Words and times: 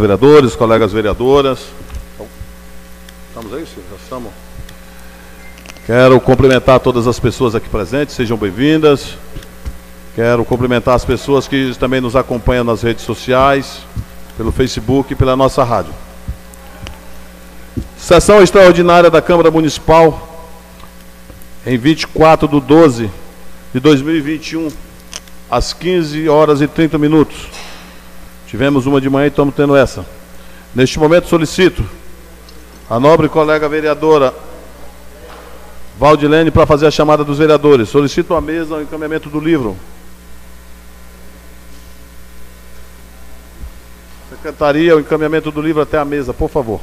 vereadores, 0.00 0.56
colegas 0.56 0.92
vereadoras. 0.92 1.66
Estamos 3.28 3.52
aí, 3.52 3.66
senhor? 3.66 3.84
Já 3.90 3.96
estamos. 4.02 4.32
Quero 5.86 6.20
cumprimentar 6.20 6.80
todas 6.80 7.06
as 7.06 7.18
pessoas 7.20 7.54
aqui 7.54 7.68
presentes, 7.68 8.14
sejam 8.14 8.36
bem-vindas. 8.36 9.16
Quero 10.14 10.44
cumprimentar 10.44 10.94
as 10.94 11.04
pessoas 11.04 11.46
que 11.46 11.74
também 11.78 12.00
nos 12.00 12.16
acompanham 12.16 12.64
nas 12.64 12.82
redes 12.82 13.04
sociais, 13.04 13.82
pelo 14.36 14.50
Facebook 14.50 15.12
e 15.12 15.16
pela 15.16 15.36
nossa 15.36 15.62
rádio. 15.62 15.92
Sessão 17.96 18.42
extraordinária 18.42 19.10
da 19.10 19.22
Câmara 19.22 19.50
Municipal, 19.50 20.48
em 21.64 21.78
24 21.78 22.48
de 22.48 22.60
12 22.60 23.10
de 23.72 23.80
2021, 23.80 24.68
às 25.50 25.72
15 25.72 26.28
horas 26.28 26.60
e 26.60 26.66
30 26.66 26.98
minutos. 26.98 27.46
Tivemos 28.50 28.84
uma 28.84 29.00
de 29.00 29.08
manhã 29.08 29.26
e 29.26 29.28
estamos 29.28 29.54
tendo 29.54 29.76
essa. 29.76 30.04
Neste 30.74 30.98
momento 30.98 31.28
solicito 31.28 31.88
a 32.90 32.98
nobre 32.98 33.28
colega 33.28 33.68
vereadora 33.68 34.34
Valdilene 35.96 36.50
para 36.50 36.66
fazer 36.66 36.88
a 36.88 36.90
chamada 36.90 37.22
dos 37.22 37.38
vereadores. 37.38 37.88
Solicito 37.88 38.34
a 38.34 38.40
mesa 38.40 38.74
o 38.74 38.82
encaminhamento 38.82 39.30
do 39.30 39.38
livro. 39.38 39.76
Secretaria, 44.30 44.96
o 44.96 45.00
encaminhamento 45.00 45.52
do 45.52 45.62
livro 45.62 45.82
até 45.82 45.98
a 45.98 46.04
mesa, 46.04 46.34
por 46.34 46.50
favor. 46.50 46.80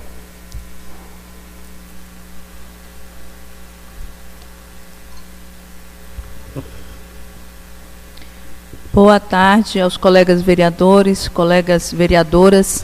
Boa 8.97 9.19
tarde 9.19 9.79
aos 9.79 9.95
colegas 9.95 10.41
vereadores, 10.41 11.27
colegas 11.27 11.93
vereadoras, 11.93 12.83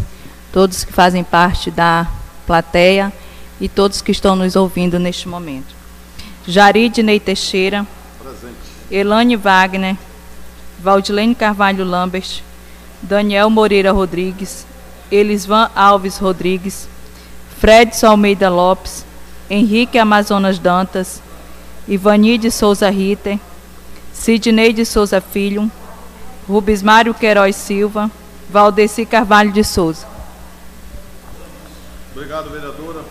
todos 0.52 0.84
que 0.84 0.94
fazem 0.94 1.24
parte 1.24 1.72
da 1.72 2.08
plateia 2.46 3.12
e 3.60 3.68
todos 3.68 4.00
que 4.00 4.12
estão 4.12 4.36
nos 4.36 4.56
ouvindo 4.56 5.00
neste 5.00 5.28
momento. 5.28 5.74
Jaridney 6.48 7.20
Teixeira, 7.20 7.84
Presente. 8.22 8.56
Elane 8.92 9.36
Wagner, 9.36 9.98
Valdilene 10.80 11.34
Carvalho 11.34 11.84
Lambert, 11.84 12.44
Daniel 13.02 13.50
Moreira 13.50 13.92
Rodrigues, 13.92 14.68
Elisvan 15.12 15.72
Alves 15.74 16.20
Rodrigues, 16.20 16.88
Fredson 17.58 18.12
Almeida 18.12 18.50
Lopes, 18.50 19.04
Henrique 19.50 19.98
Amazonas 19.98 20.60
Dantas, 20.60 21.24
Ivani 21.88 22.38
de 22.38 22.52
Souza 22.52 22.92
Ritter, 22.92 23.40
Sidney 24.14 24.74
de 24.74 24.86
Souza 24.86 25.20
Filho, 25.20 25.72
Rubens 26.48 26.84
Mário 26.84 27.14
Queiroz 27.14 27.56
Silva, 27.56 28.10
Valdeci 28.50 29.06
Carvalho 29.06 29.52
de 29.52 29.64
Souza. 29.64 30.06
Obrigado, 32.16 32.50
vereadora. 32.50 33.02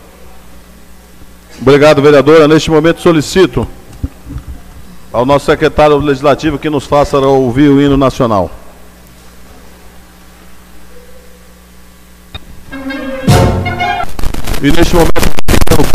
Obrigado, 1.61 2.03
vereadora. 2.03 2.49
Neste 2.49 2.71
momento 2.71 3.01
solicito 3.01 3.67
ao 5.13 5.27
nosso 5.27 5.47
secretário 5.47 5.97
legislativo 5.99 6.59
que 6.59 6.71
nos 6.71 6.87
faça 6.87 7.19
ouvir 7.19 7.69
o 7.69 7.81
hino 7.81 7.97
nacional. 7.97 8.51
E 14.63 14.71
neste 14.71 14.95
momento, 14.95 15.11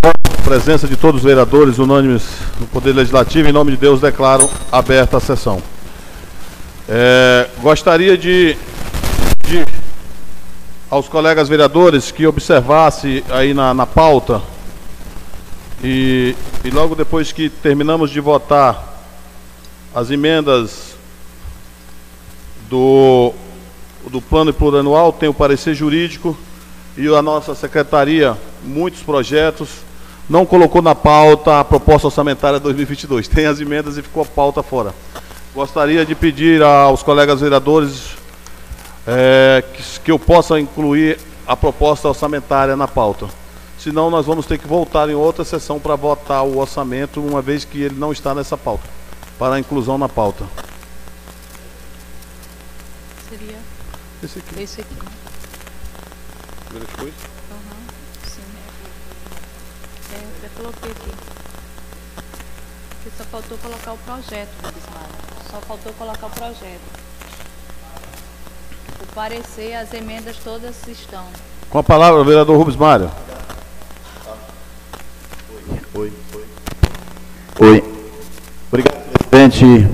a 0.03 0.41
presença 0.43 0.87
de 0.87 0.97
todos 0.97 1.21
os 1.21 1.25
vereadores 1.25 1.77
unânimes 1.77 2.23
do 2.59 2.65
Poder 2.65 2.93
Legislativo, 2.93 3.47
em 3.47 3.53
nome 3.53 3.71
de 3.71 3.77
Deus, 3.77 4.01
declaro 4.01 4.49
aberta 4.69 5.17
a 5.17 5.19
sessão. 5.21 5.61
É, 6.89 7.49
gostaria 7.61 8.17
de, 8.17 8.55
de, 9.45 9.65
aos 10.89 11.09
colegas 11.09 11.49
vereadores 11.49 12.11
que 12.11 12.25
observasse 12.25 13.25
aí 13.29 13.53
na, 13.53 13.73
na 13.73 13.85
pauta 13.85 14.41
e, 15.83 16.33
e 16.63 16.69
logo 16.69 16.95
depois 16.95 17.33
que 17.33 17.49
terminamos 17.49 18.09
de 18.09 18.21
votar 18.21 19.03
as 19.93 20.09
emendas 20.11 20.95
do, 22.69 23.33
do 24.09 24.21
plano 24.21 24.53
plurianual, 24.53 25.11
tem 25.11 25.27
o 25.27 25.33
parecer 25.33 25.75
jurídico 25.75 26.37
e 26.95 27.05
a 27.13 27.21
nossa 27.21 27.53
secretaria, 27.53 28.37
muitos 28.63 29.03
projetos, 29.03 29.69
não 30.29 30.45
colocou 30.45 30.81
na 30.81 30.95
pauta 30.95 31.59
a 31.59 31.65
proposta 31.65 32.07
orçamentária 32.07 32.61
2022. 32.61 33.27
Tem 33.27 33.45
as 33.45 33.59
emendas 33.59 33.97
e 33.97 34.01
ficou 34.01 34.23
a 34.23 34.25
pauta 34.25 34.63
fora. 34.63 34.93
Gostaria 35.57 36.05
de 36.05 36.13
pedir 36.13 36.61
aos 36.61 37.01
colegas 37.01 37.41
vereadores 37.41 38.15
é, 39.07 39.63
que, 39.73 39.99
que 40.01 40.11
eu 40.11 40.19
possa 40.19 40.59
incluir 40.59 41.17
a 41.47 41.55
proposta 41.55 42.07
orçamentária 42.07 42.75
na 42.75 42.87
pauta. 42.87 43.27
Senão 43.79 44.11
nós 44.11 44.27
vamos 44.27 44.45
ter 44.45 44.59
que 44.59 44.67
voltar 44.67 45.09
em 45.09 45.15
outra 45.15 45.43
sessão 45.43 45.79
para 45.79 45.95
votar 45.95 46.43
o 46.43 46.59
orçamento, 46.59 47.19
uma 47.19 47.41
vez 47.41 47.65
que 47.65 47.81
ele 47.81 47.95
não 47.95 48.11
está 48.11 48.35
nessa 48.35 48.55
pauta, 48.55 48.87
para 49.39 49.55
a 49.55 49.59
inclusão 49.59 49.97
na 49.97 50.07
pauta. 50.07 50.45
Seria 53.27 53.57
esse 54.23 54.37
aqui. 54.37 54.61
Esse 54.61 54.81
aqui. 54.81 54.95
Primeira 56.65 56.87
coisa? 56.99 57.15
Uhum, 57.49 57.87
sim. 58.29 58.41
É, 60.13 60.45
eu 60.45 60.49
coloquei 60.55 60.91
aqui. 60.91 61.11
Porque 62.91 63.17
só 63.17 63.23
faltou 63.23 63.57
colocar 63.57 63.93
o 63.93 63.97
projeto, 63.97 64.51
Bismarck. 64.61 65.26
Só 65.51 65.59
faltou 65.61 65.93
colocar 65.93 66.27
o 66.27 66.29
projeto. 66.29 66.81
O 69.01 69.15
parecer, 69.15 69.75
as 69.75 69.93
emendas 69.93 70.37
todas 70.43 70.75
estão. 70.87 71.23
Com 71.69 71.79
a 71.79 71.83
palavra, 71.83 72.21
o 72.21 72.25
vereador 72.25 72.57
Rubens 72.57 72.75
Mário. 72.75 73.11
Oi, 75.93 76.13
oi. 76.33 76.45
Oi. 77.59 77.83
Obrigado, 78.67 78.97
presidente, 79.13 79.87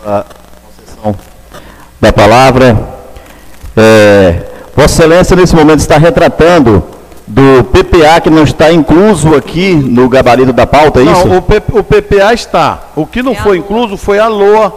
pela 0.00 0.26
concessão 0.64 1.18
da 2.00 2.12
palavra. 2.12 2.96
É, 3.76 4.42
Vossa 4.74 5.02
Excelência, 5.02 5.36
nesse 5.36 5.54
momento, 5.54 5.80
está 5.80 5.98
retratando 5.98 6.95
do 7.36 7.64
PPA 7.64 8.18
que 8.18 8.30
não 8.30 8.44
está 8.44 8.72
incluso 8.72 9.34
aqui 9.34 9.74
no 9.74 10.08
gabarito 10.08 10.54
da 10.54 10.66
pauta, 10.66 11.02
é 11.02 11.04
não, 11.04 11.12
isso? 11.12 11.28
O, 11.28 11.80
o 11.80 11.84
PPA 11.84 12.32
está. 12.32 12.84
O 12.96 13.06
que 13.06 13.22
não 13.22 13.32
é 13.32 13.34
foi 13.34 13.58
incluso 13.58 13.98
foi 13.98 14.18
a 14.18 14.26
LOA, 14.26 14.72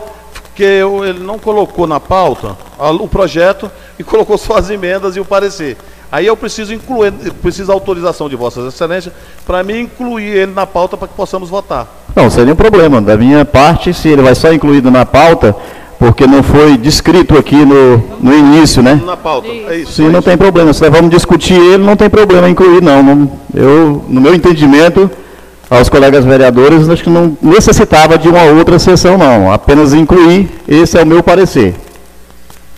que 0.53 0.63
ele 0.63 1.19
não 1.19 1.39
colocou 1.39 1.87
na 1.87 2.01
pauta 2.01 2.57
a, 2.77 2.91
o 2.91 3.07
projeto 3.07 3.71
e 3.97 4.03
colocou 4.03 4.37
só 4.37 4.57
as 4.57 4.69
emendas 4.69 5.15
e 5.15 5.21
o 5.21 5.25
parecer. 5.25 5.77
Aí 6.11 6.25
eu 6.25 6.35
preciso 6.35 6.73
incluir, 6.73 7.13
preciso 7.41 7.71
autorização 7.71 8.27
de 8.27 8.35
Vossa 8.35 8.59
Excelência 8.67 9.13
para 9.45 9.63
mim 9.63 9.81
incluir 9.81 10.25
ele 10.25 10.53
na 10.53 10.65
pauta 10.65 10.97
para 10.97 11.07
que 11.07 11.13
possamos 11.13 11.49
votar. 11.49 11.87
Não, 12.13 12.29
seria 12.29 12.51
um 12.51 12.57
problema. 12.57 12.99
Da 12.99 13.15
minha 13.15 13.45
parte, 13.45 13.93
se 13.93 14.09
ele 14.09 14.21
vai 14.21 14.35
só 14.35 14.51
incluído 14.51 14.91
na 14.91 15.05
pauta, 15.05 15.55
porque 15.99 16.25
não 16.25 16.41
foi 16.41 16.77
descrito 16.77 17.37
aqui 17.37 17.57
no, 17.57 17.97
no 18.21 18.33
início, 18.33 18.81
né? 18.81 19.01
Na 19.05 19.17
pauta, 19.17 19.49
é 19.49 19.79
isso. 19.79 19.91
Sim, 19.91 20.05
é 20.05 20.09
não 20.09 20.19
isso. 20.19 20.29
tem 20.29 20.37
problema. 20.37 20.71
Se 20.71 20.81
nós 20.81 20.91
vamos 20.91 21.11
discutir 21.11 21.55
ele, 21.59 21.83
não 21.83 21.97
tem 21.97 22.09
problema 22.09 22.49
incluir, 22.49 22.81
não. 22.81 23.03
não. 23.03 23.31
Eu, 23.53 24.05
no 24.07 24.21
meu 24.21 24.33
entendimento, 24.33 25.11
aos 25.69 25.89
colegas 25.89 26.23
vereadores, 26.23 26.87
acho 26.87 27.03
que 27.03 27.09
não 27.09 27.37
necessitava 27.41 28.17
de 28.17 28.29
uma 28.29 28.43
outra 28.43 28.79
sessão, 28.79 29.17
não. 29.17 29.51
Apenas 29.51 29.93
incluir, 29.93 30.49
esse 30.65 30.97
é 30.97 31.03
o 31.03 31.05
meu 31.05 31.21
parecer. 31.21 31.75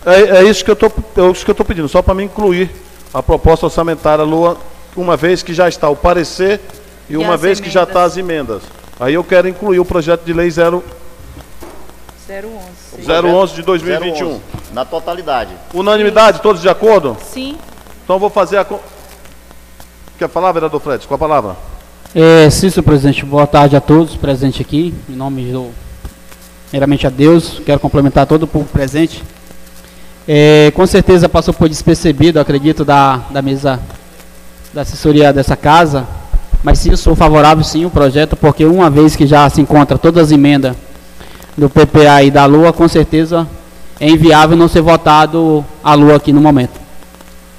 É, 0.04 0.38
é 0.38 0.44
isso 0.44 0.64
que 0.64 0.70
eu 0.72 0.76
é 0.82 1.30
estou 1.30 1.64
pedindo, 1.64 1.88
só 1.88 2.02
para 2.02 2.14
me 2.14 2.24
incluir 2.24 2.68
a 3.14 3.22
proposta 3.22 3.66
orçamentária 3.66 4.24
Lua, 4.24 4.56
uma 4.96 5.16
vez 5.16 5.44
que 5.44 5.54
já 5.54 5.68
está 5.68 5.88
o 5.88 5.94
parecer 5.94 6.60
e, 7.08 7.12
e 7.12 7.16
uma 7.16 7.36
vez 7.36 7.58
emendas. 7.58 7.60
que 7.60 7.70
já 7.70 7.84
está 7.84 8.02
as 8.02 8.16
emendas. 8.16 8.62
Aí 8.98 9.14
eu 9.14 9.22
quero 9.22 9.46
incluir 9.46 9.78
o 9.78 9.84
projeto 9.84 10.24
de 10.24 10.32
lei 10.32 10.50
0 10.50 10.82
011. 12.40 13.26
011 13.26 13.54
de 13.54 13.62
2021. 13.62 14.28
011, 14.28 14.40
na 14.72 14.84
totalidade. 14.84 15.50
Unanimidade, 15.74 16.38
Sim. 16.38 16.42
todos 16.42 16.62
de 16.62 16.68
acordo? 16.68 17.16
Sim. 17.22 17.56
Então 18.04 18.18
vou 18.18 18.30
fazer 18.30 18.58
a. 18.58 18.66
Quer 20.18 20.28
falar, 20.28 20.52
vereador 20.52 20.80
Fred? 20.80 21.06
Com 21.06 21.14
a 21.14 21.18
palavra. 21.18 21.56
É, 22.14 22.48
Cícero, 22.48 22.82
presidente, 22.82 23.24
boa 23.24 23.46
tarde 23.46 23.76
a 23.76 23.80
todos 23.80 24.16
presentes 24.16 24.60
aqui. 24.60 24.94
Em 25.08 25.12
nome 25.14 25.50
do. 25.52 25.70
Primeiramente 26.68 27.06
a 27.06 27.10
Deus, 27.10 27.60
quero 27.66 27.78
complementar 27.78 28.26
todo 28.26 28.44
o 28.44 28.46
povo 28.46 28.64
presente. 28.64 29.22
É, 30.26 30.72
com 30.74 30.86
certeza 30.86 31.28
passou 31.28 31.52
por 31.52 31.68
despercebido, 31.68 32.40
acredito, 32.40 32.84
da, 32.84 33.16
da 33.30 33.42
mesa 33.42 33.78
da 34.72 34.82
assessoria 34.82 35.32
dessa 35.34 35.54
casa, 35.54 36.06
mas 36.62 36.78
sim, 36.78 36.90
eu 36.90 36.96
sou 36.96 37.14
favorável 37.14 37.62
sim 37.62 37.84
ao 37.84 37.90
projeto, 37.90 38.36
porque 38.36 38.64
uma 38.64 38.88
vez 38.88 39.14
que 39.14 39.26
já 39.26 39.50
se 39.50 39.60
encontra 39.60 39.98
todas 39.98 40.24
as 40.24 40.32
emendas 40.32 40.74
do 41.56 41.68
PPA 41.68 42.22
e 42.22 42.30
da 42.30 42.46
Lua, 42.46 42.72
com 42.72 42.88
certeza 42.88 43.46
é 44.02 44.08
inviável 44.08 44.56
não 44.56 44.66
ser 44.66 44.80
votado 44.80 45.64
a 45.82 45.94
Lua 45.94 46.16
aqui 46.16 46.32
no 46.32 46.40
momento. 46.40 46.80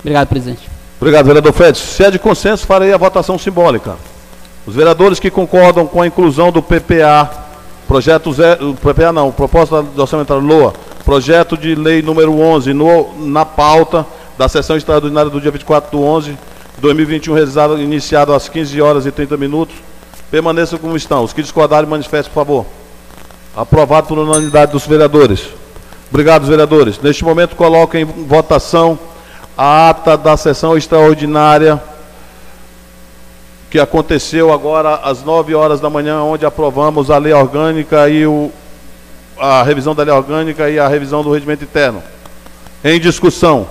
Obrigado, 0.02 0.28
presidente. 0.28 0.70
Obrigado, 1.00 1.26
vereador 1.26 1.54
Fred. 1.54 1.78
Se 1.78 2.04
é 2.04 2.12
de 2.12 2.20
consenso, 2.20 2.66
farei 2.66 2.94
a 2.94 2.98
votação 2.98 3.38
simbólica. 3.38 3.96
Os 4.68 4.76
vereadores 4.76 5.20
que 5.20 5.30
concordam 5.30 5.88
com 5.88 6.02
a 6.02 6.08
inclusão 6.08 6.52
do 6.52 6.62
PPA, 6.62 7.30
projeto 7.88 8.34
zero, 8.34 8.74
PPA 8.76 9.14
não, 9.14 9.32
proposta 9.32 9.82
do 9.82 10.02
orçamentário 10.02 10.44
LOA, 10.44 10.74
projeto 11.06 11.58
de 11.58 11.76
lei 11.76 12.02
número 12.02 12.38
11 12.38 12.74
no, 12.74 13.14
na 13.20 13.46
pauta, 13.46 14.06
da 14.38 14.50
sessão 14.50 14.76
extraordinária 14.76 15.30
do 15.30 15.40
dia 15.40 15.52
24 15.52 15.92
de 15.92 16.04
11 16.04 16.32
de 16.32 16.38
2021, 16.82 17.34
realizada, 17.34 17.76
iniciada 17.76 18.36
às 18.36 18.50
15 18.50 18.82
horas 18.82 19.06
e 19.06 19.12
30 19.12 19.38
minutos, 19.38 19.76
permaneçam 20.30 20.78
como 20.78 20.98
estão. 20.98 21.24
Os 21.24 21.32
que 21.32 21.42
discordarem, 21.42 21.90
manifestem, 21.90 22.34
por 22.34 22.42
favor. 22.42 22.66
Aprovado 23.56 24.08
por 24.08 24.18
unanimidade 24.18 24.72
dos 24.72 24.88
vereadores. 24.88 25.48
Obrigado, 26.10 26.46
vereadores. 26.46 27.00
Neste 27.00 27.24
momento, 27.24 27.56
coloco 27.56 27.96
em 27.96 28.06
votação 28.06 28.98
a 29.58 29.90
ata 29.90 30.18
da 30.18 30.36
sessão 30.36 30.76
extraordinária 30.76 31.82
que 33.70 33.80
aconteceu 33.80 34.54
agora 34.54 34.96
às 34.96 35.24
9 35.24 35.56
horas 35.56 35.80
da 35.80 35.90
manhã, 35.90 36.22
onde 36.22 36.46
aprovamos 36.46 37.10
a 37.10 37.18
lei 37.18 37.34
orgânica 37.34 38.08
e 38.08 38.26
o, 38.26 38.52
a 39.36 39.64
revisão 39.64 39.96
da 39.96 40.04
lei 40.04 40.14
orgânica 40.14 40.70
e 40.70 40.78
a 40.78 40.88
revisão 40.88 41.24
do 41.24 41.32
regimento 41.32 41.64
interno. 41.64 42.04
Em 42.84 43.00
discussão. 43.00 43.68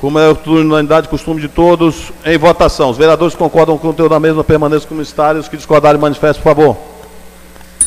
Como 0.00 0.18
é 0.18 0.28
a 0.28 0.36
unanimidade 0.46 1.08
costume 1.08 1.40
de 1.40 1.48
todos, 1.48 2.12
em 2.24 2.36
votação. 2.36 2.90
Os 2.90 2.96
vereadores 2.96 3.34
concordam 3.34 3.78
com 3.78 3.86
o 3.86 3.90
conteúdo 3.90 4.10
da 4.10 4.20
mesma, 4.20 4.44
permaneçam 4.44 4.88
como 4.88 5.00
estários. 5.00 5.46
Os 5.46 5.48
que 5.48 5.56
discordarem, 5.56 6.00
manifestem, 6.00 6.42
por 6.42 6.54
favor. 6.54 6.76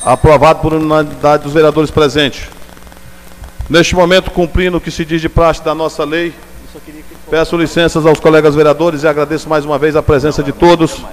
Aprovado 0.03 0.59
por 0.59 0.73
unanimidade 0.73 1.43
dos 1.43 1.53
vereadores 1.53 1.91
presentes. 1.91 2.47
Neste 3.69 3.95
momento, 3.95 4.31
cumprindo 4.31 4.77
o 4.77 4.81
que 4.81 4.89
se 4.89 5.03
diz 5.03 5.21
de 5.21 5.27
praxe 5.27 5.61
da 5.61 5.75
nossa 5.75 6.05
lei, 6.05 6.33
peço 7.29 7.57
licenças 7.57 8.05
aos 8.05 8.19
colegas 8.19 8.55
vereadores 8.55 9.03
e 9.03 9.07
agradeço 9.07 9.49
mais 9.49 9.65
uma 9.65 9.77
vez 9.77 9.95
a 9.95 10.01
presença 10.01 10.41
de 10.41 10.53
todos. 10.53 11.03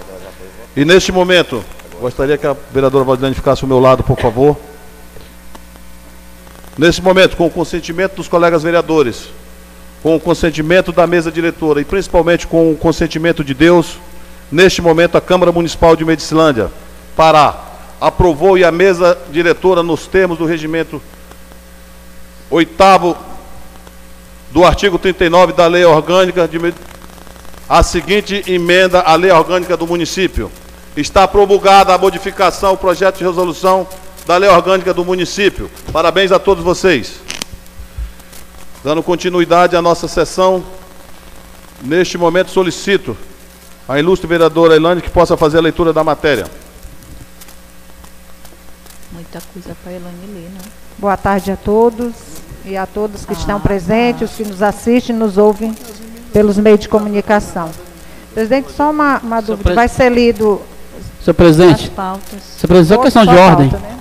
E 0.76 0.84
neste 0.84 1.10
momento, 1.10 1.64
gostaria 2.00 2.38
que 2.38 2.46
a 2.46 2.56
vereadora 2.72 3.04
Valdilene 3.04 3.34
ficasse 3.34 3.64
ao 3.64 3.68
meu 3.68 3.80
lado, 3.80 4.04
por 4.04 4.18
favor. 4.18 4.56
Nesse 6.78 7.02
momento, 7.02 7.36
com 7.36 7.46
o 7.46 7.50
consentimento 7.50 8.16
dos 8.16 8.28
colegas 8.28 8.62
vereadores, 8.62 9.28
com 10.04 10.14
o 10.14 10.20
consentimento 10.20 10.92
da 10.92 11.06
mesa 11.06 11.32
diretora 11.32 11.80
e 11.80 11.84
principalmente 11.84 12.46
com 12.46 12.70
o 12.70 12.76
consentimento 12.76 13.42
de 13.42 13.54
Deus, 13.54 13.98
neste 14.52 14.82
momento 14.82 15.16
a 15.16 15.20
Câmara 15.20 15.50
Municipal 15.50 15.96
de 15.96 16.04
Medicilândia, 16.04 16.70
Pará, 17.16 17.58
aprovou 17.98 18.58
e 18.58 18.64
a 18.64 18.70
mesa 18.70 19.16
diretora, 19.32 19.82
nos 19.82 20.06
termos 20.06 20.36
do 20.36 20.44
regimento 20.44 21.00
oitavo 22.50 23.16
do 24.50 24.62
artigo 24.62 24.98
39 24.98 25.54
da 25.54 25.66
Lei 25.66 25.86
Orgânica 25.86 26.46
de 26.46 26.74
a 27.66 27.82
seguinte 27.82 28.42
emenda 28.46 29.00
à 29.00 29.14
Lei 29.16 29.30
Orgânica 29.30 29.74
do 29.74 29.86
município. 29.86 30.52
Está 30.94 31.26
promulgada 31.26 31.94
a 31.94 31.98
modificação, 31.98 32.74
o 32.74 32.76
projeto 32.76 33.16
de 33.16 33.24
resolução 33.24 33.88
da 34.26 34.36
Lei 34.36 34.50
Orgânica 34.50 34.92
do 34.92 35.02
município. 35.02 35.70
Parabéns 35.90 36.30
a 36.30 36.38
todos 36.38 36.62
vocês. 36.62 37.23
Dando 38.84 39.02
continuidade 39.02 39.74
à 39.74 39.80
nossa 39.80 40.06
sessão, 40.06 40.62
neste 41.82 42.18
momento 42.18 42.50
solicito 42.50 43.16
a 43.88 43.98
ilustre 43.98 44.26
vereadora 44.26 44.76
Elane 44.76 45.00
que 45.00 45.08
possa 45.10 45.36
fazer 45.38 45.56
a 45.58 45.60
leitura 45.62 45.90
da 45.92 46.04
matéria. 46.04 46.44
Muita 49.12 49.40
coisa 49.52 49.74
para 49.82 49.92
a 49.92 49.94
Elane 49.94 50.26
ler, 50.34 50.50
né? 50.50 50.60
Boa 50.98 51.16
tarde 51.16 51.50
a 51.50 51.56
todos 51.56 52.12
e 52.64 52.76
a 52.76 52.86
todos 52.86 53.24
que 53.24 53.32
estão 53.32 53.58
presentes, 53.58 54.30
os 54.30 54.36
que 54.36 54.44
nos 54.44 54.62
assistem, 54.62 55.16
nos 55.16 55.38
ouvem 55.38 55.74
pelos 56.32 56.58
meios 56.58 56.80
de 56.80 56.88
comunicação. 56.88 57.70
Presidente, 58.34 58.70
só 58.72 58.90
uma, 58.90 59.18
uma 59.20 59.40
dúvida. 59.40 59.62
pres- 59.64 59.74
Vai 59.76 59.88
ser 59.88 60.10
lido 60.12 60.60
Senhor 61.22 61.30
As 61.30 61.36
presidente, 61.36 61.90
pautas. 61.90 62.42
senhor 62.42 62.68
presidente, 62.68 62.92
é 62.92 62.96
toda 62.96 63.04
questão 63.04 63.24
de 63.26 63.40
ordem. 63.40 63.70
pauta, 63.70 63.86
né? 63.86 63.98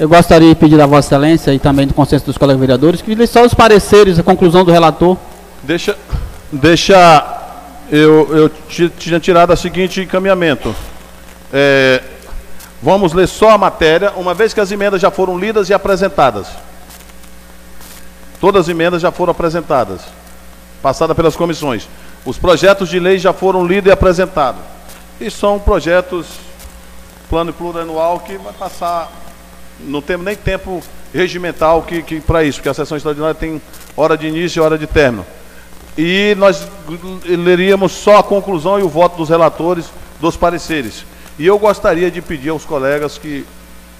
Eu 0.00 0.08
gostaria 0.08 0.48
de 0.48 0.54
pedir 0.54 0.80
a 0.80 0.86
Vossa 0.86 1.08
Excelência 1.08 1.52
e 1.52 1.58
também 1.58 1.86
do 1.86 1.92
consenso 1.92 2.24
dos 2.24 2.38
colegas 2.38 2.58
vereadores 2.58 3.02
que 3.02 3.14
lê 3.14 3.26
só 3.26 3.44
os 3.44 3.52
pareceres, 3.52 4.18
a 4.18 4.22
conclusão 4.22 4.64
do 4.64 4.72
relator. 4.72 5.14
Deixa, 5.62 5.94
deixa 6.50 7.38
eu, 7.92 8.34
eu 8.34 8.48
ti- 8.48 8.90
tinha 8.98 9.20
tirado 9.20 9.52
o 9.52 9.56
seguinte 9.58 10.00
encaminhamento. 10.00 10.74
É, 11.52 12.02
vamos 12.82 13.12
ler 13.12 13.28
só 13.28 13.50
a 13.50 13.58
matéria, 13.58 14.12
uma 14.16 14.32
vez 14.32 14.54
que 14.54 14.60
as 14.60 14.72
emendas 14.72 15.02
já 15.02 15.10
foram 15.10 15.38
lidas 15.38 15.68
e 15.68 15.74
apresentadas. 15.74 16.46
Todas 18.40 18.62
as 18.62 18.68
emendas 18.70 19.02
já 19.02 19.12
foram 19.12 19.32
apresentadas, 19.32 20.00
passadas 20.82 21.14
pelas 21.14 21.36
comissões. 21.36 21.86
Os 22.24 22.38
projetos 22.38 22.88
de 22.88 22.98
lei 22.98 23.18
já 23.18 23.34
foram 23.34 23.66
lidos 23.66 23.90
e 23.90 23.92
apresentados. 23.92 24.62
E 25.20 25.30
são 25.30 25.58
projetos 25.58 26.24
plano 27.28 27.52
plurianual 27.52 28.20
que 28.20 28.38
vai 28.38 28.54
passar. 28.54 29.12
Não 29.86 30.02
temos 30.02 30.24
nem 30.24 30.36
tempo 30.36 30.82
regimental 31.12 31.82
que, 31.82 32.02
que 32.02 32.20
para 32.20 32.44
isso, 32.44 32.58
porque 32.58 32.68
a 32.68 32.74
sessão 32.74 32.96
extraordinária 32.96 33.34
tem 33.34 33.60
hora 33.96 34.16
de 34.16 34.26
início 34.26 34.60
e 34.60 34.62
hora 34.62 34.78
de 34.78 34.86
término. 34.86 35.26
E 35.96 36.34
nós 36.38 36.66
leríamos 37.24 37.92
só 37.92 38.18
a 38.18 38.22
conclusão 38.22 38.78
e 38.78 38.82
o 38.82 38.88
voto 38.88 39.16
dos 39.16 39.28
relatores 39.28 39.86
dos 40.20 40.36
pareceres. 40.36 41.04
E 41.38 41.46
eu 41.46 41.58
gostaria 41.58 42.10
de 42.10 42.20
pedir 42.20 42.50
aos 42.50 42.64
colegas 42.64 43.18
que 43.18 43.44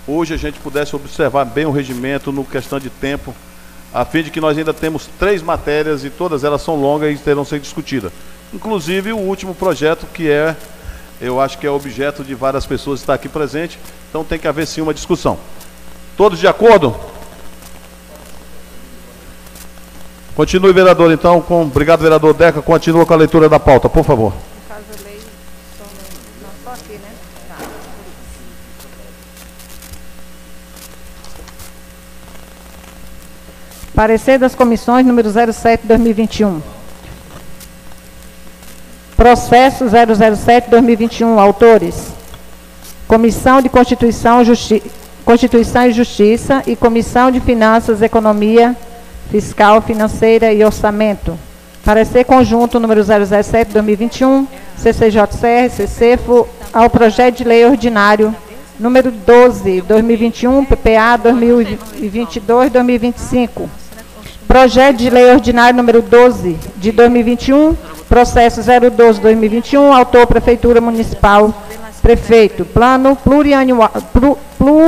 hoje 0.06 0.34
a 0.34 0.36
gente 0.36 0.58
pudesse 0.60 0.94
observar 0.94 1.44
bem 1.44 1.66
o 1.66 1.70
regimento 1.70 2.30
no 2.30 2.44
questão 2.44 2.78
de 2.78 2.90
tempo, 2.90 3.34
a 3.92 4.04
fim 4.04 4.22
de 4.22 4.30
que 4.30 4.40
nós 4.40 4.56
ainda 4.56 4.72
temos 4.72 5.08
três 5.18 5.42
matérias 5.42 6.04
e 6.04 6.10
todas 6.10 6.44
elas 6.44 6.62
são 6.62 6.76
longas 6.76 7.14
e 7.14 7.18
terão 7.18 7.44
ser 7.44 7.58
discutidas. 7.60 8.12
Inclusive 8.52 9.12
o 9.12 9.18
último 9.18 9.54
projeto 9.54 10.06
que 10.12 10.30
é, 10.30 10.56
eu 11.20 11.40
acho 11.40 11.58
que 11.58 11.66
é 11.66 11.70
objeto 11.70 12.22
de 12.22 12.34
várias 12.34 12.66
pessoas 12.66 13.00
estar 13.00 13.14
aqui 13.14 13.28
presente, 13.28 13.78
então 14.08 14.24
tem 14.24 14.38
que 14.38 14.48
haver 14.48 14.66
sim 14.66 14.80
uma 14.80 14.94
discussão. 14.94 15.38
Todos 16.20 16.38
de 16.38 16.46
acordo? 16.46 16.94
Continue, 20.36 20.70
vereador, 20.70 21.10
então. 21.10 21.40
Com... 21.40 21.62
Obrigado, 21.62 22.02
vereador 22.02 22.34
Deca. 22.34 22.60
Continua 22.60 23.06
com 23.06 23.14
a 23.14 23.16
leitura 23.16 23.48
da 23.48 23.58
pauta, 23.58 23.88
por 23.88 24.04
favor. 24.04 24.34
Parecer 33.94 34.38
das 34.38 34.54
comissões 34.54 35.06
número 35.06 35.30
07/2021. 35.30 36.60
Processo 39.16 39.86
007/2021. 39.86 41.38
Autores: 41.38 42.08
Comissão 43.08 43.62
de 43.62 43.70
Constituição, 43.70 44.44
Justi- 44.44 44.82
Constituição 45.24 45.86
e 45.86 45.92
Justiça 45.92 46.62
e 46.66 46.74
Comissão 46.74 47.30
de 47.30 47.38
Finanças, 47.40 48.02
Economia, 48.02 48.74
Fiscal, 49.30 49.80
Financeira 49.82 50.52
e 50.52 50.64
Orçamento. 50.64 51.38
Parecer 51.84 52.24
conjunto 52.24 52.80
número 52.80 53.02
007/2021, 53.02 54.46
CCJCR, 54.76 55.70
CCFO, 55.70 56.48
ao 56.72 56.88
projeto 56.90 57.36
de 57.38 57.44
lei 57.44 57.64
ordinário 57.64 58.34
número 58.78 59.10
12, 59.10 59.80
2021, 59.82 60.64
PPA 60.64 61.18
2022-2025. 61.18 63.68
Projeto 64.46 64.96
de 64.96 65.10
lei 65.10 65.32
ordinário 65.32 65.76
número 65.76 66.00
12 66.02 66.56
de 66.76 66.92
2021, 66.92 67.74
processo 68.08 68.60
012-2021, 68.62 69.96
autor 69.96 70.26
Prefeitura 70.26 70.80
Municipal, 70.80 71.54
prefeito. 72.02 72.64
Plano 72.64 73.16
plurianual, 73.16 73.90
plu- 74.12 74.38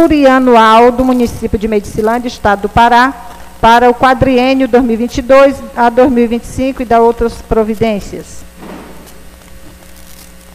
plurianual 0.02 0.90
do 0.90 1.04
município 1.04 1.56
de 1.56 1.68
Medicilândia, 1.68 2.26
Estado 2.26 2.62
do 2.62 2.68
Pará, 2.68 3.14
para 3.60 3.88
o 3.88 3.94
quadriênio 3.94 4.66
2022 4.66 5.54
a 5.76 5.88
2025 5.88 6.82
e 6.82 6.84
da 6.84 7.00
outras 7.00 7.34
providências. 7.34 8.42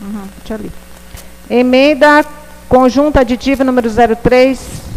Uhum. 0.02 0.70
Emenda 1.50 2.26
conjunta 2.68 3.22
aditiva 3.22 3.64
número 3.64 3.90
03 3.90 4.88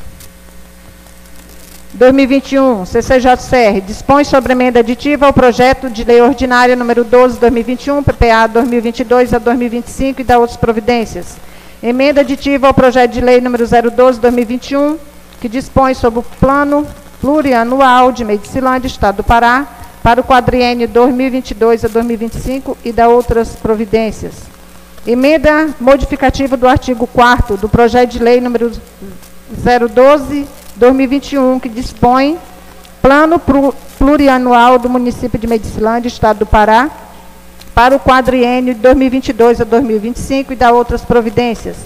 2021, 1.94 2.86
CCJCR, 2.86 3.80
dispõe 3.86 4.24
sobre 4.24 4.52
emenda 4.52 4.80
aditiva 4.80 5.26
ao 5.26 5.32
projeto 5.32 5.88
de 5.90 6.02
lei 6.02 6.20
ordinária 6.20 6.74
número 6.74 7.04
12, 7.04 7.38
2021, 7.38 8.02
PPA 8.02 8.46
2022 8.48 9.34
a 9.34 9.38
2025 9.38 10.20
e 10.20 10.24
da 10.24 10.38
outras 10.38 10.56
providências. 10.56 11.36
Emenda 11.82 12.20
aditiva 12.20 12.66
ao 12.66 12.74
projeto 12.74 13.12
de 13.12 13.20
lei 13.20 13.40
número 13.40 13.64
012, 13.66 14.20
2021, 14.20 14.98
que 15.40 15.48
dispõe 15.48 15.94
sobre 15.94 16.20
o 16.20 16.22
plano 16.38 16.86
plurianual 17.20 18.12
de 18.12 18.24
Medicilândia, 18.24 18.86
Estado 18.86 19.16
do 19.16 19.24
Pará, 19.24 19.66
para 20.02 20.20
o 20.20 20.24
quadriênio 20.24 20.86
2022 20.88 21.84
a 21.84 21.88
2025 21.88 22.76
e 22.84 22.92
da 22.92 23.08
outras 23.08 23.56
providências. 23.56 24.34
Emenda 25.06 25.70
modificativa 25.80 26.56
do 26.56 26.68
artigo 26.68 27.06
4 27.06 27.56
do 27.56 27.68
projeto 27.68 28.10
de 28.10 28.18
lei 28.18 28.40
número 28.40 28.70
012 29.50 30.46
2021, 30.76 31.58
que 31.58 31.68
dispõe 31.68 32.38
plano 33.00 33.38
plu- 33.38 33.74
plurianual 33.98 34.78
do 34.78 34.88
município 34.90 35.38
de 35.38 35.46
Medicilândia, 35.46 36.08
Estado 36.08 36.40
do 36.40 36.46
Pará, 36.46 36.90
para 37.80 37.96
o 37.96 37.98
quadriênio 37.98 38.74
de 38.74 38.80
2022 38.80 39.62
a 39.62 39.64
2025 39.64 40.52
e 40.52 40.56
da 40.56 40.70
outras 40.70 41.00
providências. 41.00 41.78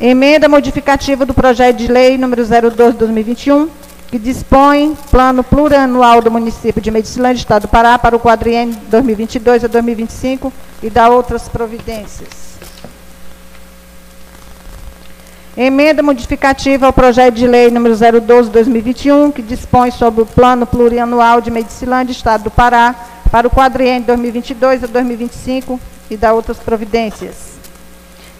Emenda 0.00 0.48
modificativa 0.48 1.26
do 1.26 1.34
projeto 1.34 1.76
de 1.76 1.88
lei 1.88 2.16
número 2.16 2.42
02 2.42 2.94
2021, 2.94 3.68
que 4.08 4.18
dispõe 4.18 4.96
plano 5.10 5.44
plurianual 5.44 6.22
do 6.22 6.30
município 6.30 6.80
de 6.80 6.90
Medicilândia, 6.90 7.38
Estado 7.38 7.62
do 7.62 7.68
Pará, 7.68 7.98
para 7.98 8.16
o 8.16 8.18
quadriênio 8.18 8.74
2022 8.88 9.62
a 9.62 9.68
2025 9.68 10.50
e 10.82 10.88
dá 10.88 11.10
outras 11.10 11.50
providências. 11.50 12.30
Emenda 15.54 16.02
modificativa 16.02 16.86
ao 16.86 16.94
projeto 16.94 17.34
de 17.34 17.46
lei 17.46 17.70
número 17.70 17.94
012-2021, 17.94 19.34
que 19.34 19.42
dispõe 19.42 19.90
sobre 19.90 20.22
o 20.22 20.26
plano 20.26 20.64
plurianual 20.64 21.42
de 21.42 21.50
Medicilândia, 21.50 22.12
Estado 22.12 22.44
do 22.44 22.50
Pará, 22.50 22.94
para 23.30 23.46
o 23.46 23.50
quadriênio 23.50 24.06
2022 24.06 24.84
a 24.84 24.86
2025 24.86 25.80
e 26.10 26.16
dá 26.16 26.32
outras 26.32 26.58
providências. 26.58 27.50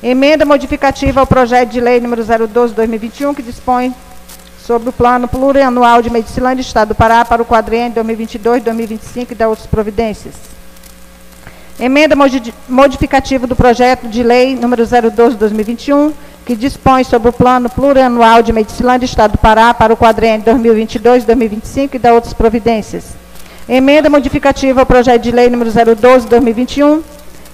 Emenda 0.02 0.44
modificativa 0.44 1.20
ao 1.20 1.26
projeto 1.26 1.70
de 1.70 1.80
lei 1.80 2.00
número 2.00 2.24
012-2021, 2.24 3.34
que 3.34 3.42
dispõe 3.42 3.94
sobre 4.64 4.88
o 4.88 4.92
plano 4.92 5.28
plurianual 5.28 6.00
de 6.00 6.10
Medicilândia, 6.10 6.62
Estado 6.62 6.88
do 6.88 6.94
Pará, 6.94 7.24
para 7.24 7.42
o 7.42 7.44
quadriênio 7.44 8.02
2022-2025 8.02 9.30
e 9.30 9.34
dá 9.34 9.48
outras 9.48 9.66
providências. 9.66 10.34
Emenda 11.78 12.14
modificativa 12.68 13.46
do 13.46 13.56
projeto 13.56 14.08
de 14.08 14.22
lei 14.22 14.54
número 14.54 14.82
012-2021, 14.84 16.12
que 16.44 16.56
dispõe 16.56 17.04
sobre 17.04 17.28
o 17.28 17.32
plano 17.32 17.68
plurianual 17.70 18.42
de 18.42 18.52
Medicilândia, 18.52 19.06
Estado 19.06 19.32
do 19.32 19.38
Pará, 19.38 19.72
para 19.72 19.92
o 19.92 19.96
quadriênio 19.96 20.44
2022-2025 20.46 21.94
e 21.94 21.98
dá 21.98 22.12
outras 22.12 22.32
providências. 22.32 23.19
Emenda 23.72 24.10
modificativa 24.10 24.80
ao 24.80 24.86
projeto 24.86 25.22
de 25.22 25.30
lei 25.30 25.48
número 25.48 25.70
012-2021, 25.70 27.02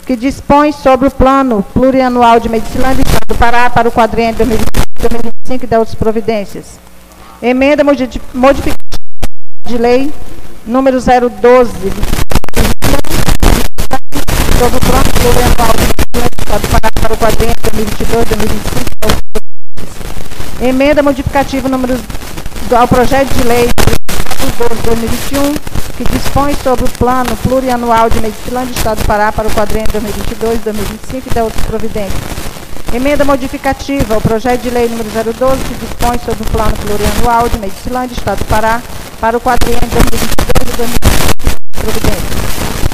que 0.06 0.16
dispõe 0.16 0.72
sobre 0.72 1.08
o 1.08 1.10
plano 1.10 1.62
plurianual 1.74 2.40
de 2.40 2.48
Medicilândia 2.48 3.04
do 3.04 3.06
Estado 3.06 3.26
do 3.28 3.34
Pará 3.34 3.68
para 3.68 3.86
o 3.86 3.92
quadriênio 3.92 4.34
2025 4.34 5.64
e 5.64 5.66
da 5.66 5.78
outras 5.78 5.94
providências. 5.94 6.80
Emenda 7.42 7.84
modificativa 7.84 8.78
de 9.66 9.76
lei 9.76 10.10
número 10.66 10.96
012 10.98 11.12
sobre 14.58 14.78
o 14.78 14.80
plano 14.80 15.10
plurianual 15.20 15.68
de 15.76 15.82
Medicilândia 15.82 16.30
do 16.32 16.40
Estado 16.40 16.62
do 16.62 16.68
Pará 16.68 16.90
para 16.98 17.12
o 17.12 17.16
quadriênio 17.18 17.56
2022-2025. 20.62 20.66
Emenda 20.66 21.02
modificativa 21.02 21.68
número 21.68 22.00
ao 22.74 22.88
projeto 22.88 23.28
de 23.34 23.46
lei 23.46 23.68
2021 24.86 25.54
que 25.96 26.04
dispõe 26.04 26.54
sobre 26.62 26.84
o 26.84 26.88
plano 26.98 27.34
plurianual 27.42 28.08
de 28.08 28.20
Medicilândia 28.20 28.72
do 28.72 28.78
Estado 28.78 29.00
do 29.00 29.06
Pará 29.06 29.32
para 29.32 29.48
o 29.48 29.50
quadrinho 29.50 29.86
2022 29.90 30.60
2025 30.60 31.28
e 31.28 31.34
da 31.34 31.44
outras 31.44 31.64
providências. 31.66 32.20
Emenda 32.94 33.24
modificativa 33.24 34.14
ao 34.14 34.20
projeto 34.20 34.62
de 34.62 34.70
lei 34.70 34.88
número 34.88 35.08
012, 35.10 35.64
que 35.64 35.74
dispõe 35.74 36.18
sobre 36.18 36.42
o 36.42 36.50
plano 36.52 36.76
plurianual 36.76 37.48
de 37.48 37.58
Medicilândia 37.58 38.14
do 38.14 38.18
Estado 38.18 38.38
do 38.38 38.44
Pará 38.44 38.80
para 39.20 39.36
o 39.36 39.40
quadrinho 39.40 39.80
2022 39.80 40.72
e 40.72 40.76
2025 40.76 41.60
providências. 41.72 42.46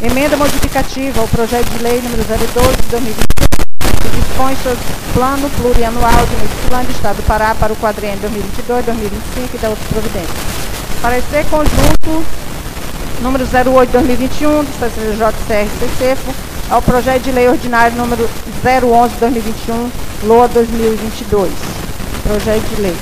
Emenda 0.03 0.37
modificativa 0.37 1.21
ao 1.21 1.29
projeto 1.29 1.69
de 1.71 1.83
lei 1.83 2.01
número 2.01 2.25
012 2.25 2.77
2021, 2.91 3.17
que 4.01 4.21
dispõe 4.21 4.57
sobre 4.63 4.79
o 4.79 5.13
plano 5.13 5.51
plurianual 5.51 6.27
de 6.27 6.37
Medicilândia 6.37 6.93
do 6.93 6.97
Estado 6.97 7.17
do 7.17 7.23
Pará 7.27 7.55
para 7.55 7.73
o 7.73 7.77
quadrinho 7.77 8.17
2022 8.19 8.85
2025 8.87 9.57
e 9.57 9.59
da 9.59 9.69
outras 9.69 9.89
providências. 9.89 10.72
Parecer 11.02 11.44
conjunto 11.50 12.25
número 13.23 13.44
08-2021, 13.44 14.62
do 14.62 14.73
CCJ-CR-CCFO, 14.78 16.32
ao 16.71 16.80
projeto 16.80 17.25
de 17.25 17.32
lei 17.32 17.49
ordinário 17.49 17.97
número 17.97 18.30
011-2021, 18.64 19.90
LOA 20.23 20.47
2022. 20.47 21.50
Projeto 22.23 22.62
de 22.76 22.82
lei. 22.82 22.97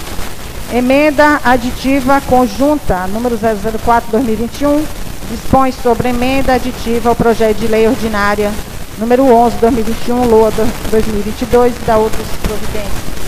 Emenda 0.72 1.42
aditiva 1.44 2.22
conjunta 2.22 3.06
número 3.08 3.38
004-2021, 3.38 4.82
dispõe 5.30 5.70
sobre 5.70 6.08
emenda 6.08 6.54
aditiva 6.54 7.10
ao 7.10 7.14
projeto 7.14 7.58
de 7.58 7.66
lei 7.66 7.86
ordinária 7.86 8.50
número 8.96 9.24
11-2021, 9.24 10.26
LOA 10.26 10.50
2022 10.90 11.74
e 11.76 11.84
da 11.84 11.98
outras 11.98 12.26
providências. 12.42 13.19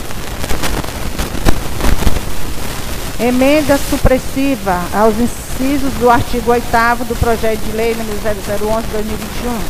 Emenda 3.23 3.79
supressiva 3.79 4.81
aos 4.93 5.15
incisos 5.17 5.93
do 6.01 6.11
artigo 6.11 6.51
8 6.51 6.65
do 7.07 7.15
projeto 7.15 7.61
de 7.61 7.71
lei 7.71 7.95
número 7.95 8.19
0011-2021, 8.19 9.61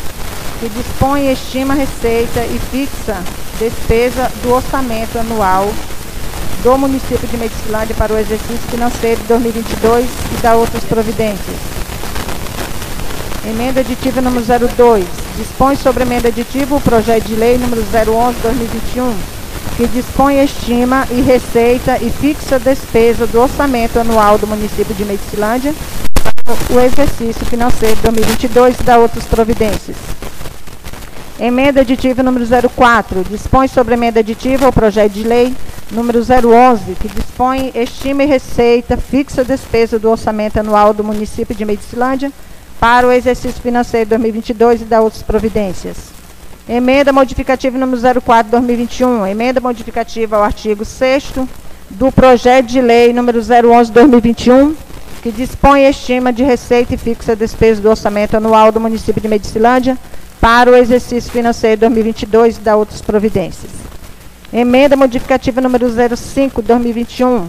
que 0.58 0.68
dispõe 0.70 1.26
e 1.26 1.32
estima 1.34 1.74
receita 1.74 2.40
e 2.46 2.58
fixa 2.70 3.22
despesa 3.58 4.32
do 4.42 4.54
orçamento 4.54 5.18
anual 5.18 5.70
do 6.62 6.78
município 6.78 7.28
de 7.28 7.36
Medicilândia 7.36 7.94
para 7.94 8.14
o 8.14 8.18
exercício 8.18 8.70
financeiro 8.70 9.20
de 9.20 9.26
2022 9.28 10.06
e 10.06 10.42
da 10.42 10.54
outras 10.54 10.84
providências. 10.84 11.56
Emenda 13.44 13.80
aditiva 13.80 14.22
número 14.22 14.46
02. 14.46 15.04
Dispõe 15.36 15.76
sobre 15.76 16.04
emenda 16.04 16.28
aditiva 16.28 16.74
o 16.74 16.80
projeto 16.80 17.26
de 17.26 17.34
lei 17.34 17.58
número 17.58 17.84
011-2021, 17.92 19.41
que 19.76 19.86
dispõe, 19.86 20.42
estima 20.42 21.06
e 21.10 21.20
receita 21.20 21.98
e 21.98 22.10
fixa 22.10 22.58
despesa 22.58 23.26
do 23.26 23.40
orçamento 23.40 23.98
anual 23.98 24.38
do 24.38 24.46
município 24.46 24.94
de 24.94 25.04
Medicilândia 25.04 25.74
para 26.44 26.76
o 26.76 26.80
exercício 26.80 27.44
financeiro 27.46 27.96
2022 28.02 28.78
e 28.78 28.82
da 28.82 28.98
outras 28.98 29.24
providências. 29.24 29.96
Emenda 31.40 31.80
aditiva 31.80 32.22
número 32.22 32.44
04, 32.70 33.24
dispõe 33.24 33.66
sobre 33.66 33.94
emenda 33.94 34.20
aditiva 34.20 34.66
ao 34.66 34.72
projeto 34.72 35.12
de 35.12 35.24
lei 35.24 35.54
número 35.90 36.20
011, 36.20 36.94
que 36.94 37.08
dispõe, 37.08 37.72
estima 37.74 38.22
e 38.24 38.26
receita, 38.26 38.96
fixa 38.96 39.42
despesa 39.42 39.98
do 39.98 40.10
orçamento 40.10 40.58
anual 40.58 40.94
do 40.94 41.04
município 41.04 41.54
de 41.54 41.64
Medicilândia 41.64 42.30
para 42.78 43.06
o 43.06 43.12
exercício 43.12 43.60
financeiro 43.60 44.10
2022 44.10 44.82
e 44.82 44.84
da 44.84 45.00
outras 45.00 45.22
providências. 45.22 46.21
Emenda 46.68 47.12
modificativa 47.12 47.76
número 47.76 48.00
04/2021, 48.00 49.26
emenda 49.28 49.60
modificativa 49.60 50.36
ao 50.36 50.44
artigo 50.44 50.84
6 50.84 51.32
do 51.90 52.12
projeto 52.12 52.66
de 52.66 52.80
lei 52.80 53.12
número 53.12 53.40
011/2021, 53.40 54.72
que 55.22 55.32
dispõe 55.32 55.82
e 55.82 55.90
estima 55.90 56.32
de 56.32 56.44
receita 56.44 56.94
e 56.94 56.96
fixa 56.96 57.34
despesa 57.34 57.80
do 57.80 57.90
orçamento 57.90 58.36
anual 58.36 58.70
do 58.70 58.80
município 58.80 59.20
de 59.20 59.26
Medicilândia 59.26 59.98
para 60.40 60.70
o 60.70 60.76
exercício 60.76 61.32
financeiro 61.32 61.80
2022 61.80 62.56
e 62.56 62.60
da 62.60 62.76
outras 62.76 63.02
providências. 63.02 63.72
Emenda 64.52 64.96
modificativa 64.96 65.60
número 65.60 65.88
05/2021, 65.90 67.48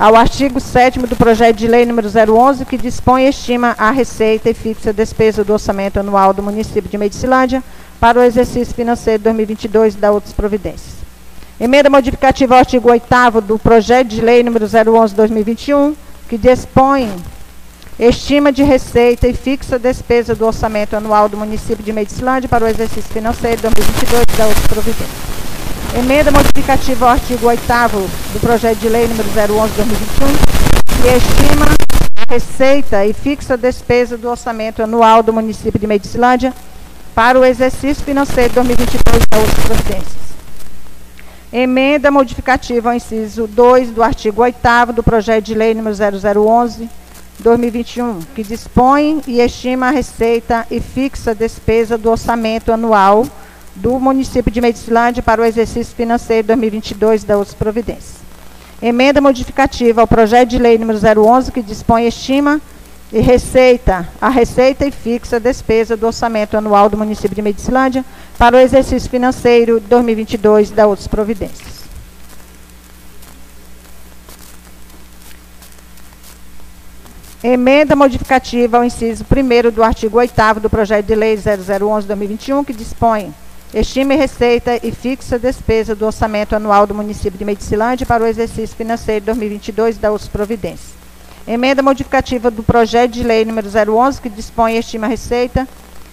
ao 0.00 0.16
artigo 0.16 0.58
7 0.58 0.98
do 1.00 1.14
projeto 1.14 1.58
de 1.58 1.68
lei 1.68 1.84
número 1.84 2.08
011, 2.08 2.64
que 2.64 2.78
dispõe 2.78 3.26
e 3.26 3.28
estima 3.28 3.74
a 3.76 3.90
receita 3.90 4.48
e 4.48 4.54
fixa 4.54 4.88
a 4.88 4.92
despesa 4.94 5.44
do 5.44 5.52
orçamento 5.52 6.00
anual 6.00 6.32
do 6.32 6.42
município 6.42 6.90
de 6.90 6.96
Medicilândia 6.96 7.62
para 8.00 8.18
o 8.18 8.22
exercício 8.22 8.74
financeiro 8.74 9.22
2022 9.24 9.92
e 9.92 9.98
da 9.98 10.10
outras 10.10 10.32
providências. 10.32 10.94
Emenda 11.60 11.90
modificativa 11.90 12.54
ao 12.54 12.60
artigo 12.60 12.90
8 12.90 13.42
do 13.42 13.58
projeto 13.58 14.08
de 14.08 14.22
lei 14.22 14.42
número 14.42 14.64
011-2021, 14.64 15.94
que 16.30 16.38
dispõe 16.38 17.14
estima 17.98 18.50
de 18.50 18.62
receita 18.62 19.28
e 19.28 19.34
fixa 19.34 19.76
a 19.76 19.78
despesa 19.78 20.34
do 20.34 20.46
orçamento 20.46 20.96
anual 20.96 21.28
do 21.28 21.36
município 21.36 21.84
de 21.84 21.92
Medicilândia 21.92 22.48
para 22.48 22.64
o 22.64 22.68
exercício 22.68 23.12
financeiro 23.12 23.60
2022 23.60 24.22
e 24.32 24.38
da 24.38 24.46
outras 24.46 24.66
providências. 24.66 25.49
Emenda 25.96 26.30
modificativa 26.30 27.06
ao 27.06 27.12
artigo 27.12 27.46
8 27.46 27.62
do 28.32 28.40
projeto 28.40 28.78
de 28.78 28.88
lei 28.88 29.08
número 29.08 29.28
011/2021, 29.30 31.02
que 31.02 31.08
estima 31.08 31.66
a 32.16 32.32
receita 32.32 33.04
e 33.04 33.12
fixa 33.12 33.56
despesa 33.56 34.16
do 34.16 34.28
orçamento 34.28 34.82
anual 34.82 35.22
do 35.22 35.32
município 35.32 35.80
de 35.80 35.86
Medicilândia 35.86 36.54
para 37.14 37.38
o 37.38 37.44
exercício 37.44 38.04
financeiro 38.04 38.54
2022 38.54 39.26
da 39.28 39.38
outras 39.38 39.64
providências. 39.64 40.20
Emenda 41.52 42.10
modificativa 42.10 42.90
ao 42.90 42.94
inciso 42.94 43.48
2 43.48 43.90
do 43.90 44.02
artigo 44.04 44.42
8 44.42 44.92
do 44.94 45.02
projeto 45.02 45.44
de 45.46 45.54
lei 45.54 45.74
número 45.74 45.96
0011 45.96 46.88
2021, 47.40 48.20
que 48.34 48.44
dispõe 48.44 49.20
e 49.26 49.40
estima 49.40 49.88
a 49.88 49.90
receita 49.90 50.66
e 50.70 50.80
fixa 50.80 51.34
despesa 51.34 51.98
do 51.98 52.10
orçamento 52.10 52.70
anual 52.70 53.26
do 53.74 53.98
município 53.98 54.50
de 54.50 54.60
Medicilândia 54.60 55.22
para 55.22 55.40
o 55.40 55.44
exercício 55.44 55.94
financeiro 55.94 56.48
2022 56.48 57.24
da 57.24 57.36
outras 57.36 57.54
providências. 57.54 58.20
Emenda 58.82 59.20
modificativa 59.20 60.00
ao 60.00 60.06
projeto 60.06 60.48
de 60.48 60.58
lei 60.58 60.78
número 60.78 60.98
011 60.98 61.52
que 61.52 61.62
dispõe 61.62 62.06
estima 62.06 62.60
e 63.12 63.20
receita, 63.20 64.08
a 64.20 64.28
receita 64.28 64.86
e 64.86 64.90
fixa 64.90 65.36
a 65.36 65.38
despesa 65.40 65.96
do 65.96 66.06
orçamento 66.06 66.56
anual 66.56 66.88
do 66.88 66.96
município 66.96 67.34
de 67.34 67.42
Medicilândia 67.42 68.04
para 68.38 68.56
o 68.56 68.60
exercício 68.60 69.10
financeiro 69.10 69.80
2022 69.80 70.70
da 70.70 70.86
outras 70.86 71.08
providências. 71.08 71.80
Emenda 77.42 77.96
modificativa 77.96 78.76
ao 78.76 78.84
inciso 78.84 79.24
1 79.24 79.70
do 79.70 79.82
artigo 79.82 80.18
8 80.18 80.60
do 80.60 80.68
projeto 80.68 81.06
de 81.06 81.14
lei 81.14 81.36
0011-2021, 81.36 82.64
que 82.64 82.72
dispõe 82.72 83.34
Estima 83.72 84.14
e 84.14 84.16
receita 84.16 84.80
e 84.82 84.90
fixa 84.90 85.38
despesa 85.38 85.94
do 85.94 86.04
orçamento 86.04 86.56
anual 86.56 86.88
do 86.88 86.94
município 86.94 87.38
de 87.38 87.44
Medicilândia 87.44 88.04
para 88.04 88.24
o 88.24 88.26
exercício 88.26 88.76
financeiro 88.76 89.26
2022 89.26 89.96
da 89.96 90.10
outras 90.10 90.28
providências. 90.28 90.90
Emenda 91.46 91.80
modificativa 91.80 92.50
do 92.50 92.64
projeto 92.64 93.12
de 93.12 93.22
lei 93.22 93.44
número 93.44 93.68
011, 93.68 94.20
que 94.20 94.28
dispõe 94.28 94.76
estima 94.76 95.06
a 95.06 95.08
receita 95.08 95.68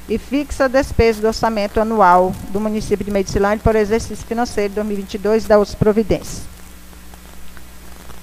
e 0.07 0.19
fixa 0.19 0.65
a 0.65 0.67
despesa 0.67 1.19
do 1.19 1.27
orçamento 1.27 1.81
anual 1.81 2.31
do 2.49 2.59
município 2.59 3.03
de 3.03 3.09
Medicilândia 3.09 3.63
para 3.63 3.79
o 3.79 3.81
exercício 3.81 4.23
financeiro 4.27 4.75
2022 4.75 5.45
da 5.45 5.57
outras 5.57 5.73
providências. 5.73 6.43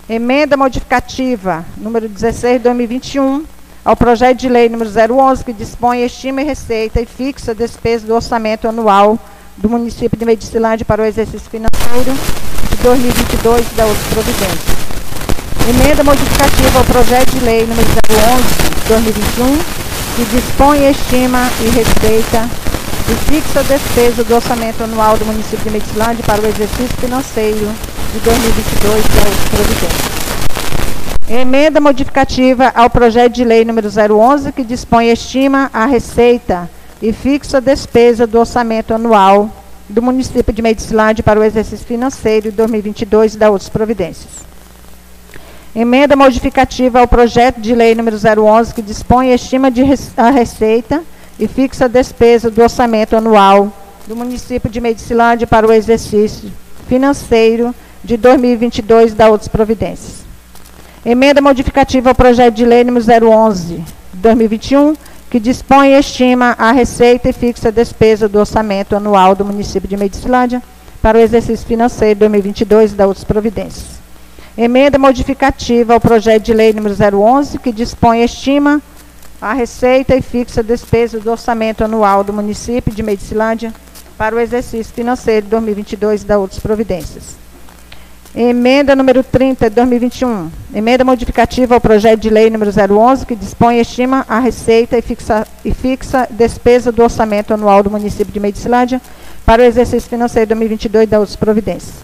Emenda 0.08 0.56
modificativa 0.56 1.64
número 1.76 2.08
16 2.08 2.58
de 2.58 2.64
2021 2.64 3.44
ao 3.84 3.94
projeto 3.94 4.38
de 4.38 4.48
lei 4.48 4.68
número 4.68 4.90
011, 4.90 5.44
que 5.44 5.52
dispõe 5.52 6.04
estima 6.04 6.40
e 6.40 6.44
receita 6.44 7.00
e 7.00 7.06
fixa 7.06 7.50
a 7.50 7.54
despesa 7.54 8.06
do 8.06 8.14
orçamento 8.14 8.66
anual 8.66 9.18
do 9.56 9.68
município 9.68 10.18
de 10.18 10.24
Medicilândia 10.24 10.86
para 10.86 11.02
o 11.02 11.04
exercício 11.04 11.50
financeiro 11.50 12.12
de 12.70 12.76
2022 12.82 13.66
da 13.76 13.84
outras 13.84 14.06
providências. 14.06 14.84
Emenda 15.68 16.02
modificativa 16.02 16.78
ao 16.78 16.84
projeto 16.84 17.30
de 17.30 17.44
lei 17.44 17.66
número 17.66 17.88
011 17.88 18.44
de 18.74 18.88
2021, 18.88 19.58
que 20.16 20.24
dispõe 20.24 20.90
estima 20.90 21.50
e 21.60 21.68
receita 21.68 22.48
e 23.10 23.14
fixa 23.30 23.60
a 23.60 23.62
despesa 23.62 24.24
do 24.24 24.34
orçamento 24.34 24.82
anual 24.82 25.18
do 25.18 25.26
município 25.26 25.64
de 25.64 25.70
Medicilândia 25.70 26.24
para 26.24 26.40
o 26.40 26.46
exercício 26.46 26.96
financeiro 26.98 27.70
de 28.12 28.18
2022 28.20 29.04
da 29.04 29.20
outras 29.20 29.48
providências. 29.50 30.13
Emenda 31.28 31.80
modificativa 31.80 32.70
ao 32.74 32.90
projeto 32.90 33.32
de 33.32 33.44
lei 33.44 33.64
número 33.64 33.88
011, 33.88 34.52
que 34.52 34.62
dispõe 34.62 35.08
estima 35.08 35.70
a 35.72 35.86
receita 35.86 36.68
e 37.00 37.14
fixa 37.14 37.56
a 37.56 37.60
despesa 37.60 38.26
do 38.26 38.38
orçamento 38.38 38.92
anual 38.92 39.48
do 39.88 40.02
município 40.02 40.52
de 40.52 40.60
Medicilândia 40.60 41.24
para 41.24 41.40
o 41.40 41.42
exercício 41.42 41.86
financeiro 41.86 42.50
de 42.50 42.56
2022 42.58 43.34
e 43.34 43.38
da 43.38 43.50
outras 43.50 43.70
providências. 43.70 44.44
Emenda 45.74 46.14
modificativa 46.14 47.00
ao 47.00 47.08
projeto 47.08 47.58
de 47.58 47.74
lei 47.74 47.94
número 47.94 48.18
011, 48.18 48.74
que 48.74 48.82
dispõe 48.82 49.32
estima 49.32 49.70
de 49.70 49.82
a 50.18 50.28
receita 50.28 51.02
e 51.40 51.48
fixa 51.48 51.86
a 51.86 51.88
despesa 51.88 52.50
do 52.50 52.62
orçamento 52.62 53.16
anual 53.16 53.72
do 54.06 54.14
município 54.14 54.68
de 54.68 54.78
Medicilândia 54.78 55.46
para 55.46 55.66
o 55.66 55.72
exercício 55.72 56.52
financeiro 56.86 57.74
de 58.04 58.18
2022 58.18 59.12
e 59.12 59.14
da 59.14 59.30
outras 59.30 59.48
providências. 59.48 60.23
Emenda 61.06 61.42
modificativa 61.42 62.08
ao 62.08 62.14
projeto 62.14 62.54
de 62.54 62.64
lei 62.64 62.82
número 62.82 63.04
011, 63.04 63.84
2021, 64.14 64.94
que 65.28 65.38
dispõe 65.38 65.90
e 65.90 65.98
estima 65.98 66.56
a 66.58 66.72
receita 66.72 67.28
e 67.28 67.32
fixa 67.34 67.68
a 67.68 67.70
despesa 67.70 68.26
do 68.26 68.38
orçamento 68.38 68.96
anual 68.96 69.34
do 69.34 69.44
município 69.44 69.86
de 69.86 69.98
Medicilândia 69.98 70.62
para 71.02 71.18
o 71.18 71.20
exercício 71.20 71.66
financeiro 71.66 72.20
2022 72.20 72.92
e 72.92 72.94
da 72.94 73.06
outras 73.06 73.22
providências. 73.22 74.00
Emenda 74.56 74.98
modificativa 74.98 75.92
ao 75.92 76.00
projeto 76.00 76.42
de 76.42 76.54
lei 76.54 76.72
número 76.72 76.96
011, 76.96 77.58
que 77.58 77.70
dispõe 77.70 78.22
e 78.22 78.24
estima 78.24 78.80
a 79.42 79.52
receita 79.52 80.16
e 80.16 80.22
fixa 80.22 80.60
a 80.60 80.64
despesa 80.64 81.20
do 81.20 81.30
orçamento 81.30 81.84
anual 81.84 82.24
do 82.24 82.32
município 82.32 82.94
de 82.94 83.02
Medicilândia 83.02 83.74
para 84.16 84.34
o 84.34 84.40
exercício 84.40 84.94
financeiro 84.94 85.48
2022 85.48 86.22
e 86.22 86.24
da 86.24 86.38
outras 86.38 86.60
providências. 86.60 87.43
Emenda 88.36 88.96
número 88.96 89.22
30 89.22 89.70
de 89.70 89.76
2021. 89.76 90.50
Emenda 90.74 91.04
modificativa 91.04 91.76
ao 91.76 91.80
projeto 91.80 92.18
de 92.18 92.28
lei 92.28 92.50
número 92.50 92.72
011, 92.72 93.24
que 93.24 93.36
dispõe 93.36 93.76
e 93.76 93.80
estima 93.80 94.26
a 94.28 94.40
receita 94.40 94.98
e 94.98 95.02
fixa, 95.02 95.46
e 95.64 95.72
fixa 95.72 96.26
despesa 96.28 96.90
do 96.90 97.00
orçamento 97.00 97.54
anual 97.54 97.80
do 97.80 97.92
município 97.92 98.32
de 98.32 98.40
Medicilândia 98.40 99.00
para 99.46 99.62
o 99.62 99.64
exercício 99.64 100.10
financeiro 100.10 100.48
2022 100.48 101.08
da 101.08 101.20
outras 101.20 101.36
providências. 101.36 101.94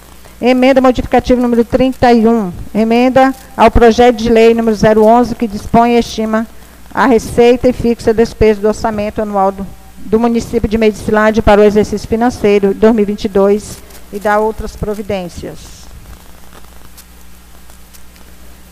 Emenda 0.40 0.80
modificativa 0.80 1.42
número 1.42 1.64
31. 1.64 2.52
Emenda 2.72 3.34
ao 3.56 3.68
projeto 3.68 4.14
de 4.14 4.28
lei 4.28 4.54
número 4.54 4.76
011, 4.76 5.34
que 5.34 5.48
dispõe 5.48 5.96
e 5.96 5.98
estima 5.98 6.46
a 6.94 7.06
receita 7.06 7.68
e 7.68 7.72
fixa 7.72 8.14
despesa 8.14 8.60
do 8.60 8.68
orçamento 8.68 9.20
anual 9.20 9.50
do, 9.50 9.66
do 9.96 10.20
município 10.20 10.68
de 10.68 10.78
Medicilândia 10.78 11.42
para 11.42 11.60
o 11.60 11.64
exercício 11.64 12.06
financeiro 12.06 12.72
2022 12.72 13.78
e 14.12 14.20
da 14.20 14.38
outras 14.38 14.76
providências. 14.76 15.79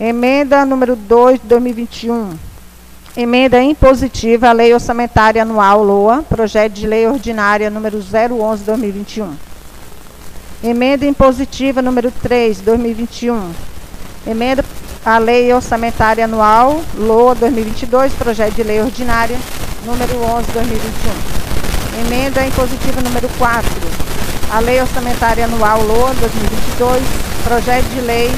Emenda 0.00 0.64
número 0.64 0.94
2 0.94 1.40
de 1.40 1.48
2021. 1.48 2.38
Emenda 3.16 3.60
impositiva 3.60 4.48
à 4.48 4.52
Lei 4.52 4.72
Orçamentária 4.72 5.42
Anual 5.42 5.82
LOA, 5.82 6.22
projeto 6.22 6.74
de 6.74 6.86
lei 6.86 7.04
ordinária 7.08 7.68
número 7.68 7.98
011 7.98 8.60
de 8.60 8.66
2021. 8.66 9.34
Emenda 10.62 11.04
impositiva 11.04 11.82
número 11.82 12.12
3 12.22 12.58
de 12.58 12.62
2021. 12.62 13.50
Emenda 14.24 14.64
à 15.04 15.18
Lei 15.18 15.52
Orçamentária 15.52 16.26
Anual 16.26 16.80
LOA 16.96 17.34
2022, 17.34 18.12
projeto 18.12 18.54
de 18.54 18.62
lei 18.62 18.80
ordinária 18.80 19.36
número 19.84 20.16
11 20.22 20.46
de 20.46 20.52
2021. 20.52 22.06
Emenda 22.06 22.46
impositiva 22.46 23.00
número 23.00 23.28
4. 23.36 23.68
A 24.52 24.60
Lei 24.60 24.80
Orçamentária 24.80 25.44
Anual 25.44 25.82
LOA 25.82 26.14
2022, 26.14 27.02
projeto 27.42 27.84
de 27.86 28.00
lei 28.00 28.30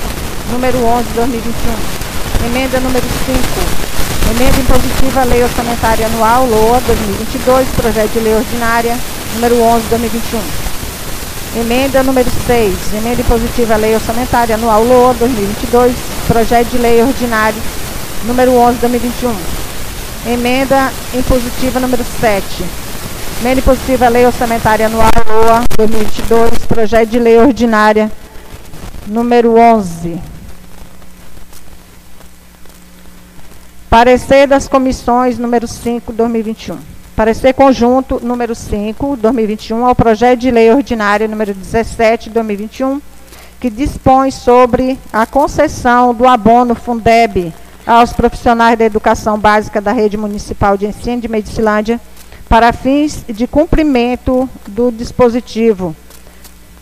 número 0.51 0.85
11 0.85 1.09
de 1.09 1.15
2021. 1.15 2.01
Emenda 2.47 2.81
número 2.81 3.07
5. 3.27 3.91
Emenda 4.31 4.61
impositiva 4.61 5.21
à 5.21 5.25
Lei 5.25 5.43
Orçamentária 5.43 6.07
Anual, 6.07 6.47
LOA 6.47 6.81
2022, 6.87 7.69
projeto 7.77 8.13
de 8.13 8.21
lei 8.21 8.35
ordinária, 8.35 8.97
número 9.35 9.61
11 9.61 9.83
de 9.83 9.89
2021. 9.91 10.41
Emenda 11.61 12.03
número 12.03 12.31
6. 12.47 12.75
Emenda 12.95 13.21
impositiva 13.21 13.75
à 13.75 13.77
Lei 13.77 13.95
Orçamentária 13.95 14.55
Anual, 14.55 14.85
LOA 14.85 15.15
2022, 15.15 15.95
projeto 16.27 16.69
de 16.71 16.79
lei 16.79 17.03
ordinário, 17.03 17.61
número 18.25 18.53
11 18.55 18.75
de 18.75 18.81
2021. 18.81 19.37
Emenda 20.27 20.93
impositiva 21.15 21.81
número 21.81 22.05
7. 22.21 22.45
Emenda 23.41 23.61
impositiva 23.61 24.07
à 24.07 24.09
Lei 24.09 24.27
Orçamentária 24.27 24.87
Anual, 24.87 25.11
LOA 25.27 25.65
2022, 25.77 26.51
projeto 26.67 27.09
de 27.09 27.19
lei 27.19 27.39
ordinária, 27.39 28.11
número 29.07 29.57
11. 29.57 30.40
Parecer 33.91 34.47
das 34.47 34.69
comissões 34.69 35.37
número 35.37 35.67
5, 35.67 36.13
2021. 36.13 36.79
Parecer 37.17 37.53
conjunto 37.53 38.21
número 38.25 38.55
5, 38.55 39.17
2021, 39.17 39.85
ao 39.85 39.97
projeto 39.97 40.39
de 40.39 40.49
lei 40.49 40.71
ordinária 40.71 41.27
número 41.27 41.53
17, 41.53 42.31
2021, 42.31 43.03
que 43.59 43.69
dispõe 43.69 44.31
sobre 44.31 44.97
a 45.13 45.27
concessão 45.27 46.15
do 46.15 46.25
abono 46.25 46.77
Fundeb 46.77 47.53
aos 47.85 48.13
profissionais 48.13 48.79
da 48.79 48.85
educação 48.85 49.37
básica 49.37 49.81
da 49.81 49.91
rede 49.91 50.17
municipal 50.17 50.77
de 50.77 50.87
ensino 50.87 51.21
de 51.21 51.27
Medicilândia 51.27 52.01
para 52.49 52.73
fins 52.73 53.25
de 53.29 53.49
cumprimento 53.49 54.49
do 54.69 54.93
dispositivo 54.93 55.97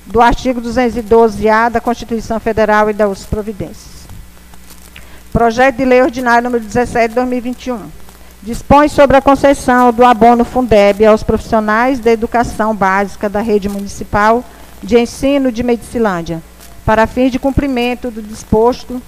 do 0.05 0.21
artigo 0.21 0.61
212-A 0.61 1.71
da 1.71 1.81
Constituição 1.81 2.39
Federal 2.39 2.91
e 2.91 2.93
das 2.93 3.25
providências. 3.25 3.98
Projeto 5.39 5.77
de 5.77 5.85
Lei 5.85 6.03
Ordinário 6.03 6.43
número 6.43 6.65
17 6.65 7.11
de 7.11 7.15
2021. 7.15 7.79
Dispõe 8.43 8.89
sobre 8.89 9.17
a 9.17 9.23
concessão 9.23 9.93
do 9.93 10.05
abono 10.05 10.45
Fundeb 10.45 11.07
aos 11.07 11.23
profissionais 11.23 12.01
da 12.01 12.11
educação 12.11 12.75
básica 12.75 13.29
da 13.29 13.41
rede 13.41 13.69
municipal 13.69 14.43
de 14.83 14.99
ensino 14.99 15.53
de 15.53 15.63
Medicilândia, 15.63 16.43
para 16.85 17.07
fins 17.07 17.31
de 17.31 17.39
cumprimento 17.39 18.11
do 18.11 18.21
disposto 18.21 19.01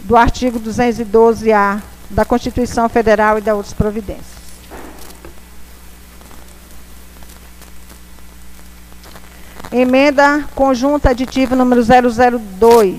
do 0.00 0.16
artigo 0.16 0.58
212-A 0.58 1.82
da 2.08 2.24
Constituição 2.24 2.88
Federal 2.88 3.36
e 3.36 3.42
da 3.42 3.54
outras 3.54 3.74
providências. 3.74 4.24
Emenda 9.70 10.42
conjunta 10.54 11.10
aditiva 11.10 11.54
número 11.54 11.82
002. 11.84 12.96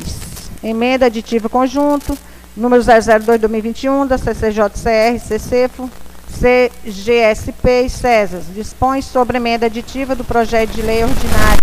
Emenda 0.62 1.08
aditiva 1.08 1.50
conjunto 1.50 2.16
número 2.58 2.82
002-2021, 2.82 4.08
da 4.08 4.18
CCJCR, 4.18 5.20
CCFO, 5.20 5.90
CGSP 6.28 7.86
e 7.86 7.90
CESAS, 7.90 8.46
dispõe 8.54 9.02
sobre 9.02 9.38
emenda 9.38 9.68
aditiva 9.68 10.16
do 10.16 10.24
projeto 10.24 10.72
de 10.72 10.82
lei 10.82 11.04
ordinário 11.04 11.62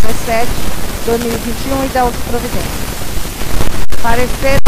17 0.00 0.48
2021 1.04 1.84
e 1.84 1.88
da 1.88 2.04
outras 2.04 2.22
providências. 2.24 2.88
Parecer 4.00 4.58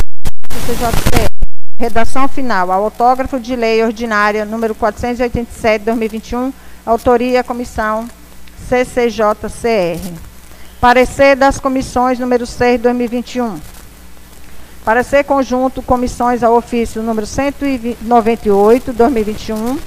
CCJCR. 0.53 1.31
Redação 1.79 2.29
final. 2.29 2.71
Ao 2.71 2.85
autógrafo 2.85 3.41
de 3.41 3.57
lei 3.57 3.83
ordinária 3.83 4.45
número 4.45 4.75
487 4.75 5.85
2021, 5.85 6.53
autoria 6.85 7.43
comissão 7.45 8.09
CCJCR. 8.69 10.13
Parecer 10.81 11.37
das 11.37 11.59
comissões 11.59 12.19
número 12.19 12.45
6 12.45 12.81
2021 12.81 13.80
para 14.85 15.03
ser 15.03 15.25
conjunto 15.25 15.83
comissões 15.83 16.43
ao 16.43 16.57
ofício 16.57 17.03
número 17.03 17.27
198, 17.27 18.93
2021, 18.93 19.79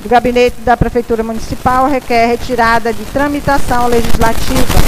do 0.00 0.08
Gabinete 0.08 0.60
da 0.60 0.76
Prefeitura 0.76 1.24
Municipal 1.24 1.88
requer 1.88 2.26
retirada 2.26 2.92
de 2.92 3.04
tramitação 3.06 3.88
legislativa 3.88 4.78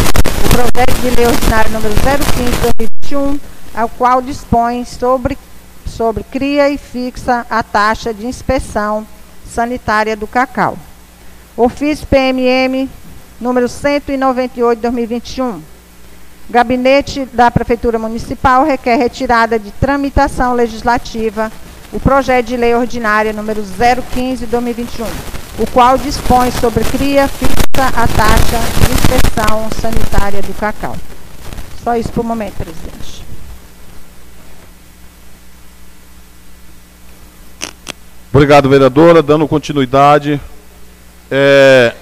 o 0.45 0.49
projeto 0.51 1.01
de 1.01 1.11
lei 1.11 1.27
ordinário 1.27 1.73
número 1.73 1.95
015-2021, 3.03 3.41
ao 3.75 3.89
qual 3.89 4.23
dispõe 4.23 4.85
sobre, 4.85 5.37
sobre 5.87 6.23
cria 6.25 6.71
e 6.71 6.79
fixa 6.79 7.45
a 7.51 7.61
taxa 7.63 8.15
de 8.15 8.27
inspeção 8.27 9.07
sanitária 9.45 10.17
do 10.17 10.29
cacau. 10.29 10.79
Ofício 11.57 12.07
PMM 12.07 12.89
número 13.41 13.67
198-2021. 13.67 15.70
Gabinete 16.51 17.29
da 17.33 17.49
Prefeitura 17.49 17.97
Municipal 17.97 18.65
requer 18.65 18.97
retirada 18.97 19.57
de 19.57 19.71
tramitação 19.71 20.53
legislativa 20.53 21.51
o 21.93 22.01
projeto 22.01 22.47
de 22.47 22.57
lei 22.57 22.75
ordinária 22.75 23.33
número 23.33 23.63
015-2021, 23.63 25.07
o 25.61 25.67
qual 25.71 25.97
dispõe 25.97 26.51
sobre 26.51 26.83
cria 26.85 27.29
fixa 27.29 27.87
a 27.87 28.07
taxa 28.09 28.59
de 28.85 28.93
inspeção 28.93 29.69
sanitária 29.81 30.43
do 30.43 30.53
cacau. 30.55 30.97
Só 31.85 31.97
isso 31.97 32.11
por 32.13 32.25
momento, 32.25 32.55
presidente. 32.55 33.25
Obrigado, 38.33 38.69
vereadora. 38.69 39.23
Dando 39.23 39.47
continuidade, 39.47 40.41
é, 41.31 41.95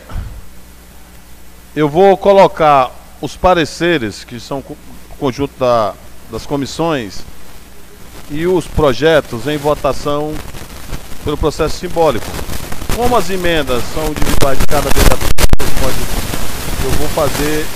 eu 1.76 1.88
vou 1.88 2.16
colocar 2.16 2.97
os 3.20 3.36
pareceres, 3.36 4.24
que 4.24 4.38
são 4.38 4.62
conjunto 5.18 5.52
da, 5.58 5.94
das 6.30 6.46
comissões, 6.46 7.20
e 8.30 8.46
os 8.46 8.66
projetos 8.66 9.46
em 9.46 9.56
votação 9.56 10.34
pelo 11.24 11.36
processo 11.36 11.78
simbólico. 11.78 12.26
Como 12.94 13.16
as 13.16 13.30
emendas 13.30 13.82
são 13.94 14.04
individuais 14.06 14.58
de 14.58 14.66
cada 14.66 14.90
vereador, 14.90 15.28
eu 16.84 16.90
vou 16.92 17.08
fazer 17.08 17.66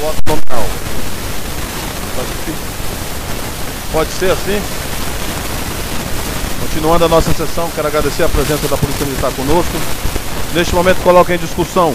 voto 0.00 0.22
nominal. 0.26 0.68
Pode 3.92 4.10
ser 4.10 4.30
assim? 4.30 4.60
Continuando 6.60 7.04
a 7.04 7.08
nossa 7.08 7.32
sessão, 7.32 7.70
quero 7.74 7.88
agradecer 7.88 8.24
a 8.24 8.28
presença 8.28 8.66
da 8.68 8.76
Polícia 8.76 9.06
Militar 9.06 9.32
conosco. 9.32 9.72
Neste 10.52 10.74
momento, 10.74 11.00
coloco 11.02 11.32
em 11.32 11.38
discussão 11.38 11.94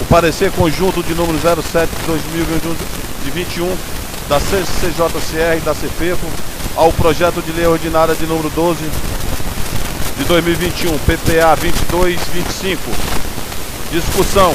o 0.00 0.04
parecer 0.04 0.50
conjunto 0.52 1.02
de 1.02 1.14
número 1.14 1.38
07 1.38 1.88
de 1.88 2.06
2021 2.06 3.76
da 4.28 4.38
CCJCR 4.38 5.56
e 5.56 5.60
da 5.60 5.72
CFEFO 5.72 6.26
ao 6.76 6.92
projeto 6.92 7.42
de 7.42 7.52
lei 7.52 7.66
ordinária 7.66 8.14
de 8.14 8.26
número 8.26 8.48
12 8.50 8.78
de 10.18 10.24
2021, 10.24 10.98
PPA 10.98 11.56
2225. 11.56 12.80
Discussão. 13.90 14.54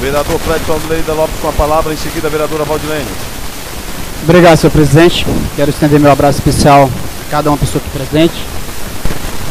Vereador 0.00 0.38
Fred 0.38 0.62
Leida 0.88 1.12
Lopes 1.12 1.36
com 1.40 1.48
a 1.48 1.52
palavra, 1.52 1.92
em 1.92 1.96
seguida 1.96 2.28
a 2.28 2.30
vereadora 2.30 2.64
Valdilene. 2.64 3.06
Obrigado, 4.22 4.56
senhor 4.56 4.70
presidente. 4.70 5.26
Quero 5.56 5.70
estender 5.70 6.00
meu 6.00 6.10
abraço 6.10 6.38
especial 6.38 6.88
a 7.26 7.30
cada 7.30 7.50
uma 7.50 7.58
pessoa 7.58 7.82
aqui 7.84 7.98
presente, 7.98 8.34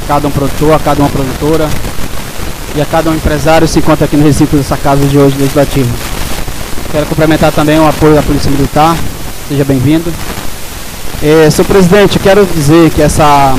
a 0.04 0.08
cada 0.08 0.28
um 0.28 0.32
produtor, 0.32 0.74
a 0.74 0.80
cada 0.80 1.02
uma 1.02 1.10
produtora 1.10 1.70
e 2.76 2.82
a 2.82 2.86
cada 2.86 3.10
um 3.10 3.16
empresário 3.16 3.68
se 3.68 3.80
encontra 3.80 4.06
aqui 4.06 4.18
no 4.18 4.24
recinto 4.24 4.56
dessa 4.56 4.76
casa 4.76 5.06
de 5.06 5.18
hoje 5.18 5.38
legislativa. 5.38 5.90
Quero 6.92 7.06
complementar 7.06 7.52
também 7.52 7.80
o 7.80 7.88
apoio 7.88 8.16
da 8.16 8.24
Polícia 8.24 8.50
Militar. 8.50 8.96
Seja 9.48 9.64
bem-vindo. 9.64 10.12
É, 11.22 11.50
senhor 11.50 11.68
presidente, 11.68 12.20
quero 12.20 12.46
dizer 12.46 12.90
que 12.90 13.02
essa 13.02 13.56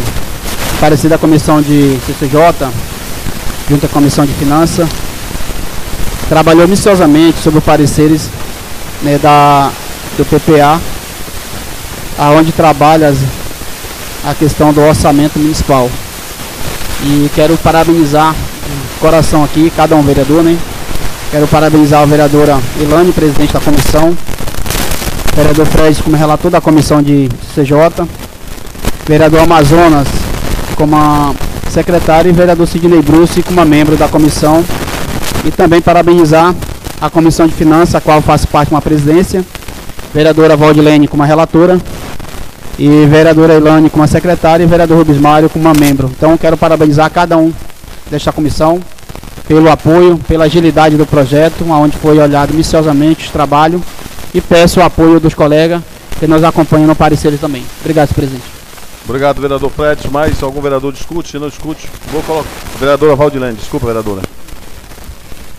parecida 0.80 1.16
comissão 1.16 1.62
de 1.62 1.98
CCJ, 2.06 2.70
junto 3.68 3.86
à 3.86 3.88
comissão 3.88 4.26
de 4.26 4.32
finanças, 4.34 4.88
trabalhou 6.28 6.64
minuciosamente 6.64 7.38
sobre 7.38 7.60
pareceres 7.60 8.28
né, 9.02 9.18
da, 9.18 9.70
do 10.16 10.24
PPA, 10.24 10.80
aonde 12.18 12.52
trabalha 12.52 13.14
a 14.24 14.34
questão 14.34 14.72
do 14.72 14.80
orçamento 14.80 15.38
municipal. 15.38 15.90
E 17.02 17.30
quero 17.34 17.56
parabenizar 17.58 18.34
coração 19.00 19.44
aqui, 19.44 19.72
cada 19.74 19.94
um 19.96 20.02
vereador, 20.02 20.42
né? 20.42 20.58
Quero 21.30 21.46
parabenizar 21.48 22.02
a 22.02 22.06
vereadora 22.06 22.58
Ilane, 22.80 23.12
presidente 23.12 23.52
da 23.52 23.60
comissão, 23.60 24.16
vereador 25.34 25.66
Fred 25.66 26.02
como 26.02 26.16
relator 26.16 26.50
da 26.50 26.60
comissão 26.60 27.02
de 27.02 27.28
CJ, 27.54 28.06
vereador 29.06 29.40
Amazonas 29.40 30.06
como 30.76 31.34
secretário 31.70 32.28
e 32.28 32.32
vereador 32.32 32.66
Sidney 32.66 33.02
Bruce 33.02 33.42
como 33.42 33.64
membro 33.64 33.96
da 33.96 34.08
comissão. 34.08 34.64
E 35.44 35.50
também 35.50 35.80
parabenizar 35.82 36.54
a 37.00 37.10
comissão 37.10 37.46
de 37.46 37.52
finanças, 37.52 37.96
a 37.96 38.00
qual 38.00 38.22
faço 38.22 38.46
parte 38.48 38.70
com 38.70 38.76
a 38.76 38.80
presidência, 38.80 39.44
vereadora 40.14 40.56
Valdilene 40.56 41.06
como 41.06 41.22
relatora 41.22 41.78
e 42.78 43.06
vereadora 43.06 43.54
Ilane 43.54 43.90
como 43.90 44.06
secretária 44.06 44.64
e 44.64 44.66
vereador 44.66 44.98
Rubens 44.98 45.20
Mário 45.20 45.50
como 45.50 45.70
membro. 45.78 46.10
Então 46.16 46.36
quero 46.38 46.56
parabenizar 46.56 47.10
cada 47.10 47.36
um 47.36 47.52
desta 48.10 48.32
comissão 48.32 48.80
pelo 49.46 49.70
apoio, 49.70 50.18
pela 50.26 50.44
agilidade 50.44 50.96
do 50.96 51.06
projeto, 51.06 51.64
onde 51.70 51.96
foi 51.98 52.18
olhado 52.18 52.52
minuciosamente 52.52 53.28
o 53.28 53.32
trabalho 53.32 53.82
e 54.32 54.40
peço 54.40 54.80
o 54.80 54.82
apoio 54.82 55.20
dos 55.20 55.34
colegas 55.34 55.82
que 56.18 56.26
nos 56.26 56.42
acompanham 56.42 56.86
no 56.86 56.96
pareceres 56.96 57.40
também. 57.40 57.64
Obrigado, 57.80 58.14
presidente. 58.14 58.44
Obrigado, 59.06 59.40
vereador 59.40 59.70
Fred. 59.70 60.08
Mais 60.10 60.42
algum 60.42 60.62
vereador 60.62 60.92
discute? 60.92 61.30
Se 61.30 61.38
não 61.38 61.48
discute, 61.48 61.88
vou 62.10 62.22
colocar. 62.22 62.48
Vereadora 62.78 63.14
Valdilene, 63.14 63.56
desculpa, 63.56 63.86
vereadora. 63.86 64.22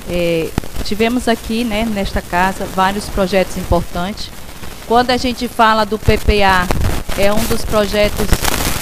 É, 0.10 0.50
tivemos 0.84 1.28
aqui, 1.28 1.64
né, 1.64 1.86
nesta 1.86 2.22
casa, 2.22 2.68
vários 2.76 3.06
projetos 3.06 3.58
importantes. 3.58 4.30
Quando 4.88 5.12
a 5.12 5.18
gente 5.18 5.48
fala 5.48 5.86
do 5.86 5.98
PPA, 5.98 6.68
é 7.18 7.32
um 7.32 7.44
dos 7.46 7.64
projetos 7.64 8.28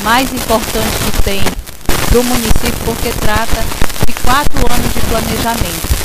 mais 0.04 0.34
importantes 0.34 0.97
que 1.06 1.23
tem 1.23 1.41
do 2.13 2.23
município, 2.23 2.80
porque 2.86 3.10
trata 3.19 3.65
de 4.06 4.13
quatro 4.13 4.60
anos 4.71 4.93
de 4.93 5.02
planejamento. 5.02 6.04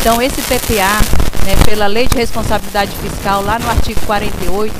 Então, 0.00 0.20
esse 0.20 0.42
PPA, 0.42 0.98
né, 1.44 1.54
pela 1.64 1.86
Lei 1.86 2.08
de 2.08 2.16
Responsabilidade 2.16 2.90
Fiscal, 3.00 3.42
lá 3.42 3.56
no 3.56 3.70
artigo 3.70 4.00
48, 4.06 4.74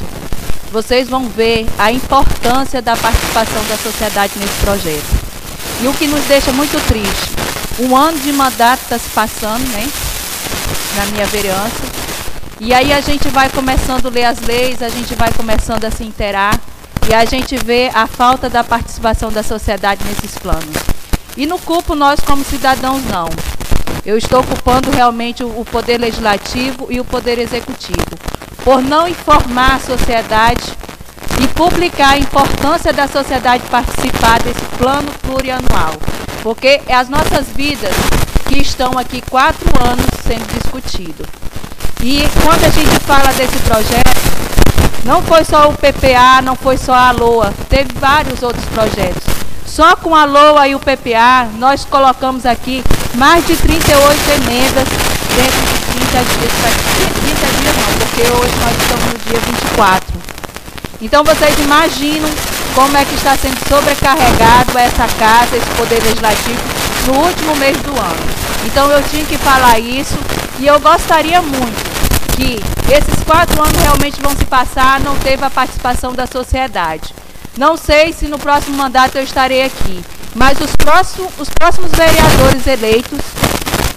vocês 0.73 1.09
vão 1.09 1.29
ver 1.29 1.69
a 1.79 1.93
importância 1.93 2.83
da 2.83 2.97
participação 2.97 3.65
da 3.69 3.77
sociedade 3.77 4.33
nesse 4.39 4.55
projeto. 4.61 5.07
E 5.81 5.87
o 5.87 5.93
que 5.93 6.09
nos 6.09 6.25
deixa 6.25 6.51
muito 6.51 6.85
triste, 6.89 7.31
um 7.79 7.97
ano 7.97 8.19
de 8.19 8.33
mandato 8.33 8.83
está 8.83 8.99
se 8.99 9.09
passando, 9.11 9.65
né, 9.69 9.89
na 10.97 11.07
minha 11.07 11.27
vereança, 11.27 11.97
e 12.59 12.75
aí 12.75 12.93
a 12.93 13.01
gente 13.01 13.29
vai 13.29 13.49
começando 13.51 14.07
a 14.07 14.11
ler 14.11 14.25
as 14.25 14.41
leis, 14.41 14.83
a 14.83 14.89
gente 14.89 15.15
vai 15.15 15.33
começando 15.33 15.85
a 15.85 15.93
se 15.93 16.03
interar, 16.03 16.59
e 17.09 17.15
a 17.15 17.25
gente 17.25 17.57
vê 17.57 17.91
a 17.95 18.07
falta 18.07 18.51
da 18.51 18.65
participação 18.65 19.31
da 19.31 19.43
sociedade 19.43 20.05
nesses 20.05 20.37
planos. 20.39 20.77
E 21.37 21.47
não 21.47 21.59
culpo 21.59 21.95
nós 21.95 22.21
como 22.21 22.45
cidadãos, 22.45 23.03
não. 23.05 23.29
Eu 24.05 24.19
estou 24.19 24.41
ocupando 24.41 24.91
realmente 24.91 25.45
o 25.45 25.65
poder 25.65 25.99
legislativo 25.99 26.89
e 26.91 26.99
o 26.99 27.05
poder 27.05 27.39
executivo, 27.39 28.17
por 28.65 28.83
não 28.83 29.07
informar 29.07 29.77
a 29.77 29.81
sociedade 29.81 30.73
e 31.43 31.49
publicar 31.49 32.11
a 32.11 32.19
importância 32.19 32.93
da 32.93 33.07
sociedade 33.07 33.63
participar 33.71 34.41
desse 34.43 34.63
plano 34.79 35.11
plurianual. 35.23 35.95
Porque 36.43 36.81
é 36.87 36.95
as 36.95 37.09
nossas 37.09 37.47
vidas 37.49 37.95
que 38.49 38.59
estão 38.59 38.99
aqui 38.99 39.21
quatro 39.23 39.69
anos 39.85 40.07
sendo 40.27 40.47
discutido. 40.61 41.27
E 42.03 42.23
quando 42.43 42.65
a 42.65 42.71
gente 42.71 43.01
fala 43.01 43.33
desse 43.33 43.59
projeto, 43.61 44.56
não 45.05 45.23
foi 45.23 45.45
só 45.45 45.69
o 45.69 45.73
PPA, 45.73 46.43
não 46.43 46.57
foi 46.57 46.77
só 46.77 46.95
a 46.95 47.11
LOA, 47.11 47.53
teve 47.69 47.91
vários 47.99 48.43
outros 48.43 48.65
projetos. 48.67 49.23
Só 49.67 49.97
com 49.97 50.15
a 50.15 50.25
LOA 50.25 50.69
e 50.69 50.75
o 50.75 50.81
PPA, 50.81 51.49
nós 51.59 51.85
colocamos 51.85 52.47
aqui 52.47 52.83
mais 53.15 53.47
de 53.47 53.57
38 53.57 54.31
emendas 54.31 54.89
dentro 55.37 55.61
de 55.61 55.77
30 55.97 56.25
dias. 56.25 56.53
30 57.21 57.47
dias 57.61 57.77
não, 57.77 57.99
porque 57.99 58.23
hoje 58.23 58.55
nós 58.65 58.77
estamos 58.81 59.05
no 59.13 59.31
dia 59.31 59.41
24. 59.41 60.17
Então 61.03 61.23
vocês 61.23 61.59
imaginam 61.59 62.31
como 62.75 62.97
é 62.97 63.05
que 63.05 63.15
está 63.15 63.37
sendo 63.37 63.59
sobrecarregado 63.69 64.79
essa 64.79 65.07
casa, 65.19 65.57
esse 65.57 65.67
poder 65.77 66.03
legislativo, 66.03 66.61
no 67.07 67.27
último 67.27 67.57
mês 67.57 67.77
do 67.79 67.91
ano. 67.91 68.27
Então 68.67 68.91
eu 68.91 69.03
tinha 69.11 69.25
que 69.25 69.37
falar 69.39 69.79
isso 69.79 70.17
e 70.59 70.67
eu 70.67 70.81
gostaria 70.81 71.43
muito 71.43 72.37
que 72.37 72.63
esses 72.91 73.23
quatro 73.25 73.61
anos 73.63 73.81
realmente 73.83 74.21
vão 74.21 74.37
se 74.37 74.45
passar, 74.45 75.01
não 75.01 75.17
teve 75.17 75.45
a 75.45 75.51
participação 75.51 76.13
da 76.13 76.27
sociedade. 76.27 77.15
Não 77.57 77.77
sei 77.77 78.13
se 78.13 78.27
no 78.27 78.39
próximo 78.39 78.77
mandato 78.77 79.17
eu 79.17 79.25
estarei 79.25 79.65
aqui, 79.65 80.05
mas 80.35 80.61
os 80.61 80.75
próximos, 80.77 81.33
os 81.39 81.49
próximos 81.49 81.91
vereadores 81.93 82.67
eleitos 82.67 83.21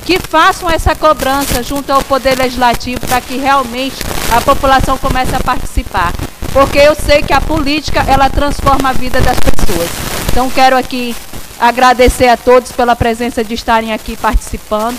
que 0.06 0.17
façam 0.19 0.69
essa 0.69 0.95
cobrança 0.95 1.62
junto 1.62 1.91
ao 1.91 2.02
Poder 2.02 2.36
Legislativo 2.38 2.99
para 3.02 3.21
que 3.21 3.38
realmente 3.38 3.97
a 4.36 4.41
população 4.41 4.97
comece 4.97 5.36
a 5.36 5.39
participar. 5.39 6.12
Porque 6.52 6.80
eu 6.80 6.95
sei 6.95 7.21
que 7.21 7.32
a 7.32 7.39
política, 7.39 8.04
ela 8.08 8.28
transforma 8.28 8.89
a 8.89 8.93
vida 8.93 9.21
das 9.21 9.38
pessoas. 9.39 9.89
Então, 10.32 10.49
quero 10.49 10.75
aqui 10.75 11.15
agradecer 11.60 12.28
a 12.28 12.38
todos 12.38 12.71
pela 12.71 12.95
presença 12.95 13.43
de 13.43 13.54
estarem 13.54 13.93
aqui 13.93 14.17
participando. 14.17 14.97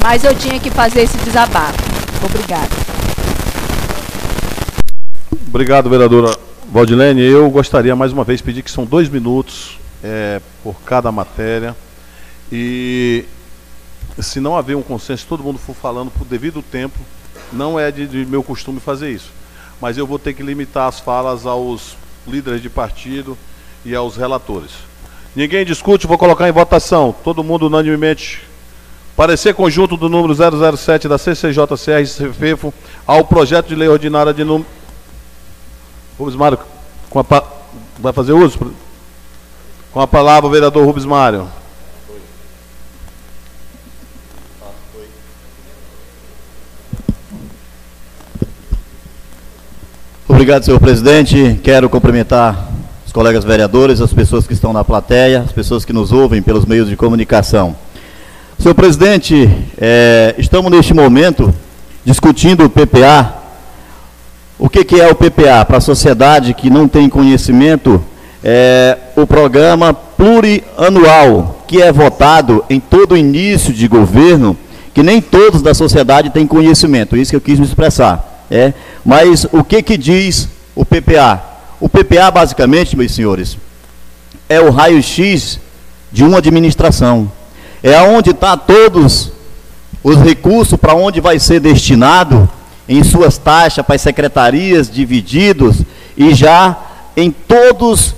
Mas 0.00 0.24
eu 0.24 0.34
tinha 0.34 0.58
que 0.60 0.70
fazer 0.70 1.02
esse 1.02 1.16
desabafo. 1.18 1.78
Obrigada. 2.24 2.68
Obrigado, 5.48 5.88
vereadora 5.88 6.36
Valdilene. 6.70 7.22
Eu 7.22 7.48
gostaria 7.50 7.96
mais 7.96 8.12
uma 8.12 8.24
vez 8.24 8.40
pedir 8.40 8.62
que 8.62 8.70
são 8.70 8.84
dois 8.84 9.08
minutos 9.08 9.78
é, 10.02 10.40
por 10.62 10.74
cada 10.82 11.10
matéria. 11.10 11.74
E 12.50 13.24
se 14.18 14.40
não 14.40 14.56
haver 14.56 14.76
um 14.76 14.82
consenso, 14.82 15.26
todo 15.28 15.42
mundo 15.42 15.58
for 15.58 15.74
falando 15.74 16.10
por 16.10 16.26
devido 16.26 16.62
tempo, 16.62 16.98
não 17.52 17.78
é 17.78 17.90
de, 17.90 18.06
de 18.06 18.26
meu 18.26 18.42
costume 18.42 18.80
fazer 18.80 19.10
isso. 19.10 19.30
Mas 19.80 19.98
eu 19.98 20.06
vou 20.06 20.18
ter 20.18 20.34
que 20.34 20.42
limitar 20.42 20.88
as 20.88 21.00
falas 21.00 21.46
aos 21.46 21.96
líderes 22.26 22.62
de 22.62 22.68
partido 22.68 23.36
e 23.84 23.94
aos 23.94 24.16
relatores. 24.16 24.72
Ninguém 25.34 25.64
discute, 25.64 26.06
vou 26.06 26.18
colocar 26.18 26.48
em 26.48 26.52
votação. 26.52 27.14
Todo 27.22 27.44
mundo 27.44 27.66
unanimemente. 27.66 28.42
Parecer 29.16 29.54
conjunto 29.54 29.96
do 29.96 30.10
número 30.10 30.34
007 30.34 31.08
da 31.08 31.16
CCJCR 31.16 32.04
CFEFO 32.04 32.72
ao 33.06 33.24
projeto 33.24 33.68
de 33.68 33.74
lei 33.74 33.88
ordinária 33.88 34.34
de 34.34 34.44
número. 34.44 34.68
Rubens 36.18 36.36
Mário, 36.36 36.58
com 37.08 37.18
a 37.18 37.24
pa... 37.24 37.42
vai 37.98 38.12
fazer 38.12 38.34
uso? 38.34 38.58
Com 39.90 40.00
a 40.02 40.06
palavra 40.06 40.46
o 40.46 40.50
vereador 40.50 40.84
Rubens 40.84 41.06
Mário. 41.06 41.48
Obrigado, 50.28 50.62
senhor 50.62 50.78
presidente. 50.78 51.58
Quero 51.64 51.88
cumprimentar 51.88 52.68
os 53.06 53.12
colegas 53.12 53.44
vereadores, 53.44 54.02
as 54.02 54.12
pessoas 54.12 54.46
que 54.46 54.52
estão 54.52 54.74
na 54.74 54.84
plateia, 54.84 55.40
as 55.40 55.52
pessoas 55.52 55.86
que 55.86 55.92
nos 55.94 56.12
ouvem 56.12 56.42
pelos 56.42 56.66
meios 56.66 56.90
de 56.90 56.96
comunicação. 56.96 57.74
Senhor 58.58 58.74
presidente, 58.74 59.48
é, 59.78 60.34
estamos 60.38 60.72
neste 60.72 60.94
momento 60.94 61.54
discutindo 62.04 62.64
o 62.64 62.70
PPA. 62.70 63.34
O 64.58 64.68
que, 64.68 64.82
que 64.82 64.98
é 64.98 65.06
o 65.08 65.14
PPA? 65.14 65.62
Para 65.66 65.76
a 65.76 65.80
sociedade 65.80 66.54
que 66.54 66.70
não 66.70 66.88
tem 66.88 67.08
conhecimento, 67.08 68.02
é 68.42 68.96
o 69.14 69.26
programa 69.26 69.92
plurianual, 69.92 71.64
que 71.68 71.82
é 71.82 71.92
votado 71.92 72.64
em 72.70 72.80
todo 72.80 73.16
início 73.16 73.74
de 73.74 73.86
governo, 73.86 74.56
que 74.94 75.02
nem 75.02 75.20
todos 75.20 75.60
da 75.60 75.74
sociedade 75.74 76.30
têm 76.30 76.46
conhecimento. 76.46 77.14
Isso 77.14 77.32
que 77.32 77.36
eu 77.36 77.40
quis 77.40 77.58
me 77.58 77.66
expressar. 77.66 78.46
É. 78.50 78.72
Mas 79.04 79.46
o 79.52 79.62
que, 79.62 79.82
que 79.82 79.98
diz 79.98 80.48
o 80.74 80.84
PPA? 80.84 81.42
O 81.78 81.90
PPA, 81.90 82.30
basicamente, 82.30 82.96
meus 82.96 83.14
senhores, 83.14 83.58
é 84.48 84.58
o 84.60 84.70
raio-x 84.70 85.60
de 86.10 86.24
uma 86.24 86.38
administração 86.38 87.30
é 87.92 88.02
onde 88.02 88.30
está 88.30 88.56
todos 88.56 89.30
os 90.02 90.16
recursos 90.16 90.76
para 90.76 90.96
onde 90.96 91.20
vai 91.20 91.38
ser 91.38 91.60
destinado 91.60 92.48
em 92.88 93.04
suas 93.04 93.38
taxas 93.38 93.86
para 93.86 93.94
as 93.94 94.00
secretarias 94.00 94.90
divididos 94.90 95.82
e 96.16 96.34
já 96.34 96.76
em 97.16 97.30
todos 97.30 98.14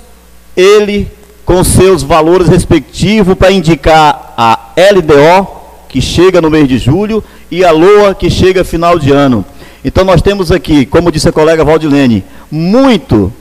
ele 0.57 1.07
com 1.45 1.63
seus 1.63 2.01
valores 2.01 2.47
respectivos 2.47 3.35
para 3.35 3.51
indicar 3.51 4.33
a 4.35 4.59
LDO 4.75 5.47
que 5.87 6.01
chega 6.01 6.41
no 6.41 6.49
mês 6.49 6.67
de 6.67 6.79
julho 6.79 7.23
e 7.51 7.63
a 7.63 7.71
LOA 7.71 8.15
que 8.15 8.29
chega 8.29 8.63
final 8.63 8.97
de 8.97 9.11
ano. 9.11 9.45
Então 9.85 10.03
nós 10.03 10.19
temos 10.19 10.51
aqui, 10.51 10.83
como 10.83 11.11
disse 11.11 11.29
a 11.29 11.31
colega 11.31 11.63
Valdilene, 11.63 12.23
muito 12.49 13.31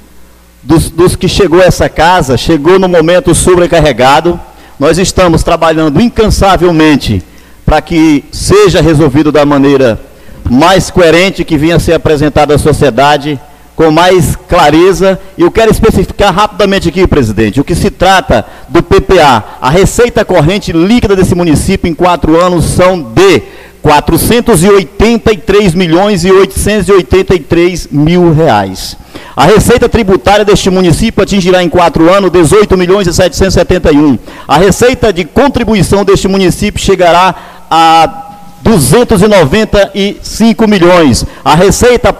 dos, 0.62 0.90
dos 0.90 1.16
que 1.16 1.26
chegou 1.26 1.62
a 1.62 1.64
essa 1.64 1.88
casa, 1.88 2.36
chegou 2.36 2.78
no 2.78 2.88
momento 2.88 3.34
sobrecarregado, 3.34 4.38
nós 4.78 4.96
estamos 4.96 5.42
trabalhando 5.42 6.00
incansavelmente 6.00 7.22
para 7.66 7.82
que 7.82 8.24
seja 8.30 8.80
resolvido 8.80 9.32
da 9.32 9.44
maneira 9.44 10.00
mais 10.48 10.90
coerente 10.90 11.44
que 11.44 11.58
vinha 11.58 11.76
a 11.76 11.80
ser 11.80 11.92
apresentada 11.92 12.54
à 12.54 12.58
sociedade, 12.58 13.38
com 13.74 13.90
mais 13.90 14.36
clareza. 14.48 15.20
E 15.36 15.42
eu 15.42 15.50
quero 15.50 15.70
especificar 15.70 16.32
rapidamente 16.32 16.88
aqui, 16.88 17.06
presidente, 17.06 17.60
o 17.60 17.64
que 17.64 17.74
se 17.74 17.90
trata 17.90 18.46
do 18.68 18.82
PPA. 18.82 19.44
A 19.60 19.68
receita 19.68 20.24
corrente 20.24 20.72
líquida 20.72 21.14
desse 21.14 21.34
município 21.34 21.90
em 21.90 21.94
quatro 21.94 22.40
anos 22.40 22.64
são 22.64 23.02
de 23.02 23.42
483 23.82 25.74
milhões 25.74 26.24
e 26.24 26.30
883 26.30 27.88
mil 27.90 28.32
reais. 28.32 28.96
A 29.36 29.44
receita 29.44 29.88
tributária 29.88 30.44
deste 30.44 30.68
município 30.68 31.22
atingirá 31.22 31.62
em 31.62 31.68
quatro 31.68 32.12
anos 32.12 32.30
18 32.30 32.76
milhões 32.76 33.06
e 33.06 33.12
771. 33.12 34.18
A 34.46 34.58
receita 34.58 35.12
de 35.12 35.24
contribuição 35.24 36.04
deste 36.04 36.26
município 36.26 36.82
chegará 36.82 37.34
a 37.70 38.24
295 38.62 40.66
milhões. 40.66 41.24
A 41.44 41.54
receita 41.54 42.12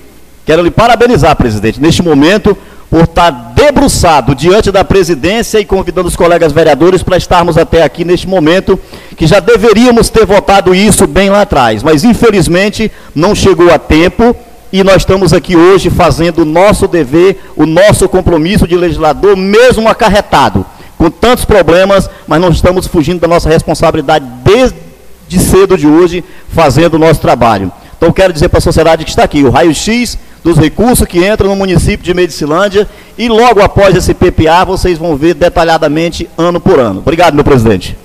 Quero 0.45 0.63
lhe 0.63 0.71
parabenizar, 0.71 1.36
presidente, 1.36 1.82
neste 1.82 2.01
momento, 2.01 2.58
por 2.89 3.02
estar 3.04 3.32
debruçado 3.54 4.34
diante 4.34 4.71
da 4.71 4.84
presidência 4.84 5.60
e 5.60 5.65
convidando 5.65 6.08
os 6.08 6.15
colegas 6.15 6.54
vereadores 6.54 7.04
para 7.04 7.17
estarmos 7.17 7.58
até 7.58 7.84
aqui 7.84 8.06
neste 8.06 8.28
momento, 8.28 8.80
que 9.15 9.28
já 9.28 9.39
deveríamos 9.39 10.10
ter 10.10 10.26
votado 10.26 10.73
isso 10.73 11.06
bem 11.06 11.30
lá 11.30 11.41
atrás, 11.41 11.84
mas 11.84 12.04
infelizmente 12.04 12.91
não 13.13 13.36
chegou 13.36 13.71
a 13.73 13.78
tempo 13.78 14.36
e 14.71 14.84
nós 14.84 14.97
estamos 14.97 15.34
aqui 15.34 15.56
hoje 15.56 15.89
fazendo 15.89 16.43
o 16.43 16.45
nosso 16.45 16.88
dever, 16.88 17.41
o 17.56 17.65
nosso 17.65 18.08
compromisso 18.08 18.67
de 18.67 18.76
legislador, 18.76 19.36
mesmo 19.36 19.88
acarretado, 19.88 20.65
com 20.97 21.10
tantos 21.10 21.45
problemas, 21.45 22.10
mas 22.26 22.41
não 22.41 22.50
estamos 22.50 22.88
fugindo 22.88 23.19
da 23.19 23.28
nossa 23.28 23.50
responsabilidade 23.50 24.26
desde 24.43 25.39
cedo 25.39 25.78
de 25.78 25.88
hoje, 25.88 26.23
fazendo 26.50 26.95
o 26.95 27.00
nosso 27.00 27.19
trabalho. 27.19 27.71
Então 27.97 28.12
quero 28.12 28.32
dizer 28.32 28.50
para 28.50 28.60
a 28.60 28.62
sociedade 28.62 29.04
que 29.04 29.10
está 29.10 29.23
aqui, 29.23 29.43
o 29.43 29.50
raio-x 29.50 30.17
dos 30.47 30.57
recursos 30.57 31.05
que 31.05 31.27
entram 31.27 31.49
no 31.49 31.57
município 31.57 32.05
de 32.05 32.13
Medicilândia 32.13 32.88
e 33.17 33.27
logo 33.27 33.62
após 33.62 33.93
esse 33.97 34.13
PPA 34.13 34.63
vocês 34.63 34.97
vão 34.97 35.17
ver 35.17 35.33
detalhadamente 35.33 36.29
ano 36.38 36.57
por 36.57 36.79
ano. 36.79 36.99
Obrigado, 36.99 37.33
meu 37.33 37.43
presidente. 37.43 37.97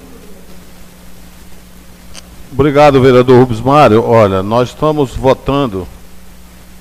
Obrigado, 2.50 3.00
vereador 3.00 3.38
Rubens 3.38 3.60
Mário. 3.60 4.02
Olha, 4.04 4.42
nós 4.42 4.70
estamos 4.70 5.14
votando 5.14 5.86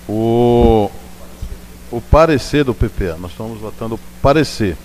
o, 0.09 0.89
o 1.91 2.01
parecer 2.01 2.63
do 2.63 2.73
PPA. 2.73 3.15
Nós 3.19 3.29
estamos 3.29 3.59
votando 3.59 3.95
o 3.95 3.99
parecer. 4.19 4.75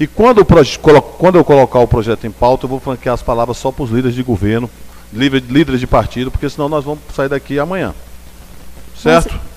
E 0.00 0.06
quando, 0.08 0.40
o, 0.40 1.02
quando 1.16 1.38
eu 1.38 1.44
colocar 1.44 1.78
o 1.78 1.86
projeto 1.86 2.26
em 2.26 2.30
pauta, 2.32 2.64
eu 2.64 2.68
vou 2.68 2.80
franquear 2.80 3.14
as 3.14 3.22
palavras 3.22 3.56
só 3.56 3.70
para 3.70 3.84
os 3.84 3.90
líderes 3.90 4.16
de 4.16 4.22
governo, 4.24 4.68
líderes 5.12 5.78
de 5.78 5.86
partido, 5.86 6.28
porque 6.28 6.50
senão 6.50 6.68
nós 6.68 6.84
vamos 6.84 7.00
sair 7.14 7.28
daqui 7.28 7.56
amanhã. 7.60 7.94
Certo? 8.96 9.32
Mas... 9.32 9.51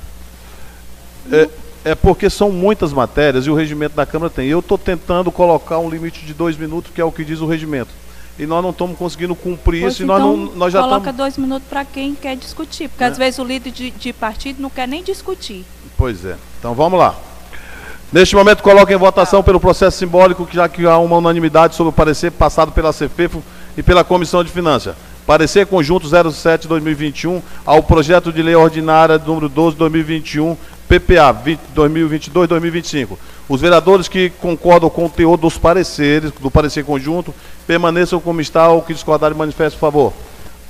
É, 1.32 1.50
é 1.92 1.96
porque 1.96 2.30
são 2.30 2.52
muitas 2.52 2.92
matérias 2.94 3.46
e 3.46 3.50
o 3.50 3.56
regimento 3.56 3.96
da 3.96 4.06
Câmara 4.06 4.30
tem. 4.30 4.48
Eu 4.48 4.60
estou 4.60 4.78
tentando 4.78 5.32
colocar 5.32 5.80
um 5.80 5.90
limite 5.90 6.26
de 6.26 6.34
dois 6.34 6.58
minutos, 6.58 6.92
que 6.94 7.00
é 7.02 7.04
o 7.06 7.12
que 7.12 7.24
diz 7.24 7.40
o 7.42 7.46
regimento. 7.46 7.90
e 8.38 8.46
nós 8.46 8.62
não 8.62 8.72
estamos 8.72 8.98
conseguindo 8.98 9.34
cumprir 9.34 9.82
Pois 9.84 9.94
isso 9.94 10.04
e 10.04 10.06
nós, 10.06 10.20
então, 10.20 10.36
não, 10.36 10.56
nós 10.56 10.74
já 10.74 10.80
coloca 10.82 10.98
estamos. 10.98 11.18
dois 11.18 11.38
minutos 11.38 11.68
para 11.70 11.86
quem 11.86 12.14
quer 12.14 12.36
discutir, 12.36 12.90
porque 12.90 13.04
É. 13.04 13.08
às 13.08 13.18
vezes 13.18 13.40
o 13.40 13.46
líder 13.46 13.72
de, 13.72 13.92
de 13.92 14.12
partido 14.12 14.62
não 14.62 14.70
quer 14.70 14.88
nem 14.90 15.02
discutir. 15.02 15.64
Pois 15.98 16.26
é. 16.26 16.36
Então 16.60 16.74
vamos 16.74 17.00
lá. 17.00 17.16
Neste 18.12 18.36
momento, 18.36 18.62
coloco 18.62 18.92
em 18.92 18.98
votação 18.98 19.42
pelo 19.42 19.60
processo 19.60 19.98
simbólico, 19.98 20.46
que 20.46 20.56
já 20.56 20.68
que 20.68 20.86
há 20.86 20.98
uma 20.98 21.18
unanimidade 21.18 21.76
sobre 21.76 21.90
o 21.90 21.94
parecer 21.94 22.32
passado 22.32 22.72
pela 22.74 22.92
CFEFO 22.94 23.42
e 23.78 23.82
pela 23.84 24.04
Comissão 24.04 24.44
de 24.44 24.52
Finanças. 24.52 24.96
Parecer 25.26 25.66
conjunto 25.66 26.08
07-2021 26.08 27.42
ao 27.66 27.82
projeto 27.82 28.32
de 28.32 28.44
lei 28.44 28.56
ordinária 28.56 29.18
número 29.18 29.50
12-2021, 29.50 30.56
PPA 30.88 31.36
2022-2025. 31.76 33.18
Os 33.50 33.60
vereadores 33.60 34.08
que 34.08 34.30
concordam 34.30 34.88
com 34.88 35.06
o 35.06 35.10
teor 35.10 35.36
dos 35.36 35.58
pareceres, 35.58 36.32
do 36.40 36.52
parecer 36.52 36.86
conjunto, 36.86 37.34
permaneçam 37.66 38.20
como 38.20 38.40
está 38.40 38.70
ou 38.70 38.84
que 38.84 38.94
discordarem 38.94 39.36
manifestem, 39.36 39.80
por 39.80 39.92
favor. 39.92 40.14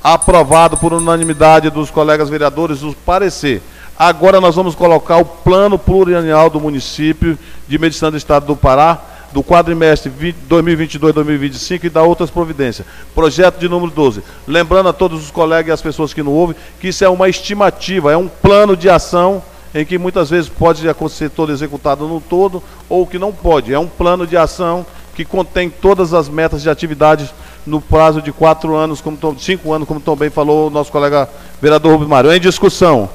Aprovado 0.02 0.78
por 0.78 0.94
unanimidade 0.94 1.70
dos 1.70 1.92
colegas 1.92 2.30
vereadores 2.30 2.82
o 2.82 2.94
parecer. 3.06 3.62
Agora 3.98 4.40
nós 4.40 4.56
vamos 4.56 4.74
colocar 4.74 5.18
o 5.18 5.26
plano 5.26 5.78
plurianual 5.78 6.50
do 6.50 6.62
município 6.62 7.38
de 7.68 7.78
Medicina 7.78 8.12
do 8.12 8.18
Estado 8.18 8.46
do 8.46 8.56
Pará, 8.56 9.02
do 9.36 9.44
quadrimestre 9.44 10.10
2022-2025 10.50 11.84
e 11.84 11.90
da 11.90 12.02
outras 12.02 12.30
providências. 12.30 12.88
Projeto 13.14 13.60
de 13.60 13.68
número 13.68 13.92
12. 13.92 14.24
Lembrando 14.48 14.88
a 14.88 14.94
todos 14.94 15.22
os 15.22 15.30
colegas 15.30 15.68
e 15.68 15.72
as 15.74 15.82
pessoas 15.82 16.14
que 16.14 16.24
não 16.24 16.32
ouvem 16.32 16.56
que 16.80 16.88
isso 16.88 17.04
é 17.04 17.10
uma 17.10 17.28
estimativa, 17.28 18.14
é 18.14 18.16
um 18.16 18.30
plano 18.30 18.78
de 18.78 18.90
ação 18.90 19.44
em 19.74 19.86
que 19.86 19.98
muitas 19.98 20.30
vezes 20.30 20.48
pode 20.48 20.88
acontecer 20.88 21.30
todo 21.30 21.52
executado 21.52 22.08
no 22.08 22.22
todo 22.22 22.64
ou 22.88 23.06
que 23.06 23.20
não 23.20 23.34
pode. 23.34 23.74
É 23.74 23.78
um 23.78 23.88
plano 23.88 24.26
de 24.26 24.38
ação 24.38 24.86
que 25.14 25.26
contém 25.26 25.70
todas 25.70 26.14
as 26.14 26.30
metas 26.30 26.62
de 26.62 26.70
atividades 26.70 27.34
no 27.66 27.82
prazo 27.82 28.22
de 28.22 28.32
quatro 28.32 28.74
anos, 28.74 29.02
como 29.02 29.18
cinco 29.38 29.74
anos, 29.74 29.86
como 29.86 30.00
também 30.00 30.30
falou 30.30 30.68
o 30.68 30.70
nosso 30.70 30.94
colega 30.94 31.28
vereador 31.62 31.92
Rubens 31.92 32.08
Mário. 32.08 32.32
Em 32.32 32.40
discussão. 32.40 33.10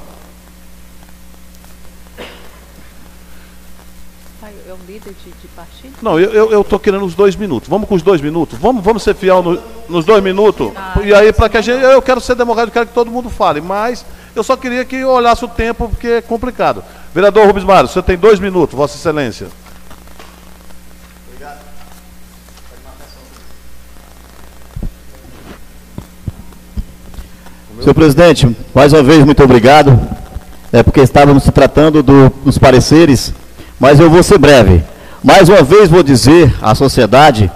É 4.71 4.73
o 4.73 4.77
líder 4.93 5.13
de, 5.23 5.31
de 5.31 5.47
partido? 5.55 5.93
Não, 6.01 6.19
eu 6.19 6.61
estou 6.61 6.79
querendo 6.79 7.05
os 7.05 7.15
dois 7.15 7.35
minutos. 7.35 7.69
Vamos 7.69 7.87
com 7.87 7.95
os 7.95 8.01
dois 8.01 8.19
minutos? 8.21 8.57
Vamos, 8.59 8.83
vamos 8.83 9.03
ser 9.03 9.15
fiel 9.15 9.41
no- 9.41 9.59
nos 9.87 10.03
dois 10.05 10.21
minutos? 10.23 10.71
e 11.03 11.13
aí, 11.13 11.31
para 11.31 11.49
que 11.49 11.57
a 11.57 11.61
gente. 11.61 11.81
Eu 11.81 12.01
quero 12.01 12.19
ser 12.19 12.35
democrático, 12.35 12.73
quero 12.73 12.87
que 12.87 12.93
todo 12.93 13.09
mundo 13.11 13.29
fale, 13.29 13.61
mas 13.61 14.05
eu 14.35 14.43
só 14.43 14.55
queria 14.57 14.83
que 14.85 15.03
olhasse 15.03 15.43
o 15.45 15.47
tempo, 15.47 15.87
porque 15.89 16.07
é 16.07 16.21
complicado. 16.21 16.83
Vereador 17.13 17.45
Rubens 17.47 17.63
Mário, 17.65 17.89
você 17.89 18.01
tem 18.01 18.17
dois 18.17 18.39
minutos, 18.39 18.75
Vossa 18.75 18.95
Excelência. 18.97 19.47
Senhor 27.81 27.93
presidente, 27.95 28.55
mais 28.75 28.93
uma 28.93 29.01
vez, 29.01 29.23
muito 29.25 29.43
obrigado. 29.43 29.99
É 30.71 30.83
porque 30.83 31.01
estávamos 31.01 31.43
se 31.43 31.51
tratando 31.51 32.03
do- 32.03 32.29
dos 32.45 32.57
pareceres, 32.57 33.33
mas 33.81 33.99
eu 33.99 34.11
vou 34.11 34.21
ser 34.21 34.37
breve. 34.37 34.83
Mais 35.23 35.49
uma 35.49 35.63
vez 35.63 35.89
vou 35.89 36.03
dizer 36.03 36.53
à 36.61 36.75
sociedade 36.75 37.49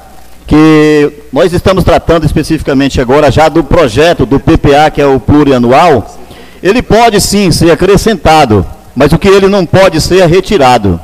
que 0.48 1.12
nós 1.32 1.54
estamos 1.54 1.84
tratando 1.84 2.26
especificamente 2.26 3.00
agora 3.00 3.30
já 3.30 3.48
do 3.48 3.64
projeto 3.64 4.26
do 4.26 4.40
PPA, 4.40 4.90
que 4.92 5.00
é 5.00 5.06
o 5.06 5.20
plurianual. 5.20 6.18
Ele 6.64 6.82
pode 6.82 7.22
sim 7.22 7.52
ser 7.52 7.70
acrescentado, 7.70 8.66
mas 8.96 9.14
o 9.14 9.20
que 9.20 9.28
ele 9.28 9.48
não 9.48 9.68
pode 9.68 10.02
ser 10.02 10.22
é 10.22 10.26
retirado. 10.26 11.00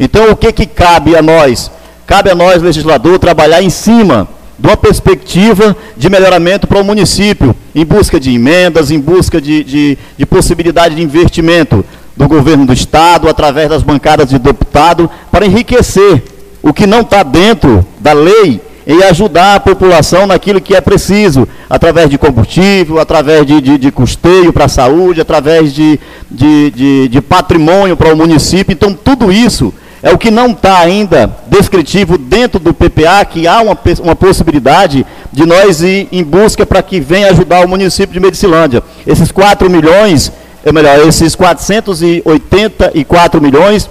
Então, 0.00 0.30
o 0.30 0.36
que, 0.36 0.50
que 0.50 0.64
cabe 0.64 1.14
a 1.14 1.20
nós? 1.20 1.70
Cabe 2.06 2.30
a 2.30 2.34
nós, 2.34 2.62
legislador, 2.62 3.18
trabalhar 3.18 3.62
em 3.62 3.68
cima 3.68 4.26
de 4.58 4.68
uma 4.68 4.76
perspectiva 4.76 5.76
de 5.98 6.08
melhoramento 6.08 6.66
para 6.66 6.80
o 6.80 6.84
município, 6.84 7.54
em 7.74 7.84
busca 7.84 8.18
de 8.18 8.34
emendas, 8.34 8.90
em 8.90 8.98
busca 8.98 9.38
de, 9.38 9.62
de, 9.62 9.98
de 10.16 10.24
possibilidade 10.24 10.94
de 10.94 11.02
investimento 11.02 11.84
do 12.16 12.26
governo 12.26 12.64
do 12.64 12.72
Estado, 12.72 13.28
através 13.28 13.68
das 13.68 13.82
bancadas 13.82 14.28
de 14.30 14.38
deputado, 14.38 15.10
para 15.30 15.46
enriquecer 15.46 16.22
o 16.62 16.72
que 16.72 16.86
não 16.86 17.02
está 17.02 17.22
dentro 17.22 17.86
da 18.00 18.12
lei 18.12 18.60
e 18.86 19.02
ajudar 19.02 19.56
a 19.56 19.60
população 19.60 20.26
naquilo 20.26 20.60
que 20.60 20.74
é 20.74 20.80
preciso, 20.80 21.46
através 21.68 22.08
de 22.08 22.16
combustível, 22.16 23.00
através 23.00 23.44
de, 23.44 23.60
de, 23.60 23.78
de 23.78 23.90
custeio 23.90 24.52
para 24.52 24.66
a 24.66 24.68
saúde, 24.68 25.20
através 25.20 25.74
de, 25.74 25.98
de, 26.30 27.08
de, 27.08 27.20
patrimônio 27.20 27.96
para 27.96 28.14
o 28.14 28.16
município. 28.16 28.72
Então, 28.72 28.94
tudo 28.94 29.32
isso 29.32 29.74
é 30.00 30.12
o 30.12 30.18
que 30.18 30.30
não 30.30 30.52
está 30.52 30.78
ainda 30.78 31.28
descritivo 31.48 32.16
dentro 32.16 32.60
do 32.60 32.72
PPA, 32.72 33.24
que 33.24 33.48
há 33.48 33.60
uma, 33.60 33.76
uma 34.04 34.14
possibilidade 34.14 35.04
de 35.32 35.44
nós 35.44 35.82
ir 35.82 36.06
em 36.12 36.22
busca 36.22 36.64
para 36.64 36.80
que 36.80 37.00
venha 37.00 37.30
ajudar 37.30 37.64
o 37.64 37.68
município 37.68 38.14
de 38.14 38.20
Medicilândia. 38.20 38.84
Esses 39.04 39.32
4 39.32 39.68
milhões, 39.68 40.30
é 40.66 40.72
melhor, 40.72 40.98
esses 41.06 41.36
484 41.36 43.40
milhões 43.40 43.88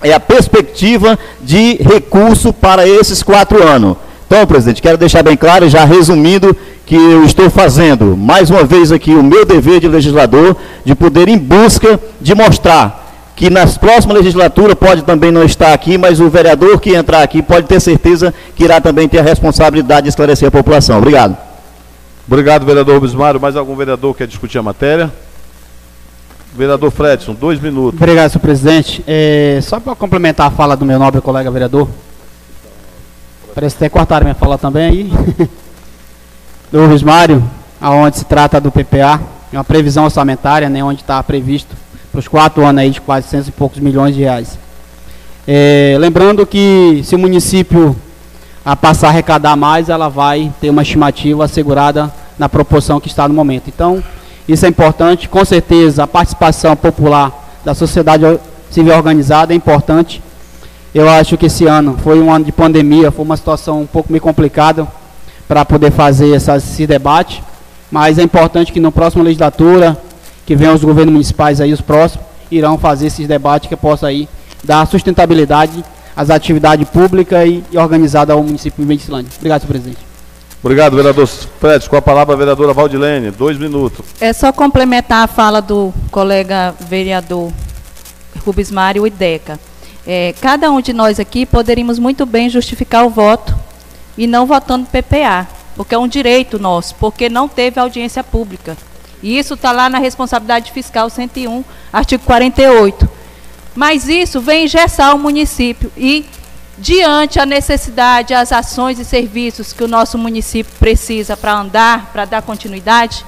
é 0.00 0.12
a 0.12 0.20
perspectiva 0.20 1.18
de 1.40 1.74
recurso 1.82 2.52
para 2.52 2.86
esses 2.86 3.20
quatro 3.20 3.60
anos. 3.60 3.96
Então, 4.24 4.46
presidente, 4.46 4.80
quero 4.80 4.96
deixar 4.96 5.24
bem 5.24 5.36
claro, 5.36 5.68
já 5.68 5.84
resumindo, 5.84 6.56
que 6.86 6.94
eu 6.94 7.24
estou 7.24 7.50
fazendo, 7.50 8.16
mais 8.16 8.48
uma 8.48 8.62
vez 8.62 8.92
aqui, 8.92 9.12
o 9.12 9.24
meu 9.24 9.44
dever 9.44 9.80
de 9.80 9.88
legislador, 9.88 10.54
de 10.84 10.94
poder 10.94 11.28
em 11.28 11.36
busca 11.36 11.98
de 12.20 12.32
mostrar 12.32 13.02
que 13.34 13.50
nas 13.50 13.76
próximas 13.76 14.18
legislaturas 14.18 14.76
pode 14.76 15.02
também 15.02 15.32
não 15.32 15.42
estar 15.42 15.74
aqui, 15.74 15.98
mas 15.98 16.20
o 16.20 16.30
vereador 16.30 16.78
que 16.78 16.94
entrar 16.94 17.24
aqui 17.24 17.42
pode 17.42 17.66
ter 17.66 17.80
certeza 17.80 18.32
que 18.54 18.62
irá 18.62 18.80
também 18.80 19.08
ter 19.08 19.18
a 19.18 19.22
responsabilidade 19.22 20.04
de 20.04 20.10
esclarecer 20.10 20.46
a 20.46 20.52
população. 20.52 20.98
Obrigado. 20.98 21.36
Obrigado, 22.28 22.64
vereador 22.64 23.00
Rubens. 23.00 23.14
Mais 23.40 23.56
algum 23.56 23.74
vereador 23.74 24.14
quer 24.14 24.28
discutir 24.28 24.58
a 24.58 24.62
matéria? 24.62 25.10
Vereador 26.56 26.90
Fredson, 26.92 27.34
dois 27.34 27.60
minutos. 27.60 28.00
Obrigado, 28.00 28.30
senhor 28.30 28.40
presidente. 28.40 29.02
É, 29.08 29.58
só 29.60 29.80
para 29.80 29.96
complementar 29.96 30.46
a 30.46 30.50
fala 30.50 30.76
do 30.76 30.84
meu 30.84 31.00
nobre 31.00 31.20
colega 31.20 31.50
vereador. 31.50 31.88
Parece 33.52 33.74
até 33.74 33.88
cortaram 33.88 34.24
minha 34.24 34.36
fala 34.36 34.56
também 34.56 34.84
aí. 34.84 35.12
do 36.70 36.86
Luiz 36.86 37.02
Mário, 37.02 37.42
aonde 37.80 38.18
se 38.18 38.24
trata 38.24 38.60
do 38.60 38.70
PPA, 38.70 39.20
é 39.52 39.56
uma 39.56 39.64
previsão 39.64 40.04
orçamentária, 40.04 40.68
né, 40.68 40.82
onde 40.82 41.00
está 41.00 41.20
previsto 41.24 41.74
para 42.12 42.20
os 42.20 42.28
quatro 42.28 42.64
anos 42.64 42.82
aí 42.82 42.90
de 42.90 43.00
400 43.00 43.48
e 43.48 43.52
poucos 43.52 43.80
milhões 43.80 44.14
de 44.14 44.20
reais. 44.20 44.56
É, 45.48 45.96
lembrando 45.98 46.46
que 46.46 47.02
se 47.04 47.16
o 47.16 47.18
município 47.18 47.96
a 48.64 48.76
passar 48.76 49.08
a 49.08 49.10
arrecadar 49.10 49.56
mais, 49.56 49.88
ela 49.88 50.08
vai 50.08 50.52
ter 50.60 50.70
uma 50.70 50.82
estimativa 50.82 51.44
assegurada 51.44 52.12
na 52.38 52.48
proporção 52.48 53.00
que 53.00 53.08
está 53.08 53.26
no 53.26 53.34
momento. 53.34 53.68
Então, 53.68 54.02
isso 54.48 54.66
é 54.66 54.68
importante. 54.68 55.28
Com 55.28 55.44
certeza, 55.44 56.04
a 56.04 56.06
participação 56.06 56.76
popular 56.76 57.32
da 57.64 57.74
sociedade 57.74 58.24
civil 58.70 58.94
organizada 58.94 59.52
é 59.52 59.56
importante. 59.56 60.22
Eu 60.94 61.08
acho 61.08 61.36
que 61.36 61.46
esse 61.46 61.66
ano 61.66 61.98
foi 62.02 62.20
um 62.20 62.32
ano 62.32 62.44
de 62.44 62.52
pandemia, 62.52 63.10
foi 63.10 63.24
uma 63.24 63.36
situação 63.36 63.82
um 63.82 63.86
pouco 63.86 64.12
meio 64.12 64.22
complicada 64.22 64.86
para 65.48 65.64
poder 65.64 65.90
fazer 65.90 66.34
essa, 66.34 66.56
esse 66.56 66.86
debate, 66.86 67.42
mas 67.90 68.18
é 68.18 68.22
importante 68.22 68.72
que 68.72 68.80
na 68.80 68.90
próxima 68.90 69.24
legislatura, 69.24 69.96
que 70.46 70.54
venham 70.54 70.74
os 70.74 70.84
governos 70.84 71.12
municipais 71.12 71.60
aí, 71.60 71.72
os 71.72 71.80
próximos, 71.80 72.24
irão 72.50 72.78
fazer 72.78 73.06
esses 73.06 73.26
debates 73.26 73.68
que 73.68 73.76
possa 73.76 74.06
aí 74.06 74.28
dar 74.62 74.86
sustentabilidade 74.86 75.84
às 76.16 76.30
atividades 76.30 76.88
públicas 76.88 77.46
e, 77.46 77.64
e 77.72 77.78
organizadas 77.78 78.34
ao 78.34 78.42
município 78.42 78.82
de 78.82 78.88
Medicilândia. 78.88 79.32
Obrigado, 79.36 79.62
senhor 79.62 79.72
presidente. 79.72 80.03
Obrigado, 80.64 80.96
vereador 80.96 81.26
Fredson. 81.26 81.90
Com 81.90 81.96
a 81.96 82.00
palavra 82.00 82.32
a 82.32 82.38
vereadora 82.38 82.72
Valdilene, 82.72 83.30
dois 83.30 83.58
minutos. 83.58 84.02
É 84.18 84.32
só 84.32 84.50
complementar 84.50 85.24
a 85.24 85.26
fala 85.26 85.60
do 85.60 85.92
colega 86.10 86.74
vereador 86.80 87.52
Rubens 88.46 88.70
Mário 88.70 89.06
e 89.06 89.10
Deca. 89.10 89.60
É, 90.06 90.34
cada 90.40 90.70
um 90.70 90.80
de 90.80 90.94
nós 90.94 91.20
aqui 91.20 91.44
poderíamos 91.44 91.98
muito 91.98 92.24
bem 92.24 92.48
justificar 92.48 93.04
o 93.04 93.10
voto 93.10 93.54
e 94.16 94.26
não 94.26 94.46
votando 94.46 94.86
PPA, 94.86 95.46
porque 95.76 95.94
é 95.94 95.98
um 95.98 96.08
direito 96.08 96.58
nosso, 96.58 96.94
porque 96.94 97.28
não 97.28 97.46
teve 97.46 97.78
audiência 97.78 98.24
pública. 98.24 98.74
E 99.22 99.38
isso 99.38 99.52
está 99.52 99.70
lá 99.70 99.90
na 99.90 99.98
responsabilidade 99.98 100.72
fiscal 100.72 101.10
101, 101.10 101.62
artigo 101.92 102.24
48. 102.24 103.06
Mas 103.74 104.08
isso 104.08 104.40
vem 104.40 104.64
engessar 104.64 105.14
o 105.14 105.18
município 105.18 105.92
e, 105.94 106.24
diante 106.78 107.38
a 107.38 107.46
necessidade, 107.46 108.34
as 108.34 108.52
ações 108.52 108.98
e 108.98 109.04
serviços 109.04 109.72
que 109.72 109.84
o 109.84 109.88
nosso 109.88 110.18
município 110.18 110.72
precisa 110.78 111.36
para 111.36 111.54
andar, 111.54 112.10
para 112.12 112.24
dar 112.24 112.42
continuidade, 112.42 113.24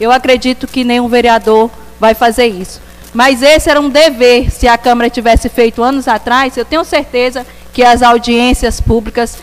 eu 0.00 0.10
acredito 0.10 0.66
que 0.66 0.84
nenhum 0.84 1.08
vereador 1.08 1.70
vai 1.98 2.14
fazer 2.14 2.46
isso. 2.46 2.80
Mas 3.14 3.42
esse 3.42 3.70
era 3.70 3.80
um 3.80 3.88
dever, 3.88 4.50
se 4.50 4.68
a 4.68 4.76
Câmara 4.76 5.08
tivesse 5.08 5.48
feito 5.48 5.82
anos 5.82 6.06
atrás, 6.06 6.56
eu 6.56 6.64
tenho 6.64 6.84
certeza 6.84 7.46
que 7.72 7.82
as 7.82 8.02
audiências 8.02 8.80
públicas 8.80 9.38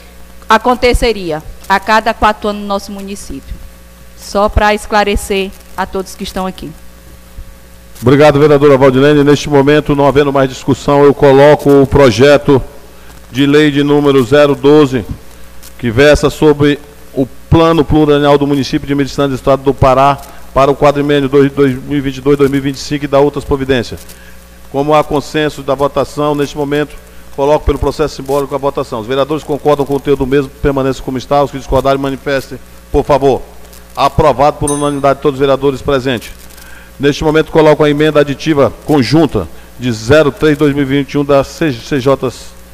aconteceria 0.47 1.41
a 1.67 1.79
cada 1.79 2.13
quatro 2.13 2.49
anos 2.49 2.61
no 2.61 2.67
nosso 2.67 2.91
município. 2.91 3.55
Só 4.17 4.47
para 4.47 4.73
esclarecer 4.73 5.51
a 5.75 5.85
todos 5.85 6.15
que 6.15 6.23
estão 6.23 6.45
aqui. 6.45 6.71
Obrigado, 8.01 8.39
vereadora 8.39 8.77
Valdilene. 8.77 9.23
Neste 9.23 9.49
momento, 9.49 9.95
não 9.95 10.05
havendo 10.05 10.31
mais 10.31 10.49
discussão, 10.49 11.03
eu 11.03 11.13
coloco 11.13 11.81
o 11.81 11.87
projeto 11.87 12.61
de 13.33 13.47
lei 13.47 13.71
de 13.71 13.81
número 13.81 14.23
012, 14.23 15.03
que 15.79 15.89
versa 15.89 16.29
sobre 16.29 16.79
o 17.11 17.25
Plano 17.49 17.83
Plurianual 17.83 18.37
do 18.37 18.45
Município 18.45 18.87
de 18.87 18.93
Medicina 18.93 19.27
do 19.27 19.33
Estado 19.33 19.63
do 19.63 19.73
Pará 19.73 20.21
para 20.53 20.69
o 20.69 20.75
quadrimênio 20.75 21.27
2022-2025 21.31 23.03
e 23.03 23.07
da 23.07 23.19
outras 23.19 23.43
providências. 23.43 24.01
Como 24.71 24.93
há 24.93 25.03
consenso 25.03 25.63
da 25.63 25.73
votação, 25.73 26.35
neste 26.35 26.55
momento, 26.55 26.95
coloco 27.35 27.65
pelo 27.65 27.79
processo 27.79 28.15
simbólico 28.15 28.53
a 28.53 28.57
votação. 28.59 28.99
Os 28.99 29.07
vereadores 29.07 29.43
concordam 29.43 29.83
com 29.83 29.95
o 29.95 29.97
conteúdo 29.97 30.19
do 30.19 30.27
mesmo, 30.27 30.51
permaneçam 30.61 31.03
como 31.03 31.17
está. 31.17 31.43
Os 31.43 31.49
que 31.49 31.57
discordarem, 31.57 31.99
manifestem, 31.99 32.59
por 32.91 33.03
favor. 33.03 33.41
Aprovado 33.95 34.57
por 34.57 34.69
unanimidade 34.69 35.17
de 35.17 35.23
todos 35.23 35.37
os 35.37 35.39
vereadores 35.39 35.81
presentes. 35.81 36.31
Neste 36.99 37.23
momento, 37.23 37.51
coloco 37.51 37.83
a 37.83 37.89
emenda 37.89 38.19
aditiva 38.19 38.71
conjunta 38.85 39.47
de 39.79 39.89
03-2021 39.89 41.25
da 41.25 41.43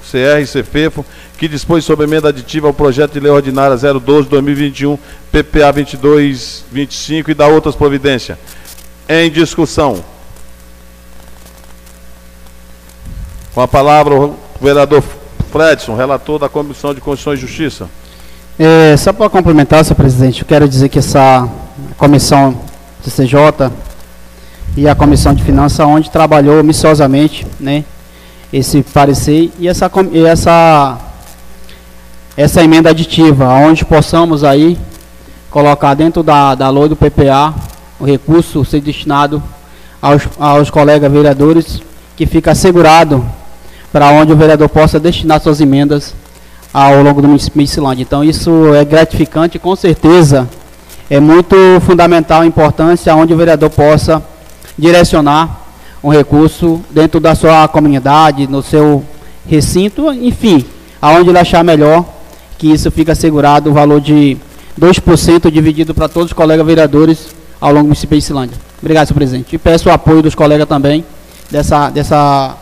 CJCR 0.03 0.41
e 0.41 0.63
CFEFO, 0.63 1.05
que 1.37 1.47
dispõe 1.47 1.81
sobre 1.81 2.05
emenda 2.05 2.29
aditiva 2.29 2.67
ao 2.67 2.73
projeto 2.73 3.13
de 3.13 3.19
lei 3.19 3.31
ordinária 3.31 3.75
012-2021, 3.75 4.97
PPA 5.31 5.71
2225 5.71 7.31
e 7.31 7.33
da 7.33 7.47
outras 7.47 7.75
providências. 7.75 8.37
Em 9.07 9.29
discussão. 9.29 10.03
Com 13.53 13.61
a 13.61 13.67
palavra 13.67 14.15
o 14.15 14.37
vereador 14.61 15.03
Fredson, 15.51 15.95
relator 15.95 16.39
da 16.39 16.47
Comissão 16.47 16.93
de 16.93 17.01
Constituição 17.01 17.33
e 17.33 17.37
Justiça. 17.37 17.89
É, 18.57 18.95
só 18.97 19.13
para 19.13 19.29
complementar, 19.29 19.83
senhor 19.85 19.95
presidente, 19.95 20.41
eu 20.41 20.47
quero 20.47 20.67
dizer 20.67 20.89
que 20.89 20.99
essa 20.99 21.47
comissão 21.97 22.59
de 23.03 23.09
CJ 23.09 23.71
e 24.75 24.87
a 24.87 24.93
comissão 24.93 25.33
de 25.33 25.43
finanças, 25.43 25.79
onde 25.85 26.11
trabalhou 26.11 26.63
missosamente, 26.63 27.47
né, 27.59 27.85
esse 28.51 28.81
parecer 28.81 29.51
e 29.59 29.67
essa, 29.67 29.89
e 30.11 30.25
essa, 30.25 30.97
essa 32.35 32.63
emenda 32.63 32.89
aditiva, 32.89 33.47
onde 33.47 33.85
possamos 33.85 34.43
aí 34.43 34.77
colocar 35.49 35.93
dentro 35.93 36.23
da, 36.23 36.55
da 36.55 36.69
lei 36.69 36.89
do 36.89 36.95
PPA 36.95 37.53
o 37.99 38.05
recurso 38.05 38.63
ser 38.63 38.81
destinado 38.81 39.41
aos, 40.01 40.23
aos 40.39 40.69
colegas 40.69 41.11
vereadores, 41.11 41.81
que 42.15 42.25
fica 42.25 42.51
assegurado 42.51 43.23
para 43.91 44.07
onde 44.09 44.31
o 44.31 44.37
vereador 44.37 44.69
possa 44.69 44.99
destinar 44.99 45.41
suas 45.41 45.59
emendas 45.59 46.13
ao 46.73 47.01
longo 47.01 47.21
do 47.21 47.27
município 47.27 47.57
de. 47.57 48.01
Então 48.01 48.23
isso 48.23 48.73
é 48.73 48.85
gratificante, 48.85 49.59
com 49.59 49.75
certeza 49.75 50.47
é 51.09 51.19
muito 51.19 51.55
fundamental 51.81 52.41
a 52.41 52.45
importância 52.45 53.15
onde 53.15 53.33
o 53.33 53.37
vereador 53.37 53.69
possa 53.71 54.23
direcionar 54.77 55.59
um 56.03 56.09
recurso 56.09 56.81
dentro 56.89 57.19
da 57.19 57.35
sua 57.35 57.67
comunidade, 57.67 58.47
no 58.47 58.61
seu 58.61 59.03
recinto, 59.47 60.11
enfim, 60.13 60.65
aonde 61.01 61.29
ele 61.29 61.39
achar 61.39 61.63
melhor, 61.63 62.05
que 62.57 62.71
isso 62.71 62.91
fica 62.91 63.13
assegurado 63.13 63.69
o 63.69 63.73
valor 63.73 63.99
de 63.99 64.37
2% 64.79 65.51
dividido 65.51 65.93
para 65.93 66.07
todos 66.07 66.31
os 66.31 66.33
colegas 66.33 66.65
vereadores 66.65 67.35
ao 67.59 67.69
longo 67.69 67.83
do 67.83 67.87
município 67.87 68.17
de 68.17 68.23
Islândia. 68.23 68.57
Obrigado, 68.81 69.07
senhor 69.07 69.15
presidente. 69.17 69.55
E 69.55 69.57
peço 69.57 69.89
o 69.89 69.91
apoio 69.91 70.21
dos 70.21 70.35
colegas 70.35 70.67
também 70.67 71.03
dessa, 71.49 71.89
dessa 71.89 72.55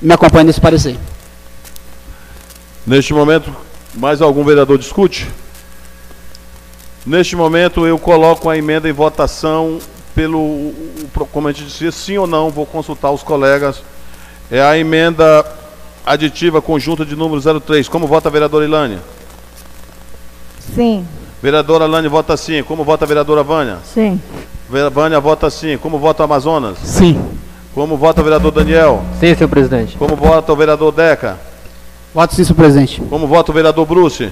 me 0.00 0.12
acompanha 0.12 0.44
nesse 0.44 0.60
parecer. 0.60 0.96
Neste 2.86 3.12
momento, 3.12 3.54
mais 3.94 4.22
algum 4.22 4.44
vereador 4.44 4.78
discute? 4.78 5.28
Neste 7.04 7.34
momento, 7.34 7.86
eu 7.86 7.98
coloco 7.98 8.48
a 8.48 8.56
emenda 8.56 8.88
em 8.88 8.92
votação 8.92 9.78
pelo, 10.14 10.72
como 11.32 11.48
a 11.48 11.52
gente 11.52 11.66
disse, 11.66 11.92
sim 11.92 12.18
ou 12.18 12.26
não, 12.26 12.50
vou 12.50 12.66
consultar 12.66 13.10
os 13.10 13.22
colegas. 13.22 13.82
É 14.50 14.60
a 14.60 14.76
emenda 14.76 15.44
aditiva 16.04 16.60
conjunta 16.60 17.04
de 17.04 17.14
número 17.14 17.60
03. 17.60 17.88
Como 17.88 18.06
vota 18.06 18.28
a 18.28 18.32
vereadora 18.32 18.64
Ilânia? 18.64 18.98
Sim. 20.74 21.06
Vereadora 21.42 21.86
Ilânia 21.86 22.10
vota 22.10 22.36
sim. 22.36 22.62
Como 22.62 22.84
vota 22.84 23.04
a 23.04 23.08
vereadora 23.08 23.42
Vânia? 23.42 23.78
Sim. 23.84 24.20
Vânia 24.92 25.20
vota 25.20 25.48
sim. 25.50 25.78
Como 25.78 25.98
vota 25.98 26.22
a 26.22 26.24
Amazonas? 26.24 26.78
Sim. 26.78 27.20
Como 27.74 27.96
vota 27.96 28.20
o 28.20 28.24
vereador 28.24 28.50
Daniel? 28.50 29.02
Sim, 29.20 29.34
senhor 29.34 29.48
presidente. 29.48 29.96
Como 29.96 30.16
vota 30.16 30.52
o 30.52 30.56
vereador 30.56 30.92
Deca? 30.92 31.38
Voto 32.12 32.34
sim, 32.34 32.42
senhor 32.42 32.56
presidente. 32.56 33.00
Como 33.08 33.26
vota 33.28 33.52
o 33.52 33.54
vereador 33.54 33.86
Bruce? 33.86 34.30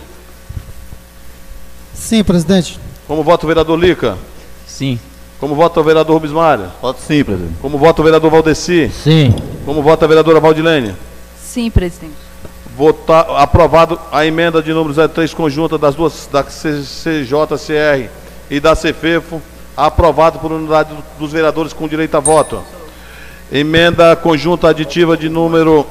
Sim, 1.95 2.25
presidente. 2.25 2.79
Como 3.07 3.23
vota 3.23 3.47
o 3.47 3.49
vereador 3.49 3.79
Lica? 3.79 4.19
Sim. 4.67 4.99
Como 5.39 5.55
vota 5.55 5.81
o 5.81 5.85
vereador 5.85 6.15
Rubens 6.15 6.33
Mário? 6.33 6.71
Voto 6.83 7.01
sim, 7.01 7.23
presidente. 7.23 7.55
Como 7.61 7.79
vota 7.79 8.01
o 8.01 8.05
vereador 8.05 8.31
Valdeci? 8.31 8.91
Sim. 8.91 9.35
Como 9.65 9.83
vota 9.83 10.05
a 10.05 10.09
vereadora 10.09 10.41
Valdilene? 10.41 10.97
Sim, 11.41 11.71
presidente. 11.71 12.15
Votar, 12.77 13.27
aprovado 13.37 14.01
a 14.11 14.25
emenda 14.25 14.63
de 14.63 14.73
número 14.73 15.09
03 15.09 15.33
conjunta 15.35 15.77
das 15.77 15.95
duas, 15.95 16.29
da 16.33 16.43
CJCR 16.43 18.09
e 18.51 18.61
da 18.61 18.75
CFEFO, 18.75 19.43
aprovado 19.77 20.39
por 20.39 20.51
unidade 20.51 20.95
dos 21.19 21.33
vereadores 21.33 21.73
com 21.73 21.87
direito 21.87 22.17
a 22.17 22.21
voto. 22.21 22.63
Emenda 23.51 24.17
conjunta 24.17 24.69
aditiva 24.69 25.17
de 25.17 25.29
número. 25.29 25.87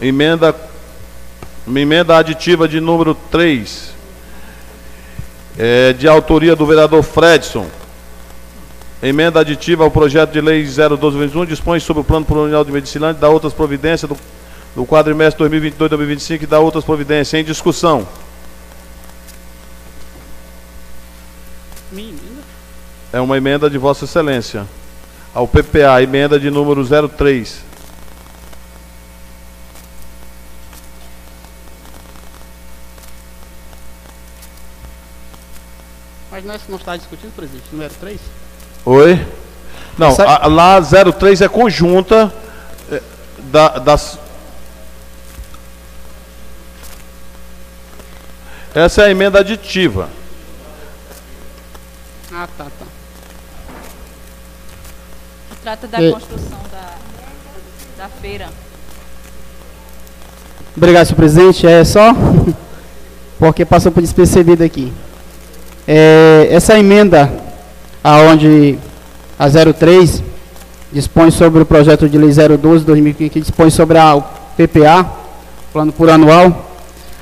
Emenda. 0.00 0.54
Emenda 1.66 2.16
aditiva 2.16 2.66
de 2.66 2.80
número 2.80 3.14
3. 3.30 3.99
É, 5.58 5.92
de 5.92 6.08
autoria 6.08 6.56
do 6.56 6.64
vereador 6.64 7.02
Fredson. 7.02 7.66
Emenda 9.02 9.40
aditiva 9.40 9.82
ao 9.82 9.90
projeto 9.90 10.30
de 10.30 10.40
lei 10.40 10.62
01221 10.62 11.46
dispõe 11.46 11.80
sobre 11.80 12.02
o 12.02 12.04
plano 12.04 12.26
plurianual 12.26 12.64
de 12.64 12.70
Medicilândia 12.70 13.18
e 13.18 13.20
dá 13.20 13.28
outras 13.28 13.52
providências 13.52 14.08
do, 14.08 14.16
do 14.76 14.84
quadrimestre 14.84 15.42
2022-2025 15.48 16.42
e 16.42 16.46
dá 16.46 16.60
outras 16.60 16.84
providências. 16.84 17.40
Em 17.40 17.44
discussão. 17.44 18.06
É 23.12 23.20
uma 23.20 23.36
emenda 23.36 23.68
de 23.68 23.78
Vossa 23.78 24.04
Excelência. 24.04 24.66
Ao 25.34 25.48
PPA, 25.48 26.02
emenda 26.02 26.38
de 26.38 26.50
número 26.50 26.86
03. 27.08 27.69
Mas 36.40 36.46
nós 36.46 36.62
não 36.68 36.78
está 36.78 36.96
discutindo, 36.96 37.34
presidente, 37.36 37.64
número 37.70 37.92
3? 38.00 38.18
Oi? 38.86 39.26
Não, 39.98 40.08
Essa- 40.08 40.24
a, 40.24 40.46
lá 40.46 40.80
03 40.80 41.42
é 41.42 41.48
conjunta 41.48 42.32
é, 42.90 43.02
da, 43.50 43.68
das. 43.78 44.18
Essa 48.74 49.02
é 49.02 49.06
a 49.06 49.10
emenda 49.10 49.40
aditiva. 49.40 50.08
Ah, 52.32 52.48
tá, 52.56 52.64
tá. 52.64 52.86
Que 55.50 55.56
trata 55.62 55.86
da 55.88 56.02
É. 56.02 56.10
construção 56.10 56.58
da, 56.72 56.94
da 58.04 58.08
feira. 58.08 58.48
Obrigado, 60.74 61.04
senhor 61.04 61.16
presidente. 61.16 61.66
É 61.66 61.84
só 61.84 62.12
porque 63.38 63.66
passou 63.66 63.92
por 63.92 64.00
despercebido 64.00 64.64
aqui. 64.64 64.90
É, 65.92 66.46
essa 66.52 66.78
emenda, 66.78 67.28
aonde 68.04 68.78
a 69.36 69.48
03 69.48 70.22
dispõe 70.92 71.32
sobre 71.32 71.62
o 71.62 71.66
projeto 71.66 72.08
de 72.08 72.16
lei 72.16 72.30
012 72.30 72.84
2015, 72.84 73.28
que 73.28 73.40
dispõe 73.40 73.70
sobre 73.70 73.98
a, 73.98 74.16
PPA, 74.56 75.04
plano 75.72 75.90
por 75.90 76.08
anual, 76.08 76.70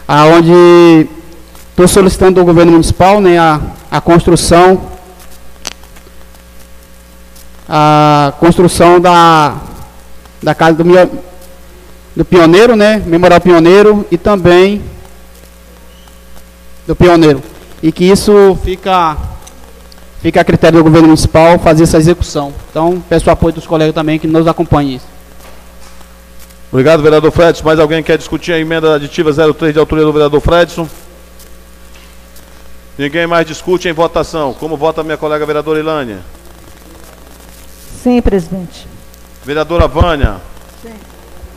aonde 0.07 1.09
estou 1.71 1.89
solicitando 1.89 2.41
ao 2.41 2.45
governo 2.45 2.73
municipal 2.73 3.23
né, 3.23 3.39
a, 3.39 3.59
a 3.91 4.03
construção 4.03 4.83
a 7.67 8.35
construção 8.39 9.01
da, 9.01 9.57
da 10.43 10.55
casa 10.55 10.75
do, 10.75 10.85
Mio- 10.85 11.11
do 12.15 12.23
pioneiro, 12.23 12.77
né? 12.77 13.03
Memorial 13.07 13.41
Pioneiro 13.41 14.07
e 14.11 14.19
também 14.19 14.83
do 16.87 16.95
pioneiro. 16.95 17.43
E 17.83 17.93
que 17.93 18.05
isso 18.05 18.59
fica 18.63 19.17
fica 20.21 20.41
a 20.41 20.45
critério 20.45 20.79
do 20.79 20.85
governo 20.85 21.09
municipal 21.09 21.59
fazer 21.59 21.85
essa 21.85 21.97
execução. 21.97 22.53
Então, 22.71 23.03
peço 23.09 23.29
o 23.29 23.33
apoio 23.33 23.55
dos 23.55 23.67
colegas 23.67 23.95
também 23.95 24.19
que 24.19 24.27
nos 24.27 24.47
acompanhem 24.47 24.97
isso. 24.97 25.07
Obrigado, 26.71 27.03
vereador 27.03 27.31
Fredson. 27.31 27.65
Mais 27.65 27.79
alguém 27.79 28.03
quer 28.03 28.19
discutir 28.19 28.53
a 28.53 28.59
emenda 28.59 28.97
aditiva 28.97 29.33
03 29.33 29.73
de 29.73 29.79
autoria 29.79 30.05
do 30.05 30.13
vereador 30.13 30.41
Fredson? 30.41 30.89
Ninguém 32.99 33.27
mais 33.27 33.47
discute 33.47 33.89
em 33.89 33.93
votação. 33.93 34.53
Como 34.53 34.77
vota 34.77 35.01
a 35.01 35.05
minha 35.05 35.17
colega 35.17 35.47
vereadora 35.47 35.79
Ilânia? 35.79 36.19
Sim, 38.03 38.21
presidente. 38.21 38.87
Vereadora 39.45 39.87
Vânia? 39.89 40.37
Sim. 40.83 40.95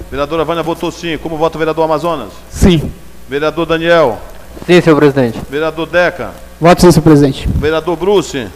Vereadora 0.09 0.45
Vânia 0.45 0.63
votou 0.63 0.91
sim. 0.91 1.17
Como 1.17 1.35
vota 1.37 1.57
o 1.57 1.59
vereador 1.59 1.83
Amazonas? 1.83 2.31
Sim. 2.49 2.91
Vereador 3.27 3.65
Daniel? 3.65 4.21
Sim, 4.65 4.81
senhor 4.81 4.95
presidente. 4.95 5.39
Vereador 5.49 5.87
Deca? 5.87 6.31
Voto 6.59 6.81
sim, 6.81 6.91
senhor 6.91 7.03
presidente. 7.03 7.47
Vereador 7.55 7.95
Bruce? 7.95 8.47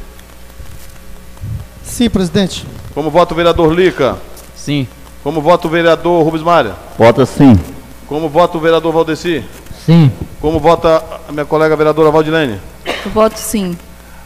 Sim, 1.83 2.09
presidente. 2.09 2.65
Como 2.93 3.09
vota 3.09 3.33
o 3.33 3.37
vereador 3.37 3.73
Lica? 3.73 4.17
Sim. 4.55 4.87
Como 5.23 5.41
vota 5.41 5.67
o 5.67 5.69
vereador 5.69 6.23
Rubens 6.23 6.43
Mária? 6.43 6.73
Voto 6.97 7.25
sim. 7.25 7.59
Como 8.07 8.29
vota 8.29 8.57
o 8.57 8.61
vereador 8.61 8.93
Valdeci? 8.93 9.43
Sim. 9.85 10.11
Como 10.39 10.59
vota 10.59 11.03
a 11.27 11.31
minha 11.31 11.45
colega 11.45 11.75
vereadora 11.75 12.11
Valdilene? 12.11 12.59
Eu 12.85 13.11
voto 13.11 13.37
sim. 13.37 13.75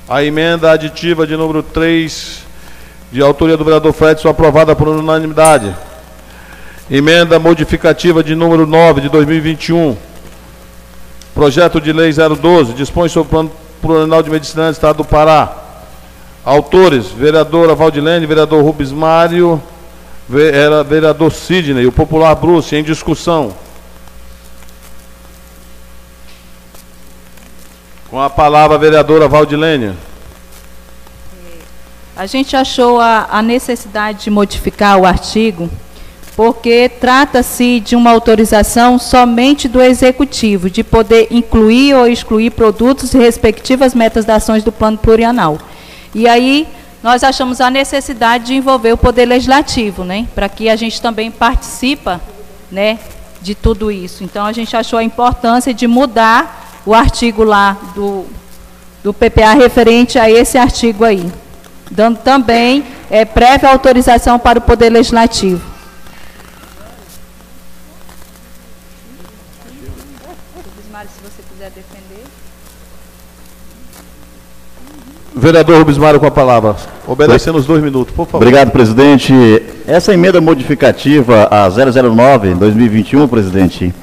A 0.07 0.23
emenda 0.23 0.71
aditiva 0.71 1.25
de 1.25 1.37
número 1.37 1.63
3, 1.63 2.43
de 3.11 3.21
autoria 3.21 3.55
do 3.55 3.63
vereador 3.63 3.93
Fredson, 3.93 4.27
aprovada 4.29 4.75
por 4.75 4.87
unanimidade. 4.87 5.73
Emenda 6.91 7.39
modificativa 7.39 8.23
de 8.23 8.35
número 8.35 8.65
9 8.65 9.01
de 9.01 9.09
2021. 9.09 9.95
Projeto 11.39 11.79
de 11.79 11.93
lei 11.93 12.11
012, 12.11 12.73
dispõe 12.73 13.07
sobre 13.07 13.27
o 13.27 13.29
plano 13.29 13.51
plurianual 13.81 14.21
de 14.21 14.29
medicinais 14.29 14.71
do 14.71 14.73
Estado 14.73 14.97
do 14.97 15.05
Pará. 15.05 15.55
Autores, 16.43 17.05
vereadora 17.05 17.73
Valdilene, 17.73 18.25
vereador 18.25 18.61
Rubens 18.61 18.91
Mário, 18.91 19.63
vereador 20.27 21.31
Sidney, 21.31 21.87
o 21.87 21.93
popular 21.93 22.35
Bruce, 22.35 22.75
em 22.75 22.83
discussão. 22.83 23.53
Com 28.09 28.19
a 28.19 28.29
palavra 28.29 28.75
a 28.75 28.77
vereadora 28.77 29.29
Valdilene. 29.29 29.95
A 32.17 32.25
gente 32.25 32.57
achou 32.57 32.99
a, 32.99 33.29
a 33.31 33.41
necessidade 33.41 34.25
de 34.25 34.29
modificar 34.29 34.97
o 34.97 35.05
artigo 35.05 35.69
porque 36.39 36.87
trata-se 36.87 37.81
de 37.81 37.97
uma 37.97 38.11
autorização 38.11 38.97
somente 38.97 39.67
do 39.67 39.81
executivo 39.81 40.69
de 40.69 40.85
poder 40.85 41.27
incluir 41.29 41.93
ou 41.93 42.07
excluir 42.07 42.51
produtos 42.51 43.13
e 43.13 43.17
respectivas 43.17 43.93
metas 43.93 44.23
das 44.23 44.37
ações 44.43 44.63
do 44.63 44.71
plano 44.71 44.97
plurianual. 44.97 45.59
E 46.15 46.29
aí 46.29 46.65
nós 47.03 47.25
achamos 47.25 47.59
a 47.59 47.69
necessidade 47.69 48.45
de 48.45 48.53
envolver 48.53 48.93
o 48.93 48.97
poder 48.97 49.25
legislativo, 49.25 50.05
né, 50.05 50.29
para 50.33 50.47
que 50.47 50.69
a 50.69 50.77
gente 50.77 51.01
também 51.01 51.29
participa, 51.29 52.21
né, 52.71 52.99
de 53.41 53.53
tudo 53.53 53.91
isso. 53.91 54.23
Então 54.23 54.45
a 54.45 54.53
gente 54.53 54.77
achou 54.77 54.97
a 54.97 55.03
importância 55.03 55.73
de 55.73 55.87
mudar 55.87 56.81
o 56.85 56.93
artigo 56.93 57.43
lá 57.43 57.77
do 57.93 58.25
do 59.03 59.13
PPA 59.13 59.55
referente 59.55 60.17
a 60.17 60.31
esse 60.31 60.57
artigo 60.57 61.03
aí, 61.03 61.29
dando 61.91 62.19
também 62.19 62.85
é, 63.11 63.25
prévia 63.25 63.69
autorização 63.69 64.39
para 64.39 64.59
o 64.59 64.61
Poder 64.61 64.89
Legislativo. 64.89 65.79
se 71.09 71.21
você 71.21 71.41
quiser 71.49 71.71
defender. 71.71 72.25
Vereador 75.39 75.79
Rubens 75.79 75.97
Mário 75.97 76.19
com 76.19 76.25
a 76.25 76.31
palavra. 76.31 76.75
Obedecendo 77.07 77.57
os 77.57 77.65
dois 77.65 77.81
minutos, 77.81 78.13
por 78.13 78.25
favor. 78.25 78.37
Obrigado, 78.37 78.71
presidente. 78.71 79.33
Essa 79.87 80.13
emenda 80.13 80.39
modificativa 80.41 81.47
a 81.49 81.69
009 81.69 82.53
2021, 82.55 83.27
presidente, 83.27 83.93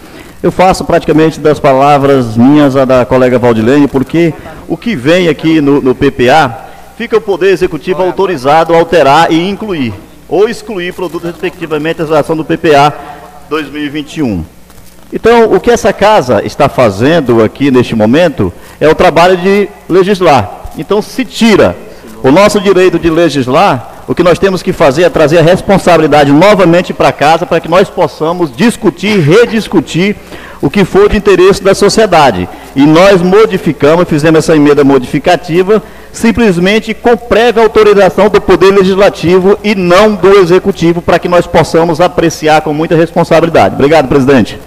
eu 0.43 0.51
faço 0.51 0.84
praticamente 0.84 1.39
das 1.39 1.61
palavras 1.61 2.37
minhas 2.37 2.76
a 2.76 2.84
da 2.84 3.05
colega 3.05 3.39
Valdilene, 3.39 3.87
porque 3.87 4.32
o 4.66 4.76
que 4.76 4.97
vem 4.97 5.28
aqui 5.28 5.61
no, 5.61 5.80
no 5.80 5.95
PPA 5.95 6.66
fica 6.97 7.16
o 7.16 7.20
Poder 7.20 7.51
Executivo 7.51 8.03
autorizado 8.03 8.74
a 8.74 8.78
alterar 8.78 9.30
e 9.30 9.49
incluir, 9.49 9.93
ou 10.28 10.49
excluir 10.49 10.93
produtos 10.95 11.30
respectivamente 11.30 12.03
da 12.03 12.20
ação 12.20 12.37
do 12.37 12.45
PPA 12.45 12.93
2021. 13.51 14.45
Então, 15.12 15.53
o 15.53 15.61
que 15.61 15.70
essa 15.70 15.93
casa 15.93 16.45
está 16.45 16.68
fazendo 16.68 17.43
aqui 17.43 17.70
neste 17.70 17.95
momento 17.95 18.53
é 18.80 18.89
o 18.89 18.95
trabalho 18.95 19.37
de 19.37 19.68
legislar. 19.89 20.65
Então, 20.77 21.01
se 21.01 21.24
tira 21.24 21.77
o 22.22 22.31
nosso 22.31 22.61
direito 22.61 22.99
de 22.99 23.11
legislar, 23.11 23.97
o 24.09 24.14
que 24.14 24.22
nós 24.22 24.39
temos 24.39 24.62
que 24.62 24.72
fazer 24.72 25.03
é 25.03 25.11
trazer 25.11 25.39
a 25.39 25.43
responsabilidade 25.43 26.31
novamente 26.31 26.93
para 26.93 27.11
casa 27.11 27.45
para 27.45 27.61
que 27.61 27.68
nós 27.68 27.91
possamos 27.91 28.55
discutir, 28.55 29.18
rediscutir 29.20 30.16
o 30.62 30.70
que 30.70 30.85
for 30.85 31.09
de 31.09 31.16
interesse 31.16 31.62
da 31.62 31.74
sociedade. 31.74 32.49
E 32.74 32.87
nós 32.87 33.20
modificamos, 33.20 34.09
fizemos 34.09 34.39
essa 34.39 34.55
emenda 34.55 34.85
modificativa, 34.85 35.83
simplesmente 36.12 36.95
com 36.95 37.16
prévia 37.16 37.62
autorização 37.62 38.29
do 38.29 38.41
Poder 38.41 38.72
Legislativo 38.72 39.59
e 39.64 39.74
não 39.74 40.14
do 40.14 40.39
Executivo, 40.39 41.03
para 41.03 41.18
que 41.18 41.29
nós 41.29 41.47
possamos 41.47 42.01
apreciar 42.01 42.61
com 42.62 42.72
muita 42.72 42.95
responsabilidade. 42.95 43.74
Obrigado, 43.74 44.09
presidente. 44.09 44.59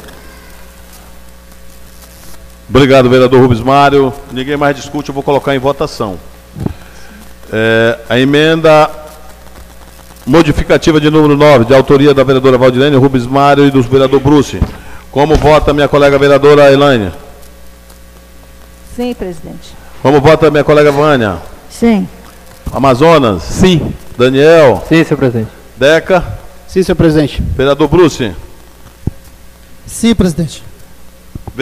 Obrigado, 2.69 3.09
vereador 3.09 3.41
Rubens 3.41 3.61
Mário. 3.61 4.13
Ninguém 4.31 4.55
mais 4.55 4.75
discute, 4.75 5.09
eu 5.09 5.13
vou 5.13 5.23
colocar 5.23 5.55
em 5.55 5.59
votação. 5.59 6.19
É, 7.51 7.97
a 8.07 8.19
emenda 8.19 8.89
modificativa 10.23 11.01
de 11.01 11.09
número 11.09 11.35
9, 11.35 11.65
de 11.65 11.73
autoria 11.73 12.13
da 12.13 12.23
vereadora 12.23 12.59
Valdilene 12.59 12.95
Rubens 12.95 13.25
Mário 13.25 13.65
e 13.65 13.71
do 13.71 13.81
vereador 13.81 14.19
Bruce. 14.19 14.59
Como 15.11 15.35
vota 15.35 15.73
minha 15.73 15.87
colega 15.87 16.19
vereadora 16.19 16.71
Elaine? 16.71 17.11
Sim, 18.95 19.15
presidente. 19.15 19.73
Como 20.03 20.21
vota 20.21 20.51
minha 20.51 20.63
colega 20.63 20.91
Vânia? 20.91 21.37
Sim. 21.71 22.07
Amazonas? 22.71 23.41
Sim. 23.41 23.93
Daniel? 24.15 24.83
Sim, 24.87 25.03
senhor 25.03 25.17
presidente. 25.17 25.49
Deca? 25.75 26.23
Sim, 26.67 26.83
senhor 26.83 26.95
presidente. 26.95 27.41
Vereador 27.55 27.87
Bruce? 27.87 28.31
Sim, 29.87 30.13
presidente. 30.13 30.68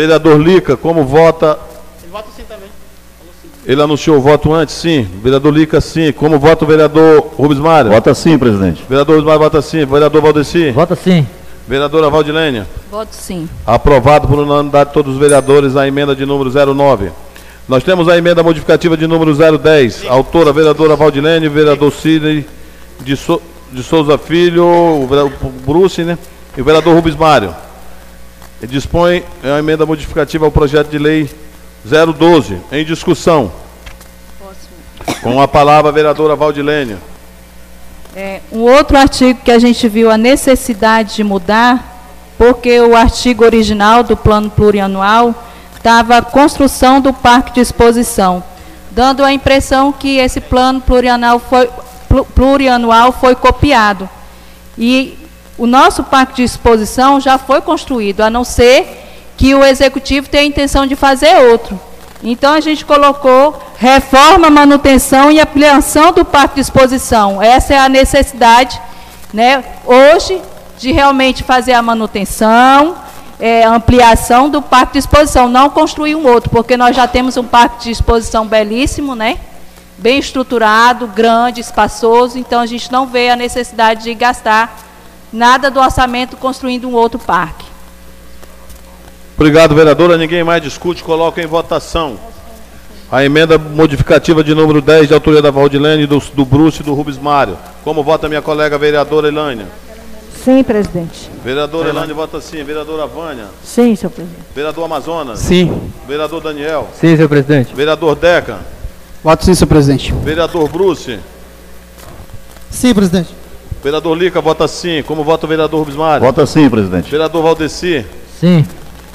Vereador 0.02 0.40
Lica, 0.40 0.78
como 0.78 1.04
vota? 1.04 1.58
Ele 2.04 2.12
vota 2.12 2.28
sim 2.38 2.44
também. 2.48 2.68
Ele 3.66 3.82
anunciou 3.82 4.18
o 4.18 4.22
voto 4.22 4.54
antes? 4.54 4.76
Sim. 4.76 5.08
Vereador 5.24 5.52
Lica, 5.52 5.82
sim. 5.82 6.12
Como 6.12 6.38
vota 6.38 6.64
o 6.66 6.68
vereador 6.68 7.32
Rubens 7.36 7.60
Mário? 7.60 7.90
Vota 7.90 8.14
sim, 8.14 8.38
presidente. 8.38 8.84
Vereador 8.88 9.16
Rubens 9.16 9.26
Mário 9.26 9.40
vota 9.42 9.60
sim. 9.60 9.84
Vereador 9.88 10.22
Valdeci? 10.22 10.70
Vota 10.70 10.96
sim. 10.96 11.26
Vereadora 11.68 12.12
Valdilene? 12.12 12.64
Voto 12.92 13.10
sim. 13.12 13.50
Aprovado 13.66 14.28
por 14.28 14.38
unanimidade 14.38 14.90
de 14.90 14.94
todos 14.94 15.14
os 15.16 15.20
vereadores 15.20 15.76
a 15.76 15.88
emenda 15.88 16.16
de 16.16 16.28
número 16.28 16.52
09. 16.76 17.10
Nós 17.68 17.84
temos 17.84 18.08
a 18.08 18.16
emenda 18.16 18.44
modificativa 18.44 18.96
de 18.96 19.08
número 19.08 19.34
010. 19.34 20.06
Autora, 20.08 20.54
vereadora 20.54 20.96
Valdilene, 20.96 21.50
vereador 21.50 21.92
Sidney 21.92 22.46
de, 23.02 23.18
Sou- 23.18 23.42
de 23.72 23.82
Souza 23.82 24.16
Filho, 24.20 24.64
o 24.64 25.08
vereador 25.08 25.34
Bruce, 25.66 26.04
né? 26.04 26.20
E 26.56 26.62
o 26.62 26.64
vereador 26.64 26.94
Rubens 26.94 27.16
Mário. 27.16 27.54
E 28.62 28.68
dispõe 28.68 29.24
a 29.44 29.60
emenda 29.60 29.86
modificativa 29.86 30.46
ao 30.46 30.52
projeto 30.52 30.90
de 30.90 30.98
lei 30.98 31.30
012. 31.86 32.60
Em 32.72 32.84
discussão. 32.84 33.52
Com 35.22 35.42
a 35.42 35.48
palavra, 35.48 35.90
a 35.90 35.94
vereadora 35.94 36.36
Valdilene. 36.36 36.98
É, 38.16 38.42
um 38.52 38.62
outro 38.62 38.98
artigo 38.98 39.40
que 39.44 39.52
a 39.52 39.60
gente 39.60 39.88
viu 39.88 40.10
a 40.10 40.18
necessidade 40.18 41.16
de 41.16 41.24
mudar, 41.24 42.02
porque 42.38 42.80
o 42.82 42.96
artigo 42.96 43.46
original 43.46 44.04
do 44.04 44.18
plano 44.18 44.50
plurianual 44.50 45.36
estava 45.76 46.22
construção 46.22 47.00
do 47.00 47.14
parque 47.14 47.54
de 47.54 47.60
exposição, 47.62 48.44
dando 48.92 49.24
a 49.24 49.32
impressão 49.32 49.92
que 49.92 50.18
esse 50.18 50.42
plano 50.42 50.82
plurianual 50.82 51.40
foi, 51.40 51.70
plu- 52.10 52.26
plurianual 52.26 53.12
foi 53.12 53.36
copiado. 53.36 54.10
E 54.78 55.18
o 55.58 55.66
nosso 55.66 56.04
parque 56.04 56.36
de 56.36 56.44
exposição 56.44 57.20
já 57.20 57.38
foi 57.38 57.62
construído, 57.62 58.22
a 58.22 58.30
não 58.30 58.44
ser 58.44 59.06
que 59.36 59.56
o 59.56 59.64
executivo 59.64 60.30
tenha 60.30 60.44
a 60.44 60.48
intenção 60.48 60.86
de 60.86 60.96
fazer 60.96 61.36
outro. 61.50 61.80
Então 62.24 62.54
a 62.54 62.60
gente 62.60 62.86
colocou 62.86 63.60
reforma, 63.78 64.50
manutenção 64.50 65.32
e 65.32 65.40
ampliação 65.40 66.12
do 66.12 66.26
parque 66.26 66.56
de 66.56 66.62
exposição. 66.62 67.42
Essa 67.42 67.76
é 67.76 67.78
a 67.78 67.90
necessidade, 67.90 68.80
né, 69.34 69.64
hoje, 69.86 70.42
de 70.78 70.92
realmente 70.92 71.44
fazer 71.44 71.74
a 71.74 71.82
manutenção, 71.82 72.96
é, 73.40 73.64
ampliação 73.66 74.50
do 74.50 74.62
parque 74.62 74.94
de 74.94 75.00
exposição, 75.00 75.48
não 75.48 75.70
construir 75.70 76.16
um 76.16 76.28
outro, 76.28 76.50
porque 76.50 76.76
nós 76.76 76.96
já 76.96 77.08
temos 77.08 77.38
um 77.38 77.44
parque 77.44 77.84
de 77.84 77.92
exposição 77.92 78.48
belíssimo, 78.48 79.16
né? 79.16 79.38
Bem 79.98 80.20
estruturado, 80.20 81.08
grande, 81.08 81.62
espaçoso, 81.62 82.38
então 82.38 82.62
a 82.62 82.66
gente 82.66 82.92
não 82.92 83.08
vê 83.08 83.30
a 83.30 83.36
necessidade 83.36 84.04
de 84.04 84.14
gastar 84.14 84.87
nada 85.32 85.70
do 85.70 85.80
orçamento 85.80 86.38
construindo 86.38 86.88
um 86.88 86.94
outro 86.94 87.20
parque. 87.20 87.66
Obrigado, 89.36 89.76
vereadora. 89.76 90.18
Ninguém 90.18 90.44
mais 90.44 90.62
discute, 90.62 91.04
coloca 91.04 91.42
em 91.42 91.46
votação. 91.46 92.20
A 93.12 93.24
emenda 93.24 93.58
modificativa 93.58 94.44
de 94.44 94.54
número 94.54 94.82
10, 94.82 95.08
de 95.08 95.14
autoria 95.14 95.42
da 95.42 95.52
Valdilene, 95.52 96.06
do, 96.06 96.20
do 96.20 96.44
Bruce 96.44 96.82
e 96.82 96.84
do 96.84 96.94
Rubens 96.94 97.18
Mário. 97.18 97.58
Como 97.84 98.04
vota 98.04 98.28
minha 98.28 98.42
colega 98.42 98.78
vereadora 98.78 99.28
Elânia? 99.28 99.68
Sim, 100.44 100.64
presidente. 100.64 101.30
Vereadora 101.44 101.90
Elânia 101.90 102.16
vota 102.16 102.42
sim. 102.42 102.64
Vereadora 102.64 103.06
Vânia? 103.06 103.46
Sim, 103.64 103.96
senhor 103.96 104.12
presidente. 104.12 104.46
Vereador 104.56 104.86
Amazonas? 104.86 105.40
Sim. 105.40 105.92
Vereador 106.08 106.42
Daniel? 106.42 106.88
Sim, 106.94 107.16
senhor 107.16 107.30
presidente. 107.30 107.76
Vereador 107.76 108.16
Deca? 108.16 108.60
Voto 109.24 109.46
sim, 109.46 109.54
senhor 109.54 109.68
presidente. 109.68 110.14
Vereador 110.14 110.68
Bruce? 110.68 111.20
Sim, 112.70 112.94
presidente. 112.94 113.30
Vereador 113.84 114.18
Lica 114.18 114.42
vota 114.42 114.68
sim. 114.68 115.04
Como 115.04 115.24
vota 115.24 115.46
o 115.46 115.50
vereador 115.50 115.80
Rubens 115.80 115.98
Mário? 115.98 116.26
Vota 116.26 116.46
sim, 116.46 116.70
presidente. 116.70 117.10
Vereador 117.10 117.44
Valdeci? 117.44 118.06
Sim. 118.40 118.66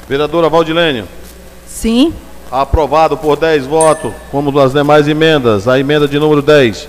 Vereadora 0.07 0.49
Valdilene? 0.49 1.05
Sim, 1.67 2.13
Aprovado 2.55 3.17
por 3.17 3.35
10 3.35 3.65
votos, 3.65 4.13
como 4.29 4.51
das 4.51 4.73
demais 4.73 5.07
emendas. 5.07 5.67
A 5.67 5.79
emenda 5.79 6.07
de 6.07 6.19
número 6.19 6.39
10. 6.39 6.87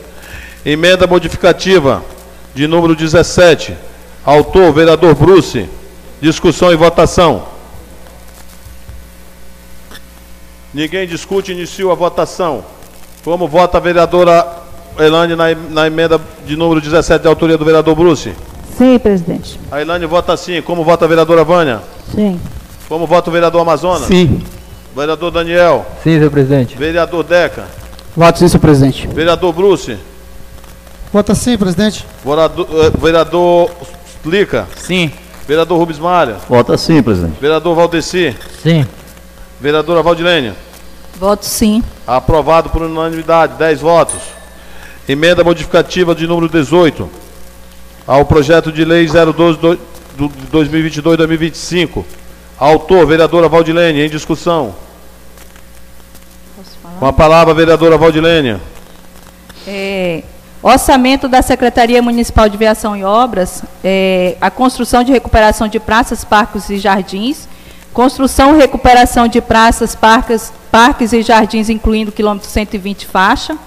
Emenda 0.62 1.06
modificativa 1.06 2.04
de 2.54 2.66
número 2.66 2.94
17. 2.94 3.74
Autor, 4.26 4.74
vereador 4.74 5.14
Bruce. 5.14 5.66
Discussão 6.20 6.70
e 6.70 6.76
votação. 6.76 7.46
Ninguém 10.74 11.08
discute, 11.08 11.52
inicio 11.52 11.90
a 11.90 11.94
votação. 11.94 12.62
Como 13.24 13.48
vota 13.48 13.78
a 13.78 13.80
vereadora 13.80 14.63
Elane 14.98 15.34
na, 15.34 15.54
na 15.70 15.86
emenda 15.86 16.20
de 16.46 16.56
número 16.56 16.80
17 16.80 17.22
de 17.22 17.28
autoria 17.28 17.58
do 17.58 17.64
vereador 17.64 17.94
Bruce? 17.94 18.32
Sim, 18.76 18.98
presidente. 18.98 19.58
A 19.70 19.80
Elane 19.80 20.06
vota 20.06 20.36
sim. 20.36 20.60
Como 20.62 20.84
vota 20.84 21.04
a 21.04 21.08
vereadora 21.08 21.44
Vânia? 21.44 21.80
Sim. 22.14 22.40
Como 22.88 23.06
vota 23.06 23.30
o 23.30 23.32
vereador 23.32 23.60
Amazonas? 23.60 24.06
Sim. 24.06 24.42
Vereador 24.94 25.30
Daniel? 25.30 25.84
Sim, 26.02 26.16
senhor 26.16 26.30
presidente. 26.30 26.76
Vereador 26.76 27.24
Deca? 27.24 27.64
Voto 28.16 28.38
sim, 28.38 28.48
senhor 28.48 28.60
presidente. 28.60 29.06
Vereador 29.08 29.52
Bruce? 29.52 29.96
Vota 31.12 31.34
sim, 31.34 31.56
presidente. 31.56 32.04
Vereador, 32.24 32.66
eh, 32.70 32.92
vereador 32.98 33.70
Lica? 34.24 34.66
Sim. 34.76 35.10
Vereador 35.46 35.78
Rubens 35.78 35.98
Mário? 35.98 36.36
Vota 36.48 36.76
sim, 36.78 37.02
presidente. 37.02 37.36
Vereador 37.40 37.74
Valdeci? 37.74 38.34
Sim. 38.62 38.86
Vereadora 39.60 40.02
Valdilene? 40.02 40.52
Voto 41.18 41.44
sim. 41.44 41.82
Aprovado 42.06 42.70
por 42.70 42.82
unanimidade, 42.82 43.54
10 43.56 43.80
votos. 43.80 44.20
Emenda 45.08 45.44
modificativa 45.44 46.14
de 46.14 46.26
número 46.26 46.48
18 46.48 47.10
ao 48.06 48.24
projeto 48.24 48.72
de 48.72 48.84
lei 48.84 49.06
012 49.06 49.58
do, 49.58 49.76
do 50.16 50.30
2022-2025. 50.50 52.04
Autor, 52.58 53.06
vereadora 53.06 53.48
Valdilene, 53.48 54.00
em 54.00 54.08
discussão. 54.08 54.74
Com 56.98 57.06
a 57.06 57.12
palavra, 57.12 57.52
vereadora 57.52 57.98
Valdilene. 57.98 58.60
É, 59.66 60.22
orçamento 60.62 61.28
da 61.28 61.42
Secretaria 61.42 62.00
Municipal 62.00 62.48
de 62.48 62.56
Viação 62.56 62.96
e 62.96 63.04
Obras, 63.04 63.62
é, 63.82 64.36
a 64.40 64.50
construção 64.50 65.02
de 65.02 65.12
recuperação 65.12 65.68
de 65.68 65.80
praças, 65.80 66.24
parques 66.24 66.70
e 66.70 66.78
jardins, 66.78 67.48
construção 67.92 68.54
e 68.54 68.58
recuperação 68.58 69.28
de 69.28 69.40
praças, 69.40 69.94
parques, 69.94 70.52
parques 70.70 71.12
e 71.12 71.22
jardins, 71.22 71.68
incluindo 71.68 72.12
quilômetro 72.12 72.48
120 72.48 73.06
faixa, 73.06 73.58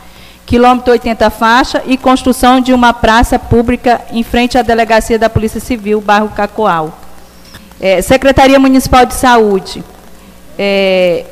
quilômetro 0.47 0.93
80 0.93 1.29
faixa 1.29 1.83
e 1.85 1.97
construção 1.97 2.61
de 2.61 2.73
uma 2.73 2.93
praça 2.93 3.37
pública 3.37 4.01
em 4.11 4.23
frente 4.23 4.57
à 4.57 4.61
Delegacia 4.61 5.19
da 5.19 5.29
Polícia 5.29 5.59
Civil, 5.59 5.99
bairro 5.99 6.29
Cacoal. 6.29 6.97
É, 7.79 8.01
Secretaria 8.01 8.57
Municipal 8.57 9.05
de 9.05 9.13
Saúde, 9.13 9.83
é, 10.57 11.25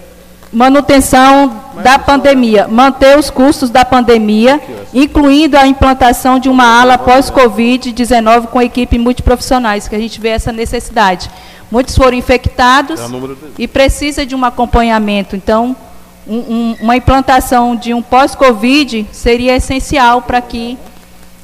manutenção 0.51 1.61
da 1.81 1.97
pandemia, 1.97 2.67
manter 2.67 3.17
os 3.17 3.29
custos 3.29 3.69
da 3.69 3.85
pandemia, 3.85 4.61
incluindo 4.93 5.57
a 5.57 5.65
implantação 5.65 6.37
de 6.37 6.49
uma 6.49 6.81
ala 6.81 6.97
pós-Covid-19 6.97 8.47
com 8.47 8.61
equipe 8.61 8.97
multiprofissionais, 8.99 9.87
que 9.87 9.95
a 9.95 9.99
gente 9.99 10.19
vê 10.19 10.29
essa 10.29 10.51
necessidade. 10.51 11.31
Muitos 11.71 11.95
foram 11.95 12.17
infectados 12.17 12.99
É 12.99 13.05
e 13.57 13.67
precisa 13.67 14.25
de 14.25 14.35
um 14.35 14.45
acompanhamento. 14.45 15.35
Então, 15.35 15.75
um- 16.27 16.35
um- 16.37 16.75
uma 16.81 16.95
implantação 16.97 17.75
de 17.75 17.93
um 17.93 18.01
pós-Covid 18.01 19.07
seria 19.11 19.55
essencial 19.55 20.21
para 20.21 20.41
que 20.41 20.77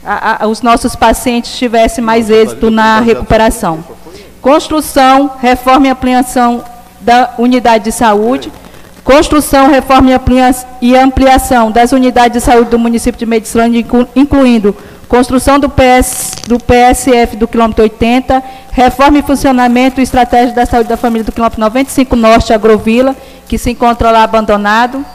a- 0.03 0.43
a- 0.43 0.47
os 0.47 0.61
nossos 0.61 0.95
pacientes 0.95 1.57
tivessem 1.57 2.03
mais 2.03 2.29
êxito 2.29 2.71
na 2.71 2.99
recuperação. 2.99 3.83
Construção, 4.41 5.31
reforma 5.39 5.87
e 5.87 5.89
ampliação 5.91 6.63
da 6.99 7.31
unidade 7.37 7.83
de 7.85 7.91
saúde. 7.91 8.51
Construção, 9.03 9.69
reforma 9.69 10.09
e 10.09 10.13
amplia- 10.13 10.55
ampliação 11.03 11.71
das 11.71 11.91
unidades 11.91 12.33
de 12.33 12.41
saúde 12.45 12.69
do 12.71 12.79
município 12.79 13.17
de 13.19 13.25
Medicilândia, 13.25 13.79
inclu- 13.79 14.07
incluindo 14.15 14.75
construção 15.11 15.59
do, 15.59 15.67
PS, 15.67 16.35
do 16.47 16.57
PSF 16.57 17.35
do 17.35 17.45
quilômetro 17.45 17.83
80, 17.83 18.41
reforma 18.71 19.19
e 19.19 19.21
funcionamento 19.21 19.99
e 19.99 20.03
estratégia 20.03 20.55
da 20.55 20.65
saúde 20.65 20.87
da 20.87 20.95
família 20.95 21.25
do 21.25 21.33
quilômetro 21.33 21.59
95 21.59 22.15
Norte, 22.15 22.53
Agrovila, 22.53 23.13
que 23.45 23.57
se 23.57 23.69
encontra 23.71 24.09
lá 24.09 24.23
abandonado. 24.23 25.05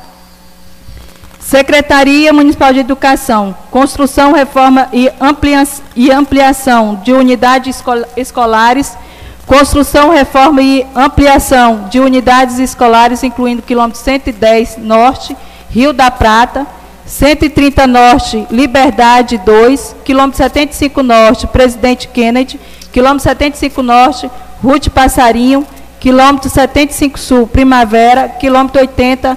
Secretaria 1.41 2.31
Municipal 2.31 2.75
de 2.75 2.81
Educação, 2.81 3.57
construção, 3.71 4.35
reforma 4.35 4.87
e, 4.93 5.11
amplia 5.19 5.67
e 5.95 6.11
ampliação 6.11 6.97
de 6.97 7.15
unidades 7.15 7.77
escol 7.77 8.05
escolares, 8.19 8.99
construção, 9.47 10.11
reforma 10.11 10.61
e 10.61 10.87
ampliação 10.95 11.89
de 11.89 12.01
unidades 12.01 12.59
escolares, 12.59 13.23
incluindo 13.23 13.63
quilômetro 13.63 13.99
110 14.03 14.77
Norte, 14.77 15.35
Rio 15.71 15.95
da 15.95 16.11
Prata, 16.11 16.67
130 17.07 17.87
Norte, 17.87 18.47
Liberdade 18.51 19.39
2, 19.39 19.97
quilômetro 20.05 20.37
75 20.39 21.03
Norte, 21.03 21.47
Presidente 21.47 22.09
Kennedy, 22.09 22.59
quilômetro 22.93 23.23
75 23.23 23.83
Norte, 23.83 24.31
Ruth 24.63 24.89
Passarinho, 24.91 25.65
quilômetro 26.01 26.51
75 26.51 27.19
Sul, 27.19 27.47
Primavera, 27.47 28.29
quilômetro 28.29 28.81
80 28.81 29.37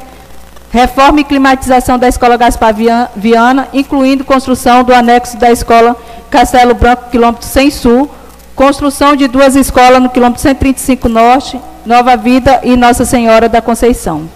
Reforma 0.71 1.19
e 1.21 1.23
climatização 1.23 1.97
da 1.97 2.07
Escola 2.07 2.37
Gaspar 2.37 2.73
Vian- 2.75 3.07
Viana, 3.15 3.67
incluindo 3.73 4.23
construção 4.23 4.83
do 4.83 4.93
anexo 4.93 5.35
da 5.35 5.49
Escola 5.51 5.95
Castelo 6.29 6.75
Branco, 6.75 7.09
quilômetro 7.09 7.43
100 7.47 7.71
Sul, 7.71 8.09
construção 8.55 9.15
de 9.15 9.27
duas 9.27 9.55
escolas 9.55 9.99
no 9.99 10.09
quilômetro 10.09 10.41
135 10.41 11.09
Norte, 11.09 11.59
Nova 11.85 12.15
Vida 12.15 12.59
e 12.63 12.75
Nossa 12.75 13.03
Senhora 13.03 13.49
da 13.49 13.63
Conceição. 13.63 14.29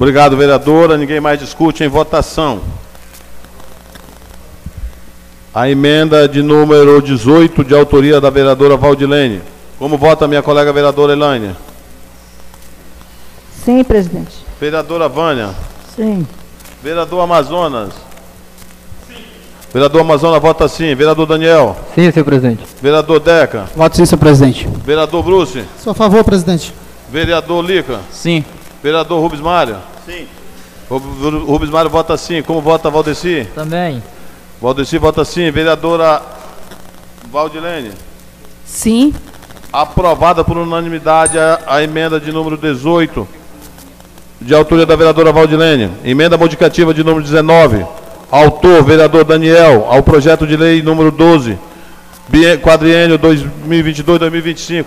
Obrigado, 0.00 0.34
vereadora. 0.34 0.96
Ninguém 0.96 1.20
mais 1.20 1.38
discute 1.38 1.84
em 1.84 1.88
votação. 1.88 2.62
A 5.54 5.68
emenda 5.68 6.26
de 6.26 6.42
número 6.42 7.02
18, 7.02 7.62
de 7.62 7.74
autoria 7.74 8.18
da 8.18 8.30
vereadora 8.30 8.78
Valdilene. 8.78 9.42
Como 9.78 9.98
vota 9.98 10.24
a 10.24 10.28
minha 10.28 10.42
colega 10.42 10.72
vereadora 10.72 11.12
Elaine? 11.12 11.54
Sim, 13.62 13.84
presidente. 13.84 14.32
Vereadora 14.58 15.06
Vânia. 15.06 15.50
Sim. 15.94 16.26
Vereador 16.82 17.20
Amazonas. 17.20 17.92
Vereador 19.70 20.00
Amazonas 20.00 20.40
vota 20.40 20.66
sim. 20.66 20.94
Vereador 20.94 21.26
Daniel. 21.26 21.76
Sim, 21.94 22.10
senhor 22.10 22.24
presidente. 22.24 22.62
Vereador 22.80 23.20
Deca. 23.20 23.68
Voto 23.76 23.96
sim, 23.96 24.06
senhor 24.06 24.18
presidente. 24.18 24.66
Vereador 24.82 25.22
Bruce. 25.22 25.62
Sou 25.78 25.90
a 25.90 25.94
favor, 25.94 26.24
presidente. 26.24 26.72
Vereador 27.12 27.62
Lica. 27.62 28.00
Sim. 28.10 28.42
Vereador 28.82 29.20
Rubens 29.20 29.40
Mário. 29.40 29.76
Sim. 30.06 30.26
Rubens 30.88 31.70
Mário 31.70 31.90
vota 31.90 32.16
sim. 32.16 32.42
Como 32.42 32.60
vota 32.60 32.90
Valdeci? 32.90 33.46
Também. 33.54 34.02
Valdeci 34.60 34.98
vota 34.98 35.24
sim. 35.24 35.50
Vereadora 35.50 36.20
Valdilene. 37.30 37.92
Sim. 38.64 39.14
Aprovada 39.72 40.42
por 40.42 40.56
unanimidade 40.56 41.38
a, 41.38 41.60
a 41.66 41.82
emenda 41.82 42.18
de 42.18 42.32
número 42.32 42.56
18, 42.56 43.26
de 44.40 44.54
autoria 44.54 44.84
da 44.86 44.96
vereadora 44.96 45.30
Valdilene. 45.32 45.90
Emenda 46.04 46.36
modificativa 46.36 46.92
de 46.92 47.04
número 47.04 47.22
19. 47.22 47.86
Autor, 48.32 48.82
vereador 48.84 49.24
Daniel, 49.24 49.86
ao 49.90 50.02
projeto 50.02 50.46
de 50.46 50.56
lei 50.56 50.82
número 50.82 51.10
12, 51.10 51.58
bie- 52.28 52.56
quadriênio 52.58 53.18
2022-2025. 53.18 54.84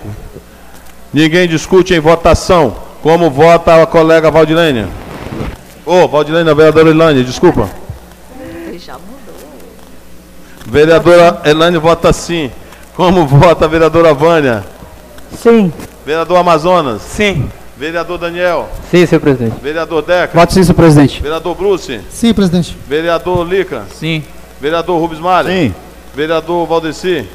Ninguém 1.13 1.47
discute 1.47 1.93
em 1.93 1.99
votação. 1.99 2.75
Como 3.03 3.29
vota 3.29 3.83
a 3.83 3.85
colega 3.85 4.31
Valdilene? 4.31 4.87
Ô, 5.85 6.07
Valdilene, 6.07 6.49
a 6.49 6.53
vereadora 6.53 6.89
Elane, 6.89 7.21
desculpa. 7.21 7.69
Vereadora 10.65 11.41
Elane 11.43 11.77
vota 11.79 12.13
sim. 12.13 12.49
Como 12.95 13.27
vota 13.27 13.65
a 13.65 13.67
vereadora 13.67 14.13
Vânia? 14.13 14.63
Sim. 15.37 15.73
Vereador 16.05 16.37
Amazonas. 16.37 17.01
Sim. 17.01 17.49
Vereador 17.77 18.17
Daniel. 18.17 18.69
Sim, 18.89 19.05
senhor 19.05 19.19
presidente. 19.19 19.55
Vereador 19.61 20.01
Deca. 20.01 20.39
Voto 20.39 20.53
sim, 20.53 20.63
senhor 20.63 20.75
presidente. 20.75 21.21
Vereador 21.21 21.55
Bruce. 21.55 21.99
Sim, 22.09 22.33
presidente. 22.33 22.77
Vereador 22.87 23.45
Lica. 23.45 23.83
Sim. 23.93 24.23
Vereador 24.61 24.97
Rubens 25.01 25.19
Mário. 25.19 25.51
Sim. 25.51 25.75
Vereador 26.15 26.65
Valdeci. 26.65 27.27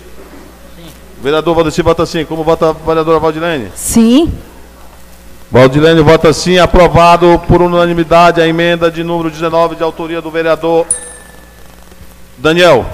Vereador 1.23 1.55
Valdeci 1.55 1.83
vota 1.83 2.07
sim. 2.07 2.25
Como 2.25 2.43
vota 2.43 2.71
a 2.71 2.73
vereadora 2.73 3.19
Valdilene? 3.19 3.71
Sim. 3.75 4.33
Valdilene 5.51 6.03
vota 6.03 6.33
sim. 6.33 6.59
Aprovado 6.59 7.41
por 7.47 7.63
unanimidade 7.63 8.41
a 8.41 8.47
emenda 8.47 8.91
de 8.91 9.03
número 9.03 9.31
19 9.31 9.77
de 9.77 9.83
autoria 9.83 10.21
do 10.21 10.31
vereador 10.31 10.87
Daniel. 12.37 12.85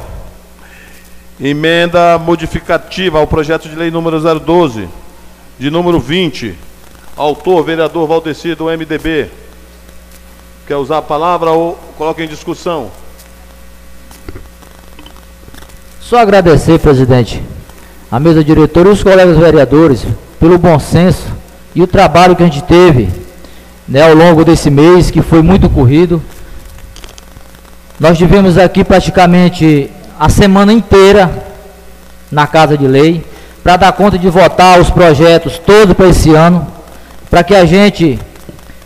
Emenda 1.40 2.16
modificativa 2.16 3.18
ao 3.18 3.26
projeto 3.26 3.68
de 3.68 3.74
lei 3.74 3.90
número 3.90 4.20
012, 4.20 4.88
de 5.58 5.68
número 5.68 5.98
20. 5.98 6.54
Autor, 7.16 7.64
vereador 7.64 8.06
Valdeci, 8.06 8.54
do 8.54 8.66
MDB. 8.66 9.30
Quer 10.66 10.76
usar 10.76 10.98
a 10.98 11.02
palavra 11.02 11.50
ou 11.50 11.74
coloca 11.98 12.22
em 12.22 12.28
discussão? 12.28 12.90
Só 16.00 16.18
agradecer, 16.18 16.78
presidente, 16.78 17.42
a 18.10 18.20
mesa 18.20 18.44
diretora 18.44 18.88
e 18.88 18.92
os 18.92 19.02
colegas 19.02 19.36
vereadores 19.36 20.06
pelo 20.38 20.56
bom 20.56 20.78
senso 20.78 21.43
e 21.74 21.82
o 21.82 21.86
trabalho 21.86 22.36
que 22.36 22.42
a 22.42 22.46
gente 22.46 22.62
teve 22.62 23.08
né, 23.88 24.02
ao 24.02 24.14
longo 24.14 24.44
desse 24.44 24.70
mês, 24.70 25.10
que 25.10 25.22
foi 25.22 25.42
muito 25.42 25.68
corrido. 25.68 26.22
Nós 27.98 28.16
tivemos 28.16 28.56
aqui 28.56 28.84
praticamente 28.84 29.90
a 30.18 30.28
semana 30.28 30.72
inteira 30.72 31.30
na 32.30 32.46
Casa 32.46 32.76
de 32.76 32.86
Lei 32.86 33.24
para 33.62 33.76
dar 33.76 33.92
conta 33.92 34.18
de 34.18 34.28
votar 34.28 34.78
os 34.78 34.90
projetos 34.90 35.58
todos 35.58 35.94
para 35.94 36.08
esse 36.08 36.34
ano, 36.34 36.66
para 37.30 37.42
que 37.42 37.54
a 37.54 37.64
gente 37.64 38.18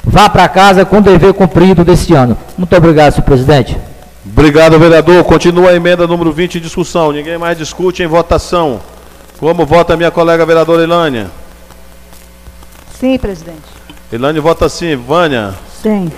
vá 0.04 0.28
para 0.28 0.48
casa 0.48 0.84
com 0.84 0.98
o 0.98 1.02
dever 1.02 1.34
cumprido 1.34 1.84
deste 1.84 2.14
ano. 2.14 2.36
Muito 2.56 2.74
obrigado, 2.76 3.12
senhor 3.12 3.24
presidente. 3.24 3.76
Obrigado, 4.24 4.78
vereador. 4.78 5.24
Continua 5.24 5.70
a 5.70 5.74
emenda 5.74 6.06
número 6.06 6.32
20 6.32 6.58
em 6.58 6.60
discussão. 6.60 7.12
Ninguém 7.12 7.38
mais 7.38 7.58
discute 7.58 8.02
em 8.02 8.06
votação. 8.06 8.80
Como 9.38 9.66
vota 9.66 9.96
minha 9.96 10.10
colega 10.10 10.46
vereadora 10.46 10.82
Elânia? 10.82 11.28
Sim, 12.98 13.16
presidente. 13.18 13.62
Elânia 14.12 14.40
vota 14.42 14.68
sim. 14.68 14.96
Vânia? 14.96 15.54
Sim. 15.82 16.10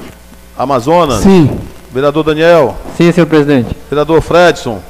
Amazonas? 0.57 1.22
Sim. 1.22 1.59
Vereador 1.93 2.24
Daniel? 2.24 2.76
Sim, 2.97 3.12
senhor 3.12 3.26
presidente. 3.26 3.76
Vereador 3.91 4.22
Fredson? 4.22 4.81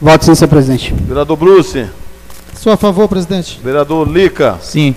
Voto 0.00 0.24
sim, 0.24 0.34
senhor 0.34 0.48
presidente. 0.48 0.94
Vereador 0.94 1.36
Bruce? 1.36 1.86
Sou 2.54 2.72
a 2.72 2.76
favor, 2.76 3.08
presidente. 3.08 3.58
Vereador 3.62 4.08
Lica? 4.08 4.58
Sim. 4.60 4.94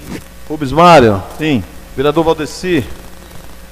Rubens 0.48 0.72
Mário? 0.72 1.24
Sim. 1.38 1.64
Vereador 1.96 2.24
Valdeci? 2.24 2.84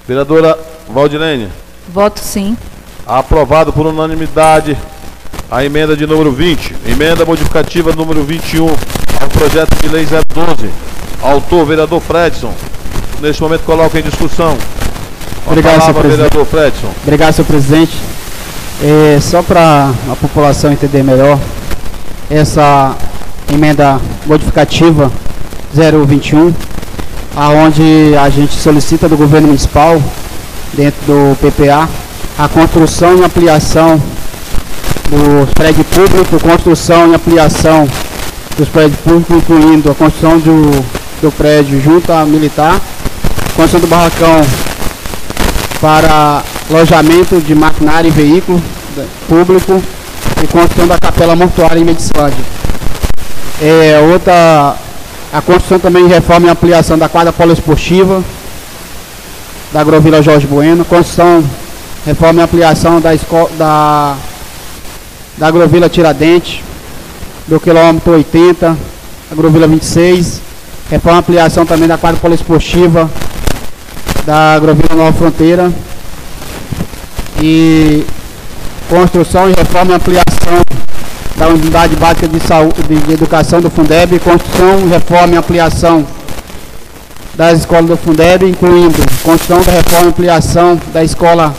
Vereadora 0.07 0.57
Valdilene? 0.87 1.49
Voto 1.89 2.19
sim. 2.19 2.57
Aprovado 3.05 3.71
por 3.71 3.85
unanimidade 3.85 4.75
a 5.51 5.63
emenda 5.63 5.95
de 5.95 6.07
número 6.07 6.31
20. 6.31 6.75
Emenda 6.87 7.25
modificativa 7.25 7.91
número 7.91 8.23
21 8.23 8.67
ao 8.69 9.29
projeto 9.29 9.75
de 9.81 9.87
lei 9.89 10.05
012. 10.05 10.69
Autor, 11.21 11.65
vereador 11.65 11.99
Fredson. 11.99 12.53
Neste 13.21 13.41
momento 13.41 13.63
coloco 13.63 13.97
em 13.97 14.01
discussão. 14.01 14.57
A 15.45 15.49
Obrigado, 15.49 15.81
senhor 15.81 15.93
palavra, 15.93 16.01
presidente. 16.01 16.29
vereador 16.29 16.45
Fredson. 16.45 16.91
Obrigado, 17.03 17.33
senhor 17.33 17.47
presidente. 17.47 17.97
É, 18.81 19.19
só 19.19 19.43
para 19.43 19.91
a 20.09 20.15
população 20.15 20.71
entender 20.71 21.03
melhor, 21.03 21.37
essa 22.29 22.95
emenda 23.51 23.99
modificativa 24.25 25.11
021, 25.73 26.53
aonde 27.35 28.15
a 28.17 28.29
gente 28.29 28.53
solicita 28.53 29.09
do 29.09 29.17
governo 29.17 29.47
municipal, 29.47 30.01
dentro 30.73 30.99
do 31.05 31.35
PPA, 31.37 31.89
a 32.37 32.47
construção 32.47 33.17
e 33.17 33.23
ampliação 33.23 34.01
do 35.09 35.53
prédio 35.53 35.83
público, 35.83 36.39
construção 36.39 37.11
e 37.11 37.15
ampliação 37.15 37.87
dos 38.57 38.69
prédios 38.69 38.99
públicos, 39.01 39.35
incluindo 39.37 39.91
a 39.91 39.95
construção 39.95 40.39
do, 40.39 40.98
do 41.21 41.31
prédio 41.31 41.81
junto 41.81 42.11
à 42.11 42.25
militar, 42.25 42.79
construção 43.55 43.79
do 43.81 43.87
barracão 43.87 44.41
para 45.81 46.43
alojamento 46.69 47.39
de 47.41 47.55
maquinário 47.55 48.07
e 48.07 48.11
veículo 48.11 48.61
público 49.27 49.81
e 50.43 50.47
construção 50.47 50.87
da 50.87 50.97
capela 50.97 51.35
mortuária 51.35 51.79
em 51.79 51.83
Medicilândia. 51.83 52.43
É, 53.61 53.99
outra, 54.11 54.75
a 55.33 55.41
construção 55.41 55.79
também 55.79 56.07
reforma 56.07 56.47
e 56.47 56.49
ampliação 56.49 56.97
da 56.97 57.09
quadra 57.09 57.33
poliesportiva 57.33 58.23
da 59.73 59.81
Agrovila 59.81 60.21
Jorge 60.21 60.47
Bueno, 60.47 60.83
construção, 60.85 61.43
reforma 62.05 62.41
e 62.41 62.43
ampliação 62.43 62.99
da, 62.99 63.13
esco- 63.13 63.49
da, 63.57 64.15
da 65.37 65.89
Tiradentes, 65.89 66.61
do 67.47 67.59
quilômetro 67.59 68.13
80, 68.13 68.77
Agrovila 69.31 69.67
26, 69.67 70.41
reforma 70.89 71.17
e 71.17 71.21
ampliação 71.21 71.65
também 71.65 71.87
da 71.87 71.97
quadra 71.97 72.19
poliesportiva 72.19 73.09
da 74.25 74.55
Agrovila 74.55 74.95
Nova 74.95 75.13
Fronteira. 75.13 75.71
E 77.41 78.05
construção 78.89 79.49
e 79.49 79.53
reforma 79.53 79.93
e 79.93 79.95
ampliação 79.95 80.61
da 81.37 81.47
unidade 81.47 81.95
básica 81.95 82.27
de 82.27 82.39
saúde 82.39 82.83
de, 82.83 82.95
de 82.95 83.13
educação 83.13 83.61
do 83.61 83.69
Fundeb, 83.69 84.19
construção, 84.19 84.89
reforma 84.89 85.35
e 85.35 85.37
ampliação 85.37 86.05
das 87.35 87.59
escolas 87.59 87.85
do 87.85 87.97
Fundeb, 87.97 88.45
incluindo 88.45 88.97
construção 89.23 89.61
da 89.61 89.71
reforma 89.71 90.05
e 90.05 90.09
ampliação 90.09 90.79
da 90.91 91.03
escola 91.03 91.55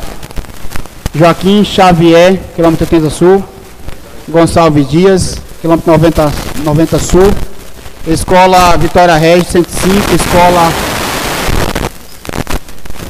Joaquim 1.14 1.64
Xavier, 1.64 2.38
quilômetro 2.54 2.84
80 2.84 3.10
Sul, 3.10 3.44
Gonçalves 4.28 4.88
Dias, 4.88 5.38
quilômetro 5.60 5.90
90, 5.90 6.32
90 6.62 6.98
Sul, 6.98 7.32
escola 8.06 8.76
Vitória 8.76 9.16
Regis 9.16 9.48
105, 9.48 10.14
escola 10.14 10.72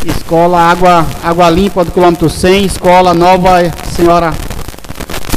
Escola 0.04 0.58
Água, 0.58 1.06
Água 1.22 1.50
Limpa 1.50 1.84
do 1.84 1.92
quilômetro 1.92 2.28
100, 2.28 2.64
Escola 2.64 3.14
Nova 3.14 3.70
Senhora 3.94 4.32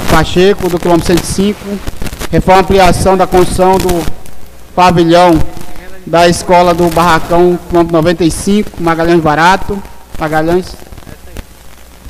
Pacheco 0.10 0.70
do 0.70 0.80
quilômetro 0.80 1.08
105, 1.08 1.60
reforma 2.32 2.62
ampliação 2.62 3.18
da 3.18 3.28
construção 3.28 3.78
do 3.78 4.04
pavilhão 4.76 5.40
da 6.06 6.28
Escola 6.28 6.74
do 6.74 6.90
Barracão, 6.90 7.58
quilômetro 7.70 7.94
95, 7.94 8.72
Magalhães 8.82 9.22
Barato, 9.22 9.82
Magalhães, 10.20 10.76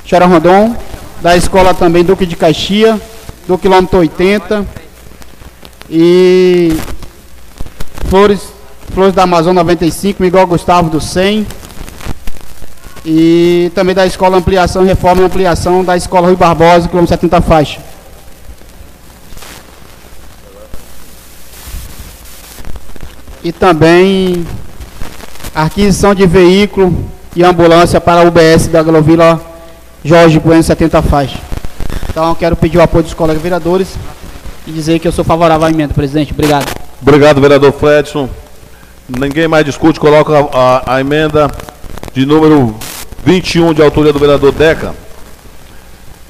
Xará 0.06 0.26
Rondon, 0.26 0.76
da 1.22 1.36
Escola 1.38 1.74
também 1.74 2.04
Duque 2.04 2.26
de 2.26 2.36
Caxia, 2.36 3.00
do 3.48 3.58
quilômetro 3.58 4.00
80, 4.00 4.66
e 5.90 6.76
Flores, 8.10 8.42
Flores 8.94 9.14
da 9.14 9.24
Amazônia 9.24 9.64
95, 9.64 10.22
Miguel 10.22 10.48
Gustavo 10.48 10.90
do 10.90 11.02
100, 11.02 11.46
e 13.06 13.72
também 13.76 13.94
da 13.94 14.06
Escola 14.06 14.38
Ampliação, 14.38 14.84
Reforma 14.84 15.22
e 15.22 15.26
Ampliação 15.26 15.84
da 15.84 15.98
Escola 15.98 16.28
Rui 16.28 16.36
Barbosa, 16.36 16.88
quilômetro 16.88 17.14
70 17.16 17.42
faixa. 17.42 17.82
E 23.44 23.52
também 23.52 24.46
aquisição 25.54 26.16
de 26.16 26.26
veículo 26.26 26.96
e 27.36 27.44
ambulância 27.44 28.00
para 28.00 28.22
a 28.22 28.24
UBS 28.24 28.68
da 28.68 28.80
Agrovila 28.80 29.42
Jorge 30.04 30.40
Bueno 30.40 30.64
70 30.64 31.02
faixa. 31.02 31.40
Então 32.10 32.34
quero 32.36 32.56
pedir 32.56 32.78
o 32.78 32.82
apoio 32.82 33.04
dos 33.04 33.14
colegas 33.14 33.42
vereadores 33.42 33.96
e 34.66 34.72
dizer 34.72 35.00
que 35.00 35.08
eu 35.08 35.12
sou 35.12 35.26
favorável 35.26 35.68
à 35.68 35.70
emenda, 35.70 35.94
presidente. 35.94 36.32
Obrigado. 36.32 36.83
Obrigado, 37.04 37.42
vereador 37.42 37.72
Fredson. 37.74 38.30
Ninguém 39.08 39.48
mais 39.48 39.66
discute, 39.66 40.00
coloca 40.00 40.34
a, 40.34 40.78
a- 40.78 40.96
a 40.96 41.02
emenda 41.02 41.52
de 42.14 42.26
número 42.26 42.74
21 43.26 43.74
de 43.74 43.82
autoria 43.82 44.14
do 44.14 44.20
vereador 44.20 44.54
Deca 44.54 44.96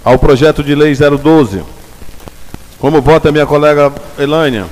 ao 0.04 0.18
projeto 0.18 0.64
de 0.64 0.74
lei 0.74 0.94
012. 0.96 1.62
Como 2.80 3.02
vota 3.02 3.30
a 3.30 3.32
minha 3.32 3.46
colega 3.46 3.94
Elânia? 4.18 4.66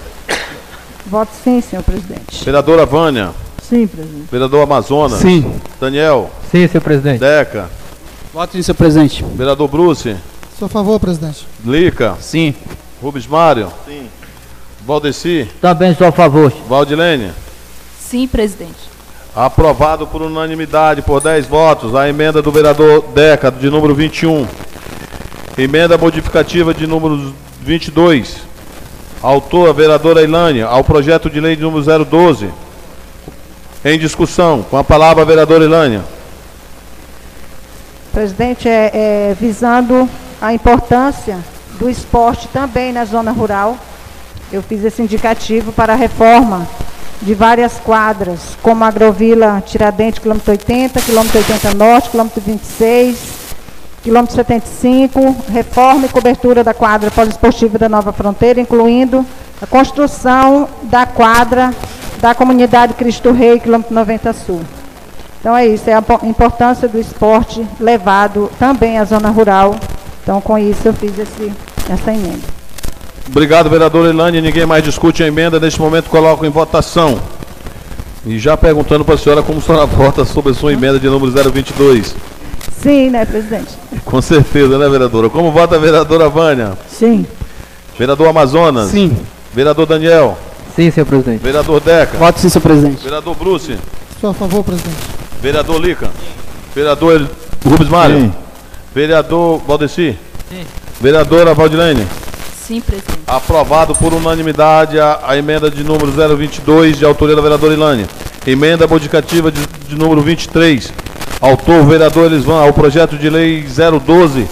Voto 1.06 1.30
sim, 1.43 1.62
senhor 1.62 1.84
presidente. 1.84 2.43
Vereadora 2.43 2.86
Vânia? 2.86 3.30
Sim, 3.62 3.86
presidente. 3.88 4.28
Vereador 4.32 4.64
Amazonas? 4.64 5.20
Sim. 5.20 5.54
Daniel? 5.80 6.30
Sim, 6.52 6.68
senhor 6.68 6.82
presidente. 6.82 7.20
Deca? 7.20 7.70
Voto 8.34 8.54
sim, 8.54 8.62
senhor 8.64 8.76
presidente. 8.76 9.24
Vereador 9.36 9.68
Bruce? 9.68 10.16
Sou 10.58 10.66
a 10.66 10.70
favor, 10.70 10.99
presidente. 10.99 11.47
Lica? 11.64 12.16
Sim. 12.20 12.54
Rubens 13.02 13.28
Mário? 13.28 13.72
Sim. 13.88 14.08
Valdeci? 14.86 15.48
Também 15.62 15.96
sou 15.96 16.08
a 16.08 16.12
favor. 16.12 16.52
Valdilene? 16.68 17.32
Sim, 18.00 18.28
presidente. 18.28 18.90
Aprovado 19.36 20.06
por 20.08 20.22
unanimidade, 20.22 21.02
por 21.02 21.22
10 21.22 21.46
votos, 21.46 21.96
a 21.96 22.10
emenda 22.10 22.42
do 22.42 22.52
vereador 22.52 23.04
Deca, 23.14 23.50
de 23.52 23.70
número 23.70 23.96
21. 23.96 24.46
Emenda 25.58 25.98
modificativa 25.98 26.74
de 26.74 26.86
número 26.88 27.34
22. 27.62 28.38
Autor, 29.22 29.70
a 29.70 29.74
vereadora 29.74 30.24
Ilânia, 30.24 30.66
ao 30.66 30.84
projeto 30.84 31.30
de 31.30 31.40
lei 31.40 31.56
de 31.56 31.62
número 31.62 31.84
012. 32.04 32.50
Em 33.86 33.98
discussão, 33.98 34.64
com 34.64 34.78
a 34.78 34.84
palavra 34.84 35.22
a 35.22 35.26
vereadora 35.26 35.64
Ilânia. 35.64 36.02
Presidente, 38.12 38.68
é, 38.68 38.92
é, 38.94 39.38
visando 39.40 40.10
a 40.42 40.54
importância 40.54 41.38
do 41.80 41.90
esporte 41.90 42.48
também 42.50 42.92
na 42.92 43.06
zona 43.06 43.32
rural, 43.32 43.78
eu 44.52 44.62
fiz 44.62 44.84
esse 44.84 45.02
indicativo 45.02 45.72
para 45.72 45.93
a 45.93 45.95
reforma 45.95 46.68
de 47.22 47.34
várias 47.34 47.74
quadras, 47.80 48.39
como 48.62 48.84
Agrovila 48.84 49.62
Tiradentes, 49.66 50.20
quilômetro 50.20 50.52
80, 50.52 50.99
quilômetro 51.02 51.38
80 51.38 51.74
Norte, 51.76 52.10
quilômetro 52.10 52.41
26, 52.41 53.18
quilômetro 54.04 54.36
75, 54.36 55.36
reforma 55.52 56.08
e 56.08 56.10
cobertura 56.10 56.64
da 56.64 56.74
quadra 56.74 57.12
poliesportiva 57.12 57.78
da 57.78 57.88
Nova 57.88 58.12
Fronteira, 58.12 58.60
incluindo 58.60 59.24
a 59.62 59.68
construção 59.68 60.68
da 60.84 61.06
quadra 61.06 61.72
da 62.20 62.34
comunidade 62.34 62.93
Cristo 62.95 63.32
Rei, 63.32 63.60
quilômetro 63.60 63.93
90 63.93 64.34
Sul. 64.34 64.62
Então 65.39 65.56
é 65.56 65.66
isso, 65.68 65.89
é 65.89 65.93
a 65.93 66.02
po- 66.02 66.20
importância 66.26 66.88
do 66.88 66.99
esporte 66.99 67.66
levado 67.80 68.52
também 68.60 68.97
à 68.99 69.06
zona 69.06 69.30
rural. 69.30 69.76
Então 70.24 70.41
com 70.41 70.58
isso 70.58 70.88
eu 70.88 70.93
fiz 70.93 71.18
esse, 71.18 71.52
essa 71.89 72.12
emenda. 72.12 72.61
Obrigado, 73.30 73.70
vereadora 73.70 74.10
Ilânia. 74.10 74.42
Ninguém 74.42 74.66
mais 74.66 74.84
discute 74.84 75.24
a 75.24 75.28
emenda. 75.28 75.60
Neste 75.60 75.80
momento, 75.80 76.10
coloco 76.10 76.46
em 76.46 76.50
votação. 76.50 77.20
E 78.26 78.38
já 78.38 78.56
perguntando 78.56 79.04
para 79.04 79.16
a 79.16 79.18
senhora 79.18 79.42
como 79.42 79.60
a 79.60 79.62
senhora 79.62 79.86
vota 79.88 80.26
sobre 80.26 80.52
a 80.52 80.56
sua 80.56 80.74
emenda 80.74 81.00
de 81.00 81.08
número 81.08 81.32
022. 81.52 82.16
Sim, 82.82 83.10
né, 83.12 83.26
presidente? 83.26 83.70
Com 84.04 84.22
certeza, 84.22 84.78
né, 84.78 84.90
vereadora? 84.90 85.30
Como 85.30 85.52
vota 85.52 85.76
a 85.76 85.80
vereadora 85.80 86.28
Vânia? 86.30 86.74
Sim. 86.90 87.26
Vereador 87.98 88.28
Amazonas? 88.28 88.90
Sim. 88.90 89.16
Vereador 89.54 89.86
Daniel? 89.86 90.38
Sim, 90.76 90.90
senhor 90.90 91.06
presidente. 91.06 91.42
Vereador 91.42 91.80
Deca? 91.82 92.18
Voto 92.18 92.40
sim, 92.40 92.50
senhor 92.50 92.62
presidente. 92.64 93.04
Vereador 93.04 93.36
Bruce? 93.36 93.78
Sou 94.20 94.30
a 94.32 94.34
favor, 94.34 94.64
presidente. 94.64 94.96
Vereador 95.42 95.80
Lica. 95.82 96.10
Vereador 96.74 97.14
El- 97.22 97.28
Rubens 97.70 97.90
Mário. 97.90 98.18
Sim. 98.22 98.34
Vereador 98.96 99.62
Valdeci. 99.68 100.18
Sim. 100.50 100.62
Vereadora 101.00 101.54
Valdilene. 101.54 102.08
Sim, 102.72 102.80
presidente. 102.80 103.20
Aprovado 103.28 103.94
por 103.94 104.14
unanimidade 104.14 104.98
a, 104.98 105.20
a 105.28 105.36
emenda 105.36 105.70
de 105.70 105.84
número 105.84 106.10
022, 106.38 106.98
de 106.98 107.04
autoria 107.04 107.36
da 107.36 107.42
vereadora 107.42 107.74
Ilane. 107.74 108.06
Emenda 108.48 108.88
modificativa 108.88 109.52
de, 109.52 109.60
de 109.90 109.96
número 109.98 110.22
23, 110.22 110.94
autor 111.42 111.84
vereador 111.86 112.32
Elisvan, 112.32 112.62
ao 112.64 112.72
projeto 112.72 113.18
de 113.18 113.30
lei 113.30 113.62
012. 114.06 114.48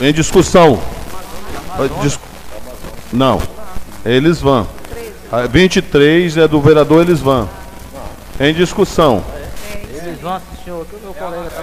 Em 0.00 0.12
discussão. 0.12 0.78
Dis- 2.00 2.20
Não, 3.12 3.42
Elisvan. 4.06 4.68
Ah, 5.32 5.48
23 5.50 6.36
é 6.36 6.46
do 6.46 6.60
vereador 6.60 7.02
Elisvan. 7.02 7.48
Em 8.38 8.54
discussão. 8.54 9.24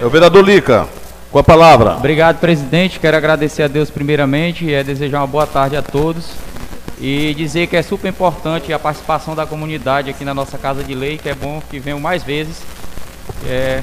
É 0.00 0.04
o 0.04 0.10
vereador 0.10 0.44
Lica, 0.44 0.86
com 1.30 1.38
a 1.38 1.44
palavra. 1.44 1.96
Obrigado, 1.96 2.40
presidente. 2.40 2.98
Quero 2.98 3.16
agradecer 3.16 3.62
a 3.62 3.68
Deus 3.68 3.88
primeiramente 3.88 4.64
e 4.64 4.74
é 4.74 4.82
desejar 4.82 5.20
uma 5.20 5.26
boa 5.26 5.46
tarde 5.46 5.76
a 5.76 5.82
todos. 5.82 6.32
E 7.00 7.32
dizer 7.34 7.66
que 7.68 7.76
é 7.76 7.82
super 7.82 8.08
importante 8.08 8.72
a 8.72 8.78
participação 8.78 9.34
da 9.34 9.46
comunidade 9.46 10.10
aqui 10.10 10.24
na 10.24 10.34
nossa 10.34 10.58
Casa 10.58 10.84
de 10.84 10.94
Lei, 10.94 11.16
que 11.16 11.28
é 11.28 11.34
bom 11.34 11.62
que 11.70 11.78
venham 11.78 12.00
mais 12.00 12.22
vezes. 12.22 12.62
É 13.46 13.82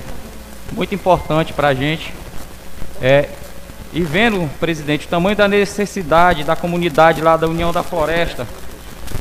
muito 0.74 0.94
importante 0.94 1.54
para 1.54 1.70
a 1.70 1.74
gente. 1.74 2.14
É, 3.02 3.30
e 3.94 4.02
vendo, 4.02 4.48
presidente, 4.60 5.08
o 5.08 5.10
tamanho 5.10 5.36
da 5.36 5.48
necessidade 5.48 6.44
da 6.44 6.56
comunidade 6.56 7.22
lá 7.22 7.38
da 7.38 7.48
União 7.48 7.72
da 7.72 7.82
Floresta, 7.82 8.46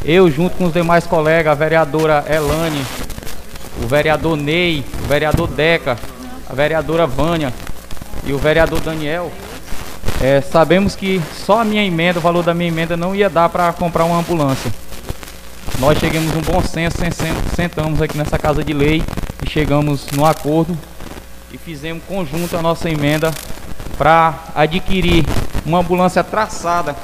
eu 0.05 0.31
junto 0.31 0.57
com 0.57 0.64
os 0.64 0.72
demais 0.72 1.07
colegas, 1.07 1.53
a 1.53 1.55
vereadora 1.55 2.24
Elane, 2.29 2.85
o 3.83 3.87
vereador 3.87 4.37
Ney, 4.37 4.85
o 5.05 5.07
vereador 5.07 5.49
Deca, 5.49 5.97
a 6.51 6.55
vereadora 6.55 7.07
Vânia 7.07 7.53
e 8.27 8.33
o 8.33 8.39
vereador 8.39 8.81
Daniel, 8.81 9.31
é, 10.20 10.41
sabemos 10.41 10.97
que 10.97 11.20
só 11.45 11.61
a 11.61 11.64
minha 11.64 11.85
emenda, 11.85 12.18
o 12.18 12.22
valor 12.22 12.43
da 12.43 12.55
minha 12.55 12.68
emenda 12.68 12.97
não 12.97 13.14
ia 13.14 13.29
dar 13.31 13.49
para 13.49 13.72
comprar 13.72 14.05
uma 14.05 14.18
ambulância. 14.18 14.70
Nós 15.79 15.99
chegamos 15.99 16.33
num 16.35 16.41
bom 16.41 16.62
senso, 16.62 16.97
sen- 16.99 17.11
sen- 17.11 17.35
sentamos 17.55 18.01
aqui 18.01 18.16
nessa 18.16 18.39
casa 18.39 18.64
de 18.64 18.72
lei 18.72 19.03
e 19.47 19.51
chegamos 19.51 20.07
no 20.12 20.24
acordo 20.24 20.77
e 21.53 21.59
fizemos 21.59 22.03
conjunto 22.09 22.57
a 22.57 22.62
nossa 22.62 22.89
emenda 22.89 23.31
para 23.99 24.35
adquirir 24.55 25.24
uma 25.64 25.79
ambulância 25.81 26.24
traçada 26.24 26.97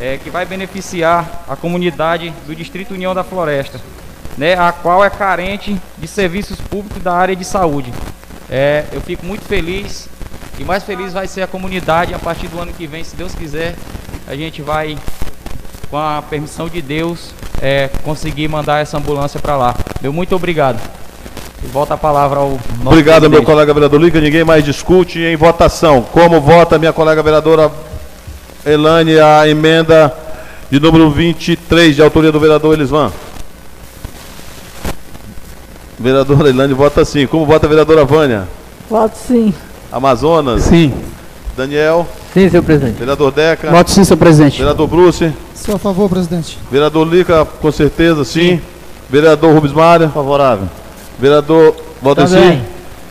é, 0.00 0.18
que 0.22 0.30
vai 0.30 0.44
beneficiar 0.44 1.44
a 1.48 1.54
comunidade 1.56 2.32
do 2.46 2.54
Distrito 2.54 2.92
União 2.92 3.14
da 3.14 3.22
Floresta, 3.24 3.80
né, 4.36 4.54
a 4.58 4.72
qual 4.72 5.04
é 5.04 5.08
carente 5.08 5.80
de 5.96 6.08
serviços 6.08 6.60
públicos 6.60 7.02
da 7.02 7.14
área 7.14 7.36
de 7.36 7.44
saúde. 7.44 7.92
É, 8.50 8.84
eu 8.92 9.00
fico 9.00 9.24
muito 9.24 9.44
feliz 9.44 10.08
e 10.58 10.64
mais 10.64 10.82
feliz 10.82 11.12
vai 11.12 11.26
ser 11.26 11.42
a 11.42 11.46
comunidade 11.46 12.14
a 12.14 12.18
partir 12.18 12.48
do 12.48 12.58
ano 12.58 12.72
que 12.72 12.86
vem, 12.86 13.04
se 13.04 13.14
Deus 13.14 13.34
quiser, 13.34 13.76
a 14.26 14.34
gente 14.34 14.62
vai, 14.62 14.96
com 15.90 15.98
a 15.98 16.22
permissão 16.22 16.68
de 16.68 16.80
Deus, 16.80 17.30
é, 17.60 17.88
conseguir 18.02 18.48
mandar 18.48 18.80
essa 18.80 18.96
ambulância 18.96 19.38
para 19.38 19.56
lá. 19.56 19.74
Meu 20.00 20.12
muito 20.12 20.34
obrigado. 20.34 20.80
E 21.62 21.66
volta 21.66 21.94
a 21.94 21.96
palavra 21.96 22.40
ao 22.40 22.50
nosso 22.50 22.88
Obrigado, 22.88 23.22
meu 23.22 23.30
presidente. 23.30 23.46
colega 23.46 23.74
vereador 23.74 24.00
Lica. 24.00 24.20
Ninguém 24.20 24.44
mais 24.44 24.64
discute 24.64 25.18
em 25.18 25.36
votação. 25.36 26.02
Como 26.02 26.40
vota 26.40 26.78
minha 26.78 26.92
colega 26.92 27.22
vereadora 27.22 27.70
Elane 28.64 29.18
a 29.18 29.48
emenda 29.48 30.12
de 30.70 30.78
número 30.78 31.10
23, 31.10 31.96
de 31.96 32.02
autoria 32.02 32.30
do 32.30 32.40
vereador 32.40 32.74
Elisvan? 32.74 33.12
Vereadora 35.98 36.50
Elane 36.50 36.74
vota 36.74 37.04
sim. 37.04 37.26
Como 37.26 37.46
vota 37.46 37.66
a 37.66 37.68
vereadora 37.68 38.04
Vânia? 38.04 38.46
Voto 38.88 39.16
sim. 39.16 39.54
Amazonas? 39.90 40.62
Sim. 40.62 40.92
Daniel? 41.56 42.06
Sim, 42.34 42.50
senhor 42.50 42.62
presidente. 42.62 42.98
Vereador 42.98 43.32
Deca? 43.32 43.70
Voto 43.70 43.90
sim, 43.90 44.04
senhor 44.04 44.18
presidente. 44.18 44.58
Vereador 44.58 44.86
Bruce? 44.86 45.32
Sou 45.54 45.76
a 45.76 45.78
favor, 45.78 46.08
presidente. 46.08 46.58
Vereador 46.70 47.06
Lica, 47.08 47.44
com 47.44 47.72
certeza, 47.72 48.24
sim. 48.24 48.60
Vereador 49.08 49.54
Rubens 49.54 49.72
Mário? 49.72 50.10
Favorável. 50.10 50.68
Vereador 51.18 51.74
Valdeci? 52.02 52.34
Também. 52.34 52.62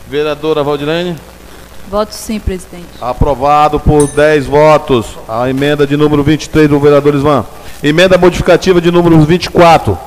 Vereadora 0.08 0.62
Valdilene? 0.62 1.16
Voto 1.90 2.14
sim, 2.14 2.38
presidente. 2.38 2.86
Aprovado 3.00 3.80
por 3.80 4.06
10 4.06 4.46
votos. 4.46 5.06
A 5.28 5.48
emenda 5.50 5.86
de 5.86 5.96
número 5.96 6.22
23 6.22 6.68
do 6.68 6.78
vereador 6.78 7.14
Isvan. 7.14 7.44
Emenda 7.82 8.16
modificativa 8.16 8.80
de 8.80 8.90
número 8.90 9.20
24. 9.20 9.98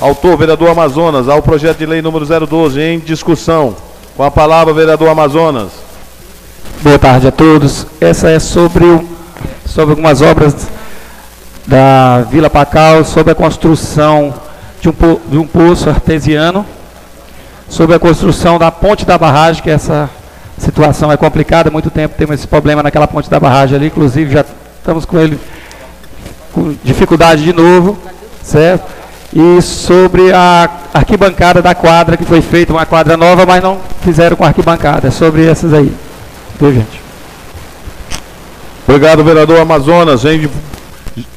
Autor, 0.00 0.36
vereador 0.36 0.70
Amazonas. 0.70 1.28
Ao 1.28 1.42
projeto 1.42 1.78
de 1.78 1.86
lei 1.86 2.02
número 2.02 2.26
012, 2.26 2.80
em 2.80 2.98
discussão. 2.98 3.74
Com 4.16 4.22
a 4.22 4.30
palavra, 4.30 4.74
vereador 4.74 5.08
Amazonas. 5.08 5.70
Boa 6.82 6.98
tarde 6.98 7.28
a 7.28 7.32
todos. 7.32 7.86
Essa 8.00 8.30
é 8.30 8.38
sobre, 8.38 8.84
o- 8.84 9.04
sobre 9.66 9.90
algumas 9.92 10.22
obras 10.22 10.66
da 11.66 12.22
Vila 12.30 12.48
Pacal, 12.48 13.04
sobre 13.04 13.32
a 13.32 13.34
construção 13.34 14.32
de 14.80 14.88
um, 14.88 14.94
de 15.28 15.38
um 15.38 15.46
poço 15.46 15.88
artesiano, 15.90 16.64
sobre 17.68 17.94
a 17.94 17.98
construção 17.98 18.58
da 18.58 18.70
ponte 18.70 19.04
da 19.04 19.18
barragem, 19.18 19.62
que 19.62 19.70
essa 19.70 20.08
situação 20.58 21.12
é 21.12 21.16
complicada, 21.16 21.68
há 21.68 21.72
muito 21.72 21.90
tempo 21.90 22.14
temos 22.16 22.34
esse 22.36 22.46
problema 22.46 22.82
naquela 22.82 23.06
ponte 23.06 23.28
da 23.30 23.38
barragem 23.38 23.76
ali, 23.76 23.86
inclusive 23.86 24.32
já 24.32 24.44
estamos 24.78 25.04
com 25.04 25.18
ele 25.18 25.38
com 26.52 26.74
dificuldade 26.82 27.42
de 27.44 27.52
novo, 27.52 27.96
certo? 28.42 28.84
E 29.32 29.62
sobre 29.62 30.32
a 30.32 30.68
arquibancada 30.92 31.62
da 31.62 31.74
quadra, 31.74 32.16
que 32.16 32.24
foi 32.24 32.40
feita 32.42 32.72
uma 32.72 32.84
quadra 32.84 33.16
nova, 33.16 33.46
mas 33.46 33.62
não 33.62 33.78
fizeram 34.02 34.36
com 34.36 34.44
arquibancada, 34.44 35.06
é 35.08 35.10
sobre 35.10 35.46
essas 35.46 35.72
aí. 35.72 35.92
Viu, 36.60 36.72
gente? 36.72 37.00
Obrigado, 38.86 39.24
vereador 39.24 39.60
Amazonas. 39.60 40.24
Em- 40.24 40.48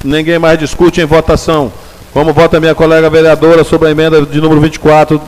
Ninguém 0.03 0.37
mais 0.39 0.57
discute 0.59 1.01
em 1.01 1.05
votação. 1.05 1.71
Como 2.13 2.31
vota 2.31 2.59
minha 2.59 2.75
colega 2.75 3.09
vereadora 3.09 3.63
sobre 3.63 3.87
a 3.87 3.91
emenda 3.91 4.21
de 4.23 4.39
número 4.39 4.61
24 4.61 5.19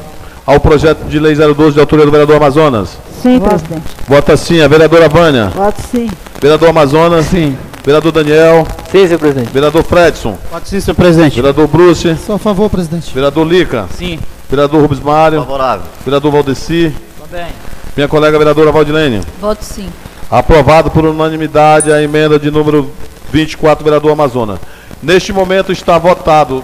ao 0.45 0.59
projeto 0.59 1.03
de 1.05 1.19
lei 1.19 1.33
012 1.35 1.73
de 1.73 1.79
autoria 1.79 2.05
do 2.05 2.11
vereador 2.11 2.35
Amazonas? 2.37 2.89
Sim, 3.21 3.39
presidente. 3.39 3.83
Vota 4.07 4.37
sim. 4.37 4.61
A 4.61 4.67
vereadora 4.67 5.09
Vânia? 5.09 5.47
Voto 5.47 5.81
sim. 5.91 6.07
Vereador 6.39 6.69
Amazonas? 6.69 7.25
Sim. 7.25 7.57
Vereador 7.83 8.11
Daniel? 8.11 8.67
Sim, 8.91 9.05
senhor 9.07 9.19
presidente. 9.19 9.49
Vereador 9.51 9.83
Fredson? 9.83 10.37
Voto 10.51 10.67
sim, 10.69 10.79
senhor 10.79 10.95
presidente. 10.95 11.35
Vereador 11.35 11.67
Bruce? 11.67 12.15
Sou 12.25 12.35
a 12.35 12.39
favor, 12.39 12.69
presidente. 12.69 13.11
Vereador 13.13 13.47
Lica? 13.47 13.87
Sim. 13.97 14.19
Vereador 14.49 14.81
Rubens 14.81 14.99
Mário? 15.01 15.39
Favorável. 15.39 15.85
Vereador 16.05 16.31
Valdeci? 16.31 16.93
Também. 17.29 17.47
Minha 17.95 18.09
colega 18.09 18.37
vereadora 18.37 18.73
Valdilene? 18.73 19.21
Voto 19.39 19.63
sim. 19.63 19.89
Aprovado 20.29 20.91
por 20.91 21.05
unanimidade 21.05 21.93
a 21.93 22.01
emenda 22.01 22.37
de 22.37 22.51
número 22.51 22.91
24, 23.31 23.85
vereador 23.85 24.11
Amazonas. 24.11 24.59
Neste 25.01 25.31
momento 25.31 25.71
está 25.71 25.97
votado 25.97 26.61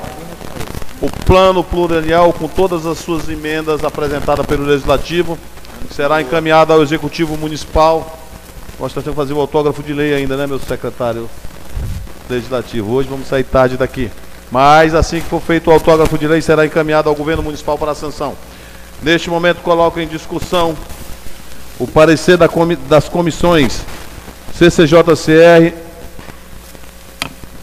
o 1.01 1.09
plano 1.25 1.63
plurianual 1.63 2.33
com 2.33 2.49
todas 2.49 2.85
as 2.85 2.97
suas 2.97 3.29
emendas 3.29 3.83
apresentadas 3.85 4.45
pelo 4.45 4.65
Legislativo. 4.65 5.37
Será 5.89 6.21
encaminhado 6.21 6.73
ao 6.73 6.83
Executivo 6.83 7.37
Municipal. 7.37 8.19
Nós 8.77 8.91
temos 8.91 9.07
que 9.07 9.15
fazer 9.15 9.33
o 9.33 9.39
autógrafo 9.39 9.81
de 9.81 9.93
lei 9.93 10.13
ainda, 10.13 10.35
né, 10.35 10.45
meu 10.45 10.59
secretário 10.59 11.29
legislativo? 12.29 12.91
Hoje 12.91 13.07
vamos 13.07 13.27
sair 13.27 13.43
tarde 13.43 13.77
daqui. 13.77 14.11
Mas 14.51 14.93
assim 14.93 15.21
que 15.21 15.27
for 15.27 15.41
feito 15.41 15.69
o 15.69 15.73
autógrafo 15.73 16.17
de 16.17 16.27
lei, 16.27 16.41
será 16.41 16.65
encaminhado 16.65 17.07
ao 17.07 17.15
Governo 17.15 17.41
Municipal 17.43 17.77
para 17.77 17.91
a 17.91 17.95
sanção. 17.95 18.35
Neste 19.01 19.29
momento, 19.29 19.61
coloco 19.61 19.99
em 19.99 20.07
discussão 20.07 20.75
o 21.81 21.87
parecer 21.87 22.37
da 22.37 22.47
comi- 22.47 22.75
das 22.75 23.09
comissões 23.09 23.81
CCJCR, 24.55 25.73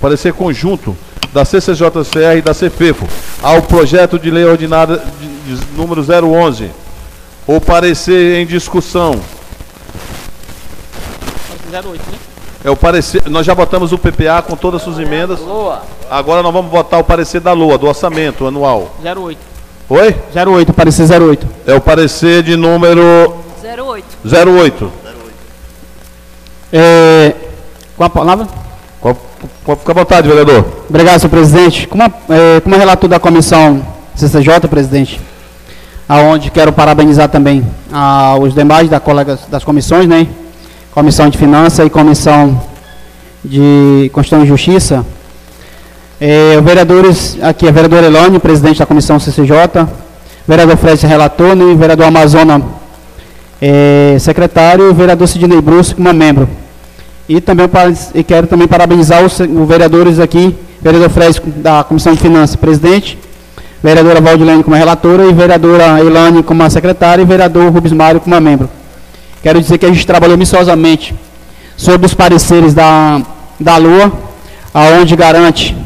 parecer 0.01 0.33
conjunto 0.33 0.97
da 1.33 1.45
CCJCR 1.45 2.39
e 2.39 2.43
da 2.43 2.53
CFEFO 2.53 3.07
ao 3.41 3.63
projeto 3.63 4.19
de 4.19 4.29
lei 4.31 4.45
ordinária 4.45 5.01
de, 5.21 5.55
de 5.57 5.67
número 5.77 6.03
011. 6.03 6.71
O 7.47 7.61
parecer 7.61 8.41
em 8.41 8.47
discussão 8.47 9.21
08, 11.73 11.87
né? 12.11 12.19
é 12.65 12.71
o 12.71 12.77
parecer. 12.77 13.23
Nós 13.29 13.47
já 13.47 13.55
votamos 13.55 13.93
o 13.93 13.99
PPA 13.99 14.43
com 14.43 14.57
todas 14.57 14.81
as 14.81 14.85
suas 14.85 14.99
emendas. 14.99 15.39
Agora 16.11 16.43
nós 16.43 16.53
vamos 16.53 16.71
votar 16.73 16.99
o 16.99 17.05
parecer 17.05 17.41
da 17.41 17.53
LOA, 17.53 17.79
do 17.79 17.87
orçamento 17.87 18.47
anual. 18.47 18.97
08. 19.05 19.39
Oi? 19.91 20.17
08, 20.35 20.73
parecer 20.73 21.07
08. 21.23 21.47
É 21.67 21.75
o 21.75 21.81
parecer 21.81 22.43
de 22.43 22.57
número 22.57 23.35
08. 23.83 24.05
08. 24.25 24.93
É, 26.73 27.33
com 27.97 28.05
a 28.05 28.11
palavra? 28.11 28.47
Pode 29.65 29.81
ficar 29.81 29.93
à 29.93 29.95
vontade, 29.95 30.29
vereador. 30.29 30.65
Obrigado, 30.89 31.21
senhor 31.21 31.31
presidente. 31.31 31.87
Como, 31.87 32.03
a- 32.03 32.11
é, 32.31 32.61
como 32.61 32.77
relator 32.77 33.09
da 33.09 33.19
comissão 33.21 33.83
CCJ, 34.15 34.67
presidente, 34.69 35.21
aonde 36.09 36.51
quero 36.51 36.73
parabenizar 36.73 37.29
também 37.29 37.65
aos 37.93 38.55
demais 38.55 38.89
da 38.89 38.99
colegas 38.99 39.41
das 39.49 39.63
comissões, 39.65 40.07
né? 40.07 40.27
Comissão 40.93 41.29
de 41.29 41.39
Finanças 41.39 41.87
e 41.87 41.91
Comissão 41.91 42.61
de 43.45 44.11
Constituição 44.13 44.45
e 44.45 44.49
Justiça. 44.49 45.07
É, 46.21 46.61
vereadores, 46.61 47.39
aqui 47.41 47.69
a 47.69 47.71
vereadora 47.71 48.07
Elane, 48.07 48.39
presidente 48.41 48.81
da 48.81 48.87
comissão 48.87 49.21
CCJ, 49.21 49.87
vereador 50.47 50.77
Fred, 50.77 51.07
relator, 51.07 51.57
e 51.57 51.75
vereador 51.77 52.07
Amazona, 52.07 52.61
é, 53.61 54.17
secretário, 54.21 54.91
o 54.91 54.95
vereador 54.95 55.27
Sidney 55.29 55.61
Bruce, 55.61 55.95
como 55.95 56.13
membro. 56.13 56.49
E 57.29 57.41
também 57.41 57.69
para- 57.69 57.93
e 58.15 58.23
quero 58.23 58.47
também 58.47 58.67
parabenizar 58.67 59.25
os, 59.25 59.39
os 59.39 59.69
vereadores 59.69 60.19
aqui, 60.19 60.55
vereador 60.81 61.11
Fred 61.11 61.41
da 61.57 61.85
Comissão 61.85 62.15
de 62.15 62.21
Finanças, 62.21 62.57
presidente, 62.57 63.19
vereadora 63.83 64.21
Valdilene 64.21 64.63
como 64.65 64.77
relatora 64.77 65.27
e 65.27 65.33
vereadora 65.33 66.01
Elane 66.01 66.43
como 66.43 66.63
a 66.63 66.71
secretária 66.71 67.23
e 67.23 67.25
vereador 67.27 67.71
Rubens 67.71 67.93
Mário 67.93 68.21
como 68.21 68.41
membro. 68.41 68.69
Quero 69.43 69.61
dizer 69.61 69.79
que 69.79 69.87
a 69.87 69.89
gente 69.89 70.07
trabalhou 70.07 70.37
missosamente 70.39 71.15
sobre 71.77 72.07
os 72.07 72.15
pareceres 72.15 72.75
da, 72.75 73.21
da 73.61 73.77
Lua, 73.77 74.11
aonde 74.75 75.15
garante 75.15 75.77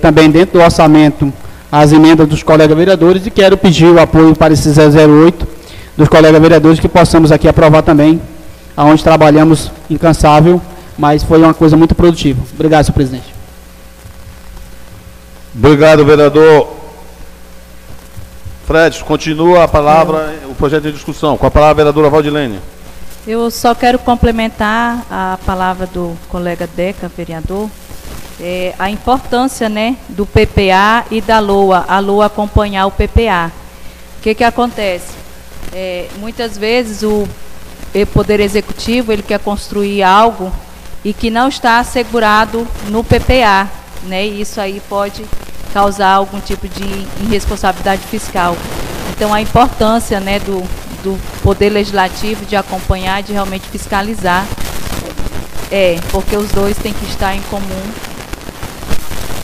também 0.00 0.30
dentro 0.30 0.58
do 0.58 0.64
orçamento 0.64 1.32
as 1.70 1.92
emendas 1.92 2.28
dos 2.28 2.42
colegas 2.42 2.76
vereadores 2.76 3.26
e 3.26 3.30
quero 3.30 3.56
pedir 3.56 3.86
o 3.86 4.00
apoio 4.00 4.28
do 4.32 4.38
parecer 4.38 4.72
008 4.72 5.46
dos 5.96 6.08
colegas 6.08 6.40
vereadores 6.40 6.80
que 6.80 6.88
possamos 6.88 7.30
aqui 7.30 7.48
aprovar 7.48 7.82
também, 7.82 8.20
aonde 8.76 9.02
trabalhamos 9.02 9.70
incansável, 9.88 10.60
mas 10.98 11.22
foi 11.22 11.38
uma 11.38 11.54
coisa 11.54 11.76
muito 11.76 11.94
produtiva. 11.94 12.42
Obrigado, 12.52 12.84
senhor 12.84 12.94
presidente. 12.94 13.34
Obrigado, 15.56 16.04
vereador. 16.04 16.68
Fred, 18.66 19.04
continua 19.04 19.64
a 19.64 19.68
palavra, 19.68 20.34
o 20.48 20.54
projeto 20.54 20.88
em 20.88 20.92
discussão. 20.92 21.36
Com 21.36 21.46
a 21.46 21.50
palavra, 21.50 21.72
a 21.72 21.76
vereadora 21.76 22.10
Valdilene. 22.10 22.58
Eu 23.26 23.50
só 23.50 23.74
quero 23.74 23.98
complementar 23.98 25.04
a 25.10 25.38
palavra 25.46 25.86
do 25.86 26.16
colega 26.28 26.66
Deca, 26.66 27.10
vereador, 27.14 27.70
é, 28.40 28.74
a 28.78 28.90
importância 28.90 29.68
né, 29.68 29.96
do 30.08 30.26
PPA 30.26 31.06
e 31.10 31.20
da 31.20 31.38
LOA, 31.38 31.84
a 31.86 32.00
LOA 32.00 32.26
acompanhar 32.26 32.86
o 32.86 32.90
PPA. 32.90 33.52
O 34.18 34.22
que, 34.22 34.34
que 34.34 34.44
acontece? 34.44 35.23
É, 35.72 36.08
muitas 36.18 36.56
vezes 36.56 37.02
o 37.02 37.28
Poder 38.12 38.40
Executivo 38.40 39.12
ele 39.12 39.22
quer 39.22 39.38
construir 39.38 40.02
algo 40.02 40.52
e 41.04 41.12
que 41.12 41.30
não 41.30 41.48
está 41.48 41.78
assegurado 41.78 42.66
no 42.88 43.04
PPA, 43.04 43.68
né? 44.04 44.26
E 44.26 44.40
isso 44.40 44.60
aí 44.60 44.80
pode 44.88 45.24
causar 45.72 46.12
algum 46.12 46.40
tipo 46.40 46.66
de 46.66 46.84
irresponsabilidade 47.24 48.02
fiscal. 48.02 48.56
Então 49.14 49.32
a 49.32 49.40
importância, 49.40 50.18
né, 50.18 50.38
do, 50.40 50.60
do 51.02 51.18
Poder 51.42 51.70
Legislativo 51.70 52.44
de 52.46 52.56
acompanhar, 52.56 53.22
de 53.22 53.32
realmente 53.32 53.68
fiscalizar, 53.68 54.46
é 55.70 55.96
porque 56.10 56.36
os 56.36 56.50
dois 56.50 56.76
têm 56.78 56.92
que 56.92 57.04
estar 57.04 57.34
em 57.34 57.42
comum 57.42 57.82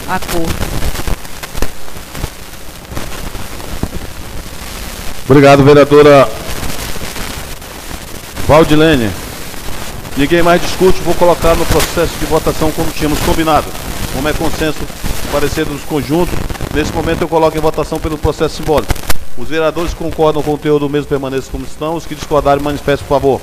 acordo. 0.08 0.99
Obrigado, 5.30 5.62
vereadora 5.62 6.28
Valdilene. 8.48 9.08
Ninguém 10.16 10.42
mais 10.42 10.60
discute, 10.60 11.00
vou 11.02 11.14
colocar 11.14 11.54
no 11.54 11.64
processo 11.66 12.18
de 12.18 12.26
votação 12.26 12.72
como 12.72 12.90
tínhamos 12.90 13.20
combinado. 13.20 13.68
Como 14.12 14.28
é 14.28 14.32
consenso, 14.32 14.80
parecer 15.30 15.64
dos 15.66 15.82
conjuntos, 15.82 16.34
nesse 16.74 16.92
momento 16.92 17.22
eu 17.22 17.28
coloco 17.28 17.56
em 17.56 17.60
votação 17.60 18.00
pelo 18.00 18.18
processo 18.18 18.56
simbólico. 18.56 18.92
Os 19.38 19.48
vereadores 19.48 19.94
concordam 19.94 20.42
com 20.42 20.50
o 20.50 20.56
conteúdo 20.56 20.90
mesmo 20.90 21.06
permaneçam 21.06 21.52
como 21.52 21.64
estão, 21.64 21.94
os 21.94 22.04
que 22.04 22.16
discordarem 22.16 22.60
manifestem 22.60 23.06
por 23.06 23.14
favor. 23.14 23.40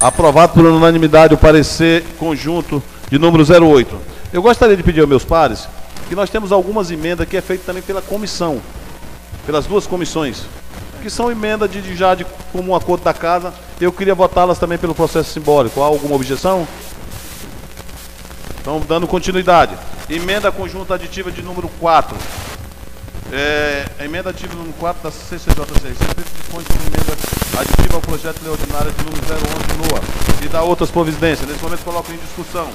Aprovado 0.00 0.54
por 0.54 0.66
unanimidade 0.66 1.32
o 1.32 1.38
parecer 1.38 2.02
conjunto 2.18 2.82
de 3.08 3.20
número 3.20 3.44
08. 3.44 3.96
Eu 4.32 4.42
gostaria 4.42 4.76
de 4.76 4.82
pedir 4.82 4.98
aos 4.98 5.08
meus 5.08 5.24
pares 5.24 5.68
que 6.08 6.16
nós 6.16 6.28
temos 6.28 6.50
algumas 6.50 6.90
emendas 6.90 7.28
que 7.28 7.36
é 7.36 7.40
feita 7.40 7.62
também 7.66 7.84
pela 7.84 8.02
comissão, 8.02 8.60
pelas 9.46 9.64
duas 9.64 9.86
comissões, 9.86 10.42
que 11.04 11.10
são 11.10 11.30
emendas 11.30 11.70
de, 11.70 11.82
de 11.82 11.94
já 11.94 12.14
de 12.14 12.24
comum 12.50 12.74
acordo 12.74 13.04
da 13.04 13.12
casa. 13.12 13.52
Eu 13.78 13.92
queria 13.92 14.14
votá-las 14.14 14.58
também 14.58 14.78
pelo 14.78 14.94
processo 14.94 15.30
simbólico. 15.30 15.82
Há 15.82 15.84
alguma 15.84 16.16
objeção? 16.16 16.66
Então, 18.58 18.80
dando 18.88 19.06
continuidade. 19.06 19.76
Emenda 20.08 20.50
conjunta 20.50 20.94
aditiva 20.94 21.30
de 21.30 21.42
número 21.42 21.68
4. 21.78 22.16
É, 23.30 23.84
emenda 24.00 24.30
aditiva 24.30 24.54
número 24.54 24.72
4 24.80 25.02
da 25.02 25.10
CCJ6. 25.10 25.94
Sempre 25.94 26.24
dispõe 26.38 26.64
sobre 26.64 26.86
emenda 26.86 27.12
aditiva 27.60 27.96
ao 27.96 28.00
projeto 28.00 28.38
de 28.38 28.44
lei 28.44 28.52
ordinária 28.52 28.90
de 28.90 29.04
número 29.04 29.22
011 29.22 29.92
NOA 29.92 30.02
e 30.42 30.48
dá 30.48 30.62
outras 30.62 30.90
providências. 30.90 31.46
Nesse 31.46 31.62
momento 31.62 31.84
coloco 31.84 32.10
em 32.10 32.16
discussão. 32.16 32.70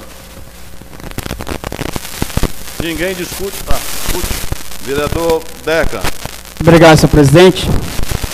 Ninguém 2.80 3.12
discute? 3.12 3.56
Tá, 3.64 3.74
discute. 3.74 4.28
Vereador 4.84 5.42
Deca. 5.64 6.00
Obrigado, 6.60 6.96
senhor 6.96 7.10
presidente. 7.10 7.66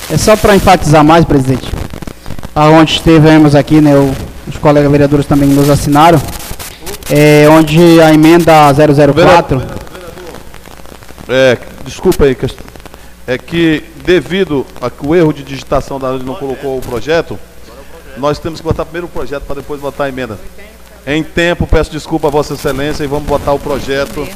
É 0.09 0.17
só 0.17 0.37
para 0.37 0.55
enfatizar 0.55 1.05
mais, 1.05 1.25
presidente, 1.25 1.69
aonde 2.55 2.93
estivemos 2.93 3.57
aqui, 3.57 3.81
né, 3.81 3.93
os 4.47 4.57
colegas 4.59 4.91
vereadores 4.91 5.27
também 5.27 5.49
nos 5.49 5.69
assinaram, 5.69 6.21
é, 7.11 7.49
onde 7.51 8.01
a 8.01 8.15
emenda 8.15 8.53
004... 8.73 9.61
É, 11.29 11.59
desculpa 11.85 12.25
aí, 12.25 12.37
é 13.27 13.37
que 13.37 13.83
devido 14.05 14.65
a 14.81 14.89
que 14.89 15.05
o 15.05 15.13
erro 15.13 15.33
de 15.33 15.43
digitação 15.43 15.99
da 15.99 16.13
não 16.13 16.37
colocou 16.37 16.79
o 16.79 16.81
projeto, 16.81 17.37
nós 18.17 18.39
temos 18.39 18.61
que 18.61 18.65
botar 18.65 18.85
primeiro 18.85 19.09
o 19.09 19.11
projeto 19.11 19.43
para 19.43 19.57
depois 19.57 19.81
botar 19.81 20.05
a 20.05 20.09
emenda. 20.09 20.39
Em 21.05 21.25
tempo, 21.25 21.67
peço 21.67 21.91
desculpa 21.91 22.29
a 22.29 22.31
Vossa 22.31 22.55
Excelência 22.55 23.03
e 23.03 23.09
vamos 23.09 23.29
botar 23.29 23.53
o 23.53 23.59
projeto. 23.59 24.27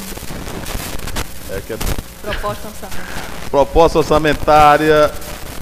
É 1.49 1.61
que 1.65 1.73
é 1.73 1.77
Proposta 2.21 2.67
orçamentária. 2.67 3.23
proposta 3.49 3.97
orçamentária 3.99 5.11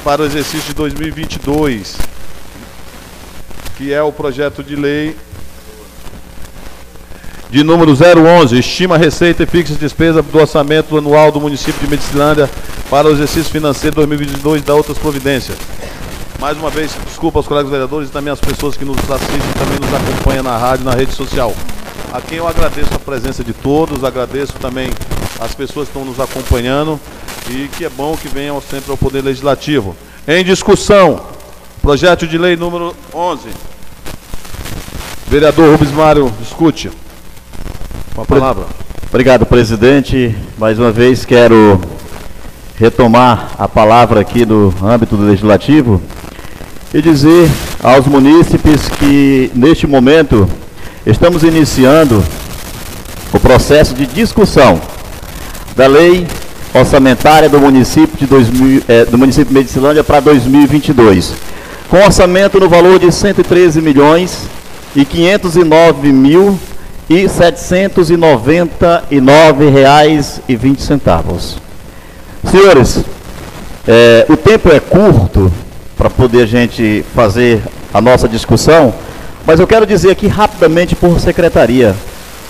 para 0.03 0.21
o 0.21 0.25
exercício 0.25 0.67
de 0.67 0.73
2022, 0.73 1.97
que 3.77 3.93
é 3.93 4.01
o 4.01 4.11
projeto 4.11 4.63
de 4.63 4.75
lei 4.75 5.15
de 7.49 7.63
número 7.63 7.91
011, 7.91 8.59
estima 8.59 8.97
receita 8.97 9.43
e 9.43 9.45
fixa 9.45 9.73
despesa 9.73 10.21
do 10.21 10.37
orçamento 10.37 10.97
anual 10.97 11.31
do 11.31 11.41
município 11.41 11.81
de 11.81 11.87
Medicilândia 11.87 12.49
para 12.89 13.07
o 13.07 13.11
exercício 13.11 13.51
financeiro 13.51 13.95
2022 13.95 14.61
e 14.61 14.65
da 14.65 14.75
outras 14.75 14.97
providências. 14.97 15.57
Mais 16.39 16.57
uma 16.57 16.69
vez, 16.69 16.95
desculpa 17.05 17.39
aos 17.39 17.47
colegas 17.47 17.71
vereadores 17.71 18.09
e 18.09 18.11
também 18.11 18.31
às 18.31 18.39
pessoas 18.39 18.77
que 18.77 18.85
nos 18.85 18.97
assistem 18.97 19.51
também 19.57 19.79
nos 19.79 19.93
acompanham 19.93 20.43
na 20.43 20.57
rádio 20.57 20.85
na 20.85 20.93
rede 20.93 21.11
social. 21.13 21.53
A 22.13 22.21
quem 22.21 22.37
eu 22.37 22.47
agradeço 22.47 22.93
a 22.93 22.99
presença 22.99 23.43
de 23.43 23.53
todos, 23.53 24.03
agradeço 24.03 24.53
também 24.53 24.89
as 25.39 25.53
pessoas 25.55 25.87
que 25.87 25.97
estão 25.97 26.05
nos 26.05 26.19
acompanhando 26.19 26.99
e 27.49 27.67
que 27.69 27.85
é 27.85 27.89
bom 27.89 28.15
que 28.17 28.27
venham 28.27 28.61
sempre 28.61 28.91
ao 28.91 28.97
Poder 28.97 29.23
Legislativo. 29.23 29.95
Em 30.27 30.43
discussão, 30.43 31.21
projeto 31.81 32.27
de 32.27 32.37
lei 32.37 32.55
número 32.55 32.95
11. 33.13 33.49
Vereador 35.27 35.71
Rubens 35.71 35.91
Mário, 35.91 36.33
discute. 36.39 36.91
Com 38.13 38.21
a 38.21 38.25
palavra. 38.25 38.65
Obrigado, 39.07 39.45
presidente. 39.45 40.35
Mais 40.57 40.77
uma 40.77 40.91
vez 40.91 41.23
quero 41.23 41.79
retomar 42.77 43.51
a 43.57 43.67
palavra 43.67 44.21
aqui 44.21 44.45
no 44.45 44.73
âmbito 44.83 45.15
do 45.15 45.25
legislativo 45.25 46.01
e 46.93 47.01
dizer 47.01 47.49
aos 47.81 48.05
munícipes 48.05 48.87
que 48.89 49.51
neste 49.53 49.85
momento 49.85 50.49
estamos 51.05 51.43
iniciando 51.43 52.23
o 53.33 53.39
processo 53.39 53.93
de 53.93 54.05
discussão 54.05 54.81
da 55.79 55.87
lei 55.87 56.27
orçamentária 56.73 57.47
do 57.47 57.57
município 57.57 58.17
de 58.17 58.25
2000, 58.25 58.83
eh, 58.85 59.05
do 59.05 59.17
município 59.17 59.47
de 59.47 59.53
Medicilândia 59.53 60.03
para 60.03 60.19
2022, 60.19 61.33
com 61.89 62.03
orçamento 62.03 62.59
no 62.59 62.67
valor 62.67 62.99
de 62.99 63.09
113 63.09 63.81
milhões 63.81 64.41
e 64.93 65.05
509 65.05 66.11
mil 66.11 66.59
e 67.09 67.29
799 67.29 69.69
reais 69.69 70.41
e 70.49 70.57
20 70.57 70.81
centavos. 70.81 71.55
Senhores, 72.43 73.05
eh, 73.87 74.25
o 74.27 74.35
tempo 74.35 74.69
é 74.73 74.81
curto 74.81 75.49
para 75.97 76.09
poder 76.09 76.43
a 76.43 76.45
gente 76.45 77.05
fazer 77.15 77.61
a 77.93 78.01
nossa 78.01 78.27
discussão, 78.27 78.93
mas 79.47 79.61
eu 79.61 79.65
quero 79.65 79.85
dizer 79.85 80.11
aqui 80.11 80.27
rapidamente 80.27 80.93
por 80.93 81.21
secretaria. 81.21 81.95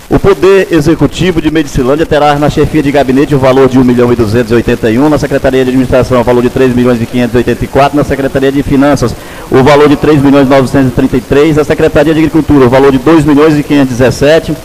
O 0.10 0.18
Poder 0.18 0.70
Executivo 0.72 1.40
de 1.40 1.52
Medicilândia 1.52 2.04
terá 2.04 2.34
na 2.34 2.50
chefia 2.50 2.82
de 2.82 2.92
gabinete 2.92 3.36
o 3.36 3.38
valor 3.38 3.70
de 3.70 3.78
1 3.78 3.84
milhão 3.84 4.12
e 4.12 4.16
281, 4.16 5.08
na 5.08 5.20
Secretaria 5.20 5.64
de 5.64 5.70
Administração 5.70 6.20
o 6.20 6.24
valor 6.24 6.42
de 6.42 6.50
3 6.50 6.76
milhões 6.76 7.00
e 7.00 7.06
584, 7.06 7.96
na 7.96 8.04
Secretaria 8.04 8.52
de 8.52 8.64
Finanças 8.64 9.14
o 9.52 9.62
valor 9.62 9.88
de 9.88 9.96
3 9.96 10.20
milhões 10.20 10.48
e 10.48 10.50
933, 10.50 11.58
na 11.58 11.64
Secretaria 11.64 12.12
de 12.12 12.22
Agricultura 12.22 12.66
o 12.66 12.70
valor 12.70 12.92
de 12.92 12.98
2 12.98 13.24
milhões 13.24 13.56
e 13.56 13.62
517, 13.62 14.58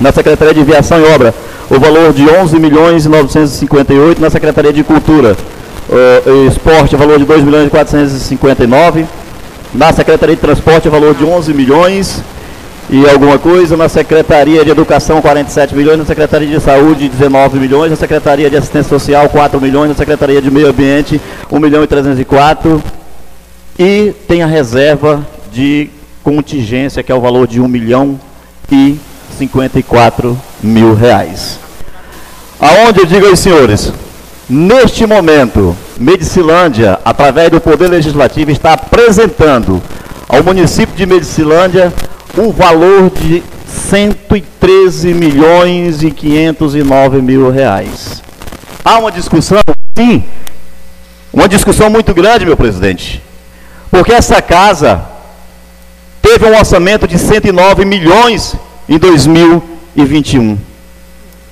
na 0.00 0.10
Secretaria 0.10 0.54
de 0.54 0.64
Viação 0.64 1.00
e 1.00 1.04
Obra 1.14 1.32
o 1.70 1.78
valor 1.78 2.12
de 2.12 2.28
11 2.28 2.58
milhões 2.58 3.04
e 3.04 3.08
958, 3.08 4.20
na 4.20 4.28
Secretaria 4.28 4.72
de 4.72 4.82
Cultura 4.82 5.36
e 6.26 6.48
Esporte 6.48 6.96
o 6.96 6.98
valor 6.98 7.16
de 7.16 7.24
2 7.26 7.44
milhões 7.44 7.68
e 7.68 7.70
459, 7.70 9.06
na 9.72 9.92
Secretaria 9.92 10.34
de 10.34 10.40
Transporte 10.40 10.88
o 10.88 10.90
valor 10.90 11.14
de 11.14 11.24
11 11.24 11.54
milhões 11.54 12.24
e 12.92 13.08
alguma 13.08 13.38
coisa, 13.38 13.76
na 13.76 13.88
Secretaria 13.88 14.64
de 14.64 14.70
Educação 14.70 15.22
47 15.22 15.76
milhões, 15.76 15.96
na 15.96 16.04
Secretaria 16.04 16.48
de 16.48 16.60
Saúde 16.60 17.08
19 17.08 17.60
milhões, 17.60 17.88
na 17.88 17.96
Secretaria 17.96 18.50
de 18.50 18.56
Assistência 18.56 18.88
Social 18.88 19.28
4 19.28 19.60
milhões, 19.60 19.90
na 19.90 19.94
Secretaria 19.94 20.42
de 20.42 20.50
Meio 20.50 20.68
Ambiente 20.68 21.20
1 21.48 21.58
milhão 21.60 21.84
e 21.84 21.86
304 21.86 22.82
e 23.78 24.12
tem 24.26 24.42
a 24.42 24.46
reserva 24.46 25.24
de 25.52 25.88
contingência 26.24 27.00
que 27.00 27.12
é 27.12 27.14
o 27.14 27.20
valor 27.20 27.46
de 27.46 27.60
1 27.60 27.68
milhão 27.68 28.18
e 28.72 28.98
54 29.38 30.36
mil 30.60 30.92
reais. 30.92 31.60
Aonde 32.58 33.02
eu 33.02 33.06
digo 33.06 33.28
aos 33.28 33.38
senhores, 33.38 33.92
neste 34.48 35.06
momento, 35.06 35.76
Medicilândia, 35.96 36.98
através 37.04 37.50
do 37.50 37.60
Poder 37.60 37.86
Legislativo, 37.86 38.50
está 38.50 38.72
apresentando 38.72 39.80
ao 40.28 40.42
município 40.42 40.96
de 40.96 41.06
Medicilândia 41.06 41.92
o 42.36 42.52
valor 42.52 43.10
de 43.10 43.42
113 43.66 45.14
milhões 45.14 46.02
e 46.02 46.10
509 46.10 47.20
mil 47.22 47.50
reais. 47.50 48.22
Há 48.84 48.98
uma 48.98 49.10
discussão? 49.10 49.58
Sim. 49.96 50.24
Uma 51.32 51.48
discussão 51.48 51.90
muito 51.90 52.12
grande, 52.14 52.46
meu 52.46 52.56
presidente. 52.56 53.22
Porque 53.90 54.12
essa 54.12 54.40
casa 54.40 55.02
teve 56.22 56.46
um 56.46 56.56
orçamento 56.56 57.06
de 57.06 57.18
109 57.18 57.84
milhões 57.84 58.54
em 58.88 58.98
2021. 58.98 60.58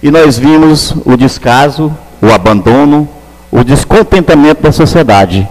E 0.03 0.11
nós 0.11 0.39
vimos 0.39 0.95
o 1.05 1.17
descaso, 1.17 1.93
o 2.23 2.31
abandono, 2.33 3.09
o 3.51 3.65
descontentamento 3.65 4.63
da 4.63 4.73
sociedade. 4.73 5.49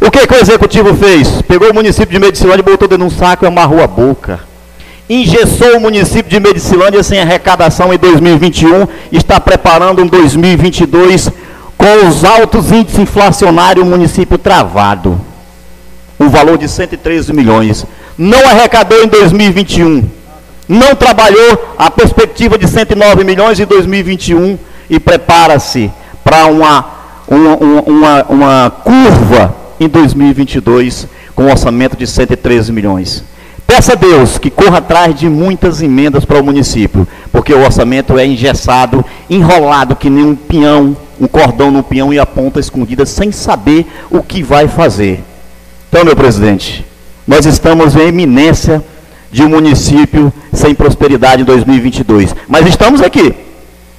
O 0.00 0.10
que, 0.10 0.26
que 0.26 0.34
o 0.34 0.38
executivo 0.38 0.94
fez? 0.94 1.42
Pegou 1.42 1.70
o 1.70 1.74
município 1.74 2.12
de 2.12 2.18
Medicilândia 2.18 2.62
e 2.62 2.64
botou 2.64 2.88
dentro 2.88 3.06
de 3.06 3.14
um 3.14 3.16
saco 3.16 3.44
e 3.44 3.48
amarrou 3.48 3.82
a 3.82 3.86
boca. 3.86 4.53
Engessou 5.08 5.76
o 5.76 5.80
município 5.80 6.30
de 6.30 6.40
Medicilândia 6.40 7.02
sem 7.02 7.20
arrecadação 7.20 7.92
em 7.92 7.98
2021, 7.98 8.88
está 9.12 9.38
preparando 9.38 10.02
um 10.02 10.06
2022 10.06 11.30
com 11.76 12.08
os 12.08 12.24
altos 12.24 12.72
índices 12.72 13.00
inflacionários, 13.00 13.86
o 13.86 13.90
município 13.90 14.38
travado. 14.38 15.20
Um 16.18 16.30
valor 16.30 16.56
de 16.56 16.66
113 16.66 17.34
milhões. 17.34 17.84
Não 18.16 18.48
arrecadou 18.48 19.04
em 19.04 19.06
2021. 19.06 20.08
Não 20.66 20.94
trabalhou 20.94 21.74
a 21.76 21.90
perspectiva 21.90 22.56
de 22.56 22.66
109 22.66 23.24
milhões 23.24 23.60
em 23.60 23.66
2021 23.66 24.58
e 24.88 24.98
prepara-se 24.98 25.92
para 26.22 26.46
uma, 26.46 26.86
uma, 27.28 27.56
uma, 27.82 28.24
uma 28.30 28.70
curva 28.70 29.54
em 29.78 29.86
2022 29.86 31.06
com 31.34 31.50
orçamento 31.50 31.94
de 31.94 32.06
113 32.06 32.72
milhões. 32.72 33.33
Peça 33.66 33.92
a 33.92 33.96
Deus 33.96 34.38
que 34.38 34.50
corra 34.50 34.78
atrás 34.78 35.14
de 35.14 35.28
muitas 35.28 35.82
emendas 35.82 36.24
para 36.24 36.40
o 36.40 36.44
município, 36.44 37.08
porque 37.32 37.52
o 37.52 37.64
orçamento 37.64 38.18
é 38.18 38.26
engessado, 38.26 39.04
enrolado 39.28 39.96
que 39.96 40.10
nem 40.10 40.24
um 40.24 40.36
peão, 40.36 40.96
um 41.20 41.26
cordão 41.26 41.70
no 41.70 41.82
peão 41.82 42.12
e 42.12 42.18
a 42.18 42.26
ponta 42.26 42.60
escondida, 42.60 43.06
sem 43.06 43.32
saber 43.32 43.86
o 44.10 44.22
que 44.22 44.42
vai 44.42 44.68
fazer. 44.68 45.24
Então, 45.88 46.04
meu 46.04 46.14
presidente, 46.14 46.84
nós 47.26 47.46
estamos 47.46 47.96
em 47.96 48.08
eminência 48.08 48.84
de 49.32 49.42
um 49.42 49.48
município 49.48 50.32
sem 50.52 50.74
prosperidade 50.74 51.42
em 51.42 51.44
2022. 51.44 52.36
Mas 52.46 52.66
estamos 52.66 53.00
aqui, 53.00 53.34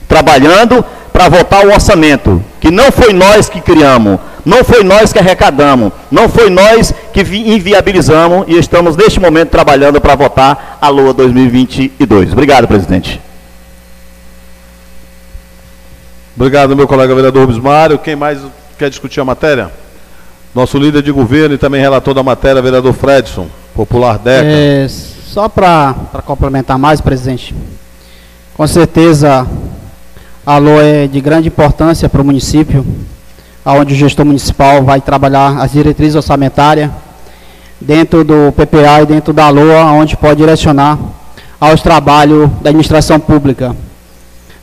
trabalhando 0.07 0.85
para 1.11 1.27
votar 1.27 1.65
o 1.65 1.73
orçamento, 1.73 2.41
que 2.59 2.69
não 2.69 2.91
foi 2.91 3.13
nós 3.13 3.49
que 3.49 3.59
criamos, 3.59 4.19
não 4.45 4.63
foi 4.63 4.83
nós 4.83 5.11
que 5.11 5.17
arrecadamos, 5.17 5.91
não 6.11 6.29
foi 6.29 6.49
nós 6.49 6.93
que 7.11 7.21
inviabilizamos 7.21 8.45
e 8.47 8.57
estamos 8.57 8.95
neste 8.95 9.19
momento 9.19 9.49
trabalhando 9.49 9.99
para 9.99 10.15
votar 10.15 10.77
a 10.79 10.87
LOA 10.87 11.13
2022. 11.13 12.31
Obrigado, 12.31 12.67
presidente. 12.67 13.19
Obrigado, 16.35 16.75
meu 16.75 16.87
colega 16.87 17.15
vereador 17.15 17.41
Rubens 17.41 17.59
Mário. 17.59 17.97
Quem 17.97 18.15
mais 18.15 18.39
quer 18.77 18.89
discutir 18.89 19.19
a 19.19 19.25
matéria? 19.25 19.71
Nosso 20.53 20.77
líder 20.77 21.01
de 21.01 21.11
governo 21.11 21.55
e 21.55 21.57
também 21.57 21.81
relator 21.81 22.13
da 22.13 22.21
matéria, 22.21 22.61
vereador 22.61 22.93
Fredson, 22.93 23.47
popular 23.73 24.19
DECA. 24.19 24.45
É, 24.45 24.87
só 24.87 25.49
para 25.49 25.95
complementar 26.25 26.77
mais, 26.77 27.01
presidente, 27.01 27.55
com 28.53 28.67
certeza 28.67 29.47
a 30.45 30.57
LOA 30.57 30.83
é 30.83 31.07
de 31.07 31.19
grande 31.19 31.47
importância 31.47 32.07
para 32.07 32.21
o 32.21 32.25
município, 32.25 32.85
onde 33.65 33.93
o 33.93 33.97
gestor 33.97 34.25
municipal 34.25 34.83
vai 34.83 35.01
trabalhar 35.01 35.59
as 35.59 35.71
diretrizes 35.71 36.15
orçamentárias 36.15 36.91
dentro 37.81 38.23
do 38.23 38.51
PPA 38.51 39.01
e 39.01 39.05
dentro 39.05 39.33
da 39.33 39.49
LOA, 39.49 39.85
onde 39.91 40.15
pode 40.15 40.37
direcionar 40.37 40.99
aos 41.59 41.81
trabalhos 41.81 42.49
da 42.61 42.69
administração 42.69 43.19
pública. 43.19 43.75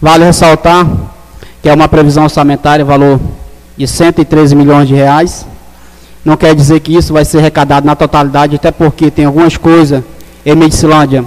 Vale 0.00 0.24
ressaltar 0.24 0.86
que 1.60 1.68
é 1.68 1.74
uma 1.74 1.88
previsão 1.88 2.24
orçamentária, 2.24 2.84
valor 2.84 3.20
de 3.76 3.86
113 3.86 4.54
milhões 4.54 4.88
de 4.88 4.94
reais. 4.94 5.46
Não 6.24 6.36
quer 6.36 6.54
dizer 6.54 6.80
que 6.80 6.94
isso 6.94 7.12
vai 7.12 7.24
ser 7.24 7.38
arrecadado 7.38 7.86
na 7.86 7.96
totalidade, 7.96 8.56
até 8.56 8.70
porque 8.70 9.10
tem 9.10 9.24
algumas 9.24 9.56
coisas 9.56 10.02
em 10.44 10.54
Medicilândia 10.54 11.24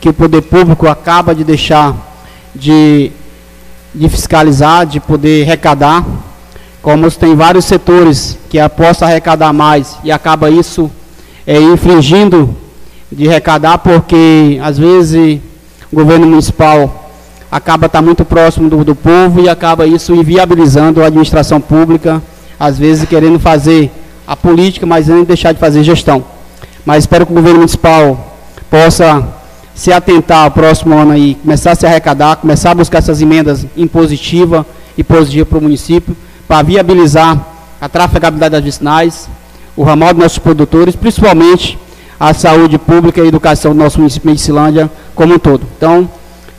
que 0.00 0.08
o 0.08 0.12
poder 0.12 0.42
público 0.42 0.86
acaba 0.86 1.34
de 1.34 1.44
deixar 1.44 1.94
de, 2.54 3.10
de 3.94 4.08
fiscalizar, 4.08 4.86
de 4.86 5.00
poder 5.00 5.44
arrecadar, 5.44 6.04
como 6.86 7.10
tem 7.10 7.34
vários 7.34 7.64
setores 7.64 8.38
que 8.48 8.60
apostam 8.60 9.08
arrecadar 9.08 9.52
mais 9.52 9.98
e 10.04 10.12
acaba 10.12 10.48
isso 10.48 10.88
é, 11.44 11.60
infringindo 11.60 12.56
de 13.10 13.28
arrecadar, 13.28 13.78
porque 13.78 14.60
às 14.62 14.78
vezes 14.78 15.40
o 15.90 15.96
governo 15.96 16.28
municipal 16.28 17.10
acaba 17.50 17.86
estar 17.86 17.98
tá 17.98 18.04
muito 18.04 18.24
próximo 18.24 18.70
do, 18.70 18.84
do 18.84 18.94
povo 18.94 19.40
e 19.40 19.48
acaba 19.48 19.84
isso 19.84 20.14
inviabilizando 20.14 21.02
a 21.02 21.06
administração 21.06 21.60
pública, 21.60 22.22
às 22.56 22.78
vezes 22.78 23.08
querendo 23.08 23.40
fazer 23.40 23.90
a 24.24 24.36
política, 24.36 24.86
mas 24.86 25.08
nem 25.08 25.24
deixar 25.24 25.50
de 25.50 25.58
fazer 25.58 25.82
gestão. 25.82 26.24
Mas 26.84 26.98
espero 27.02 27.26
que 27.26 27.32
o 27.32 27.34
governo 27.34 27.58
municipal 27.58 28.38
possa 28.70 29.26
se 29.74 29.92
atentar 29.92 30.44
ao 30.44 30.52
próximo 30.52 30.96
ano 30.96 31.10
aí, 31.10 31.34
começar 31.34 31.72
a 31.72 31.74
se 31.74 31.84
arrecadar, 31.84 32.36
começar 32.36 32.70
a 32.70 32.74
buscar 32.76 32.98
essas 32.98 33.20
emendas 33.20 33.66
impositivas 33.76 34.64
e 34.96 35.02
positivas 35.02 35.48
para 35.48 35.58
o 35.58 35.62
município, 35.62 36.16
para 36.46 36.62
viabilizar 36.62 37.38
a 37.80 37.88
trafegabilidade 37.88 38.52
das 38.52 38.64
vicinais, 38.64 39.28
o 39.76 39.82
ramal 39.82 40.14
dos 40.14 40.22
nossos 40.22 40.38
produtores, 40.38 40.96
principalmente 40.96 41.78
a 42.18 42.32
saúde 42.32 42.78
pública 42.78 43.20
e 43.20 43.24
a 43.24 43.26
educação 43.26 43.72
do 43.72 43.78
nosso 43.78 43.98
município 43.98 44.28
de 44.28 44.32
Medicilândia 44.32 44.90
como 45.14 45.34
um 45.34 45.38
todo. 45.38 45.62
Então, 45.76 46.08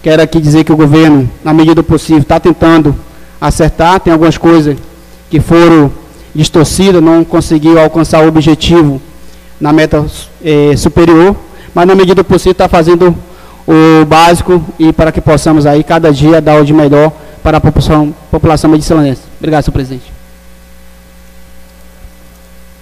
quero 0.04 0.22
aqui 0.22 0.40
dizer 0.40 0.64
que 0.64 0.72
o 0.72 0.78
governo, 0.78 1.30
na 1.44 1.54
medida 1.54 1.76
do 1.76 1.84
possível, 1.84 2.22
está 2.22 2.40
tentando 2.40 2.96
acertar, 3.42 4.00
tem 4.00 4.14
algumas 4.14 4.38
coisas 4.38 4.78
que 5.30 5.40
foram 5.40 5.92
distorcidas, 6.34 7.02
não 7.02 7.24
conseguiu 7.24 7.80
alcançar 7.80 8.24
o 8.24 8.28
objetivo 8.28 9.02
na 9.60 9.74
meta 9.74 10.06
eh, 10.44 10.76
superior, 10.78 11.36
mas 11.74 11.88
na 11.88 11.96
medida 11.96 12.24
possível 12.24 12.52
está 12.52 12.68
fazendo 12.68 13.16
o 13.68 14.06
básico 14.06 14.64
e 14.80 14.94
para 14.94 15.12
que 15.12 15.20
possamos 15.20 15.66
aí 15.66 15.84
cada 15.84 16.12
dia 16.14 16.40
dar 16.40 16.62
o 16.62 16.66
de 16.66 16.74
melhor 16.74 17.12
para 17.44 17.58
a 17.58 17.62
população, 17.62 18.14
população 18.32 18.70
medicilanense. 18.70 19.27
Obrigado, 19.40 19.64
senhor 19.64 19.74
presidente. 19.74 20.12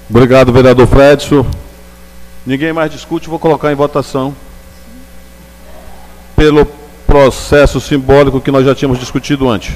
Obrigado, 0.10 0.54
vereador 0.54 0.88
Fredson. 0.88 1.46
Ninguém 2.46 2.72
mais 2.72 2.92
discute, 2.92 3.28
vou 3.28 3.40
colocar 3.40 3.72
em 3.72 3.76
votação. 3.76 4.36
Pelo 6.36 6.66
processo 7.08 7.80
simbólico 7.82 8.40
que 8.40 8.52
nós 8.52 8.66
já 8.66 8.76
tínhamos 8.76 9.00
discutido 9.00 9.50
antes. 9.50 9.76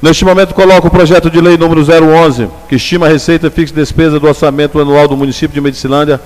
Neste 0.00 0.24
momento, 0.24 0.54
coloco 0.54 0.88
o 0.88 0.90
projeto 0.90 1.30
de 1.30 1.40
lei 1.40 1.56
número 1.56 1.80
011, 1.80 2.48
que 2.68 2.76
estima 2.76 3.06
a 3.06 3.08
receita 3.08 3.50
fixa 3.50 3.72
e 3.72 3.76
despesa 3.76 4.18
do 4.18 4.26
orçamento 4.26 4.80
anual 4.80 5.06
do 5.06 5.16
município 5.16 5.54
de 5.54 5.60
Medicilândia 5.60 6.20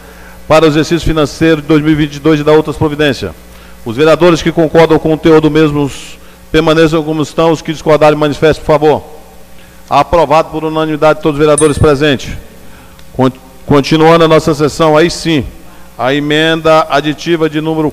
para 0.48 0.64
o 0.64 0.68
exercício 0.68 1.06
financeiro 1.06 1.60
de 1.60 1.68
2022 1.68 2.40
e 2.40 2.44
da 2.44 2.52
outras 2.52 2.76
providências. 2.76 3.32
Os 3.84 3.96
vereadores 3.96 4.42
que 4.42 4.50
concordam 4.50 4.98
com 4.98 5.12
o 5.12 5.18
teor 5.18 5.40
do 5.40 5.50
mesmo 5.50 5.90
permaneçam 6.50 7.02
como 7.02 7.22
estão, 7.22 7.50
os 7.50 7.62
que 7.62 7.72
discordarem 7.72 8.18
manifestem, 8.18 8.64
por 8.64 8.72
favor. 8.72 9.04
Aprovado 9.88 10.50
por 10.50 10.64
unanimidade 10.64 11.18
de 11.18 11.22
todos 11.22 11.38
os 11.38 11.44
vereadores 11.44 11.78
presentes. 11.78 12.36
Continuando 13.66 14.24
a 14.24 14.28
nossa 14.28 14.54
sessão, 14.54 14.96
aí 14.96 15.10
sim, 15.10 15.44
a 15.98 16.14
emenda 16.14 16.86
aditiva 16.90 17.48
de 17.48 17.60
número 17.60 17.92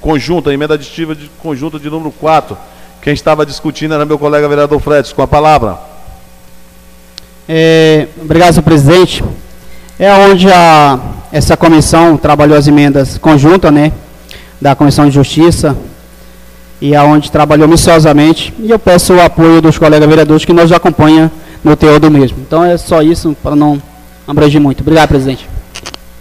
conjunta, 0.00 0.50
a 0.50 0.54
emenda 0.54 0.74
aditiva 0.74 1.14
de 1.14 1.30
conjunta 1.42 1.78
de 1.78 1.88
número 1.88 2.10
4. 2.12 2.56
Quem 3.02 3.12
estava 3.12 3.46
discutindo 3.46 3.94
era 3.94 4.04
meu 4.04 4.18
colega 4.18 4.48
vereador 4.48 4.80
Fredes, 4.80 5.12
com 5.12 5.22
a 5.22 5.26
palavra. 5.26 5.78
É, 7.48 8.08
obrigado, 8.20 8.52
senhor 8.52 8.62
presidente. 8.62 9.24
É 9.98 10.12
onde 10.12 10.50
a 10.50 10.98
essa 11.32 11.56
comissão 11.56 12.16
trabalhou 12.16 12.56
as 12.56 12.66
emendas 12.66 13.16
conjuntas, 13.16 13.72
né, 13.72 13.92
da 14.60 14.74
Comissão 14.74 15.06
de 15.06 15.14
Justiça, 15.14 15.76
e 16.80 16.96
aonde 16.96 17.30
trabalhou 17.30 17.68
minuciosamente, 17.68 18.54
e 18.58 18.70
eu 18.70 18.78
peço 18.78 19.14
o 19.14 19.20
apoio 19.20 19.60
dos 19.60 19.76
colegas 19.76 20.08
vereadores 20.08 20.44
que 20.44 20.52
nos 20.52 20.72
acompanham 20.72 21.30
no 21.62 21.76
teor 21.76 22.00
do 22.00 22.10
mesmo. 22.10 22.38
Então 22.40 22.64
é 22.64 22.76
só 22.76 23.02
isso, 23.02 23.36
para 23.42 23.54
não 23.54 23.80
abranger 24.26 24.60
muito. 24.60 24.80
Obrigado, 24.80 25.08
presidente. 25.08 25.48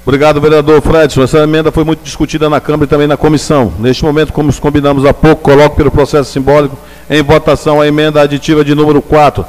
Obrigado, 0.05 0.41
vereador 0.41 0.81
Fredson. 0.81 1.23
Essa 1.23 1.39
emenda 1.39 1.71
foi 1.71 1.83
muito 1.83 2.01
discutida 2.03 2.49
na 2.49 2.59
Câmara 2.59 2.85
e 2.85 2.87
também 2.87 3.07
na 3.07 3.15
comissão. 3.15 3.71
Neste 3.79 4.03
momento, 4.03 4.33
como 4.33 4.53
combinamos 4.59 5.05
há 5.05 5.13
pouco, 5.13 5.43
coloco 5.43 5.75
pelo 5.75 5.91
processo 5.91 6.31
simbólico 6.31 6.77
em 7.09 7.21
votação 7.21 7.79
a 7.79 7.87
emenda 7.87 8.21
aditiva 8.21 8.63
de 8.63 8.73
número 8.73 9.01
4 9.01 9.45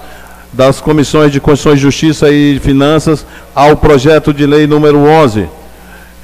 das 0.53 0.81
comissões 0.81 1.33
de 1.33 1.41
Constituição 1.41 1.75
e 1.75 1.79
Justiça 1.79 2.31
e 2.31 2.59
Finanças 2.59 3.25
ao 3.55 3.77
projeto 3.77 4.35
de 4.35 4.45
lei 4.47 4.67
número 4.67 4.99
11. 4.99 5.49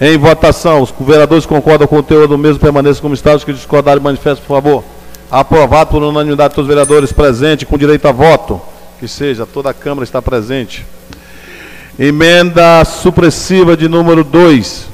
Em 0.01 0.19
votação, 0.19 0.83
os 0.83 0.93
vereadores 1.01 1.47
concordam 1.47 1.89
com 1.89 1.97
o 1.97 2.03
teor 2.03 2.29
do 2.29 2.37
mesmo, 2.37 2.59
permaneçam 2.59 3.01
como 3.01 3.15
está. 3.15 3.35
Os 3.35 3.45
que 3.45 3.53
discordarem, 3.53 4.03
manifestem, 4.03 4.45
por 4.47 4.55
favor. 4.55 4.85
Aprovado 5.31 5.91
por 5.91 6.03
unanimidade 6.03 6.51
de 6.51 6.55
todos 6.57 6.69
os 6.69 6.75
vereadores 6.75 7.13
presentes, 7.13 7.67
com 7.67 7.79
direito 7.79 8.07
a 8.07 8.13
voto. 8.13 8.61
Que 9.01 9.09
seja, 9.09 9.47
toda 9.47 9.71
a 9.71 9.75
Câmara 9.75 10.05
está 10.05 10.21
presente. 10.21 10.85
Emenda 11.99 12.85
supressiva 12.85 13.75
de 13.75 13.89
número 13.89 14.23
2. 14.23 14.87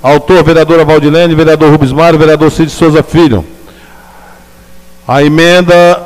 Autor, 0.00 0.44
vereadora 0.44 0.84
Valdilene, 0.84 1.34
vereador 1.34 1.70
Rubens 1.70 1.92
Mário, 1.92 2.18
vereador 2.18 2.50
Cid 2.50 2.70
Souza 2.70 3.02
Filho. 3.02 3.44
A 5.06 5.22
emenda, 5.22 6.00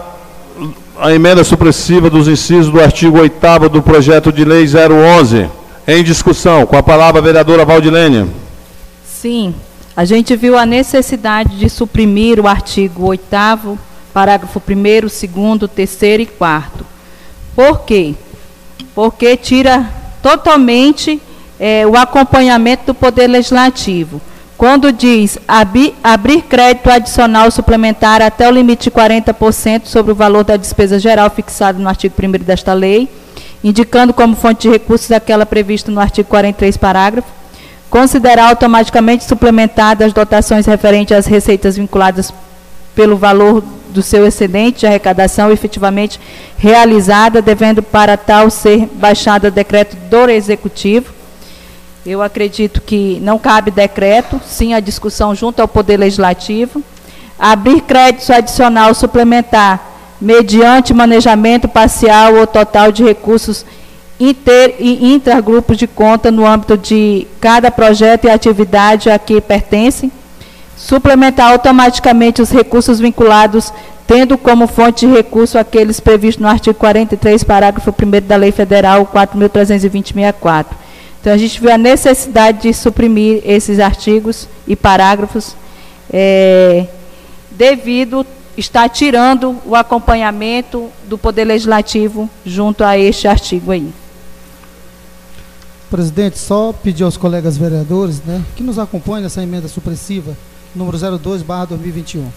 a 0.98 1.12
emenda 1.12 1.44
supressiva 1.44 2.08
dos 2.08 2.28
incisos 2.28 2.72
do 2.72 2.80
artigo 2.80 3.18
8 3.18 3.68
do 3.68 3.82
projeto 3.82 4.32
de 4.32 4.44
lei 4.44 4.66
011. 4.66 5.48
Em 5.88 6.02
discussão, 6.02 6.66
com 6.66 6.76
a 6.76 6.82
palavra 6.82 7.20
a 7.20 7.24
vereadora 7.24 7.64
Valdilene. 7.64 8.28
Sim, 9.04 9.54
a 9.96 10.04
gente 10.04 10.34
viu 10.34 10.58
a 10.58 10.66
necessidade 10.66 11.56
de 11.56 11.70
suprimir 11.70 12.40
o 12.40 12.48
artigo 12.48 13.06
8 13.06 13.78
parágrafo 14.12 14.60
1 14.68 15.58
2 15.58 15.96
3 15.96 16.20
e 16.20 16.26
4 16.26 16.86
Por 17.54 17.82
quê? 17.82 18.16
Porque 18.96 19.36
tira 19.36 19.88
totalmente 20.20 21.22
é, 21.60 21.86
o 21.86 21.96
acompanhamento 21.96 22.86
do 22.86 22.94
Poder 22.94 23.28
Legislativo. 23.28 24.20
Quando 24.58 24.90
diz 24.90 25.38
abrir, 25.46 25.94
abrir 26.02 26.42
crédito 26.42 26.90
adicional 26.90 27.48
suplementar 27.50 28.22
até 28.22 28.48
o 28.48 28.50
limite 28.50 28.84
de 28.84 28.90
40% 28.90 29.84
sobre 29.84 30.10
o 30.10 30.16
valor 30.16 30.42
da 30.42 30.56
despesa 30.56 30.98
geral 30.98 31.30
fixado 31.30 31.78
no 31.78 31.88
artigo 31.88 32.14
1 32.20 32.42
desta 32.42 32.72
lei, 32.72 33.08
indicando 33.66 34.14
como 34.14 34.36
fonte 34.36 34.62
de 34.62 34.68
recursos 34.68 35.10
aquela 35.10 35.44
prevista 35.44 35.90
no 35.90 36.00
artigo 36.00 36.28
43, 36.28 36.76
parágrafo, 36.76 37.26
considerar 37.90 38.50
automaticamente 38.50 39.24
suplementadas 39.24 40.06
as 40.06 40.12
dotações 40.12 40.66
referentes 40.66 41.16
às 41.16 41.26
receitas 41.26 41.76
vinculadas 41.76 42.32
pelo 42.94 43.16
valor 43.16 43.64
do 43.88 44.02
seu 44.02 44.24
excedente 44.24 44.80
de 44.80 44.86
arrecadação 44.86 45.50
efetivamente 45.50 46.20
realizada, 46.56 47.42
devendo 47.42 47.82
para 47.82 48.16
tal 48.16 48.50
ser 48.50 48.88
baixado 48.94 49.50
decreto 49.50 49.96
do 49.96 50.30
Executivo. 50.30 51.12
Eu 52.06 52.22
acredito 52.22 52.80
que 52.80 53.18
não 53.20 53.36
cabe 53.36 53.72
decreto, 53.72 54.40
sim 54.46 54.74
a 54.74 54.80
discussão 54.80 55.34
junto 55.34 55.60
ao 55.60 55.66
Poder 55.66 55.96
Legislativo. 55.96 56.84
Abrir 57.36 57.80
crédito 57.80 58.32
adicional 58.32 58.94
suplementar 58.94 59.95
mediante 60.20 60.94
manejamento 60.94 61.68
parcial 61.68 62.34
ou 62.36 62.46
total 62.46 62.90
de 62.90 63.04
recursos 63.04 63.64
inter 64.18 64.76
e 64.78 65.12
intragrupos 65.12 65.76
de 65.76 65.86
conta 65.86 66.30
no 66.30 66.46
âmbito 66.46 66.76
de 66.76 67.26
cada 67.40 67.70
projeto 67.70 68.24
e 68.24 68.30
atividade 68.30 69.10
a 69.10 69.18
que 69.18 69.40
pertencem, 69.40 70.10
suplementar 70.76 71.52
automaticamente 71.52 72.40
os 72.40 72.50
recursos 72.50 72.98
vinculados, 72.98 73.72
tendo 74.06 74.38
como 74.38 74.66
fonte 74.66 75.06
de 75.06 75.12
recurso 75.12 75.58
aqueles 75.58 76.00
previstos 76.00 76.42
no 76.42 76.48
artigo 76.48 76.78
43, 76.78 77.44
parágrafo 77.44 77.90
1 77.90 78.26
da 78.26 78.36
Lei 78.36 78.52
Federal 78.52 79.06
4.320-64. 79.06 80.66
Então, 81.20 81.32
a 81.32 81.36
gente 81.36 81.60
viu 81.60 81.72
a 81.72 81.78
necessidade 81.78 82.62
de 82.62 82.72
suprimir 82.72 83.42
esses 83.44 83.80
artigos 83.80 84.48
e 84.66 84.76
parágrafos 84.76 85.56
é, 86.12 86.86
devido 87.50 88.24
está 88.56 88.88
tirando 88.88 89.56
o 89.64 89.74
acompanhamento 89.74 90.90
do 91.04 91.18
Poder 91.18 91.44
Legislativo 91.44 92.28
junto 92.44 92.82
a 92.82 92.98
este 92.98 93.28
artigo 93.28 93.70
aí. 93.70 93.92
Presidente, 95.90 96.38
só 96.38 96.72
pedir 96.72 97.04
aos 97.04 97.16
colegas 97.16 97.56
vereadores 97.56 98.20
né, 98.24 98.42
que 98.56 98.62
nos 98.62 98.78
acompanhem 98.78 99.22
nessa 99.22 99.42
emenda 99.42 99.68
supressiva, 99.68 100.36
número 100.74 100.98
02, 101.18 101.42
barra 101.42 101.66
2021. 101.66 102.28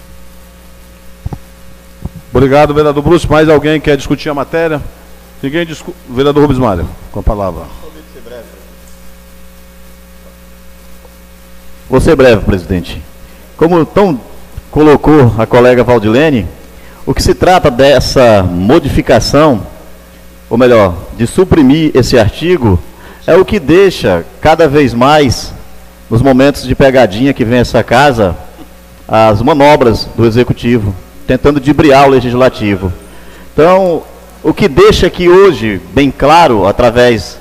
Obrigado, 2.31 2.73
vereador 2.73 3.03
Bruce. 3.03 3.27
Mais 3.27 3.49
alguém 3.49 3.81
quer 3.81 3.97
discutir 3.97 4.29
a 4.29 4.33
matéria? 4.33 4.81
Ninguém 5.41 5.65
discute. 5.65 5.97
Vereador 6.07 6.43
Rubens 6.43 6.59
Mário, 6.59 6.87
com 7.11 7.19
a 7.19 7.23
palavra. 7.23 7.63
Vou 11.89 11.99
ser 11.99 12.15
breve, 12.15 12.45
presidente. 12.45 13.01
Como 13.57 13.83
tão 13.83 14.21
colocou 14.79 15.33
a 15.37 15.45
colega 15.45 15.83
Valdilene, 15.83 16.47
o 17.05 17.13
que 17.13 17.21
se 17.21 17.35
trata 17.35 17.69
dessa 17.69 18.43
modificação, 18.43 19.61
ou 20.49 20.57
melhor, 20.57 20.95
de 21.17 21.27
suprimir 21.27 21.91
esse 21.93 22.17
artigo, 22.17 22.79
é 23.27 23.35
o 23.35 23.43
que 23.43 23.59
deixa 23.59 24.25
cada 24.39 24.69
vez 24.69 24.93
mais, 24.93 25.53
nos 26.09 26.21
momentos 26.21 26.63
de 26.63 26.73
pegadinha 26.75 27.33
que 27.33 27.43
vem 27.43 27.59
essa 27.59 27.83
casa, 27.83 28.33
as 29.05 29.41
manobras 29.41 30.07
do 30.15 30.25
executivo, 30.25 30.95
tentando 31.27 31.59
dibriar 31.59 32.07
o 32.07 32.11
legislativo. 32.11 32.89
Então, 33.51 34.03
o 34.41 34.53
que 34.53 34.69
deixa 34.69 35.07
aqui 35.07 35.27
hoje 35.27 35.81
bem 35.93 36.09
claro, 36.09 36.65
através 36.65 37.37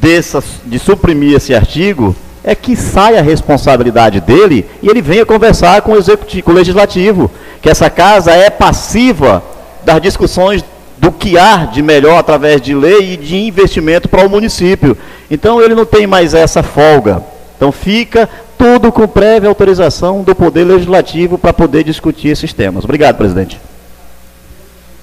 dessa, 0.00 0.42
de 0.64 0.78
suprimir 0.78 1.36
esse 1.36 1.54
artigo, 1.54 2.16
é 2.44 2.54
que 2.54 2.74
saia 2.74 3.20
a 3.20 3.22
responsabilidade 3.22 4.20
dele 4.20 4.66
e 4.82 4.88
ele 4.88 5.00
venha 5.00 5.24
conversar 5.24 5.82
com 5.82 5.92
o, 5.92 5.96
executivo, 5.96 6.44
com 6.44 6.50
o 6.50 6.54
legislativo, 6.54 7.30
que 7.60 7.70
essa 7.70 7.88
casa 7.88 8.32
é 8.32 8.50
passiva 8.50 9.42
das 9.84 10.00
discussões 10.00 10.64
do 10.98 11.10
que 11.10 11.38
há 11.38 11.64
de 11.64 11.82
melhor 11.82 12.18
através 12.18 12.60
de 12.60 12.74
lei 12.74 13.14
e 13.14 13.16
de 13.16 13.36
investimento 13.36 14.08
para 14.08 14.26
o 14.26 14.30
município. 14.30 14.96
Então 15.30 15.60
ele 15.60 15.74
não 15.74 15.84
tem 15.84 16.06
mais 16.06 16.34
essa 16.34 16.62
folga. 16.62 17.22
Então 17.56 17.70
fica 17.72 18.28
tudo 18.58 18.92
com 18.92 19.06
prévia 19.06 19.48
autorização 19.48 20.22
do 20.22 20.34
Poder 20.34 20.64
Legislativo 20.64 21.38
para 21.38 21.52
poder 21.52 21.84
discutir 21.84 22.28
esses 22.28 22.52
temas. 22.52 22.84
Obrigado, 22.84 23.16
presidente. 23.16 23.60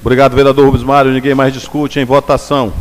Obrigado, 0.02 0.34
vereador 0.36 0.66
Rubens 0.66 0.84
Mário. 0.84 1.12
Ninguém 1.12 1.36
mais 1.36 1.54
discute 1.54 2.00
em 2.00 2.06
votação. 2.06 2.72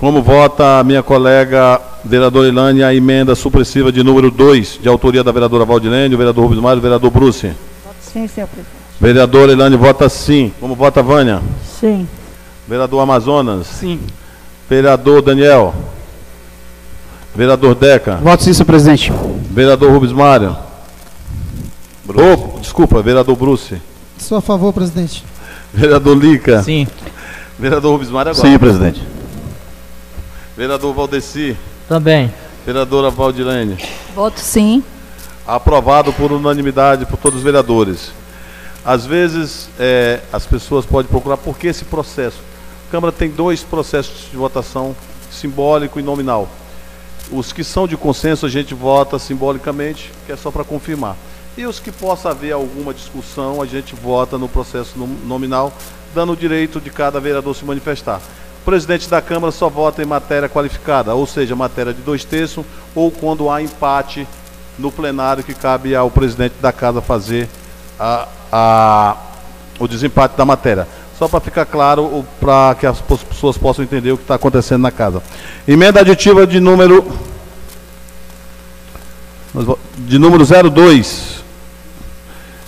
Como 0.00 0.22
vota 0.22 0.78
a 0.78 0.82
minha 0.82 1.02
colega 1.02 1.78
vereadora 2.02 2.48
Ilane 2.48 2.82
a 2.82 2.94
emenda 2.94 3.34
supressiva 3.34 3.92
de 3.92 4.02
número 4.02 4.30
2, 4.30 4.78
de 4.80 4.88
autoria 4.88 5.22
da 5.22 5.30
vereadora 5.30 5.66
Valdilene, 5.66 6.14
o 6.14 6.18
vereador 6.18 6.44
Rubens 6.44 6.62
Mário 6.62 6.78
e 6.78 6.80
o 6.80 6.82
vereador 6.82 7.10
Bruce? 7.10 7.52
Sim, 8.00 8.26
senhor 8.26 8.46
presidente. 8.46 8.80
Vereadora 8.98 9.52
Ilane 9.52 9.76
vota 9.76 10.08
sim. 10.08 10.54
Como 10.58 10.74
vota 10.74 11.02
Vânia? 11.02 11.42
Sim. 11.78 12.08
Vereador 12.66 13.02
Amazonas? 13.02 13.66
Sim. 13.66 14.00
Vereador 14.70 15.20
Daniel? 15.20 15.74
Vereador 17.34 17.74
Deca? 17.74 18.16
Voto 18.22 18.42
sim, 18.42 18.54
senhor 18.54 18.64
presidente. 18.64 19.12
Vereador 19.50 19.92
Rubens 19.92 20.12
Mário? 20.14 20.56
Oh, 22.08 22.58
desculpa, 22.58 23.02
vereador 23.02 23.36
Bruce. 23.36 23.76
Sou 24.16 24.38
a 24.38 24.40
favor, 24.40 24.72
presidente. 24.72 25.22
Vereador 25.74 26.16
Lica? 26.16 26.62
Sim. 26.62 26.88
Vereador 27.58 27.92
Rubens 27.92 28.10
Mário 28.10 28.32
agora. 28.32 28.48
Sim, 28.48 28.58
presidente. 28.58 29.19
Vereador 30.60 30.92
Valdeci? 30.92 31.56
Também. 31.88 32.30
Vereadora 32.66 33.08
Valdilene? 33.08 33.78
Voto 34.14 34.40
sim. 34.40 34.84
Aprovado 35.46 36.12
por 36.12 36.30
unanimidade 36.32 37.06
por 37.06 37.16
todos 37.16 37.38
os 37.38 37.42
vereadores. 37.42 38.12
Às 38.84 39.06
vezes, 39.06 39.70
é, 39.78 40.20
as 40.30 40.44
pessoas 40.44 40.84
podem 40.84 41.10
procurar 41.10 41.38
por 41.38 41.56
que 41.56 41.66
esse 41.66 41.86
processo. 41.86 42.36
A 42.86 42.90
Câmara 42.90 43.10
tem 43.10 43.30
dois 43.30 43.62
processos 43.62 44.30
de 44.30 44.36
votação, 44.36 44.94
simbólico 45.30 45.98
e 45.98 46.02
nominal. 46.02 46.46
Os 47.32 47.54
que 47.54 47.64
são 47.64 47.88
de 47.88 47.96
consenso, 47.96 48.44
a 48.44 48.50
gente 48.50 48.74
vota 48.74 49.18
simbolicamente, 49.18 50.12
que 50.26 50.32
é 50.32 50.36
só 50.36 50.50
para 50.50 50.62
confirmar. 50.62 51.16
E 51.56 51.64
os 51.64 51.80
que 51.80 51.90
possa 51.90 52.32
haver 52.32 52.52
alguma 52.52 52.92
discussão, 52.92 53.62
a 53.62 53.66
gente 53.66 53.94
vota 53.94 54.36
no 54.36 54.46
processo 54.46 54.92
nominal, 55.24 55.72
dando 56.14 56.34
o 56.34 56.36
direito 56.36 56.82
de 56.82 56.90
cada 56.90 57.18
vereador 57.18 57.56
se 57.56 57.64
manifestar. 57.64 58.20
O 58.60 58.64
presidente 58.64 59.08
da 59.08 59.22
Câmara 59.22 59.50
só 59.50 59.68
vota 59.70 60.02
em 60.02 60.06
matéria 60.06 60.48
qualificada, 60.48 61.14
ou 61.14 61.26
seja, 61.26 61.56
matéria 61.56 61.94
de 61.94 62.02
dois 62.02 62.24
terços, 62.24 62.64
ou 62.94 63.10
quando 63.10 63.50
há 63.50 63.62
empate 63.62 64.28
no 64.78 64.92
plenário 64.92 65.42
que 65.42 65.54
cabe 65.54 65.94
ao 65.94 66.10
presidente 66.10 66.54
da 66.60 66.70
casa 66.70 67.00
fazer 67.00 67.48
a, 67.98 68.28
a, 68.52 69.16
o 69.78 69.88
desempate 69.88 70.36
da 70.36 70.44
matéria. 70.44 70.86
Só 71.18 71.26
para 71.26 71.40
ficar 71.40 71.66
claro, 71.66 72.24
para 72.38 72.74
que 72.78 72.86
as 72.86 73.00
pessoas 73.00 73.56
possam 73.56 73.82
entender 73.82 74.12
o 74.12 74.16
que 74.16 74.24
está 74.24 74.34
acontecendo 74.34 74.82
na 74.82 74.90
casa. 74.90 75.22
Emenda 75.66 76.00
aditiva 76.00 76.46
de 76.46 76.60
número 76.60 77.04
de 79.98 80.18
número 80.18 80.44
02, 80.44 81.42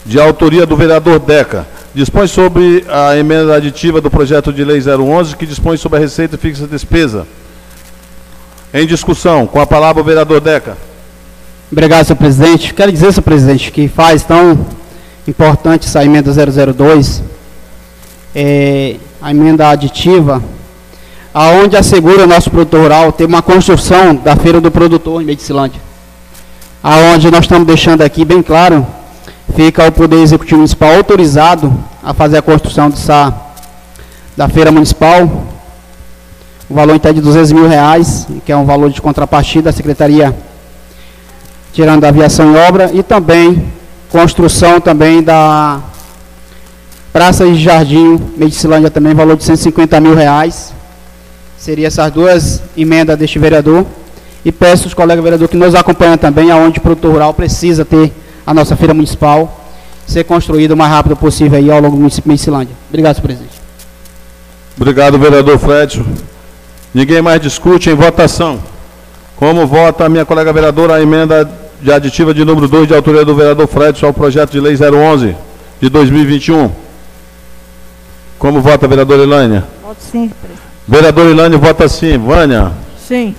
de 0.04 0.20
autoria 0.20 0.66
do 0.66 0.76
vereador 0.76 1.20
Deca 1.20 1.66
dispõe 1.94 2.26
sobre 2.26 2.84
a 2.88 3.16
emenda 3.16 3.54
aditiva 3.54 4.00
do 4.00 4.10
projeto 4.10 4.52
de 4.52 4.64
lei 4.64 4.80
011, 4.80 5.36
que 5.36 5.46
dispõe 5.46 5.76
sobre 5.76 5.98
a 5.98 6.00
receita 6.00 6.38
fixa 6.38 6.64
e 6.64 6.66
despesa. 6.66 7.26
Em 8.72 8.86
discussão, 8.86 9.46
com 9.46 9.60
a 9.60 9.66
palavra 9.66 10.00
o 10.00 10.04
vereador 10.04 10.40
Deca. 10.40 10.76
Obrigado, 11.70 12.06
senhor 12.06 12.16
presidente. 12.16 12.72
Quero 12.72 12.90
dizer, 12.90 13.12
senhor 13.12 13.22
presidente, 13.22 13.70
que 13.70 13.88
faz 13.88 14.22
tão 14.22 14.66
importante 15.28 15.86
essa 15.86 16.04
emenda 16.04 16.32
002, 16.32 17.22
é, 18.34 18.96
a 19.20 19.30
emenda 19.30 19.68
aditiva, 19.68 20.42
aonde 21.32 21.76
assegura 21.76 22.24
o 22.24 22.26
nosso 22.26 22.50
produtor 22.50 22.80
rural 22.82 23.12
ter 23.12 23.26
uma 23.26 23.42
construção 23.42 24.14
da 24.14 24.34
feira 24.34 24.60
do 24.60 24.70
produtor 24.70 25.20
em 25.20 25.24
Medicilândia. 25.26 25.80
Aonde 26.82 27.30
nós 27.30 27.44
estamos 27.44 27.66
deixando 27.66 28.02
aqui 28.02 28.24
bem 28.24 28.42
claro, 28.42 28.86
fica 29.54 29.86
o 29.86 29.92
Poder 29.92 30.16
Executivo 30.16 30.58
Municipal 30.58 30.94
autorizado 30.94 31.72
a 32.02 32.14
fazer 32.14 32.38
a 32.38 32.42
construção 32.42 32.88
dessa, 32.88 33.32
da 34.36 34.48
feira 34.48 34.70
municipal, 34.72 35.46
o 36.68 36.74
valor 36.74 36.96
então 36.96 37.12
de 37.12 37.20
200 37.20 37.52
mil 37.52 37.68
reais, 37.68 38.26
que 38.46 38.52
é 38.52 38.56
um 38.56 38.64
valor 38.64 38.90
de 38.90 39.00
contrapartida 39.00 39.64
da 39.64 39.72
Secretaria 39.72 40.34
tirando 41.72 42.04
a 42.04 42.08
aviação 42.08 42.52
em 42.52 42.56
obra, 42.56 42.90
e 42.92 43.02
também 43.02 43.70
construção 44.10 44.80
também 44.80 45.22
da 45.22 45.80
Praça 47.12 47.46
de 47.46 47.56
Jardim 47.56 48.18
Medicilândia 48.36 48.90
também, 48.90 49.14
valor 49.14 49.36
de 49.36 49.44
150 49.44 50.00
mil 50.00 50.14
reais. 50.14 50.72
Seria 51.58 51.88
essas 51.88 52.10
duas 52.10 52.62
emendas 52.76 53.18
deste 53.18 53.38
vereador. 53.38 53.84
E 54.44 54.50
peço 54.50 54.84
aos 54.84 54.94
colegas 54.94 55.22
vereadores 55.22 55.50
que 55.50 55.56
nos 55.56 55.74
acompanham 55.74 56.16
também, 56.16 56.50
aonde 56.50 56.78
o 56.78 56.82
produtor 56.82 57.12
rural 57.12 57.32
precisa 57.32 57.84
ter 57.84 58.12
a 58.46 58.54
nossa 58.54 58.76
feira 58.76 58.92
municipal 58.94 59.60
ser 60.06 60.24
construída 60.24 60.74
o 60.74 60.76
mais 60.76 60.90
rápido 60.90 61.16
possível 61.16 61.58
aí 61.58 61.70
ao 61.70 61.80
longo 61.80 61.96
do 61.96 62.00
município 62.00 62.24
de 62.24 62.28
Medicilândia. 62.30 62.74
Obrigado, 62.88 63.14
senhor 63.16 63.26
presidente. 63.26 63.62
Obrigado, 64.76 65.18
vereador 65.18 65.58
Fred. 65.58 66.04
Ninguém 66.94 67.22
mais 67.22 67.40
discute 67.40 67.90
em 67.90 67.94
votação. 67.94 68.60
Como 69.36 69.66
vota 69.66 70.04
a 70.04 70.08
minha 70.08 70.24
colega 70.24 70.52
vereadora 70.52 70.94
a 70.94 71.02
emenda 71.02 71.48
de 71.80 71.92
aditiva 71.92 72.32
de 72.32 72.44
número 72.44 72.68
2 72.68 72.88
de 72.88 72.94
autoria 72.94 73.24
do 73.24 73.34
vereador 73.34 73.66
Fred 73.66 74.04
ao 74.04 74.12
projeto 74.12 74.52
de 74.52 74.60
lei 74.60 74.74
011 74.76 75.34
de 75.80 75.88
2021? 75.88 76.70
Como 78.38 78.60
vota 78.60 78.86
a 78.86 78.88
vereadora 78.88 79.22
Elânia? 79.22 79.64
Voto 79.82 79.96
sim, 80.00 80.28
presidente. 80.28 80.62
Vereadora 80.86 81.30
Elânia 81.30 81.58
vota 81.58 81.88
sim. 81.88 82.18
Vânia? 82.18 82.72
Sim. 83.06 83.34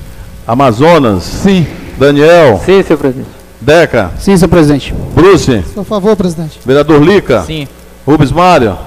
Amazonas? 0.47 1.23
Sim. 1.23 1.67
Daniel? 1.97 2.61
Sim, 2.65 2.81
senhor 2.84 2.97
presidente. 2.97 3.43
Deca? 3.64 4.11
Sim, 4.19 4.35
senhor 4.35 4.49
presidente. 4.49 4.94
Bruce? 5.15 5.64
Por 5.73 5.85
favor, 5.85 6.15
presidente. 6.18 6.60
Vereador 6.65 7.02
Lica? 7.02 7.44
Sim. 7.44 7.65
Rubens 8.06 8.31
Mário? 8.31 8.77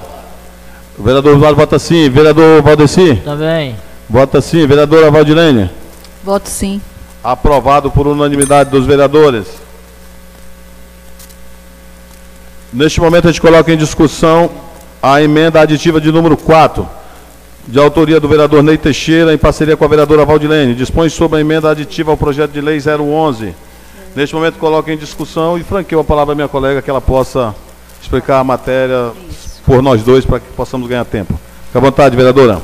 O 0.98 1.02
vereador 1.02 1.32
Rubens 1.32 1.42
Mário 1.42 1.56
vota 1.56 1.78
sim. 1.78 2.10
Vereador 2.10 2.62
Valdeci? 2.62 3.16
Também. 3.24 3.74
Vota 4.08 4.40
sim. 4.42 4.66
Vereadora 4.66 5.10
Valdilene? 5.10 5.70
Voto 6.22 6.48
sim. 6.48 6.80
Aprovado 7.24 7.90
por 7.90 8.06
unanimidade 8.06 8.70
dos 8.70 8.84
vereadores. 8.84 9.46
Neste 12.70 13.00
momento 13.00 13.28
a 13.28 13.32
gente 13.32 13.40
coloca 13.40 13.72
em 13.72 13.76
discussão 13.78 14.50
a 15.02 15.22
emenda 15.22 15.60
aditiva 15.60 16.00
de 16.00 16.12
número 16.12 16.36
4, 16.36 16.86
de 17.66 17.78
autoria 17.78 18.20
do 18.20 18.28
vereador 18.28 18.62
Ney 18.62 18.76
Teixeira, 18.76 19.32
em 19.32 19.38
parceria 19.38 19.76
com 19.76 19.84
a 19.86 19.88
vereadora 19.88 20.26
Valdilene. 20.26 20.74
Dispõe 20.74 21.08
sobre 21.08 21.38
a 21.38 21.40
emenda 21.40 21.70
aditiva 21.70 22.10
ao 22.10 22.16
projeto 22.16 22.50
de 22.52 22.60
lei 22.60 22.78
011. 22.78 23.54
Neste 24.16 24.34
momento 24.34 24.58
coloca 24.58 24.90
em 24.90 24.96
discussão 24.96 25.58
e 25.58 25.62
franqueio 25.62 26.00
a 26.00 26.04
palavra 26.04 26.32
à 26.32 26.34
minha 26.34 26.48
colega 26.48 26.80
que 26.80 26.88
ela 26.88 27.02
possa 27.02 27.54
explicar 28.00 28.40
a 28.40 28.44
matéria 28.44 29.12
por 29.66 29.82
nós 29.82 30.02
dois 30.02 30.24
para 30.24 30.40
que 30.40 30.46
possamos 30.54 30.88
ganhar 30.88 31.04
tempo. 31.04 31.38
Fique 31.66 31.76
à 31.76 31.80
vontade, 31.82 32.16
vereadora. 32.16 32.62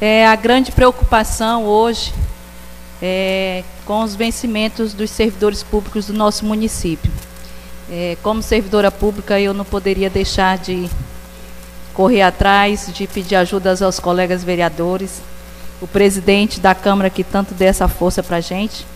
É, 0.00 0.26
a 0.26 0.34
grande 0.34 0.72
preocupação 0.72 1.66
hoje 1.66 2.14
é 3.02 3.62
com 3.84 4.02
os 4.02 4.14
vencimentos 4.14 4.94
dos 4.94 5.10
servidores 5.10 5.62
públicos 5.62 6.06
do 6.06 6.14
nosso 6.14 6.46
município. 6.46 7.12
É, 7.90 8.16
como 8.22 8.42
servidora 8.42 8.90
pública, 8.90 9.38
eu 9.38 9.52
não 9.52 9.66
poderia 9.66 10.08
deixar 10.08 10.56
de 10.56 10.88
correr 11.92 12.22
atrás, 12.22 12.90
de 12.90 13.06
pedir 13.06 13.36
ajuda 13.36 13.76
aos 13.84 14.00
colegas 14.00 14.42
vereadores, 14.42 15.20
o 15.78 15.86
presidente 15.86 16.58
da 16.58 16.74
Câmara 16.74 17.10
que 17.10 17.22
tanto 17.22 17.52
dê 17.52 17.66
essa 17.66 17.86
força 17.86 18.22
para 18.22 18.38
a 18.38 18.40
gente. 18.40 18.86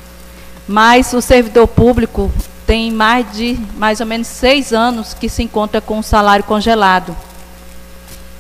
Mas 0.71 1.13
o 1.13 1.21
servidor 1.21 1.67
público 1.67 2.31
tem 2.65 2.93
mais 2.93 3.27
de 3.33 3.59
mais 3.77 3.99
ou 3.99 4.07
menos 4.07 4.29
seis 4.29 4.73
anos 4.73 5.13
que 5.13 5.29
se 5.29 5.43
encontra 5.43 5.81
com 5.81 5.99
o 5.99 6.03
salário 6.03 6.45
congelado. 6.45 7.17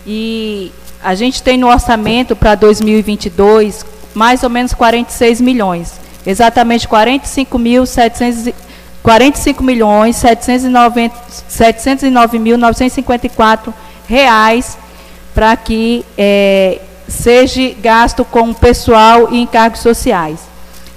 E 0.07 0.70
a 1.02 1.16
gente 1.16 1.43
tem 1.43 1.59
no 1.59 1.66
orçamento 1.66 2.36
para 2.36 2.55
2022 2.55 3.85
mais 4.15 4.44
ou 4.44 4.48
menos 4.48 4.73
46 4.73 5.40
milhões, 5.40 5.98
exatamente 6.24 6.86
45 6.86 7.59
mil 7.59 7.85
700 7.85 8.55
45 9.02 9.65
milhões 9.65 10.15
790 10.15 11.16
709 11.48 12.39
mil 12.39 12.57
954 12.57 13.74
reais 14.07 14.78
para 15.35 15.57
que 15.57 16.07
é, 16.16 16.81
seja 17.09 17.74
gasto 17.82 18.24
com 18.24 18.55
pessoal 18.55 19.32
e 19.32 19.40
encargos 19.40 19.81
sociais. 19.81 20.49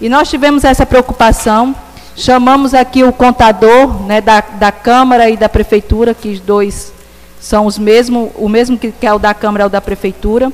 E 0.04 0.10
nós 0.10 0.30
tivemos 0.30 0.66
essa 0.66 0.86
preocupação, 0.86 1.74
chamamos 2.14 2.74
aqui 2.74 3.06
o 3.06 3.14
contador 3.14 4.04
né, 4.04 4.20
da, 4.20 4.42
da 4.42 4.70
Câmara 4.70 5.30
e 5.30 5.38
da 5.38 5.48
Prefeitura, 5.48 6.14
que 6.14 6.28
os 6.28 6.42
dois 6.42 6.92
são 7.40 7.66
os 7.66 7.80
mesmos, 7.80 8.30
o 8.36 8.50
mesmo 8.50 8.78
que, 8.78 8.94
é 9.02 9.14
o 9.14 9.18
da 9.18 9.34
Câmara 9.34 9.64
é 9.64 9.68
o 9.68 9.70
da 9.70 9.80
Prefeitura, 9.80 10.52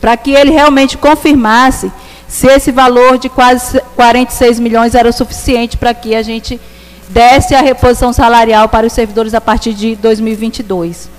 para 0.00 0.16
que 0.16 0.30
ele 0.30 0.52
realmente 0.52 0.96
confirmasse 0.96 1.90
se 2.28 2.46
esse 2.46 2.70
valor 2.70 3.18
de 3.18 3.28
quase 3.28 3.80
46 3.96 4.60
milhões 4.60 4.94
era 4.94 5.08
o 5.08 5.12
suficiente 5.12 5.76
para 5.76 5.92
que 5.92 6.14
a 6.14 6.22
gente 6.22 6.60
desse 7.08 7.56
a 7.56 7.60
reposição 7.60 8.12
salarial 8.12 8.68
para 8.68 8.86
os 8.86 8.92
servidores 8.92 9.34
a 9.34 9.40
partir 9.40 9.74
de 9.74 9.96
2022. 9.96 11.10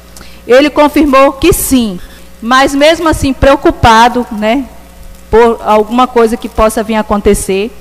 Ele 0.47 0.69
confirmou 0.69 1.33
que 1.33 1.51
sim, 1.51 1.99
mas 2.41 2.73
mesmo 2.73 3.09
assim 3.09 3.33
preocupado, 3.33 4.25
né, 4.31 4.63
por 5.33 5.61
alguma 5.65 6.05
coisa 6.05 6.37
que 6.37 6.47
possa 6.47 6.83
vir 6.83 6.93
a 6.93 6.99
acontecer, 6.99 7.71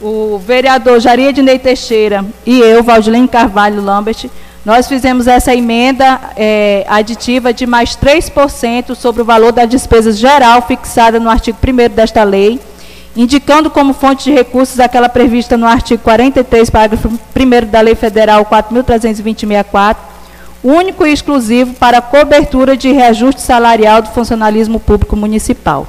o 0.00 0.38
vereador 0.38 1.00
Jaria 1.00 1.32
Ney 1.32 1.58
Teixeira 1.58 2.24
e 2.46 2.60
eu, 2.60 2.84
Valdilene 2.84 3.26
Carvalho 3.26 3.82
Lambert, 3.82 4.30
nós 4.64 4.86
fizemos 4.86 5.26
essa 5.26 5.52
emenda 5.52 6.20
é, 6.36 6.86
aditiva 6.88 7.52
de 7.52 7.66
mais 7.66 7.96
3% 7.96 8.94
sobre 8.94 9.22
o 9.22 9.24
valor 9.24 9.50
da 9.50 9.64
despesa 9.64 10.12
geral 10.12 10.62
fixada 10.62 11.18
no 11.18 11.28
artigo 11.28 11.58
1 11.60 11.92
desta 11.92 12.22
lei, 12.22 12.60
indicando 13.16 13.70
como 13.70 13.92
fonte 13.92 14.30
de 14.30 14.32
recursos 14.32 14.78
aquela 14.78 15.08
prevista 15.08 15.56
no 15.56 15.66
artigo 15.66 16.00
43, 16.00 16.70
parágrafo 16.70 17.08
1 17.08 17.70
da 17.72 17.80
Lei 17.80 17.96
Federal 17.96 18.46
4.320-64, 18.46 19.96
único 20.62 21.04
e 21.04 21.12
exclusivo 21.12 21.74
para 21.74 22.00
cobertura 22.00 22.76
de 22.76 22.92
reajuste 22.92 23.40
salarial 23.40 24.00
do 24.00 24.10
funcionalismo 24.10 24.78
público 24.78 25.16
municipal. 25.16 25.88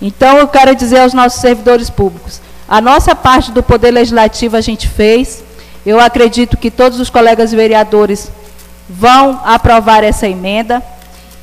Então, 0.00 0.38
eu 0.38 0.48
quero 0.48 0.74
dizer 0.74 1.00
aos 1.00 1.14
nossos 1.14 1.40
servidores 1.40 1.88
públicos, 1.88 2.40
a 2.68 2.80
nossa 2.80 3.14
parte 3.14 3.52
do 3.52 3.62
Poder 3.62 3.90
Legislativo 3.90 4.56
a 4.56 4.60
gente 4.60 4.88
fez, 4.88 5.44
eu 5.84 6.00
acredito 6.00 6.56
que 6.56 6.70
todos 6.70 6.98
os 6.98 7.10
colegas 7.10 7.52
vereadores 7.52 8.30
vão 8.88 9.40
aprovar 9.44 10.02
essa 10.02 10.26
emenda 10.26 10.82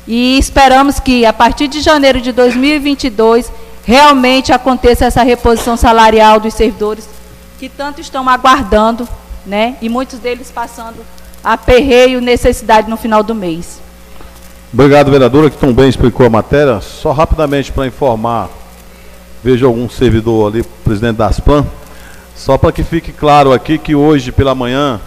e 0.06 0.38
esperamos 0.38 0.98
que, 0.98 1.24
a 1.24 1.32
partir 1.32 1.68
de 1.68 1.80
janeiro 1.80 2.20
de 2.20 2.32
2022, 2.32 3.50
realmente 3.84 4.52
aconteça 4.52 5.06
essa 5.06 5.22
reposição 5.22 5.76
salarial 5.76 6.40
dos 6.40 6.54
servidores 6.54 7.08
que 7.58 7.68
tanto 7.68 8.00
estão 8.00 8.28
aguardando, 8.28 9.08
né? 9.46 9.76
E 9.80 9.88
muitos 9.88 10.18
deles 10.18 10.50
passando 10.50 11.04
aperreio 11.42 12.20
necessidade 12.20 12.90
no 12.90 12.96
final 12.96 13.22
do 13.22 13.34
mês. 13.34 13.80
Obrigado, 14.74 15.10
vereadora, 15.10 15.50
que 15.50 15.58
tão 15.58 15.70
bem 15.70 15.90
explicou 15.90 16.24
a 16.24 16.30
matéria. 16.30 16.80
Só 16.80 17.12
rapidamente 17.12 17.70
para 17.70 17.86
informar, 17.86 18.48
vejo 19.44 19.66
algum 19.66 19.86
servidor 19.86 20.50
ali, 20.50 20.62
presidente 20.62 21.16
da 21.16 21.26
Asplan, 21.26 21.66
só 22.34 22.56
para 22.56 22.72
que 22.72 22.82
fique 22.82 23.12
claro 23.12 23.52
aqui 23.52 23.76
que 23.76 23.94
hoje 23.94 24.32
pela 24.32 24.54
manhã, 24.54 24.98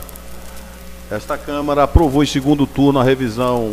esta 1.10 1.36
Câmara 1.36 1.82
aprovou 1.82 2.22
em 2.22 2.28
segundo 2.28 2.68
turno 2.68 3.00
a 3.00 3.04
revisão 3.04 3.72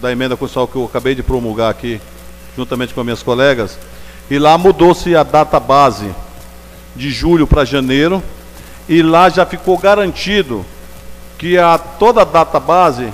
da 0.00 0.12
emenda 0.12 0.36
constitucional 0.36 0.68
que 0.68 0.76
eu 0.76 0.84
acabei 0.84 1.16
de 1.16 1.22
promulgar 1.24 1.68
aqui, 1.68 2.00
juntamente 2.56 2.94
com 2.94 3.02
minhas 3.02 3.20
colegas, 3.20 3.76
e 4.30 4.38
lá 4.38 4.56
mudou-se 4.56 5.16
a 5.16 5.24
data 5.24 5.58
base 5.58 6.14
de 6.94 7.10
julho 7.10 7.44
para 7.44 7.64
janeiro, 7.64 8.22
e 8.88 9.02
lá 9.02 9.28
já 9.28 9.44
ficou 9.44 9.76
garantido 9.78 10.64
que 11.36 11.58
a 11.58 11.76
toda 11.76 12.22
a 12.22 12.24
data 12.24 12.60
base 12.60 13.12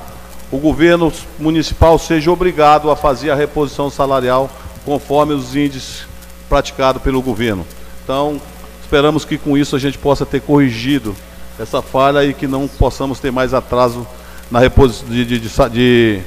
o 0.51 0.59
governo 0.59 1.12
municipal 1.39 1.99
seja 1.99 2.31
obrigado 2.31 2.91
a 2.91 2.97
fazer 2.97 3.31
a 3.31 3.35
reposição 3.35 3.91
salarial 3.91 4.51
conforme 4.85 5.35
os 5.35 5.57
índices 5.57 6.07
praticados 6.49 7.03
pelo 7.03 7.23
governo. 7.23 7.66
Então, 8.03 8.41
esperamos 8.83 9.25
que 9.25 9.39
com 9.39 9.57
isso 9.57 9.75
a 9.75 9.79
gente 9.79 9.99
possa 9.99 10.27
ter 10.27 10.41
corrigido 10.41 11.16
essa 11.59 11.81
falha 11.81 12.25
e 12.25 12.35
que 12.35 12.47
não 12.47 12.69
possamos 12.69 13.19
ter 13.19 13.31
mais 13.31 13.55
atraso 13.55 14.07
na 14.51 14.59
reposição 14.59 15.09
de, 15.09 15.25
de, 15.25 15.41
de, 15.41 16.21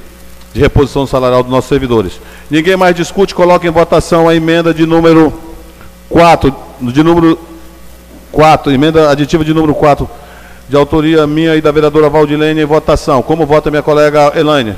de 0.54 0.60
reposição 0.60 1.06
salarial 1.06 1.44
dos 1.44 1.52
nossos 1.52 1.70
servidores. 1.70 2.20
Ninguém 2.50 2.76
mais 2.76 2.96
discute, 2.96 3.36
coloca 3.36 3.68
em 3.68 3.72
votação 3.72 4.28
a 4.28 4.36
emenda 4.36 4.74
de 4.74 4.86
número 4.86 5.34
4, 6.10 6.54
de 6.82 7.04
número 7.04 7.38
4, 8.32 8.72
emenda 8.72 9.12
aditiva 9.12 9.44
de 9.44 9.54
número 9.54 9.76
4, 9.76 10.10
de 10.70 10.76
autoria 10.76 11.26
minha 11.26 11.56
e 11.56 11.62
da 11.62 11.72
vereadora 11.72 12.10
Valdilene, 12.10 12.62
em 12.62 12.66
votação. 12.66 13.22
Como 13.22 13.46
vota 13.46 13.70
minha 13.70 13.84
colega 13.84 14.34
Elaine? 14.36 14.76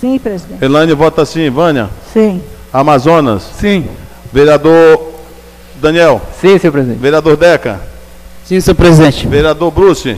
Sim, 0.00 0.18
presidente. 0.18 0.64
Elaine 0.64 0.94
vota 0.94 1.24
sim. 1.24 1.50
Vânia? 1.50 1.90
Sim. 2.12 2.42
Amazonas? 2.72 3.42
Sim. 3.58 3.86
Vereador 4.32 5.12
Daniel? 5.76 6.20
Sim, 6.40 6.58
senhor 6.58 6.72
presidente. 6.72 6.98
Vereador 6.98 7.36
Deca? 7.36 7.80
Sim, 8.44 8.60
senhor 8.60 8.74
presidente. 8.74 9.26
Vereador 9.26 9.70
Bruce? 9.70 10.16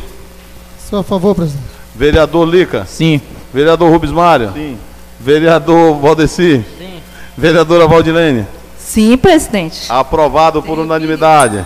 Sou 0.89 1.01
a 1.01 1.03
favor, 1.03 1.35
presidente. 1.35 1.65
Vereador 1.95 2.49
Lica? 2.49 2.85
Sim. 2.85 3.21
Vereador 3.53 3.91
Rubens 3.91 4.13
Mário? 4.13 4.53
Sim. 4.53 4.79
Vereador 5.19 5.99
Valdeci? 5.99 6.65
Sim. 6.79 7.01
Vereadora 7.37 7.87
Valdilene? 7.87 8.47
Sim, 8.79 9.17
presidente. 9.17 9.87
Aprovado 9.89 10.63
por 10.63 10.79
unanimidade. 10.79 11.65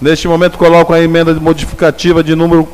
Neste 0.00 0.28
momento 0.28 0.56
coloco 0.56 0.92
a 0.92 1.00
emenda 1.00 1.34
modificativa 1.34 2.22
de 2.22 2.34
número. 2.34 2.68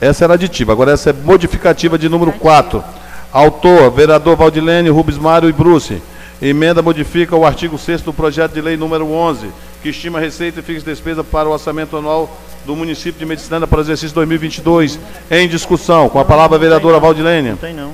Essa 0.00 0.24
era 0.24 0.34
aditiva, 0.34 0.72
agora 0.72 0.92
essa 0.92 1.10
é 1.10 1.12
modificativa 1.12 1.98
de 1.98 2.08
número 2.08 2.32
4. 2.32 2.82
Autor, 3.30 3.90
vereador 3.90 4.36
Valdilene, 4.36 4.88
Rubens 4.88 5.18
Mário 5.18 5.48
e 5.48 5.52
Bruce. 5.52 6.00
Emenda 6.40 6.80
modifica 6.80 7.36
o 7.36 7.44
artigo 7.44 7.76
6 7.76 8.02
do 8.02 8.12
projeto 8.12 8.52
de 8.52 8.60
lei 8.60 8.76
número 8.76 9.10
11, 9.10 9.48
que 9.82 9.90
estima 9.90 10.20
receita 10.20 10.60
e 10.60 10.62
fixa 10.62 10.86
despesa 10.86 11.22
para 11.24 11.48
o 11.48 11.52
orçamento 11.52 11.96
anual 11.96 12.30
do 12.64 12.76
município 12.76 13.18
de 13.18 13.26
Medicina 13.26 13.66
para 13.66 13.78
o 13.78 13.80
exercício 13.82 14.14
2022. 14.14 14.98
Em 15.30 15.48
discussão, 15.48 16.08
com 16.08 16.20
a 16.20 16.24
palavra 16.24 16.56
a 16.56 16.60
vereadora 16.60 17.00
Valdilene. 17.00 17.50
Não 17.50 17.56
tem 17.56 17.74
não. 17.74 17.92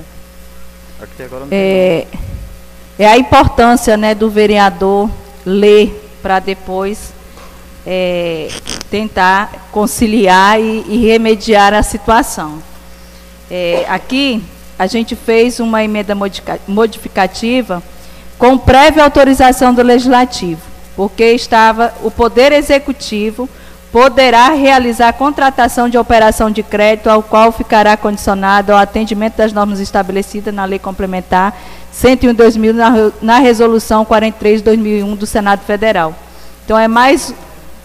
Aqui 1.01 1.23
agora 1.23 1.41
não 1.41 1.47
tem 1.49 1.59
É, 1.59 2.07
é 2.99 3.07
a 3.07 3.17
importância 3.17 3.97
né, 3.97 4.13
do 4.13 4.29
vereador 4.29 5.09
ler 5.43 6.03
para 6.21 6.39
depois 6.39 7.14
é, 7.85 8.49
tentar 8.89 9.67
conciliar 9.71 10.59
e, 10.59 10.85
e 10.87 11.05
remediar 11.05 11.73
a 11.73 11.83
situação. 11.83 12.61
É, 13.49 13.85
aqui 13.87 14.43
a 14.77 14.87
gente 14.87 15.15
fez 15.15 15.59
uma 15.59 15.83
emenda 15.83 16.15
modificativa 16.67 17.81
com 18.37 18.57
prévia 18.57 19.03
autorização 19.03 19.73
do 19.73 19.81
legislativo, 19.81 20.61
porque 20.95 21.23
estava 21.31 21.93
o 22.03 22.11
poder 22.11 22.51
executivo 22.51 23.47
poderá 23.91 24.49
realizar 24.49 25.13
contratação 25.13 25.87
de 25.87 25.97
operação 25.97 26.51
de 26.51 26.61
crédito 26.61 27.09
ao 27.09 27.23
qual 27.23 27.49
ficará 27.53 27.95
condicionado 27.95 28.73
ao 28.73 28.77
atendimento 28.77 29.37
das 29.37 29.53
normas 29.53 29.79
estabelecidas 29.79 30.53
na 30.53 30.65
Lei 30.65 30.77
Complementar 30.77 31.57
101/2000 31.93 32.73
na, 32.73 33.11
na 33.21 33.39
Resolução 33.39 34.05
43/2001 34.05 35.15
do 35.15 35.25
Senado 35.25 35.61
Federal. 35.61 36.13
Então 36.65 36.77
é 36.77 36.89
mais 36.89 37.33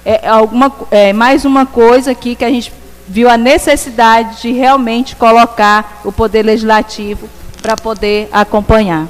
é 0.05 0.29
alguma 0.29 0.73
é 0.91 1.13
mais 1.13 1.45
uma 1.45 1.67
coisa 1.67 2.11
aqui 2.11 2.35
que 2.35 2.45
a 2.45 2.51
gente 2.51 2.73
viu 3.07 3.29
a 3.29 3.37
necessidade 3.37 4.43
de 4.43 4.53
realmente 4.53 5.17
colocar 5.17 6.01
o 6.05 6.13
poder 6.13 6.45
legislativo 6.45 7.29
para 7.61 7.77
poder 7.77 8.29
acompanhar. 8.33 9.09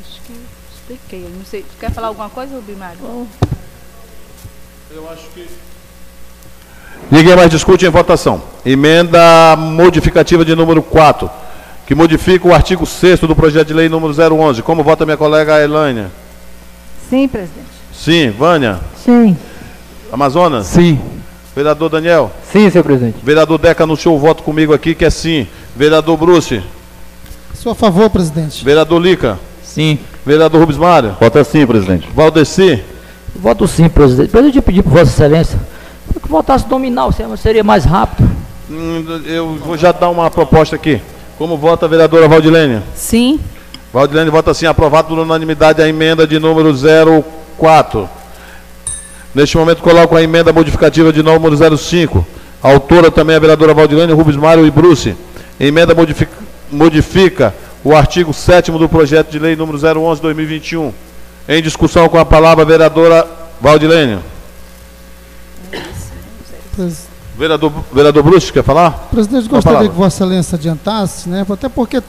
Acho 0.00 0.20
que 0.22 0.34
expliquei. 0.74 1.24
eu 1.24 1.30
Não 1.30 1.44
sei. 1.44 1.64
Quer 1.80 1.90
falar 1.90 2.08
alguma 2.08 2.28
coisa, 2.28 2.54
Rubimário? 2.54 2.98
Eu 4.90 5.10
acho 5.10 5.28
que. 5.34 5.46
Ninguém 7.10 7.36
mais 7.36 7.50
discute 7.50 7.86
em 7.86 7.90
votação. 7.90 8.42
Emenda 8.66 9.56
modificativa 9.56 10.44
de 10.44 10.54
número 10.54 10.82
4, 10.82 11.30
que 11.88 11.94
modifica 11.94 12.46
o 12.46 12.52
artigo 12.52 12.84
6 12.84 13.20
do 13.20 13.34
projeto 13.34 13.68
de 13.68 13.72
lei 13.72 13.88
número 13.88 14.12
011. 14.12 14.60
Como 14.62 14.82
vota 14.84 15.06
minha 15.06 15.16
colega 15.16 15.58
Elaine? 15.64 16.08
Sim, 17.08 17.26
presidente. 17.26 17.66
Sim. 17.94 18.28
Vânia? 18.28 18.78
Sim. 19.02 19.34
Amazonas? 20.12 20.66
Sim. 20.66 21.00
Vereador 21.56 21.88
Daniel? 21.88 22.30
Sim, 22.52 22.68
senhor 22.68 22.84
presidente. 22.84 23.16
Vereador 23.22 23.56
Deca 23.56 23.84
anunciou 23.84 24.14
o 24.14 24.18
voto 24.18 24.42
comigo 24.42 24.74
aqui, 24.74 24.94
que 24.94 25.02
é 25.02 25.08
sim. 25.08 25.46
Vereador 25.74 26.18
Bruce? 26.18 26.62
Sou 27.54 27.72
a 27.72 27.74
favor, 27.74 28.10
presidente. 28.10 28.62
Vereador 28.62 29.00
Lica? 29.00 29.38
Sim. 29.64 29.98
Vereador 30.26 30.60
Rubens 30.60 30.76
Mário? 30.76 31.16
Vota 31.18 31.42
sim, 31.42 31.66
presidente. 31.66 32.06
Valdeci? 32.14 32.84
Voto 33.34 33.66
sim, 33.66 33.88
presidente. 33.88 34.26
Depois 34.26 34.44
eu 34.44 34.52
te 34.52 34.60
pedir 34.60 34.82
por 34.82 34.90
Vossa 34.92 35.10
Excelência 35.10 35.58
que 36.22 36.28
votasse 36.28 36.68
nominal, 36.68 37.10
seria- 37.12 37.36
seria 37.38 37.64
mais 37.64 37.86
rápido. 37.86 38.28
Hum, 38.70 39.22
Eu 39.24 39.54
vou 39.64 39.78
já 39.78 39.90
dar 39.90 40.10
uma 40.10 40.30
proposta 40.30 40.76
aqui. 40.76 41.00
Como 41.38 41.56
vota 41.56 41.86
a 41.86 41.88
vereadora 41.88 42.26
Valdilene? 42.26 42.82
Sim. 42.96 43.38
Valdilene 43.92 44.28
vota 44.28 44.52
sim, 44.52 44.66
aprovado 44.66 45.08
por 45.08 45.18
unanimidade 45.20 45.80
a 45.80 45.88
emenda 45.88 46.26
de 46.26 46.38
número 46.40 46.74
04. 47.56 48.10
Neste 49.32 49.56
momento 49.56 49.80
coloco 49.80 50.16
a 50.16 50.22
emenda 50.22 50.52
modificativa 50.52 51.12
de 51.12 51.22
número 51.22 51.78
05. 51.78 52.26
A 52.60 52.70
autora 52.70 53.08
também 53.08 53.34
é 53.34 53.36
a 53.36 53.40
vereadora 53.40 53.72
Valdilene, 53.72 54.12
Rubens 54.12 54.36
Mário 54.36 54.66
e 54.66 54.70
Bruce. 54.70 55.14
Emenda 55.60 55.94
modifica, 55.94 56.32
modifica 56.72 57.54
o 57.84 57.94
artigo 57.94 58.34
7 58.34 58.72
do 58.72 58.88
projeto 58.88 59.30
de 59.30 59.38
lei 59.38 59.54
número 59.54 59.78
011-2021. 59.78 60.92
Em 61.48 61.62
discussão 61.62 62.08
com 62.08 62.18
a 62.18 62.24
palavra 62.24 62.64
a 62.64 62.66
vereadora 62.66 63.24
Valdilene. 63.60 64.18
Vereador, 67.38 67.72
vereador 67.92 68.22
Bruce, 68.24 68.52
quer 68.52 68.64
falar? 68.64 68.90
Presidente, 69.12 69.48
gostaria 69.48 69.88
que 69.88 69.94
Vossa 69.94 70.24
Excelência 70.24 70.56
adiantasse, 70.56 71.28
né? 71.28 71.46
Até 71.48 71.68
porque 71.68 72.02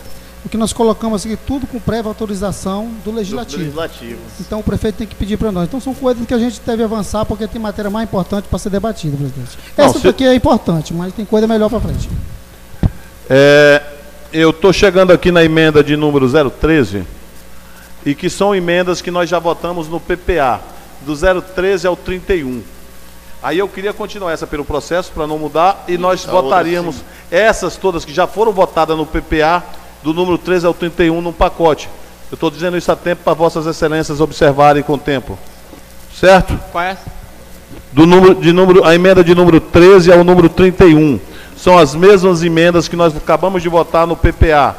o 0.43 0.49
que 0.49 0.57
nós 0.57 0.73
colocamos 0.73 1.23
aqui, 1.26 1.38
tudo 1.45 1.68
com 1.68 1.80
prévia 1.80 2.10
autorização 2.10 2.89
do 3.06 3.11
legislativo. 3.11 3.60
Legislativo. 3.61 4.19
Então 4.39 4.60
o 4.60 4.64
prefeito 4.64 4.95
tem 4.95 5.06
que 5.06 5.14
pedir 5.14 5.38
para 5.38 5.51
nós. 5.51 5.65
Então 5.68 5.80
são 5.80 5.93
coisas 5.93 6.26
que 6.26 6.34
a 6.34 6.39
gente 6.39 6.60
deve 6.65 6.84
avançar 6.84 7.26
porque 7.26 7.45
tem 7.47 7.61
matéria 7.61 7.91
mais 7.91 8.07
importante 8.10 8.45
para 8.49 8.57
ser 8.57 8.69
debatida, 8.72 9.15
presidente. 9.15 9.57
Não, 9.77 9.85
Essa 9.85 9.99
se- 9.99 10.07
daqui 10.07 10.26
é 10.26 10.34
importante, 10.34 10.93
mas 10.95 11.14
tem 11.14 11.26
coisa 11.26 11.45
melhor 11.45 11.69
para 11.69 11.80
frente. 11.80 12.10
É, 13.30 13.84
eu 14.34 14.49
estou 14.49 14.73
chegando 14.73 15.11
aqui 15.11 15.31
na 15.31 15.43
emenda 15.43 15.84
de 15.84 15.95
número 15.95 16.27
013, 16.27 17.03
e 18.06 18.15
que 18.15 18.30
são 18.31 18.56
emendas 18.56 19.01
que 19.01 19.11
nós 19.11 19.30
já 19.30 19.38
votamos 19.38 19.88
no 19.88 19.99
PPA, 19.99 20.60
do 21.06 21.14
013 21.15 21.85
ao 21.85 21.95
31. 21.95 22.64
Aí 23.41 23.57
eu 23.57 23.68
queria 23.68 23.94
continuar 23.94 24.32
essa 24.32 24.45
pelo 24.45 24.66
processo, 24.66 25.11
para 25.14 25.26
não 25.26 25.38
mudar, 25.38 25.86
e 25.88 25.98
nós 25.98 26.26
outra 26.26 26.41
votaríamos 26.41 26.98
essas 27.32 27.78
todas 27.78 28.03
que 28.03 28.14
já 28.14 28.28
foram 28.28 28.52
votadas 28.52 28.98
no 28.98 29.06
PPA, 29.06 29.64
do 30.03 30.14
número 30.14 30.38
13 30.38 30.66
ao 30.66 30.74
31, 30.74 31.22
num 31.22 31.34
pacote. 31.34 31.90
Eu 32.32 32.36
estou 32.36 32.52
dizendo 32.52 32.78
isso 32.78 32.91
a 32.91 32.95
tempo 32.95 33.24
para 33.24 33.34
Vossas 33.34 33.66
Excelências 33.66 34.22
observarem 34.22 34.84
com 34.84 34.94
o 34.94 34.98
tempo. 34.98 35.38
Certo? 36.14 36.57
Qual 36.72 36.84
é? 36.84 36.98
do 37.91 38.06
número, 38.06 38.36
de 38.36 38.53
número, 38.53 38.86
a 38.86 38.94
emenda 38.94 39.24
de 39.24 39.34
número 39.34 39.60
13 39.60 40.11
ao 40.11 40.24
número 40.24 40.49
31. 40.49 41.20
São 41.57 41.78
as 41.78 41.95
mesmas 41.95 42.44
emendas 42.44 42.88
que 42.88 42.95
nós 42.95 43.16
acabamos 43.16 43.61
de 43.61 43.70
votar 43.70 44.07
no 44.07 44.16
PPA. 44.16 44.76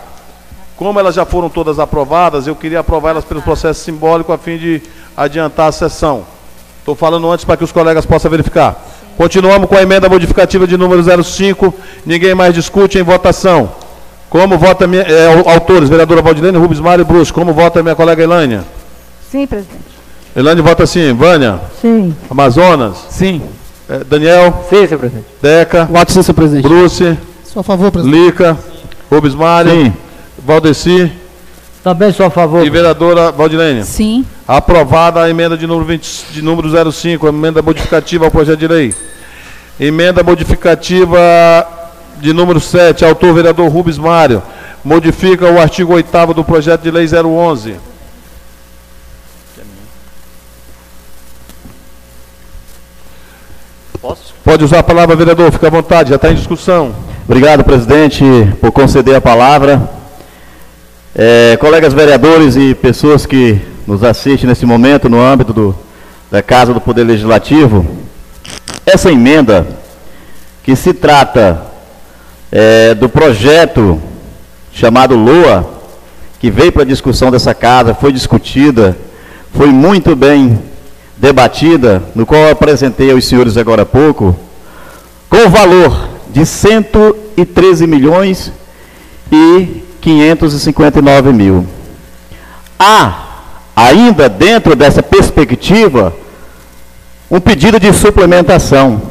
Como 0.76 0.98
elas 0.98 1.14
já 1.14 1.26
foram 1.26 1.50
todas 1.50 1.78
aprovadas, 1.78 2.46
eu 2.46 2.56
queria 2.56 2.80
aprovar 2.80 3.10
elas 3.10 3.24
pelo 3.24 3.42
processo 3.42 3.84
simbólico 3.84 4.32
a 4.32 4.38
fim 4.38 4.56
de 4.56 4.82
adiantar 5.16 5.68
a 5.68 5.72
sessão. 5.72 6.24
Estou 6.80 6.94
falando 6.94 7.30
antes 7.30 7.44
para 7.44 7.56
que 7.56 7.64
os 7.64 7.70
colegas 7.70 8.04
possam 8.04 8.30
verificar. 8.30 8.84
Continuamos 9.16 9.68
com 9.68 9.76
a 9.76 9.82
emenda 9.82 10.08
modificativa 10.08 10.66
de 10.66 10.76
número 10.76 11.02
05. 11.22 11.72
Ninguém 12.04 12.34
mais 12.34 12.54
discute 12.54 12.98
em 12.98 13.02
votação. 13.02 13.70
Como 14.30 14.56
vota 14.56 14.86
minha, 14.86 15.02
é, 15.02 15.52
autores, 15.52 15.88
vereadora 15.88 16.22
Valdilene, 16.22 16.56
Rubens 16.56 16.80
Mário 16.80 17.02
e 17.02 17.04
Bruce. 17.04 17.32
Como 17.32 17.52
vota 17.52 17.82
minha 17.82 17.94
colega 17.94 18.22
Elânia? 18.22 18.64
Sim, 19.30 19.46
presidente. 19.46 19.90
Elânia 20.34 20.62
vota 20.62 20.86
sim. 20.86 21.12
Vânia? 21.12 21.60
Sim. 21.80 22.14
Amazonas? 22.30 22.96
Sim. 23.10 23.42
É, 23.88 24.04
Daniel? 24.04 24.64
Sim, 24.70 24.86
senhor 24.86 24.98
presidente. 25.00 25.26
Deca? 25.42 25.84
Voto 25.84 26.12
sim, 26.12 26.22
senhor 26.22 26.34
presidente. 26.34 26.62
Bruce? 26.62 27.18
Sou 27.44 27.60
a 27.60 27.64
favor, 27.64 27.90
presidente. 27.90 28.24
Lica? 28.24 28.56
Rubens 29.10 29.34
Mário? 29.34 29.72
Sim. 29.72 29.92
Valdeci? 30.38 31.12
Também 31.82 32.12
sou 32.12 32.26
a 32.26 32.30
favor. 32.30 32.64
E 32.64 32.68
vereadora 32.68 33.32
Valdilene? 33.32 33.84
Sim. 33.84 34.24
Aprovada 34.46 35.22
a 35.22 35.30
emenda 35.30 35.56
de 35.56 35.66
número, 35.66 35.86
20, 35.86 36.26
de 36.30 36.42
número 36.42 36.92
05, 36.92 37.26
a 37.26 37.30
emenda 37.30 37.62
modificativa 37.62 38.26
ao 38.26 38.30
projeto 38.30 38.58
de 38.58 38.68
lei. 38.68 38.94
Emenda 39.78 40.22
modificativa 40.22 41.18
de 42.20 42.34
número 42.34 42.60
7, 42.60 43.02
autor 43.04 43.32
vereador 43.32 43.70
Rubens 43.70 43.96
Mário. 43.96 44.42
Modifica 44.84 45.50
o 45.50 45.58
artigo 45.58 45.94
8 45.94 46.34
do 46.34 46.44
projeto 46.44 46.82
de 46.82 46.90
lei 46.90 47.06
011. 47.06 47.76
Posso? 54.02 54.34
Pode 54.44 54.64
usar 54.64 54.80
a 54.80 54.82
palavra, 54.82 55.16
vereador, 55.16 55.50
fica 55.50 55.66
à 55.66 55.70
vontade, 55.70 56.10
já 56.10 56.16
está 56.16 56.30
em 56.30 56.34
discussão. 56.34 56.94
Obrigado, 57.24 57.64
presidente, 57.64 58.22
por 58.60 58.70
conceder 58.70 59.14
a 59.14 59.20
palavra. 59.20 59.99
É, 61.12 61.56
colegas 61.56 61.92
vereadores 61.92 62.54
e 62.54 62.72
pessoas 62.72 63.26
que 63.26 63.60
nos 63.84 64.04
assistem 64.04 64.48
nesse 64.48 64.64
momento 64.64 65.08
no 65.08 65.20
âmbito 65.20 65.52
do, 65.52 65.74
da 66.30 66.40
Casa 66.40 66.72
do 66.72 66.80
Poder 66.80 67.02
Legislativo, 67.02 67.84
essa 68.86 69.10
emenda 69.10 69.66
que 70.62 70.76
se 70.76 70.94
trata 70.94 71.62
é, 72.52 72.94
do 72.94 73.08
projeto 73.08 74.00
chamado 74.72 75.16
LOA, 75.16 75.68
que 76.38 76.48
veio 76.48 76.70
para 76.70 76.84
discussão 76.84 77.28
dessa 77.28 77.54
casa, 77.54 77.92
foi 77.92 78.12
discutida, 78.12 78.96
foi 79.52 79.66
muito 79.66 80.14
bem 80.14 80.62
debatida, 81.16 82.00
no 82.14 82.24
qual 82.24 82.42
eu 82.42 82.52
apresentei 82.52 83.10
aos 83.10 83.24
senhores 83.24 83.56
agora 83.56 83.82
há 83.82 83.86
pouco, 83.86 84.36
com 85.28 85.38
o 85.38 85.50
valor 85.50 86.08
de 86.32 86.46
113 86.46 87.88
milhões 87.88 88.52
e 89.32 89.89
559 90.00 91.32
mil. 91.32 91.66
Há, 92.78 93.12
ainda 93.76 94.28
dentro 94.28 94.74
dessa 94.74 95.02
perspectiva, 95.02 96.14
um 97.30 97.38
pedido 97.38 97.78
de 97.78 97.92
suplementação. 97.92 99.02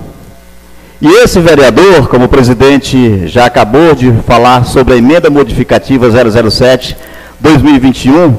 E 1.02 1.08
esse 1.08 1.40
vereador, 1.40 2.10
como 2.10 2.26
o 2.26 2.30
presidente 2.30 3.28
já 3.28 3.46
acabou 3.46 3.96
de 3.96 4.12
falar 4.28 4.66
sobre 4.66 4.94
a 4.94 4.98
emenda 4.98 5.30
modificativa 5.30 6.08
007 6.10 6.98
2021, 7.40 8.36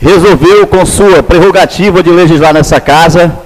resolveu, 0.00 0.66
com 0.66 0.86
sua 0.86 1.22
prerrogativa 1.22 2.02
de 2.02 2.10
legislar 2.10 2.54
nessa 2.54 2.80
casa, 2.80 3.36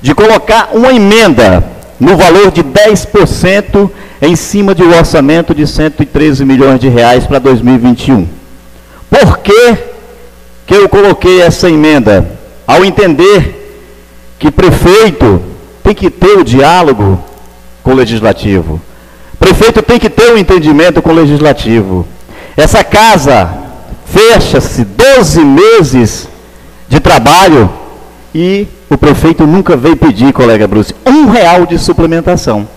de 0.00 0.14
colocar 0.14 0.70
uma 0.72 0.92
emenda 0.92 1.64
no 2.00 2.16
valor 2.16 2.50
de 2.50 2.64
10% 2.64 3.90
em 4.22 4.34
cima 4.34 4.74
de 4.74 4.82
um 4.82 4.96
orçamento 4.96 5.54
de 5.54 5.66
113 5.66 6.44
milhões 6.46 6.80
de 6.80 6.88
reais 6.88 7.26
para 7.26 7.38
2021. 7.38 8.26
Por 9.10 9.38
que, 9.38 9.76
que 10.66 10.74
eu 10.74 10.88
coloquei 10.88 11.42
essa 11.42 11.68
emenda? 11.68 12.26
Ao 12.66 12.84
entender 12.84 13.58
que 14.38 14.50
prefeito 14.50 15.42
tem 15.82 15.94
que 15.94 16.08
ter 16.08 16.38
o 16.38 16.44
diálogo 16.44 17.22
com 17.82 17.90
o 17.90 17.94
legislativo. 17.94 18.80
Prefeito 19.38 19.82
tem 19.82 19.98
que 19.98 20.08
ter 20.08 20.30
o 20.30 20.34
um 20.34 20.38
entendimento 20.38 21.02
com 21.02 21.10
o 21.10 21.14
legislativo. 21.14 22.06
Essa 22.56 22.82
casa 22.82 23.50
fecha-se 24.06 24.84
12 24.84 25.44
meses 25.44 26.28
de 26.88 27.00
trabalho 27.00 27.70
e 28.34 28.66
o 28.90 28.98
prefeito 28.98 29.46
nunca 29.46 29.76
veio 29.76 29.96
pedir, 29.96 30.32
colega 30.32 30.66
Bruce, 30.66 30.94
um 31.06 31.30
real 31.30 31.64
de 31.64 31.78
suplementação. 31.78 32.68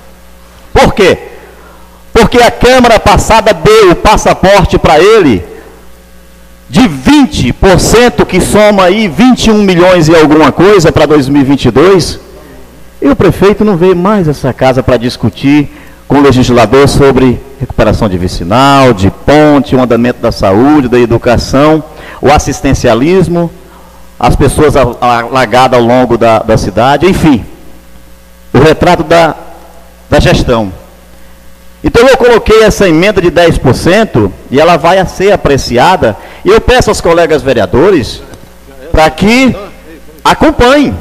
Por 0.72 0.94
quê? 0.94 1.18
Porque 2.14 2.38
a 2.38 2.52
Câmara 2.52 2.99
passada 2.99 3.52
deu 3.52 3.91
o 3.91 3.95
passaporte 3.95 4.77
para 4.77 4.99
ele 4.99 5.44
de 6.69 6.81
20%, 6.81 8.26
que 8.26 8.40
soma 8.40 8.84
aí 8.84 9.07
21 9.07 9.57
milhões 9.64 10.07
e 10.07 10.15
alguma 10.15 10.52
coisa 10.52 10.91
para 10.91 11.07
2022, 11.07 12.19
e 13.02 13.10
o 13.10 13.15
prefeito 13.15 13.65
não 13.65 13.76
veio 13.76 13.95
mais 13.95 14.27
essa 14.27 14.53
casa 14.53 14.84
para 14.84 14.98
discutir 14.98 15.69
com 16.07 16.19
o 16.19 16.22
legislador 16.22 16.88
sobre 16.88 17.40
recuperação 17.60 18.07
de 18.07 18.18
vicinal, 18.18 18.94
de 18.94 19.10
ponte, 19.10 19.76
o 19.76 19.81
andamento 19.81 20.22
da 20.22 20.31
saúde, 20.31 20.88
da 20.88 20.99
educação, 20.99 21.84
o 22.22 22.31
assistencialismo, 22.31 23.49
as 24.24 24.38
pessoas 24.38 24.74
alagadas 24.78 25.78
ao 25.78 25.86
longo 25.86 26.18
da, 26.18 26.40
da 26.40 26.58
cidade, 26.58 27.06
enfim, 27.06 27.45
o 28.54 28.58
retrato 28.58 29.04
da, 29.04 29.36
da 30.10 30.18
gestão. 30.18 30.72
Então 31.84 32.08
eu 32.08 32.16
coloquei 32.16 32.64
essa 32.64 32.88
emenda 32.88 33.22
de 33.22 33.30
10% 33.30 34.32
e 34.50 34.62
ela 34.62 34.78
vai 34.78 35.06
ser 35.06 35.34
apreciada. 35.34 36.16
E 36.45 36.48
eu 36.48 36.62
peço 36.62 36.90
aos 36.90 37.02
colegas 37.02 37.41
vereadores 37.41 38.24
para 38.94 39.10
que 39.10 39.54
acompanhem. 40.24 40.98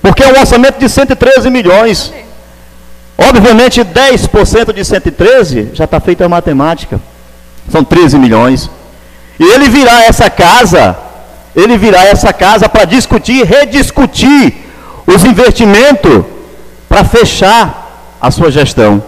Porque 0.00 0.22
é 0.22 0.28
um 0.28 0.38
orçamento 0.38 0.78
de 0.78 0.88
113 0.88 1.50
milhões. 1.50 2.12
Obviamente 3.18 3.80
10% 3.80 4.72
de 4.72 4.84
113 4.84 5.70
já 5.74 5.86
está 5.86 5.98
feita 5.98 6.24
a 6.24 6.28
matemática. 6.28 7.00
São 7.68 7.82
13 7.82 8.16
milhões. 8.16 8.70
E 9.40 9.42
ele 9.42 9.68
virá 9.68 10.04
essa 10.04 10.30
casa, 10.30 10.96
ele 11.60 11.76
virá 11.76 12.04
essa 12.04 12.32
casa 12.32 12.68
para 12.68 12.84
discutir, 12.84 13.44
rediscutir 13.44 14.54
os 15.06 15.24
investimentos 15.24 16.24
para 16.88 17.04
fechar 17.04 18.16
a 18.20 18.30
sua 18.30 18.50
gestão 18.50 19.02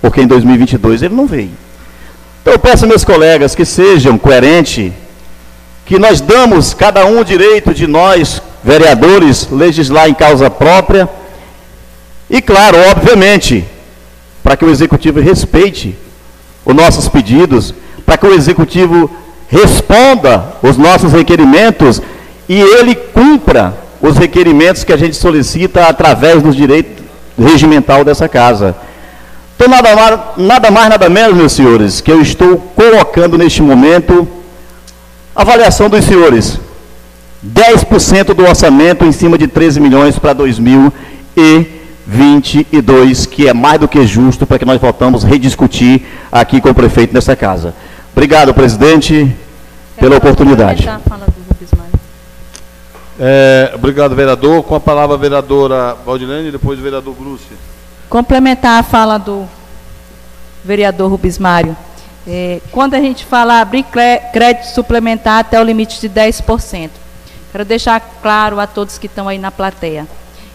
porque 0.00 0.20
em 0.20 0.26
2022 0.26 1.02
ele 1.02 1.14
não 1.14 1.26
veio. 1.26 1.52
Então 2.40 2.54
eu 2.54 2.58
peço 2.58 2.86
meus 2.86 3.04
colegas 3.04 3.54
que 3.54 3.64
sejam 3.64 4.16
coerentes, 4.16 4.92
que 5.84 5.98
nós 5.98 6.20
damos 6.20 6.72
cada 6.72 7.04
um 7.04 7.20
o 7.20 7.24
direito 7.24 7.74
de 7.74 7.86
nós, 7.86 8.40
vereadores, 8.64 9.48
legislar 9.50 10.08
em 10.08 10.14
causa 10.14 10.48
própria, 10.48 11.08
e 12.28 12.40
claro, 12.40 12.78
obviamente, 12.90 13.64
para 14.42 14.56
que 14.56 14.64
o 14.64 14.70
executivo 14.70 15.20
respeite 15.20 15.96
os 16.64 16.74
nossos 16.74 17.08
pedidos, 17.08 17.74
para 18.06 18.16
que 18.16 18.26
o 18.26 18.32
executivo 18.34 19.10
responda 19.50 20.44
os 20.62 20.76
nossos 20.76 21.12
requerimentos 21.12 22.00
e 22.48 22.60
ele 22.60 22.94
cumpra 22.94 23.74
os 24.00 24.16
requerimentos 24.16 24.84
que 24.84 24.92
a 24.92 24.96
gente 24.96 25.16
solicita 25.16 25.86
através 25.86 26.40
do 26.42 26.52
direito 26.52 27.02
regimental 27.38 28.04
dessa 28.04 28.28
casa. 28.28 28.74
Então, 29.56 29.68
nada 29.68 29.94
mais, 29.94 30.18
nada 30.38 30.70
mais, 30.70 30.88
nada 30.88 31.08
menos, 31.10 31.36
meus 31.36 31.52
senhores, 31.52 32.00
que 32.00 32.10
eu 32.10 32.22
estou 32.22 32.56
colocando 32.74 33.36
neste 33.36 33.60
momento 33.60 34.26
avaliação 35.34 35.90
dos 35.90 36.04
senhores. 36.04 36.58
10% 37.44 38.34
do 38.34 38.44
orçamento 38.44 39.04
em 39.04 39.12
cima 39.12 39.36
de 39.36 39.48
13 39.48 39.80
milhões 39.80 40.18
para 40.18 40.32
2022, 40.32 43.26
que 43.26 43.48
é 43.48 43.54
mais 43.54 43.80
do 43.80 43.88
que 43.88 44.06
justo 44.06 44.46
para 44.46 44.58
que 44.58 44.64
nós 44.64 44.80
voltamos 44.80 45.24
a 45.24 45.28
rediscutir 45.28 46.02
aqui 46.30 46.60
com 46.60 46.70
o 46.70 46.74
prefeito 46.74 47.12
nessa 47.14 47.34
casa. 47.34 47.74
Obrigado, 48.12 48.52
presidente, 48.52 49.36
pela 49.96 50.16
oportunidade. 50.16 50.88
É, 53.22 53.72
obrigado, 53.74 54.14
vereador. 54.14 54.62
Com 54.62 54.74
a 54.74 54.80
palavra 54.80 55.14
a 55.14 55.18
vereadora 55.18 55.94
Valdilene 56.06 56.48
e 56.48 56.52
depois 56.52 56.78
o 56.78 56.82
vereador 56.82 57.14
Bruce. 57.14 57.44
Complementar 58.08 58.80
a 58.80 58.82
fala 58.82 59.18
do 59.18 59.46
vereador 60.64 61.10
Rubens 61.10 61.38
Mário. 61.38 61.76
É, 62.26 62.60
quando 62.70 62.94
a 62.94 63.00
gente 63.00 63.24
fala 63.24 63.60
abrir 63.60 63.84
crédito 64.32 64.64
suplementar 64.74 65.40
até 65.40 65.60
o 65.60 65.64
limite 65.64 66.00
de 66.00 66.08
10%, 66.08 66.90
quero 67.52 67.64
deixar 67.64 68.00
claro 68.22 68.58
a 68.58 68.66
todos 68.66 68.98
que 68.98 69.06
estão 69.06 69.28
aí 69.28 69.38
na 69.38 69.50
plateia. 69.50 70.06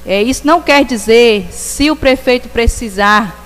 É, 0.06 0.22
isso 0.22 0.46
não 0.46 0.62
quer 0.62 0.84
dizer, 0.86 1.48
se 1.52 1.90
o 1.90 1.96
prefeito 1.96 2.50
precisar 2.50 3.45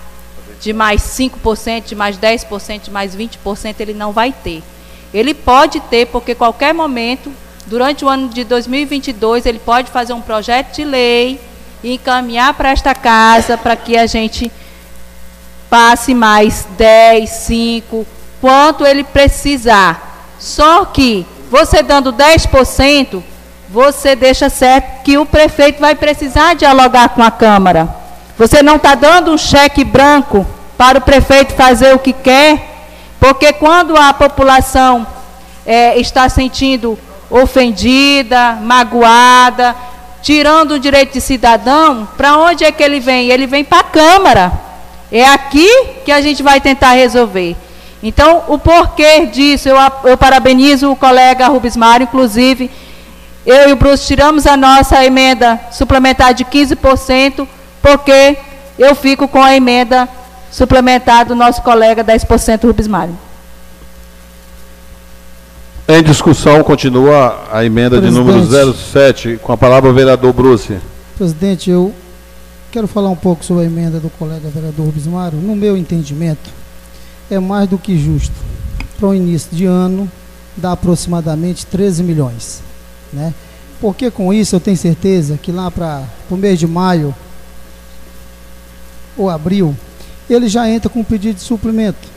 de 0.60 0.74
mais 0.74 1.02
5%, 1.02 1.86
de 1.86 1.96
mais 1.96 2.18
10%, 2.18 2.82
de 2.82 2.92
mais 2.92 3.16
20%, 3.16 3.76
ele 3.80 3.94
não 3.94 4.12
vai 4.12 4.34
ter. 4.34 4.62
Ele 5.14 5.34
pode 5.34 5.80
ter, 5.80 6.08
porque 6.08 6.36
qualquer 6.36 6.74
momento, 6.74 7.32
durante 7.66 8.04
o 8.04 8.10
ano 8.10 8.30
de 8.30 8.44
2022, 8.44 9.46
ele 9.46 9.60
pode 9.60 9.90
fazer 9.90 10.14
um 10.14 10.22
projeto 10.22 10.76
de 10.76 10.84
lei 10.84 11.40
e 11.84 11.94
encaminhar 11.94 12.54
para 12.54 12.70
esta 12.70 12.94
casa 12.94 13.58
para 13.58 13.76
que 13.76 13.98
a 13.98 14.06
gente 14.06 14.52
passe 15.70 16.14
mais 16.14 16.68
10, 16.78 17.30
5, 17.30 18.06
quanto 18.42 18.86
ele 18.86 19.04
precisar. 19.04 20.28
Só 20.38 20.86
que 20.86 21.26
você 21.50 21.82
dando 21.82 22.12
10%, 22.12 23.24
você 23.70 24.16
deixa 24.16 24.50
certo 24.50 25.04
que 25.04 25.18
o 25.18 25.26
prefeito 25.26 25.80
vai 25.80 25.96
precisar 25.96 26.56
dialogar 26.56 27.10
com 27.10 27.24
a 27.24 27.32
Câmara. 27.32 27.99
Você 28.40 28.64
não 28.64 28.78
está 28.78 28.96
dando 28.96 29.34
um 29.34 29.38
cheque 29.38 29.84
branco 29.84 30.48
para 30.78 30.98
o 30.98 31.02
prefeito 31.02 31.54
fazer 31.56 31.94
o 31.94 32.00
que 32.00 32.14
quer, 32.14 32.86
porque 33.20 33.52
quando 33.52 33.98
a 33.98 34.14
população 34.14 35.06
é, 35.66 36.00
está 36.00 36.30
sentindo 36.30 36.98
ofendida, 37.30 38.58
magoada, 38.62 39.76
tirando 40.22 40.72
o 40.72 40.80
direito 40.80 41.12
de 41.12 41.20
cidadão, 41.20 42.08
para 42.16 42.38
onde 42.38 42.64
é 42.64 42.72
que 42.72 42.82
ele 42.82 43.02
vem? 43.02 43.28
Ele 43.28 43.46
vem 43.46 43.66
para 43.66 43.80
a 43.80 43.84
Câmara. 43.84 44.54
É 45.12 45.26
aqui 45.26 45.70
que 46.06 46.12
a 46.12 46.22
gente 46.22 46.42
vai 46.42 46.62
tentar 46.62 46.94
resolver. 46.94 47.58
Então, 48.02 48.44
o 48.48 48.58
porquê 48.58 49.26
disso, 49.26 49.68
eu, 49.68 49.76
eu 50.06 50.18
parabenizo 50.18 50.90
o 50.90 50.96
colega 50.96 51.50
Rubens 51.50 51.76
Mário, 51.76 52.06
inclusive, 52.06 52.72
eu 53.46 53.68
e 53.68 53.74
o 53.74 53.76
Bruce 53.76 54.08
tiramos 54.08 54.48
a 54.48 54.56
nossa 54.56 55.04
emenda 55.04 55.60
suplementar 55.74 56.34
de 56.34 56.46
15%, 56.46 57.46
porque 57.82 58.38
eu 58.78 58.96
fico 58.96 59.28
com 59.28 59.42
a 59.42 59.56
emenda 59.56 60.08
suplementar 60.52 61.26
do 61.26 61.36
nosso 61.36 61.62
colega 61.62 62.04
10% 62.04 62.64
Rubens 62.66 62.88
Mário. 62.88 63.18
Em 65.88 66.04
discussão, 66.04 66.64
continua 66.64 67.48
a 67.52 67.66
emenda 67.66 68.00
Presidente. 68.00 68.24
de 68.24 68.32
número 68.32 68.74
07, 68.74 69.40
com 69.42 69.52
a 69.52 69.58
palavra 69.58 69.90
o 69.90 69.94
vereador 69.94 70.32
Bruce. 70.32 70.78
Presidente, 71.18 71.70
eu 71.70 71.94
quero 72.72 72.88
falar 72.88 73.10
um 73.10 73.16
pouco 73.16 73.44
sobre 73.44 73.64
a 73.64 73.66
emenda 73.66 74.00
do 74.00 74.10
colega 74.12 74.50
vereador 74.50 74.86
Rubens 74.86 75.08
Mário. 75.08 75.40
No 75.40 75.56
meu 75.56 75.76
entendimento, 75.76 76.52
é 77.30 77.40
mais 77.40 77.68
do 77.68 77.78
que 77.78 77.98
justo. 77.98 78.36
Para 79.00 79.10
o 79.10 79.16
início 79.16 79.50
de 79.52 79.66
ano, 79.66 80.10
dá 80.56 80.74
aproximadamente 80.74 81.66
13 81.66 82.04
milhões. 82.04 82.62
Né? 83.12 83.34
Porque 83.82 84.12
com 84.12 84.32
isso 84.34 84.56
eu 84.56 84.60
tenho 84.60 84.78
certeza 84.78 85.40
que 85.42 85.52
lá 85.52 85.72
para 85.72 86.04
o 86.30 86.36
mês 86.36 86.60
de 86.60 86.68
maio 86.68 87.16
ou 89.20 89.30
abril, 89.30 89.76
ele 90.30 90.48
já 90.48 90.70
entra 90.70 90.90
com 90.90 91.00
um 91.00 91.04
pedido 91.04 91.36
de 91.36 91.42
suplemento. 91.42 92.08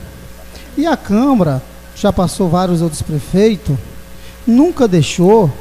E 0.77 0.87
a 0.87 0.95
Câmara 0.95 1.61
já 1.95 2.11
passou 2.11 2.49
vários 2.49 2.81
outros 2.81 3.01
prefeitos, 3.01 3.77
nunca 4.47 4.87
deixou 4.87 5.51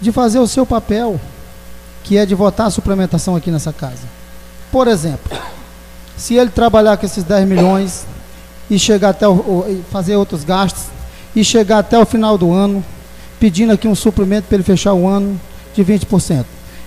de 0.00 0.10
fazer 0.10 0.38
o 0.38 0.46
seu 0.46 0.64
papel, 0.64 1.20
que 2.02 2.16
é 2.16 2.26
de 2.26 2.34
votar 2.34 2.66
a 2.66 2.70
suplementação 2.70 3.36
aqui 3.36 3.50
nessa 3.50 3.72
casa. 3.72 4.02
Por 4.70 4.88
exemplo, 4.88 5.36
se 6.16 6.34
ele 6.34 6.50
trabalhar 6.50 6.96
com 6.96 7.06
esses 7.06 7.24
10 7.24 7.46
milhões 7.46 8.06
e 8.70 8.78
chegar 8.78 9.10
até 9.10 9.28
o, 9.28 9.82
fazer 9.90 10.16
outros 10.16 10.44
gastos 10.44 10.84
e 11.34 11.44
chegar 11.44 11.78
até 11.78 11.98
o 11.98 12.06
final 12.06 12.38
do 12.38 12.52
ano 12.52 12.84
pedindo 13.38 13.72
aqui 13.72 13.88
um 13.88 13.94
suplemento 13.94 14.46
para 14.46 14.56
ele 14.56 14.64
fechar 14.64 14.94
o 14.94 15.06
ano 15.06 15.40
de 15.74 15.84
20%. 15.84 16.44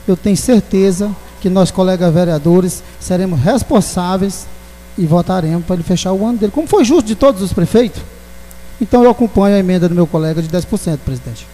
Eu 0.08 0.16
tenho 0.16 0.38
certeza 0.38 1.12
que 1.46 1.50
nós, 1.52 1.70
colegas 1.70 2.12
vereadores, 2.12 2.82
seremos 3.00 3.40
responsáveis 3.40 4.48
e 4.98 5.06
votaremos 5.06 5.64
para 5.64 5.76
ele 5.76 5.84
fechar 5.84 6.12
o 6.12 6.26
ano 6.26 6.40
dele, 6.40 6.52
como 6.52 6.66
foi 6.66 6.84
justo 6.84 7.06
de 7.06 7.14
todos 7.14 7.40
os 7.40 7.54
prefeitos. 7.54 8.02
Então 8.82 9.04
eu 9.04 9.12
acompanho 9.12 9.56
a 9.56 9.60
emenda 9.60 9.88
do 9.88 9.94
meu 9.94 10.08
colega 10.08 10.42
de 10.42 10.50
10%, 10.50 10.98
presidente. 11.06 11.46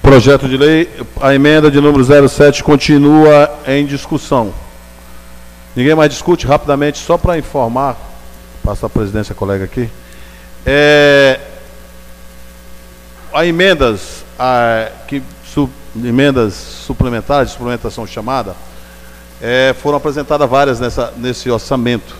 Projeto 0.00 0.48
de 0.48 0.56
lei, 0.56 0.88
a 1.20 1.34
emenda 1.34 1.68
de 1.68 1.80
número 1.80 2.28
07 2.28 2.62
continua 2.62 3.52
em 3.66 3.84
discussão. 3.84 4.54
Ninguém 5.74 5.96
mais 5.96 6.10
discute 6.10 6.46
rapidamente, 6.46 6.98
só 6.98 7.18
para 7.18 7.36
informar, 7.36 7.98
passa 8.62 8.86
a 8.86 8.88
presidência, 8.88 9.34
colega 9.34 9.64
aqui. 9.64 9.90
É, 10.64 11.40
a 13.34 13.44
emendas, 13.44 14.24
a, 14.38 14.90
que, 15.08 15.20
su, 15.35 15.35
emendas 16.04 16.54
suplementares, 16.54 17.52
suplementação 17.52 18.06
chamada, 18.06 18.54
é, 19.40 19.74
foram 19.80 19.96
apresentadas 19.98 20.48
várias 20.48 20.80
nessa, 20.80 21.12
nesse 21.16 21.50
orçamento. 21.50 22.14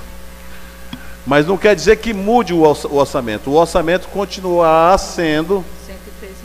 Mas 1.27 1.47
não 1.47 1.57
quer 1.57 1.75
dizer 1.75 1.97
que 1.97 2.15
mude 2.15 2.53
o 2.55 2.63
orça- 2.63 2.87
o 2.89 2.97
orçamento. 2.97 3.51
O 3.51 3.55
orçamento 3.55 4.07
continuará 4.09 4.97
sendo 4.97 5.65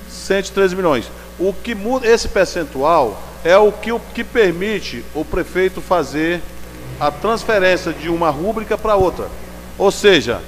113 0.09 0.75
milhões. 0.75 1.11
O 1.39 1.53
que 1.53 1.75
muda 1.75 2.07
esse 2.07 2.27
percentual 2.27 3.21
é 3.43 3.57
o 3.57 3.71
que, 3.71 3.91
o 3.91 3.99
que 4.13 4.23
permite 4.23 5.03
o 5.13 5.23
prefeito 5.23 5.81
fazer 5.81 6.41
a 6.99 7.11
transferência 7.11 7.91
de 7.93 8.09
uma 8.09 8.29
rúbrica 8.29 8.77
para 8.77 8.95
outra. 8.95 9.27
Ou 9.77 9.91
seja, 9.91 10.39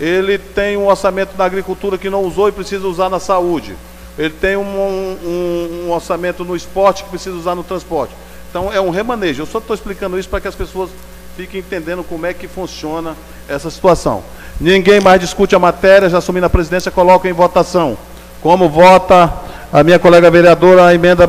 ele 0.00 0.38
tem 0.38 0.76
um 0.76 0.86
orçamento 0.86 1.36
na 1.36 1.44
agricultura 1.44 1.96
que 1.98 2.10
não 2.10 2.22
usou 2.24 2.48
e 2.48 2.52
precisa 2.52 2.86
usar 2.86 3.08
na 3.08 3.18
saúde. 3.20 3.74
Ele 4.18 4.30
tem 4.30 4.56
um, 4.56 4.62
um- 4.62 5.84
um 5.86 5.90
orçamento 5.92 6.44
no 6.44 6.54
esporte 6.54 7.04
que 7.04 7.10
precisa 7.10 7.34
usar 7.36 7.54
no 7.54 7.62
transporte. 7.64 8.12
Então 8.50 8.70
é 8.72 8.80
um 8.80 8.90
remanejo. 8.90 9.42
Eu 9.42 9.46
só 9.46 9.58
estou 9.58 9.74
explicando 9.74 10.18
isso 10.18 10.28
para 10.28 10.40
que 10.40 10.48
as 10.48 10.54
pessoas 10.54 10.90
fiquem 11.36 11.60
entendendo 11.60 12.04
como 12.04 12.26
é 12.26 12.34
que 12.34 12.46
funciona 12.46 13.14
essa 13.48 13.70
situação. 13.70 14.22
Ninguém 14.60 15.00
mais 15.00 15.18
discute 15.20 15.54
a 15.56 15.58
matéria, 15.58 16.10
já 16.10 16.18
assumindo 16.18 16.44
a 16.46 16.50
presidência, 16.50 16.90
coloca 16.90 17.26
em 17.28 17.32
votação. 17.32 17.96
Como 18.42 18.68
vota 18.68 19.32
a 19.72 19.82
minha 19.82 19.98
colega 19.98 20.30
vereadora 20.30 20.84
a 20.86 20.94
emenda 20.94 21.26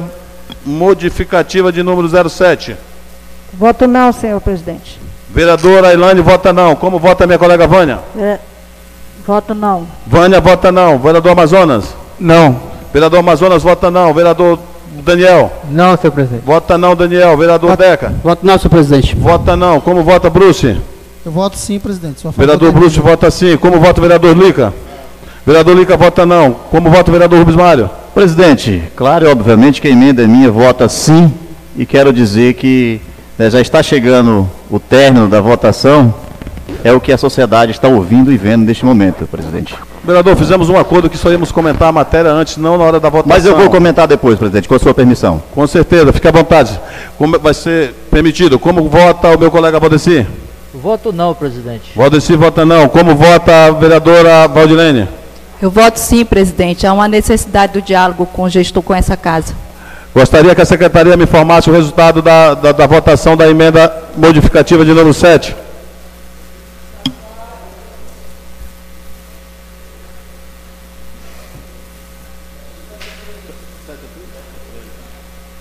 modificativa 0.65 1.71
de 1.71 1.81
número 1.83 2.07
07? 2.29 2.75
Voto 3.53 3.87
não, 3.87 4.11
senhor 4.11 4.41
presidente. 4.41 4.99
Vereadora 5.29 5.87
Ailane 5.89 6.21
vota 6.21 6.51
não. 6.51 6.75
Como 6.75 6.99
vota 6.99 7.23
a 7.23 7.27
minha 7.27 7.39
colega 7.39 7.65
Vânia? 7.67 7.99
É, 8.17 8.39
voto 9.25 9.53
não. 9.55 9.87
Vânia 10.05 10.41
vota 10.41 10.71
não. 10.71 10.99
Vereador 10.99 11.31
Amazonas? 11.31 11.85
Não. 12.19 12.72
Vereador 12.93 13.19
Amazonas 13.19 13.63
vota 13.63 13.89
não. 13.89 14.13
Vereador 14.13 14.59
Daniel? 15.03 15.51
Não, 15.69 15.97
senhor 15.97 16.13
presidente. 16.13 16.43
Vota 16.45 16.77
não, 16.77 16.95
Daniel. 16.95 17.35
Vereador 17.35 17.75
Deca? 17.75 18.13
Voto 18.23 18.45
não, 18.45 18.57
senhor 18.57 18.69
presidente. 18.69 19.15
Vota 19.15 19.55
não. 19.55 19.81
Como 19.81 20.03
vota 20.03 20.29
Bruce? 20.29 20.77
Eu 21.25 21.31
voto 21.31 21.57
sim, 21.57 21.79
presidente. 21.79 22.21
Favor 22.21 22.37
Vereador 22.37 22.71
Bruce 22.71 22.99
vota 22.99 23.31
sim. 23.31 23.57
Como 23.57 23.79
vota 23.79 23.99
o 23.99 24.03
vereador 24.03 24.37
Lica? 24.37 24.73
Vereador 25.45 25.75
Lica 25.75 25.97
vota 25.97 26.25
não. 26.25 26.51
Como 26.51 26.89
vota 26.89 27.09
o 27.09 27.13
vereador 27.13 27.39
Rubens 27.39 27.55
Mário? 27.55 27.89
Presidente, 28.13 28.83
claro 28.95 29.25
e 29.25 29.27
obviamente 29.27 29.81
que 29.81 29.87
a 29.87 29.91
emenda 29.91 30.21
é 30.21 30.27
minha 30.27 30.51
vota 30.51 30.87
sim 30.87 31.33
e 31.75 31.83
quero 31.83 32.13
dizer 32.13 32.53
que 32.53 33.01
né, 33.39 33.49
já 33.49 33.59
está 33.59 33.81
chegando 33.81 34.47
o 34.69 34.79
término 34.79 35.27
da 35.27 35.41
votação, 35.41 36.13
é 36.83 36.93
o 36.93 37.01
que 37.01 37.11
a 37.11 37.17
sociedade 37.17 37.71
está 37.71 37.87
ouvindo 37.87 38.31
e 38.31 38.37
vendo 38.37 38.65
neste 38.65 38.85
momento, 38.85 39.25
presidente. 39.25 39.75
Vereador, 40.03 40.35
fizemos 40.35 40.69
um 40.69 40.77
acordo 40.77 41.09
que 41.09 41.17
só 41.17 41.31
íamos 41.31 41.49
comentar 41.49 41.87
a 41.87 41.91
matéria 41.91 42.29
antes, 42.29 42.57
não 42.57 42.77
na 42.77 42.83
hora 42.83 42.99
da 42.99 43.09
votação. 43.09 43.33
Mas 43.33 43.45
eu 43.45 43.55
vou 43.55 43.69
comentar 43.69 44.05
depois, 44.05 44.37
presidente, 44.37 44.67
com 44.67 44.75
a 44.75 44.79
sua 44.79 44.93
permissão. 44.93 45.41
Com 45.53 45.65
certeza, 45.65 46.11
fique 46.11 46.27
à 46.27 46.31
vontade. 46.31 46.77
Como 47.17 47.39
vai 47.39 47.53
ser 47.53 47.93
permitido? 48.11 48.59
Como 48.59 48.89
vota 48.89 49.29
o 49.29 49.39
meu 49.39 49.49
colega 49.49 49.79
Valdeci? 49.79 50.27
Voto 50.73 51.13
não, 51.13 51.33
presidente. 51.33 51.91
Valdeci 51.95 52.35
vota 52.35 52.65
não. 52.65 52.89
Como 52.89 53.15
vota 53.15 53.67
a 53.67 53.71
vereadora 53.71 54.45
Valdilene? 54.47 55.07
Eu 55.61 55.71
voto 55.71 55.97
sim, 55.97 56.25
presidente. 56.25 56.85
Há 56.85 56.91
uma 56.91 57.07
necessidade 57.07 57.73
do 57.73 57.81
diálogo 57.81 58.25
com 58.25 58.43
o 58.43 58.49
gestor 58.49 58.83
com 58.83 58.93
essa 58.93 59.15
casa. 59.15 59.53
Gostaria 60.13 60.53
que 60.53 60.61
a 60.61 60.65
secretaria 60.65 61.15
me 61.15 61.23
informasse 61.23 61.69
o 61.69 61.73
resultado 61.73 62.21
da, 62.21 62.53
da, 62.53 62.71
da 62.73 62.85
votação 62.85 63.37
da 63.37 63.49
emenda 63.49 63.91
modificativa 64.17 64.83
de 64.83 64.91
número 64.91 65.13
7. 65.13 65.62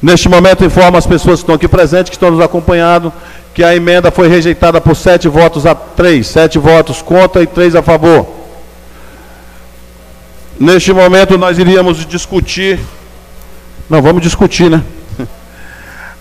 Neste 0.03 0.29
momento, 0.29 0.65
informo 0.65 0.97
as 0.97 1.07
pessoas 1.07 1.39
que 1.39 1.45
estão 1.45 1.55
aqui 1.55 1.69
presentes, 1.69 2.11
que 2.11 2.17
estão 2.17 2.33
nos 2.33 2.41
acompanhando, 2.41 3.13
que 3.55 3.63
a 3.63 3.77
emenda 3.77 4.11
foi 4.11 4.27
rejeitada 4.27 4.81
por 4.81 4.97
sete 4.97 5.29
votos 5.29 5.65
a 5.65 5.77
três, 5.77 6.27
sete 6.27 6.59
votos 6.59 7.01
contra 7.01 7.41
e 7.41 7.47
três 7.47 7.77
a 7.77 7.83
favor. 7.83 8.27
Neste 10.59 10.93
momento, 10.93 11.39
nós 11.39 11.57
iríamos 11.57 12.05
discutir. 12.05 12.81
Não, 13.89 14.03
vamos 14.03 14.23
discutir, 14.23 14.69
né? 14.69 14.83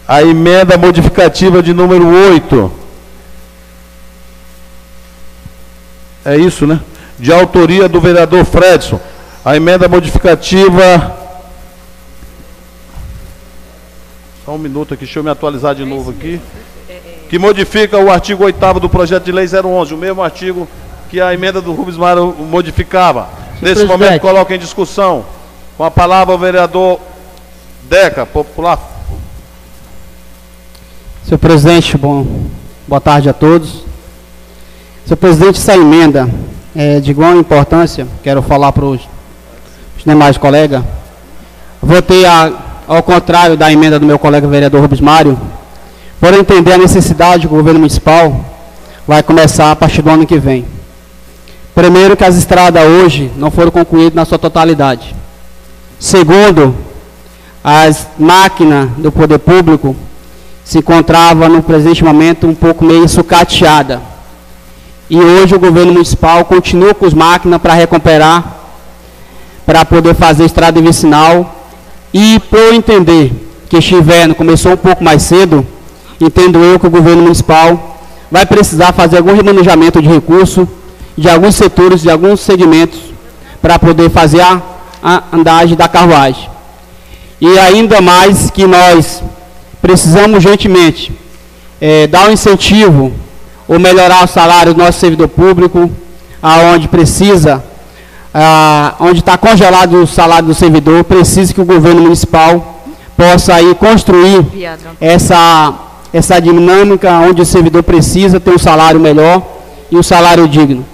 A 0.08 0.22
emenda 0.22 0.78
modificativa 0.78 1.64
de 1.64 1.74
número 1.74 2.08
8. 2.08 2.72
É 6.26 6.38
isso, 6.38 6.68
né? 6.68 6.80
De 7.18 7.32
autoria 7.32 7.88
do 7.88 8.02
vereador 8.02 8.46
Fredson. 8.46 9.00
A 9.44 9.56
emenda 9.56 9.88
modificativa. 9.88 11.21
Só 14.46 14.52
um 14.54 14.58
minuto 14.58 14.94
aqui, 14.94 15.06
deixa 15.06 15.20
eu 15.20 15.24
me 15.24 15.30
atualizar 15.30 15.76
de 15.76 15.86
novo 15.86 16.12
aqui. 16.12 16.42
Que 17.30 17.38
modifica 17.40 17.98
o 17.98 18.12
artigo 18.12 18.44
8 18.44 18.80
do 18.80 18.90
projeto 18.90 19.24
de 19.24 19.32
lei 19.32 19.46
011, 19.48 19.94
o 19.94 19.98
mesmo 19.98 20.22
artigo 20.22 20.68
que 21.10 21.22
a 21.22 21.34
emenda 21.34 21.62
do 21.62 21.72
Rubens 21.74 21.98
Mário 21.98 22.36
modificava. 22.40 23.30
Nesse 23.62 23.76
presidente. 23.86 23.88
momento, 23.92 24.22
coloca 24.22 24.56
em 24.56 24.60
discussão. 24.60 25.24
Com 25.78 25.84
a 25.84 25.92
palavra 25.92 26.34
o 26.34 26.38
vereador 26.38 27.00
Deca, 27.84 28.26
popular. 28.26 28.80
Senhor 31.24 31.38
presidente, 31.38 31.98
bom, 31.98 32.26
boa 32.88 33.00
tarde 33.00 33.30
a 33.30 33.34
todos. 33.34 33.84
Senhor 35.06 35.18
presidente, 35.18 35.58
essa 35.60 35.76
emenda 35.76 36.30
é 36.76 37.00
de 37.00 37.12
igual 37.12 37.36
importância, 37.36 38.08
quero 38.24 38.42
falar 38.42 38.72
para 38.72 38.86
os 38.86 39.02
os 39.98 40.04
demais 40.04 40.36
colegas. 40.38 40.84
Votei 41.82 42.26
a- 42.26 42.52
ao 42.92 43.02
contrário 43.02 43.56
da 43.56 43.72
emenda 43.72 43.98
do 43.98 44.06
meu 44.06 44.20
colega 44.20 44.46
vereador 44.50 44.82
Rubens 44.82 45.00
Mário, 45.00 45.40
por 46.20 46.34
entender 46.34 46.74
a 46.74 46.78
necessidade 46.78 47.48
que 47.48 47.54
o 47.54 47.56
governo 47.56 47.80
municipal 47.80 48.44
vai 49.08 49.24
começar 49.24 49.72
a 49.72 49.76
partir 49.78 50.02
do 50.02 50.10
ano 50.10 50.28
que 50.28 50.38
vem. 50.38 50.66
Primeiro, 51.74 52.18
que 52.18 52.26
as 52.26 52.36
estradas 52.36 52.84
hoje 52.86 53.32
não 53.38 53.50
foram 53.50 53.72
concluídas 53.72 54.14
na 54.14 54.26
sua 54.26 54.38
totalidade. 54.38 55.16
Segundo, 55.98 56.76
as 57.64 58.08
máquinas 58.20 58.90
do 58.98 59.10
poder 59.10 59.40
público 59.40 59.96
se 60.66 60.80
encontrava 60.80 61.48
no 61.48 61.64
presente 61.64 62.04
momento 62.04 62.46
um 62.46 62.54
pouco 62.54 62.84
meio 62.84 63.08
sucateada. 63.08 64.02
E 65.10 65.18
hoje 65.18 65.56
o 65.56 65.60
governo 65.60 65.94
municipal 65.94 66.44
continua 66.44 66.94
com 66.94 67.06
as 67.06 67.14
máquinas 67.14 67.62
para 67.62 67.74
recuperar, 67.74 68.54
para 69.66 69.86
poder 69.86 70.14
fazer 70.14 70.44
estrada 70.44 70.82
vicinal. 70.82 71.61
E 72.14 72.40
para 72.50 72.60
eu 72.60 72.74
entender 72.74 73.32
que 73.70 73.78
este 73.78 73.96
inverno 73.96 74.36
começou 74.36 74.74
um 74.74 74.78
pouco 74.78 75.04
mais 75.04 75.22
cedo, 75.22 75.66
entendo 76.20 76.60
eu 76.60 76.80
que 76.80 76.88
o 76.88 76.90
governo 76.90 77.24
municipal 77.24 77.98
vai 78.30 78.46
precisar 78.46 78.92
fazer 78.94 79.18
algum 79.18 79.34
remanejamento 79.34 80.02
de 80.02 80.08
recursos 80.08 80.68
de 81.18 81.30
alguns 81.30 81.56
setores, 81.56 82.02
de 82.02 82.10
alguns 82.10 82.40
segmentos, 82.40 83.00
para 83.62 83.78
poder 83.78 84.10
fazer 84.10 84.42
a, 84.42 84.62
a 85.04 85.24
andagem 85.34 85.76
da 85.76 85.88
carruagem. 85.88 86.50
E 87.40 87.58
ainda 87.60 88.02
mais 88.02 88.50
que 88.50 88.66
nós 88.66 89.22
precisamos 89.82 90.36
urgentemente 90.36 91.12
eh, 91.80 92.08
dar 92.08 92.30
um 92.30 92.32
incentivo 92.32 93.12
ou 93.68 93.80
melhorar 93.80 94.24
o 94.24 94.28
salário 94.28 94.74
do 94.74 94.84
nosso 94.84 95.00
servidor 95.00 95.28
público, 95.28 95.90
aonde 96.42 96.88
precisa, 96.88 97.64
ah, 98.34 98.96
onde 99.00 99.20
está 99.20 99.38
congelado 99.38 100.02
o 100.02 100.08
salário 100.08 100.48
do 100.48 100.54
servidor, 100.54 101.04
precisa 101.04 101.54
que 101.54 101.62
o 101.62 101.66
governo 101.66 102.02
municipal 102.02 102.82
possa 103.18 103.56
aí 103.56 103.76
construir 103.76 104.46
essa, 105.00 105.74
essa 106.14 106.40
dinâmica 106.40 107.12
onde 107.20 107.42
o 107.42 107.46
servidor 107.46 107.84
precisa 107.84 108.40
ter 108.40 108.52
um 108.52 108.58
salário 108.58 109.00
melhor 109.00 109.42
e 109.92 109.98
um 109.98 110.04
salário 110.04 110.48
digno. 110.48 110.86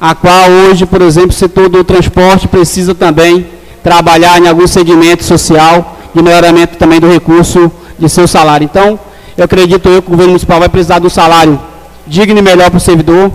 A 0.00 0.14
qual 0.14 0.50
hoje, 0.50 0.84
por 0.84 1.00
exemplo, 1.00 1.30
o 1.30 1.32
setor 1.32 1.68
do 1.68 1.82
transporte 1.82 2.46
precisa 2.46 2.94
também 2.94 3.46
trabalhar 3.82 4.40
em 4.40 4.48
algum 4.48 4.66
segmento 4.66 5.24
social 5.24 5.98
de 6.14 6.22
melhoramento 6.22 6.76
também 6.76 7.00
do 7.00 7.08
recurso 7.08 7.70
de 7.98 8.08
seu 8.08 8.28
salário. 8.28 8.64
Então, 8.64 8.98
eu 9.36 9.44
acredito 9.44 9.88
eu 9.88 10.02
que 10.02 10.08
o 10.08 10.10
governo 10.10 10.32
municipal 10.32 10.58
vai 10.60 10.68
precisar 10.68 11.02
um 11.02 11.08
salário 11.08 11.58
digno 12.06 12.38
e 12.38 12.42
melhor 12.42 12.68
para 12.70 12.76
o 12.76 12.80
servidor, 12.80 13.32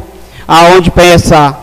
aonde 0.48 0.92
pensa 0.92 1.58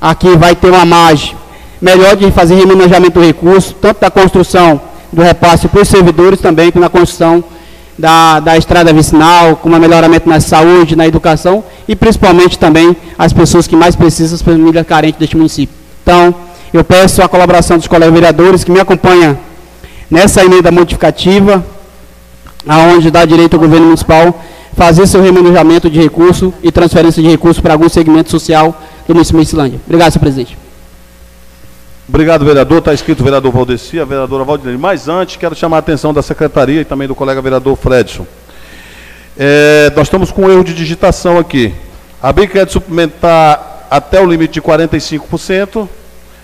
aqui 0.00 0.36
vai 0.36 0.54
ter 0.54 0.70
uma 0.70 0.84
margem 0.84 1.36
melhor 1.80 2.16
de 2.16 2.30
fazer 2.30 2.54
remanejamento 2.54 3.18
do 3.18 3.24
recurso, 3.24 3.74
tanto 3.80 4.00
da 4.00 4.10
construção 4.10 4.80
do 5.12 5.22
repasse 5.22 5.68
para 5.68 5.82
os 5.82 5.88
servidores 5.88 6.40
também, 6.40 6.70
como 6.70 6.84
na 6.84 6.90
construção 6.90 7.42
da, 7.96 8.40
da 8.40 8.56
estrada 8.56 8.92
vicinal, 8.92 9.56
como 9.56 9.74
a 9.74 9.78
melhoramento 9.78 10.28
na 10.28 10.40
saúde, 10.40 10.94
na 10.94 11.06
educação 11.06 11.64
e 11.86 11.96
principalmente 11.96 12.58
também 12.58 12.96
as 13.18 13.32
pessoas 13.32 13.66
que 13.66 13.74
mais 13.74 13.96
precisam, 13.96 14.36
as 14.36 14.42
famílias 14.42 14.86
carentes 14.86 15.18
deste 15.18 15.36
município. 15.36 15.74
Então, 16.02 16.34
eu 16.72 16.84
peço 16.84 17.22
a 17.22 17.28
colaboração 17.28 17.76
dos 17.76 17.88
colegas 17.88 18.14
vereadores 18.14 18.62
que 18.62 18.70
me 18.70 18.78
acompanham 18.78 19.38
nessa 20.10 20.44
emenda 20.44 20.70
modificativa, 20.70 21.64
aonde 22.66 23.10
dá 23.10 23.24
direito 23.24 23.54
ao 23.54 23.60
governo 23.60 23.86
municipal 23.86 24.42
fazer 24.76 25.08
seu 25.08 25.20
remanejamento 25.20 25.90
de 25.90 26.00
recurso 26.00 26.54
e 26.62 26.70
transferência 26.70 27.20
de 27.20 27.28
recursos 27.28 27.60
para 27.60 27.72
algum 27.72 27.88
segmento 27.88 28.30
social 28.30 28.80
do 29.08 29.14
município 29.14 29.40
de 29.40 29.46
Islândia. 29.48 29.80
Obrigado, 29.86 30.12
senhor 30.12 30.20
presidente. 30.20 30.58
Obrigado, 32.08 32.44
vereador. 32.44 32.78
Está 32.78 32.94
escrito 32.94 33.20
o 33.20 33.24
vereador 33.24 33.52
Valdeci, 33.52 33.98
a 34.00 34.04
vereadora 34.04 34.44
Valdilene. 34.44 34.78
Mas 34.78 35.08
antes, 35.08 35.36
quero 35.36 35.54
chamar 35.54 35.76
a 35.76 35.80
atenção 35.80 36.12
da 36.14 36.22
secretaria 36.22 36.80
e 36.80 36.84
também 36.84 37.08
do 37.08 37.14
colega 37.14 37.40
vereador 37.42 37.76
Fredson. 37.76 38.26
É, 39.36 39.92
nós 39.94 40.06
estamos 40.06 40.30
com 40.30 40.42
um 40.46 40.50
erro 40.50 40.64
de 40.64 40.74
digitação 40.74 41.38
aqui. 41.38 41.74
A 42.22 42.32
BIC 42.32 42.52
quer 42.52 42.68
suplementar 42.68 43.86
até 43.90 44.20
o 44.20 44.26
limite 44.26 44.54
de 44.54 44.62
45% 44.62 45.88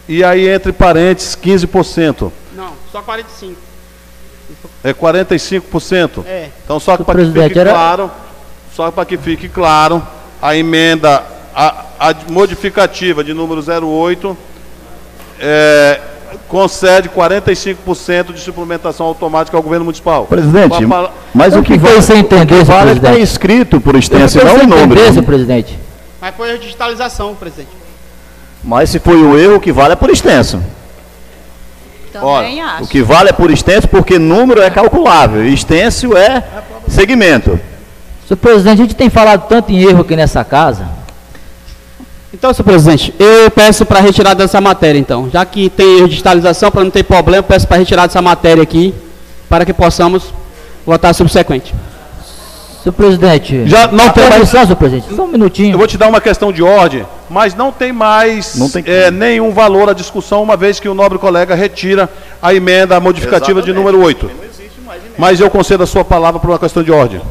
e 0.09 0.23
aí 0.23 0.49
entre 0.49 0.73
parênteses 0.73 1.37
15%. 1.37 2.31
Não, 2.55 2.73
só 2.93 3.03
45%. 3.03 3.55
É 4.85 4.93
45%? 4.93 6.25
É. 6.27 6.51
Então, 6.65 6.79
só 6.79 6.97
para 6.97 7.25
que 7.25 7.33
fique 7.33 7.59
era- 7.59 7.71
claro, 7.71 8.11
só 8.77 8.91
para 8.91 9.05
que 9.07 9.17
fique 9.17 9.49
claro, 9.49 10.07
a 10.41 10.55
emenda, 10.55 11.23
a, 11.55 11.85
a 12.05 12.15
modificativa 12.31 13.25
de 13.25 13.33
número 13.33 13.63
08 13.63 14.37
é, 15.41 16.01
concede 16.49 17.09
45% 17.09 18.35
de 18.35 18.41
suplementação 18.41 19.07
automática 19.07 19.57
ao 19.57 19.63
governo 19.63 19.87
municipal. 19.87 20.27
Presidente, 20.27 20.77
mas 21.33 21.55
Eu 21.55 21.61
o 21.61 21.63
que 21.63 21.73
fiquei 21.75 21.89
vale, 21.89 22.03
sem 22.03 22.19
entender, 22.19 22.61
o 22.61 22.65
vale 22.65 22.91
é 22.91 22.93
está 22.93 23.17
escrito 23.17 23.81
por 23.81 23.97
extenso 23.97 24.39
e 24.39 24.45
não 24.45 24.57
o 24.57 24.59
número. 24.67 24.85
entender, 24.85 25.13
senhor 25.13 25.25
presidente. 25.25 25.79
Mas 26.21 26.35
foi 26.35 26.53
a 26.53 26.59
digitalização, 26.59 27.35
presidente. 27.35 27.71
Mas 28.63 28.91
se 28.91 28.99
foi 28.99 29.17
o 29.17 29.39
erro, 29.39 29.57
o 29.57 29.61
que 29.61 29.73
vale 29.73 29.95
é 29.95 29.97
por 29.97 30.11
extenso. 30.11 30.63
Também 32.13 32.61
acho. 32.61 32.85
O 32.85 32.87
que 32.87 33.03
vale 33.03 33.31
é 33.31 33.33
por 33.33 33.51
extenso 33.51 33.89
porque 33.89 34.19
número 34.19 34.61
é 34.61 34.69
calculável 34.69 35.45
e 35.45 35.55
extenso 35.55 36.15
é 36.15 36.45
segmento. 36.87 37.59
Senhor 38.29 38.37
presidente, 38.37 38.75
a 38.75 38.85
gente 38.85 38.95
tem 38.95 39.09
falado 39.09 39.49
tanto 39.49 39.73
em 39.73 39.83
erro 39.83 40.03
aqui 40.03 40.15
nessa 40.15 40.45
casa. 40.45 41.04
Então, 42.45 42.53
senhor 42.53 42.67
presidente, 42.67 43.15
eu 43.19 43.51
peço 43.51 43.87
para 43.87 44.01
retirar 44.01 44.35
dessa 44.35 44.61
matéria, 44.61 44.99
então. 44.99 45.31
Já 45.33 45.47
que 45.47 45.71
tem 45.71 46.07
digitalização, 46.07 46.71
para 46.71 46.85
não 46.85 46.91
ter 46.91 47.03
problema, 47.03 47.39
eu 47.39 47.43
peço 47.43 47.67
para 47.67 47.79
retirar 47.79 48.07
dessa 48.07 48.21
matéria 48.21 48.63
aqui, 48.63 48.93
para 49.49 49.65
que 49.65 49.73
possamos 49.73 50.25
votar 50.85 51.15
subsequente. 51.15 51.75
Senhor 52.83 52.93
presidente. 52.93 53.67
Já 53.67 53.87
não 53.87 54.11
tem 54.11 54.29
mais- 54.29 54.47
senhor 54.51 54.77
presidente. 54.77 55.07
Só 55.17 55.25
um 55.25 55.27
minutinho. 55.27 55.73
Eu 55.73 55.79
vou 55.79 55.87
te 55.87 55.97
dar 55.97 56.07
uma 56.07 56.21
questão 56.21 56.53
de 56.53 56.63
ordem, 56.63 57.07
mas 57.31 57.55
não 57.55 57.73
tem 57.73 57.95
mais 57.95 58.57
Não 58.57 58.69
tem 58.69 58.85
é, 58.87 59.11
nenhum 59.11 59.51
valor 59.51 59.89
à 59.89 59.95
discussão, 59.95 60.43
uma 60.43 60.55
vez 60.55 60.79
que 60.79 60.87
o 60.87 60.93
nobre 60.93 61.17
colega 61.19 61.55
retira 61.55 62.11
a 62.43 62.53
emenda 62.53 63.01
modificativa 63.01 63.63
de 63.63 63.73
número 63.73 63.99
8. 64.03 64.31
Mas 65.17 65.41
eu 65.41 65.49
concedo 65.49 65.83
a 65.83 65.87
sua 65.87 66.05
palavra 66.05 66.39
por 66.39 66.51
uma 66.51 66.59
questão 66.59 66.83
de 66.83 66.93
ordem. 66.93 67.23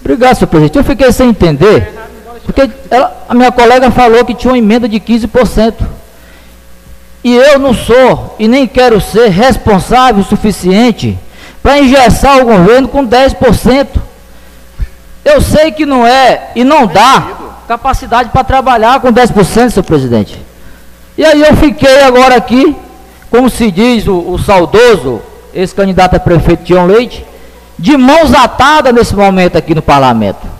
Obrigado, 0.00 0.36
senhor 0.36 0.46
presidente. 0.46 0.78
Eu 0.78 0.84
fiquei 0.84 1.10
sem 1.10 1.30
entender, 1.30 1.92
porque 2.46 2.70
ela- 2.90 3.12
a 3.28 3.34
minha 3.34 3.50
colega 3.52 3.90
falou 3.90 4.24
que 4.24 4.34
tinha 4.34 4.52
uma 4.52 4.58
emenda 4.58 4.88
de 4.88 4.98
15%. 5.00 5.84
E 7.24 7.34
eu 7.34 7.58
não 7.58 7.74
sou, 7.74 8.36
e 8.38 8.46
nem 8.46 8.66
quero 8.68 9.00
ser, 9.00 9.28
responsável 9.30 10.22
o 10.22 10.24
suficiente 10.24 11.18
para 11.60 11.80
engessar 11.80 12.38
o 12.40 12.44
governo 12.44 12.86
com 12.86 13.04
10%. 13.04 14.00
Eu 15.24 15.40
sei 15.40 15.72
que 15.72 15.84
não 15.84 16.06
é 16.06 16.52
e 16.54 16.62
não 16.62 16.86
dá 16.86 17.26
capacidade 17.66 18.30
para 18.30 18.44
trabalhar 18.44 19.00
com 19.00 19.12
10%, 19.12 19.72
senhor 19.72 19.82
presidente. 19.82 20.40
E 21.18 21.24
aí 21.24 21.42
eu 21.42 21.56
fiquei 21.56 22.02
agora 22.02 22.36
aqui, 22.36 22.76
como 23.28 23.50
se 23.50 23.72
diz 23.72 24.06
o, 24.06 24.16
o 24.18 24.38
saudoso 24.38 25.20
ex-candidato 25.52 26.14
a 26.14 26.20
prefeito 26.20 26.62
Tião 26.62 26.86
Leite, 26.86 27.26
de 27.76 27.96
mãos 27.96 28.32
atadas 28.32 28.94
nesse 28.94 29.16
momento 29.16 29.58
aqui 29.58 29.74
no 29.74 29.82
parlamento. 29.82 30.55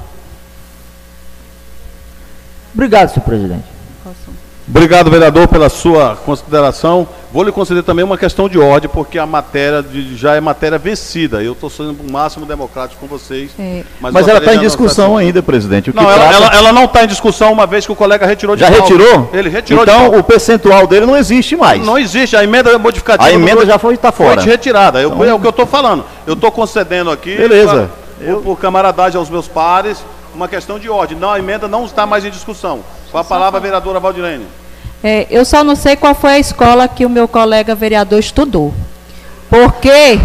Obrigado, 2.77 3.09
senhor 3.09 3.25
presidente. 3.25 3.65
Obrigado, 4.69 5.09
vereador, 5.11 5.47
pela 5.47 5.69
sua 5.69 6.17
consideração. 6.17 7.07
Vou 7.33 7.45
lhe 7.45 7.53
conceder 7.53 7.85
também 7.85 8.05
uma 8.05 8.19
questão 8.19 8.49
de 8.49 8.59
ordem, 8.59 8.91
porque 8.93 9.17
a 9.17 9.25
matéria 9.25 9.81
de- 9.81 10.17
já 10.17 10.35
é 10.35 10.41
matéria 10.41 10.77
vencida. 10.77 11.41
Eu 11.41 11.53
estou 11.53 11.71
sendo 11.71 11.97
o 12.07 12.13
máximo 12.13 12.45
democrático 12.45 13.01
com 13.01 13.07
vocês. 13.07 13.51
É, 13.59 13.85
Mas 14.01 14.13
gostaria 14.13 14.31
ela 14.39 14.39
está 14.41 14.55
em 14.57 14.67
discussão 14.67 15.17
ainda, 15.17 15.41
presidente. 15.41 15.91
O 15.91 15.93
que 15.93 16.01
Não, 16.03 16.11
ela, 16.11 16.19
trata- 16.29 16.35
ela- 16.35 16.57
ela 16.57 16.73
não 16.73 16.85
está 16.87 17.05
em 17.05 17.07
discussão, 17.07 17.53
uma 17.53 17.65
vez 17.65 17.87
que 17.87 17.93
o 17.93 17.97
colega 17.97 18.27
retirou 18.27 18.57
de 18.57 18.61
Já 18.63 18.69
retirou? 18.69 19.31
Ele 19.33 19.49
retirou 19.49 19.85
de 19.85 19.91
Então 19.91 20.19
o 20.19 20.23
percentual 20.25 20.85
dele 20.89 21.07
não 21.07 21.17
existe 21.17 21.55
mais. 21.55 21.85
Não 21.87 21.97
existe, 21.97 22.37
a 22.37 22.43
emenda 22.43 22.77
modificativa. 22.77 23.29
A 23.29 23.31
do 23.33 23.37
emenda 23.39 23.57
dois 23.57 23.69
já 23.69 23.79
foi 23.79 23.97
tá 23.97 24.11
fora. 24.11 24.43
Foi 24.43 24.51
retirada. 24.51 25.01
Eu, 25.01 25.11
Então- 25.11 25.25
é 25.25 25.33
o 25.33 25.39
que 25.39 25.47
eu 25.47 25.51
estou 25.51 25.67
falando. 25.67 26.05
Eu 26.27 26.35
estou 26.35 26.51
concedendo 26.51 27.11
aqui. 27.11 27.37
Beleza. 27.37 27.89
pra- 28.19 28.33
Por, 28.35 28.43
por 28.43 28.59
camaradagem 28.59 29.19
aos 29.19 29.29
meus 29.31 29.47
pares, 29.47 29.99
uma 30.37 30.47
questão 30.49 30.79
de 30.79 30.89
ordem. 30.89 31.19
Não, 31.19 31.31
a 31.31 31.39
emenda 31.39 31.67
não 31.67 31.87
está 31.87 32.07
mais 32.07 32.25
em 32.25 32.31
discussão. 32.31 32.85
Com 33.11 33.19
a 33.19 33.25
palavra, 33.25 33.59
a 33.59 33.63
vereadora 33.63 33.99
Valdirene. 33.99 34.47
É, 35.03 35.27
eu 35.31 35.45
só 35.45 35.65
não 35.65 35.75
sei 35.75 35.97
qual 35.97 36.15
foi 36.15 36.33
a 36.33 36.39
escola 36.39 36.87
que 36.87 37.07
o 37.07 37.11
meu 37.11 37.27
colega 37.27 37.75
vereador 37.75 38.21
estudou. 38.21 38.73
Porque 39.49 40.19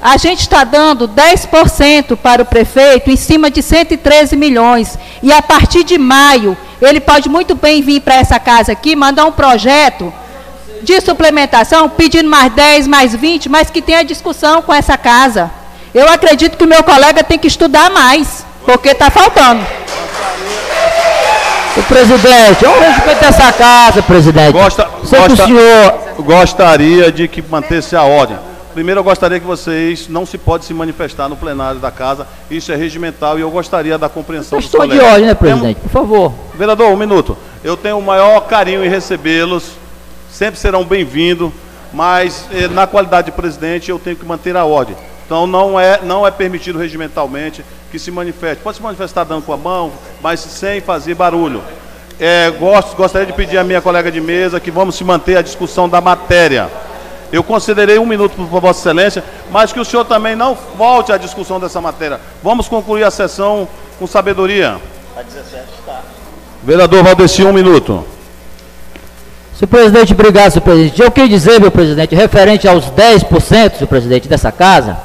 a 0.00 0.16
gente 0.16 0.40
está 0.40 0.64
dando 0.64 1.06
10% 1.08 2.16
para 2.16 2.42
o 2.42 2.46
prefeito 2.46 3.10
em 3.10 3.16
cima 3.16 3.50
de 3.50 3.62
113 3.62 4.34
milhões. 4.34 4.98
E 5.22 5.30
a 5.30 5.42
partir 5.42 5.84
de 5.84 5.98
maio, 5.98 6.56
ele 6.80 7.00
pode 7.00 7.28
muito 7.28 7.54
bem 7.54 7.82
vir 7.82 8.00
para 8.00 8.14
essa 8.14 8.40
casa 8.40 8.72
aqui, 8.72 8.96
mandar 8.96 9.26
um 9.26 9.32
projeto 9.32 10.12
de 10.82 11.00
suplementação, 11.00 11.88
pedindo 11.88 12.28
mais 12.28 12.52
10, 12.52 12.86
mais 12.86 13.14
20, 13.14 13.48
mas 13.48 13.68
que 13.68 13.82
tenha 13.82 14.04
discussão 14.04 14.62
com 14.62 14.72
essa 14.72 14.96
casa. 14.96 15.50
Eu 15.92 16.08
acredito 16.08 16.56
que 16.56 16.64
o 16.64 16.68
meu 16.68 16.84
colega 16.84 17.24
tem 17.24 17.38
que 17.38 17.48
estudar 17.48 17.90
mais, 17.90 18.45
porque 18.66 18.88
está 18.90 19.10
faltando. 19.10 19.64
O 21.76 21.82
presidente, 21.82 22.66
um 22.66 22.80
respeito 22.80 23.20
dessa 23.20 23.52
casa, 23.52 24.02
presidente. 24.02 24.52
Gosta, 24.52 24.88
Sei 25.04 25.18
que 25.20 25.24
o 25.26 25.28
gosta- 25.28 25.44
senhor. 25.46 25.94
gostaria 26.20 27.12
de 27.12 27.28
que 27.28 27.42
mantesse 27.42 27.94
a 27.94 28.02
ordem. 28.02 28.38
Primeiro, 28.72 29.00
eu 29.00 29.04
gostaria 29.04 29.38
que 29.40 29.46
vocês 29.46 30.06
não 30.08 30.26
se 30.26 30.36
pode 30.36 30.64
se 30.64 30.72
manifestar 30.74 31.28
no 31.28 31.36
plenário 31.36 31.78
da 31.80 31.90
casa. 31.90 32.26
Isso 32.50 32.72
é 32.72 32.76
regimental 32.76 33.38
e 33.38 33.42
eu 33.42 33.50
gostaria 33.50 33.96
da 33.98 34.08
compreensão 34.08 34.58
dos 34.58 34.68
Questão 34.70 34.86
de 34.88 34.98
ordem, 34.98 35.26
né, 35.26 35.34
presidente? 35.34 35.80
Por 35.80 35.90
favor. 35.90 36.32
Vereador, 36.54 36.90
um 36.90 36.96
minuto. 36.96 37.36
Eu 37.64 37.76
tenho 37.76 37.98
o 37.98 38.02
maior 38.02 38.40
carinho 38.40 38.84
em 38.84 38.88
recebê-los. 38.88 39.64
Sempre 40.30 40.58
serão 40.58 40.84
bem-vindos. 40.84 41.50
Mas, 41.92 42.44
eh, 42.52 42.68
na 42.68 42.86
qualidade 42.86 43.26
de 43.26 43.32
presidente, 43.32 43.90
eu 43.90 43.98
tenho 43.98 44.16
que 44.16 44.24
manter 44.26 44.56
a 44.56 44.64
ordem. 44.64 44.94
Então, 45.24 45.46
não 45.46 45.78
é, 45.80 46.00
não 46.02 46.26
é 46.26 46.30
permitido 46.30 46.78
regimentalmente 46.78 47.64
que 47.96 47.98
se 47.98 48.10
manifeste. 48.10 48.62
Pode 48.62 48.76
se 48.76 48.82
manifestar 48.82 49.24
dando 49.24 49.42
com 49.42 49.54
a 49.54 49.56
mão, 49.56 49.90
mas 50.22 50.40
sem 50.40 50.82
fazer 50.82 51.14
barulho. 51.14 51.62
Eh, 52.20 52.50
gosto, 52.60 52.94
gostaria 52.94 53.26
de 53.26 53.32
pedir 53.32 53.56
à 53.56 53.64
minha 53.64 53.80
colega 53.80 54.12
de 54.12 54.20
mesa 54.20 54.60
que 54.60 54.70
vamos 54.70 54.96
se 54.96 55.02
manter 55.02 55.38
a 55.38 55.42
discussão 55.42 55.88
da 55.88 55.98
matéria. 55.98 56.70
Eu 57.32 57.42
considerei 57.42 57.98
um 57.98 58.04
minuto 58.04 58.34
para 58.36 58.60
Vossa 58.60 58.80
Excelência, 58.80 59.24
mas 59.50 59.72
que 59.72 59.80
o 59.80 59.84
senhor 59.84 60.04
também 60.04 60.36
não 60.36 60.56
volte 60.76 61.10
à 61.10 61.16
discussão 61.16 61.58
dessa 61.58 61.80
matéria. 61.80 62.20
Vamos 62.42 62.68
concluir 62.68 63.02
a 63.02 63.10
sessão 63.10 63.66
com 63.98 64.06
sabedoria. 64.06 64.76
Vereador 66.62 67.02
Valdeci, 67.02 67.44
um 67.44 67.52
minuto. 67.52 68.04
Senhor 69.58 69.68
presidente, 69.68 70.12
obrigado, 70.12 70.50
senhor 70.50 70.62
presidente. 70.62 71.00
Eu 71.00 71.10
queria 71.10 71.30
dizer, 71.30 71.58
meu 71.58 71.70
presidente, 71.70 72.14
referente 72.14 72.68
aos 72.68 72.90
10%, 72.90 73.40
senhor 73.40 73.86
presidente, 73.88 74.28
dessa 74.28 74.52
casa, 74.52 74.98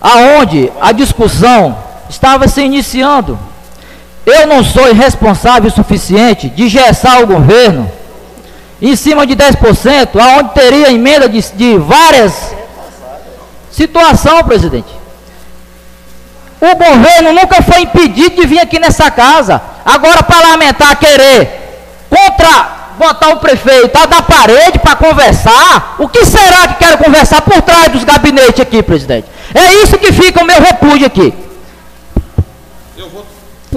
aonde 0.00 0.70
a 0.80 0.92
discussão 0.92 1.87
estava 2.08 2.48
se 2.48 2.60
iniciando. 2.60 3.38
Eu 4.24 4.46
não 4.46 4.62
sou 4.62 4.88
irresponsável 4.88 5.68
o 5.68 5.74
suficiente 5.74 6.48
de 6.48 6.68
gessar 6.68 7.22
o 7.22 7.26
governo 7.26 7.90
em 8.80 8.94
cima 8.94 9.26
de 9.26 9.34
10%, 9.34 10.20
aonde 10.20 10.54
teria 10.54 10.92
emenda 10.92 11.28
de, 11.28 11.40
de 11.54 11.78
várias 11.78 12.54
situações, 13.70 14.42
presidente. 14.42 14.98
O 16.60 16.76
governo 16.76 17.32
nunca 17.32 17.62
foi 17.62 17.82
impedido 17.82 18.36
de 18.36 18.46
vir 18.46 18.60
aqui 18.60 18.78
nessa 18.78 19.10
casa. 19.10 19.60
Agora, 19.84 20.22
parlamentar 20.22 20.96
querer 20.96 22.06
contra 22.10 22.78
botar 22.98 23.28
o 23.28 23.36
prefeito 23.36 23.96
a 23.96 24.06
da 24.06 24.20
parede 24.20 24.78
para 24.80 24.96
conversar, 24.96 25.94
o 25.98 26.08
que 26.08 26.24
será 26.26 26.68
que 26.68 26.84
quero 26.84 26.98
conversar 26.98 27.42
por 27.42 27.62
trás 27.62 27.92
dos 27.92 28.02
gabinetes 28.02 28.60
aqui, 28.60 28.82
presidente? 28.82 29.26
É 29.54 29.72
isso 29.82 29.96
que 29.96 30.12
fica 30.12 30.42
o 30.42 30.46
meu 30.46 30.60
repúdio 30.60 31.06
aqui. 31.06 31.32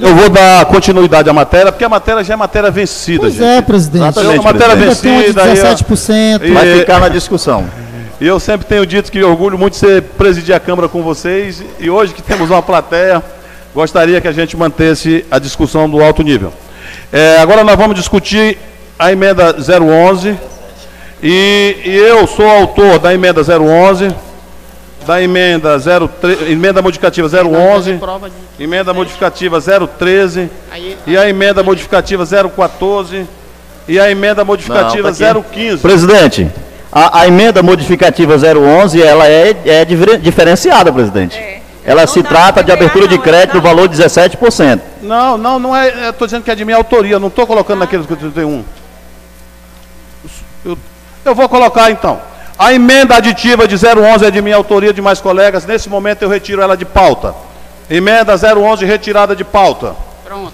Eu 0.02 0.16
vou 0.16 0.30
dar 0.30 0.66
continuidade 0.66 1.30
à 1.30 1.34
matéria, 1.34 1.72
porque 1.72 1.84
a 1.84 1.90
matéria 1.90 2.24
já 2.24 2.34
é 2.34 2.38
matéria 2.38 2.72
vencida, 2.72 3.20
Pois 3.22 3.34
gente. 3.34 3.44
é, 3.44 3.62
presidente. 3.62 4.04
Exatamente, 4.08 4.40
a 4.40 4.42
matéria 4.54 4.76
tem 4.78 4.84
uma 4.86 4.96
de 4.96 5.02
vencida. 5.04 5.44
aí, 5.44 5.50
ó. 5.52 5.54
17%. 5.54 6.44
E- 6.46 6.52
Vai 6.54 6.80
ficar 6.80 7.00
na 7.00 7.10
discussão. 7.10 7.66
E 8.20 8.26
eu 8.26 8.40
sempre 8.40 8.66
tenho 8.68 8.86
dito 8.86 9.12
que 9.12 9.22
orgulho 9.24 9.58
muito 9.58 9.74
de 9.74 9.80
ser 9.80 10.02
presidir 10.18 10.56
a 10.56 10.60
Câmara 10.60 10.88
com 10.88 11.02
vocês. 11.04 11.62
E 11.80 11.90
hoje 11.90 12.14
que 12.14 12.22
temos 12.22 12.50
uma 12.50 12.62
plateia, 12.62 13.22
gostaria 13.76 14.22
que 14.22 14.28
a 14.28 14.32
gente 14.32 14.56
mantesse 14.56 15.26
a 15.30 15.40
discussão 15.40 15.90
do 15.90 16.02
alto 16.02 16.22
nível. 16.24 16.54
É, 17.12 17.38
agora 17.40 17.64
nós 17.64 17.76
vamos 17.76 17.96
discutir 17.96 18.58
a 18.98 19.12
emenda 19.12 19.56
011. 19.60 20.38
E, 21.22 21.76
e 21.84 21.96
eu 21.96 22.26
sou 22.28 22.48
autor 22.50 22.98
da 22.98 23.14
emenda 23.14 23.42
011, 23.44 24.08
da 25.06 25.22
emenda 25.22 25.78
03, 25.80 26.50
emenda 26.50 26.82
modificativa 26.82 27.28
011, 27.28 28.00
emenda 28.60 28.94
modificativa 28.94 29.60
013 29.62 30.50
e 31.08 31.18
a 31.18 31.28
emenda 31.30 31.64
modificativa 31.64 32.26
014 32.26 33.28
e 33.88 34.00
a 34.00 34.10
emenda 34.12 34.46
modificativa 34.46 35.12
Não, 35.12 35.18
tá 35.18 35.32
aqui. 35.40 35.50
015. 35.52 35.78
Presidente, 35.82 36.52
a, 36.92 37.22
a 37.22 37.28
emenda 37.28 37.64
modificativa 37.64 38.36
011, 38.36 39.02
ela 39.02 39.28
é, 39.28 39.56
é 39.66 39.86
diferenciada, 39.86 40.92
presidente. 40.92 41.62
Ela 41.84 42.06
se 42.06 42.22
trata 42.22 42.64
de 42.64 42.72
abertura 42.72 43.08
de 43.08 43.18
crédito 43.18 43.56
no 43.56 43.62
valor 43.62 43.88
de 43.88 44.02
17%. 44.02 44.80
Não, 45.02 45.36
não, 45.36 45.58
não 45.58 45.76
é. 45.76 46.10
Estou 46.10 46.28
dizendo 46.28 46.44
que 46.44 46.52
é 46.52 46.56
de 46.56 46.64
minha 46.64 46.78
autoria, 46.78 47.20
não 47.20 47.28
estou 47.28 47.48
colocando 47.48 47.80
naqueles 47.80 48.06
que 48.06 48.14
eu 48.14 48.32
tenho 48.32 48.48
um. 48.48 48.64
Eu, 50.64 50.78
eu 51.26 51.34
vou 51.34 51.50
colocar 51.50 51.90
então. 51.90 52.22
A 52.62 52.72
emenda 52.76 53.16
aditiva 53.16 53.68
de 53.68 53.74
011 53.76 54.24
é 54.24 54.30
de 54.30 54.40
minha 54.40 54.56
autoria, 54.56 54.94
de 54.94 55.02
mais 55.02 55.20
colegas. 55.20 55.66
Nesse 55.66 55.90
momento 55.90 56.22
eu 56.22 56.30
retiro 56.30 56.62
ela 56.62 56.78
de 56.78 56.86
pauta. 56.86 57.34
Emenda 57.90 58.36
011 58.36 58.86
retirada 58.86 59.36
de 59.36 59.44
pauta. 59.44 59.96
Pronto. 60.24 60.54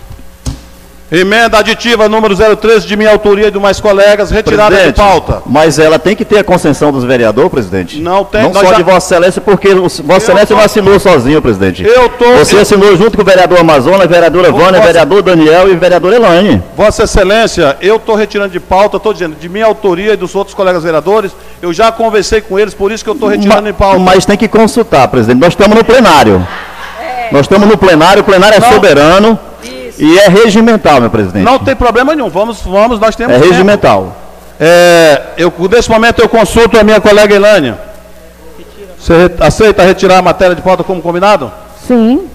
Emenda 1.09 1.59
aditiva 1.59 2.09
número 2.09 2.35
013 2.35 2.85
de 2.85 2.97
minha 2.97 3.09
autoria 3.09 3.47
e 3.47 3.51
de 3.51 3.57
mais 3.57 3.79
colegas, 3.79 4.29
retirada 4.29 4.71
de 4.75 4.81
Presidente, 4.91 4.97
pauta. 4.97 5.41
Mas 5.45 5.79
ela 5.79 5.97
tem 5.97 6.13
que 6.17 6.25
ter 6.25 6.39
a 6.39 6.43
consensão 6.43 6.91
dos 6.91 7.05
vereadores, 7.05 7.49
presidente? 7.49 7.97
Não 8.01 8.25
tem, 8.25 8.41
Não 8.43 8.53
só 8.53 8.65
já- 8.65 8.73
de 8.75 8.83
Vossa 8.83 9.15
Excelência, 9.15 9.41
porque 9.41 9.69
o- 9.69 9.83
Vossa 9.83 10.01
Excelência 10.17 10.47
tô- 10.47 10.55
não 10.55 10.63
assinou 10.63 10.99
sozinho, 10.99 11.41
presidente. 11.41 11.81
Eu 11.85 12.09
tô- 12.09 12.33
Você 12.33 12.57
eu- 12.57 12.61
assinou 12.61 12.97
junto 12.97 13.15
com 13.15 13.21
o 13.21 13.25
vereador 13.25 13.57
Amazonas, 13.57 14.05
vereadora 14.05 14.51
Vânia, 14.51 14.71
Vossa- 14.73 14.81
vereador 14.83 15.21
Daniel 15.21 15.71
e 15.71 15.75
vereador 15.77 16.11
Elaine. 16.13 16.61
Vossa 16.75 17.03
Excelência, 17.03 17.77
eu 17.81 17.95
estou 17.95 18.15
retirando 18.15 18.51
de 18.51 18.59
pauta, 18.59 18.97
estou 18.97 19.13
dizendo, 19.13 19.37
de 19.39 19.47
minha 19.47 19.65
autoria 19.65 20.11
e 20.11 20.17
dos 20.17 20.35
outros 20.35 20.53
colegas 20.53 20.83
vereadores, 20.83 21.31
eu 21.61 21.71
já 21.71 21.89
conversei 21.89 22.41
com 22.41 22.59
eles, 22.59 22.73
por 22.73 22.91
isso 22.91 23.01
que 23.05 23.09
eu 23.09 23.13
estou 23.13 23.29
retirando 23.29 23.63
Ma- 23.63 23.69
em 23.69 23.73
pauta. 23.73 23.99
Mas 23.99 24.25
tem 24.25 24.35
que 24.35 24.49
consultar, 24.49 25.07
presidente. 25.07 25.39
Nós 25.39 25.53
estamos 25.53 25.77
no 25.77 25.85
plenário. 25.85 26.45
Nós 27.31 27.41
estamos 27.43 27.65
no 27.65 27.77
plenário, 27.77 28.21
o 28.23 28.25
plenário 28.25 28.57
é 28.57 28.59
Não. 28.59 28.71
soberano 28.73 29.39
e 29.63 29.76
é 29.99 30.27
regimental, 30.29 31.01
meu 31.01 31.09
presidente. 31.09 31.43
Não 31.43 31.59
tem 31.59 31.75
problema 31.75 32.15
nenhum, 32.15 32.29
vamos, 32.29 32.61
vamos, 32.61 32.99
nós 32.99 33.15
temos 33.15 33.35
é 33.35 33.39
tempo. 33.39 33.51
regimental. 33.51 34.15
É, 34.59 35.21
eu, 35.37 35.53
nesse 35.71 35.89
momento 35.89 36.19
eu 36.21 36.29
consulto 36.29 36.79
a 36.79 36.83
minha 36.83 36.99
colega 36.99 37.33
Elânia. 37.33 37.79
Você 38.99 39.13
aceita 39.39 39.83
retirar 39.83 40.17
a 40.17 40.21
matéria 40.21 40.55
de 40.55 40.61
pauta 40.61 40.83
como 40.83 41.01
combinado? 41.01 41.51
Sim. 41.87 42.27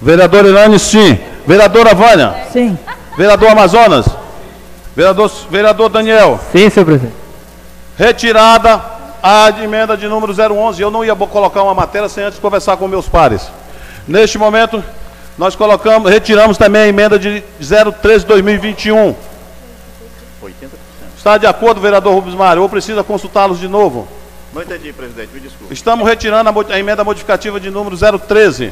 Vereador 0.00 0.44
Elânia, 0.44 0.78
sim. 0.78 1.18
Vereadora 1.46 1.94
Vânia? 1.94 2.34
Sim. 2.52 2.76
Vereador 3.16 3.50
Amazonas? 3.50 4.06
Vereador, 4.94 5.30
vereador 5.50 5.88
Daniel? 5.88 6.38
Sim, 6.50 6.68
senhor 6.68 6.84
presidente. 6.84 7.14
Retirada 7.96 8.80
a 9.22 9.48
emenda 9.62 9.96
de 9.96 10.08
número 10.08 10.34
011. 10.34 10.82
Eu 10.82 10.90
não 10.90 11.04
ia 11.04 11.14
colocar 11.14 11.62
uma 11.62 11.74
matéria 11.74 12.08
sem 12.08 12.24
antes 12.24 12.38
conversar 12.38 12.76
com 12.76 12.88
meus 12.88 13.08
pares. 13.08 13.48
Neste 14.06 14.36
momento, 14.38 14.82
nós 15.38 15.54
colocamos, 15.56 16.10
retiramos 16.10 16.56
também 16.58 16.82
a 16.82 16.88
emenda 16.88 17.18
de 17.18 17.42
013 18.00 18.26
2021. 18.26 19.14
Está 21.16 21.38
de 21.38 21.46
acordo, 21.46 21.80
vereador 21.80 22.14
Rubens 22.14 22.34
Mário? 22.34 22.62
Ou 22.62 22.68
precisa 22.68 23.04
consultá-los 23.04 23.58
de 23.60 23.68
novo? 23.68 24.08
Não 24.52 24.60
entendi, 24.62 24.92
presidente. 24.92 25.30
Me 25.32 25.40
desculpe. 25.40 25.72
Estamos 25.72 26.06
retirando 26.06 26.50
a, 26.50 26.74
a 26.74 26.78
emenda 26.78 27.04
modificativa 27.04 27.60
de 27.60 27.70
número 27.70 27.96
013. 27.96 28.70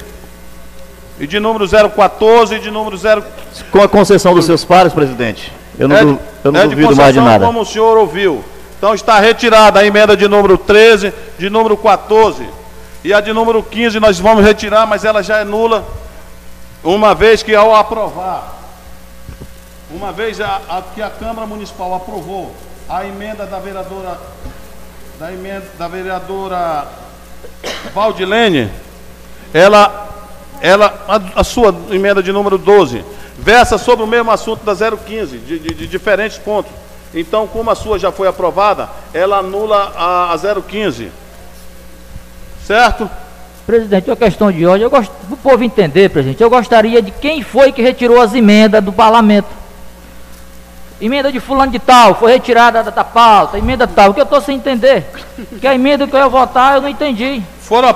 E 1.20 1.26
de 1.26 1.38
número 1.38 1.66
014 1.68 2.54
e 2.56 2.58
de 2.58 2.70
número 2.70 2.96
0. 2.96 3.22
Com 3.70 3.82
a 3.82 3.88
concessão 3.88 4.34
dos 4.34 4.44
seus 4.46 4.64
pares, 4.64 4.92
presidente, 4.92 5.52
eu 5.78 5.86
não, 5.86 5.96
é, 5.96 6.04
du- 6.04 6.18
eu 6.44 6.52
não 6.52 6.60
é 6.60 6.64
de 6.64 6.70
duvido 6.74 6.96
mais 6.96 7.14
de 7.14 7.20
nada. 7.20 7.44
como 7.46 7.60
o 7.60 7.66
senhor 7.66 7.96
ouviu. 7.98 8.42
Então 8.78 8.94
está 8.94 9.20
retirada 9.20 9.78
a 9.80 9.84
emenda 9.86 10.16
de 10.16 10.26
número 10.26 10.56
13, 10.58 11.12
de 11.38 11.48
número 11.50 11.76
14. 11.76 12.42
E 13.04 13.12
a 13.14 13.20
de 13.20 13.32
número 13.32 13.62
15 13.62 14.00
nós 14.00 14.18
vamos 14.18 14.42
retirar, 14.44 14.86
mas 14.86 15.04
ela 15.04 15.22
já 15.22 15.38
é 15.38 15.44
nula, 15.44 15.84
uma 16.82 17.14
vez 17.14 17.42
que 17.42 17.54
ao 17.54 17.74
aprovar, 17.74 18.54
uma 19.90 20.12
vez 20.12 20.40
a, 20.40 20.60
a- 20.68 20.82
que 20.94 21.02
a 21.02 21.10
Câmara 21.10 21.46
Municipal 21.46 21.94
aprovou 21.94 22.54
a 22.88 23.04
emenda 23.04 23.44
da 23.46 23.58
vereadora, 23.58 24.18
da 25.18 25.32
emenda 25.32 25.66
da 25.78 25.88
vereadora 25.88 26.86
Valdilene, 27.94 28.70
ela, 29.52 30.08
ela 30.60 31.04
a, 31.08 31.40
a 31.40 31.44
sua 31.44 31.74
emenda 31.90 32.22
de 32.22 32.32
número 32.32 32.56
12 32.56 33.04
versa 33.38 33.78
sobre 33.78 34.04
o 34.04 34.08
mesmo 34.08 34.30
assunto 34.30 34.62
da 34.64 34.74
015, 34.74 35.38
de, 35.38 35.58
de- 35.58 35.74
de 35.74 35.86
diferentes 35.86 36.38
pontos. 36.38 36.70
Então, 37.12 37.46
como 37.46 37.70
a 37.70 37.74
sua 37.74 37.98
já 37.98 38.12
foi 38.12 38.28
aprovada, 38.28 38.88
ela 39.12 39.38
anula 39.38 39.92
a, 39.96 40.32
a 40.32 40.38
015. 40.62 41.10
Certo? 42.66 43.10
Presidente, 43.70 44.10
é 44.10 44.12
uma 44.12 44.16
questão 44.16 44.50
de 44.50 44.66
ordem. 44.66 44.82
Eu 44.82 44.90
gosto 44.90 45.12
do 45.28 45.36
povo 45.36 45.62
entender, 45.62 46.10
presidente. 46.10 46.42
Eu 46.42 46.50
gostaria 46.50 47.00
de 47.00 47.12
quem 47.12 47.40
foi 47.40 47.70
que 47.70 47.80
retirou 47.80 48.20
as 48.20 48.34
emendas 48.34 48.82
do 48.82 48.92
parlamento. 48.92 49.46
Emenda 51.00 51.30
de 51.30 51.38
fulano 51.38 51.70
de 51.70 51.78
tal, 51.78 52.16
foi 52.16 52.32
retirada 52.32 52.82
da, 52.82 52.90
da 52.90 53.04
pauta, 53.04 53.56
emenda 53.56 53.86
tal, 53.86 54.12
que 54.12 54.18
eu 54.18 54.24
estou 54.24 54.40
sem 54.40 54.56
entender. 54.56 55.06
Que 55.60 55.68
a 55.68 55.74
emenda 55.74 56.04
que 56.04 56.16
eu 56.16 56.18
ia 56.18 56.28
votar, 56.28 56.74
eu 56.74 56.82
não 56.82 56.88
entendi. 56.88 57.40
Foram, 57.60 57.94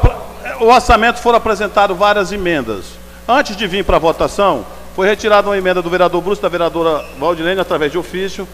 o 0.60 0.66
orçamento 0.66 1.18
foram 1.18 1.38
apresentadas 1.38 1.96
várias 1.96 2.30
emendas. 2.30 2.84
Antes 3.26 3.56
de 3.56 3.66
vir 3.66 3.84
para 3.84 3.96
a 3.96 4.00
votação, 4.00 4.64
foi 4.94 5.08
retirada 5.08 5.48
uma 5.48 5.58
emenda 5.58 5.82
do 5.82 5.90
vereador 5.90 6.22
Bruce, 6.22 6.40
da 6.40 6.48
vereadora 6.48 7.04
Valdilene, 7.18 7.60
através 7.60 7.90
de 7.90 7.98
ofício. 7.98 8.46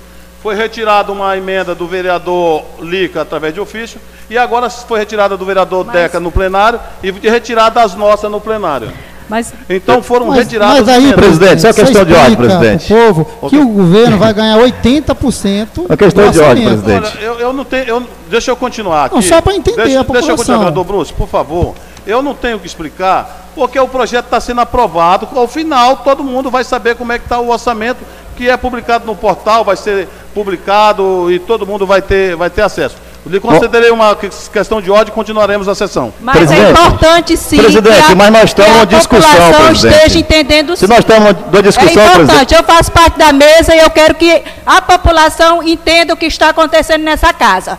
Foi 0.43 0.55
retirada 0.55 1.13
uma 1.13 1.37
emenda 1.37 1.75
do 1.75 1.87
vereador 1.87 2.65
Lica, 2.81 3.21
através 3.21 3.53
de 3.53 3.61
ofício. 3.61 4.01
E 4.31 4.39
agora 4.39 4.71
foi 4.71 4.99
retirada 5.01 5.37
do 5.37 5.45
vereador 5.45 5.85
Deca 5.85 6.21
no 6.21 6.31
plenário 6.31 6.79
e 7.03 7.11
retirada 7.29 7.83
as 7.83 7.95
nossas 7.97 8.31
no 8.31 8.41
plenário. 8.41 8.93
Mas 9.29 9.53
Então 9.69 10.03
foram 10.03 10.27
Mas, 10.27 10.39
retiradas 10.39 10.87
mas 10.87 10.89
aí. 10.89 11.13
Presidente, 11.13 11.63
só 11.63 11.73
você 11.73 11.83
questão 11.83 12.05
de 12.05 12.15
ordem, 12.15 12.37
presidente. 12.37 12.89
povo 12.93 13.25
que 13.49 13.59
o 13.59 13.69
governo 13.69 14.19
vai 14.19 14.33
ganhar 14.33 14.57
80% 14.59 15.87
É 15.89 15.97
questão 15.97 16.27
do 16.27 16.33
de 16.33 16.41
ordem, 16.41 16.65
presidente. 16.65 17.13
Olha, 17.17 17.21
eu, 17.25 17.39
eu 17.41 17.53
não 17.53 17.65
tenho. 17.65 17.85
eu- 17.87 18.07
deixa 18.29 18.51
eu 18.51 18.57
continuar 18.57 19.05
aqui. 19.07 19.15
Não, 19.17 19.23
só 19.23 19.41
pra 19.41 19.55
entender 19.55 19.77
deixa, 19.83 20.01
a 20.01 20.03
Deixa 20.03 20.03
eu 20.03 20.05
continuar, 20.05 20.37
população. 20.37 20.59
vereador 20.59 20.85
Bruce, 20.85 21.13
por 21.13 21.29
favor. 21.29 21.75
Eu 22.07 22.23
não 22.23 22.35
tenho 22.35 22.59
que 22.59 22.67
explicar, 22.67 23.51
porque 23.55 23.79
o 23.79 23.87
projeto 23.87 24.25
está 24.25 24.41
sendo 24.41 24.61
aprovado. 24.63 25.29
Ao 25.35 25.47
final, 25.47 25.99
todo 25.99 26.25
mundo 26.25 26.51
vai 26.51 26.65
saber 26.65 26.97
como 26.97 27.13
é 27.13 27.19
que 27.19 27.25
está 27.25 27.39
o 27.39 27.51
orçamento, 27.51 27.99
que 28.41 28.49
é 28.49 28.57
publicado 28.57 29.05
no 29.05 29.15
portal, 29.15 29.63
vai 29.63 29.77
ser 29.77 30.09
publicado 30.35 31.31
e 31.31 31.39
todo 31.39 31.67
mundo 31.67 31.87
vai 31.87 32.01
ter, 32.01 32.35
vai 32.37 32.49
ter 32.49 32.63
acesso. 32.63 32.97
Lhe 33.27 33.39
concederei 33.39 33.91
uma 33.91 34.17
que- 34.17 34.31
questão 34.51 34.81
de 34.81 34.91
ordem 34.91 35.09
e 35.13 35.15
continuaremos 35.15 35.69
a 35.69 35.75
sessão. 35.75 36.11
Mas 36.23 36.37
é 36.37 36.39
Presidente, 36.39 36.71
importante 36.71 37.37
sim 37.37 37.59
presidente, 37.59 38.03
que 38.07 38.13
a, 38.13 38.15
mas 38.15 38.31
nós 38.33 38.45
estamos 38.45 38.71
que 38.73 38.77
a 38.79 38.81
numa 38.81 38.87
discussão, 38.87 39.31
população 39.31 39.67
presidente. 39.67 39.95
esteja 39.97 40.19
entendendo 40.19 40.75
Se 40.75 40.87
sim. 40.87 40.91
nós 40.91 41.01
estamos 41.01 41.35
numa 41.53 41.63
discussão, 41.63 41.91
é 42.03 42.07
importante, 42.07 42.27
presidente. 42.27 42.55
eu 42.55 42.65
faço 42.65 42.93
parte 42.93 43.19
da 43.19 43.31
mesa 43.31 43.75
e 43.77 43.79
eu 43.79 43.91
quero 43.91 44.15
que 44.15 44.43
a 44.65 44.81
população 44.81 45.63
entenda 45.63 46.15
o 46.15 46.17
que 46.17 46.25
está 46.25 46.49
acontecendo 46.49 47.03
nessa 47.03 47.31
casa. 47.35 47.79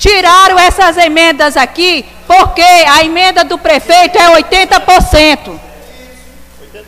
Tiraram 0.00 0.58
essas 0.58 0.96
emendas 0.96 1.56
aqui 1.56 2.04
porque 2.26 2.60
a 2.62 3.04
emenda 3.04 3.44
do 3.44 3.56
prefeito 3.58 4.18
é 4.18 4.30
80%. 4.42 5.60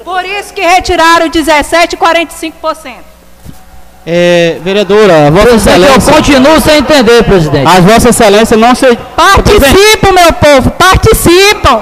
Por 0.08 0.24
isso 0.24 0.54
que 0.54 0.62
retiraram 0.62 1.28
17 1.28 1.94
e 1.94 1.98
45%. 1.98 2.52
É, 4.06 4.56
vereadora, 4.64 5.30
Vossa 5.30 5.48
Presidente, 5.48 5.80
eu 5.80 5.96
Excelência. 5.96 6.12
continuo 6.14 6.60
sem 6.62 6.78
entender, 6.78 7.22
presidente. 7.24 7.68
As 7.68 7.84
Vossa 7.84 8.08
Excelência 8.08 8.56
não 8.56 8.74
se. 8.74 8.96
Participam, 9.14 10.12
meu 10.12 10.32
povo, 10.32 10.70
participam. 10.70 11.80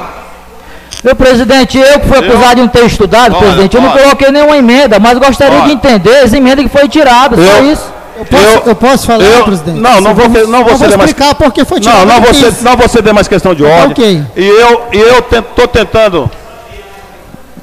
Meu 1.04 1.14
presidente, 1.14 1.78
eu 1.78 2.00
que 2.00 2.08
fui 2.08 2.18
acusado 2.18 2.56
de 2.56 2.60
não 2.62 2.68
ter 2.68 2.84
estudado, 2.86 3.32
Olha, 3.32 3.44
presidente, 3.44 3.76
eu 3.76 3.80
não 3.82 3.90
olha. 3.92 4.02
coloquei 4.02 4.30
nenhuma 4.32 4.56
emenda, 4.56 4.98
mas 4.98 5.18
gostaria 5.18 5.58
Olha. 5.58 5.66
de 5.66 5.72
entender 5.74 6.10
essa 6.24 6.36
emenda 6.36 6.62
que 6.64 6.68
foi 6.68 6.88
tirada, 6.88 7.36
só 7.36 7.42
Eu- 7.42 7.72
isso. 7.72 7.94
Eu 8.18 8.24
posso, 8.24 8.68
eu, 8.70 8.74
posso 8.74 9.06
falar, 9.06 9.22
eu- 9.24 9.44
presidente? 9.44 9.78
não, 9.78 10.00
não 10.00 10.14
vou 10.14 10.28
ter- 10.30 10.48
não 10.48 10.64
vou 10.64 10.72
eu 10.72 10.78
ceder 10.78 10.96
mais- 10.98 11.10
explicar 11.10 11.34
porque 11.36 11.64
foi 11.66 11.78
tirado 11.78 11.98
Não, 11.98 12.06
não 12.06 12.20
do 12.22 12.26
você, 12.28 12.46
15. 12.46 12.64
não 12.64 12.76
você 12.76 13.02
dê 13.02 13.12
mais 13.12 13.28
questão 13.28 13.54
de 13.54 13.62
ordem. 13.62 13.90
ok. 13.90 14.24
E 14.36 14.46
eu 14.48 14.82
e 14.92 14.98
eu 14.98 15.18
estou 15.18 15.68
tentando. 15.68 16.28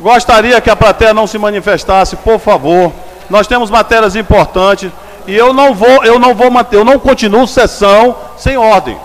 Gostaria 0.04 0.60
que 0.60 0.70
a 0.70 0.76
plateia 0.76 1.14
não 1.14 1.26
se 1.26 1.38
manifestasse, 1.38 2.18
por 2.18 2.38
favor. 2.38 2.92
Nós 3.30 3.48
temos 3.48 3.70
matérias 3.70 4.18
importantes 4.18 4.92
e 5.26 5.34
eu 5.34 5.54
não 5.54 5.74
vou, 5.74 6.04
eu 6.04 6.20
não 6.20 6.36
vou 6.36 6.52
manter, 6.52 6.76
eu 6.76 6.84
não 6.84 7.00
continuo 7.00 7.48
sessão 7.48 8.14
sem 8.38 8.58
ordem. 8.58 8.98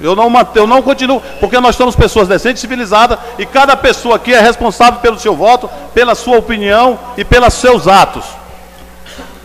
Eu 0.00 0.16
não, 0.16 0.32
eu 0.54 0.66
não 0.66 0.80
continuo, 0.80 1.20
porque 1.38 1.60
nós 1.60 1.76
somos 1.76 1.94
pessoas 1.94 2.26
decentes, 2.26 2.62
civilizadas, 2.62 3.18
e 3.38 3.44
cada 3.44 3.76
pessoa 3.76 4.16
aqui 4.16 4.32
é 4.32 4.40
responsável 4.40 5.00
pelo 5.00 5.18
seu 5.18 5.36
voto, 5.36 5.68
pela 5.92 6.14
sua 6.14 6.38
opinião 6.38 6.98
e 7.18 7.24
pelos 7.24 7.52
seus 7.52 7.86
atos. 7.86 8.24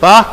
Tá? 0.00 0.24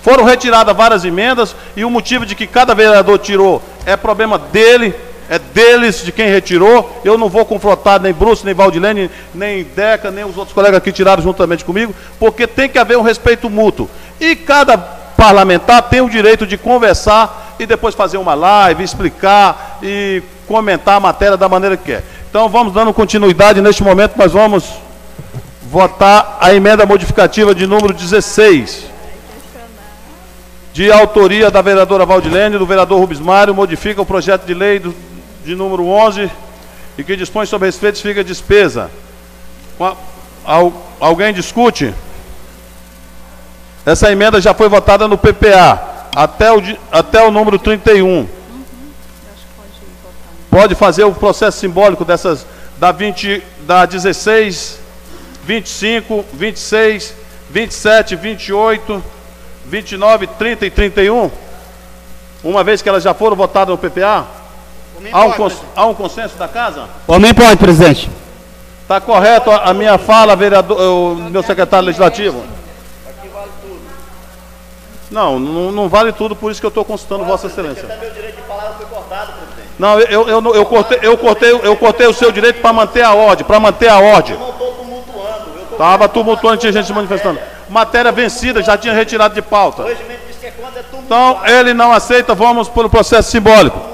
Foram 0.00 0.24
retiradas 0.24 0.76
várias 0.76 1.04
emendas, 1.04 1.56
e 1.76 1.84
o 1.84 1.90
motivo 1.90 2.24
de 2.24 2.36
que 2.36 2.46
cada 2.46 2.72
vereador 2.72 3.18
tirou 3.18 3.60
é 3.84 3.96
problema 3.96 4.38
dele, 4.38 4.94
é 5.30 5.38
deles, 5.38 6.02
de 6.02 6.10
quem 6.10 6.28
retirou. 6.28 7.00
Eu 7.04 7.16
não 7.16 7.28
vou 7.28 7.46
confrontar 7.46 8.00
nem 8.00 8.12
Bruce, 8.12 8.44
nem 8.44 8.52
Valdilene, 8.52 9.08
nem 9.32 9.62
Deca, 9.62 10.10
nem 10.10 10.24
os 10.24 10.36
outros 10.36 10.52
colegas 10.52 10.82
que 10.82 10.90
tiraram 10.90 11.22
juntamente 11.22 11.64
comigo, 11.64 11.94
porque 12.18 12.48
tem 12.48 12.68
que 12.68 12.76
haver 12.76 12.98
um 12.98 13.02
respeito 13.02 13.48
mútuo. 13.48 13.88
E 14.20 14.34
cada 14.34 14.76
parlamentar 14.76 15.82
tem 15.82 16.00
o 16.00 16.10
direito 16.10 16.44
de 16.48 16.58
conversar 16.58 17.54
e 17.60 17.64
depois 17.64 17.94
fazer 17.94 18.18
uma 18.18 18.34
live, 18.34 18.82
explicar 18.82 19.78
e 19.80 20.20
comentar 20.48 20.96
a 20.96 21.00
matéria 21.00 21.36
da 21.36 21.48
maneira 21.48 21.76
que 21.76 21.84
quer. 21.84 22.02
Então 22.28 22.48
vamos 22.48 22.72
dando 22.72 22.92
continuidade. 22.92 23.60
Neste 23.60 23.84
momento 23.84 24.16
nós 24.16 24.32
vamos 24.32 24.64
votar 25.62 26.38
a 26.40 26.52
emenda 26.52 26.84
modificativa 26.84 27.54
de 27.54 27.68
número 27.68 27.94
16. 27.94 28.90
De 30.72 30.90
autoria 30.90 31.52
da 31.52 31.62
vereadora 31.62 32.04
Valdilene, 32.04 32.58
do 32.58 32.66
vereador 32.66 32.98
Rubens 32.98 33.20
Mário, 33.20 33.54
modifica 33.54 34.02
o 34.02 34.06
projeto 34.06 34.44
de 34.44 34.54
lei 34.54 34.80
do, 34.80 34.94
de 35.44 35.54
número 35.54 35.86
11 35.86 36.30
e 36.98 37.04
que 37.04 37.16
dispõe 37.16 37.46
sobre 37.46 37.66
respeito 37.66 38.00
fica 38.00 38.22
despesa. 38.22 38.90
alguém 41.00 41.32
discute? 41.32 41.94
Essa 43.84 44.12
emenda 44.12 44.40
já 44.40 44.52
foi 44.52 44.68
votada 44.68 45.08
no 45.08 45.16
PPA 45.16 46.08
até 46.14 46.52
o, 46.52 46.62
até 46.92 47.22
o 47.22 47.30
número 47.30 47.58
31. 47.58 48.28
Pode 50.50 50.74
fazer 50.74 51.04
o 51.04 51.14
processo 51.14 51.58
simbólico 51.58 52.04
dessas 52.04 52.44
da 52.78 52.92
20, 52.92 53.42
da 53.66 53.86
16, 53.86 54.78
25, 55.44 56.24
26, 56.32 57.14
27, 57.50 58.16
28, 58.16 59.04
29, 59.66 60.26
30 60.26 60.66
e 60.66 60.70
31? 60.70 61.30
Uma 62.42 62.64
vez 62.64 62.82
que 62.82 62.88
elas 62.88 63.02
já 63.02 63.14
foram 63.14 63.36
votadas 63.36 63.68
no 63.68 63.78
PPA? 63.78 64.39
Há 65.12 65.24
um, 65.24 65.32
cons, 65.32 65.62
há 65.74 65.86
um 65.86 65.94
consenso 65.94 66.36
da 66.36 66.46
casa? 66.46 66.84
Homem 67.06 67.32
pode, 67.32 67.56
presidente. 67.56 68.10
Está 68.82 69.00
correto 69.00 69.50
a, 69.50 69.70
a, 69.70 69.74
minha 69.74 69.96
fala, 69.98 70.36
vereador, 70.36 70.78
o 70.80 71.14
meu 71.14 71.42
secretário 71.42 71.86
legislativo? 71.86 72.42
Não, 75.10 75.40
não, 75.40 75.72
não, 75.72 75.88
vale 75.88 76.12
tudo, 76.12 76.36
por 76.36 76.52
isso 76.52 76.60
que 76.60 76.66
eu 76.66 76.68
estou 76.68 76.84
consultando 76.84 77.24
Vossa 77.24 77.48
Excelência. 77.48 77.84
Meu 78.00 78.10
direito 78.10 78.36
de 78.36 78.42
palavra 78.42 78.74
foi 78.76 78.86
cortado, 78.86 79.32
presidente. 79.32 79.68
Não, 79.78 79.98
eu, 79.98 80.28
eu, 80.28 80.42
eu, 80.42 80.54
eu, 80.54 80.66
cortei, 80.66 80.98
eu, 81.02 81.18
cortei, 81.18 81.50
eu 81.50 81.76
cortei 81.76 82.06
o 82.06 82.14
seu 82.14 82.30
direito 82.30 82.60
para 82.60 82.72
manter 82.72 83.02
a 83.02 83.14
ordem, 83.14 83.44
para 83.44 83.58
manter 83.58 83.88
a 83.88 83.98
ordem. 83.98 84.34
Eu 84.34 84.40
não 84.40 84.50
estou 84.50 84.72
tumultuando. 84.74 85.50
Estava 85.72 86.08
tumultuando, 86.08 86.58
tinha 86.58 86.72
gente 86.72 86.86
se 86.86 86.92
manifestando. 86.92 87.40
Matéria 87.68 88.12
vencida, 88.12 88.62
já 88.62 88.76
tinha 88.78 88.94
retirado 88.94 89.34
de 89.34 89.42
pauta. 89.42 89.82
É 89.82 89.96
então, 91.04 91.40
ele 91.44 91.74
não 91.74 91.92
aceita, 91.92 92.34
vamos 92.34 92.68
pelo 92.68 92.88
processo 92.88 93.30
simbólico. 93.30 93.89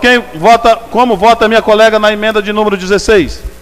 Quem 0.00 0.22
vota, 0.38 0.76
como 0.90 1.16
vota 1.16 1.48
minha 1.48 1.62
colega 1.62 1.98
na 1.98 2.12
emenda 2.12 2.42
de 2.42 2.52
número 2.52 2.76
16? 2.76 3.52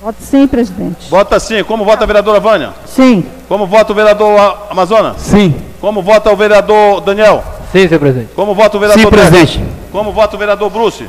Voto 0.00 0.22
sim, 0.22 0.46
presidente. 0.46 1.10
Vota 1.10 1.40
sim. 1.40 1.64
Como 1.64 1.84
vota 1.84 2.04
a 2.04 2.06
vereadora 2.06 2.38
Vânia? 2.38 2.72
Sim. 2.86 3.26
Como 3.48 3.66
vota 3.66 3.92
o 3.92 3.94
vereador 3.96 4.66
Amazonas? 4.70 5.16
Sim. 5.18 5.60
Como 5.80 6.02
vota 6.02 6.30
o 6.32 6.36
vereador 6.36 7.00
Daniel? 7.00 7.42
Sim, 7.72 7.88
senhor 7.88 7.98
presidente. 7.98 8.30
Como 8.34 8.54
vota 8.54 8.76
o 8.76 8.80
vereador 8.80 9.02
Sim, 9.04 9.10
presidente. 9.10 9.64
Como 9.90 10.12
vota 10.12 10.36
o 10.36 10.38
vereador 10.38 10.70
Bruce? 10.70 11.08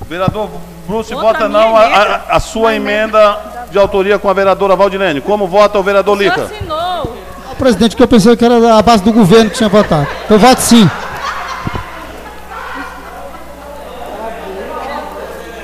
O 0.00 0.04
vereador 0.06 0.48
Bruce 0.86 1.12
Outra 1.12 1.32
vota 1.32 1.48
não 1.48 1.76
a, 1.76 1.82
a, 1.82 2.36
a, 2.36 2.40
sua 2.40 2.74
emenda 2.74 3.66
de 3.70 3.78
autoria 3.78 4.18
com 4.18 4.30
a 4.30 4.32
vereadora 4.32 4.74
Valdilene. 4.74 5.20
Como 5.20 5.46
vota 5.46 5.78
o 5.78 5.82
vereador 5.82 6.16
Lica? 6.16 6.44
Assinou. 6.44 7.07
Presidente, 7.58 7.96
que 7.96 8.02
eu 8.02 8.08
pensei 8.08 8.36
que 8.36 8.44
era 8.44 8.78
a 8.78 8.82
base 8.82 9.02
do 9.02 9.12
governo 9.12 9.50
que 9.50 9.56
tinha 9.56 9.68
votado. 9.68 10.06
Eu 10.30 10.38
voto 10.38 10.60
sim. 10.60 10.88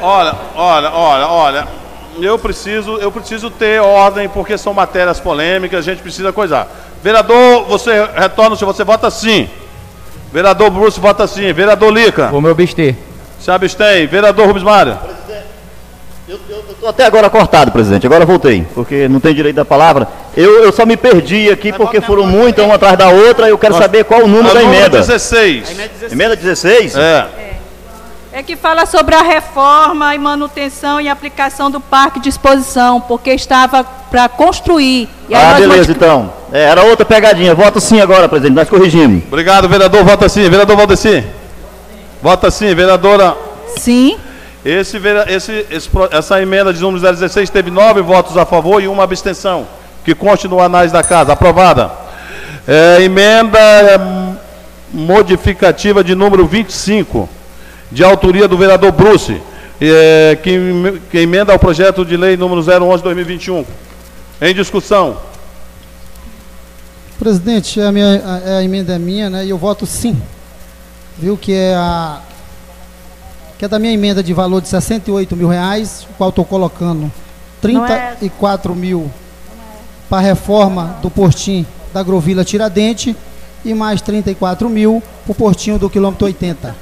Olha, 0.02 0.34
olha, 0.54 0.90
olha, 0.90 1.26
olha. 1.28 1.68
Eu 2.20 2.38
preciso, 2.38 2.98
eu 2.98 3.10
preciso 3.10 3.50
ter 3.50 3.80
ordem 3.80 4.28
porque 4.28 4.58
são 4.58 4.74
matérias 4.74 5.18
polêmicas, 5.18 5.78
a 5.78 5.82
gente 5.82 6.02
precisa 6.02 6.32
coisar. 6.32 6.68
Vereador, 7.02 7.64
você 7.64 8.08
retorna, 8.14 8.56
se 8.56 8.64
você 8.64 8.84
vota 8.84 9.10
sim. 9.10 9.48
Vereador 10.32 10.70
Bruce 10.70 10.98
vota 11.00 11.26
sim. 11.26 11.52
Vereador 11.52 11.92
Lica. 11.92 12.28
Vou 12.28 12.40
me 12.40 12.50
abster. 12.50 12.96
Se 13.40 13.50
abstém. 13.50 14.06
Vereador 14.06 14.46
Rubens 14.46 14.64
Mário. 14.64 14.98
Eu 16.26 16.38
estou 16.70 16.88
até 16.88 17.04
agora 17.04 17.28
cortado, 17.28 17.70
presidente. 17.70 18.06
Agora 18.06 18.24
voltei, 18.24 18.66
porque 18.74 19.06
não 19.08 19.20
tem 19.20 19.34
direito 19.34 19.56
da 19.56 19.64
palavra. 19.64 20.08
Eu, 20.34 20.64
eu 20.64 20.72
só 20.72 20.86
me 20.86 20.96
perdi 20.96 21.50
aqui 21.50 21.70
porque 21.70 22.00
foram 22.00 22.26
muitas, 22.26 22.64
uma 22.64 22.76
atrás 22.76 22.96
da 22.96 23.10
outra. 23.10 23.48
Eu 23.48 23.58
quero 23.58 23.76
saber 23.76 24.04
qual 24.04 24.22
o 24.22 24.26
número 24.26 24.54
da 24.54 24.62
emenda. 24.62 24.98
16. 25.00 25.76
Emenda 26.10 26.34
16? 26.34 26.96
É. 26.96 27.26
É 28.32 28.42
que 28.42 28.56
fala 28.56 28.84
sobre 28.84 29.14
a 29.14 29.22
reforma 29.22 30.12
e 30.14 30.18
manutenção 30.18 31.00
e 31.00 31.08
aplicação 31.08 31.70
do 31.70 31.78
parque 31.78 32.18
de 32.18 32.30
exposição, 32.30 33.00
porque 33.00 33.30
estava 33.30 33.84
para 33.84 34.28
construir. 34.28 35.08
ah, 35.32 35.54
beleza, 35.54 35.92
então. 35.92 36.32
É, 36.52 36.62
era 36.64 36.82
outra 36.84 37.04
pegadinha. 37.04 37.54
Voto 37.54 37.80
sim 37.80 38.00
agora, 38.00 38.28
presidente. 38.28 38.56
Nós 38.56 38.68
corrigimos. 38.68 39.22
Obrigado, 39.28 39.68
vereador. 39.68 40.02
Vota 40.02 40.28
sim. 40.28 40.48
Vereador 40.48 40.76
Valdeci. 40.76 41.22
Vota 42.22 42.50
sim. 42.50 42.74
Vereadora. 42.74 43.36
Sim. 43.76 44.16
Esse, 44.64 44.96
esse, 45.28 45.66
esse, 45.70 45.90
essa 46.10 46.40
emenda 46.40 46.72
de 46.72 46.80
número 46.80 47.00
016 47.00 47.50
teve 47.50 47.70
nove 47.70 48.00
votos 48.00 48.36
a 48.38 48.46
favor 48.46 48.82
e 48.82 48.88
uma 48.88 49.04
abstenção, 49.04 49.66
que 50.04 50.14
conste 50.14 50.48
no 50.48 50.58
análise 50.60 50.92
da 50.92 51.02
casa. 51.02 51.34
Aprovada. 51.34 51.90
É, 52.66 53.02
emenda 53.02 53.58
modificativa 54.90 56.02
de 56.02 56.14
número 56.14 56.46
25 56.46 57.28
de 57.92 58.02
autoria 58.02 58.48
do 58.48 58.56
vereador 58.56 58.90
Bruce, 58.90 59.38
é, 59.78 60.38
que, 60.42 61.00
que 61.10 61.18
emenda 61.18 61.52
ao 61.52 61.58
projeto 61.58 62.02
de 62.02 62.16
lei 62.16 62.36
número 62.36 62.62
011-2021. 62.62 63.66
Em 64.40 64.54
discussão. 64.54 65.18
Presidente, 67.18 67.80
a, 67.80 67.92
minha, 67.92 68.22
a, 68.24 68.58
a, 68.58 68.64
emenda 68.64 68.94
é 68.94 68.98
minha, 68.98 69.28
né? 69.28 69.44
E 69.44 69.50
eu 69.50 69.58
voto 69.58 69.84
sim. 69.84 70.20
Viu 71.18 71.36
que 71.36 71.52
é 71.52 71.74
a 71.74 72.20
que 73.64 73.66
é 73.66 73.68
da 73.68 73.78
minha 73.78 73.94
emenda 73.94 74.22
de 74.22 74.34
valor 74.34 74.60
de 74.60 74.68
68 74.68 75.34
mil 75.34 75.48
reais, 75.48 76.06
o 76.10 76.14
qual 76.18 76.28
estou 76.28 76.44
colocando 76.44 77.10
34 77.62 78.72
é. 78.72 78.76
mil 78.76 79.10
para 80.06 80.18
a 80.18 80.20
reforma 80.20 80.98
do 81.00 81.08
portinho 81.08 81.66
da 81.90 82.02
Grovila 82.02 82.44
Tiradente 82.44 83.16
e 83.64 83.72
mais 83.72 84.02
34 84.02 84.68
mil 84.68 85.02
para 85.24 85.32
o 85.32 85.34
portinho 85.34 85.78
do 85.78 85.88
quilômetro 85.88 86.26
80. 86.26 86.76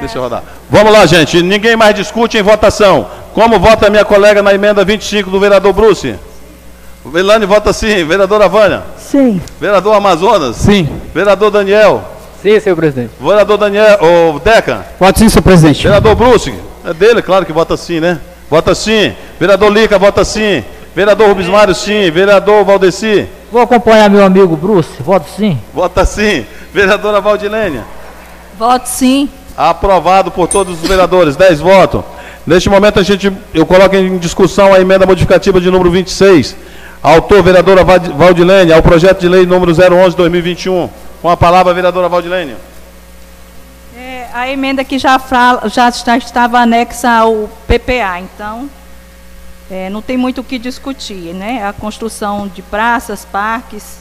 Deixa 0.00 0.18
eu 0.18 0.22
rodar. 0.22 0.42
Vamos 0.68 0.92
lá, 0.92 1.06
gente. 1.06 1.42
Ninguém 1.42 1.74
mais 1.74 1.94
discute 1.94 2.36
em 2.36 2.42
votação. 2.42 3.06
Como 3.32 3.58
vota 3.58 3.88
minha 3.88 4.04
colega 4.04 4.42
na 4.42 4.52
emenda 4.52 4.84
25 4.84 5.30
do 5.30 5.40
vereador 5.40 5.72
Bruce? 5.72 6.16
Velane 7.06 7.46
vota 7.46 7.72
sim. 7.72 8.04
Vereadora 8.04 8.46
Vânia? 8.46 8.82
Sim. 8.98 9.40
Vereador 9.58 9.94
Amazonas? 9.94 10.56
Sim. 10.56 10.86
Vereador 11.14 11.50
Daniel? 11.50 12.12
Sim, 12.42 12.58
senhor 12.58 12.74
presidente. 12.74 13.12
Vereador 13.20 13.56
Daniel, 13.56 13.98
o 14.02 14.40
Deca? 14.40 14.84
Voto 14.98 15.18
sim, 15.18 15.28
senhor 15.28 15.42
presidente. 15.42 15.82
Vereador 15.84 16.16
Bruce? 16.16 16.52
É 16.84 16.92
dele, 16.92 17.22
claro 17.22 17.46
que 17.46 17.52
vota 17.52 17.76
sim, 17.76 18.00
né? 18.00 18.18
Vota 18.50 18.74
sim. 18.74 19.14
Vereador 19.38 19.72
Lica, 19.72 19.96
vota 19.96 20.24
sim. 20.24 20.64
Vereador 20.94 21.28
Rubens 21.28 21.46
Mário, 21.46 21.74
sim. 21.74 22.10
Vereador 22.10 22.64
Valdeci? 22.64 23.28
Vou 23.50 23.62
acompanhar 23.62 24.10
meu 24.10 24.24
amigo 24.24 24.56
Bruce. 24.56 24.90
Voto 25.00 25.26
sim. 25.36 25.56
Vota 25.72 26.04
sim. 26.04 26.44
Vereadora 26.74 27.20
Valdilênia? 27.20 27.84
Voto 28.58 28.86
sim. 28.88 29.28
Aprovado 29.56 30.30
por 30.30 30.48
todos 30.48 30.82
os 30.82 30.88
vereadores, 30.88 31.36
10 31.36 31.60
votos. 31.60 32.02
Neste 32.44 32.68
momento 32.68 32.98
a 32.98 33.02
gente, 33.02 33.32
eu 33.54 33.64
coloco 33.64 33.94
em 33.94 34.18
discussão 34.18 34.74
a 34.74 34.80
emenda 34.80 35.06
modificativa 35.06 35.60
de 35.60 35.70
número 35.70 35.90
26. 35.90 36.56
Autor, 37.02 37.42
vereadora 37.42 37.84
Valdilene, 37.84 38.72
ao 38.72 38.82
projeto 38.82 39.20
de 39.20 39.28
lei 39.28 39.46
número 39.46 39.72
011-2021. 39.72 40.90
Com 41.22 41.30
a 41.30 41.36
palavra, 41.36 41.72
vereadora 41.72 42.08
Valdilene. 42.08 42.56
É, 43.96 44.26
a 44.34 44.48
emenda 44.48 44.82
que 44.82 44.98
já, 44.98 45.20
fala, 45.20 45.68
já 45.68 45.88
estava 45.88 46.58
anexa 46.58 47.08
ao 47.08 47.48
PPA, 47.68 48.18
então 48.18 48.68
é, 49.70 49.88
não 49.88 50.02
tem 50.02 50.16
muito 50.16 50.40
o 50.40 50.44
que 50.44 50.58
discutir, 50.58 51.32
né? 51.32 51.64
A 51.64 51.72
construção 51.72 52.48
de 52.48 52.60
praças, 52.60 53.24
parques. 53.24 53.98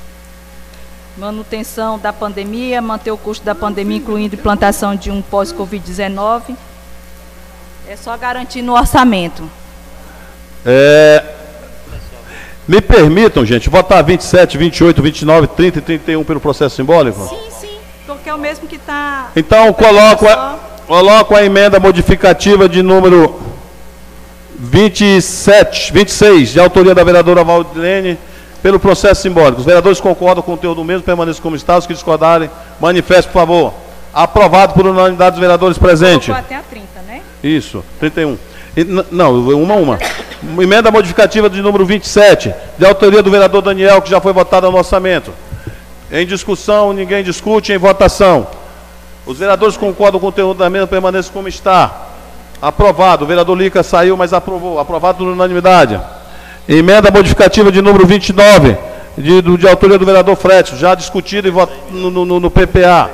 manutenção 1.16 2.00
da 2.00 2.12
pandemia, 2.12 2.82
manter 2.82 3.12
o 3.12 3.18
custo 3.18 3.46
da 3.46 3.54
pandemia, 3.54 3.98
incluindo 3.98 4.34
implantação 4.34 4.96
de 4.96 5.12
um 5.12 5.22
pós-Covid-19. 5.22 6.56
É 7.88 7.96
só 7.96 8.18
garantir 8.18 8.64
no 8.64 8.74
orçamento. 8.74 9.48
É, 10.66 11.31
me 12.72 12.80
permitam, 12.80 13.46
gente, 13.46 13.70
votar 13.70 14.02
27, 14.02 14.58
28, 14.58 15.02
29, 15.02 15.48
30 15.48 15.80
e 15.80 15.82
31 15.82 16.24
pelo 16.24 16.40
processo 16.40 16.74
simbólico? 16.74 17.28
Sim, 17.28 17.38
sim, 17.60 17.78
porque 18.08 18.30
é 18.30 18.34
o 18.34 18.38
mesmo 18.38 18.66
que 18.66 18.78
está. 18.78 19.30
Então, 19.36 19.74
coloco 19.74 20.26
a, 20.26 20.58
coloco 20.88 21.36
a 21.36 21.44
emenda 21.44 21.82
modificativa 21.82 22.70
de 22.70 22.82
número 22.82 23.42
27, 24.58 25.92
26, 25.92 26.54
de 26.54 26.62
autoria 26.62 26.96
da 26.96 27.04
vereadora 27.04 27.44
Valdilene, 27.44 28.18
pelo 28.64 28.80
processo 28.80 29.22
simbólico. 29.22 29.60
Os 29.60 29.66
vereadores 29.66 30.00
concordam 30.00 30.42
com 30.42 30.54
o 30.54 30.56
conteúdo 30.56 30.82
mesmo, 30.82 31.04
permaneçam 31.04 31.44
como 31.44 31.58
está. 31.58 31.78
Os 31.78 31.86
que 31.86 31.94
discordarem, 31.94 32.50
manifestem, 32.80 33.34
por 33.34 33.40
favor. 33.40 33.74
Aprovado 34.14 34.74
por 34.76 34.88
unanimidade 34.88 35.32
dos 35.32 35.42
vereadores 35.42 35.78
presentes. 35.78 36.28
Colocou 36.28 36.46
até 36.46 36.56
a 36.56 36.62
30, 36.62 36.86
né? 37.06 37.22
Isso, 37.44 37.84
31. 38.00 38.38
E, 38.78 38.86
não, 39.12 39.36
uma 39.36 39.74
a 39.74 39.78
uma. 39.78 40.00
Emenda 40.60 40.90
modificativa 40.90 41.50
de 41.50 41.62
número 41.62 41.86
27, 41.86 42.54
de 42.78 42.86
autoria 42.86 43.22
do 43.22 43.30
vereador 43.30 43.62
Daniel, 43.62 44.02
que 44.02 44.10
já 44.10 44.20
foi 44.20 44.34
votada 44.34 44.70
no 44.72 44.78
orçamento. 44.78 45.32
Em 46.12 46.26
discussão, 46.26 46.92
ninguém 46.94 47.24
discute, 47.24 47.72
em 47.72 47.78
votação. 47.78 48.48
Os 49.26 49.38
vereadores 49.38 49.78
concordam 49.78 50.20
com 50.20 50.28
o 50.28 50.32
conteúdo 50.32 50.58
da 50.58 50.66
emenda, 50.66 50.88
permaneça 50.88 51.30
como 51.32 51.48
está. 51.48 52.08
Aprovado. 52.60 53.24
O 53.24 53.28
vereador 53.28 53.56
Lica 53.58 53.84
saiu, 53.84 54.18
mas 54.18 54.34
aprovou. 54.34 54.80
Aprovado 54.80 55.20
por 55.20 55.28
unanimidade. 55.28 56.00
Emenda 56.68 57.12
modificativa 57.12 57.72
de 57.72 57.82
número 57.82 58.06
29, 58.06 58.76
de, 59.18 59.42
do- 59.42 59.58
de 59.58 59.68
autoria 59.68 59.98
do 59.98 60.06
vereador 60.06 60.36
Frécio, 60.36 60.76
já 60.78 60.96
discutido 60.96 61.52
vot- 61.52 61.72
no, 61.92 62.10
no- 62.10 62.40
no 62.40 62.52
PPA. 62.52 63.10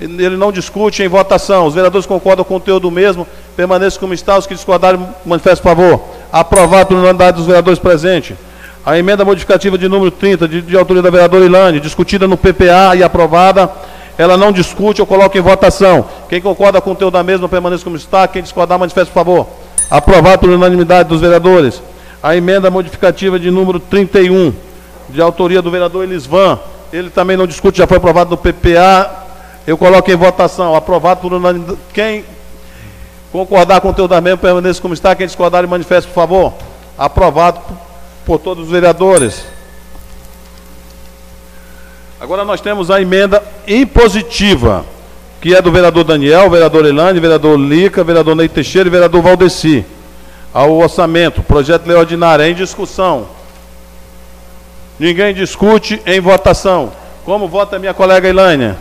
Ele 0.00 0.36
não 0.36 0.50
discute 0.50 1.02
em 1.02 1.08
votação. 1.08 1.66
Os 1.66 1.74
vereadores 1.74 2.06
concordam 2.06 2.44
com 2.44 2.56
o 2.56 2.58
conteúdo 2.58 2.90
mesmo. 2.90 3.26
Permaneça 3.56 3.98
como 3.98 4.12
está. 4.14 4.36
Os 4.38 4.46
que 4.46 4.54
discordarem, 4.54 5.06
manifestem 5.24 5.62
favor. 5.62 6.02
Aprovado 6.34 6.86
por 6.86 6.96
unanimidade 6.96 7.36
dos 7.36 7.46
vereadores 7.46 7.78
presentes. 7.78 8.36
A 8.84 8.98
emenda 8.98 9.24
modificativa 9.24 9.78
de 9.78 9.88
número 9.88 10.10
30, 10.10 10.48
de, 10.48 10.62
de 10.62 10.76
autoria 10.76 11.00
da 11.00 11.08
vereadora 11.08 11.44
Ilane, 11.44 11.78
discutida 11.78 12.26
no 12.26 12.36
PPA 12.36 12.96
e 12.96 13.04
aprovada. 13.04 13.70
Ela 14.18 14.36
não 14.36 14.50
discute, 14.50 14.98
eu 14.98 15.06
coloco 15.06 15.38
em 15.38 15.40
votação. 15.40 16.04
Quem 16.28 16.40
concorda 16.40 16.80
com 16.80 16.90
o 16.90 16.92
conteúdo 16.92 17.12
da 17.12 17.22
mesma, 17.22 17.48
permaneça 17.48 17.84
como 17.84 17.94
está. 17.94 18.26
Quem 18.26 18.42
discordar, 18.42 18.76
manifeste 18.80 19.12
por 19.12 19.20
favor. 19.20 19.46
Aprovado 19.88 20.40
por 20.40 20.50
unanimidade 20.50 21.08
dos 21.08 21.20
vereadores. 21.20 21.80
A 22.20 22.34
emenda 22.34 22.68
modificativa 22.68 23.38
de 23.38 23.48
número 23.52 23.78
31, 23.78 24.52
de 25.10 25.22
autoria 25.22 25.62
do 25.62 25.70
vereador 25.70 26.02
Elisvan. 26.02 26.58
Ele 26.92 27.10
também 27.10 27.36
não 27.36 27.46
discute, 27.46 27.78
já 27.78 27.86
foi 27.86 27.98
aprovado 27.98 28.30
no 28.30 28.36
PPA. 28.36 29.08
Eu 29.68 29.78
coloco 29.78 30.10
em 30.10 30.16
votação. 30.16 30.74
Aprovado 30.74 31.20
por 31.20 31.32
unanimidade. 31.32 31.78
Quem 31.92 32.24
concordar 33.34 33.80
com 33.80 33.88
o 33.88 33.90
conteúdo 33.90 34.10
da 34.10 34.20
mesma, 34.20 34.38
permaneça 34.38 34.80
como 34.80 34.94
está. 34.94 35.12
Quem 35.16 35.26
discordar, 35.26 35.66
manifeste, 35.66 36.08
por 36.08 36.14
favor. 36.14 36.52
Aprovado 36.96 37.58
por, 37.58 37.76
por 38.24 38.38
todos 38.38 38.66
os 38.66 38.70
vereadores. 38.70 39.44
Agora 42.20 42.44
nós 42.44 42.60
temos 42.60 42.92
a 42.92 43.02
emenda 43.02 43.42
impositiva, 43.66 44.84
que 45.40 45.52
é 45.52 45.60
do 45.60 45.72
vereador 45.72 46.04
Daniel, 46.04 46.48
vereador 46.48 46.86
Elane, 46.86 47.18
vereador 47.18 47.58
Lica, 47.58 48.04
vereador 48.04 48.36
Ney 48.36 48.48
Teixeira 48.48 48.88
e 48.88 48.90
vereador 48.90 49.20
Valdeci. 49.20 49.84
Ao 50.52 50.72
orçamento, 50.72 51.42
projeto 51.42 51.82
de 51.82 51.88
lei 51.88 51.98
ordinária 51.98 52.48
em 52.48 52.54
discussão. 52.54 53.26
Ninguém 54.96 55.34
discute 55.34 56.00
em 56.06 56.20
votação. 56.20 56.92
Como 57.24 57.48
vota 57.48 57.80
minha 57.80 57.92
colega 57.92 58.28
Ilânia? 58.28 58.76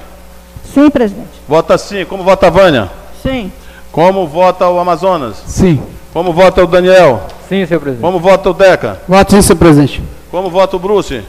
Sim, 0.72 0.92
presidente. 0.92 1.30
Vota 1.48 1.76
sim. 1.76 2.06
Como 2.06 2.24
vota 2.24 2.46
a 2.46 2.50
Vânia? 2.52 2.92
Sim. 3.24 3.52
Como 3.94 4.26
vota 4.26 4.68
o 4.68 4.80
Amazonas? 4.80 5.38
Sim. 5.45 5.80
Como 6.11 6.34
vota 6.34 6.64
o 6.64 6.68
Daniel? 6.68 7.28
Sim, 7.48 7.64
senhor 7.68 7.80
presidente. 7.80 8.02
Como 8.02 8.20
vota 8.20 8.49
o 8.49 8.53
Deca? 8.53 8.99
Voto 9.07 9.32
sim, 9.32 9.41
senhor 9.44 9.57
presidente. 9.60 10.02
Como 10.32 10.49
vota 10.49 10.76
o 10.76 10.80
Bruce? 10.80 11.22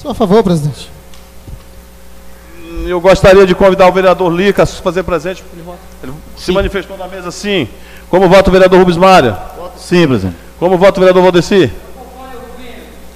Sou 0.00 0.10
a 0.10 0.14
favor, 0.14 0.42
presidente. 0.42 0.90
Eu 2.86 2.98
gostaria 2.98 3.46
de 3.46 3.54
convidar 3.54 3.86
o 3.88 3.92
vereador 3.92 4.32
Lica 4.32 4.62
a 4.62 4.66
se 4.66 4.80
fazer 4.80 5.02
presente. 5.02 5.44
Ele 6.02 6.12
se 6.34 6.50
manifestou 6.50 6.96
na 6.96 7.06
mesa 7.08 7.30
sim. 7.30 7.68
Como 8.08 8.26
vota 8.26 8.48
o 8.48 8.52
vereador 8.52 8.78
Rubens 8.78 8.96
Mário? 8.96 9.36
Sim, 9.76 10.08
presidente. 10.08 10.36
Como 10.58 10.78
vota 10.78 10.98
o 10.98 11.00
vereador 11.00 11.22
Valdeci? 11.24 11.70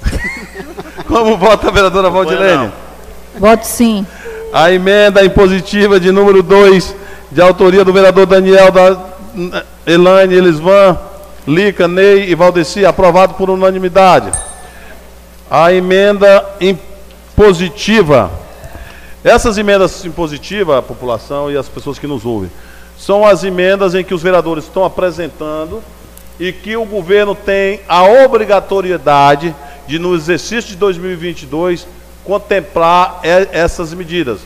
Como 1.08 1.38
vota 1.38 1.68
a 1.68 1.70
vereadora 1.70 2.10
Valdilene? 2.10 2.70
Voto 3.38 3.64
sim. 3.64 4.06
A 4.52 4.70
emenda 4.70 5.24
impositiva 5.24 5.98
de 5.98 6.12
número 6.12 6.42
2, 6.42 6.99
de 7.30 7.40
autoria 7.40 7.84
do 7.84 7.92
vereador 7.92 8.26
Daniel 8.26 8.72
da 8.72 8.96
Elaine 9.86 10.34
Elisvan, 10.34 10.98
Lica, 11.46 11.86
Ney 11.86 12.30
e 12.30 12.34
Valdeci, 12.34 12.84
aprovado 12.84 13.34
por 13.34 13.48
unanimidade. 13.48 14.30
A 15.50 15.72
emenda 15.72 16.44
impositiva. 16.60 18.30
Essas 19.22 19.58
emendas 19.58 20.04
impositivas, 20.04 20.78
a 20.78 20.82
população 20.82 21.50
e 21.50 21.56
as 21.56 21.68
pessoas 21.68 21.98
que 21.98 22.06
nos 22.06 22.24
ouvem, 22.24 22.50
são 22.98 23.26
as 23.26 23.44
emendas 23.44 23.94
em 23.94 24.04
que 24.04 24.14
os 24.14 24.22
vereadores 24.22 24.64
estão 24.64 24.84
apresentando 24.84 25.82
e 26.38 26.52
que 26.52 26.76
o 26.76 26.84
governo 26.84 27.34
tem 27.34 27.80
a 27.88 28.04
obrigatoriedade 28.04 29.54
de, 29.86 29.98
no 29.98 30.14
exercício 30.14 30.70
de 30.70 30.76
2022, 30.76 31.86
contemplar 32.24 33.20
essas 33.22 33.92
medidas. 33.92 34.40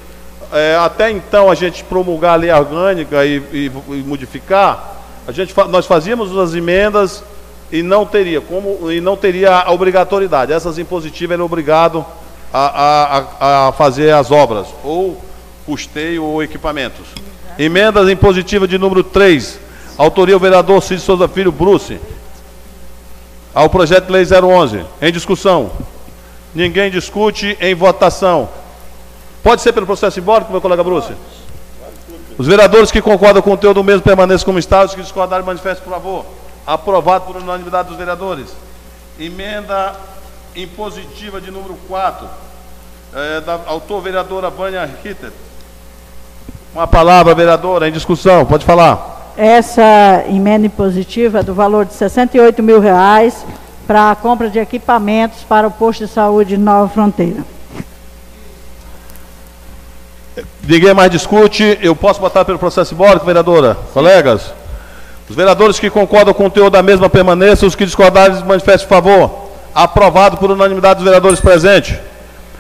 É, 0.55 0.77
até 0.77 1.11
então, 1.11 1.51
a 1.51 1.55
gente 1.57 1.83
promulgar 1.83 2.35
a 2.35 2.37
lei 2.37 2.51
orgânica 2.53 3.25
e, 3.27 3.39
e- 3.53 3.73
e 3.89 4.05
modificar, 4.07 4.95
a 5.27 5.33
gente, 5.33 5.53
nós 5.69 5.85
fazíamos 5.85 6.37
as 6.39 6.55
emendas 6.55 7.25
e 7.73 7.83
não 7.83 8.07
teria 8.07 8.41
como 8.41 8.91
e 8.93 9.01
não 9.01 9.17
teria 9.17 9.51
a 9.57 9.73
obrigatoriedade. 9.73 10.53
Essas 10.53 10.79
impositivas 10.79 11.35
eram 11.35 11.45
obrigado 11.47 12.07
a, 12.53 12.59
a- 12.61 13.19
a- 13.19 13.69
a 13.69 13.73
fazer 13.73 14.15
as 14.15 14.31
obras, 14.31 14.69
ou 14.85 15.21
custeio 15.67 16.23
ou 16.23 16.41
equipamentos. 16.41 17.07
Emendas 17.59 18.09
impositivas 18.09 18.69
de 18.69 18.79
número 18.79 19.03
3, 19.03 19.59
autoria 19.99 20.37
o 20.37 20.41
vereador 20.41 20.81
Cid 20.83 21.01
Souza 21.01 21.27
Filho 21.27 21.51
Bruce. 21.51 21.99
Ao 23.53 23.69
projeto 23.69 24.07
de 24.07 24.13
lei 24.13 24.25
011, 24.25 24.85
em 25.03 25.13
discussão. 25.13 25.71
Ninguém 26.55 26.91
discute 26.91 27.57
em 27.61 27.75
votação. 27.75 28.49
Pode 29.45 29.61
ser 29.61 29.73
pelo 29.75 29.85
processo 29.85 30.15
simbólico, 30.15 30.51
meu 30.51 30.61
colega 30.61 30.83
Bruce? 30.83 31.12
Os 32.39 32.47
vereadores 32.47 32.91
que 32.91 33.03
concordam 33.03 33.43
com 33.43 33.51
o 33.51 33.53
conteúdo 33.53 33.75
do 33.75 33.85
mesmo 33.85 34.01
permaneçam 34.01 34.47
como 34.47 34.59
está, 34.59 34.83
os 34.83 34.95
que 34.95 35.03
discordarem 35.03 35.45
manifestem, 35.45 35.85
por 35.85 35.93
favor. 35.93 36.25
Aprovado 36.66 37.27
por 37.27 37.37
unanimidade 37.37 37.89
dos 37.89 37.99
vereadores. 37.99 38.47
Emenda 39.21 39.95
impositiva 40.57 41.43
de 41.43 41.51
número 41.51 41.77
4, 41.87 42.27
é, 43.15 43.41
da 43.43 43.61
autor 43.66 44.01
vereadora 44.01 44.49
Vânia 44.49 44.89
Ritter. 45.05 45.31
Uma 46.75 46.87
palavra, 46.87 47.35
vereadora, 47.35 47.87
em 47.87 47.93
discussão, 47.93 48.47
pode 48.47 48.65
falar. 48.65 49.35
Essa 49.37 50.25
emenda 50.27 50.66
impositiva 50.66 51.43
do 51.43 51.53
valor 51.53 51.85
de 51.85 51.93
68 51.93 52.62
mil 52.62 52.81
reais 52.81 53.45
para 53.87 54.11
a 54.11 54.16
compra 54.16 54.49
de 54.49 54.59
equipamentos 54.59 55.43
para 55.47 55.66
o 55.66 55.71
posto 55.71 56.07
de 56.07 56.11
saúde 56.11 56.57
de 56.57 56.57
Nova 56.57 56.89
Fronteira. 56.89 57.54
Ninguém 60.66 60.95
mais 60.95 61.11
discute. 61.11 61.78
Eu 61.82 61.95
posso 61.95 62.20
botar 62.20 62.45
pelo 62.45 62.59
processo 62.59 62.91
simbólico, 62.91 63.27
vereadora? 63.27 63.77
Colegas? 63.93 64.53
Os 65.28 65.36
vereadores 65.36 65.78
que 65.78 65.91
concordam 65.91 66.32
com 66.35 66.43
o 66.43 66.47
conteúdo 66.47 66.73
da 66.73 66.82
mesma 66.82 67.09
permaneçam. 67.09 67.69
Os 67.69 67.74
que 67.74 67.85
discordarem, 67.85 68.43
manifestem 68.45 68.89
por 68.89 68.95
favor. 68.95 69.31
Aprovado 69.74 70.36
por 70.36 70.51
unanimidade 70.51 70.97
dos 70.97 71.05
vereadores 71.05 71.41
presentes. 71.41 71.99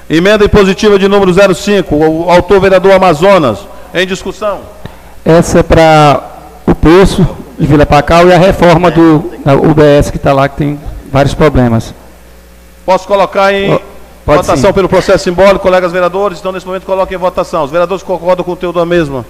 Emenda 0.08 0.44
impositiva 0.44 0.98
de 0.98 1.08
número 1.08 1.32
05. 1.54 1.94
O 1.94 2.30
autor 2.30 2.60
vereador 2.60 2.92
Amazonas. 2.92 3.58
Em 3.94 4.06
discussão. 4.06 4.60
Essa 5.24 5.60
é 5.60 5.62
para 5.62 6.22
o 6.66 6.74
poço 6.74 7.26
de 7.58 7.66
Vila 7.66 7.86
Pacal 7.86 8.28
e 8.28 8.34
a 8.34 8.38
reforma 8.38 8.90
do 8.90 9.32
UBS 9.70 10.10
que 10.10 10.16
está 10.16 10.32
lá, 10.32 10.48
que 10.48 10.56
tem 10.56 10.80
vários 11.10 11.32
problemas. 11.32 11.94
Posso 12.84 13.06
colocar 13.06 13.52
em 13.54 13.78
pode 14.24 14.38
votação 14.38 14.70
sim. 14.70 14.74
pelo 14.74 14.88
processo 14.88 15.24
simbólico, 15.24 15.60
colegas 15.60 15.92
vereadores? 15.92 16.38
Então, 16.38 16.52
nesse 16.52 16.66
momento, 16.66 16.84
coloquem 16.84 17.16
em 17.16 17.20
votação. 17.20 17.64
Os 17.64 17.70
vereadores 17.70 18.02
que 18.02 18.06
concordam 18.06 18.44
com 18.44 18.52
o 18.52 18.54
conteúdo 18.54 18.78
da 18.78 18.86
mesma. 18.86 19.24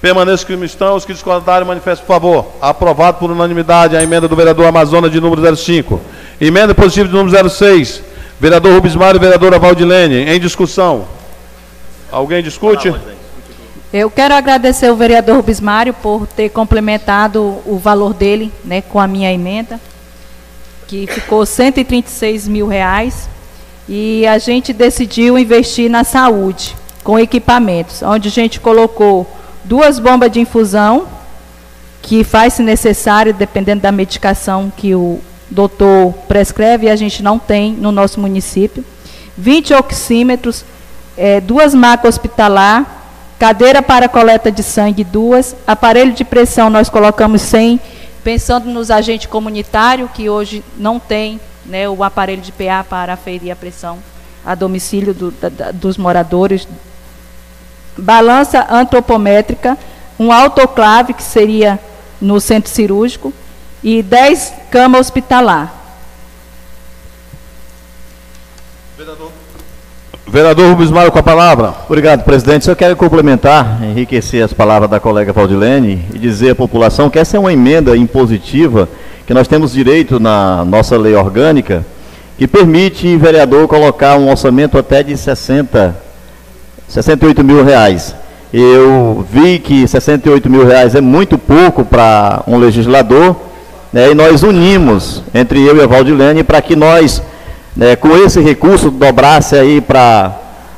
Permaneçam 0.00 0.46
como 0.46 0.64
estão. 0.64 0.96
Os 0.96 1.04
que 1.04 1.12
discordarem, 1.12 1.66
manifestem, 1.66 2.04
por 2.04 2.12
favor. 2.12 2.46
Aprovado 2.60 3.18
por 3.18 3.30
unanimidade 3.30 3.96
a 3.96 4.02
emenda 4.02 4.26
do 4.26 4.34
vereador 4.34 4.66
Amazonas 4.66 5.12
de 5.12 5.20
número 5.20 5.56
05. 5.56 6.00
Emenda 6.40 6.74
positiva 6.74 7.08
de 7.08 7.14
número 7.14 7.48
06. 7.48 8.02
Vereador 8.40 8.74
Rubens 8.74 8.96
Mário 8.96 9.18
e 9.18 9.20
vereadora 9.20 9.58
Valdilene. 9.58 10.28
Em 10.28 10.40
discussão. 10.40 11.06
Alguém 12.10 12.42
discute? 12.42 12.92
Eu 13.92 14.10
quero 14.10 14.34
agradecer 14.34 14.90
o 14.90 14.96
vereador 14.96 15.36
Rubens 15.36 15.60
Mário 15.60 15.92
por 15.92 16.26
ter 16.26 16.48
complementado 16.48 17.58
o 17.64 17.78
valor 17.78 18.14
dele 18.14 18.50
né, 18.64 18.80
com 18.82 18.98
a 18.98 19.06
minha 19.06 19.30
emenda, 19.32 19.78
que 20.88 21.06
ficou 21.06 21.44
136 21.44 22.48
mil 22.48 22.66
reais. 22.66 23.28
E 23.88 24.26
a 24.26 24.38
gente 24.38 24.72
decidiu 24.72 25.38
investir 25.38 25.90
na 25.90 26.04
saúde, 26.04 26.76
com 27.02 27.18
equipamentos, 27.18 28.02
onde 28.02 28.28
a 28.28 28.30
gente 28.30 28.60
colocou 28.60 29.26
duas 29.64 29.98
bombas 29.98 30.30
de 30.30 30.40
infusão, 30.40 31.06
que 32.00 32.24
faz-se 32.24 32.62
necessário, 32.62 33.32
dependendo 33.32 33.82
da 33.82 33.92
medicação 33.92 34.72
que 34.76 34.94
o 34.94 35.20
doutor 35.50 36.12
prescreve, 36.26 36.86
e 36.86 36.90
a 36.90 36.96
gente 36.96 37.22
não 37.22 37.38
tem 37.38 37.72
no 37.72 37.92
nosso 37.92 38.20
município, 38.20 38.84
20 39.36 39.74
oxímetros, 39.74 40.64
eh, 41.16 41.40
duas 41.40 41.74
macas 41.74 42.16
hospitalar, 42.16 43.02
cadeira 43.38 43.82
para 43.82 44.08
coleta 44.08 44.50
de 44.50 44.62
sangue, 44.62 45.04
duas, 45.04 45.56
aparelho 45.66 46.12
de 46.12 46.24
pressão 46.24 46.70
nós 46.70 46.88
colocamos 46.88 47.42
100, 47.42 47.80
pensando 48.22 48.70
nos 48.70 48.90
agentes 48.90 49.26
comunitários, 49.26 50.10
que 50.12 50.28
hoje 50.28 50.64
não 50.78 50.98
tem 50.98 51.40
né, 51.64 51.88
o 51.88 52.02
aparelho 52.02 52.42
de 52.42 52.52
PA 52.52 52.84
para 52.88 53.12
aferir 53.12 53.50
a 53.52 53.56
pressão 53.56 53.98
a 54.44 54.54
domicílio 54.54 55.14
do, 55.14 55.30
da, 55.30 55.70
dos 55.70 55.96
moradores, 55.96 56.66
balança 57.96 58.66
antropométrica, 58.68 59.78
um 60.18 60.32
autoclave, 60.32 61.14
que 61.14 61.22
seria 61.22 61.78
no 62.20 62.40
centro 62.40 62.70
cirúrgico, 62.70 63.32
e 63.82 64.02
10 64.02 64.52
camas 64.70 65.02
hospitalar. 65.02 65.72
Vereador. 68.96 69.30
Vereador 70.26 70.70
Rubens 70.70 70.90
Mário 70.90 71.12
com 71.12 71.18
a 71.18 71.22
palavra. 71.22 71.74
Obrigado, 71.86 72.22
presidente. 72.22 72.64
Só 72.64 72.74
quero 72.74 72.96
complementar, 72.96 73.82
enriquecer 73.82 74.42
as 74.42 74.52
palavras 74.52 74.88
da 74.88 75.00
colega 75.00 75.32
Valdilene 75.32 76.06
e 76.14 76.18
dizer 76.18 76.50
à 76.50 76.54
população 76.54 77.10
que 77.10 77.18
essa 77.18 77.36
é 77.36 77.40
uma 77.40 77.52
emenda 77.52 77.96
impositiva 77.96 78.88
que 79.26 79.34
nós 79.34 79.46
temos 79.46 79.72
direito 79.72 80.18
na 80.18 80.64
nossa 80.64 80.96
lei 80.96 81.14
orgânica, 81.14 81.84
que 82.36 82.46
permite 82.46 83.16
vereador 83.16 83.68
colocar 83.68 84.16
um 84.16 84.30
orçamento 84.30 84.76
até 84.76 85.02
de 85.02 85.16
60, 85.16 85.94
68 86.88 87.44
mil 87.44 87.64
reais. 87.64 88.14
Eu 88.52 89.24
vi 89.30 89.58
que 89.58 89.86
68 89.86 90.50
mil 90.50 90.66
reais 90.66 90.94
é 90.94 91.00
muito 91.00 91.38
pouco 91.38 91.84
para 91.84 92.42
um 92.46 92.58
legislador, 92.58 93.36
né, 93.92 94.10
e 94.10 94.14
nós 94.14 94.42
unimos 94.42 95.22
entre 95.34 95.62
eu 95.62 95.76
e 95.76 95.82
a 95.82 95.86
Valdilene 95.86 96.42
para 96.42 96.60
que 96.60 96.74
nós, 96.74 97.22
né, 97.76 97.94
com 97.96 98.16
esse 98.16 98.40
recurso, 98.40 98.90
dobrasse 98.90 99.56
aí 99.56 99.80
para 99.80 100.32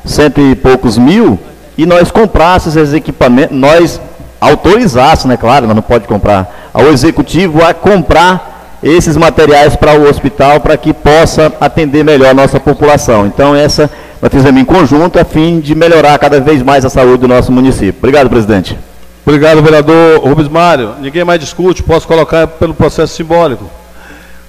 cento 0.04 0.40
e 0.40 0.54
poucos 0.54 0.98
mil 0.98 1.38
e 1.76 1.86
nós 1.86 2.10
comprássemos 2.10 2.76
esses 2.76 2.94
equipamentos, 2.94 3.56
nós 3.56 4.00
autorizássemos, 4.40 5.24
né, 5.24 5.36
claro, 5.36 5.66
nós 5.66 5.74
não 5.74 5.82
pode 5.82 6.06
comprar, 6.06 6.63
ao 6.74 6.88
executivo 6.88 7.64
a 7.64 7.72
comprar 7.72 8.78
esses 8.82 9.16
materiais 9.16 9.76
para 9.76 9.98
o 9.98 10.08
hospital 10.08 10.60
para 10.60 10.76
que 10.76 10.92
possa 10.92 11.50
atender 11.60 12.04
melhor 12.04 12.30
a 12.30 12.34
nossa 12.34 12.60
população. 12.60 13.26
Então, 13.26 13.54
essa 13.54 13.88
nós 14.20 14.32
fizemos 14.32 14.60
em 14.60 14.64
conjunto 14.64 15.18
a 15.18 15.24
fim 15.24 15.60
de 15.60 15.74
melhorar 15.74 16.18
cada 16.18 16.40
vez 16.40 16.62
mais 16.62 16.84
a 16.84 16.90
saúde 16.90 17.18
do 17.18 17.28
nosso 17.28 17.52
município. 17.52 17.94
Obrigado, 17.98 18.28
presidente. 18.28 18.76
Obrigado, 19.24 19.62
vereador 19.62 20.20
Rubens 20.20 20.48
Mário. 20.48 20.94
Ninguém 21.00 21.24
mais 21.24 21.40
discute, 21.40 21.82
posso 21.82 22.06
colocar 22.06 22.46
pelo 22.46 22.74
processo 22.74 23.14
simbólico. 23.14 23.70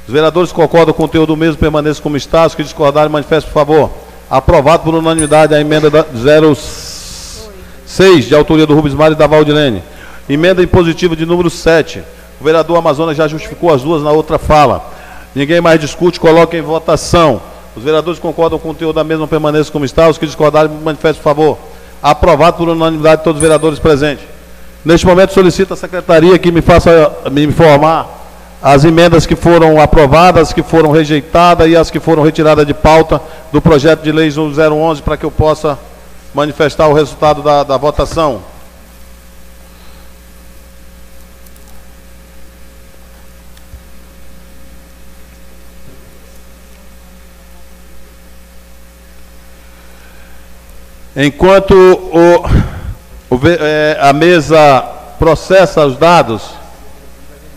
Os 0.08 0.14
vereadores 0.14 0.52
concordam 0.52 0.94
com 0.94 1.04
o 1.04 1.08
conteúdo 1.08 1.28
do 1.28 1.38
mesmo, 1.38 1.58
permaneçam 1.58 2.04
como 2.04 2.18
está. 2.18 2.46
Os 2.46 2.56
que 2.56 2.64
discordarem, 2.64 3.12
manifestem, 3.12 3.52
por 3.52 3.60
favor. 3.60 3.92
Aprovado 4.30 4.84
por 4.84 4.96
unanimidade 4.96 5.54
a 5.54 5.60
emenda 5.60 5.90
06, 7.86 8.26
de 8.26 8.36
autoria 8.36 8.66
do 8.66 8.76
Rubens 8.76 8.94
Mário 8.94 9.14
e 9.14 9.18
da 9.18 9.28
Valdilene. 9.28 9.82
Emenda 10.30 10.62
impositiva 10.62 11.16
de 11.16 11.26
número 11.26 11.50
7. 11.50 12.02
O 12.40 12.44
vereador 12.44 12.78
Amazonas 12.78 13.16
já 13.16 13.28
justificou 13.28 13.74
as 13.74 13.82
duas 13.82 14.04
na 14.04 14.12
outra 14.12 14.38
fala. 14.38 14.86
Ninguém 15.34 15.62
mais 15.62 15.80
discute, 15.80 16.20
coloca 16.20 16.56
em 16.58 16.62
votação. 16.62 17.42
Os 17.76 17.84
vereadores 17.84 18.20
concordam 18.20 18.58
com 18.58 18.70
o 18.70 18.74
conteúdo 18.74 18.96
da 18.96 19.04
mesma 19.04 19.28
permanência 19.28 19.72
como 19.72 19.86
está. 19.86 20.08
Os 20.08 20.18
que 20.18 20.26
discordarem, 20.26 20.72
manifestem, 20.84 21.22
por 21.22 21.30
favor. 21.30 21.58
Aprovado 22.02 22.58
por 22.58 22.70
unanimidade 22.70 23.18
de 23.18 23.24
todos 23.24 23.38
os 23.38 23.42
vereadores 23.42 23.80
presentes. 23.80 24.26
Neste 24.84 25.06
momento, 25.06 25.34
solicito 25.34 25.74
à 25.74 25.78
secretaria 25.78 26.38
que 26.38 26.52
me 26.52 26.62
faça 26.62 27.12
me 27.32 27.44
informar 27.44 28.08
as 28.62 28.84
emendas 28.84 29.26
que 29.26 29.36
foram 29.36 29.80
aprovadas, 29.80 30.54
que 30.54 30.64
foram 30.64 30.92
rejeitadas 30.92 31.70
e 31.70 31.76
as 31.76 31.92
que 31.92 32.00
foram 32.00 32.24
retiradas 32.24 32.66
de 32.66 32.74
pauta 32.74 33.22
do 33.52 33.62
projeto 33.62 34.02
de 34.02 34.12
lei 34.12 34.30
011 34.30 35.02
para 35.02 35.18
que 35.18 35.24
eu 35.24 35.32
possa 35.32 35.78
manifestar 36.34 36.88
o 36.88 36.94
resultado 36.94 37.42
da, 37.42 37.64
da 37.64 37.78
votação. 37.78 38.42
Enquanto 51.18 51.74
o, 51.74 53.36
o, 53.36 53.48
é, 53.48 53.98
a 54.02 54.12
mesa 54.12 54.82
processa 55.18 55.86
os 55.86 55.96
dados, 55.96 56.44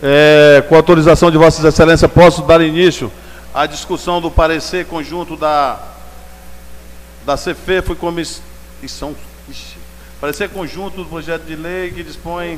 é, 0.01 0.63
com 0.69 0.77
autorização 0.77 1.29
de 1.29 1.37
Vossa 1.37 1.67
Excelência, 1.67 2.07
posso 2.07 2.41
dar 2.43 2.61
início 2.61 3.11
à 3.53 3.65
discussão 3.65 4.21
do 4.21 4.31
parecer 4.31 4.85
conjunto 4.85 5.35
da, 5.35 5.77
da 7.25 7.35
CFE, 7.35 7.81
foi 7.83 7.97
comissão. 7.97 9.13
Parecer 10.21 10.47
conjunto 10.51 10.95
do 10.95 11.05
projeto 11.05 11.43
de 11.43 11.57
lei 11.57 11.91
que 11.91 12.01
dispõe 12.01 12.57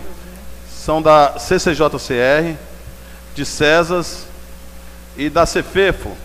são 0.72 1.02
da 1.02 1.40
CCJCR, 1.40 2.56
de 3.34 3.44
CESAS 3.44 4.28
e 5.18 5.32
da 5.32 5.48
CEFEFO 5.48 6.16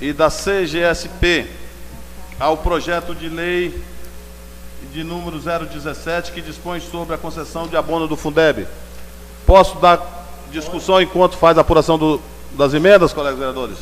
e 0.00 0.14
da 0.14 0.30
CGSP 0.30 1.57
ao 2.38 2.56
projeto 2.56 3.14
de 3.14 3.28
lei 3.28 3.82
de 4.92 5.02
número 5.02 5.38
017 5.38 6.32
que 6.32 6.40
dispõe 6.40 6.80
sobre 6.80 7.14
a 7.14 7.18
concessão 7.18 7.66
de 7.66 7.76
abono 7.76 8.06
do 8.06 8.16
Fundeb. 8.16 8.66
Posso 9.46 9.78
dar 9.78 10.00
discussão 10.50 11.00
enquanto 11.00 11.36
faz 11.36 11.58
a 11.58 11.62
apuração 11.62 11.98
do, 11.98 12.20
das 12.52 12.74
emendas, 12.74 13.12
colegas 13.12 13.38
vereadores? 13.38 13.76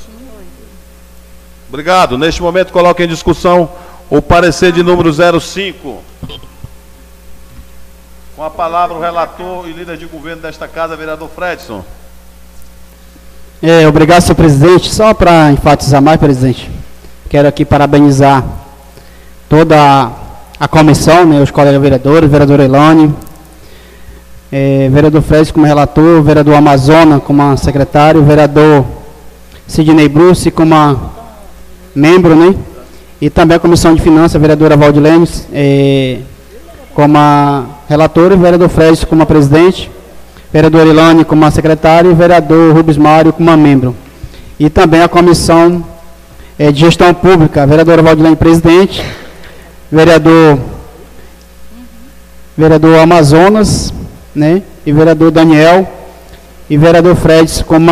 Obrigado. 1.68 2.16
Neste 2.16 2.42
momento, 2.42 2.72
coloque 2.72 3.02
em 3.02 3.08
discussão 3.08 3.70
o 4.08 4.22
parecer 4.22 4.72
de 4.72 4.82
número 4.82 5.12
05. 5.12 6.02
Com 8.36 8.44
a 8.44 8.50
palavra 8.50 8.96
o 8.96 9.00
relator 9.00 9.68
e 9.68 9.72
líder 9.72 9.96
de 9.96 10.06
governo 10.06 10.42
desta 10.42 10.68
casa, 10.68 10.96
vereador 10.96 11.28
Fredson. 11.28 11.84
É, 13.62 13.88
obrigado, 13.88 14.20
senhor 14.20 14.36
presidente. 14.36 14.94
Só 14.94 15.14
para 15.14 15.50
enfatizar 15.50 16.00
mais, 16.00 16.20
presidente, 16.20 16.70
quero 17.28 17.48
aqui 17.48 17.64
parabenizar 17.64 18.44
toda 19.48 20.10
a, 20.58 20.68
comissão, 20.68 21.24
né, 21.26 21.40
os 21.40 21.50
colegas 21.50 21.80
vereadores, 21.80 22.30
vereador 22.30 22.60
Elane, 22.60 23.14
vereador 24.90 25.22
Fred 25.22 25.52
como 25.52 25.66
relator, 25.66 26.22
vereador 26.22 26.54
Amazona 26.54 27.20
como 27.20 27.56
secretário, 27.56 28.22
vereador 28.22 28.84
Sidney 29.66 30.08
Bruce 30.08 30.50
como 30.50 30.74
membro, 31.94 32.34
né? 32.34 32.54
E 33.20 33.30
também 33.30 33.56
a 33.56 33.60
Comissão 33.60 33.94
de 33.94 34.02
Finanças, 34.02 34.40
vereadora 34.40 34.76
Valdilene, 34.76 35.28
é, 35.52 36.18
como 36.94 37.18
relatora, 37.88 38.36
vereador 38.36 38.68
Fred 38.68 39.06
como 39.06 39.26
presidente, 39.26 39.90
vereador 40.52 40.86
Ilane 40.86 41.24
como 41.24 41.50
secretário 41.50 42.10
e 42.10 42.14
vereador 42.14 42.74
Rubens 42.74 42.98
Mário 42.98 43.32
como 43.32 43.54
membro. 43.56 43.96
E 44.58 44.70
também 44.70 45.02
a 45.02 45.08
Comissão 45.08 45.84
é, 46.58 46.72
de 46.72 46.80
Gestão 46.80 47.12
Pública, 47.12 47.62
a 47.62 47.66
vereadora 47.66 48.02
Valdilene 48.02 48.36
presidente, 48.36 49.04
vereador 49.92 50.58
vereador 52.56 52.98
Amazonas, 52.98 53.92
né? 54.34 54.62
E 54.84 54.92
vereador 54.92 55.30
Daniel 55.30 55.86
e 56.70 56.76
vereador 56.78 57.14
Fred 57.16 57.64
como 57.64 57.90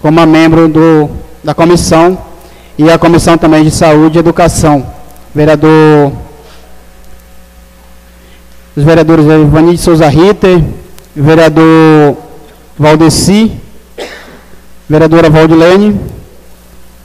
como 0.00 0.24
membro 0.26 0.68
do, 0.68 1.10
da 1.42 1.54
comissão 1.54 2.16
e 2.78 2.88
a 2.88 2.96
comissão 2.96 3.36
também 3.36 3.64
de 3.64 3.70
saúde 3.72 4.18
e 4.18 4.20
educação. 4.20 4.86
Vereador 5.34 6.12
os 8.76 8.84
vereadores 8.84 9.24
Ivani 9.24 9.72
de 9.72 9.78
Souza 9.78 10.06
Ritter, 10.06 10.62
vereador 11.16 12.16
Valdeci, 12.78 13.50
vereadora 14.88 15.28
Valdilene 15.28 16.17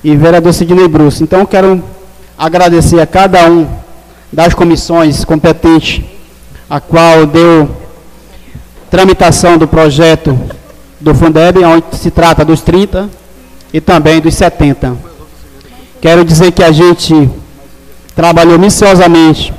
e 0.04 0.16
vereador 0.16 0.54
Sidney 0.54 0.88
Bruce. 0.88 1.24
Então, 1.24 1.46
quero 1.46 1.82
agradecer 2.38 3.00
a 3.00 3.08
cada 3.08 3.50
um 3.50 3.68
das 4.32 4.54
comissões 4.54 5.24
competentes, 5.24 6.04
a 6.70 6.80
qual 6.80 7.26
deu 7.26 7.70
tramitação 8.90 9.58
do 9.58 9.68
projeto 9.68 10.38
do 11.00 11.14
Fundeb, 11.16 11.64
onde 11.64 11.96
se 11.96 12.12
trata 12.12 12.44
dos 12.44 12.62
30 12.62 13.10
e 13.74 13.80
também 13.80 14.20
dos 14.20 14.36
70. 14.36 14.96
Quero 16.02 16.26
dizer 16.26 16.52
que 16.52 16.64
a 16.64 16.72
gente 16.72 17.30
trabalhou 18.16 18.60
minuciosamente 18.60 19.54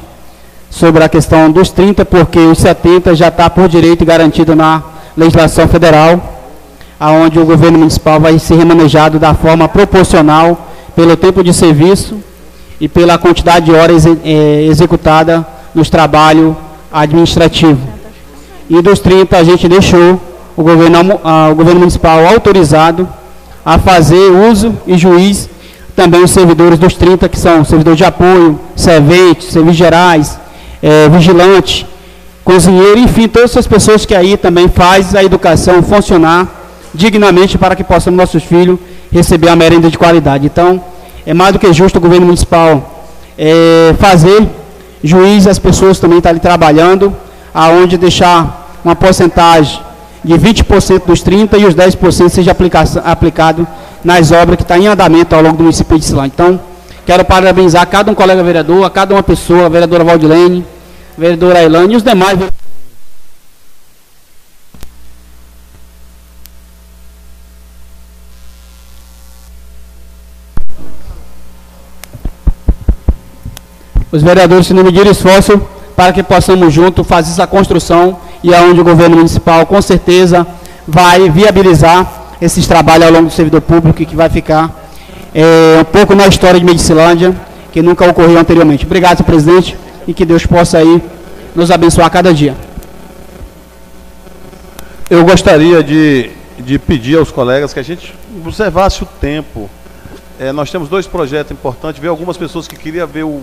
sobre 0.70 1.04
a 1.04 1.08
questão 1.08 1.50
dos 1.50 1.70
30, 1.70 2.04
porque 2.04 2.38
os 2.38 2.58
70 2.58 3.14
já 3.14 3.28
está 3.28 3.48
por 3.48 3.68
direito 3.68 4.04
garantido 4.04 4.54
na 4.54 4.82
legislação 5.16 5.68
federal, 5.68 6.43
aonde 6.98 7.38
o 7.38 7.44
governo 7.44 7.78
municipal 7.78 8.20
vai 8.20 8.38
ser 8.38 8.56
remanejado 8.56 9.18
da 9.18 9.34
forma 9.34 9.68
proporcional 9.68 10.70
pelo 10.94 11.16
tempo 11.16 11.42
de 11.42 11.52
serviço 11.52 12.18
e 12.80 12.88
pela 12.88 13.18
quantidade 13.18 13.66
de 13.66 13.72
horas 13.72 14.04
eh, 14.06 14.66
executada 14.68 15.46
nos 15.74 15.90
trabalhos 15.90 16.54
administrativos. 16.92 17.82
E 18.70 18.80
dos 18.80 18.98
30 19.00 19.36
a 19.36 19.44
gente 19.44 19.68
deixou 19.68 20.20
o 20.56 20.62
governo, 20.62 20.98
amo- 20.98 21.20
ah, 21.24 21.48
o 21.50 21.54
governo 21.54 21.80
municipal 21.80 22.24
autorizado 22.26 23.08
a 23.64 23.78
fazer 23.78 24.30
uso 24.50 24.74
e 24.86 24.96
juiz 24.96 25.48
também 25.96 26.22
os 26.22 26.30
servidores 26.30 26.78
dos 26.78 26.94
30, 26.94 27.28
que 27.28 27.38
são 27.38 27.64
servidores 27.64 27.98
de 27.98 28.04
apoio, 28.04 28.58
serventes, 28.74 29.48
serviços 29.52 29.76
gerais, 29.78 30.38
eh, 30.82 31.08
vigilante, 31.08 31.86
cozinheiro, 32.44 32.98
enfim, 32.98 33.28
todas 33.28 33.50
essas 33.50 33.66
pessoas 33.66 34.04
que 34.04 34.14
aí 34.14 34.36
também 34.36 34.68
faz 34.68 35.14
a 35.14 35.22
educação 35.22 35.82
funcionar 35.82 36.62
dignamente 36.94 37.58
para 37.58 37.74
que 37.74 37.82
possamos 37.82 38.16
nossos 38.16 38.42
filhos 38.44 38.78
receber 39.12 39.48
a 39.48 39.56
merenda 39.56 39.90
de 39.90 39.98
qualidade. 39.98 40.46
Então, 40.46 40.82
é 41.26 41.34
mais 41.34 41.52
do 41.52 41.58
que 41.58 41.72
justo 41.72 41.96
o 41.96 42.00
governo 42.00 42.26
municipal 42.26 43.06
eh, 43.36 43.94
fazer 43.98 44.46
juiz 45.02 45.46
as 45.46 45.58
pessoas 45.58 45.98
também 45.98 46.18
estarem 46.18 46.40
trabalhando, 46.40 47.14
aonde 47.52 47.98
deixar 47.98 48.78
uma 48.84 48.96
porcentagem 48.96 49.80
de 50.24 50.34
20% 50.34 51.04
dos 51.04 51.22
30% 51.22 51.60
e 51.60 51.66
os 51.66 51.74
10% 51.74 52.28
seja 52.30 52.52
aplica 52.52 52.80
aplicado 53.04 53.66
nas 54.02 54.32
obras 54.32 54.56
que 54.56 54.62
estão 54.62 54.78
em 54.78 54.86
andamento 54.86 55.34
ao 55.34 55.42
longo 55.42 55.58
do 55.58 55.62
município 55.64 55.98
de 55.98 56.04
Silândia. 56.04 56.32
Então, 56.34 56.60
quero 57.04 57.24
parabenizar 57.24 57.86
cada 57.86 58.10
um 58.10 58.14
colega 58.14 58.42
vereador, 58.42 58.84
a 58.84 58.90
cada 58.90 59.14
uma 59.14 59.22
pessoa, 59.22 59.66
a 59.66 59.68
vereadora 59.68 60.04
Valdilene, 60.04 60.64
a 61.16 61.20
vereadora 61.20 61.58
Ailane 61.58 61.92
e 61.92 61.96
os 61.96 62.02
demais 62.02 62.38
vereadores. 62.38 62.63
Os 74.14 74.22
vereadores 74.22 74.68
se 74.68 74.72
não 74.72 74.84
medirem 74.84 75.10
esforço 75.10 75.60
para 75.96 76.12
que 76.12 76.22
possamos 76.22 76.72
juntos 76.72 77.04
fazer 77.04 77.32
essa 77.32 77.48
construção 77.48 78.16
e 78.44 78.54
aonde 78.54 78.80
o 78.80 78.84
governo 78.84 79.16
municipal 79.16 79.66
com 79.66 79.82
certeza 79.82 80.46
vai 80.86 81.28
viabilizar 81.28 82.36
esses 82.40 82.64
trabalhos 82.64 83.06
ao 83.06 83.12
longo 83.12 83.26
do 83.26 83.32
servidor 83.32 83.60
público 83.62 84.04
que 84.04 84.14
vai 84.14 84.30
ficar 84.30 84.88
eh, 85.34 85.78
um 85.80 85.84
pouco 85.84 86.14
na 86.14 86.28
história 86.28 86.60
de 86.60 86.64
Medicilândia, 86.64 87.34
que 87.72 87.82
nunca 87.82 88.08
ocorreu 88.08 88.38
anteriormente. 88.38 88.86
Obrigado, 88.86 89.16
senhor 89.16 89.26
presidente, 89.26 89.76
e 90.06 90.14
que 90.14 90.24
Deus 90.24 90.46
possa 90.46 90.78
aí 90.78 91.02
nos 91.52 91.72
abençoar 91.72 92.08
cada 92.08 92.32
dia. 92.32 92.54
Eu 95.10 95.24
gostaria 95.24 95.82
de, 95.82 96.30
de 96.56 96.78
pedir 96.78 97.18
aos 97.18 97.32
colegas 97.32 97.74
que 97.74 97.80
a 97.80 97.84
gente 97.84 98.14
observasse 98.46 99.02
o 99.02 99.06
tempo. 99.20 99.68
É, 100.38 100.52
nós 100.52 100.70
temos 100.70 100.88
dois 100.88 101.04
projetos 101.04 101.50
importantes, 101.50 102.00
ver 102.00 102.08
algumas 102.08 102.36
pessoas 102.36 102.68
que 102.68 102.76
queriam 102.76 103.08
ver 103.08 103.24
o, 103.24 103.42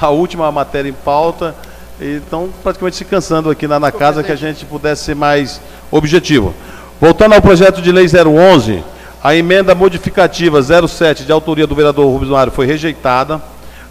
a 0.00 0.08
última 0.08 0.50
matéria 0.50 0.88
em 0.88 0.92
pauta 0.92 1.54
e 2.00 2.16
estão 2.16 2.50
praticamente 2.62 2.96
se 2.96 3.04
cansando 3.04 3.50
aqui 3.50 3.66
na, 3.66 3.78
na 3.78 3.92
casa 3.92 4.22
que 4.22 4.32
a 4.32 4.36
gente 4.36 4.64
pudesse 4.64 5.04
ser 5.04 5.14
mais 5.14 5.60
objetivo. 5.90 6.54
Voltando 7.00 7.34
ao 7.34 7.42
projeto 7.42 7.82
de 7.82 7.92
lei 7.92 8.06
011, 8.06 8.82
a 9.22 9.34
emenda 9.34 9.74
modificativa 9.74 10.60
07 10.62 11.24
de 11.24 11.32
autoria 11.32 11.66
do 11.66 11.74
vereador 11.74 12.06
Rubens 12.06 12.30
Mário 12.30 12.52
foi 12.52 12.66
rejeitada. 12.66 13.40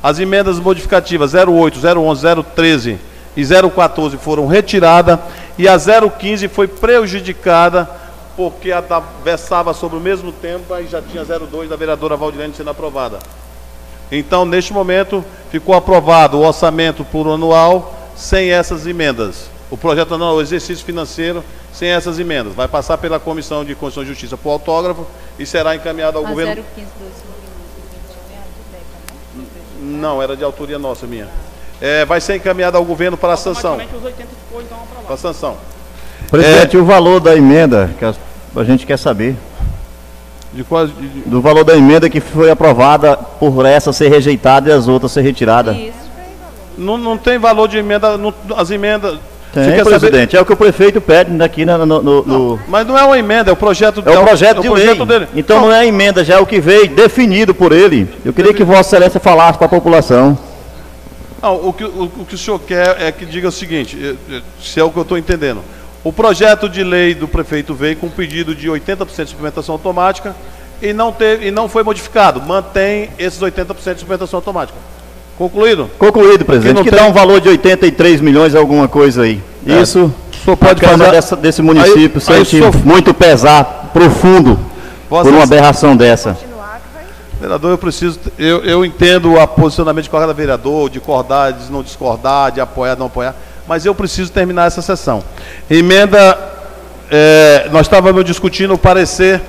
As 0.03 0.19
emendas 0.19 0.59
modificativas 0.59 1.33
08, 1.33 1.79
011, 1.97 2.43
013 2.55 2.99
e 3.35 3.45
014 3.45 4.17
foram 4.17 4.47
retiradas 4.47 5.19
e 5.57 5.67
a 5.67 5.77
015 5.77 6.47
foi 6.47 6.67
prejudicada 6.67 7.89
porque 8.35 8.71
a 8.71 8.81
da, 8.81 9.01
versava 9.23 9.73
sobre 9.73 9.97
o 9.97 10.01
mesmo 10.01 10.31
tempo 10.31 10.75
e 10.77 10.87
já 10.87 11.01
tinha 11.01 11.23
02 11.23 11.69
da 11.69 11.75
vereadora 11.75 12.17
Valdilene 12.17 12.53
sendo 12.53 12.69
aprovada. 12.69 13.19
Então, 14.11 14.45
neste 14.45 14.73
momento, 14.73 15.23
ficou 15.49 15.73
aprovado 15.73 16.37
o 16.37 16.45
orçamento 16.45 17.05
plurianual 17.05 17.95
sem 18.15 18.51
essas 18.51 18.85
emendas. 18.85 19.49
O 19.69 19.77
projeto 19.77 20.17
não, 20.17 20.35
o 20.35 20.41
exercício 20.41 20.85
financeiro 20.85 21.43
sem 21.71 21.89
essas 21.89 22.19
emendas. 22.19 22.53
Vai 22.53 22.67
passar 22.67 22.97
pela 22.97 23.19
Comissão 23.19 23.63
de 23.63 23.73
Constituição 23.73 24.03
e 24.03 24.07
Justiça 24.07 24.37
por 24.37 24.49
autógrafo 24.49 25.07
e 25.39 25.45
será 25.45 25.75
encaminhado 25.75 26.17
ao 26.17 26.25
A 26.25 26.29
governo. 26.29 26.63
015 26.75 26.87
2021 26.99 28.33
é 28.33 28.37
a 28.37 28.41
do 28.41 28.71
DECA, 28.71 28.83
né? 29.35 29.97
Não, 30.01 30.21
era 30.21 30.35
de 30.35 30.43
autoria 30.43 30.77
nossa, 30.77 31.07
minha. 31.07 31.29
É, 31.79 32.05
vai 32.05 32.19
ser 32.19 32.35
encaminhado 32.35 32.77
ao 32.77 32.83
governo 32.83 33.15
para 33.17 33.33
a 33.33 33.37
sanção. 33.37 33.79
Para 35.05 35.15
a 35.15 35.17
sanção. 35.17 35.57
Presidente, 36.29 36.77
o 36.77 36.85
valor 36.85 37.19
da 37.19 37.35
emenda, 37.35 37.89
que 37.97 38.05
a, 38.05 38.13
a 38.55 38.63
gente 38.63 38.85
quer 38.85 38.97
saber. 38.97 39.35
De 40.53 40.63
quase, 40.63 40.91
de- 40.93 41.07
de- 41.07 41.29
Do 41.29 41.41
valor 41.41 41.63
da 41.63 41.75
emenda 41.77 42.09
que 42.09 42.19
foi 42.19 42.51
aprovada 42.51 43.15
por 43.15 43.65
essa 43.65 43.93
ser 43.93 44.09
rejeitada 44.09 44.69
e 44.69 44.73
as 44.73 44.87
outras 44.87 45.11
ser 45.11 45.21
retiradas. 45.21 45.75
não, 46.77 46.97
não 46.97 47.17
tem 47.17 47.37
valor 47.37 47.67
de 47.67 47.77
emenda, 47.77 48.17
não- 48.17 48.33
as 48.57 48.69
emendas. 48.71 49.17
Tem, 49.53 49.65
quer 49.65 49.83
saber- 49.83 49.99
presidente. 49.99 50.35
É 50.37 50.41
o 50.41 50.45
que 50.45 50.53
o 50.53 50.57
prefeito 50.57 51.01
pede 51.01 51.41
aqui 51.43 51.65
no, 51.65 51.85
no- 51.85 52.01
no- 52.01 52.59
Mas 52.69 52.87
não 52.87 52.97
é 52.97 53.03
uma 53.03 53.19
emenda, 53.19 53.49
é 53.49 53.53
o 53.53 53.55
projeto 53.55 54.01
É 54.05 54.17
o 54.17 54.23
projeto 54.23 54.59
é 54.59 54.61
de 54.61 54.67
o 54.69 54.71
projeto 54.71 54.97
lei. 55.03 55.05
dele. 55.07 55.27
Então 55.35 55.59
não 55.61 55.71
é 55.71 55.79
a 55.79 55.85
emenda, 55.85 56.23
já 56.23 56.35
é 56.35 56.39
o 56.39 56.45
que 56.45 56.59
veio 56.61 56.87
definido 56.89 57.53
por 57.53 57.71
ele. 57.73 58.07
Eu 58.23 58.31
queria 58.31 58.53
que 58.53 58.63
Vossa 58.63 58.95
Excelência 58.95 59.19
falasse 59.19 59.57
para 59.57 59.67
a 59.67 59.69
população. 59.69 60.37
Não, 61.41 61.55
o, 61.67 61.73
que, 61.73 61.83
o, 61.83 62.03
o 62.19 62.25
que 62.25 62.35
o 62.35 62.37
senhor 62.37 62.59
quer 62.59 62.95
é 63.01 63.11
que 63.11 63.25
diga 63.25 63.47
o 63.49 63.51
seguinte, 63.51 63.97
eh, 64.01 64.15
eh, 64.35 64.41
se 64.61 64.79
é 64.79 64.83
o 64.83 64.89
que 64.89 64.97
eu 64.97 65.01
estou 65.03 65.17
entendendo. 65.17 65.61
O 66.03 66.11
projeto 66.11 66.67
de 66.67 66.83
lei 66.83 67.13
do 67.13 67.27
prefeito 67.27 67.73
veio 67.75 67.95
com 67.95 68.07
um 68.07 68.11
pedido 68.11 68.55
de 68.55 68.67
80% 68.67 69.23
de 69.25 69.29
suplementação 69.29 69.73
automática 69.73 70.35
e 70.81 70.93
não, 70.93 71.11
teve, 71.11 71.47
e 71.47 71.51
não 71.51 71.69
foi 71.69 71.83
modificado. 71.83 72.41
Mantém 72.41 73.09
esses 73.19 73.39
80% 73.39 73.93
de 73.93 73.99
suplementação 73.99 74.37
automática. 74.37 74.77
Concluído? 75.37 75.89
Concluído, 75.99 76.43
presidente. 76.43 76.75
não 76.75 76.83
Que 76.83 76.89
tem- 76.89 76.99
dá 76.99 77.05
um 77.05 77.13
valor 77.13 77.39
de 77.39 77.49
83 77.49 78.19
milhões, 78.19 78.55
alguma 78.55 78.87
coisa 78.87 79.23
aí. 79.23 79.41
É. 79.65 79.79
Isso. 79.81 80.11
Senhor 80.43 80.57
pode 80.57 80.81
fazer- 80.83 81.11
dessa- 81.11 81.35
desse 81.35 81.61
município 81.61 82.21
Aí- 82.27 82.35
aí 82.37 82.45
sente 82.45 82.77
muito 82.83 83.13
pesar 83.13 83.91
profundo 83.93 84.59
Vossa 85.07 85.23
por 85.29 85.33
uma 85.35 85.43
aberração 85.43 85.95
dessa. 85.95 86.35
Vereador, 87.39 87.71
eu 87.71 87.77
preciso. 87.77 88.19
Eu, 88.37 88.63
eu 88.63 88.85
entendo 88.85 89.33
o 89.33 89.47
posicionamento 89.47 90.03
de 90.03 90.09
cada 90.11 90.31
vereador, 90.33 90.89
de 90.89 90.99
discordar, 90.99 91.53
de 91.53 91.71
não 91.71 91.81
discordar, 91.81 92.51
de 92.51 92.61
apoiar, 92.61 92.95
não 92.95 93.07
apoiar, 93.07 93.35
mas 93.67 93.85
eu 93.85 93.93
preciso 93.95 94.31
terminar 94.31 94.67
essa 94.67 94.81
sessão. 94.81 95.23
Emenda. 95.69 96.37
eh, 97.09 97.67
nós 97.71 97.81
estávamos 97.87 98.23
discutindo 98.25 98.73
o 98.73 98.77
parecer. 98.77 99.41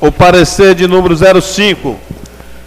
O 0.00 0.10
parecer 0.10 0.74
de 0.74 0.86
número 0.86 1.14
05. 1.40 1.96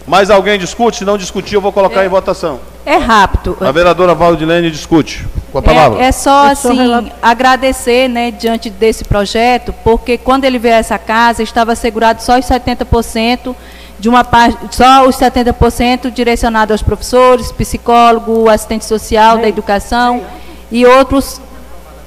Mais 0.06 0.30
alguém 0.30 0.58
discute? 0.58 0.98
Se 0.98 1.04
não 1.04 1.16
discutir, 1.18 1.54
eu 1.54 1.60
vou 1.60 1.72
colocar 1.72 2.04
em 2.04 2.08
votação. 2.08 2.60
É 2.86 2.96
rápido. 2.96 3.56
A 3.60 3.72
vereadora 3.72 4.14
Valdilene 4.14 4.70
discute. 4.70 5.26
Com 5.50 5.58
a 5.58 5.62
palavra. 5.62 6.02
É, 6.02 6.06
é 6.08 6.12
só 6.12 6.54
sou 6.54 6.70
assim 6.72 6.76
relator- 6.82 7.10
agradecer, 7.22 8.08
né, 8.08 8.30
diante 8.30 8.68
desse 8.68 9.04
projeto, 9.04 9.72
porque 9.84 10.18
quando 10.18 10.44
ele 10.44 10.58
veio 10.58 10.74
a 10.74 10.78
essa 10.78 10.98
casa 10.98 11.42
estava 11.42 11.72
assegurado 11.72 12.22
só 12.22 12.38
os 12.38 12.44
70% 12.44 13.54
de 13.98 14.08
uma 14.08 14.24
parte, 14.24 14.58
só 14.76 15.06
os 15.06 15.16
70% 15.16 16.10
direcionado 16.10 16.72
aos 16.72 16.82
professores, 16.82 17.52
psicólogo, 17.52 18.48
assistente 18.48 18.84
social 18.84 19.38
da 19.38 19.48
educação 19.48 20.22
e 20.70 20.84
outros 20.84 21.40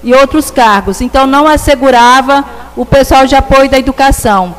e 0.04 0.14
outros 0.14 0.52
cargos. 0.52 1.02
Então 1.02 1.26
não 1.26 1.48
assegurava 1.48 2.46
o 2.76 2.86
pessoal 2.86 3.26
de 3.26 3.36
apoio 3.36 3.70
da 3.70 3.80
educação. 3.80 4.56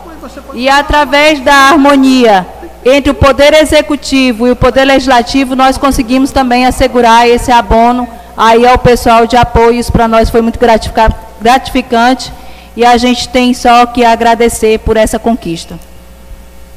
E 0.54 0.68
através 0.68 1.40
da 1.40 1.54
harmonia 1.54 2.46
entre 2.84 3.10
o 3.10 3.14
poder 3.14 3.54
executivo 3.54 4.46
e 4.46 4.50
o 4.50 4.56
poder 4.56 4.84
legislativo, 4.84 5.54
nós 5.54 5.78
conseguimos 5.78 6.30
também 6.32 6.66
assegurar 6.66 7.28
esse 7.28 7.52
abono 7.52 8.08
aí 8.36 8.66
ao 8.66 8.78
pessoal 8.78 9.26
de 9.26 9.36
apoio. 9.36 9.78
Isso 9.78 9.92
para 9.92 10.08
nós 10.08 10.28
foi 10.30 10.40
muito 10.40 10.58
gratifica- 10.58 11.14
gratificante 11.40 12.32
e 12.76 12.84
a 12.84 12.96
gente 12.96 13.28
tem 13.28 13.52
só 13.54 13.86
que 13.86 14.04
agradecer 14.04 14.78
por 14.80 14.96
essa 14.96 15.18
conquista. 15.18 15.78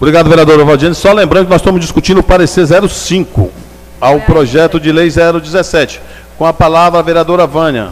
Obrigado, 0.01 0.27
vereadora 0.27 0.65
Valdilene. 0.65 0.95
Só 0.95 1.13
lembrando 1.13 1.45
que 1.45 1.51
nós 1.51 1.61
estamos 1.61 1.79
discutindo 1.79 2.21
o 2.21 2.23
parecer 2.23 2.65
05 2.65 3.51
ao 3.99 4.19
projeto 4.21 4.79
de 4.79 4.91
lei 4.91 5.11
017. 5.11 6.01
Com 6.39 6.45
a 6.47 6.51
palavra, 6.51 6.97
a 6.97 7.03
vereadora 7.03 7.45
Vânia. 7.45 7.89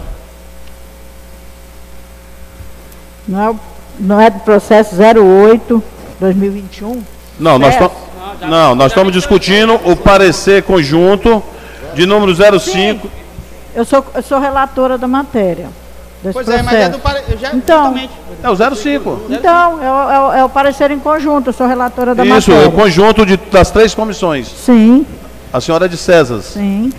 Não 3.27 3.49
é, 3.52 3.56
não 3.99 4.19
é 4.19 4.31
do 4.31 4.40
processo 4.40 4.95
08 4.95 5.84
2021? 6.19 7.03
Não, 7.40 7.60
nós, 7.60 7.76
não, 8.41 8.73
nós 8.73 8.91
estamos 8.91 9.14
discutindo 9.14 9.76
o 9.86 9.95
parecer 9.95 10.64
conjunto 10.64 11.44
de 11.94 12.07
número 12.07 12.34
05. 12.60 13.07
Eu 13.76 13.86
sou, 13.86 14.03
eu 14.15 14.23
sou 14.23 14.40
relatora 14.40 14.98
da 14.98 15.07
matéria. 15.07 15.69
Desse 16.21 16.33
Pois 16.33 16.45
processo. 16.45 16.59
é, 16.59 16.63
mas 16.63 16.73
é 16.85 16.89
do 16.89 16.99
pare... 16.99 17.21
eu 17.29 17.37
já, 17.37 17.53
Então. 17.53 17.95
É 18.43 18.49
o 18.49 18.75
05. 18.75 19.21
Então, 19.29 19.81
é 19.81 19.89
o, 19.91 20.09
é 20.11 20.19
o- 20.19 20.33
é 20.39 20.43
o 20.45 20.49
parecer 20.49 20.91
em 20.91 20.99
conjunto, 20.99 21.47
eu 21.49 21.53
sou 21.53 21.65
relatora 21.67 22.13
da 22.13 22.23
Isso, 22.25 22.51
é 22.51 22.55
matéria. 22.55 22.67
o 22.69 22.71
conjunto 22.73 23.25
de, 23.25 23.37
das 23.37 23.71
três 23.71 23.93
comissões. 23.95 24.47
Sim, 24.47 25.05
A 25.53 25.59
senhora 25.61 25.85
é 25.85 25.87
de 25.87 25.97
César. 25.97 26.41
sim. 26.41 26.91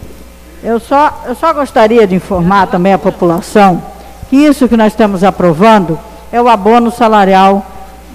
Eu 0.63 0.79
só, 0.79 1.23
eu 1.27 1.35
só 1.35 1.55
gostaria 1.55 2.07
de 2.07 2.15
informar 2.15 2.67
também 2.67 2.93
a 2.93 2.99
população 2.99 3.83
que 4.29 4.37
isso 4.37 4.69
que 4.69 4.77
nós 4.77 4.93
estamos 4.93 5.25
aprovando 5.25 5.99
é 6.31 6.41
o 6.41 6.49
abono 6.49 6.91
salarial 6.91 7.65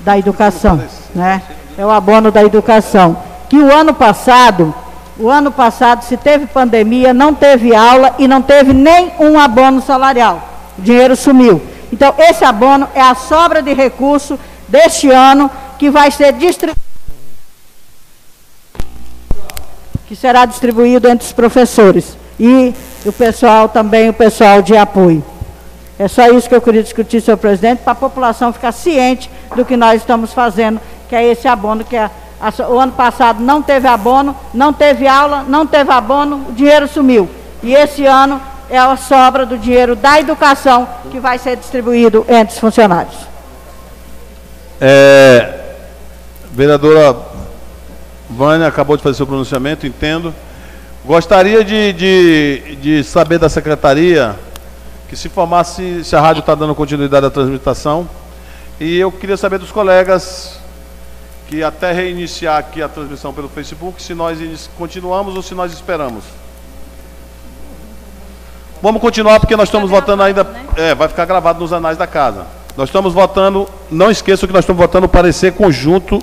da 0.03 0.15
educação, 0.17 0.79
né? 1.15 1.41
é 1.77 1.83
o 1.85 1.89
abono 1.89 2.31
da 2.31 2.43
educação. 2.43 3.17
Que 3.49 3.57
o 3.57 3.73
ano 3.73 3.93
passado, 3.95 4.73
o 5.19 5.27
ano 5.29 5.51
passado, 5.51 6.03
se 6.03 6.15
teve 6.17 6.45
pandemia, 6.45 7.13
não 7.15 7.33
teve 7.33 7.75
aula 7.75 8.13
e 8.19 8.27
não 8.27 8.41
teve 8.43 8.73
nem 8.73 9.11
um 9.19 9.39
abono 9.39 9.81
salarial. 9.81 10.39
O 10.77 10.81
dinheiro 10.81 11.15
sumiu. 11.15 11.61
Então, 11.91 12.13
esse 12.17 12.43
abono 12.43 12.87
é 12.93 13.01
a 13.01 13.15
sobra 13.15 13.61
de 13.61 13.73
recurso 13.73 14.39
deste 14.67 15.09
ano 15.09 15.49
que 15.77 15.89
vai 15.89 16.11
ser 16.11 16.33
distribuído. 16.33 16.81
Que 20.07 20.15
será 20.15 20.45
distribuído 20.45 21.07
entre 21.07 21.25
os 21.25 21.33
professores 21.33 22.17
e 22.39 22.73
o 23.05 23.11
pessoal 23.11 23.69
também, 23.69 24.09
o 24.09 24.13
pessoal 24.13 24.61
de 24.61 24.75
apoio. 24.75 25.23
É 25.97 26.07
só 26.07 26.27
isso 26.29 26.49
que 26.49 26.55
eu 26.55 26.61
queria 26.61 26.83
discutir, 26.83 27.21
senhor 27.21 27.37
presidente, 27.37 27.79
para 27.79 27.93
a 27.93 27.95
população 27.95 28.51
ficar 28.51 28.71
ciente 28.71 29.29
do 29.55 29.63
que 29.63 29.77
nós 29.77 30.01
estamos 30.01 30.33
fazendo, 30.33 30.79
que 31.07 31.15
é 31.15 31.23
esse 31.23 31.47
abono, 31.47 31.83
que 31.83 31.95
é 31.95 32.09
o 32.69 32.77
ano 32.77 32.91
passado 32.91 33.41
não 33.41 33.61
teve 33.61 33.87
abono, 33.87 34.35
não 34.53 34.73
teve 34.73 35.07
aula, 35.07 35.43
não 35.47 35.65
teve 35.65 35.91
abono, 35.91 36.47
o 36.49 36.51
dinheiro 36.51 36.87
sumiu. 36.87 37.29
E 37.63 37.73
esse 37.73 38.05
ano 38.05 38.41
é 38.69 38.77
a 38.77 38.95
sobra 38.95 39.45
do 39.45 39.57
dinheiro 39.57 39.95
da 39.95 40.19
educação 40.19 40.87
que 41.11 41.19
vai 41.19 41.37
ser 41.37 41.57
distribuído 41.57 42.25
entre 42.27 42.53
os 42.53 42.59
funcionários. 42.59 43.15
É, 44.79 45.75
vereadora 46.51 47.15
Vânia 48.29 48.67
acabou 48.67 48.97
de 48.97 49.03
fazer 49.03 49.15
seu 49.15 49.27
pronunciamento, 49.27 49.85
entendo. 49.85 50.33
Gostaria 51.05 51.63
de, 51.63 51.93
de, 51.93 52.75
de 52.81 53.03
saber 53.03 53.37
da 53.37 53.47
secretaria 53.47 54.35
que 55.07 55.15
se 55.15 55.27
informasse 55.27 56.03
se 56.03 56.15
a 56.15 56.21
rádio 56.21 56.39
está 56.39 56.55
dando 56.55 56.73
continuidade 56.73 57.25
à 57.25 57.29
transmissão. 57.29 58.09
E 58.79 58.97
eu 58.97 59.11
queria 59.11 59.37
saber 59.37 59.59
dos 59.59 59.71
colegas 59.71 60.59
que 61.47 61.63
até 61.63 61.91
reiniciar 61.91 62.57
aqui 62.57 62.81
a 62.81 62.89
transmissão 62.89 63.31
pelo 63.31 63.47
Facebook, 63.47 64.01
se 64.01 64.13
nós 64.15 64.69
continuamos 64.77 65.35
ou 65.35 65.43
se 65.43 65.53
nós 65.53 65.71
esperamos. 65.71 66.23
Vamos 68.81 69.01
continuar 69.01 69.39
porque 69.39 69.55
nós 69.55 69.69
estamos 69.69 69.89
votando 69.89 70.23
ainda. 70.23 70.43
Né? 70.43 70.65
É, 70.75 70.95
vai 70.95 71.07
ficar 71.07 71.25
gravado 71.25 71.59
nos 71.59 71.73
anais 71.73 71.97
da 71.97 72.05
casa. 72.05 72.45
Nós 72.77 72.89
estamos 72.89 73.13
votando, 73.13 73.67
não 73.89 74.11
esqueçam 74.11 74.47
que 74.47 74.53
nós 74.53 74.63
estamos 74.63 74.81
votando 74.81 75.05
o 75.05 75.09
parecer 75.09 75.53
conjunto 75.53 76.21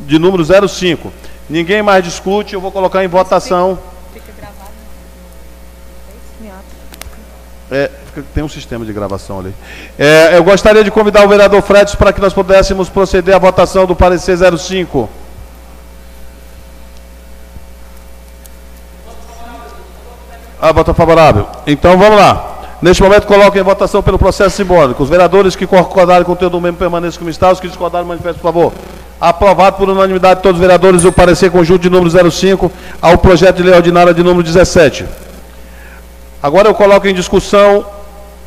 de 0.00 0.18
número 0.18 0.44
05. 0.68 1.12
Ninguém 1.48 1.82
mais 1.82 2.02
discute, 2.02 2.54
eu 2.54 2.60
vou 2.60 2.72
colocar 2.72 3.04
em 3.04 3.08
votação. 3.08 3.78
É, 7.70 7.90
tem 8.34 8.44
um 8.44 8.48
sistema 8.48 8.84
de 8.84 8.92
gravação 8.92 9.40
ali. 9.40 9.54
É, 9.98 10.36
eu 10.36 10.44
gostaria 10.44 10.84
de 10.84 10.90
convidar 10.90 11.24
o 11.24 11.28
vereador 11.28 11.62
Fredes 11.62 11.94
para 11.94 12.12
que 12.12 12.20
nós 12.20 12.32
pudéssemos 12.32 12.88
proceder 12.88 13.34
à 13.34 13.38
votação 13.38 13.86
do 13.86 13.96
parecer 13.96 14.36
05. 14.36 15.08
Ah, 20.66 20.72
voto 20.72 20.94
favorável. 20.94 21.46
Então 21.66 21.98
vamos 21.98 22.16
lá. 22.16 22.78
Neste 22.80 23.02
momento 23.02 23.26
coloco 23.26 23.58
em 23.58 23.62
votação 23.62 24.02
pelo 24.02 24.18
processo 24.18 24.56
simbólico. 24.56 25.02
Os 25.02 25.10
vereadores 25.10 25.54
que 25.54 25.66
concordarem 25.66 26.24
com 26.24 26.32
o 26.32 26.34
conteúdo 26.34 26.52
do 26.52 26.60
mesmo 26.62 26.78
permaneçam 26.78 27.18
como 27.18 27.28
está. 27.28 27.52
Os 27.52 27.60
que 27.60 27.68
discordarem 27.68 28.08
manifestem, 28.08 28.40
por 28.40 28.48
favor. 28.50 28.72
Aprovado 29.20 29.76
por 29.76 29.90
unanimidade 29.90 30.36
de 30.36 30.42
todos 30.42 30.58
os 30.58 30.62
vereadores 30.62 31.04
o 31.04 31.12
parecer 31.12 31.50
conjunto 31.50 31.82
de 31.82 31.90
número 31.90 32.30
05 32.30 32.72
ao 33.02 33.18
projeto 33.18 33.56
de 33.56 33.62
lei 33.64 33.74
ordinária 33.74 34.14
de 34.14 34.22
número 34.22 34.42
17. 34.42 35.04
Agora 36.42 36.66
eu 36.70 36.74
coloco 36.74 37.06
em 37.06 37.12
discussão 37.12 37.84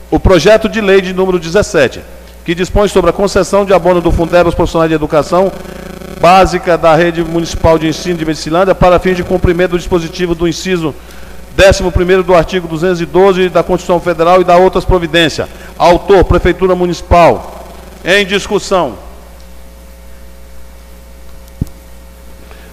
o 0.10 0.20
projeto 0.20 0.68
de 0.68 0.82
lei 0.82 1.02
de 1.02 1.14
número 1.14 1.38
17, 1.38 2.02
que 2.44 2.56
dispõe 2.56 2.88
sobre 2.88 3.12
a 3.12 3.14
concessão 3.14 3.64
de 3.64 3.76
abono 3.76 4.02
do 4.02 4.12
Fundeb 4.12 4.48
aos 4.48 4.56
profissionais 4.56 4.90
de 4.90 4.96
educação 4.96 5.52
básica 6.20 6.80
da 6.80 6.96
rede 6.96 7.24
municipal 7.24 7.78
de 7.78 7.88
ensino 7.88 8.18
de 8.18 8.26
Medicilândia 8.26 8.74
para 8.74 8.98
fins 8.98 9.16
de 9.16 9.24
cumprimento 9.24 9.72
do 9.72 9.78
dispositivo 9.78 10.34
do 10.34 10.48
inciso 10.48 10.96
11 11.58 12.24
do 12.24 12.36
artigo 12.36 12.68
212 12.68 13.50
da 13.50 13.64
Constituição 13.64 14.00
Federal 14.00 14.42
e 14.42 14.44
da 14.44 14.56
outras 14.58 14.86
providências. 14.86 15.50
Autor, 15.78 16.24
Prefeitura 16.24 16.76
Municipal. 16.76 17.66
Em 18.06 18.26
discussão. 18.26 18.94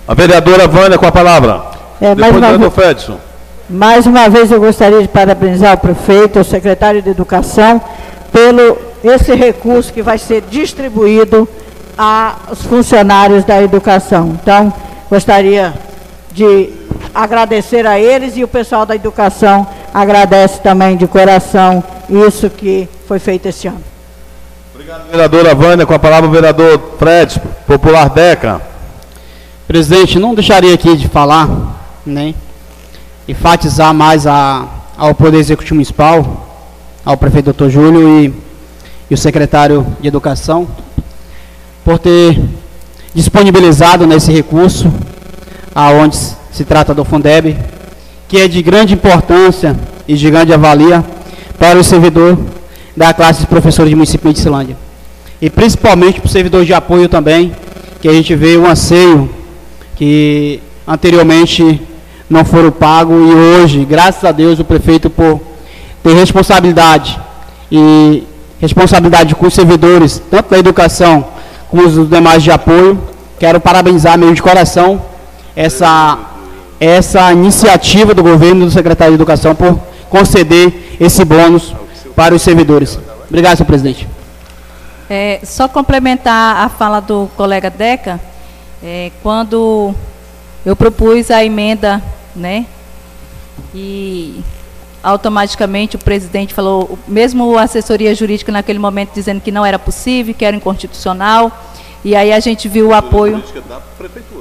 A 0.06 0.12
vereadora 0.12 0.68
Vânia 0.68 0.98
com 0.98 1.06
a 1.06 1.12
palavra. 1.12 1.62
É, 2.00 2.14
Depois, 2.14 2.36
o 2.36 2.40
vereador 2.40 2.70
Fedson. 2.70 3.18
Mais 3.70 4.06
uma 4.06 4.28
vez 4.28 4.50
eu 4.50 4.60
gostaria 4.60 5.00
de 5.00 5.08
parabenizar 5.08 5.72
o 5.72 5.78
prefeito, 5.78 6.38
o 6.38 6.44
secretário 6.44 7.00
de 7.00 7.08
Educação, 7.08 7.80
pelo 8.30 8.76
esse 9.02 9.34
recurso 9.34 9.90
que 9.92 10.02
vai 10.02 10.18
ser 10.18 10.42
distribuído 10.42 11.48
aos 11.96 12.62
funcionários 12.62 13.44
da 13.44 13.62
educação. 13.62 14.36
Então, 14.40 14.72
gostaria 15.08 15.72
de 16.34 16.68
agradecer 17.14 17.86
a 17.86 17.98
eles 17.98 18.36
e 18.36 18.42
o 18.42 18.48
pessoal 18.48 18.84
da 18.84 18.96
educação 18.96 19.66
agradece 19.94 20.60
também 20.60 20.96
de 20.96 21.06
coração 21.06 21.82
isso 22.10 22.50
que 22.50 22.88
foi 23.06 23.20
feito 23.20 23.46
esse 23.46 23.68
ano. 23.68 23.82
Obrigado, 24.74 25.08
vereadora 25.08 25.54
Vânia. 25.54 25.86
Com 25.86 25.94
a 25.94 25.98
palavra 25.98 26.28
o 26.28 26.32
vereador 26.32 26.96
Fred, 26.98 27.40
Popular 27.66 28.10
Deca. 28.10 28.60
Presidente, 29.68 30.18
não 30.18 30.34
deixaria 30.34 30.74
aqui 30.74 30.96
de 30.96 31.08
falar, 31.08 31.48
né? 32.04 32.34
enfatizar 33.26 33.94
mais 33.94 34.26
a, 34.26 34.66
ao 34.96 35.14
Poder 35.14 35.38
Executivo 35.38 35.76
Municipal, 35.76 36.46
ao 37.04 37.16
prefeito 37.16 37.46
doutor 37.46 37.70
Júlio 37.70 38.20
e, 38.20 38.34
e 39.10 39.14
o 39.14 39.16
secretário 39.16 39.86
de 40.00 40.08
Educação, 40.08 40.68
por 41.84 41.98
ter 41.98 42.38
disponibilizado 43.14 44.06
nesse 44.06 44.32
recurso, 44.32 44.92
aonde 45.74 46.16
se 46.52 46.64
trata 46.64 46.94
do 46.94 47.04
Fundeb, 47.04 47.56
que 48.28 48.38
é 48.38 48.46
de 48.46 48.62
grande 48.62 48.94
importância 48.94 49.76
e 50.06 50.14
de 50.14 50.30
grande 50.30 50.52
avalia 50.52 51.04
para 51.58 51.78
o 51.78 51.84
servidor 51.84 52.38
da 52.96 53.12
classe 53.12 53.40
de 53.40 53.46
professores 53.46 53.90
de 53.90 53.96
município 53.96 54.32
de 54.32 54.38
Silândia. 54.38 54.76
E 55.40 55.50
principalmente 55.50 56.20
para 56.20 56.28
o 56.28 56.30
servidor 56.30 56.64
de 56.64 56.72
apoio 56.72 57.08
também, 57.08 57.52
que 58.00 58.08
a 58.08 58.12
gente 58.12 58.34
vê 58.34 58.56
o 58.56 58.66
anseio 58.66 59.28
que 59.96 60.60
anteriormente 60.86 61.80
não 62.28 62.44
foram 62.44 62.70
pagos 62.70 63.16
e 63.16 63.34
hoje, 63.34 63.84
graças 63.84 64.24
a 64.24 64.32
Deus, 64.32 64.58
o 64.58 64.64
prefeito 64.64 65.10
por 65.10 65.40
ter 66.02 66.14
responsabilidade 66.14 67.18
e 67.70 68.22
responsabilidade 68.60 69.34
com 69.34 69.46
os 69.46 69.54
servidores, 69.54 70.22
tanto 70.30 70.50
da 70.50 70.58
educação 70.58 71.26
como 71.68 71.82
os 71.82 72.08
demais 72.08 72.42
de 72.42 72.50
apoio, 72.50 72.98
quero 73.38 73.60
parabenizar 73.60 74.18
meio 74.18 74.34
de 74.34 74.42
coração 74.42 75.00
essa 75.56 76.18
essa 76.80 77.32
iniciativa 77.32 78.12
do 78.12 78.22
governo 78.22 78.66
do 78.66 78.70
secretário 78.70 79.12
de 79.12 79.16
Educação 79.16 79.54
por 79.54 79.78
conceder 80.10 80.96
esse 81.00 81.24
bônus 81.24 81.74
para 82.14 82.34
os 82.34 82.42
servidores. 82.42 82.98
Obrigado, 83.28 83.56
senhor 83.56 83.66
presidente. 83.66 84.08
É, 85.08 85.40
só 85.44 85.68
complementar 85.68 86.64
a 86.64 86.68
fala 86.68 87.00
do 87.00 87.28
colega 87.36 87.70
Deca, 87.70 88.20
é, 88.82 89.10
quando 89.22 89.94
eu 90.64 90.74
propus 90.74 91.30
a 91.30 91.44
emenda, 91.44 92.02
né? 92.34 92.66
E 93.74 94.40
automaticamente 95.02 95.96
o 95.96 95.98
presidente 95.98 96.54
falou, 96.54 96.98
mesmo 97.06 97.56
a 97.58 97.62
assessoria 97.62 98.14
jurídica 98.14 98.50
naquele 98.50 98.78
momento 98.78 99.12
dizendo 99.14 99.40
que 99.40 99.52
não 99.52 99.64
era 99.64 99.78
possível, 99.78 100.34
que 100.34 100.44
era 100.44 100.56
inconstitucional, 100.56 101.52
e 102.04 102.16
aí 102.16 102.32
a 102.32 102.40
gente 102.40 102.68
viu 102.68 102.88
o 102.88 102.94
apoio. 102.94 103.42
Da 103.68 103.80
prefeitura. 103.98 104.33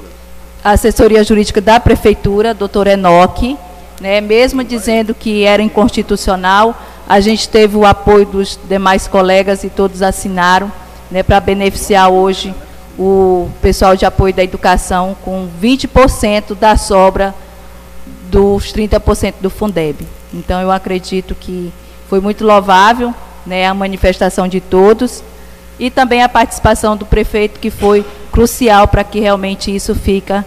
A 0.64 0.70
assessoria 0.70 1.22
jurídica 1.22 1.60
da 1.60 1.78
prefeitura, 1.78 2.54
doutor 2.54 2.86
Enoque, 2.86 3.58
né, 4.00 4.22
mesmo 4.22 4.64
dizendo 4.64 5.14
que 5.14 5.44
era 5.44 5.62
inconstitucional, 5.62 6.74
a 7.06 7.20
gente 7.20 7.46
teve 7.50 7.76
o 7.76 7.84
apoio 7.84 8.24
dos 8.24 8.58
demais 8.66 9.06
colegas 9.06 9.62
e 9.62 9.68
todos 9.68 10.00
assinaram 10.00 10.72
né, 11.10 11.22
para 11.22 11.38
beneficiar 11.38 12.08
hoje 12.08 12.54
o 12.98 13.50
pessoal 13.60 13.94
de 13.94 14.06
apoio 14.06 14.32
da 14.32 14.42
educação 14.42 15.14
com 15.22 15.46
20% 15.62 16.54
da 16.54 16.78
sobra 16.78 17.34
dos 18.30 18.72
30% 18.72 19.34
do 19.42 19.50
Fundeb. 19.50 19.98
Então, 20.32 20.62
eu 20.62 20.70
acredito 20.70 21.34
que 21.34 21.70
foi 22.08 22.20
muito 22.20 22.42
louvável 22.42 23.14
né, 23.44 23.66
a 23.66 23.74
manifestação 23.74 24.48
de 24.48 24.62
todos 24.62 25.22
e 25.78 25.90
também 25.90 26.22
a 26.22 26.28
participação 26.28 26.96
do 26.96 27.04
prefeito, 27.04 27.60
que 27.60 27.70
foi 27.70 28.02
crucial 28.32 28.88
para 28.88 29.04
que 29.04 29.20
realmente 29.20 29.74
isso 29.74 29.94
fica 29.94 30.42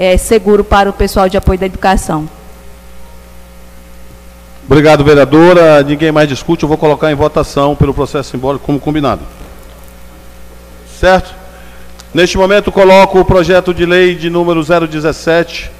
é, 0.00 0.16
seguro 0.16 0.64
para 0.64 0.88
o 0.88 0.94
pessoal 0.94 1.28
de 1.28 1.36
apoio 1.36 1.58
da 1.58 1.66
educação. 1.66 2.26
Obrigado, 4.64 5.04
vereadora. 5.04 5.82
Ninguém 5.82 6.10
mais 6.10 6.26
discute. 6.26 6.62
Eu 6.62 6.70
vou 6.70 6.78
colocar 6.78 7.12
em 7.12 7.14
votação 7.14 7.76
pelo 7.76 7.92
processo 7.92 8.30
simbólico 8.30 8.64
como 8.64 8.80
combinado. 8.80 9.20
Certo? 10.98 11.34
Neste 12.14 12.38
momento, 12.38 12.72
coloco 12.72 13.20
o 13.20 13.24
projeto 13.26 13.74
de 13.74 13.84
lei 13.84 14.14
de 14.14 14.30
número 14.30 14.64
017, 14.64 15.70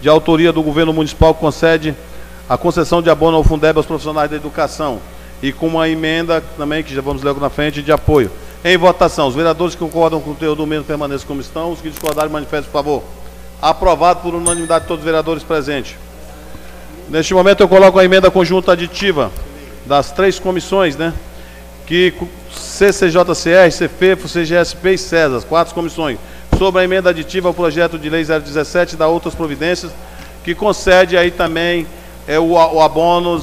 de 0.00 0.08
autoria 0.08 0.52
do 0.52 0.60
governo 0.60 0.92
municipal, 0.92 1.32
que 1.32 1.38
concede 1.38 1.94
a 2.48 2.58
concessão 2.58 3.00
de 3.00 3.08
abono 3.08 3.36
ao 3.36 3.44
Fundeb 3.44 3.76
aos 3.76 3.86
profissionais 3.86 4.28
da 4.28 4.34
educação. 4.34 4.98
E 5.40 5.52
com 5.52 5.68
uma 5.68 5.88
emenda 5.88 6.42
também, 6.56 6.82
que 6.82 6.92
já 6.92 7.00
vamos 7.00 7.22
ler 7.22 7.32
na 7.36 7.48
frente, 7.48 7.80
de 7.80 7.92
apoio. 7.92 8.28
Em 8.64 8.76
votação, 8.76 9.28
os 9.28 9.36
vereadores 9.36 9.76
que 9.76 9.80
concordam 9.80 10.20
com 10.20 10.30
o 10.30 10.34
conteúdo 10.34 10.56
do 10.56 10.66
mesmo 10.66 10.84
permaneçam 10.84 11.28
como 11.28 11.40
estão. 11.40 11.70
Os 11.70 11.80
que 11.80 11.88
discordarem, 11.88 12.32
manifestem, 12.32 12.72
por 12.72 12.72
favor. 12.72 13.04
Aprovado 13.60 14.20
por 14.20 14.34
unanimidade 14.34 14.82
de 14.82 14.88
todos 14.88 15.00
os 15.00 15.04
vereadores 15.04 15.42
presentes. 15.42 15.96
Neste 17.08 17.34
momento, 17.34 17.60
eu 17.62 17.68
coloco 17.68 17.98
a 17.98 18.04
emenda 18.04 18.30
conjunta 18.30 18.72
aditiva 18.72 19.32
das 19.86 20.12
três 20.12 20.38
comissões, 20.38 20.96
né? 20.96 21.12
Que 21.86 22.12
CCJCR, 22.52 23.70
CFEFO, 23.70 24.28
CGSP 24.28 24.92
e 24.92 24.98
CESAS, 24.98 25.44
quatro 25.44 25.74
comissões, 25.74 26.18
sobre 26.58 26.82
a 26.82 26.84
emenda 26.84 27.10
aditiva 27.10 27.48
ao 27.48 27.54
projeto 27.54 27.98
de 27.98 28.08
lei 28.10 28.24
017 28.24 28.94
da 28.94 29.08
outras 29.08 29.34
providências, 29.34 29.90
que 30.44 30.54
concede 30.54 31.16
aí 31.16 31.30
também 31.30 31.86
é, 32.26 32.38
o, 32.38 32.52
o 32.52 32.80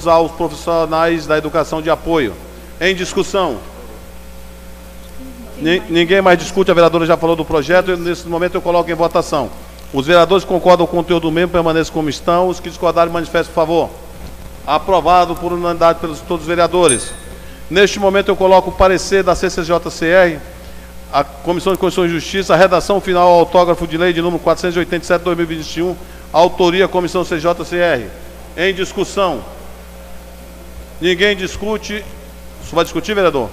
aos 0.10 0.32
profissionais 0.32 1.26
da 1.26 1.38
educação 1.38 1.82
de 1.82 1.90
apoio. 1.90 2.34
Em 2.80 2.94
discussão. 2.94 3.58
Ni- 5.58 5.82
Ninguém 5.90 6.22
mais 6.22 6.38
discute, 6.38 6.70
a 6.70 6.74
vereadora 6.74 7.06
já 7.06 7.18
falou 7.18 7.36
do 7.36 7.44
projeto, 7.44 7.98
nesse 7.98 8.28
momento 8.28 8.56
eu 8.56 8.62
coloco 8.62 8.90
em 8.92 8.94
votação. 8.94 9.50
Os 9.94 10.08
vereadores 10.08 10.44
que 10.44 10.50
concordam 10.50 10.86
com 10.86 10.98
o 10.98 11.04
conteúdo 11.04 11.32
mesmo 11.32 11.52
permaneçam 11.52 11.94
como 11.94 12.10
estão, 12.10 12.50
os 12.50 12.60
que 12.60 12.70
discordarem 12.70 13.14
manifestem, 13.14 13.54
por 13.54 13.62
favor. 13.62 13.90
Aprovado 14.66 15.36
por 15.36 15.54
unanimidade 15.54 16.00
pelos 16.00 16.20
todos 16.22 16.44
os 16.44 16.48
vereadores. 16.48 17.12
Neste 17.70 18.00
momento 18.00 18.30
eu 18.30 18.36
coloco 18.36 18.70
o 18.70 18.74
parecer 18.74 19.24
da 19.24 19.36
CCJCR, 19.36 20.40
a 21.12 21.24
Comissão 21.24 21.74
de 21.74 21.80
Constituição 21.80 22.06
e 22.06 22.10
Justiça, 22.10 22.54
a 22.54 22.58
redação 22.58 23.00
final 23.00 23.28
ao 23.28 23.40
autógrafo 23.40 23.88
de 23.88 23.98
lei 23.98 24.12
de 24.12 24.22
número 24.22 24.44
487/2021, 24.44 25.96
autoria 26.34 26.88
Comissão 26.88 27.24
CJCR. 27.24 28.08
Em 28.58 28.74
discussão. 28.74 29.42
Ninguém 31.00 31.36
discute. 31.36 32.04
Você 32.64 32.76
vai 32.76 32.84
discutir, 32.84 33.14
vereador? 33.14 33.50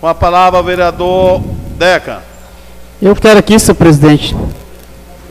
Com 0.00 0.06
a 0.06 0.14
palavra, 0.14 0.62
vereador 0.62 1.40
Deca. 1.76 2.22
Eu 3.00 3.16
quero 3.16 3.38
aqui, 3.38 3.58
senhor 3.58 3.74
presidente, 3.74 4.34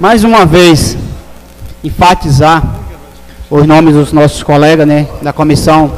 mais 0.01 0.23
uma 0.23 0.47
vez 0.47 0.97
enfatizar 1.83 2.63
os 3.51 3.67
nomes 3.67 3.93
dos 3.93 4.11
nossos 4.11 4.41
colegas 4.41 4.87
né, 4.87 5.05
da 5.21 5.31
comissão 5.31 5.91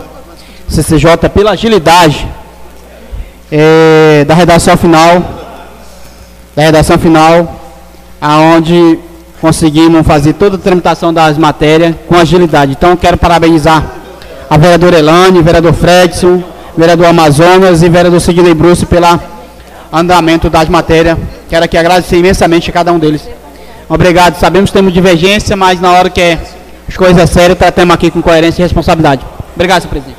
CCJ 0.67 1.30
pela 1.34 1.51
agilidade 1.51 2.27
eh, 3.49 4.25
da 4.27 4.34
redação 4.34 4.75
final, 4.75 5.23
da 6.53 6.63
redação 6.63 6.97
final, 6.97 7.61
aonde 8.19 8.99
conseguimos 9.39 10.05
fazer 10.05 10.34
toda 10.34 10.57
a 10.57 10.59
tramitação 10.59 11.13
das 11.13 11.38
matérias 11.38 11.95
com 12.05 12.17
agilidade. 12.17 12.73
Então, 12.73 12.97
quero 12.97 13.15
parabenizar 13.15 13.85
a 14.49 14.57
vereadora 14.57 14.99
Elane, 14.99 15.41
vereador 15.41 15.71
Fredson, 15.71 16.43
vereador 16.75 17.05
Amazonas 17.05 17.81
e 17.81 17.88
vereador 17.88 18.19
Sidney 18.19 18.53
Bruce 18.53 18.85
pela 18.85 19.17
andamento 19.93 20.49
das 20.49 20.67
matérias. 20.67 21.17
Quero 21.47 21.63
aqui 21.63 21.77
agradecer 21.77 22.17
imensamente 22.17 22.69
a 22.69 22.73
cada 22.73 22.91
um 22.91 22.99
deles. 22.99 23.21
Obrigado. 23.89 24.39
Sabemos 24.39 24.69
que 24.69 24.77
temos 24.77 24.93
divergência, 24.93 25.55
mas 25.55 25.80
na 25.80 25.91
hora 25.91 26.10
que 26.10 26.22
é 26.22 26.39
as 26.88 26.97
coisas 26.97 27.30
sérias, 27.30 27.57
tratamos 27.57 27.93
aqui 27.93 28.11
com 28.11 28.22
coerência 28.22 28.61
e 28.61 28.64
responsabilidade. 28.64 29.26
Obrigado, 29.55 29.81
senhor 29.81 29.91
presidente. 29.91 30.18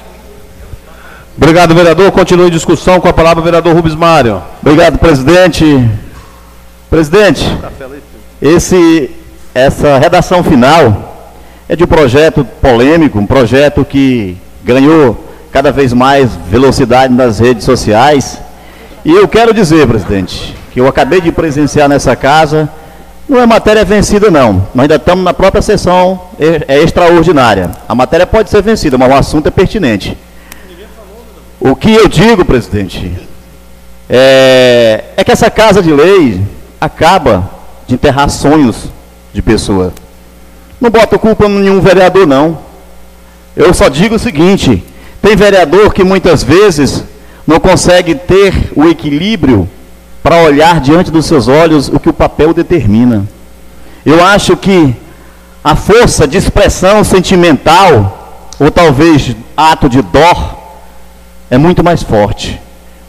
Obrigado, 1.36 1.74
vereador. 1.74 2.12
Continue 2.12 2.47
em 2.47 2.51
discussão 2.51 3.01
com 3.01 3.09
a 3.09 3.12
palavra, 3.12 3.41
o 3.41 3.45
vereador 3.45 3.74
Rubens 3.74 3.95
Mário. 3.95 4.43
Obrigado, 4.62 4.99
presidente. 4.99 5.65
Presidente, 6.89 7.45
esse, 8.41 9.11
essa 9.53 9.99
redação 9.99 10.45
final 10.45 11.15
é 11.69 11.74
de 11.74 11.82
um 11.82 11.89
projeto 11.89 12.45
polêmico, 12.62 13.19
um 13.19 13.27
projeto 13.27 13.85
que 13.85 14.36
ganhou 14.62 15.24
cada 15.51 15.73
vez 15.73 15.93
mais 15.93 16.31
velocidade 16.49 17.12
nas 17.12 17.41
redes 17.41 17.65
sociais. 17.65 18.39
E 19.05 19.11
eu 19.11 19.27
quero 19.27 19.53
dizer, 19.53 19.86
presidente, 19.86 20.57
que 20.73 20.81
eu 20.81 20.86
acabei 20.86 21.20
de 21.20 21.32
presenciar 21.32 21.89
nessa 21.89 22.15
casa, 22.15 22.69
não 23.29 23.41
é 23.41 23.47
matéria 23.47 23.85
vencida 23.85 24.31
não, 24.31 24.67
nós 24.75 24.83
ainda 24.83 24.97
estamos 24.97 25.25
na 25.25 25.33
própria 25.33 25.63
sessão 25.63 26.21
e- 26.39 26.65
é 26.69 26.83
extraordinária. 26.83 27.71
A 27.89 27.95
matéria 27.95 28.27
pode 28.27 28.51
ser 28.51 28.63
vencida, 28.63 28.99
mas 28.99 29.11
o 29.11 29.15
assunto 29.15 29.47
é 29.47 29.51
pertinente. 29.51 30.17
O 31.59 31.75
que 31.75 31.93
eu 31.93 32.07
digo, 32.09 32.45
presidente, 32.45 33.11
é, 34.09 35.05
é 35.17 35.25
que 35.25 35.33
essa 35.33 35.51
casa 35.51 35.83
de 35.83 35.91
lei 35.93 36.43
acaba 36.79 37.51
de 37.87 37.95
enterrar 37.95 38.29
sonhos 38.29 38.91
de 39.33 39.41
pessoa. 39.41 39.93
Não 40.81 40.91
boto 40.91 41.19
culpa 41.19 41.47
em 41.47 41.61
nenhum 41.61 41.81
vereador, 41.81 42.27
não. 42.27 42.59
Eu 43.57 43.73
só 43.73 43.89
digo 43.89 44.17
o 44.17 44.19
seguinte: 44.19 44.85
tem 45.23 45.35
vereador 45.35 45.95
que 45.95 46.05
muitas 46.05 46.43
vezes 46.43 47.03
não 47.47 47.59
consegue 47.59 48.15
ter 48.15 48.73
o 48.77 48.85
equilíbrio 48.87 49.69
para 50.25 50.39
olhar 50.39 50.81
diante 50.81 51.11
dos 51.11 51.27
seus 51.27 51.49
olhos 51.49 51.89
o 51.89 52.01
que 52.01 52.09
o 52.09 52.13
papel 52.13 52.55
determina. 52.55 53.29
Eu 54.07 54.25
acho 54.25 54.57
que 54.57 54.97
a 55.63 55.77
força 55.77 56.27
de 56.27 56.39
expressão 56.39 57.05
sentimental, 57.05 58.49
ou 58.59 58.71
talvez 58.71 59.37
ato 59.55 59.87
de 59.87 60.01
dó, 60.01 60.81
é 61.51 61.59
muito 61.59 61.85
mais 61.85 62.03
forte. 62.03 62.59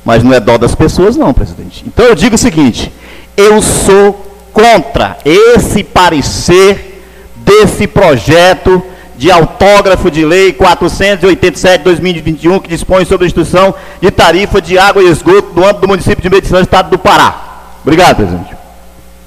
Mas 0.03 0.23
não 0.23 0.33
é 0.33 0.41
dó 0.41 0.57
das 0.57 0.75
pessoas, 0.75 1.15
não, 1.15 1.33
presidente. 1.33 1.85
Então 1.87 2.05
eu 2.05 2.15
digo 2.15 2.35
o 2.35 2.37
seguinte: 2.37 2.91
eu 3.37 3.61
sou 3.61 4.13
contra 4.51 5.17
esse 5.23 5.85
parecer 5.85 7.01
desse 7.37 7.87
projeto 7.87 8.83
de 9.17 9.31
autógrafo 9.31 10.11
de 10.11 10.25
lei 10.25 10.53
487-2021, 10.53 12.61
que 12.61 12.67
dispõe 12.67 13.05
sobre 13.05 13.25
a 13.25 13.27
instituição 13.27 13.73
de 14.01 14.11
tarifa 14.11 14.61
de 14.61 14.77
água 14.77 15.01
e 15.01 15.07
esgoto 15.07 15.53
do 15.53 15.63
âmbito 15.63 15.81
do 15.81 15.87
município 15.87 16.21
de 16.21 16.29
Medicina 16.29 16.59
do 16.59 16.63
Estado 16.63 16.89
do 16.89 16.99
Pará. 16.99 17.77
Obrigado, 17.81 18.17
presidente. 18.17 18.55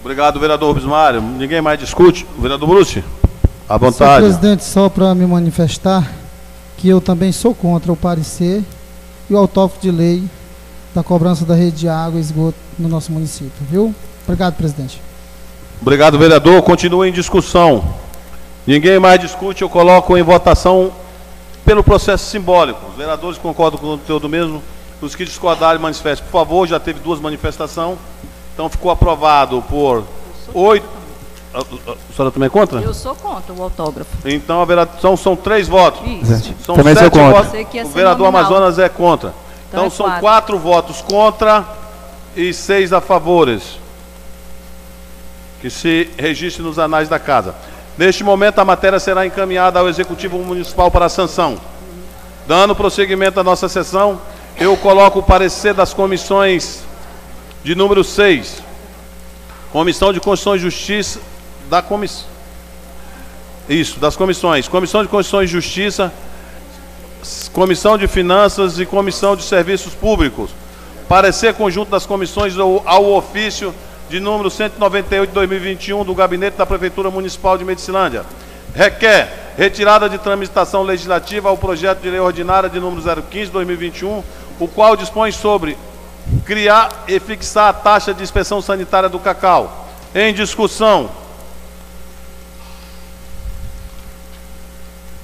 Obrigado, 0.03 0.41
vereador 0.41 0.69
Rubens 0.69 0.87
Mário. 0.87 1.21
Ninguém 1.21 1.61
mais 1.61 1.79
discute. 1.79 2.27
Vereador 2.39 2.69
Bruce, 2.69 3.03
à 3.69 3.79
Senhor 3.79 3.81
vontade. 3.91 4.25
presidente, 4.25 4.65
só 4.65 4.89
para 4.89 5.15
me 5.15 5.27
manifestar 5.27 6.07
que 6.77 6.89
eu 6.89 7.01
também 7.01 7.33
sou 7.33 7.55
contra 7.55 7.93
o 7.93 7.97
parecer 7.97 8.63
e 9.29 9.35
o 9.35 9.37
autógrafo 9.37 9.81
de 9.81 9.91
lei 9.91 10.25
da 10.95 11.03
cobrança 11.03 11.45
da 11.45 11.55
rede 11.55 11.79
de 11.79 11.89
água 11.89 12.19
e 12.19 12.23
esgoto 12.23 12.57
no 12.79 12.89
nosso 12.89 13.13
município, 13.13 13.53
viu? 13.71 13.95
Obrigado, 14.25 14.55
presidente. 14.55 15.01
Obrigado, 15.81 16.19
vereador. 16.19 16.63
Continua 16.63 17.09
em 17.09 17.13
discussão. 17.13 17.85
Ninguém 18.69 18.99
mais 18.99 19.19
discute, 19.19 19.63
eu 19.63 19.69
coloco 19.71 20.15
em 20.15 20.23
votação 20.23 20.93
pelo 21.65 21.83
processo 21.83 22.27
simbólico. 22.27 22.79
Os 22.91 22.97
vereadores 22.99 23.39
concordam 23.39 23.81
com 23.81 23.87
o 23.87 23.91
conteúdo 23.97 24.29
mesmo. 24.29 24.63
Os 25.01 25.15
que 25.17 25.25
discordarem, 25.25 25.81
manifestem. 25.81 26.27
Por 26.31 26.39
favor, 26.39 26.69
já 26.69 26.79
teve 26.79 27.01
duas 27.01 27.19
manifestações. 27.19 27.97
Então 28.53 28.69
ficou 28.69 28.91
aprovado 28.91 29.65
por 29.71 30.05
oito. 30.53 30.87
A, 31.55 31.61
a, 31.61 31.63
a 31.63 32.15
senhora 32.15 32.31
também 32.31 32.47
é 32.49 32.51
contra? 32.51 32.79
Eu 32.83 32.93
sou 32.93 33.15
contra 33.15 33.55
o 33.55 33.63
autógrafo. 33.63 34.11
Então 34.27 34.61
a 34.61 34.67
vereação 34.67 35.17
são 35.17 35.35
três 35.35 35.67
votos. 35.67 36.03
Isso. 36.07 36.53
São 36.63 36.75
Também 36.75 36.95
sou 36.95 37.05
sete 37.05 37.13
contra. 37.19 37.43
votos. 37.43 37.75
Ia 37.75 37.85
O 37.87 37.89
vereador 37.89 38.27
nominal. 38.27 38.45
Amazonas 38.49 38.79
é 38.79 38.89
contra. 38.91 39.33
Então, 39.71 39.87
Então 39.87 39.87
é 39.87 39.91
são 39.91 40.05
quatro. 40.05 40.21
quatro 40.21 40.59
votos 40.59 41.01
contra 41.01 41.65
e 42.37 42.53
seis 42.53 42.93
a 42.93 43.01
favores. 43.01 43.79
Que 45.63 45.71
se 45.71 46.11
registre 46.19 46.63
nos 46.63 46.79
anais 46.79 47.09
da 47.09 47.19
casa. 47.19 47.55
Neste 47.99 48.23
momento, 48.23 48.61
a 48.61 48.65
matéria 48.65 49.01
será 49.01 49.27
encaminhada 49.27 49.81
ao 49.81 49.89
Executivo 49.89 50.39
Municipal 50.39 50.89
para 50.89 51.09
sanção. 51.09 51.59
Dando 52.47 52.77
prosseguimento 52.77 53.41
à 53.41 53.43
nossa 53.43 53.69
sessão, 53.69 54.21
eu 54.57 54.77
coloco 54.77 55.19
o 55.19 55.23
parecer 55.23 55.75
das 55.75 55.93
comissões 55.93 56.85
de 57.65 57.75
número 57.75 58.05
6. 58.05 58.63
Comissão 59.73 60.13
de 60.13 60.21
Constituição 60.21 60.55
e 60.55 60.59
Justiça 60.61 61.21
da 61.69 61.83
comissão. 61.83 62.25
Isso, 63.69 63.99
das 63.99 64.15
comissões. 64.15 64.69
Comissão 64.69 65.03
de 65.03 65.09
Constituição 65.09 65.43
e 65.43 65.47
Justiça, 65.49 66.13
Comissão 67.53 67.99
de 67.99 68.07
Finanças 68.07 68.79
e 68.79 68.87
Comissão 68.87 69.35
de 69.35 69.43
Serviços 69.43 69.93
Públicos. 69.93 70.51
Parecer 71.09 71.53
conjunto 71.53 71.91
das 71.91 72.07
comissões 72.07 72.55
ao 72.57 73.13
ofício 73.13 73.75
de 74.09 74.21
número 74.21 74.51
198 74.51 75.29
de 75.29 75.35
2021 75.35 76.05
do 76.05 76.15
Gabinete 76.15 76.57
da 76.57 76.65
Prefeitura 76.65 77.11
Municipal 77.11 77.59
de 77.59 77.65
Medicilândia. 77.65 78.25
Requer 78.75 79.53
retirada 79.57 80.09
de 80.09 80.19
tramitação 80.19 80.83
legislativa 80.83 81.49
ao 81.49 81.59
projeto 81.59 82.01
de 82.01 82.11
lei 82.11 82.21
ordinária 82.21 82.71
de 82.71 82.79
número 82.81 83.03
015 83.03 83.47
de 83.47 83.53
2021, 83.53 84.23
o 84.61 84.69
qual 84.69 84.97
dispõe 84.97 85.33
sobre 85.33 85.77
criar 86.45 87.05
e 87.09 87.19
fixar 87.19 87.69
a 87.69 87.73
taxa 87.73 88.15
de 88.15 88.23
inspeção 88.23 88.63
sanitária 88.63 89.09
do 89.09 89.19
cacau. 89.19 89.89
Em 90.15 90.33
discussão. 90.33 91.11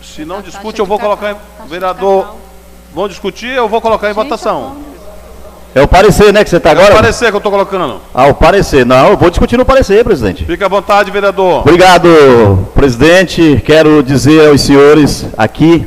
Se 0.03 0.25
não 0.25 0.43
discute, 0.43 0.79
eu 0.79 0.87
vou 0.87 0.99
colocar 0.99 1.33
em. 1.33 1.37
Vereador, 1.67 2.37
vão 2.93 3.09
discutir, 3.09 3.51
eu 3.51 3.69
vou 3.69 3.81
colocar 3.81 4.11
em 4.11 4.15
votação. 4.15 4.94
É 5.75 5.83
o 5.83 5.89
parecer, 5.89 6.33
né, 6.33 6.45
que 6.45 6.51
você 6.51 6.57
está 6.59 6.71
É 6.71 6.75
o 6.75 6.79
agora? 6.79 6.95
parecer 6.95 7.31
que 7.31 7.35
eu 7.35 7.39
estou 7.39 7.51
colocando. 7.51 8.01
Ah, 8.15 8.27
o 8.29 8.35
parecer. 8.35 8.87
Não, 8.87 9.11
eu 9.11 9.17
vou 9.17 9.29
discutir 9.29 9.57
no 9.57 9.65
parecer, 9.65 10.05
presidente. 10.05 10.45
Fique 10.45 10.63
à 10.63 10.69
vontade, 10.69 11.11
vereador. 11.11 11.61
Obrigado, 11.63 12.69
presidente. 12.75 13.61
Quero 13.67 14.01
dizer 14.03 14.49
aos 14.49 14.61
senhores 14.61 15.27
aqui 15.37 15.85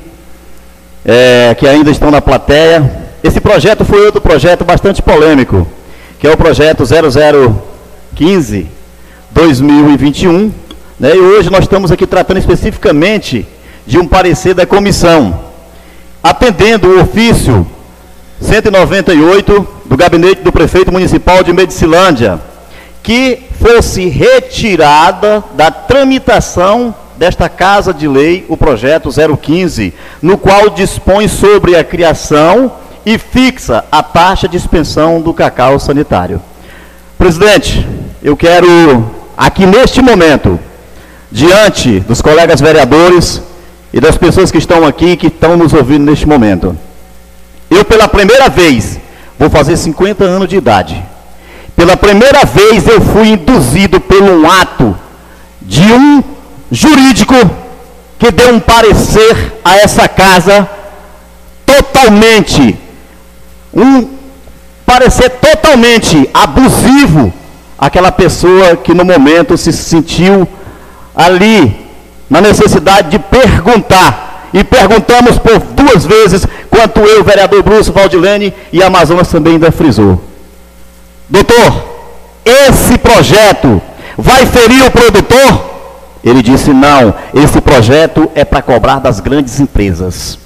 é, 1.06 1.56
que 1.58 1.66
ainda 1.66 1.90
estão 1.90 2.12
na 2.12 2.22
plateia. 2.22 3.08
Esse 3.24 3.40
projeto 3.40 3.86
foi 3.86 4.06
outro 4.06 4.20
projeto 4.20 4.66
bastante 4.66 5.02
polêmico. 5.02 5.66
que 6.20 6.28
é 6.28 6.32
o 6.32 6.38
projeto 6.38 6.84
0015 6.84 8.68
2021, 9.32 10.52
né? 11.00 11.16
E 11.16 11.20
hoje 11.20 11.50
nós 11.50 11.62
estamos 11.62 11.92
aqui 11.92 12.06
tratando 12.08 12.38
especificamente 12.40 13.48
de 13.86 13.98
um 14.00 14.08
parecer 14.08 14.54
da 14.54 14.66
comissão, 14.66 15.40
atendendo 16.22 16.90
o 16.90 17.02
ofício 17.02 17.66
198 18.42 19.77
do 19.88 19.96
gabinete 19.96 20.42
do 20.42 20.52
prefeito 20.52 20.92
municipal 20.92 21.44
de 21.44 21.54
Medicilândia, 21.54 22.40
que 23.02 23.44
fosse 23.60 24.08
retirada 24.08 25.44
da 25.54 25.72
tramitação 25.72 26.94
desta 27.16 27.48
Casa 27.48 27.94
de 27.94 28.08
Lei 28.08 28.46
o 28.50 28.58
projeto 28.58 29.10
015, 29.10 29.94
no 30.22 30.38
qual 30.38 30.70
dispõe 30.70 31.28
sobre 31.28 31.76
a 31.76 31.84
criação 31.84 32.72
e 33.06 33.18
fixa 33.18 33.86
a 33.90 34.04
taxa 34.04 34.48
de 34.48 34.58
expensão 34.58 35.22
do 35.22 35.34
cacau 35.34 35.80
sanitário. 35.80 36.42
Presidente, 37.18 37.88
eu 38.22 38.36
quero 38.36 39.10
aqui 39.38 39.66
neste 39.66 40.02
momento, 40.02 40.60
diante 41.32 42.02
dos 42.02 42.22
colegas 42.22 42.60
vereadores 42.60 43.42
e 43.94 44.02
das 44.02 44.18
pessoas 44.18 44.52
que 44.52 44.58
estão 44.58 44.86
aqui, 44.86 45.16
que 45.16 45.28
estão 45.28 45.56
nos 45.56 45.74
ouvindo 45.74 46.04
neste 46.04 46.28
momento, 46.28 46.78
eu 47.72 47.86
pela 47.86 48.08
primeira 48.08 48.50
vez 48.50 49.00
vou 49.38 49.50
fazer 49.50 49.78
50 49.78 50.24
anos 50.24 50.48
de 50.48 50.58
idade. 50.58 51.04
Pela 51.76 51.96
primeira 51.96 52.44
vez 52.46 52.88
eu 52.88 53.00
fui 53.02 53.30
induzido 53.30 54.02
um 54.22 54.50
ato 54.50 54.98
de 55.62 55.84
um 55.84 56.24
jurídico 56.72 57.36
que 58.18 58.32
deu 58.32 58.54
um 58.54 58.60
parecer 58.60 59.60
a 59.64 59.76
essa 59.78 60.08
casa 60.08 60.68
totalmente 61.66 62.78
um 63.74 64.10
parecer 64.86 65.30
totalmente 65.30 66.30
abusivo 66.34 67.32
àquela 67.78 68.12
pessoa 68.12 68.76
que 68.78 68.94
no 68.94 69.06
momento 69.06 69.56
se 69.58 69.72
sentiu 69.72 70.48
ali 71.16 71.86
na 72.30 72.42
necessidade 72.42 73.10
de 73.12 73.20
perguntar. 73.20 74.27
E 74.54 74.64
perguntamos 74.64 75.38
por 75.38 75.60
duas 75.60 76.06
vezes, 76.06 76.46
quanto 76.70 77.00
eu, 77.02 77.24
vereador 77.24 77.64
Bruce 77.64 77.92
Valdilene 77.92 78.54
e 78.72 78.82
Amazonas 78.82 79.28
também 79.28 79.54
ainda 79.54 79.72
frisou. 79.72 80.22
Doutor, 81.30 81.84
esse 82.46 82.98
projeto 82.98 83.82
vai 84.18 84.46
ferir 84.46 84.86
o 84.86 84.92
produtor? 84.92 85.78
Ele 86.24 86.42
disse: 86.42 86.72
não, 86.72 87.14
esse 87.34 87.60
projeto 87.62 88.30
é 88.34 88.46
para 88.46 88.62
cobrar 88.62 89.00
das 89.00 89.20
grandes 89.20 89.60
empresas. 89.60 90.40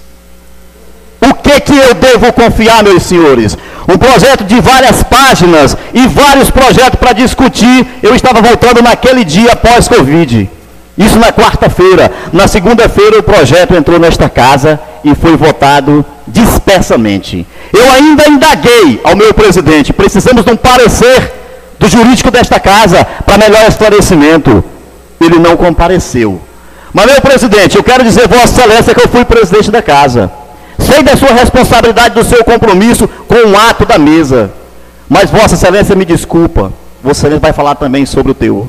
O 1.21 1.33
que 1.35 1.59
que 1.61 1.77
eu 1.77 1.93
devo 1.93 2.33
confiar, 2.33 2.83
meus 2.83 3.03
senhores? 3.03 3.57
Um 3.87 3.97
projeto 3.97 4.43
de 4.43 4.59
várias 4.59 5.03
páginas 5.03 5.77
e 5.93 6.07
vários 6.07 6.49
projetos 6.49 6.99
para 6.99 7.13
discutir. 7.13 7.87
Eu 8.01 8.15
estava 8.15 8.41
voltando 8.41 8.81
naquele 8.81 9.23
dia 9.23 9.55
pós-Covid. 9.55 10.49
Isso 10.97 11.17
na 11.17 11.31
quarta-feira. 11.31 12.11
Na 12.33 12.47
segunda-feira 12.47 13.19
o 13.19 13.23
projeto 13.23 13.75
entrou 13.75 13.99
nesta 13.99 14.29
casa 14.29 14.79
e 15.03 15.15
foi 15.15 15.35
votado 15.35 16.05
dispersamente. 16.27 17.45
Eu 17.73 17.91
ainda 17.91 18.27
indaguei 18.27 18.99
ao 19.03 19.15
meu 19.15 19.33
presidente, 19.33 19.93
precisamos 19.93 20.45
de 20.45 20.51
um 20.51 20.55
parecer 20.55 21.33
do 21.79 21.89
jurídico 21.89 22.29
desta 22.29 22.59
casa 22.59 23.05
para 23.25 23.37
melhor 23.37 23.67
esclarecimento. 23.67 24.63
Ele 25.19 25.39
não 25.39 25.57
compareceu. 25.57 26.41
Mas, 26.93 27.05
meu 27.05 27.21
presidente, 27.21 27.77
eu 27.77 27.83
quero 27.83 28.03
dizer, 28.03 28.27
Vossa 28.27 28.61
Excelência, 28.61 28.93
que 28.93 29.01
eu 29.01 29.07
fui 29.07 29.23
presidente 29.23 29.71
da 29.71 29.81
casa. 29.81 30.31
Sei 30.77 31.01
da 31.01 31.15
sua 31.15 31.29
responsabilidade, 31.29 32.15
do 32.15 32.23
seu 32.23 32.43
compromisso 32.43 33.07
com 33.07 33.49
o 33.49 33.57
ato 33.57 33.85
da 33.85 33.97
mesa. 33.97 34.51
Mas 35.07 35.29
Vossa 35.29 35.55
Excelência 35.55 35.95
me 35.95 36.05
desculpa. 36.05 36.71
Vossa 37.01 37.21
Excelência 37.21 37.39
vai 37.39 37.53
falar 37.53 37.75
também 37.75 38.05
sobre 38.05 38.31
o 38.31 38.35
teor. 38.35 38.67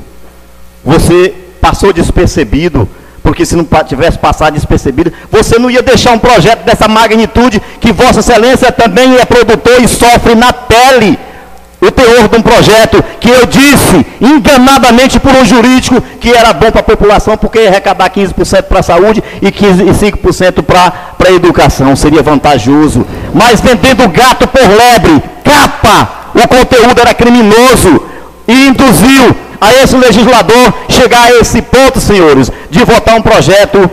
Você 0.85 1.33
passou 1.63 1.93
despercebido, 1.93 2.89
porque 3.23 3.45
se 3.45 3.55
não 3.55 3.65
tivesse 3.87 4.19
passado 4.19 4.53
despercebido, 4.53 5.13
você 5.31 5.57
não 5.57 5.71
ia 5.71 5.81
deixar 5.81 6.11
um 6.11 6.19
projeto 6.19 6.65
dessa 6.65 6.89
magnitude 6.89 7.61
que 7.79 7.93
Vossa 7.93 8.19
Excelência 8.19 8.69
também 8.69 9.15
é 9.15 9.23
produtor 9.23 9.81
e 9.81 9.87
sofre 9.87 10.35
na 10.35 10.51
pele 10.51 11.17
o 11.79 11.89
teor 11.89 12.27
de 12.27 12.37
um 12.37 12.41
projeto 12.41 13.01
que 13.21 13.29
eu 13.29 13.45
disse 13.45 14.05
enganadamente 14.19 15.21
por 15.21 15.33
um 15.33 15.45
jurídico 15.45 16.01
que 16.19 16.31
era 16.31 16.51
bom 16.51 16.69
para 16.69 16.81
a 16.81 16.83
população, 16.83 17.37
porque 17.37 17.59
ia 17.59 17.69
arrecadar 17.69 18.09
15% 18.09 18.63
para 18.63 18.79
a 18.79 18.83
saúde 18.83 19.23
e 19.41 19.49
15, 19.49 19.83
5% 19.85 20.63
para 20.63 20.93
a 21.25 21.31
educação, 21.31 21.95
seria 21.95 22.21
vantajoso. 22.21 23.05
Mas 23.33 23.61
vendendo 23.61 24.07
gato 24.09 24.47
por 24.47 24.61
lebre, 24.61 25.23
capa, 25.45 26.31
o 26.35 26.45
conteúdo 26.45 26.99
era 26.99 27.13
criminoso 27.13 28.01
e 28.47 28.67
induziu 28.67 29.35
a 29.63 29.73
esse 29.81 29.95
legislador 29.95 30.73
chegar 30.89 31.23
a 31.23 31.35
esse 31.39 31.61
ponto, 31.61 32.01
senhores, 32.01 32.51
de 32.69 32.83
votar 32.83 33.15
um 33.15 33.21
projeto 33.21 33.89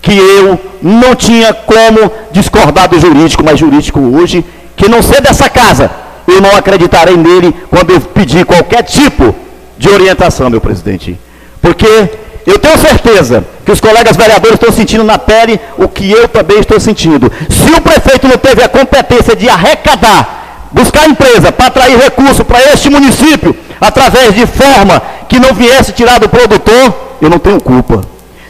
que 0.00 0.16
eu 0.16 0.58
não 0.80 1.14
tinha 1.14 1.52
como 1.52 2.10
discordar 2.30 2.88
do 2.88 2.98
jurídico, 2.98 3.44
mas 3.44 3.58
jurídico 3.58 4.00
hoje, 4.00 4.44
que 4.76 4.88
não 4.88 5.02
ser 5.02 5.20
dessa 5.20 5.50
casa, 5.50 5.90
eu 6.26 6.40
não 6.40 6.56
acreditarei 6.56 7.16
nele 7.16 7.54
quando 7.68 7.90
eu 7.90 8.00
pedir 8.00 8.46
qualquer 8.46 8.82
tipo 8.82 9.34
de 9.76 9.88
orientação, 9.90 10.48
meu 10.48 10.60
presidente. 10.60 11.18
Porque 11.60 12.10
eu 12.46 12.58
tenho 12.58 12.78
certeza 12.78 13.44
que 13.66 13.72
os 13.72 13.80
colegas 13.80 14.16
vereadores 14.16 14.54
estão 14.54 14.72
sentindo 14.72 15.04
na 15.04 15.18
pele 15.18 15.60
o 15.76 15.86
que 15.86 16.10
eu 16.10 16.26
também 16.28 16.60
estou 16.60 16.80
sentindo. 16.80 17.30
Se 17.50 17.70
o 17.72 17.80
prefeito 17.82 18.26
não 18.26 18.38
teve 18.38 18.62
a 18.62 18.68
competência 18.68 19.36
de 19.36 19.48
arrecadar, 19.50 20.47
buscar 20.72 21.08
empresa 21.08 21.52
para 21.52 21.66
atrair 21.66 21.98
recurso 21.98 22.44
para 22.44 22.62
este 22.72 22.90
município, 22.90 23.54
através 23.80 24.34
de 24.34 24.46
forma 24.46 25.00
que 25.28 25.38
não 25.38 25.54
viesse 25.54 25.92
tirar 25.92 26.18
do 26.18 26.28
produtor, 26.28 27.16
eu 27.20 27.30
não 27.30 27.38
tenho 27.38 27.60
culpa. 27.60 28.02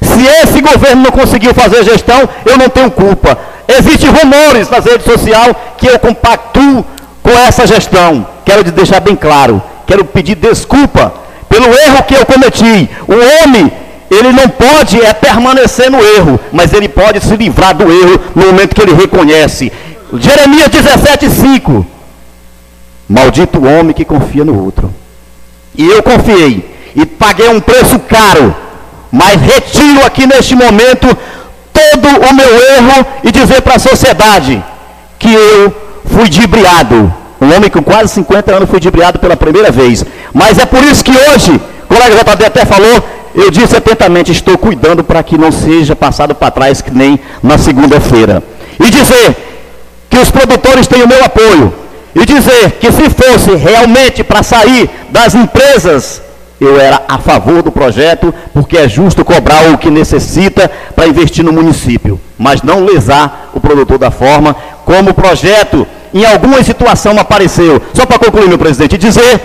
Se 0.02 0.26
esse 0.42 0.60
governo 0.60 1.02
não 1.02 1.10
conseguiu 1.10 1.52
fazer 1.54 1.84
gestão, 1.84 2.28
eu 2.46 2.56
não 2.56 2.68
tenho 2.68 2.90
culpa. 2.90 3.38
Existem 3.66 4.10
rumores 4.10 4.70
nas 4.70 4.84
redes 4.84 5.04
sociais 5.04 5.54
que 5.76 5.86
eu 5.86 5.98
compactuo 5.98 6.84
com 7.22 7.30
essa 7.30 7.66
gestão. 7.66 8.26
Quero 8.44 8.64
deixar 8.64 9.00
bem 9.00 9.14
claro, 9.14 9.62
quero 9.86 10.04
pedir 10.04 10.36
desculpa 10.36 11.12
pelo 11.48 11.66
erro 11.66 12.02
que 12.04 12.14
eu 12.14 12.24
cometi. 12.24 12.88
O 13.06 13.44
homem, 13.44 13.70
ele 14.10 14.32
não 14.32 14.48
pode 14.48 15.00
é 15.04 15.12
permanecer 15.12 15.90
no 15.90 16.02
erro, 16.02 16.40
mas 16.52 16.72
ele 16.72 16.88
pode 16.88 17.20
se 17.20 17.36
livrar 17.36 17.74
do 17.74 17.90
erro 17.90 18.20
no 18.34 18.46
momento 18.46 18.74
que 18.74 18.80
ele 18.80 18.94
reconhece. 18.94 19.70
Jeremias 20.14 20.68
17:5. 20.68 21.84
Maldito 23.08 23.64
homem 23.66 23.94
que 23.94 24.04
confia 24.04 24.44
no 24.44 24.62
outro. 24.62 24.92
E 25.74 25.86
eu 25.86 26.02
confiei 26.02 26.76
e 26.94 27.06
paguei 27.06 27.48
um 27.48 27.60
preço 27.60 27.98
caro, 28.00 28.54
mas 29.10 29.40
retiro 29.40 30.04
aqui 30.04 30.26
neste 30.26 30.54
momento 30.54 31.06
todo 31.72 32.08
o 32.08 32.34
meu 32.34 32.54
erro 32.76 33.06
e 33.24 33.30
dizer 33.30 33.62
para 33.62 33.76
a 33.76 33.78
sociedade 33.78 34.62
que 35.18 35.32
eu 35.32 35.74
fui 36.06 36.28
dibriado. 36.28 37.12
Um 37.40 37.54
homem 37.54 37.70
com 37.70 37.82
quase 37.82 38.14
50 38.14 38.54
anos 38.54 38.70
foi 38.70 38.80
dibriado 38.80 39.18
pela 39.18 39.36
primeira 39.36 39.70
vez. 39.70 40.04
Mas 40.34 40.58
é 40.58 40.66
por 40.66 40.82
isso 40.82 41.04
que 41.04 41.12
hoje, 41.12 41.52
o 41.52 41.94
colega 41.94 42.16
JD 42.16 42.44
até 42.44 42.64
falou, 42.64 43.02
eu 43.34 43.50
disse 43.50 43.76
atentamente, 43.76 44.32
estou 44.32 44.58
cuidando 44.58 45.04
para 45.04 45.22
que 45.22 45.38
não 45.38 45.52
seja 45.52 45.94
passado 45.94 46.34
para 46.34 46.50
trás 46.50 46.82
que 46.82 46.90
nem 46.90 47.18
na 47.42 47.56
segunda-feira. 47.56 48.42
E 48.80 48.90
dizer 48.90 49.36
que 50.10 50.18
os 50.18 50.30
produtores 50.30 50.86
têm 50.86 51.02
o 51.02 51.08
meu 51.08 51.24
apoio. 51.24 51.72
E 52.14 52.24
dizer 52.24 52.72
que 52.80 52.90
se 52.90 53.10
fosse 53.10 53.54
realmente 53.56 54.24
para 54.24 54.42
sair 54.42 54.88
das 55.10 55.34
empresas, 55.34 56.22
eu 56.60 56.80
era 56.80 57.02
a 57.06 57.18
favor 57.18 57.62
do 57.62 57.70
projeto, 57.70 58.34
porque 58.52 58.76
é 58.76 58.88
justo 58.88 59.24
cobrar 59.24 59.70
o 59.70 59.78
que 59.78 59.90
necessita 59.90 60.70
para 60.94 61.06
investir 61.06 61.44
no 61.44 61.52
município, 61.52 62.20
mas 62.36 62.62
não 62.62 62.84
lesar 62.84 63.50
o 63.54 63.60
produtor 63.60 63.98
da 63.98 64.10
forma 64.10 64.56
como 64.84 65.10
o 65.10 65.14
projeto 65.14 65.86
em 66.12 66.24
alguma 66.24 66.62
situação 66.62 67.18
apareceu. 67.18 67.80
Só 67.94 68.06
para 68.06 68.18
concluir, 68.18 68.48
meu 68.48 68.58
presidente, 68.58 68.98
dizer 68.98 69.40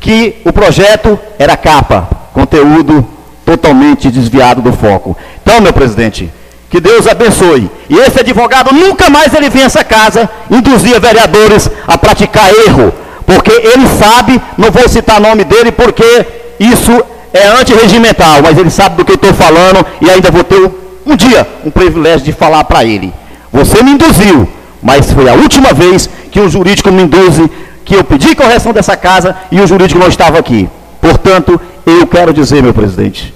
que 0.00 0.42
o 0.44 0.52
projeto 0.52 1.18
era 1.38 1.56
capa, 1.56 2.08
conteúdo 2.32 3.06
totalmente 3.44 4.10
desviado 4.10 4.60
do 4.60 4.72
foco. 4.72 5.16
Então, 5.42 5.60
meu 5.60 5.72
presidente, 5.72 6.30
que 6.74 6.80
Deus 6.80 7.06
abençoe. 7.06 7.70
E 7.88 7.96
esse 7.98 8.18
advogado 8.18 8.74
nunca 8.74 9.08
mais 9.08 9.32
ele 9.32 9.48
vem 9.48 9.62
a 9.62 9.66
essa 9.66 9.84
casa 9.84 10.28
induzir 10.50 11.00
vereadores 11.00 11.70
a 11.86 11.96
praticar 11.96 12.52
erro, 12.66 12.92
porque 13.24 13.52
ele 13.52 13.86
sabe, 13.96 14.42
não 14.58 14.72
vou 14.72 14.88
citar 14.88 15.18
o 15.18 15.22
nome 15.22 15.44
dele 15.44 15.70
porque 15.70 16.26
isso 16.58 16.90
é 17.32 17.46
antirregimental, 17.46 18.42
mas 18.42 18.58
ele 18.58 18.70
sabe 18.70 18.96
do 18.96 19.04
que 19.04 19.12
eu 19.12 19.14
estou 19.14 19.32
falando 19.32 19.86
e 20.00 20.10
ainda 20.10 20.32
vou 20.32 20.42
ter 20.42 20.68
um 21.06 21.14
dia 21.14 21.46
um 21.64 21.70
privilégio 21.70 22.24
de 22.24 22.32
falar 22.32 22.64
para 22.64 22.84
ele. 22.84 23.14
Você 23.52 23.80
me 23.80 23.92
induziu, 23.92 24.48
mas 24.82 25.12
foi 25.12 25.28
a 25.28 25.34
última 25.34 25.72
vez 25.72 26.10
que 26.32 26.40
o 26.40 26.48
jurídico 26.48 26.90
me 26.90 27.04
induze, 27.04 27.48
que 27.84 27.94
eu 27.94 28.02
pedi 28.02 28.34
correção 28.34 28.72
dessa 28.72 28.96
casa 28.96 29.36
e 29.52 29.60
o 29.60 29.66
jurídico 29.68 30.00
não 30.00 30.08
estava 30.08 30.40
aqui. 30.40 30.68
Portanto, 31.00 31.60
eu 31.86 32.04
quero 32.04 32.34
dizer, 32.34 32.64
meu 32.64 32.74
presidente, 32.74 33.32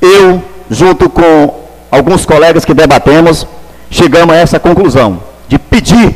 eu, 0.00 0.40
junto 0.70 1.10
com 1.10 1.66
alguns 1.90 2.24
colegas 2.26 2.64
que 2.64 2.74
debatemos, 2.74 3.46
chegamos 3.90 4.34
a 4.34 4.38
essa 4.38 4.58
conclusão 4.58 5.20
de 5.48 5.58
pedir 5.58 6.14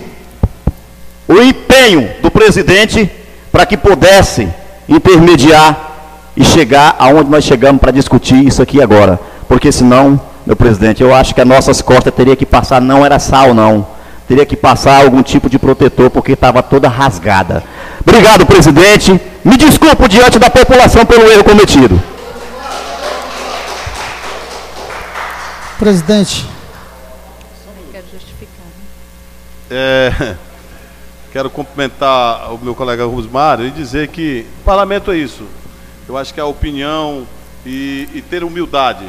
o 1.27 1.41
empenho 1.41 2.11
do 2.23 2.31
presidente 2.31 3.11
para 3.51 3.65
que 3.67 3.77
pudesse 3.77 4.49
intermediar 4.89 5.91
e 6.37 6.45
chegar 6.45 6.97
aonde 6.99 7.31
nós 7.31 7.45
chegamos 7.45 7.81
para 7.81 7.91
discutir 7.91 8.47
isso 8.47 8.63
aqui 8.63 8.83
agora. 8.83 9.19
Porque 9.49 9.71
senão, 9.71 10.21
meu 10.47 10.57
presidente, 10.57 11.03
eu 11.03 11.15
acho 11.15 11.35
que 11.35 11.41
as 11.41 11.47
nossas 11.47 11.83
costas 11.83 12.15
teria 12.15 12.37
que 12.37 12.47
passar, 12.47 12.81
não 12.81 13.05
era 13.05 13.19
sal 13.19 13.55
não, 13.55 13.87
teria 14.27 14.47
que 14.47 14.57
passar 14.57 15.03
algum 15.05 15.23
tipo 15.23 15.49
de 15.49 15.59
protetor 15.59 16.11
porque 16.11 16.33
estava 16.33 16.63
toda 16.63 16.89
rasgada. 16.89 17.63
Obrigado, 18.01 18.47
presidente. 18.47 19.21
Me 19.45 19.57
desculpo 19.57 20.09
diante 20.09 20.39
da 20.39 20.49
população 20.49 21.05
pelo 21.05 21.31
erro 21.31 21.45
cometido. 21.45 22.01
Presidente, 25.83 26.47
Quero 27.91 28.07
justificar. 28.13 28.67
É, 29.69 30.37
quero 31.33 31.51
cumprimentar 31.51 32.55
o 32.55 32.59
meu 32.59 32.73
colega 32.73 33.05
Rubens 33.05 33.29
Mário 33.29 33.67
e 33.67 33.71
dizer 33.73 34.07
que 34.07 34.47
o 34.61 34.63
parlamento 34.63 35.11
é 35.11 35.17
isso. 35.17 35.45
Eu 36.09 36.17
acho 36.17 36.33
que 36.33 36.39
a 36.39 36.47
opinião 36.47 37.27
e, 37.67 38.09
e 38.15 38.23
ter 38.23 38.45
humildade 38.45 39.05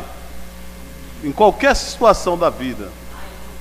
em 1.24 1.32
qualquer 1.32 1.76
situação 1.76 2.36
da 2.36 2.50
vida. 2.50 2.90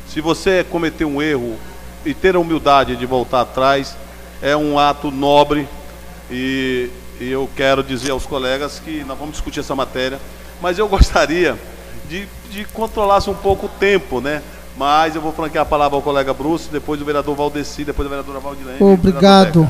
Se 0.09 0.23
você 0.23 0.65
cometer 0.65 1.05
um 1.05 1.21
erro 1.21 1.59
e 2.07 2.15
ter 2.15 2.35
a 2.35 2.41
humildade 2.41 2.97
de 2.97 3.05
voltar 3.05 3.43
atrás, 3.43 3.95
é 4.41 4.57
um 4.57 4.79
ato 4.79 5.11
nobre 5.11 5.69
e, 6.31 6.89
e 7.21 7.31
eu 7.31 7.47
quero 7.55 7.85
dizer 7.85 8.13
aos 8.13 8.25
colegas 8.25 8.81
que 8.83 9.05
nós 9.05 9.19
vamos 9.19 9.35
discutir 9.35 9.61
essa 9.61 9.77
matéria, 9.77 10.19
mas 10.63 10.79
eu 10.79 10.89
gostaria 10.89 11.59
de, 12.13 12.29
de 12.51 12.65
controlasse 12.67 13.31
um 13.31 13.35
pouco 13.35 13.65
o 13.65 13.69
tempo, 13.71 14.21
né? 14.21 14.43
Mas 14.77 15.15
eu 15.15 15.23
vou 15.23 15.33
franquear 15.33 15.63
a 15.63 15.67
palavra 15.67 15.97
ao 15.97 16.03
colega 16.03 16.35
Bruce, 16.35 16.69
depois 16.71 17.01
o 17.01 17.05
vereador 17.05 17.35
Valdeci, 17.35 17.85
depois 17.85 18.07
a 18.07 18.11
vereadora 18.11 18.39
Valdilene. 18.39 18.83
obrigado. 18.83 19.67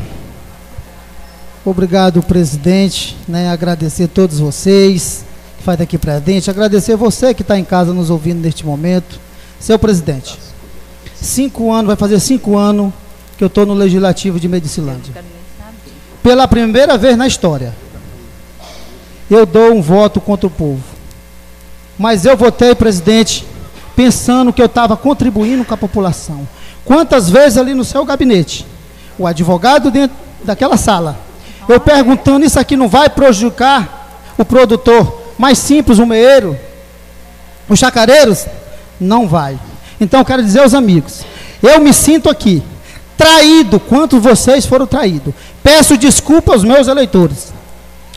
Obrigado, 1.64 2.20
presidente. 2.20 3.16
Né, 3.28 3.48
agradecer 3.48 4.04
a 4.04 4.08
todos 4.08 4.40
vocês 4.40 5.24
que 5.56 5.62
fazem 5.62 5.84
aqui 5.84 5.96
presente. 5.96 6.50
Agradecer 6.50 6.96
você 6.96 7.32
que 7.32 7.42
está 7.42 7.56
em 7.56 7.64
casa 7.64 7.94
nos 7.94 8.10
ouvindo 8.10 8.40
neste 8.40 8.66
momento. 8.66 9.20
Seu 9.60 9.78
presidente, 9.78 10.36
cinco 11.14 11.70
anos, 11.70 11.86
vai 11.86 11.96
fazer 11.96 12.18
cinco 12.18 12.58
anos 12.58 12.92
que 13.38 13.44
eu 13.44 13.46
estou 13.46 13.64
no 13.64 13.74
Legislativo 13.74 14.40
de 14.40 14.48
Medicilândia. 14.48 15.14
Pela 16.20 16.48
primeira 16.48 16.98
vez 16.98 17.16
na 17.16 17.28
história, 17.28 17.72
eu 19.30 19.46
dou 19.46 19.72
um 19.72 19.80
voto 19.80 20.20
contra 20.20 20.48
o 20.48 20.50
povo. 20.50 20.91
Mas 22.02 22.24
eu 22.24 22.36
votei, 22.36 22.74
presidente, 22.74 23.47
pensando 23.94 24.52
que 24.52 24.60
eu 24.60 24.66
estava 24.66 24.97
contribuindo 24.97 25.64
com 25.64 25.72
a 25.72 25.76
população. 25.76 26.48
Quantas 26.84 27.31
vezes 27.31 27.56
ali 27.56 27.74
no 27.74 27.84
seu 27.84 28.05
gabinete, 28.05 28.66
o 29.16 29.24
advogado 29.24 29.89
dentro 29.89 30.16
daquela 30.42 30.76
sala, 30.76 31.16
eu 31.68 31.78
perguntando, 31.78 32.44
isso 32.44 32.58
aqui 32.58 32.76
não 32.76 32.89
vai 32.89 33.08
prejudicar 33.08 34.34
o 34.36 34.44
produtor 34.44 35.22
mais 35.39 35.58
simples, 35.58 36.00
o 36.00 36.05
meeiro, 36.05 36.58
os 37.68 37.78
chacareiros? 37.78 38.47
Não 38.98 39.28
vai. 39.28 39.56
Então 40.00 40.24
quero 40.24 40.42
dizer 40.42 40.62
aos 40.62 40.74
amigos, 40.74 41.24
eu 41.62 41.81
me 41.81 41.94
sinto 41.94 42.28
aqui 42.28 42.64
traído, 43.16 43.78
quanto 43.78 44.18
vocês 44.18 44.66
foram 44.66 44.89
traídos. 44.89 45.32
Peço 45.62 45.97
desculpa 45.97 46.52
aos 46.52 46.64
meus 46.64 46.89
eleitores, 46.89 47.52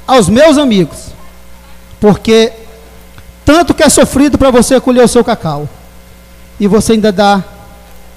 aos 0.07 0.27
meus 0.27 0.57
amigos, 0.57 1.13
porque 1.99 2.64
tanto 3.45 3.73
que 3.73 3.83
é 3.83 3.89
sofrido 3.89 4.37
para 4.37 4.49
você 4.49 4.79
colher 4.81 5.05
o 5.05 5.07
seu 5.07 5.23
cacau, 5.23 5.69
e 6.59 6.67
você 6.67 6.93
ainda 6.93 7.11
dá 7.11 7.43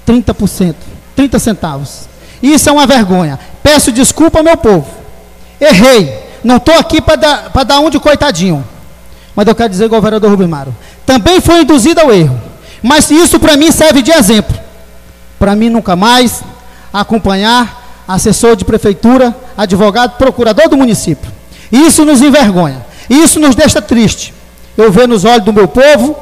30%, 0.07 0.75
30 1.15 1.39
centavos. 1.39 2.09
Isso 2.41 2.67
é 2.67 2.71
uma 2.71 2.87
vergonha. 2.87 3.39
Peço 3.61 3.91
desculpa 3.91 4.39
ao 4.39 4.43
meu 4.43 4.57
povo. 4.57 4.87
Errei. 5.61 6.27
Não 6.43 6.55
estou 6.55 6.73
aqui 6.75 7.01
para 7.01 7.15
dar, 7.15 7.49
dar 7.65 7.79
um 7.79 7.89
de 7.89 7.99
coitadinho. 7.99 8.65
Mas 9.35 9.47
eu 9.47 9.53
quero 9.53 9.69
dizer, 9.69 9.87
governador 9.87 10.31
Rubem 10.31 10.47
Maro, 10.47 10.75
também 11.05 11.39
foi 11.41 11.61
induzido 11.61 11.99
ao 11.99 12.11
erro. 12.11 12.39
Mas 12.81 13.11
isso 13.11 13.39
para 13.39 13.57
mim 13.57 13.71
serve 13.71 14.01
de 14.01 14.11
exemplo. 14.11 14.57
Para 15.37 15.55
mim 15.55 15.69
nunca 15.69 15.95
mais 15.95 16.41
acompanhar 16.91 18.03
assessor 18.07 18.55
de 18.55 18.65
prefeitura, 18.65 19.35
advogado, 19.55 20.17
procurador 20.17 20.67
do 20.69 20.77
município. 20.77 21.31
Isso 21.71 22.03
nos 22.03 22.21
envergonha. 22.21 22.85
Isso 23.09 23.39
nos 23.39 23.53
deixa 23.53 23.81
triste. 23.81 24.33
Eu 24.79 24.91
ver 24.91 25.07
nos 25.07 25.25
olhos 25.25 25.43
do 25.43 25.51
meu 25.51 25.67
povo 25.67 26.15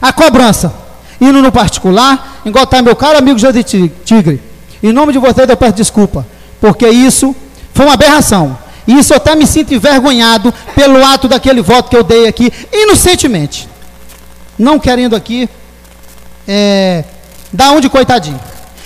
a 0.00 0.12
cobrança. 0.12 0.72
Indo 1.20 1.42
no 1.42 1.52
particular, 1.52 2.40
igual 2.44 2.64
está 2.64 2.80
meu 2.80 2.96
caro 2.96 3.18
amigo 3.18 3.38
José 3.38 3.62
Tigre. 3.62 4.40
Em 4.82 4.92
nome 4.92 5.12
de 5.12 5.18
vocês 5.18 5.48
eu 5.48 5.56
peço 5.56 5.74
desculpa, 5.74 6.26
porque 6.60 6.88
isso 6.88 7.34
foi 7.74 7.84
uma 7.84 7.94
aberração. 7.94 8.56
E 8.86 8.98
isso 8.98 9.12
eu 9.12 9.18
até 9.18 9.34
me 9.34 9.46
sinto 9.46 9.74
envergonhado 9.74 10.54
pelo 10.74 11.04
ato 11.04 11.28
daquele 11.28 11.60
voto 11.60 11.90
que 11.90 11.96
eu 11.96 12.02
dei 12.02 12.26
aqui, 12.26 12.50
inocentemente. 12.72 13.68
Não 14.58 14.78
querendo 14.78 15.14
aqui 15.14 15.48
é, 16.46 17.04
dar 17.52 17.72
um 17.72 17.80
de 17.80 17.90
coitadinho. 17.90 18.40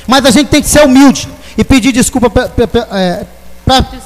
Mas 0.08 0.26
a 0.26 0.30
gente 0.32 0.48
tem 0.48 0.60
que 0.60 0.68
ser 0.68 0.84
humilde 0.84 1.28
e 1.56 1.62
pedir 1.62 1.92
desculpa 1.92 2.28
para 2.28 2.48
é, 2.98 3.26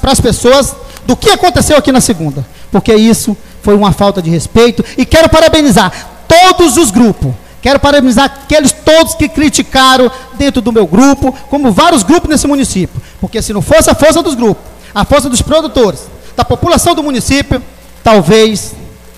as 0.03 0.21
pessoas 0.21 0.75
do 1.05 1.15
que 1.15 1.31
aconteceu 1.31 1.77
aqui 1.77 1.91
na 1.91 2.01
segunda. 2.01 2.45
Porque 2.71 2.93
isso 2.93 3.35
foi 3.67 3.75
uma 3.75 3.91
falta 3.91 4.21
de 4.21 4.29
respeito. 4.29 4.81
E 4.97 5.05
quero 5.05 5.27
parabenizar 5.27 5.91
todos 6.25 6.77
os 6.77 6.89
grupos. 6.89 7.33
Quero 7.61 7.81
parabenizar 7.81 8.23
aqueles 8.23 8.71
todos 8.71 9.13
que 9.13 9.27
criticaram 9.27 10.09
dentro 10.35 10.61
do 10.61 10.71
meu 10.71 10.87
grupo, 10.87 11.35
como 11.49 11.73
vários 11.73 12.01
grupos 12.01 12.29
nesse 12.29 12.47
município. 12.47 13.01
Porque 13.19 13.41
se 13.41 13.51
não 13.51 13.61
fosse 13.61 13.89
a 13.89 13.93
força 13.93 14.23
dos 14.23 14.35
grupos, 14.35 14.63
a 14.95 15.03
força 15.03 15.29
dos 15.29 15.41
produtores, 15.41 16.07
da 16.33 16.45
população 16.45 16.95
do 16.95 17.03
município, 17.03 17.61
talvez 18.01 18.73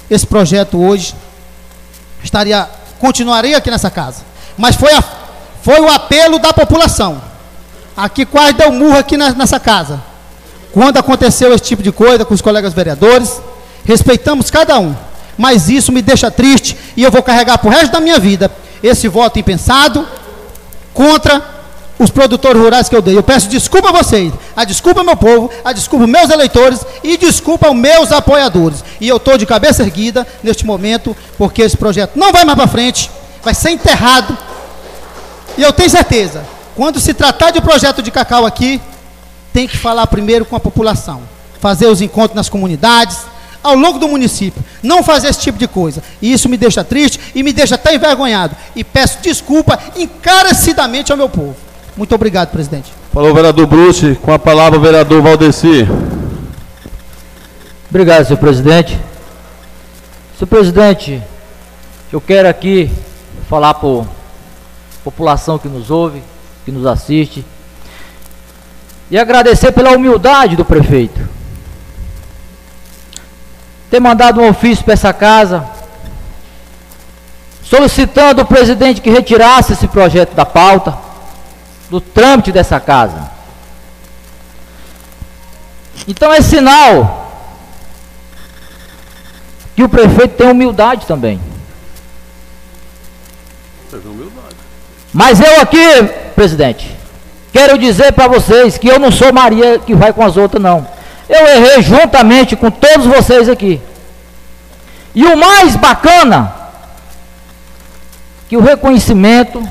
esse 0.09 0.25
projeto 0.25 0.81
hoje 0.81 1.13
estaria, 2.23 2.67
continuaria 2.97 3.55
aqui 3.55 3.69
nessa 3.69 3.91
casa. 3.91 4.23
Mas 4.57 4.75
foi, 4.75 4.91
a, 4.91 5.03
foi 5.61 5.79
o 5.79 5.87
apelo 5.87 6.39
da 6.39 6.51
população. 6.51 7.21
Aqui 7.95 8.25
quase 8.25 8.53
deu 8.53 8.71
murro 8.71 8.97
aqui 8.97 9.15
na, 9.15 9.29
nessa 9.29 9.59
casa. 9.59 10.01
Quando 10.71 10.97
aconteceu 10.97 11.53
esse 11.53 11.65
tipo 11.65 11.83
de 11.83 11.91
coisa 11.91 12.25
com 12.25 12.33
os 12.33 12.41
colegas 12.41 12.73
vereadores, 12.73 13.39
respeitamos 13.89 14.51
cada 14.51 14.79
um. 14.79 14.95
Mas 15.35 15.67
isso 15.67 15.91
me 15.91 16.01
deixa 16.01 16.29
triste 16.29 16.77
e 16.95 17.03
eu 17.03 17.11
vou 17.11 17.23
carregar 17.23 17.57
para 17.57 17.67
o 17.67 17.71
resto 17.71 17.91
da 17.91 17.99
minha 17.99 18.19
vida 18.19 18.51
esse 18.83 19.07
voto 19.07 19.39
impensado 19.39 20.07
contra 20.93 21.43
os 21.97 22.11
produtores 22.11 22.61
rurais 22.61 22.87
que 22.87 22.95
eu 22.95 23.01
dei. 23.01 23.17
Eu 23.17 23.23
peço 23.23 23.49
desculpa 23.49 23.89
a 23.89 23.91
vocês, 23.91 24.31
a 24.55 24.63
desculpa 24.63 24.99
ao 24.99 25.05
meu 25.05 25.17
povo, 25.17 25.49
a 25.65 25.73
desculpa 25.73 26.03
aos 26.03 26.11
meus 26.11 26.29
eleitores 26.29 26.85
e 27.03 27.17
desculpa 27.17 27.67
aos 27.67 27.75
meus 27.75 28.11
apoiadores. 28.11 28.83
E 29.01 29.07
eu 29.07 29.17
estou 29.17 29.37
de 29.37 29.45
cabeça 29.45 29.81
erguida 29.81 30.25
neste 30.43 30.65
momento, 30.65 31.17
porque 31.37 31.63
esse 31.63 31.75
projeto 31.75 32.15
não 32.15 32.31
vai 32.31 32.45
mais 32.45 32.57
para 32.57 32.67
frente, 32.67 33.09
vai 33.43 33.55
ser 33.55 33.71
enterrado. 33.71 34.37
E 35.57 35.63
eu 35.63 35.73
tenho 35.73 35.89
certeza, 35.89 36.45
quando 36.75 36.99
se 36.99 37.13
tratar 37.13 37.51
de 37.51 37.59
projeto 37.59 38.03
de 38.03 38.11
cacau 38.11 38.45
aqui, 38.45 38.79
tem 39.51 39.67
que 39.67 39.77
falar 39.77 40.05
primeiro 40.07 40.45
com 40.45 40.55
a 40.55 40.59
população, 40.59 41.23
fazer 41.59 41.87
os 41.87 42.01
encontros 42.01 42.35
nas 42.35 42.47
comunidades, 42.47 43.17
ao 43.63 43.75
longo 43.75 43.99
do 43.99 44.07
município, 44.07 44.63
não 44.81 45.03
fazer 45.03 45.27
esse 45.27 45.41
tipo 45.41 45.57
de 45.57 45.67
coisa. 45.67 46.01
E 46.21 46.31
isso 46.31 46.47
me 46.49 46.57
deixa 46.57 46.83
triste 46.83 47.19
e 47.35 47.43
me 47.43 47.51
deixa 47.51 47.75
até 47.75 47.93
envergonhado. 47.93 48.55
E 48.75 48.83
peço 48.83 49.19
desculpa 49.21 49.77
encarecidamente 49.95 51.11
ao 51.11 51.17
meu 51.17 51.29
povo. 51.29 51.55
Muito 51.95 52.15
obrigado, 52.15 52.49
presidente. 52.49 52.93
Falou 53.13 53.31
o 53.31 53.33
vereador 53.33 53.67
Bruce, 53.67 54.15
com 54.21 54.31
a 54.31 54.39
palavra 54.39 54.77
o 54.77 54.81
vereador 54.81 55.21
Valdeci. 55.21 55.87
Obrigado, 57.89 58.25
senhor 58.25 58.39
presidente. 58.39 58.99
Senhor 60.37 60.47
presidente, 60.47 61.21
eu 62.13 62.21
quero 62.21 62.47
aqui 62.47 62.89
falar 63.49 63.73
para 63.73 63.89
a 63.89 64.05
população 65.03 65.57
que 65.57 65.67
nos 65.67 65.89
ouve, 65.89 66.21
que 66.63 66.71
nos 66.71 66.85
assiste, 66.85 67.43
e 69.11 69.17
agradecer 69.17 69.71
pela 69.71 69.91
humildade 69.91 70.55
do 70.55 70.63
prefeito. 70.63 71.38
Ter 73.89 73.99
mandado 73.99 74.39
um 74.39 74.49
ofício 74.49 74.83
para 74.83 74.93
essa 74.93 75.11
casa, 75.11 75.67
solicitando 77.63 78.41
ao 78.41 78.47
presidente 78.47 79.01
que 79.01 79.09
retirasse 79.09 79.73
esse 79.73 79.87
projeto 79.87 80.33
da 80.33 80.45
pauta, 80.45 80.97
do 81.89 81.99
trâmite 81.99 82.51
dessa 82.51 82.79
casa. 82.79 83.31
Então 86.07 86.33
é 86.33 86.41
sinal 86.41 87.31
que 89.75 89.83
o 89.83 89.89
prefeito 89.89 90.35
tem 90.35 90.49
humildade 90.49 91.05
também. 91.05 91.39
Mas 95.13 95.39
eu 95.39 95.61
aqui, 95.61 96.03
presidente, 96.35 96.95
quero 97.51 97.77
dizer 97.77 98.11
para 98.13 98.27
vocês 98.27 98.77
que 98.77 98.87
eu 98.87 98.99
não 98.99 99.11
sou 99.11 99.33
Maria 99.33 99.79
que 99.79 99.95
vai 99.95 100.13
com 100.13 100.23
as 100.23 100.37
outras, 100.37 100.61
não. 100.61 100.98
Eu 101.29 101.47
errei 101.47 101.81
juntamente 101.83 102.55
com 102.55 102.71
todos 102.71 103.05
vocês 103.05 103.47
aqui. 103.47 103.79
E 105.13 105.23
o 105.25 105.37
mais 105.37 105.75
bacana, 105.75 106.53
que 108.47 108.57
o 108.57 108.61
reconhecimento 108.61 109.61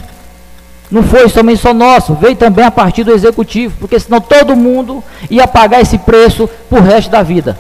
Não 0.91 1.03
foi 1.03 1.29
somente 1.29 1.61
só 1.61 1.75
nosso, 1.75 2.15
veio 2.15 2.35
também 2.35 2.65
a 2.65 2.71
partir 2.71 3.05
do 3.05 3.13
executivo, 3.13 3.77
porque 3.79 4.01
senão 4.01 4.21
todo 4.21 4.57
mundo 4.57 5.05
ia 5.31 5.47
pagar 5.47 5.81
esse 5.83 5.99
preço 5.99 6.49
por 6.69 6.81
resto 6.81 7.11
da 7.11 7.23
vida. 7.23 7.59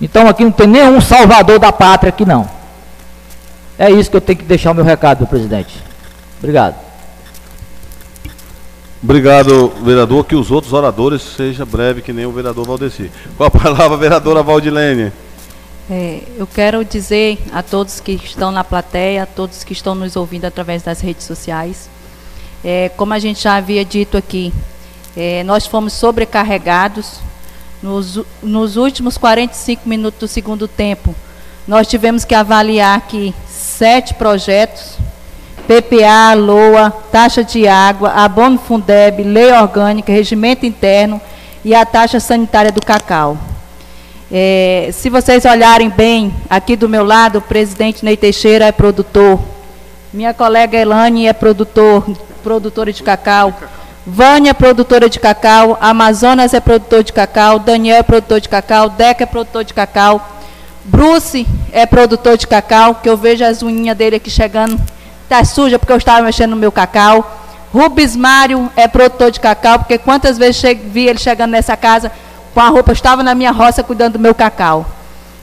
Então 0.00 0.26
aqui 0.26 0.44
não 0.44 0.52
tem 0.52 0.66
nenhum 0.66 1.00
salvador 1.00 1.58
da 1.58 1.70
pátria 1.70 2.08
aqui 2.08 2.24
não. 2.24 2.48
É 3.78 3.90
isso 3.90 4.10
que 4.10 4.16
eu 4.16 4.20
tenho 4.20 4.38
que 4.38 4.44
deixar 4.44 4.70
o 4.70 4.74
meu 4.74 4.84
recado, 4.84 5.18
meu 5.18 5.26
presidente. 5.26 5.82
Obrigado. 6.38 6.83
Obrigado, 9.04 9.68
vereador. 9.82 10.24
Que 10.24 10.34
os 10.34 10.50
outros 10.50 10.72
oradores 10.72 11.20
sejam 11.20 11.66
breve, 11.66 12.00
que 12.00 12.10
nem 12.10 12.24
o 12.24 12.32
vereador 12.32 12.66
Valdeci. 12.66 13.10
Com 13.36 13.44
a 13.44 13.50
palavra, 13.52 13.98
vereadora 13.98 14.42
Valdilene. 14.42 15.12
É, 15.90 16.22
eu 16.38 16.46
quero 16.46 16.82
dizer 16.82 17.38
a 17.52 17.62
todos 17.62 18.00
que 18.00 18.12
estão 18.12 18.50
na 18.50 18.64
plateia, 18.64 19.24
a 19.24 19.26
todos 19.26 19.62
que 19.62 19.74
estão 19.74 19.94
nos 19.94 20.16
ouvindo 20.16 20.46
através 20.46 20.82
das 20.82 21.02
redes 21.02 21.26
sociais, 21.26 21.90
é, 22.64 22.88
como 22.96 23.12
a 23.12 23.18
gente 23.18 23.42
já 23.42 23.56
havia 23.56 23.84
dito 23.84 24.16
aqui, 24.16 24.50
é, 25.14 25.44
nós 25.44 25.66
fomos 25.66 25.92
sobrecarregados. 25.92 27.20
Nos, 27.82 28.20
nos 28.42 28.78
últimos 28.78 29.18
45 29.18 29.86
minutos 29.86 30.18
do 30.18 30.26
segundo 30.26 30.66
tempo, 30.66 31.14
nós 31.68 31.86
tivemos 31.86 32.24
que 32.24 32.34
avaliar 32.34 32.96
aqui 32.96 33.34
sete 33.46 34.14
projetos, 34.14 34.96
PPA, 35.66 36.34
LOA, 36.34 36.90
taxa 37.10 37.42
de 37.42 37.66
água, 37.66 38.10
abono 38.10 38.58
Fundeb, 38.58 39.22
lei 39.22 39.52
orgânica, 39.52 40.12
regimento 40.12 40.66
interno 40.66 41.20
e 41.64 41.74
a 41.74 41.84
taxa 41.86 42.20
sanitária 42.20 42.70
do 42.70 42.84
cacau. 42.84 43.38
É, 44.30 44.90
se 44.92 45.08
vocês 45.08 45.44
olharem 45.44 45.88
bem, 45.88 46.34
aqui 46.50 46.76
do 46.76 46.88
meu 46.88 47.04
lado, 47.04 47.38
o 47.38 47.42
presidente 47.42 48.04
Ney 48.04 48.16
Teixeira 48.16 48.66
é 48.66 48.72
produtor, 48.72 49.38
minha 50.12 50.34
colega 50.34 50.76
Elane 50.76 51.26
é 51.26 51.32
produtor, 51.32 52.04
produtora 52.42 52.92
de 52.92 53.02
cacau, 53.02 53.54
Vânia 54.06 54.50
é 54.50 54.54
produtora 54.54 55.08
de 55.08 55.18
cacau, 55.18 55.78
Amazonas 55.80 56.52
é 56.52 56.60
produtor 56.60 57.02
de 57.02 57.12
cacau, 57.12 57.58
Daniel 57.58 57.96
é 57.96 58.02
produtor 58.02 58.38
de 58.40 58.48
cacau, 58.48 58.90
Deca 58.90 59.22
é 59.22 59.26
produtor 59.26 59.64
de 59.64 59.72
cacau, 59.72 60.30
Bruce 60.84 61.46
é 61.72 61.86
produtor 61.86 62.36
de 62.36 62.46
cacau, 62.46 62.96
que 62.96 63.08
eu 63.08 63.16
vejo 63.16 63.42
as 63.44 63.62
unhas 63.62 63.96
dele 63.96 64.16
aqui 64.16 64.30
chegando, 64.30 64.78
tá 65.28 65.44
suja 65.44 65.78
porque 65.78 65.92
eu 65.92 65.96
estava 65.96 66.22
mexendo 66.22 66.50
no 66.50 66.56
meu 66.56 66.72
cacau. 66.72 67.40
Rubens 67.72 68.14
Mário 68.14 68.70
é 68.76 68.86
produtor 68.86 69.30
de 69.30 69.40
cacau, 69.40 69.80
porque 69.80 69.98
quantas 69.98 70.38
vezes 70.38 70.62
vi 70.86 71.08
ele 71.08 71.18
chegando 71.18 71.50
nessa 71.50 71.76
casa, 71.76 72.12
com 72.52 72.60
a 72.60 72.68
roupa, 72.68 72.92
estava 72.92 73.22
na 73.22 73.34
minha 73.34 73.50
roça 73.50 73.82
cuidando 73.82 74.12
do 74.12 74.18
meu 74.20 74.34
cacau. 74.34 74.86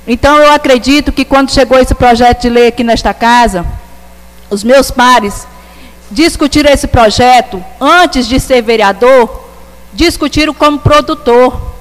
Então 0.07 0.37
eu 0.37 0.51
acredito 0.51 1.11
que 1.11 1.25
quando 1.25 1.51
chegou 1.51 1.77
esse 1.77 1.93
projeto 1.93 2.41
de 2.41 2.49
lei 2.49 2.67
aqui 2.67 2.83
nesta 2.83 3.13
casa, 3.13 3.65
os 4.49 4.63
meus 4.63 4.89
pares 4.89 5.45
discutiram 6.09 6.71
esse 6.71 6.87
projeto 6.87 7.63
antes 7.79 8.27
de 8.27 8.39
ser 8.39 8.61
vereador, 8.61 9.45
discutiram 9.93 10.53
como 10.53 10.79
produtor. 10.79 11.71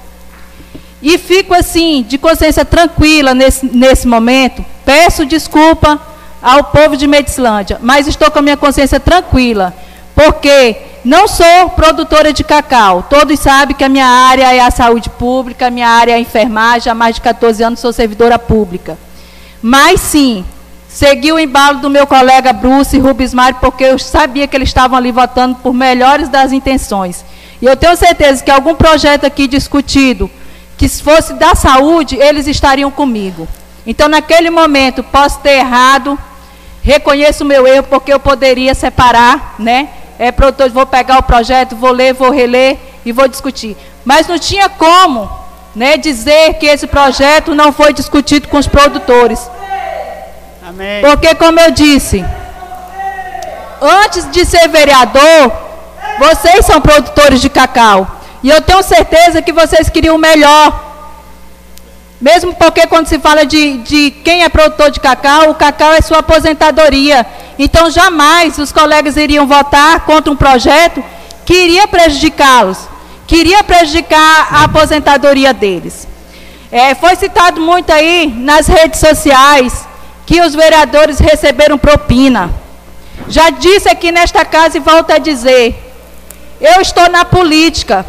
E 1.02 1.16
fico 1.16 1.54
assim, 1.54 2.04
de 2.06 2.18
consciência 2.18 2.64
tranquila 2.64 3.32
nesse, 3.34 3.64
nesse 3.64 4.06
momento. 4.06 4.64
Peço 4.84 5.24
desculpa 5.24 5.98
ao 6.42 6.64
povo 6.64 6.96
de 6.96 7.06
Medicilândia, 7.06 7.78
mas 7.82 8.06
estou 8.06 8.30
com 8.30 8.38
a 8.38 8.42
minha 8.42 8.56
consciência 8.56 8.98
tranquila, 8.98 9.74
porque 10.14 10.76
não 11.04 11.26
sou 11.26 11.70
produtora 11.70 12.32
de 12.32 12.44
cacau. 12.44 13.06
Todos 13.08 13.40
sabem 13.40 13.74
que 13.74 13.84
a 13.84 13.88
minha 13.88 14.06
área 14.06 14.52
é 14.54 14.60
a 14.60 14.70
saúde 14.70 15.08
pública, 15.08 15.66
a 15.66 15.70
minha 15.70 15.88
área 15.88 16.12
é 16.12 16.14
a 16.16 16.20
enfermagem. 16.20 16.90
Há 16.90 16.94
mais 16.94 17.14
de 17.14 17.22
14 17.22 17.62
anos 17.62 17.80
sou 17.80 17.92
servidora 17.92 18.38
pública. 18.38 18.98
Mas 19.62 20.00
sim, 20.00 20.44
segui 20.88 21.32
o 21.32 21.38
embalo 21.38 21.78
do 21.78 21.88
meu 21.88 22.06
colega 22.06 22.52
Bruce 22.52 22.98
Rubens 22.98 23.32
Mário, 23.32 23.58
porque 23.60 23.84
eu 23.84 23.98
sabia 23.98 24.46
que 24.46 24.54
eles 24.56 24.68
estavam 24.68 24.98
ali 24.98 25.10
votando 25.10 25.56
por 25.56 25.72
melhores 25.72 26.28
das 26.28 26.52
intenções. 26.52 27.24
E 27.62 27.66
eu 27.66 27.76
tenho 27.76 27.96
certeza 27.96 28.42
que 28.42 28.50
algum 28.50 28.74
projeto 28.74 29.24
aqui 29.24 29.46
discutido, 29.46 30.30
que 30.76 30.88
se 30.88 31.02
fosse 31.02 31.34
da 31.34 31.54
saúde, 31.54 32.16
eles 32.16 32.46
estariam 32.46 32.90
comigo. 32.90 33.48
Então, 33.86 34.08
naquele 34.08 34.50
momento, 34.50 35.02
posso 35.02 35.40
ter 35.40 35.58
errado, 35.58 36.18
reconheço 36.82 37.44
o 37.44 37.46
meu 37.46 37.66
erro, 37.66 37.84
porque 37.84 38.12
eu 38.12 38.20
poderia 38.20 38.74
separar, 38.74 39.54
né? 39.58 39.88
é, 40.20 40.30
produtor, 40.30 40.68
vou 40.68 40.84
pegar 40.84 41.18
o 41.18 41.22
projeto, 41.22 41.74
vou 41.74 41.92
ler, 41.92 42.12
vou 42.12 42.30
reler 42.30 42.76
e 43.06 43.10
vou 43.10 43.26
discutir. 43.26 43.74
Mas 44.04 44.28
não 44.28 44.38
tinha 44.38 44.68
como 44.68 45.30
né, 45.74 45.96
dizer 45.96 46.54
que 46.58 46.66
esse 46.66 46.86
projeto 46.86 47.54
não 47.54 47.72
foi 47.72 47.94
discutido 47.94 48.46
com 48.46 48.58
os 48.58 48.66
produtores. 48.66 49.50
Amém. 50.62 51.00
Porque, 51.00 51.34
como 51.36 51.58
eu 51.58 51.70
disse, 51.70 52.22
antes 53.80 54.30
de 54.30 54.44
ser 54.44 54.68
vereador, 54.68 55.50
vocês 56.18 56.66
são 56.66 56.82
produtores 56.82 57.40
de 57.40 57.48
cacau. 57.48 58.06
E 58.42 58.50
eu 58.50 58.60
tenho 58.60 58.82
certeza 58.82 59.40
que 59.40 59.54
vocês 59.54 59.88
queriam 59.88 60.16
o 60.16 60.18
melhor 60.18 60.89
mesmo 62.20 62.54
porque 62.54 62.86
quando 62.86 63.06
se 63.06 63.18
fala 63.18 63.46
de, 63.46 63.78
de 63.78 64.10
quem 64.10 64.42
é 64.42 64.48
produtor 64.48 64.90
de 64.90 65.00
cacau, 65.00 65.50
o 65.50 65.54
cacau 65.54 65.92
é 65.92 66.02
sua 66.02 66.18
aposentadoria. 66.18 67.26
Então 67.58 67.90
jamais 67.90 68.58
os 68.58 68.70
colegas 68.70 69.16
iriam 69.16 69.46
votar 69.46 70.00
contra 70.00 70.30
um 70.30 70.36
projeto 70.36 71.02
que 71.46 71.54
iria 71.54 71.88
prejudicá-los, 71.88 72.78
que 73.26 73.36
iria 73.36 73.64
prejudicar 73.64 74.48
a 74.50 74.64
aposentadoria 74.64 75.54
deles. 75.54 76.06
É, 76.70 76.94
foi 76.94 77.16
citado 77.16 77.60
muito 77.60 77.90
aí 77.90 78.32
nas 78.36 78.66
redes 78.66 79.00
sociais 79.00 79.88
que 80.26 80.40
os 80.42 80.54
vereadores 80.54 81.18
receberam 81.18 81.78
propina. 81.78 82.50
Já 83.28 83.48
disse 83.50 83.88
aqui 83.88 84.12
nesta 84.12 84.44
casa 84.44 84.76
e 84.76 84.80
volto 84.80 85.10
a 85.10 85.18
dizer: 85.18 85.74
eu 86.60 86.82
estou 86.82 87.08
na 87.08 87.24
política 87.24 88.04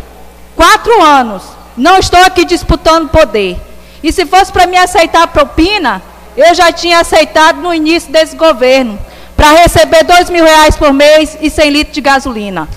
quatro 0.55 1.01
anos, 1.01 1.43
não 1.77 1.97
estou 1.97 2.19
aqui 2.19 2.43
disputando 2.43 3.09
poder. 3.09 3.70
E 4.03 4.11
se 4.11 4.25
fosse 4.25 4.51
para 4.51 4.67
me 4.67 4.77
aceitar 4.77 5.27
propina, 5.27 6.01
eu 6.35 6.53
já 6.55 6.71
tinha 6.71 6.99
aceitado 6.99 7.61
no 7.61 7.73
início 7.73 8.11
desse 8.11 8.35
governo, 8.35 8.97
para 9.35 9.51
receber 9.61 10.03
dois 10.03 10.29
mil 10.29 10.43
reais 10.43 10.75
por 10.75 10.93
mês 10.93 11.37
e 11.41 11.49
100 11.49 11.69
litros 11.69 11.95
de 11.95 12.01
gasolina. 12.01 12.67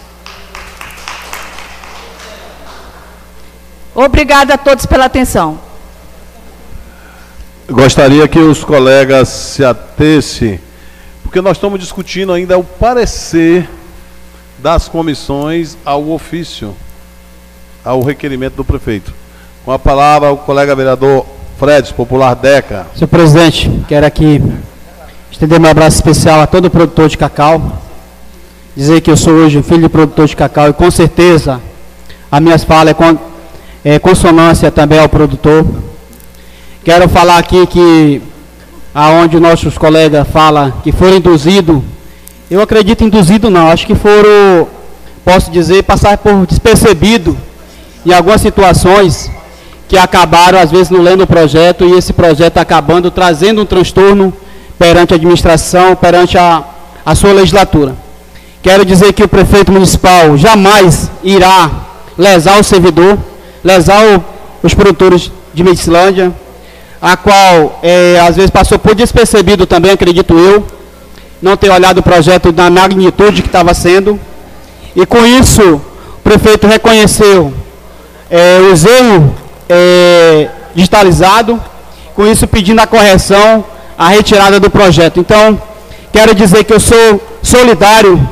Obrigada 3.94 4.54
a 4.54 4.58
todos 4.58 4.86
pela 4.86 5.04
atenção. 5.04 5.60
Gostaria 7.68 8.26
que 8.26 8.38
os 8.38 8.64
colegas 8.64 9.28
se 9.28 9.64
atessem, 9.64 10.60
porque 11.22 11.40
nós 11.40 11.56
estamos 11.56 11.80
discutindo 11.80 12.32
ainda 12.32 12.58
o 12.58 12.64
parecer 12.64 13.68
das 14.58 14.88
comissões 14.88 15.76
ao 15.84 16.10
ofício, 16.10 16.76
ao 17.84 18.02
requerimento 18.02 18.56
do 18.56 18.64
prefeito. 18.64 19.14
Com 19.64 19.72
a 19.72 19.78
palavra 19.78 20.30
o 20.30 20.36
colega 20.36 20.76
vereador 20.76 21.24
Fred, 21.58 21.94
popular 21.94 22.34
Deca. 22.34 22.86
Senhor 22.94 23.08
presidente, 23.08 23.70
quero 23.88 24.04
aqui 24.04 24.38
estender 25.32 25.58
meu 25.58 25.70
abraço 25.70 25.96
especial 25.96 26.42
a 26.42 26.46
todo 26.46 26.68
produtor 26.68 27.08
de 27.08 27.16
cacau. 27.16 27.72
Dizer 28.76 29.00
que 29.00 29.10
eu 29.10 29.16
sou 29.16 29.32
hoje 29.32 29.62
filho 29.62 29.80
de 29.80 29.88
produtor 29.88 30.26
de 30.26 30.36
cacau 30.36 30.68
e 30.68 30.74
com 30.74 30.90
certeza 30.90 31.62
a 32.30 32.40
minha 32.40 32.58
fala 32.58 32.90
é, 32.90 32.94
con 32.94 33.16
é 33.82 33.98
consonância 33.98 34.70
também 34.70 34.98
ao 34.98 35.08
produtor. 35.08 35.64
Quero 36.84 37.08
falar 37.08 37.38
aqui 37.38 37.66
que 37.66 38.20
aonde 38.94 39.40
nossos 39.40 39.78
colegas 39.78 40.28
falam 40.28 40.74
que 40.82 40.92
foram 40.92 41.16
induzidos, 41.16 41.80
eu 42.50 42.60
acredito 42.60 43.02
induzido 43.02 43.48
não, 43.48 43.70
acho 43.70 43.86
que 43.86 43.94
foram, 43.94 44.68
posso 45.24 45.50
dizer, 45.50 45.84
passar 45.84 46.18
por 46.18 46.46
despercebido 46.46 47.34
em 48.04 48.12
algumas 48.12 48.42
situações 48.42 49.30
que 49.88 49.96
acabaram, 49.98 50.58
às 50.58 50.70
vezes, 50.70 50.90
não 50.90 51.00
lendo 51.00 51.24
o 51.24 51.26
projeto, 51.26 51.84
e 51.84 51.92
esse 51.92 52.12
projeto 52.12 52.58
acabando 52.58 53.10
trazendo 53.10 53.62
um 53.62 53.66
transtorno 53.66 54.32
perante 54.78 55.12
a 55.12 55.16
administração, 55.16 55.94
perante 55.94 56.38
a, 56.38 56.64
a 57.04 57.14
sua 57.14 57.32
legislatura. 57.32 57.94
Quero 58.62 58.84
dizer 58.84 59.12
que 59.12 59.22
o 59.22 59.28
prefeito 59.28 59.70
municipal 59.70 60.36
jamais 60.36 61.10
irá 61.22 61.70
lesar 62.16 62.58
o 62.58 62.64
servidor, 62.64 63.18
lesar 63.62 64.02
o, 64.16 64.24
os 64.62 64.72
produtores 64.72 65.30
de 65.52 65.62
Medicilândia, 65.62 66.32
a 67.00 67.16
qual, 67.16 67.78
é, 67.82 68.18
às 68.26 68.36
vezes, 68.36 68.50
passou 68.50 68.78
por 68.78 68.94
despercebido 68.94 69.66
também, 69.66 69.90
acredito 69.90 70.38
eu, 70.38 70.66
não 71.42 71.56
ter 71.56 71.70
olhado 71.70 71.98
o 71.98 72.02
projeto 72.02 72.50
na 72.52 72.70
magnitude 72.70 73.42
que 73.42 73.48
estava 73.48 73.74
sendo, 73.74 74.18
e 74.96 75.04
com 75.04 75.26
isso, 75.26 75.74
o 75.74 76.22
prefeito 76.22 76.66
reconheceu 76.66 77.52
é, 78.30 78.60
os 78.72 78.84
erros 78.84 79.43
é, 79.68 80.48
digitalizado, 80.74 81.60
com 82.14 82.26
isso 82.26 82.46
pedindo 82.46 82.80
a 82.80 82.86
correção, 82.86 83.64
a 83.98 84.08
retirada 84.08 84.58
do 84.60 84.70
projeto. 84.70 85.20
Então, 85.20 85.60
quero 86.12 86.34
dizer 86.34 86.64
que 86.64 86.72
eu 86.72 86.80
sou 86.80 87.20
solidário 87.42 88.28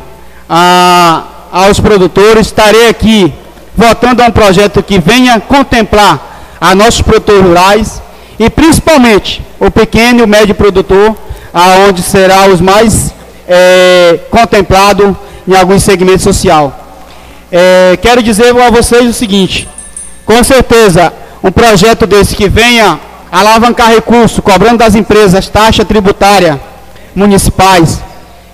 a, 0.48 1.24
aos 1.52 1.80
produtores, 1.80 2.46
estarei 2.46 2.88
aqui 2.88 3.32
votando 3.74 4.22
a 4.22 4.26
um 4.26 4.30
projeto 4.30 4.82
que 4.82 4.98
venha 4.98 5.40
contemplar 5.40 6.56
a 6.60 6.74
nossos 6.74 7.02
produtores 7.02 7.42
rurais 7.42 8.02
e 8.38 8.48
principalmente 8.50 9.42
o 9.58 9.70
pequeno 9.70 10.20
e 10.20 10.22
o 10.22 10.28
médio 10.28 10.54
produtor, 10.54 11.16
aonde 11.52 12.02
será 12.02 12.46
os 12.48 12.60
mais 12.60 13.12
é, 13.48 14.18
contemplado 14.30 15.16
em 15.46 15.54
alguns 15.54 15.82
segmentos 15.82 16.22
social. 16.22 16.78
É, 17.50 17.98
quero 18.00 18.22
dizer 18.22 18.56
a 18.56 18.70
vocês 18.70 19.08
o 19.08 19.12
seguinte: 19.12 19.68
com 20.24 20.42
certeza, 20.42 21.12
um 21.42 21.50
projeto 21.50 22.06
desse 22.06 22.34
que 22.36 22.48
venha 22.48 23.00
alavancar 23.30 23.88
recurso, 23.88 24.42
cobrando 24.42 24.78
das 24.78 24.94
empresas 24.94 25.48
taxa 25.48 25.84
tributária 25.84 26.60
municipais, 27.14 28.00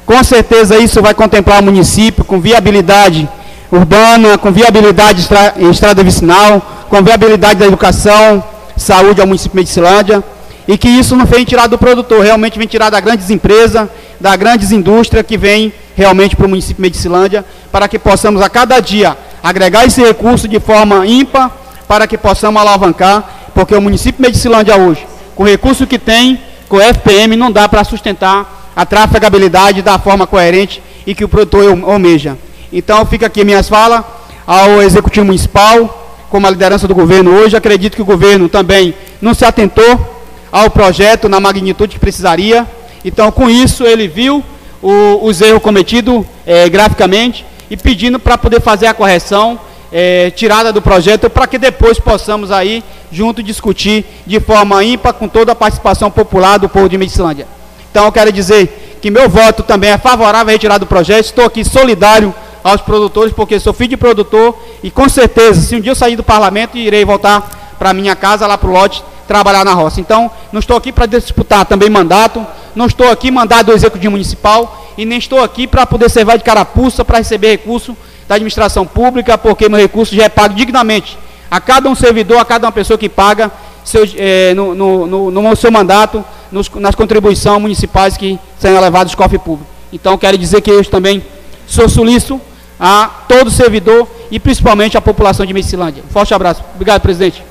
com 0.06 0.22
certeza 0.24 0.78
isso 0.78 1.02
vai 1.02 1.12
contemplar 1.12 1.60
o 1.60 1.64
município 1.64 2.24
com 2.24 2.40
viabilidade 2.40 3.28
urbana, 3.70 4.38
com 4.38 4.50
viabilidade 4.50 5.20
estra, 5.20 5.54
em 5.58 5.70
estrada 5.70 6.02
vicinal, 6.02 6.86
com 6.88 7.02
viabilidade 7.02 7.60
da 7.60 7.66
educação, 7.66 8.42
saúde 8.76 9.20
ao 9.20 9.26
município 9.26 9.50
de 9.50 9.56
Medicilândia, 9.56 10.24
e 10.66 10.78
que 10.78 10.88
isso 10.88 11.14
não 11.14 11.26
vem 11.26 11.44
tirar 11.44 11.66
do 11.66 11.76
produtor, 11.76 12.24
realmente 12.24 12.58
vem 12.58 12.66
tirar 12.66 12.88
das 12.88 13.00
grandes 13.00 13.28
empresas, 13.30 13.88
das 14.18 14.36
grandes 14.36 14.72
indústrias 14.72 15.26
que 15.26 15.36
vem 15.36 15.72
realmente 15.94 16.34
para 16.34 16.46
o 16.46 16.48
município 16.48 16.76
de 16.76 16.82
Medicilândia, 16.82 17.44
para 17.70 17.88
que 17.88 17.98
possamos 17.98 18.40
a 18.40 18.48
cada 18.48 18.80
dia 18.80 19.16
agregar 19.48 19.86
esse 19.86 20.02
recurso 20.02 20.46
de 20.46 20.60
forma 20.60 21.06
ímpar, 21.06 21.50
para 21.88 22.06
que 22.06 22.18
possamos 22.18 22.60
alavancar, 22.60 23.48
porque 23.54 23.74
o 23.74 23.80
município 23.80 24.22
de 24.22 24.28
Medicilândia 24.28 24.76
hoje, 24.76 25.06
com 25.34 25.42
o 25.42 25.46
recurso 25.46 25.86
que 25.86 25.98
tem, 25.98 26.38
com 26.68 26.76
o 26.76 26.82
FPM, 26.82 27.34
não 27.34 27.50
dá 27.50 27.66
para 27.66 27.82
sustentar 27.82 28.70
a 28.76 28.84
trafegabilidade 28.84 29.80
da 29.80 29.98
forma 29.98 30.26
coerente 30.26 30.82
e 31.06 31.14
que 31.14 31.24
o 31.24 31.28
produtor 31.28 31.66
almeja. 31.84 32.36
Então, 32.70 33.06
fica 33.06 33.24
aqui 33.24 33.42
minhas 33.42 33.70
falas 33.70 34.04
ao 34.46 34.82
Executivo 34.82 35.24
Municipal, 35.24 36.26
como 36.28 36.46
a 36.46 36.50
liderança 36.50 36.86
do 36.86 36.94
governo 36.94 37.30
hoje. 37.30 37.56
Acredito 37.56 37.96
que 37.96 38.02
o 38.02 38.04
governo 38.04 38.50
também 38.50 38.94
não 39.18 39.32
se 39.32 39.46
atentou 39.46 40.22
ao 40.52 40.68
projeto 40.68 41.26
na 41.26 41.40
magnitude 41.40 41.94
que 41.94 41.98
precisaria. 41.98 42.66
Então, 43.02 43.32
com 43.32 43.48
isso, 43.48 43.86
ele 43.86 44.06
viu 44.06 44.44
o, 44.82 45.20
os 45.22 45.40
erros 45.40 45.62
cometidos 45.62 46.26
é, 46.46 46.68
graficamente 46.68 47.46
e 47.70 47.76
pedindo 47.76 48.18
para 48.18 48.38
poder 48.38 48.60
fazer 48.60 48.86
a 48.86 48.94
correção, 48.94 49.58
é, 49.92 50.30
tirada 50.30 50.72
do 50.72 50.82
projeto, 50.82 51.30
para 51.30 51.46
que 51.46 51.58
depois 51.58 51.98
possamos 51.98 52.50
aí, 52.50 52.84
junto, 53.10 53.42
discutir 53.42 54.04
de 54.26 54.38
forma 54.40 54.82
ímpar 54.84 55.14
com 55.14 55.28
toda 55.28 55.52
a 55.52 55.54
participação 55.54 56.10
popular 56.10 56.58
do 56.58 56.68
povo 56.68 56.88
de 56.88 56.98
Medicilândia. 56.98 57.46
Então, 57.90 58.04
eu 58.04 58.12
quero 58.12 58.30
dizer 58.30 58.98
que 59.00 59.10
meu 59.10 59.28
voto 59.28 59.62
também 59.62 59.90
é 59.90 59.98
favorável 59.98 60.50
à 60.50 60.52
retirada 60.52 60.80
do 60.80 60.86
projeto. 60.86 61.24
Estou 61.24 61.44
aqui 61.44 61.64
solidário 61.64 62.34
aos 62.62 62.80
produtores, 62.80 63.32
porque 63.32 63.58
sou 63.58 63.72
filho 63.72 63.90
de 63.90 63.96
produtor 63.96 64.56
e 64.82 64.90
com 64.90 65.08
certeza, 65.08 65.60
se 65.60 65.74
um 65.74 65.80
dia 65.80 65.92
eu 65.92 65.96
sair 65.96 66.16
do 66.16 66.22
parlamento, 66.22 66.76
irei 66.76 67.04
voltar 67.04 67.76
para 67.78 67.94
minha 67.94 68.14
casa, 68.14 68.46
lá 68.46 68.58
para 68.58 68.68
o 68.68 68.72
lote, 68.72 69.02
trabalhar 69.26 69.64
na 69.64 69.72
roça. 69.72 70.00
Então, 70.00 70.30
não 70.52 70.58
estou 70.58 70.76
aqui 70.76 70.92
para 70.92 71.06
disputar 71.06 71.64
também 71.64 71.88
mandato, 71.88 72.44
não 72.78 72.86
estou 72.86 73.10
aqui 73.10 73.28
mandado 73.28 73.66
do 73.66 73.72
Executivo 73.72 74.12
Municipal 74.12 74.86
e 74.96 75.04
nem 75.04 75.18
estou 75.18 75.42
aqui 75.42 75.66
para 75.66 75.84
poder 75.84 76.08
servir 76.08 76.38
de 76.38 76.44
carapuça 76.44 77.04
para 77.04 77.18
receber 77.18 77.50
recurso 77.50 77.96
da 78.28 78.36
administração 78.36 78.86
pública, 78.86 79.36
porque 79.36 79.68
meu 79.68 79.80
recurso 79.80 80.14
já 80.14 80.26
é 80.26 80.28
pago 80.28 80.54
dignamente 80.54 81.18
a 81.50 81.60
cada 81.60 81.88
um 81.88 81.94
servidor, 81.96 82.38
a 82.38 82.44
cada 82.44 82.68
uma 82.68 82.72
pessoa 82.72 82.96
que 82.96 83.08
paga 83.08 83.50
seu, 83.84 84.08
é, 84.16 84.54
no, 84.54 84.76
no, 84.76 85.06
no, 85.08 85.30
no, 85.32 85.56
seu 85.56 85.72
mandato, 85.72 86.24
nos, 86.52 86.70
nas 86.76 86.94
contribuições 86.94 87.60
municipais 87.60 88.16
que 88.16 88.38
são 88.60 88.80
levadas 88.80 89.12
ao 89.12 89.18
cofre 89.18 89.40
público. 89.40 89.68
Então, 89.92 90.16
quero 90.16 90.38
dizer 90.38 90.60
que 90.60 90.70
eu 90.70 90.84
também 90.84 91.20
sou 91.66 91.88
solícito 91.88 92.40
a 92.78 93.10
todo 93.28 93.50
servidor 93.50 94.06
e 94.30 94.38
principalmente 94.38 94.96
a 94.96 95.00
população 95.00 95.44
de 95.44 95.52
Medicilândia. 95.52 96.04
Um 96.08 96.12
forte 96.12 96.32
abraço. 96.32 96.62
Obrigado, 96.76 97.00
presidente. 97.00 97.42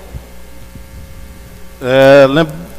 É, 1.81 2.27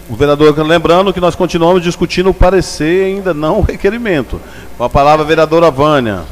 o 0.08 0.14
vereador, 0.14 0.56
lembrando 0.58 1.12
que 1.12 1.20
nós 1.20 1.34
continuamos 1.34 1.82
discutindo 1.82 2.30
o 2.30 2.34
parecer 2.34 3.04
ainda 3.04 3.34
não 3.34 3.58
o 3.58 3.62
requerimento. 3.62 4.40
Com 4.76 4.84
a 4.84 4.88
palavra, 4.88 5.24
a 5.24 5.28
vereadora 5.28 5.70
Vânia. 5.70 6.22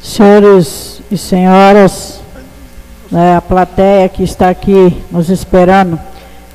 Senhores 0.00 1.00
e 1.10 1.18
senhoras, 1.18 2.20
né, 3.10 3.36
a 3.36 3.40
plateia 3.40 4.08
que 4.08 4.22
está 4.22 4.48
aqui 4.48 4.96
nos 5.10 5.30
esperando, 5.30 5.98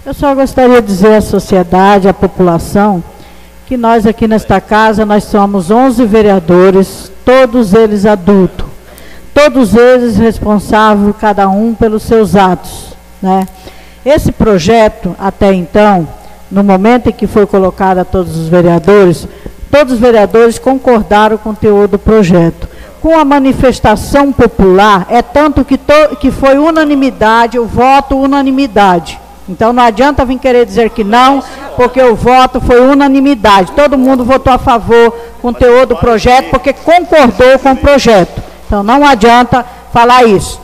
eu 0.05 0.13
só 0.13 0.33
gostaria 0.33 0.81
de 0.81 0.87
dizer 0.87 1.15
à 1.15 1.21
sociedade, 1.21 2.07
à 2.07 2.13
população, 2.13 3.03
que 3.65 3.75
nós 3.75 4.05
aqui 4.05 4.27
nesta 4.27 4.61
casa, 4.61 5.05
nós 5.05 5.25
somos 5.25 5.69
11 5.69 6.05
vereadores, 6.05 7.11
todos 7.25 7.73
eles 7.73 8.05
adultos 8.05 8.67
todos 9.37 9.75
eles 9.75 10.17
responsáveis, 10.17 11.15
cada 11.21 11.47
um 11.47 11.75
pelos 11.75 12.01
seus 12.01 12.35
atos. 12.35 12.95
Né? 13.21 13.47
Esse 14.03 14.31
projeto, 14.31 15.15
até 15.19 15.53
então, 15.53 16.07
no 16.51 16.63
momento 16.63 17.09
em 17.09 17.13
que 17.13 17.27
foi 17.27 17.45
colocado 17.45 17.99
a 17.99 18.05
todos 18.05 18.35
os 18.37 18.47
vereadores, 18.47 19.27
todos 19.71 19.93
os 19.93 19.99
vereadores 19.99 20.57
concordaram 20.57 21.37
com 21.37 21.51
o 21.51 21.55
teor 21.55 21.87
do 21.87 21.99
projeto. 21.99 22.67
Com 23.01 23.17
a 23.17 23.25
manifestação 23.25 24.31
popular, 24.31 25.05
é 25.09 25.21
tanto 25.21 25.63
que, 25.63 25.79
que 26.19 26.31
foi 26.31 26.57
unanimidade, 26.57 27.59
o 27.59 27.65
voto 27.65 28.17
unanimidade. 28.17 29.19
Então 29.47 29.71
não 29.71 29.83
adianta 29.83 30.25
vir 30.25 30.39
querer 30.39 30.65
dizer 30.65 30.89
que 30.89 31.03
não, 31.03 31.41
porque 31.75 32.01
o 32.01 32.15
voto 32.15 32.59
foi 32.59 32.81
unanimidade. 32.81 33.71
Todo 33.71 33.97
mundo 33.97 34.25
votou 34.25 34.51
a 34.51 34.57
favor 34.57 35.15
com 35.41 35.49
o 35.49 35.53
teor 35.53 35.85
do 35.85 35.95
projeto, 35.95 36.49
porque 36.49 36.73
concordou 36.73 37.57
com 37.59 37.71
o 37.71 37.77
projeto. 37.77 38.41
Então 38.65 38.83
não 38.83 39.05
adianta 39.05 39.65
falar 39.93 40.25
isso. 40.25 40.59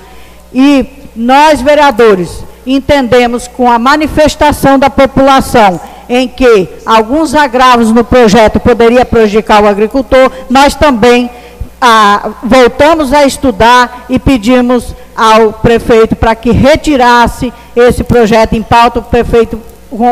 E 0.53 0.85
nós, 1.15 1.61
vereadores, 1.61 2.43
entendemos 2.65 3.47
com 3.47 3.69
a 3.69 3.79
manifestação 3.79 4.77
da 4.79 4.89
população 4.89 5.79
em 6.09 6.27
que 6.27 6.67
alguns 6.85 7.33
agravos 7.33 7.91
no 7.91 8.03
projeto 8.03 8.59
poderia 8.59 9.05
prejudicar 9.05 9.63
o 9.63 9.67
agricultor, 9.67 10.31
nós 10.49 10.75
também 10.75 11.29
ah, 11.81 12.29
voltamos 12.43 13.13
a 13.13 13.25
estudar 13.25 14.05
e 14.09 14.19
pedimos 14.19 14.95
ao 15.15 15.53
prefeito 15.53 16.15
para 16.15 16.35
que 16.35 16.51
retirasse 16.51 17.53
esse 17.75 18.03
projeto 18.03 18.53
em 18.53 18.63
pauta. 18.63 18.99
O 18.99 19.03
prefeito 19.03 19.59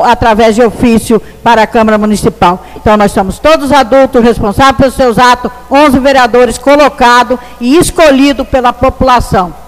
através 0.04 0.56
de 0.56 0.62
ofício 0.62 1.22
para 1.44 1.64
a 1.64 1.68
Câmara 1.68 1.98
Municipal. 1.98 2.64
Então, 2.76 2.96
nós 2.96 3.12
somos 3.12 3.40
todos 3.40 3.72
adultos 3.72 4.24
responsáveis 4.24 4.78
pelos 4.78 4.94
seus 4.94 5.18
atos, 5.18 5.52
11 5.72 6.00
vereadores 6.00 6.58
colocados 6.58 7.40
e 7.60 7.78
escolhidos 7.78 8.48
pela 8.48 8.72
população. 8.72 9.61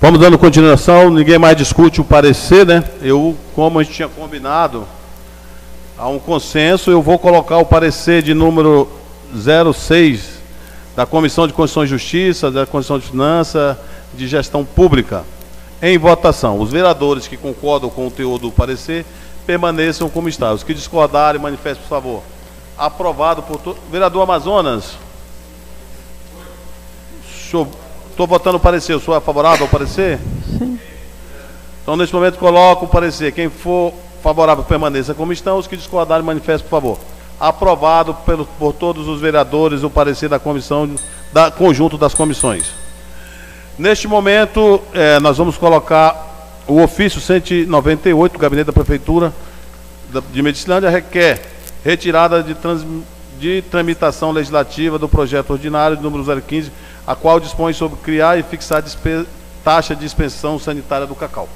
Vamos 0.00 0.20
dando 0.20 0.38
continuação, 0.38 1.10
ninguém 1.10 1.40
mais 1.40 1.56
discute 1.56 2.00
o 2.00 2.04
parecer, 2.04 2.64
né? 2.64 2.84
Eu, 3.02 3.36
como 3.52 3.80
a 3.80 3.82
gente 3.82 3.96
tinha 3.96 4.08
combinado, 4.08 4.86
há 5.98 6.08
um 6.08 6.20
consenso, 6.20 6.88
eu 6.88 7.02
vou 7.02 7.18
colocar 7.18 7.58
o 7.58 7.66
parecer 7.66 8.22
de 8.22 8.32
número 8.32 8.88
06 9.34 10.38
da 10.94 11.04
Comissão 11.04 11.48
de 11.48 11.52
Constituição 11.52 11.82
e 11.82 11.86
Justiça, 11.88 12.48
da 12.48 12.64
Comissão 12.64 12.96
de 12.96 13.06
Finanças, 13.06 13.76
de 14.14 14.28
Gestão 14.28 14.64
Pública 14.64 15.24
em 15.82 15.98
votação. 15.98 16.60
Os 16.60 16.70
vereadores 16.70 17.26
que 17.26 17.36
concordam 17.36 17.90
com 17.90 18.06
o 18.06 18.10
teor 18.10 18.38
do 18.38 18.52
parecer 18.52 19.04
permaneçam 19.44 20.08
como 20.08 20.28
está. 20.28 20.52
Os 20.52 20.62
que 20.62 20.74
discordarem, 20.74 21.40
manifestem, 21.40 21.82
por 21.82 21.88
favor. 21.88 22.22
Aprovado 22.76 23.42
por 23.42 23.58
todos. 23.58 23.82
Vereador 23.90 24.22
Amazonas. 24.22 24.92
Estou 28.18 28.26
votando 28.26 28.56
o 28.56 28.60
parecer. 28.60 28.94
O 28.94 29.00
senhor 29.00 29.16
é 29.16 29.20
favorável 29.20 29.64
ao 29.64 29.70
parecer? 29.70 30.18
Sim. 30.58 30.76
Então, 31.80 31.96
neste 31.96 32.12
momento, 32.12 32.36
coloco 32.36 32.86
o 32.86 32.88
parecer. 32.88 33.30
Quem 33.30 33.48
for 33.48 33.94
favorável, 34.20 34.64
permaneça 34.64 35.14
como 35.14 35.32
estão. 35.32 35.56
Os 35.56 35.68
que 35.68 35.76
discordarem, 35.76 36.26
manifestem, 36.26 36.68
por 36.68 36.80
favor. 36.80 36.98
Aprovado 37.38 38.12
pelo, 38.26 38.44
por 38.44 38.72
todos 38.72 39.06
os 39.06 39.20
vereadores 39.20 39.84
o 39.84 39.88
parecer 39.88 40.28
da 40.28 40.40
comissão, 40.40 40.90
da 41.32 41.52
conjunto 41.52 41.96
das 41.96 42.12
comissões. 42.12 42.64
Neste 43.78 44.08
momento, 44.08 44.82
é, 44.92 45.20
nós 45.20 45.38
vamos 45.38 45.56
colocar 45.56 46.64
o 46.66 46.82
ofício 46.82 47.20
198 47.20 48.32
do 48.32 48.38
Gabinete 48.40 48.66
da 48.66 48.72
Prefeitura 48.72 49.32
de 50.32 50.42
Medicilândia 50.42 50.90
requer 50.90 51.40
retirada 51.84 52.42
de, 52.42 52.56
trans, 52.56 52.84
de 53.38 53.62
tramitação 53.70 54.32
legislativa 54.32 54.98
do 54.98 55.08
projeto 55.08 55.50
ordinário 55.50 55.96
de 55.96 56.02
número 56.02 56.24
015, 56.42 56.72
a 57.08 57.16
qual 57.16 57.40
dispõe 57.40 57.72
sobre 57.72 57.98
criar 58.00 58.38
e 58.38 58.42
fixar 58.42 58.84
taxa 59.64 59.96
de 59.96 60.04
expensão 60.04 60.58
sanitária 60.58 61.06
do 61.06 61.14
cacau. 61.14 61.48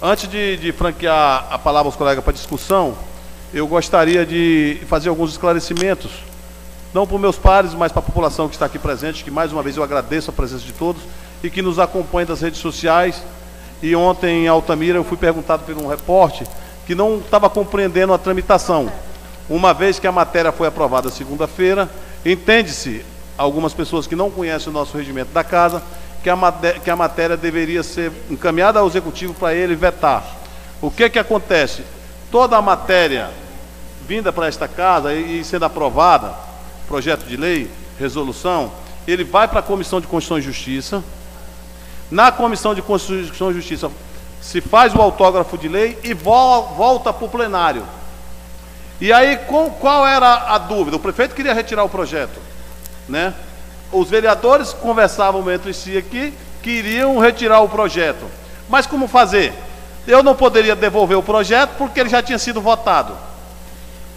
Antes 0.00 0.26
de, 0.26 0.56
de 0.56 0.72
franquear 0.72 1.46
a 1.50 1.58
palavra 1.58 1.88
aos 1.88 1.94
colegas 1.94 2.24
para 2.24 2.32
discussão, 2.32 2.96
eu 3.52 3.66
gostaria 3.66 4.24
de 4.24 4.80
fazer 4.88 5.10
alguns 5.10 5.32
esclarecimentos, 5.32 6.10
não 6.94 7.06
para 7.06 7.18
meus 7.18 7.36
pares, 7.36 7.74
mas 7.74 7.92
para 7.92 7.98
a 7.98 8.02
população 8.02 8.48
que 8.48 8.54
está 8.54 8.64
aqui 8.64 8.78
presente, 8.78 9.22
que 9.22 9.30
mais 9.30 9.52
uma 9.52 9.62
vez 9.62 9.76
eu 9.76 9.82
agradeço 9.82 10.30
a 10.30 10.32
presença 10.32 10.64
de 10.64 10.72
todos 10.72 11.02
e 11.42 11.50
que 11.50 11.60
nos 11.60 11.78
acompanha 11.78 12.24
das 12.24 12.40
redes 12.40 12.60
sociais. 12.60 13.22
E 13.82 13.94
ontem 13.94 14.44
em 14.44 14.48
Altamira 14.48 14.96
eu 14.96 15.04
fui 15.04 15.18
perguntado 15.18 15.64
por 15.64 15.76
um 15.76 15.86
repórter 15.86 16.46
que 16.86 16.94
não 16.94 17.18
estava 17.18 17.50
compreendendo 17.50 18.14
a 18.14 18.18
tramitação. 18.18 18.90
Uma 19.50 19.74
vez 19.74 19.98
que 19.98 20.06
a 20.06 20.12
matéria 20.12 20.50
foi 20.50 20.66
aprovada 20.66 21.10
segunda-feira, 21.10 21.90
entende-se, 22.24 23.04
algumas 23.36 23.72
pessoas 23.72 24.06
que 24.06 24.16
não 24.16 24.30
conhecem 24.30 24.70
o 24.70 24.72
nosso 24.72 24.96
regimento 24.96 25.32
da 25.32 25.44
casa, 25.44 25.82
que 26.22 26.30
a, 26.30 26.36
matéria, 26.36 26.80
que 26.80 26.90
a 26.90 26.96
matéria 26.96 27.36
deveria 27.36 27.82
ser 27.82 28.10
encaminhada 28.30 28.78
ao 28.78 28.86
executivo 28.86 29.34
para 29.34 29.54
ele 29.54 29.74
vetar. 29.74 30.24
O 30.80 30.90
que 30.90 31.08
que 31.10 31.18
acontece? 31.18 31.82
Toda 32.30 32.56
a 32.56 32.62
matéria 32.62 33.30
vinda 34.06 34.32
para 34.32 34.46
esta 34.46 34.68
casa 34.68 35.12
e, 35.12 35.40
e 35.40 35.44
sendo 35.44 35.64
aprovada, 35.64 36.34
projeto 36.86 37.24
de 37.24 37.36
lei, 37.36 37.70
resolução, 37.98 38.72
ele 39.06 39.24
vai 39.24 39.48
para 39.48 39.60
a 39.60 39.62
Comissão 39.62 40.00
de 40.00 40.06
Constituição 40.06 40.38
e 40.38 40.42
Justiça. 40.42 41.04
Na 42.10 42.32
Comissão 42.32 42.74
de 42.74 42.82
Constituição 42.82 43.50
e 43.50 43.54
Justiça 43.54 43.90
se 44.40 44.60
faz 44.60 44.94
o 44.94 45.00
autógrafo 45.00 45.56
de 45.56 45.68
lei 45.68 45.98
e 46.02 46.12
vol 46.12 46.74
volta 46.76 47.12
para 47.12 47.24
o 47.24 47.28
plenário. 47.28 47.84
E 49.00 49.12
aí, 49.12 49.36
com, 49.38 49.70
qual 49.70 50.06
era 50.06 50.54
a 50.54 50.58
dúvida? 50.58 50.96
O 50.96 51.00
prefeito 51.00 51.34
queria 51.34 51.52
retirar 51.52 51.82
o 51.84 51.88
projeto, 51.88 52.38
né? 53.08 53.34
Os 53.92 54.10
vereadores 54.10 54.72
conversavam 54.72 55.50
entre 55.50 55.72
si 55.72 55.96
aqui, 55.96 56.34
queriam 56.62 57.18
retirar 57.18 57.60
o 57.60 57.68
projeto. 57.68 58.24
Mas 58.68 58.86
como 58.86 59.06
fazer? 59.06 59.52
Eu 60.06 60.22
não 60.22 60.34
poderia 60.34 60.74
devolver 60.74 61.16
o 61.16 61.22
projeto 61.22 61.70
porque 61.78 62.00
ele 62.00 62.08
já 62.08 62.22
tinha 62.22 62.38
sido 62.38 62.60
votado. 62.60 63.14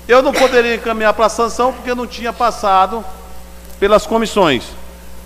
Eu 0.07 0.22
não 0.22 0.32
poderia 0.32 0.75
encaminhar 0.75 1.14
para 1.14 1.30
sanção 1.30 1.74
porque 1.74 1.93
não 1.93 2.07
tinha 2.07 2.32
passado 2.32 3.03
pelas 3.80 4.06
comissões. 4.07 4.64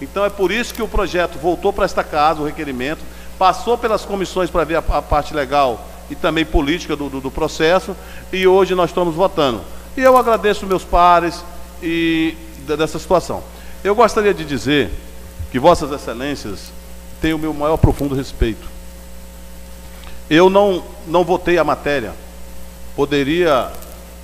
Então 0.01 0.25
é 0.25 0.29
por 0.29 0.51
isso 0.51 0.73
que 0.73 0.81
o 0.81 0.87
projeto 0.87 1.37
voltou 1.37 1.71
para 1.71 1.85
esta 1.85 2.03
casa, 2.03 2.41
o 2.41 2.45
requerimento, 2.45 3.01
passou 3.37 3.77
pelas 3.77 4.03
comissões 4.03 4.49
para 4.49 4.63
ver 4.63 4.75
a, 4.75 4.79
a, 4.79 5.01
parte 5.01 5.33
legal 5.33 5.87
e 6.09 6.15
também 6.15 6.43
política 6.43 6.95
do, 6.95 7.09
do, 7.09 7.21
do, 7.21 7.31
processo, 7.31 7.95
e 8.33 8.45
hoje 8.45 8.75
nós 8.75 8.89
estamos 8.89 9.15
votando. 9.15 9.61
E 9.95 10.01
eu 10.01 10.17
agradeço 10.17 10.65
meus 10.65 10.83
pares 10.83 11.43
e 11.81 12.35
dessa 12.65 12.99
situação. 12.99 13.43
Eu 13.83 13.95
gostaria 13.95 14.33
de 14.33 14.45
dizer 14.45 14.91
que 15.51 15.57
Vossas 15.57 15.91
Excelências 15.91 16.71
têm 17.19 17.33
o 17.33 17.39
meu 17.39 17.51
maior 17.53 17.77
profundo 17.77 18.13
respeito. 18.13 18.69
Eu 20.29 20.49
não, 20.49 20.83
não 21.07 21.23
votei 21.23 21.57
a 21.57 21.63
matéria, 21.63 22.13
poderia 22.95 23.71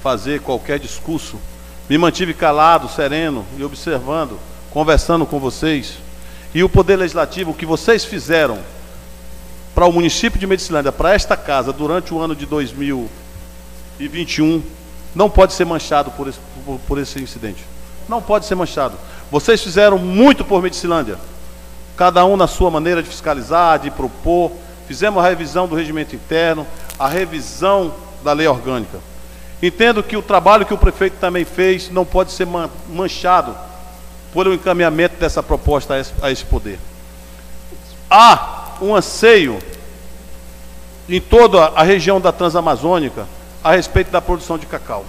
fazer 0.03 0.41
qualquer 0.41 0.77
discurso, 0.79 1.39
me 1.89 1.97
mantive 1.97 2.35
calado, 2.35 2.87
sereno 2.87 3.43
e 3.57 3.63
observando, 3.63 4.39
conversando 4.69 5.25
com 5.25 5.39
vocês. 5.39 5.97
E 6.53 6.63
o 6.63 6.69
Poder 6.69 6.97
Legislativo, 6.97 7.49
o 7.51 7.55
que 7.55 7.65
vocês 7.65 8.05
fizeram 8.05 8.59
para 9.73 9.87
o 9.87 9.91
município 9.91 10.39
de 10.39 10.47
Medicilândia, 10.47 10.91
para 10.91 11.13
esta 11.13 11.35
casa, 11.35 11.73
durante 11.73 12.13
o 12.13 12.19
ano 12.19 12.35
de 12.35 12.45
2021, 12.45 14.61
não 15.15 15.29
pode 15.29 15.53
ser 15.53 15.65
manchado 15.65 16.11
por 16.11 16.27
esse, 16.27 16.39
por, 16.63 16.79
por 16.87 16.99
esse 16.99 17.21
incidente. 17.21 17.65
Não 18.07 18.21
pode 18.21 18.45
ser 18.45 18.55
manchado. 18.55 18.97
Vocês 19.29 19.61
fizeram 19.61 19.97
muito 19.97 20.45
por 20.45 20.61
Medicilândia, 20.61 21.17
cada 21.97 22.25
um 22.25 22.37
na 22.37 22.47
sua 22.47 22.71
maneira 22.71 23.03
de 23.03 23.09
fiscalizar, 23.09 23.79
de 23.79 23.91
propor. 23.91 24.51
Fizemos 24.87 25.23
a 25.23 25.27
revisão 25.27 25.67
do 25.67 25.75
regimento 25.75 26.15
interno, 26.15 26.65
a 26.97 27.07
revisão 27.07 27.93
da 28.23 28.31
lei 28.31 28.47
orgânica. 28.47 28.99
Entendo 29.61 30.03
que 30.03 30.15
o 30.15 30.21
trabalho 30.21 30.65
que 30.65 30.73
o 30.73 30.77
prefeito 30.77 31.17
também 31.19 31.43
fez 31.43 31.89
não 31.89 32.05
pode 32.05 32.31
ser 32.31 32.47
manchado 32.87 33.55
por 34.31 34.47
um 34.47 34.53
encaminhamento 34.53 35.15
dessa 35.17 35.41
proposta 35.41 35.95
a 35.95 35.99
esse, 35.99 36.13
a 36.21 36.31
esse 36.31 36.45
poder. 36.45 36.79
Há 38.09 38.75
um 38.81 38.95
anseio 38.95 39.59
em 41.09 41.19
toda 41.19 41.65
a 41.65 41.83
região 41.83 42.21
da 42.21 42.31
Transamazônica 42.31 43.25
a 43.63 43.71
respeito 43.71 44.11
da 44.11 44.21
produção 44.21 44.57
de 44.57 44.65
cacau. 44.65 45.05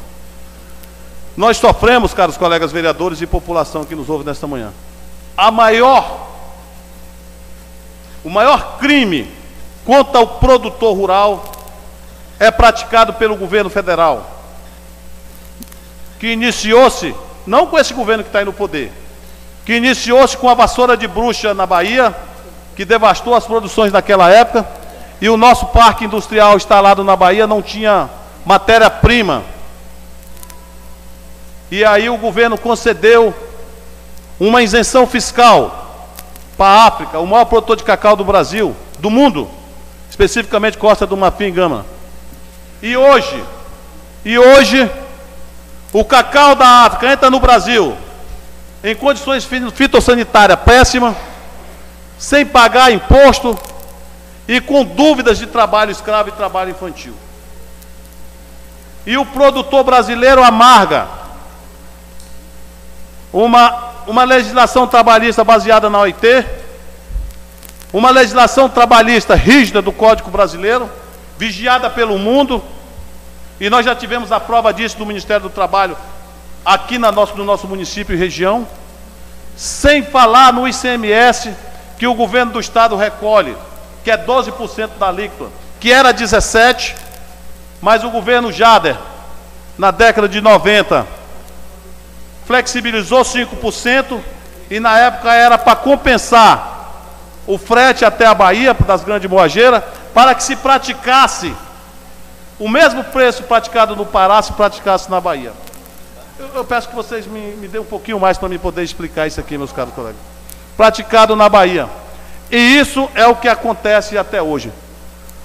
Nós 1.38 1.56
sofremos, 1.56 2.12
caros 2.12 2.36
colegas 2.36 2.72
vereadores 2.72 3.20
e 3.20 3.26
população 3.26 3.84
que 3.84 3.94
nos 3.94 4.08
ouve 4.10 4.24
nesta 4.24 4.44
manhã, 4.44 4.72
a 5.36 5.52
maior, 5.52 6.26
o 8.24 8.28
maior 8.28 8.76
crime 8.78 9.32
contra 9.86 10.18
o 10.18 10.26
produtor 10.26 10.96
rural 10.96 11.44
é 12.40 12.50
praticado 12.50 13.12
pelo 13.12 13.36
governo 13.36 13.70
federal, 13.70 14.28
que 16.18 16.26
iniciou-se, 16.26 17.14
não 17.46 17.68
com 17.68 17.78
esse 17.78 17.94
governo 17.94 18.24
que 18.24 18.30
está 18.30 18.40
aí 18.40 18.44
no 18.44 18.52
poder, 18.52 18.92
que 19.64 19.76
iniciou-se 19.76 20.36
com 20.36 20.48
a 20.48 20.54
vassoura 20.54 20.96
de 20.96 21.06
bruxa 21.06 21.54
na 21.54 21.66
Bahia, 21.66 22.12
que 22.74 22.84
devastou 22.84 23.36
as 23.36 23.46
produções 23.46 23.92
naquela 23.92 24.28
época, 24.28 24.66
e 25.20 25.28
o 25.28 25.36
nosso 25.36 25.66
parque 25.66 26.04
industrial 26.04 26.56
instalado 26.56 27.04
na 27.04 27.14
Bahia 27.14 27.46
não 27.46 27.62
tinha 27.62 28.10
matéria-prima. 28.44 29.44
E 31.70 31.84
aí 31.84 32.08
o 32.08 32.16
governo 32.16 32.56
concedeu 32.56 33.34
uma 34.40 34.62
isenção 34.62 35.06
fiscal 35.06 36.06
para 36.56 36.66
a 36.66 36.86
África, 36.86 37.18
o 37.18 37.26
maior 37.26 37.44
produtor 37.44 37.76
de 37.76 37.84
cacau 37.84 38.16
do 38.16 38.24
Brasil, 38.24 38.74
do 38.98 39.10
mundo, 39.10 39.48
especificamente 40.08 40.78
Costa 40.78 41.06
do 41.06 41.16
Marfim 41.16 41.52
Gama. 41.52 41.84
E 42.82 42.96
hoje, 42.96 43.44
e 44.24 44.38
hoje, 44.38 44.90
o 45.92 46.04
cacau 46.04 46.54
da 46.54 46.84
África 46.84 47.12
entra 47.12 47.30
no 47.30 47.40
Brasil 47.40 47.96
em 48.82 48.94
condições 48.94 49.44
fitossanitárias 49.44 50.58
péssimas, 50.60 51.16
sem 52.18 52.46
pagar 52.46 52.92
imposto 52.92 53.56
e 54.46 54.60
com 54.60 54.84
dúvidas 54.84 55.38
de 55.38 55.46
trabalho 55.46 55.90
escravo 55.90 56.30
e 56.30 56.32
trabalho 56.32 56.70
infantil. 56.70 57.14
E 59.06 59.16
o 59.16 59.26
produtor 59.26 59.84
brasileiro 59.84 60.42
amarga 60.42 61.06
uma, 63.32 63.92
uma 64.06 64.24
legislação 64.24 64.86
trabalhista 64.86 65.44
baseada 65.44 65.90
na 65.90 66.00
OIT, 66.00 66.44
uma 67.92 68.10
legislação 68.10 68.68
trabalhista 68.68 69.34
rígida 69.34 69.80
do 69.80 69.92
Código 69.92 70.30
Brasileiro, 70.30 70.90
vigiada 71.38 71.88
pelo 71.88 72.18
mundo, 72.18 72.62
e 73.60 73.68
nós 73.70 73.84
já 73.84 73.94
tivemos 73.94 74.30
a 74.30 74.38
prova 74.38 74.72
disso 74.72 74.96
do 74.96 75.06
Ministério 75.06 75.42
do 75.42 75.50
Trabalho 75.50 75.96
aqui 76.64 76.98
na 76.98 77.10
nosso, 77.10 77.36
no 77.36 77.44
nosso 77.44 77.66
município 77.66 78.14
e 78.14 78.18
região, 78.18 78.66
sem 79.56 80.02
falar 80.02 80.52
no 80.52 80.68
ICMS 80.68 81.54
que 81.98 82.06
o 82.06 82.14
governo 82.14 82.52
do 82.52 82.60
estado 82.60 82.94
recolhe, 82.94 83.56
que 84.04 84.10
é 84.10 84.16
12% 84.16 84.90
da 84.98 85.08
alíquota, 85.08 85.50
que 85.80 85.92
era 85.92 86.14
17%, 86.14 86.94
mas 87.80 88.04
o 88.04 88.10
governo 88.10 88.52
Jader, 88.52 88.96
na 89.76 89.90
década 89.90 90.28
de 90.28 90.40
90, 90.40 91.06
flexibilizou 92.48 93.20
5% 93.20 94.20
e 94.70 94.80
na 94.80 94.98
época 94.98 95.34
era 95.34 95.58
para 95.58 95.76
compensar 95.76 96.78
o 97.46 97.58
frete 97.58 98.06
até 98.06 98.24
a 98.24 98.32
Bahia, 98.32 98.72
das 98.72 99.04
grandes 99.04 99.30
moageiras, 99.30 99.82
para 100.14 100.34
que 100.34 100.42
se 100.42 100.56
praticasse 100.56 101.54
o 102.58 102.66
mesmo 102.66 103.04
preço 103.04 103.42
praticado 103.42 103.94
no 103.94 104.06
Pará 104.06 104.40
se 104.40 104.54
praticasse 104.54 105.10
na 105.10 105.20
Bahia. 105.20 105.52
Eu, 106.38 106.48
eu 106.54 106.64
peço 106.64 106.88
que 106.88 106.96
vocês 106.96 107.26
me, 107.26 107.38
me 107.56 107.68
dêem 107.68 107.82
um 107.82 107.86
pouquinho 107.86 108.18
mais 108.18 108.38
para 108.38 108.48
me 108.48 108.58
poder 108.58 108.82
explicar 108.82 109.26
isso 109.26 109.38
aqui, 109.38 109.58
meus 109.58 109.70
caros 109.70 109.92
colegas. 109.92 110.20
Praticado 110.74 111.36
na 111.36 111.50
Bahia. 111.50 111.86
E 112.50 112.56
isso 112.56 113.10
é 113.14 113.26
o 113.26 113.36
que 113.36 113.48
acontece 113.48 114.16
até 114.16 114.40
hoje. 114.40 114.72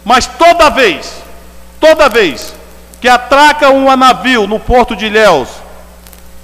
Mas 0.05 0.25
toda 0.25 0.69
vez, 0.69 1.21
toda 1.81 2.07
vez 2.07 2.53
que 3.01 3.09
atraca 3.09 3.69
um 3.69 3.93
navio 3.97 4.47
no 4.47 4.57
porto 4.57 4.95
de 4.95 5.07
Ilhéus, 5.07 5.62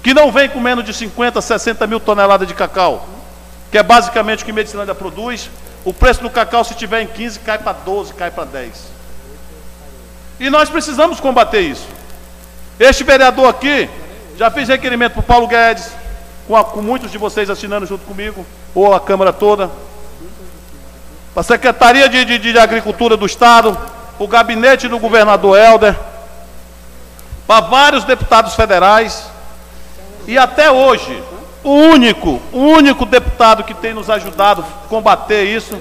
que 0.02 0.14
não 0.14 0.32
vem 0.32 0.48
com 0.48 0.60
menos 0.60 0.84
de 0.84 0.94
50, 0.94 1.40
60 1.40 1.86
mil 1.86 2.00
toneladas 2.00 2.48
de 2.48 2.54
cacau, 2.54 3.06
que 3.70 3.78
é 3.78 3.82
basicamente 3.82 4.42
o 4.42 4.46
que 4.46 4.52
Medicilândia 4.52 4.94
produz, 4.94 5.50
o 5.84 5.92
preço 5.92 6.22
do 6.22 6.30
cacau, 6.30 6.64
se 6.64 6.74
tiver 6.74 7.02
em 7.02 7.06
15, 7.06 7.40
cai 7.40 7.58
para 7.58 7.72
12, 7.72 8.14
cai 8.14 8.30
para 8.30 8.44
10. 8.44 8.90
E 10.38 10.50
nós 10.50 10.68
precisamos 10.68 11.20
combater 11.20 11.60
isso. 11.60 11.86
Este 12.78 13.04
vereador 13.04 13.48
aqui, 13.48 13.88
já 14.38 14.50
fiz 14.50 14.68
requerimento 14.68 15.12
para 15.12 15.20
o 15.20 15.24
Paulo 15.24 15.46
Guedes, 15.46 15.90
com, 16.48 16.56
a, 16.56 16.64
com 16.64 16.80
muitos 16.80 17.12
de 17.12 17.18
vocês 17.18 17.50
assinando 17.50 17.86
junto 17.86 18.04
comigo, 18.06 18.44
ou 18.74 18.94
a 18.94 19.00
Câmara 19.00 19.32
toda, 19.32 19.70
para 21.32 21.42
a 21.42 21.44
Secretaria 21.44 22.08
de, 22.08 22.24
de, 22.24 22.38
de 22.38 22.58
Agricultura 22.58 23.16
do 23.16 23.26
Estado, 23.26 23.76
o 24.18 24.26
gabinete 24.26 24.88
do 24.88 24.98
governador 24.98 25.58
Helder, 25.58 25.96
para 27.46 27.60
vários 27.60 28.04
deputados 28.04 28.54
federais, 28.54 29.29
e 30.30 30.38
até 30.38 30.70
hoje, 30.70 31.20
o 31.64 31.72
único, 31.72 32.40
o 32.52 32.58
único 32.58 33.04
deputado 33.04 33.64
que 33.64 33.74
tem 33.74 33.92
nos 33.92 34.08
ajudado 34.08 34.62
a 34.62 34.86
combater 34.86 35.42
isso 35.42 35.76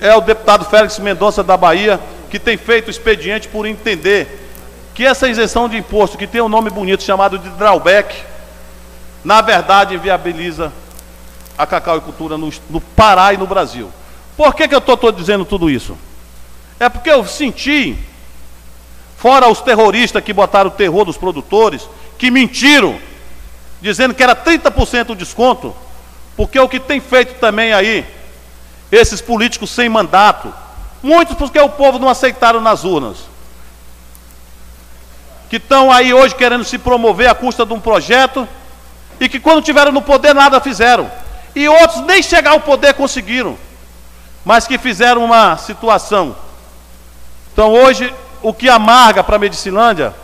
é 0.00 0.12
o 0.16 0.20
deputado 0.20 0.64
Félix 0.64 0.98
Mendonça 0.98 1.44
da 1.44 1.56
Bahia, 1.56 2.00
que 2.28 2.40
tem 2.40 2.56
feito 2.56 2.90
expediente 2.90 3.46
por 3.46 3.66
entender 3.66 4.50
que 4.96 5.06
essa 5.06 5.28
isenção 5.28 5.68
de 5.68 5.76
imposto, 5.76 6.18
que 6.18 6.26
tem 6.26 6.40
um 6.40 6.48
nome 6.48 6.70
bonito 6.70 7.04
chamado 7.04 7.38
de 7.38 7.48
drawback, 7.50 8.20
na 9.22 9.40
verdade 9.40 9.94
inviabiliza 9.94 10.72
a 11.56 11.64
cacauicultura 11.64 12.36
no, 12.36 12.52
no 12.68 12.80
Pará 12.80 13.32
e 13.32 13.36
no 13.36 13.46
Brasil. 13.46 13.92
Por 14.36 14.56
que, 14.56 14.66
que 14.66 14.74
eu 14.74 14.80
estou 14.80 15.12
dizendo 15.12 15.44
tudo 15.44 15.70
isso? 15.70 15.96
É 16.80 16.88
porque 16.88 17.10
eu 17.10 17.24
senti, 17.24 17.96
fora 19.16 19.48
os 19.48 19.60
terroristas 19.60 20.24
que 20.24 20.32
botaram 20.32 20.68
o 20.68 20.72
terror 20.72 21.04
dos 21.04 21.16
produtores, 21.16 21.88
que 22.18 22.28
mentiram, 22.28 22.98
dizendo 23.80 24.14
que 24.14 24.22
era 24.22 24.34
30% 24.34 25.10
o 25.10 25.14
desconto, 25.14 25.74
porque 26.36 26.58
o 26.58 26.68
que 26.68 26.80
tem 26.80 27.00
feito 27.00 27.38
também 27.40 27.72
aí, 27.72 28.06
esses 28.90 29.20
políticos 29.20 29.70
sem 29.70 29.88
mandato, 29.88 30.52
Muitos 31.02 31.36
porque 31.36 31.58
o 31.58 31.68
povo 31.68 31.98
não 31.98 32.08
aceitaram 32.08 32.60
nas 32.60 32.84
urnas. 32.84 33.18
que 35.48 35.56
estão 35.56 35.90
aí 35.90 36.12
hoje 36.12 36.34
querendo 36.34 36.62
se 36.62 36.76
promover 36.76 37.26
à 37.30 37.34
custa 37.34 37.64
de 37.64 37.72
um 37.72 37.80
projeto 37.80 38.46
e 39.18 39.30
que 39.30 39.40
quando 39.40 39.62
tiveram 39.62 39.90
no 39.90 40.02
poder 40.02 40.34
nada 40.34 40.60
fizeram. 40.60 41.10
E 41.54 41.66
outros 41.66 42.04
nem 42.04 42.22
chegar 42.22 42.50
ao 42.50 42.60
poder 42.60 42.92
conseguiram, 42.92 43.56
mas 44.44 44.66
que 44.66 44.76
fizeram 44.76 45.24
uma 45.24 45.56
situação. 45.56 46.36
Então 47.50 47.72
hoje 47.72 48.14
o 48.42 48.52
que 48.52 48.68
amarga 48.68 49.24
para 49.24 49.36
a 49.36 49.38
Medicilândia 49.38 50.14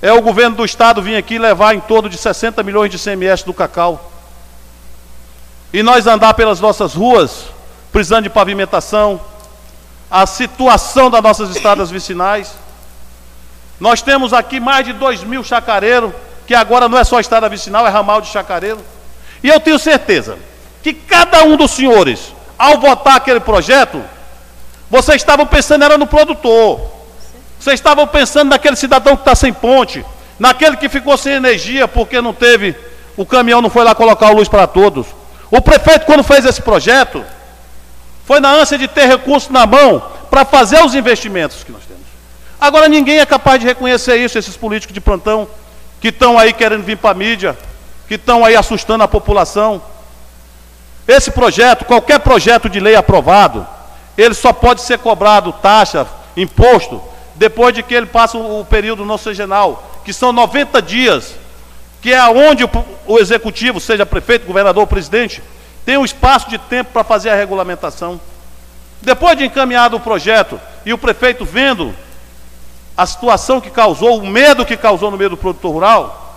é 0.00 0.12
o 0.12 0.22
governo 0.22 0.56
do 0.56 0.64
estado 0.64 1.02
vir 1.02 1.16
aqui 1.16 1.38
levar 1.38 1.74
em 1.74 1.80
torno 1.80 2.08
de 2.08 2.16
60 2.16 2.62
milhões 2.62 2.90
de 2.90 2.98
CMS 2.98 3.42
do 3.42 3.52
cacau. 3.52 4.12
E 5.72 5.82
nós 5.82 6.06
andar 6.06 6.34
pelas 6.34 6.60
nossas 6.60 6.94
ruas, 6.94 7.46
precisando 7.92 8.24
de 8.24 8.30
pavimentação, 8.30 9.20
a 10.10 10.24
situação 10.24 11.10
das 11.10 11.22
nossas 11.22 11.50
estradas 11.50 11.90
vicinais. 11.90 12.54
Nós 13.78 14.00
temos 14.00 14.32
aqui 14.32 14.58
mais 14.60 14.86
de 14.86 14.92
2 14.92 15.24
mil 15.24 15.44
chacareiros, 15.44 16.12
que 16.46 16.54
agora 16.54 16.88
não 16.88 16.96
é 16.96 17.04
só 17.04 17.20
estrada 17.20 17.48
vicinal, 17.48 17.86
é 17.86 17.90
ramal 17.90 18.20
de 18.20 18.28
chacareiro. 18.28 18.80
E 19.42 19.48
eu 19.48 19.60
tenho 19.60 19.78
certeza 19.78 20.38
que 20.82 20.94
cada 20.94 21.44
um 21.44 21.56
dos 21.56 21.72
senhores, 21.72 22.32
ao 22.58 22.78
votar 22.78 23.16
aquele 23.16 23.40
projeto, 23.40 24.02
vocês 24.90 25.20
estavam 25.20 25.46
pensando 25.46 25.84
era 25.84 25.98
no 25.98 26.06
produtor. 26.06 26.97
Vocês 27.58 27.80
estavam 27.80 28.06
pensando 28.06 28.50
naquele 28.50 28.76
cidadão 28.76 29.16
que 29.16 29.22
está 29.22 29.34
sem 29.34 29.52
ponte, 29.52 30.04
naquele 30.38 30.76
que 30.76 30.88
ficou 30.88 31.16
sem 31.16 31.34
energia 31.34 31.88
porque 31.88 32.20
não 32.20 32.32
teve, 32.32 32.76
o 33.16 33.26
caminhão 33.26 33.60
não 33.60 33.70
foi 33.70 33.84
lá 33.84 33.94
colocar 33.94 34.28
a 34.28 34.32
luz 34.32 34.48
para 34.48 34.66
todos. 34.66 35.06
O 35.50 35.60
prefeito, 35.60 36.06
quando 36.06 36.22
fez 36.22 36.44
esse 36.44 36.62
projeto, 36.62 37.24
foi 38.24 38.40
na 38.40 38.50
ânsia 38.50 38.78
de 38.78 38.86
ter 38.86 39.06
recursos 39.06 39.50
na 39.50 39.66
mão 39.66 40.02
para 40.30 40.44
fazer 40.44 40.84
os 40.84 40.94
investimentos 40.94 41.64
que 41.64 41.72
nós 41.72 41.82
temos. 41.84 42.04
Agora 42.60 42.88
ninguém 42.88 43.18
é 43.18 43.26
capaz 43.26 43.60
de 43.60 43.66
reconhecer 43.66 44.16
isso, 44.16 44.38
esses 44.38 44.56
políticos 44.56 44.94
de 44.94 45.00
plantão 45.00 45.48
que 46.00 46.08
estão 46.08 46.38
aí 46.38 46.52
querendo 46.52 46.84
vir 46.84 46.96
para 46.96 47.10
a 47.10 47.14
mídia, 47.14 47.56
que 48.06 48.14
estão 48.14 48.44
aí 48.44 48.54
assustando 48.54 49.02
a 49.02 49.08
população. 49.08 49.82
Esse 51.06 51.30
projeto, 51.30 51.84
qualquer 51.84 52.20
projeto 52.20 52.68
de 52.68 52.78
lei 52.78 52.94
aprovado, 52.94 53.66
ele 54.16 54.34
só 54.34 54.52
pode 54.52 54.82
ser 54.82 54.98
cobrado 54.98 55.52
taxa, 55.52 56.06
imposto, 56.36 57.02
depois 57.38 57.72
de 57.72 57.84
que 57.84 57.94
ele 57.94 58.06
passa 58.06 58.36
o 58.36 58.64
período 58.64 59.04
não 59.04 59.16
segenal, 59.16 60.00
que 60.04 60.12
são 60.12 60.32
90 60.32 60.82
dias, 60.82 61.36
que 62.02 62.12
é 62.12 62.28
onde 62.28 62.64
o, 62.64 62.70
o 63.06 63.18
executivo, 63.18 63.78
seja 63.78 64.04
prefeito, 64.04 64.44
governador 64.44 64.80
ou 64.80 64.86
presidente, 64.86 65.40
tem 65.86 65.96
um 65.96 66.04
espaço 66.04 66.50
de 66.50 66.58
tempo 66.58 66.90
para 66.92 67.04
fazer 67.04 67.30
a 67.30 67.36
regulamentação. 67.36 68.20
Depois 69.00 69.38
de 69.38 69.44
encaminhado 69.44 69.96
o 69.96 70.00
projeto 70.00 70.60
e 70.84 70.92
o 70.92 70.98
prefeito 70.98 71.44
vendo 71.44 71.94
a 72.96 73.06
situação 73.06 73.60
que 73.60 73.70
causou, 73.70 74.18
o 74.18 74.26
medo 74.26 74.66
que 74.66 74.76
causou 74.76 75.08
no 75.08 75.16
meio 75.16 75.30
do 75.30 75.36
produtor 75.36 75.72
rural, 75.72 76.34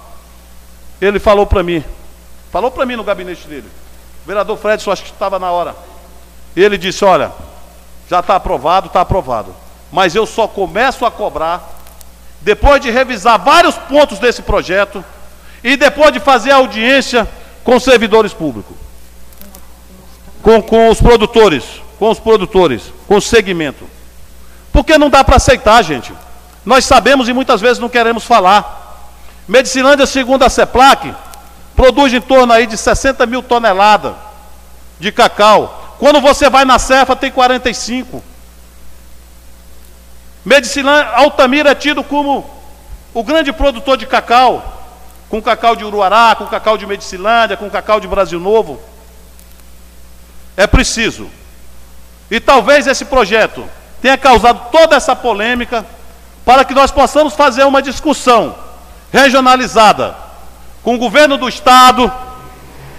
ele 1.02 1.20
falou 1.20 1.48
para 1.48 1.64
mim, 1.64 1.84
falou 2.52 2.70
para 2.70 2.86
mim 2.86 2.96
no 2.96 3.04
gabinete 3.04 3.48
dele, 3.48 3.68
o 4.24 4.28
vereador 4.28 4.56
Fred, 4.56 4.88
acho 4.88 5.04
que 5.04 5.10
estava 5.10 5.40
na 5.40 5.50
hora. 5.50 5.76
Ele 6.56 6.78
disse: 6.78 7.04
Olha, 7.04 7.32
já 8.08 8.20
está 8.20 8.36
aprovado, 8.36 8.86
está 8.86 9.02
aprovado. 9.02 9.56
Mas 9.92 10.16
eu 10.16 10.26
só 10.26 10.48
começo 10.48 11.06
a 11.06 11.12
cobrar 11.12 11.80
depois 12.42 12.82
de 12.82 12.90
revisar 12.90 13.40
vários 13.40 13.76
pontos 13.76 14.20
desse 14.20 14.42
projeto 14.42 15.04
e 15.64 15.76
depois 15.76 16.12
de 16.12 16.20
fazer 16.20 16.52
audiência 16.52 17.28
com 17.64 17.80
servidores 17.80 18.34
públicos 18.34 18.82
com, 20.42 20.62
com 20.62 20.90
os 20.90 21.00
produtores, 21.00 21.64
com 21.98 22.10
os 22.10 22.20
produtores, 22.20 22.92
com 23.08 23.16
o 23.16 23.22
segmento. 23.22 23.88
Porque 24.72 24.98
não 24.98 25.10
dá 25.10 25.24
para 25.24 25.38
aceitar, 25.38 25.82
gente. 25.84 26.14
Nós 26.66 26.86
sabemos 26.86 27.28
e 27.28 27.34
muitas 27.34 27.62
vezes 27.62 27.80
não 27.80 27.90
queremos 27.90 28.24
falar. 28.24 29.10
Medicilândia, 29.48 30.06
segundo 30.06 30.44
a 30.44 30.50
CEPLAC, 30.50 31.14
produz 31.76 32.14
em 32.14 32.22
torno 32.22 32.54
aí 32.54 32.66
de 32.66 32.78
60 32.78 33.26
mil 33.26 33.44
toneladas 33.44 34.14
de 35.00 35.12
cacau. 35.12 35.96
Quando 36.00 36.22
você 36.22 36.50
vai 36.50 36.66
na 36.66 36.80
cefa, 36.80 37.16
tem 37.16 37.32
45. 37.32 38.24
Medicilândia, 40.44 41.12
Altamira 41.14 41.72
é 41.72 41.76
tido 41.76 42.04
como 42.04 42.50
o 43.14 43.24
grande 43.24 43.54
produtor 43.54 43.98
de 43.98 44.06
cacau, 44.08 44.82
com 45.30 45.42
cacau 45.42 45.76
de 45.76 45.84
Uruará, 45.84 46.36
com 46.36 46.46
cacau 46.48 46.78
de 46.78 46.86
Medicilândia, 46.86 47.58
com 47.58 47.70
cacau 47.70 48.00
de 48.00 48.08
Brasil 48.08 48.40
Novo. 48.40 48.82
É 50.58 50.66
preciso. 50.66 51.30
E 52.30 52.40
talvez 52.40 52.88
esse 52.88 53.06
projeto 53.06 53.68
tenha 54.02 54.18
causado 54.18 54.72
toda 54.72 54.96
essa 54.96 55.16
polêmica 55.16 55.86
para 56.44 56.66
que 56.66 56.74
nós 56.74 56.92
possamos 56.92 57.34
fazer 57.34 57.64
uma 57.64 57.82
discussão 57.82 58.56
regionalizada 59.12 60.16
com 60.82 60.96
o 60.96 60.98
governo 60.98 61.38
do 61.38 61.48
estado, 61.48 62.12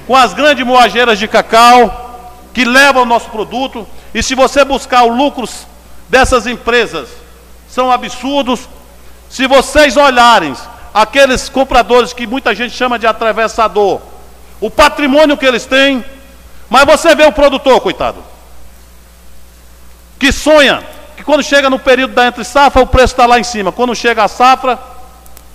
com 0.07 0.15
as 0.15 0.33
grandes 0.33 0.65
moageiras 0.65 1.19
de 1.19 1.27
cacau 1.27 2.11
que 2.55 2.65
levam 2.65 3.03
o 3.03 3.07
nosso 3.07 3.31
produto. 3.31 3.87
E 4.15 4.23
se 4.23 4.35
você 4.35 4.65
buscar 4.65 5.05
os 5.05 5.17
lucros 5.17 5.67
dessas 6.09 6.47
empresas, 6.47 7.22
são 7.73 7.91
absurdos. 7.91 8.69
Se 9.31 9.47
vocês 9.47 9.97
olharem 9.97 10.55
aqueles 10.93 11.49
compradores 11.49 12.13
que 12.13 12.27
muita 12.27 12.55
gente 12.55 12.77
chama 12.77 12.99
de 12.99 13.07
atravessador, 13.07 13.99
o 14.61 14.71
patrimônio 14.71 15.39
que 15.39 15.47
eles 15.47 15.65
têm, 15.65 16.05
mas 16.69 16.85
você 16.85 17.15
vê 17.15 17.25
o 17.25 17.33
produtor, 17.33 17.81
coitado, 17.81 18.23
que 20.19 20.31
sonha 20.31 20.85
que 21.17 21.25
quando 21.25 21.43
chega 21.43 21.71
no 21.71 21.79
período 21.79 22.13
da 22.13 22.27
entre 22.27 22.45
safra, 22.45 22.83
o 22.83 22.87
preço 22.87 23.15
está 23.15 23.25
lá 23.25 23.41
em 23.41 23.45
cima. 23.45 23.73
Quando 23.73 23.95
chega 23.95 24.23
a 24.23 24.29
safra, 24.29 24.79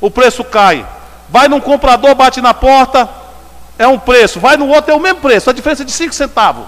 o 0.02 0.10
preço 0.10 0.44
cai. 0.44 0.86
Vai 1.30 1.48
num 1.48 1.60
comprador, 1.60 2.16
bate 2.16 2.42
na 2.42 2.54
porta, 2.54 3.08
é 3.78 3.88
um 3.88 4.00
preço. 4.00 4.40
Vai 4.40 4.58
no 4.58 4.68
outro, 4.68 4.92
é 4.92 4.96
o 4.96 5.00
mesmo 5.00 5.22
preço, 5.22 5.50
a 5.50 5.54
diferença 5.54 5.84
é 5.84 5.86
de 5.86 5.92
5 5.92 6.14
centavos. 6.14 6.66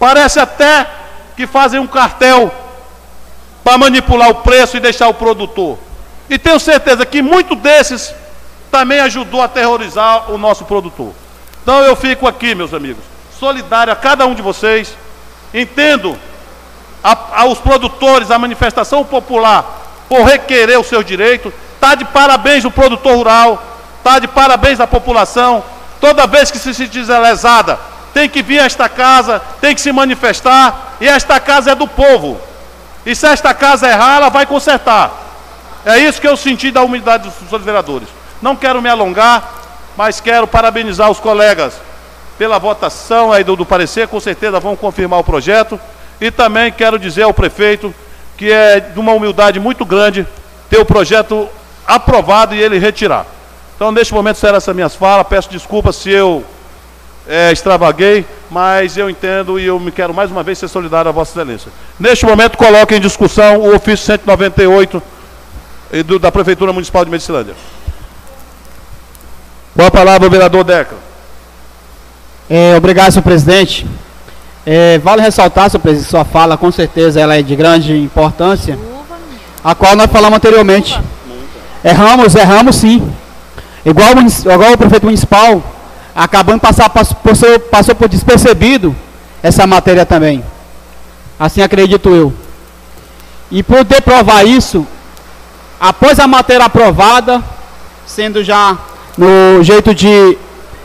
Parece 0.00 0.40
até 0.40 0.86
que 1.36 1.46
fazem 1.46 1.78
um 1.78 1.86
cartel 1.86 2.52
para 3.68 3.76
manipular 3.76 4.30
o 4.30 4.36
preço 4.36 4.78
e 4.78 4.80
deixar 4.80 5.08
o 5.08 5.12
produtor. 5.14 5.76
E 6.30 6.38
tenho 6.38 6.58
certeza 6.58 7.04
que 7.04 7.20
muito 7.20 7.54
desses 7.54 8.14
também 8.70 8.98
ajudou 9.00 9.42
a 9.42 9.48
terrorizar 9.48 10.32
o 10.32 10.38
nosso 10.38 10.64
produtor. 10.64 11.12
Então 11.62 11.82
eu 11.82 11.94
fico 11.94 12.26
aqui, 12.26 12.54
meus 12.54 12.72
amigos 12.72 13.04
solidário 13.38 13.92
a 13.92 13.96
cada 13.96 14.26
um 14.26 14.34
de 14.34 14.40
vocês. 14.40 14.96
Entendo 15.52 16.18
a, 17.04 17.42
aos 17.42 17.58
produtores, 17.58 18.30
a 18.30 18.38
manifestação 18.38 19.04
popular, 19.04 20.06
por 20.08 20.22
requerer 20.22 20.80
o 20.80 20.84
seu 20.84 21.02
direito. 21.02 21.52
Está 21.74 21.94
de 21.94 22.06
parabéns 22.06 22.64
o 22.64 22.70
produtor 22.70 23.16
rural, 23.16 23.62
está 23.98 24.18
de 24.18 24.28
parabéns 24.28 24.80
a 24.80 24.86
população. 24.86 25.62
Toda 26.00 26.26
vez 26.26 26.50
que 26.50 26.58
se 26.58 26.72
sentir 26.72 27.04
lesada, 27.04 27.78
tem 28.14 28.30
que 28.30 28.42
vir 28.42 28.60
a 28.60 28.64
esta 28.64 28.88
casa, 28.88 29.42
tem 29.60 29.74
que 29.74 29.80
se 29.82 29.92
manifestar, 29.92 30.96
e 31.02 31.06
esta 31.06 31.38
casa 31.38 31.72
é 31.72 31.74
do 31.74 31.86
povo. 31.86 32.47
E 33.08 33.16
se 33.16 33.26
esta 33.26 33.54
casa 33.54 33.88
errar, 33.88 34.16
ela 34.16 34.28
vai 34.28 34.44
consertar. 34.44 35.10
É 35.82 35.96
isso 35.96 36.20
que 36.20 36.28
eu 36.28 36.36
senti 36.36 36.70
da 36.70 36.82
humildade 36.82 37.32
dos 37.50 37.64
vereadores. 37.64 38.06
Não 38.42 38.54
quero 38.54 38.82
me 38.82 38.88
alongar, 38.90 39.50
mas 39.96 40.20
quero 40.20 40.46
parabenizar 40.46 41.10
os 41.10 41.18
colegas 41.18 41.72
pela 42.36 42.58
votação 42.58 43.32
aí 43.32 43.42
do, 43.42 43.56
do 43.56 43.64
parecer, 43.64 44.08
com 44.08 44.20
certeza 44.20 44.60
vão 44.60 44.76
confirmar 44.76 45.18
o 45.20 45.24
projeto. 45.24 45.80
E 46.20 46.30
também 46.30 46.70
quero 46.70 46.98
dizer 46.98 47.22
ao 47.22 47.32
prefeito 47.32 47.94
que 48.36 48.52
é 48.52 48.78
de 48.78 49.00
uma 49.00 49.12
humildade 49.12 49.58
muito 49.58 49.86
grande 49.86 50.26
ter 50.68 50.78
o 50.78 50.84
projeto 50.84 51.48
aprovado 51.86 52.54
e 52.54 52.60
ele 52.60 52.78
retirar. 52.78 53.24
Então, 53.74 53.90
neste 53.90 54.12
momento, 54.12 54.36
serão 54.36 54.58
essas 54.58 54.74
minhas 54.74 54.94
falas. 54.94 55.26
Peço 55.26 55.48
desculpas 55.48 55.96
se 55.96 56.10
eu 56.10 56.44
é, 57.28 57.52
extravaguei, 57.52 58.24
mas 58.50 58.96
eu 58.96 59.10
entendo 59.10 59.60
e 59.60 59.66
eu 59.66 59.78
me 59.78 59.92
quero 59.92 60.14
mais 60.14 60.30
uma 60.30 60.42
vez 60.42 60.56
ser 60.56 60.66
solidário 60.66 61.10
a 61.10 61.12
Vossa 61.12 61.32
Excelência. 61.32 61.70
Neste 62.00 62.24
momento, 62.24 62.56
coloco 62.56 62.94
em 62.94 63.00
discussão 63.00 63.58
o 63.58 63.76
ofício 63.76 64.06
198 64.06 65.02
do, 66.06 66.18
da 66.18 66.32
Prefeitura 66.32 66.72
Municipal 66.72 67.04
de 67.04 67.10
Medicilândia. 67.10 67.54
Com 69.76 69.84
a 69.84 69.90
palavra, 69.90 70.26
o 70.26 70.30
vereador 70.30 70.64
Deca. 70.64 70.96
É, 72.48 72.74
obrigado, 72.78 73.12
senhor 73.12 73.22
presidente. 73.22 73.86
É, 74.64 74.98
vale 74.98 75.20
ressaltar, 75.20 75.68
senhor 75.68 75.82
presidente, 75.82 76.08
sua 76.08 76.24
fala, 76.24 76.56
com 76.56 76.72
certeza, 76.72 77.20
ela 77.20 77.36
é 77.36 77.42
de 77.42 77.54
grande 77.54 77.94
importância, 77.94 78.78
a 79.62 79.74
qual 79.74 79.94
nós 79.94 80.10
falamos 80.10 80.36
anteriormente. 80.38 80.98
Erramos, 81.84 82.34
erramos 82.34 82.76
sim. 82.76 83.12
Igual, 83.84 84.12
igual 84.52 84.72
o 84.72 84.78
prefeito 84.78 85.04
municipal, 85.04 85.62
acabando 86.18 86.60
passar, 86.60 86.88
passou, 86.90 87.60
passou 87.60 87.94
por 87.94 88.08
despercebido 88.08 88.94
essa 89.40 89.64
matéria 89.68 90.04
também. 90.04 90.44
Assim 91.38 91.62
acredito 91.62 92.08
eu. 92.08 92.32
E 93.52 93.62
poder 93.62 94.02
provar 94.02 94.44
isso, 94.44 94.84
após 95.80 96.18
a 96.18 96.26
matéria 96.26 96.66
aprovada, 96.66 97.40
sendo 98.04 98.42
já 98.42 98.76
no 99.16 99.62
jeito 99.62 99.94
de 99.94 100.36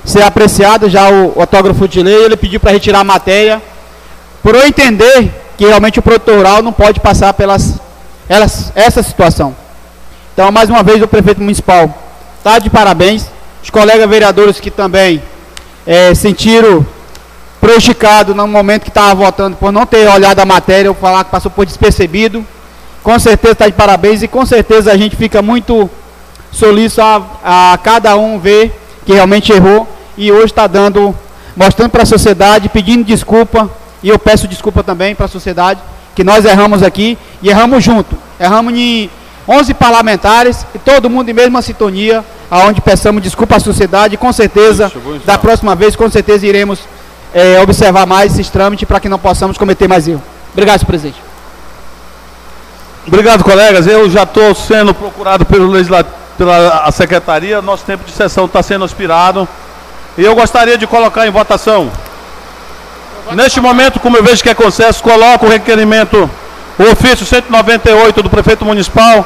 ser 0.05 0.21
apreciado 0.21 0.87
já 0.87 1.09
o, 1.09 1.39
autógrafo 1.39 1.87
de 1.87 2.03
lei, 2.03 2.25
ele 2.25 2.37
pediu 2.37 2.59
para 2.59 2.71
retirar 2.71 2.99
a 2.99 3.03
matéria, 3.03 3.59
por 4.43 4.53
eu 4.53 4.67
entender 4.67 5.31
que 5.57 5.65
realmente 5.65 5.97
o 5.97 6.03
produtor 6.03 6.37
rural 6.37 6.61
não 6.61 6.71
pode 6.71 6.99
passar 6.99 7.33
pelas 7.33 7.79
elas, 8.29 8.71
essa 8.75 9.01
situação. 9.01 9.55
Então, 10.33 10.51
mais 10.51 10.69
uma 10.69 10.83
vez, 10.83 11.01
o 11.01 11.07
prefeito 11.07 11.41
municipal 11.41 11.91
está 12.37 12.59
de 12.59 12.69
parabéns. 12.69 13.32
Os 13.63 13.69
colegas 13.69 14.09
vereadores 14.09 14.59
que 14.59 14.69
também 14.69 15.23
é, 15.87 16.13
sentiram 16.13 16.85
prejudicado 17.61 18.35
no 18.35 18.45
momento 18.45 18.83
que 18.83 18.89
estava 18.89 19.15
votando 19.15 19.55
por 19.55 19.71
não 19.71 19.85
ter 19.85 20.05
olhado 20.09 20.37
a 20.39 20.45
matéria 20.45 20.91
ou 20.91 20.95
falar 20.95 21.23
que 21.23 21.31
passou 21.31 21.49
por 21.49 21.65
despercebido. 21.65 22.45
Com 23.01 23.17
certeza 23.17 23.53
está 23.53 23.65
de 23.67 23.71
parabéns 23.71 24.21
e 24.21 24.27
com 24.27 24.45
certeza 24.45 24.91
a 24.91 24.97
gente 24.97 25.15
fica 25.15 25.41
muito 25.41 25.89
solícito 26.51 27.01
a, 27.01 27.71
a 27.73 27.77
cada 27.77 28.17
um 28.17 28.37
ver 28.37 28.77
que 29.05 29.13
realmente 29.13 29.53
errou 29.53 29.87
e 30.17 30.29
hoje 30.29 30.47
está 30.47 30.67
dando, 30.67 31.15
mostrando 31.55 31.91
para 31.91 32.03
a 32.03 32.05
sociedade, 32.05 32.67
pedindo 32.67 33.05
desculpa 33.05 33.69
e 34.03 34.09
eu 34.09 34.19
peço 34.19 34.45
desculpa 34.45 34.83
também 34.83 35.15
para 35.15 35.25
a 35.25 35.29
sociedade 35.29 35.79
que 36.13 36.23
nós 36.23 36.43
erramos 36.43 36.83
aqui 36.83 37.17
e 37.41 37.49
erramos 37.49 37.81
junto. 37.81 38.17
Erramos 38.37 38.73
em 38.73 39.09
11 39.47 39.73
parlamentares 39.73 40.65
e 40.73 40.79
todo 40.79 41.09
mundo 41.09 41.29
em 41.29 41.33
mesma 41.33 41.61
sintonia, 41.61 42.23
aonde 42.49 42.81
peçamos 42.81 43.21
desculpa 43.21 43.57
à 43.57 43.59
sociedade 43.59 44.15
e 44.15 44.17
com 44.17 44.31
certeza, 44.31 44.87
Isso, 44.87 45.25
da 45.25 45.37
próxima 45.37 45.75
vez, 45.75 45.95
com 45.95 46.09
certeza 46.09 46.45
iremos 46.45 46.79
é, 47.33 47.59
observar 47.61 48.05
mais 48.05 48.33
esses 48.33 48.49
trâmites 48.49 48.87
para 48.87 48.99
que 48.99 49.09
não 49.09 49.19
possamos 49.19 49.57
cometer 49.57 49.87
mais 49.87 50.07
erro. 50.07 50.23
Obrigado, 50.53 50.79
senhor 50.79 50.87
presidente. 50.87 51.21
Obrigado, 53.05 53.43
colegas. 53.43 53.85
Eu 53.85 54.09
já 54.09 54.23
estou 54.23 54.55
sendo 54.55 54.93
procurado 54.93 55.45
pelo 55.45 55.67
legislativo, 55.67 56.15
pela 56.37 56.89
secretaria. 56.91 57.61
Nosso 57.61 57.83
tempo 57.83 58.05
de 58.05 58.11
sessão 58.11 58.45
está 58.45 58.63
sendo 58.63 58.85
aspirado. 58.85 59.47
E 60.17 60.23
eu 60.23 60.33
gostaria 60.35 60.77
de 60.77 60.87
colocar 60.87 61.27
em 61.27 61.31
votação. 61.31 61.91
Neste 63.31 63.59
momento, 63.59 63.99
como 63.99 64.15
eu 64.15 64.23
vejo 64.23 64.43
que 64.43 64.49
é 64.49 64.53
consenso, 64.53 65.01
coloco 65.03 65.45
o 65.45 65.49
requerimento, 65.49 66.29
o 66.77 66.83
ofício 66.91 67.25
198 67.25 68.23
do 68.23 68.29
prefeito 68.29 68.65
municipal, 68.65 69.25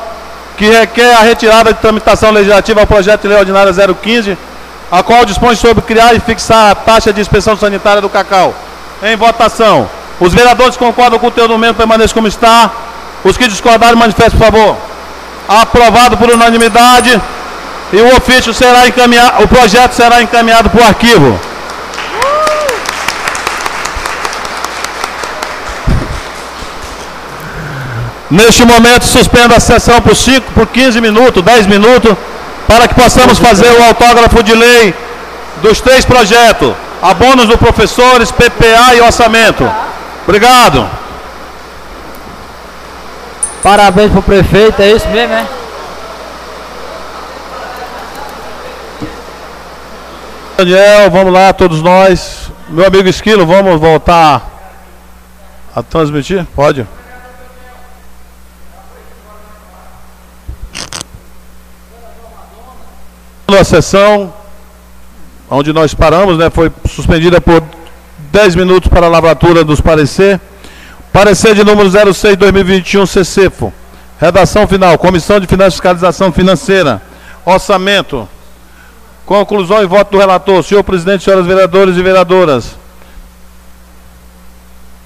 que 0.57 0.65
requer 0.69 1.13
a 1.13 1.21
retirada 1.21 1.71
de 1.73 1.79
tramitação 1.79 2.31
legislativa 2.31 2.81
ao 2.81 2.87
projeto 2.87 3.21
de 3.21 3.27
lei 3.27 3.37
ordinária 3.37 3.73
015, 3.73 4.37
a 4.91 5.03
qual 5.03 5.23
dispõe 5.25 5.55
sobre 5.55 5.83
criar 5.83 6.13
e 6.13 6.19
fixar 6.19 6.71
a 6.71 6.75
taxa 6.75 7.13
de 7.13 7.21
inspeção 7.21 7.55
sanitária 7.55 8.01
do 8.01 8.09
cacau. 8.09 8.53
Em 9.03 9.15
votação. 9.15 9.87
Os 10.19 10.33
vereadores 10.33 10.75
concordam 10.75 11.19
com 11.19 11.27
o 11.27 11.31
teu 11.31 11.47
número, 11.47 11.75
permaneça 11.75 12.13
como 12.13 12.27
está. 12.27 12.71
Os 13.23 13.37
que 13.37 13.47
discordarem, 13.47 13.95
manifestem, 13.95 14.39
por 14.39 14.45
favor. 14.45 14.77
Aprovado 15.47 16.17
por 16.17 16.29
unanimidade. 16.29 17.21
E 17.93 17.97
o 17.97 18.17
ofício 18.17 18.53
será 18.53 18.87
encaminhado, 18.87 19.43
o 19.43 19.47
projeto 19.47 19.93
será 19.93 20.21
encaminhado 20.21 20.69
para 20.69 20.81
o 20.81 20.87
arquivo. 20.87 21.39
Neste 28.29 28.65
momento, 28.65 29.05
suspendo 29.05 29.55
a 29.55 29.59
sessão 29.59 30.01
por 30.01 30.15
5, 30.15 30.51
por 30.51 30.67
15 30.67 30.99
minutos, 30.99 31.41
10 31.41 31.67
minutos, 31.67 32.15
para 32.67 32.87
que 32.87 32.95
possamos 32.95 33.39
fazer 33.39 33.71
o 33.71 33.83
autógrafo 33.83 34.43
de 34.43 34.53
lei 34.53 34.93
dos 35.61 35.79
três 35.79 36.03
projetos: 36.03 36.73
abonos 37.01 37.47
do 37.47 37.57
professores, 37.57 38.31
PPA 38.31 38.95
e 38.95 39.01
orçamento. 39.01 39.69
Obrigado. 40.25 40.89
Parabéns 43.63 44.11
para 44.11 44.19
o 44.19 44.23
prefeito, 44.23 44.81
é 44.81 44.91
isso 44.91 45.07
mesmo, 45.07 45.33
é? 45.33 45.45
Daniel, 50.57 51.09
vamos 51.11 51.31
lá, 51.31 51.53
todos 51.53 51.81
nós. 51.81 52.51
Meu 52.67 52.85
amigo 52.85 53.07
Esquilo, 53.07 53.45
vamos 53.45 53.79
voltar 53.79 54.41
a 55.75 55.81
transmitir? 55.81 56.45
Pode. 56.55 56.85
A 63.47 63.63
sessão 63.63 64.33
onde 65.49 65.71
nós 65.71 65.93
paramos, 65.93 66.37
né, 66.37 66.49
foi 66.49 66.69
suspendida 66.85 67.39
por 67.39 67.63
10 68.29 68.55
minutos 68.55 68.89
para 68.89 69.05
a 69.05 69.09
lavratura 69.09 69.63
dos 69.63 69.79
parecer. 69.79 70.39
Parecer 71.13 71.55
de 71.55 71.63
número 71.63 71.89
06-2021, 71.89 73.07
CCFO. 73.07 73.73
Redação 74.19 74.67
final, 74.67 74.97
Comissão 74.97 75.39
de 75.39 75.47
Finanças 75.47 75.73
e 75.73 75.77
Fiscalização 75.77 76.31
Financeira. 76.31 77.01
Orçamento. 77.45 78.27
Conclusão 79.25 79.81
e 79.81 79.85
voto 79.85 80.11
do 80.11 80.17
relator. 80.17 80.61
Senhor 80.61 80.83
presidente, 80.83 81.23
senhoras 81.23 81.45
vereadores 81.45 81.95
e 81.95 82.03
vereadoras. 82.03 82.75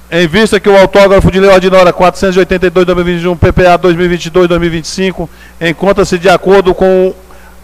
Em 0.09 0.27
vista 0.27 0.59
que 0.59 0.67
o 0.67 0.77
autógrafo 0.77 1.31
de 1.31 1.39
lei 1.39 1.49
ordinária 1.49 1.93
482-2021, 1.93 3.37
PPA 3.37 3.77
2022-2025, 3.79 5.29
encontra-se 5.61 6.17
de 6.17 6.27
acordo 6.27 6.73
com 6.73 7.13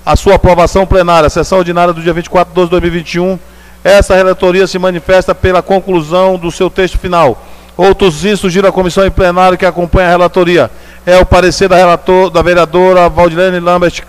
a 0.07 0.15
sua 0.15 0.35
aprovação 0.35 0.85
plenária, 0.85 1.29
sessão 1.29 1.57
ordinária 1.57 1.93
do 1.93 2.01
dia 2.01 2.13
24 2.13 2.49
de 2.49 2.55
12 2.55 2.67
de 2.67 2.71
2021, 2.71 3.37
essa 3.83 4.15
relatoria 4.15 4.65
se 4.65 4.79
manifesta 4.79 5.35
pela 5.35 5.61
conclusão 5.61 6.37
do 6.37 6.49
seu 6.49 6.69
texto 6.69 6.97
final. 6.97 7.45
Outros 7.75 8.15
incisos 8.19 8.39
surgiram 8.39 8.69
à 8.69 8.71
comissão 8.71 9.05
em 9.05 9.11
plenário 9.11 9.57
que 9.57 9.65
acompanha 9.65 10.07
a 10.07 10.11
relatoria. 10.11 10.71
É 11.05 11.17
o 11.17 11.25
parecer 11.25 11.67
da, 11.67 11.75
relator, 11.75 12.29
da 12.29 12.41
vereadora 12.41 13.09
Valdilene 13.09 13.59
Lambert, 13.59 14.01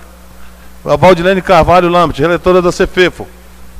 a 0.86 0.94
Valdilene 0.94 1.42
Carvalho 1.42 1.88
Lambert, 1.88 2.20
relatora 2.20 2.62
da 2.62 2.70
CFEFO. 2.70 3.26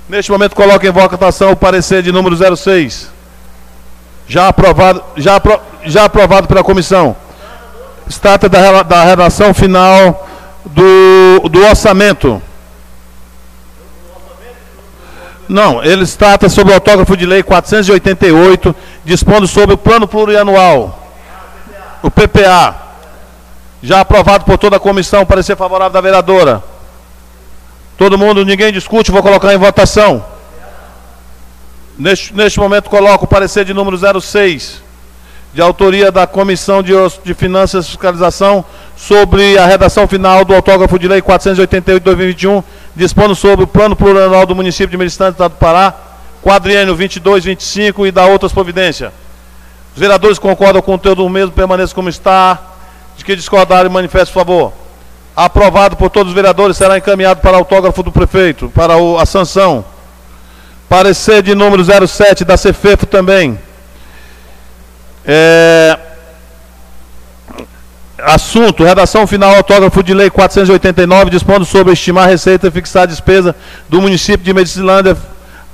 Neste 0.08 0.32
momento 0.32 0.56
coloco 0.56 0.84
em 0.84 0.90
votação 0.90 1.52
o 1.52 1.56
parecer 1.56 2.02
de 2.02 2.10
número 2.10 2.36
06. 2.56 3.12
Já 4.26 4.48
aprovado, 4.48 5.04
já, 5.16 5.36
apro, 5.36 5.60
já 5.84 6.04
aprovado 6.04 6.48
pela 6.48 6.64
comissão. 6.64 7.14
Trata 8.20 8.48
da, 8.48 8.82
da 8.82 9.04
redação 9.04 9.54
final 9.54 10.28
do, 10.64 11.48
do 11.48 11.64
orçamento. 11.64 12.42
Não, 15.48 15.82
eles 15.82 16.14
tratam 16.14 16.48
sobre 16.48 16.72
o 16.72 16.74
autógrafo 16.74 17.16
de 17.16 17.24
lei 17.24 17.42
488, 17.42 18.74
dispondo 19.04 19.46
sobre 19.46 19.74
o 19.74 19.78
plano 19.78 20.06
plurianual, 20.06 21.08
o 22.02 22.10
PPA, 22.10 22.76
já 23.82 24.00
aprovado 24.00 24.44
por 24.44 24.58
toda 24.58 24.76
a 24.76 24.80
comissão, 24.80 25.24
parecer 25.24 25.56
favorável 25.56 25.92
da 25.92 26.00
vereadora. 26.00 26.62
Todo 27.96 28.18
mundo, 28.18 28.44
ninguém 28.44 28.72
discute, 28.72 29.10
vou 29.10 29.22
colocar 29.22 29.52
em 29.54 29.58
votação. 29.58 30.24
Neste, 31.98 32.34
neste 32.34 32.60
momento 32.60 32.90
coloco 32.90 33.24
o 33.24 33.28
parecer 33.28 33.64
de 33.64 33.74
número 33.74 33.96
06 34.20 34.82
de 35.52 35.62
autoria 35.62 36.12
da 36.12 36.26
Comissão 36.26 36.82
de, 36.82 36.92
de 37.24 37.34
Finanças 37.34 37.86
e 37.86 37.88
Fiscalização, 37.88 38.64
sobre 38.98 39.56
a 39.56 39.64
redação 39.64 40.08
final 40.08 40.44
do 40.44 40.52
autógrafo 40.52 40.98
de 40.98 41.06
lei 41.06 41.22
488 41.22 42.00
de 42.00 42.04
2021, 42.04 42.64
dispondo 42.96 43.34
sobre 43.34 43.64
o 43.64 43.68
plano 43.68 43.94
plurianual 43.94 44.44
do 44.44 44.56
município 44.56 44.88
de 44.88 44.96
Meristante, 44.96 45.34
Estado 45.34 45.52
do 45.52 45.56
Pará, 45.56 45.94
quadriênio 46.42 46.96
22, 46.96 47.44
25 47.44 48.06
e 48.08 48.10
da 48.10 48.26
outras 48.26 48.52
providências. 48.52 49.12
Os 49.94 50.00
vereadores 50.00 50.38
concordam 50.38 50.82
com 50.82 50.92
o 50.92 50.98
conteúdo 50.98 51.22
do 51.22 51.28
mesmo, 51.28 51.52
permaneça 51.52 51.94
como 51.94 52.08
está. 52.08 52.58
De 53.16 53.24
que 53.24 53.34
discordarem, 53.34 53.90
manifeste, 53.90 54.32
favor. 54.32 54.72
Aprovado 55.34 55.96
por 55.96 56.08
todos 56.08 56.30
os 56.30 56.34
vereadores, 56.34 56.76
será 56.76 56.98
encaminhado 56.98 57.40
para 57.40 57.56
autógrafo 57.56 58.00
do 58.02 58.12
prefeito, 58.12 58.70
para 58.74 58.94
a 59.20 59.26
sanção. 59.26 59.84
Parecer 60.88 61.42
de 61.42 61.54
número 61.54 61.84
07 61.84 62.44
da 62.44 62.56
CFEFO 62.56 63.06
também. 63.06 63.58
É... 65.26 65.98
Assunto, 68.22 68.82
redação 68.82 69.28
final, 69.28 69.54
autógrafo 69.54 70.02
de 70.02 70.12
lei 70.12 70.28
489, 70.28 71.30
dispondo 71.30 71.64
sobre 71.64 71.92
estimar 71.92 72.24
a 72.24 72.26
receita 72.26 72.66
e 72.66 72.70
fixar 72.70 73.04
a 73.04 73.06
despesa 73.06 73.54
do 73.88 74.02
município 74.02 74.44
de 74.44 74.52
Medicilândia 74.52 75.16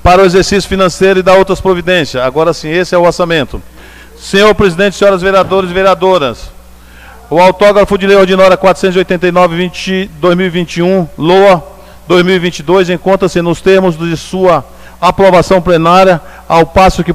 para 0.02 0.20
o 0.20 0.26
exercício 0.26 0.68
financeiro 0.68 1.20
e 1.20 1.22
da 1.22 1.32
outras 1.32 1.58
providências. 1.58 2.22
Agora 2.22 2.52
sim, 2.52 2.68
esse 2.68 2.94
é 2.94 2.98
o 2.98 3.04
orçamento. 3.04 3.62
Senhor 4.18 4.54
presidente, 4.54 4.94
senhoras 4.94 5.22
vereadores 5.22 5.70
e 5.70 5.72
vereadoras, 5.72 6.50
o 7.30 7.40
autógrafo 7.40 7.96
de 7.96 8.06
lei 8.06 8.16
ordinária 8.16 8.58
489, 8.58 10.10
2021, 10.20 11.08
LOA 11.16 11.66
2022, 12.06 12.90
encontra-se 12.90 13.40
nos 13.40 13.62
termos 13.62 13.96
de 13.96 14.14
sua 14.18 14.62
aprovação 15.00 15.62
plenária, 15.62 16.20
ao 16.46 16.66
passo 16.66 17.02
que 17.02 17.14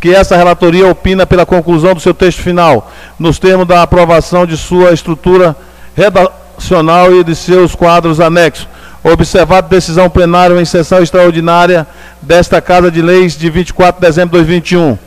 que 0.00 0.14
essa 0.14 0.36
relatoria 0.36 0.88
opina 0.88 1.26
pela 1.26 1.44
conclusão 1.44 1.94
do 1.94 2.00
seu 2.00 2.14
texto 2.14 2.40
final, 2.40 2.90
nos 3.18 3.38
termos 3.38 3.66
da 3.66 3.82
aprovação 3.82 4.46
de 4.46 4.56
sua 4.56 4.92
estrutura 4.92 5.54
redacional 5.94 7.14
e 7.14 7.22
de 7.22 7.36
seus 7.36 7.74
quadros 7.74 8.18
anexos. 8.18 8.66
Observado 9.04 9.68
decisão 9.68 10.08
plenária 10.08 10.58
em 10.60 10.64
sessão 10.64 11.02
extraordinária 11.02 11.86
desta 12.20 12.60
Casa 12.60 12.90
de 12.90 13.02
Leis 13.02 13.36
de 13.36 13.48
24 13.50 14.00
de 14.00 14.06
dezembro 14.06 14.30
de 14.30 14.44
2021. 14.44 14.98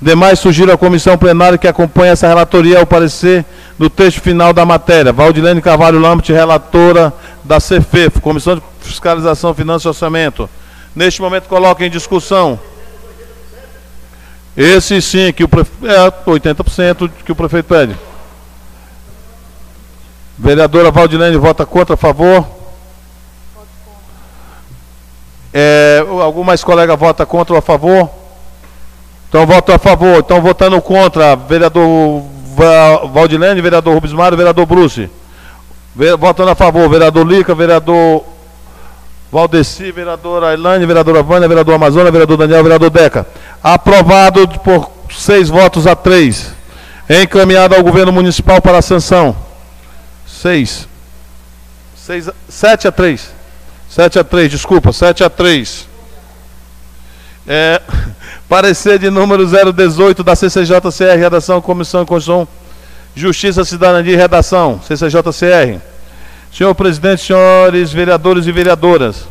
Demais 0.00 0.38
sugiro 0.38 0.70
à 0.70 0.76
comissão 0.76 1.16
plenária 1.16 1.56
que 1.56 1.66
acompanhe 1.66 2.12
essa 2.12 2.28
relatoria 2.28 2.78
ao 2.78 2.86
parecer 2.86 3.44
do 3.78 3.88
texto 3.88 4.20
final 4.20 4.52
da 4.52 4.64
matéria. 4.66 5.12
Valdilene 5.12 5.62
Carvalho 5.62 5.98
Lambert, 5.98 6.28
relatora 6.28 7.12
da 7.42 7.56
CFEF, 7.58 8.20
Comissão 8.20 8.56
de 8.56 8.62
Fiscalização, 8.80 9.54
Finanças 9.54 9.84
e 9.84 9.88
Orçamento. 9.88 10.50
Neste 10.94 11.22
momento 11.22 11.44
coloco 11.44 11.82
em 11.82 11.90
discussão 11.90 12.58
esse 14.56 15.02
sim, 15.02 15.32
que 15.32 15.44
o 15.44 15.48
prefeito. 15.48 15.86
É 15.86 16.10
80% 16.30 17.10
que 17.24 17.32
o 17.32 17.36
prefeito 17.36 17.66
pede. 17.66 17.96
Vereadora 20.38 20.90
Valdilene 20.90 21.36
vota 21.36 21.64
contra, 21.66 21.94
a 21.94 21.96
favor. 21.96 22.46
É, 25.52 26.04
algum 26.22 26.44
mais 26.44 26.62
colega 26.62 26.94
vota 26.96 27.24
contra 27.24 27.54
ou 27.54 27.58
a 27.58 27.62
favor? 27.62 28.10
Então 29.28 29.46
voto 29.46 29.72
a 29.72 29.78
favor. 29.78 30.18
Então 30.18 30.40
votando 30.40 30.80
contra, 30.82 31.34
vereador 31.36 32.22
Va- 32.54 33.06
Valdilene, 33.06 33.60
vereador 33.60 33.94
Rubens 33.94 34.12
Mário, 34.12 34.36
vereador 34.36 34.64
Bruce. 34.66 35.10
Votando 36.18 36.50
a 36.50 36.54
favor, 36.54 36.88
vereador 36.88 37.26
Lica, 37.26 37.54
vereador 37.54 38.22
Valdeci, 39.36 39.92
vereadora 39.92 40.48
Ailane, 40.48 40.86
vereadora 40.86 41.22
Vânia, 41.22 41.46
vereador 41.46 41.74
Amazônia, 41.74 42.10
vereador 42.10 42.38
Daniel, 42.38 42.62
vereador 42.62 42.88
Deca. 42.88 43.26
Aprovado 43.62 44.48
por 44.60 44.90
seis 45.14 45.50
votos 45.50 45.86
a 45.86 45.94
três. 45.94 46.54
Encaminhado 47.06 47.74
ao 47.74 47.82
governo 47.82 48.10
municipal 48.10 48.62
para 48.62 48.80
sanção. 48.80 49.36
Seis. 50.26 50.88
Seis 51.94 52.30
sete 52.48 52.88
a 52.88 52.92
três. 52.92 53.30
Sete 53.90 54.18
a 54.18 54.24
três, 54.24 54.50
desculpa, 54.50 54.90
sete 54.90 55.22
a 55.22 55.28
três. 55.28 55.86
É, 57.46 57.82
parecer 58.48 58.98
de 58.98 59.10
número 59.10 59.44
018 59.46 60.24
da 60.24 60.34
CCJCR, 60.34 61.18
redação, 61.18 61.60
Comissão 61.60 62.06
Constituição, 62.06 62.48
Justiça, 63.14 63.66
Cidadania 63.66 64.14
e 64.14 64.16
Redação, 64.16 64.80
CCJCR. 64.82 65.95
Senhor 66.56 66.74
presidente, 66.74 67.20
senhores 67.20 67.92
vereadores 67.92 68.46
e 68.46 68.50
vereadoras, 68.50 69.28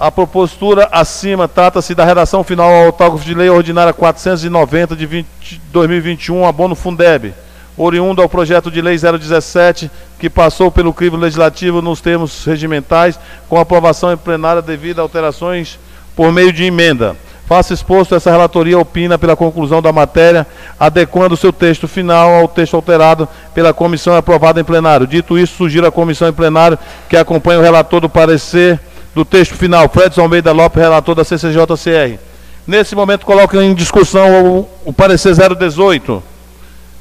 a 0.00 0.10
propostura 0.10 0.88
acima 0.90 1.46
trata-se 1.46 1.94
da 1.94 2.06
redação 2.06 2.42
final 2.42 2.70
ao 2.70 2.86
autógrafo 2.86 3.22
de 3.22 3.34
lei 3.34 3.50
ordinária 3.50 3.92
490 3.92 4.96
de 4.96 5.04
20 5.04 5.60
2021, 5.70 6.46
abono 6.46 6.74
Fundeb, 6.74 7.34
oriundo 7.76 8.22
ao 8.22 8.30
projeto 8.30 8.70
de 8.70 8.80
lei 8.80 8.96
017, 8.96 9.90
que 10.18 10.30
passou 10.30 10.70
pelo 10.70 10.94
crivo 10.94 11.18
legislativo 11.18 11.82
nos 11.82 12.00
termos 12.00 12.46
regimentais, 12.46 13.20
com 13.46 13.60
aprovação 13.60 14.10
em 14.10 14.16
plenária 14.16 14.62
devido 14.62 15.00
a 15.00 15.02
alterações 15.02 15.78
por 16.16 16.32
meio 16.32 16.50
de 16.50 16.64
emenda. 16.64 17.14
Faça 17.48 17.72
exposto 17.72 18.14
essa 18.14 18.30
relatoria 18.30 18.78
opina 18.78 19.18
pela 19.18 19.34
conclusão 19.34 19.80
da 19.80 19.90
matéria, 19.90 20.46
adequando 20.78 21.34
seu 21.34 21.50
texto 21.50 21.88
final 21.88 22.28
ao 22.34 22.46
texto 22.46 22.76
alterado 22.76 23.26
pela 23.54 23.72
comissão 23.72 24.14
aprovado 24.14 24.60
em 24.60 24.64
plenário. 24.64 25.06
Dito 25.06 25.38
isso, 25.38 25.56
sugiro 25.56 25.86
à 25.86 25.90
comissão 25.90 26.28
em 26.28 26.32
plenário 26.32 26.78
que 27.08 27.16
acompanhe 27.16 27.58
o 27.58 27.62
relator 27.62 28.02
do 28.02 28.08
parecer 28.08 28.78
do 29.14 29.24
texto 29.24 29.54
final, 29.54 29.88
Fredson 29.88 30.20
Almeida 30.20 30.52
Lopes, 30.52 30.78
relator 30.78 31.14
da 31.14 31.24
CCJCR. 31.24 32.18
Nesse 32.66 32.94
momento, 32.94 33.24
coloco 33.24 33.58
em 33.58 33.74
discussão 33.74 34.44
o, 34.58 34.68
o 34.84 34.92
parecer 34.92 35.34
018. 35.34 36.22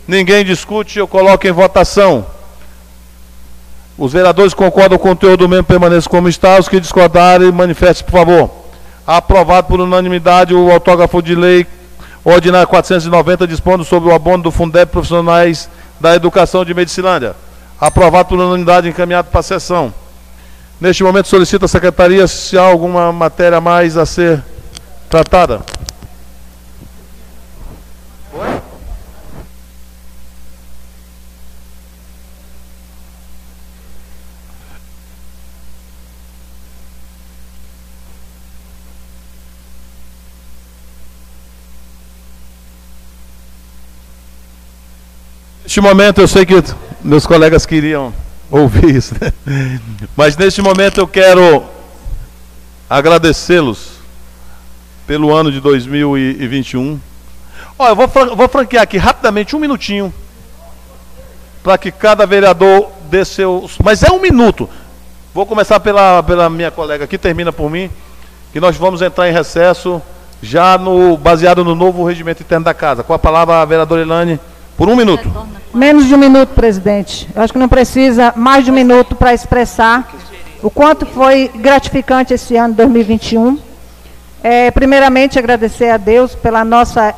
Ninguém 0.08 0.46
discute, 0.46 0.98
eu 0.98 1.10
coloco 1.10 1.46
em 1.46 1.52
votação. 1.52 2.26
Os 3.98 4.14
vereadores 4.14 4.54
concordam 4.54 4.98
com 4.98 5.10
o 5.10 5.12
conteúdo 5.12 5.40
do 5.40 5.50
mesmo 5.50 5.66
permaneça 5.66 6.08
como 6.08 6.30
está. 6.30 6.58
Os 6.58 6.70
que 6.70 6.80
discordarem, 6.80 7.52
manifestem, 7.52 8.06
por 8.06 8.14
favor. 8.14 8.67
Aprovado 9.08 9.68
por 9.68 9.80
unanimidade 9.80 10.54
o 10.54 10.70
autógrafo 10.70 11.22
de 11.22 11.34
lei 11.34 11.66
ordinária 12.26 12.68
490, 12.68 13.48
dispondo 13.48 13.86
sobre 13.86 14.10
o 14.10 14.14
abono 14.14 14.44
do 14.44 14.52
Fundeb 14.52 14.92
Profissionais 14.92 15.70
da 15.98 16.14
Educação 16.14 16.66
de 16.66 16.74
Medicilândia. 16.74 17.34
Aprovado 17.80 18.28
por 18.28 18.38
unanimidade, 18.38 18.90
encaminhado 18.90 19.30
para 19.30 19.40
a 19.40 19.44
sessão. 19.44 19.94
Neste 20.82 21.06
momento, 21.06 21.30
solicito 21.30 21.64
à 21.64 21.68
Secretaria 21.70 22.28
se 22.28 22.58
há 22.58 22.62
alguma 22.62 23.14
matéria 23.14 23.62
mais 23.62 23.96
a 23.96 24.06
ser 24.06 24.44
tratada. 25.10 25.62
Neste 45.78 45.88
momento, 45.88 46.22
eu 46.22 46.28
sei 46.28 46.44
que 46.44 46.56
meus 47.04 47.28
colegas 47.28 47.64
queriam 47.64 48.12
ouvir 48.50 48.96
isso, 48.96 49.14
né? 49.22 49.32
mas 50.18 50.36
neste 50.36 50.60
momento 50.60 51.00
eu 51.00 51.08
quero 51.08 51.64
agradecê-los 52.90 53.90
pelo 55.06 55.32
ano 55.32 55.52
de 55.52 55.60
2021. 55.62 57.00
Olha, 57.78 57.92
eu 57.92 57.96
vou, 57.96 58.08
vou 58.08 58.50
franquear 58.50 58.82
aqui 58.82 58.98
rapidamente, 58.98 59.56
um 59.56 59.60
minutinho, 59.60 60.12
para 61.62 61.78
que 61.78 61.92
cada 61.92 62.26
vereador 62.26 62.90
dê 63.08 63.24
seus. 63.24 63.78
Mas 63.84 64.02
é 64.02 64.12
um 64.12 64.20
minuto. 64.20 64.68
Vou 65.32 65.46
começar 65.46 65.80
pela, 65.80 66.24
pela 66.24 66.50
minha 66.50 66.72
colega 66.72 67.04
aqui, 67.04 67.20
termina 67.20 67.54
por 67.54 67.70
mim, 67.70 67.88
que 68.52 68.60
nós 68.60 68.76
vamos 68.76 69.04
entrar 69.04 69.30
em 69.30 69.32
recesso 69.32 70.02
já 70.42 70.76
no 70.76 71.16
baseado 71.18 71.64
no 71.64 71.76
novo 71.76 72.04
regimento 72.04 72.42
interno 72.42 72.66
da 72.66 72.74
casa. 72.74 73.04
Com 73.04 73.14
a 73.14 73.20
palavra 73.20 73.62
a 73.62 73.66
vereadora 73.66 74.02
Elane, 74.02 74.40
por 74.78 74.88
um 74.90 74.96
minuto. 74.96 75.30
Menos 75.74 76.06
de 76.06 76.14
um 76.16 76.18
minuto, 76.18 76.50
presidente. 76.54 77.28
Eu 77.36 77.42
acho 77.42 77.52
que 77.54 77.60
não 77.60 77.68
precisa 77.68 78.34
mais 78.36 78.64
de 78.64 78.72
um 78.72 78.74
minuto 78.74 79.16
para 79.16 79.34
expressar 79.34 80.08
o 80.62 80.70
quanto 80.70 81.06
foi 81.06 81.50
gratificante 81.56 82.34
esse 82.34 82.56
ano 82.56 82.74
2021. 82.74 83.60
É, 84.44 84.72
primeiramente, 84.72 85.38
agradecer 85.38 85.90
a 85.90 85.98
Deus 85.98 86.36
pela 86.36 86.64
nossa 86.64 87.14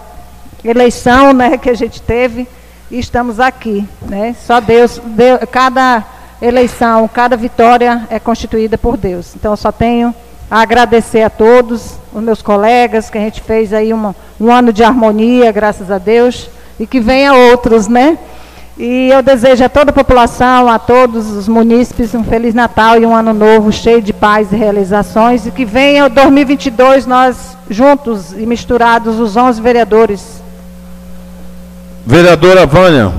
eleição 0.63 1.33
né, 1.33 1.57
que 1.61 1.69
a 1.69 1.73
gente 1.75 2.01
teve 2.01 2.47
e 2.89 2.97
estamos 2.99 3.39
aqui. 3.39 3.87
Né? 4.01 4.35
Só 4.45 4.59
Deus, 4.59 4.99
Deu- 5.05 5.39
cada 5.47 6.03
eleição, 6.41 7.07
cada 7.07 7.35
vitória 7.35 8.07
é 8.09 8.19
constituída 8.19 8.77
por 8.77 8.95
Deus. 8.97 9.35
Então, 9.35 9.51
eu 9.51 9.57
só 9.57 9.71
tenho 9.71 10.13
a 10.49 10.61
agradecer 10.61 11.21
a 11.21 11.29
todos, 11.29 11.95
os 12.13 12.23
meus 12.23 12.41
colegas, 12.41 13.09
que 13.09 13.17
a 13.17 13.21
gente 13.21 13.41
fez 13.41 13.71
aí 13.73 13.93
uma- 13.93 14.15
um 14.39 14.51
ano 14.51 14.73
de 14.73 14.83
harmonia, 14.83 15.51
graças 15.51 15.91
a 15.91 15.97
Deus, 15.97 16.49
e 16.79 16.87
que 16.87 16.99
venha 16.99 17.33
outros, 17.33 17.87
né? 17.87 18.17
E 18.77 19.09
eu 19.09 19.21
desejo 19.21 19.61
a 19.65 19.67
toda 19.67 19.91
a 19.91 19.93
população, 19.93 20.69
a 20.69 20.79
todos 20.79 21.29
os 21.31 21.49
munícipes, 21.49 22.15
um 22.15 22.23
Feliz 22.23 22.53
Natal 22.53 22.97
e 22.97 23.05
um 23.05 23.13
Ano 23.13 23.33
Novo 23.33 23.73
cheio 23.73 24.01
de 24.01 24.13
paz 24.13 24.53
e 24.53 24.55
realizações. 24.55 25.45
E 25.45 25.51
que 25.51 25.65
venha 25.65 26.05
o 26.05 26.09
2022 26.09 27.05
nós 27.05 27.57
juntos 27.69 28.31
e 28.31 28.45
misturados, 28.45 29.19
os 29.19 29.35
11 29.35 29.61
vereadores. 29.61 30.41
Vereadora 32.05 32.65
Vânia. 32.65 33.11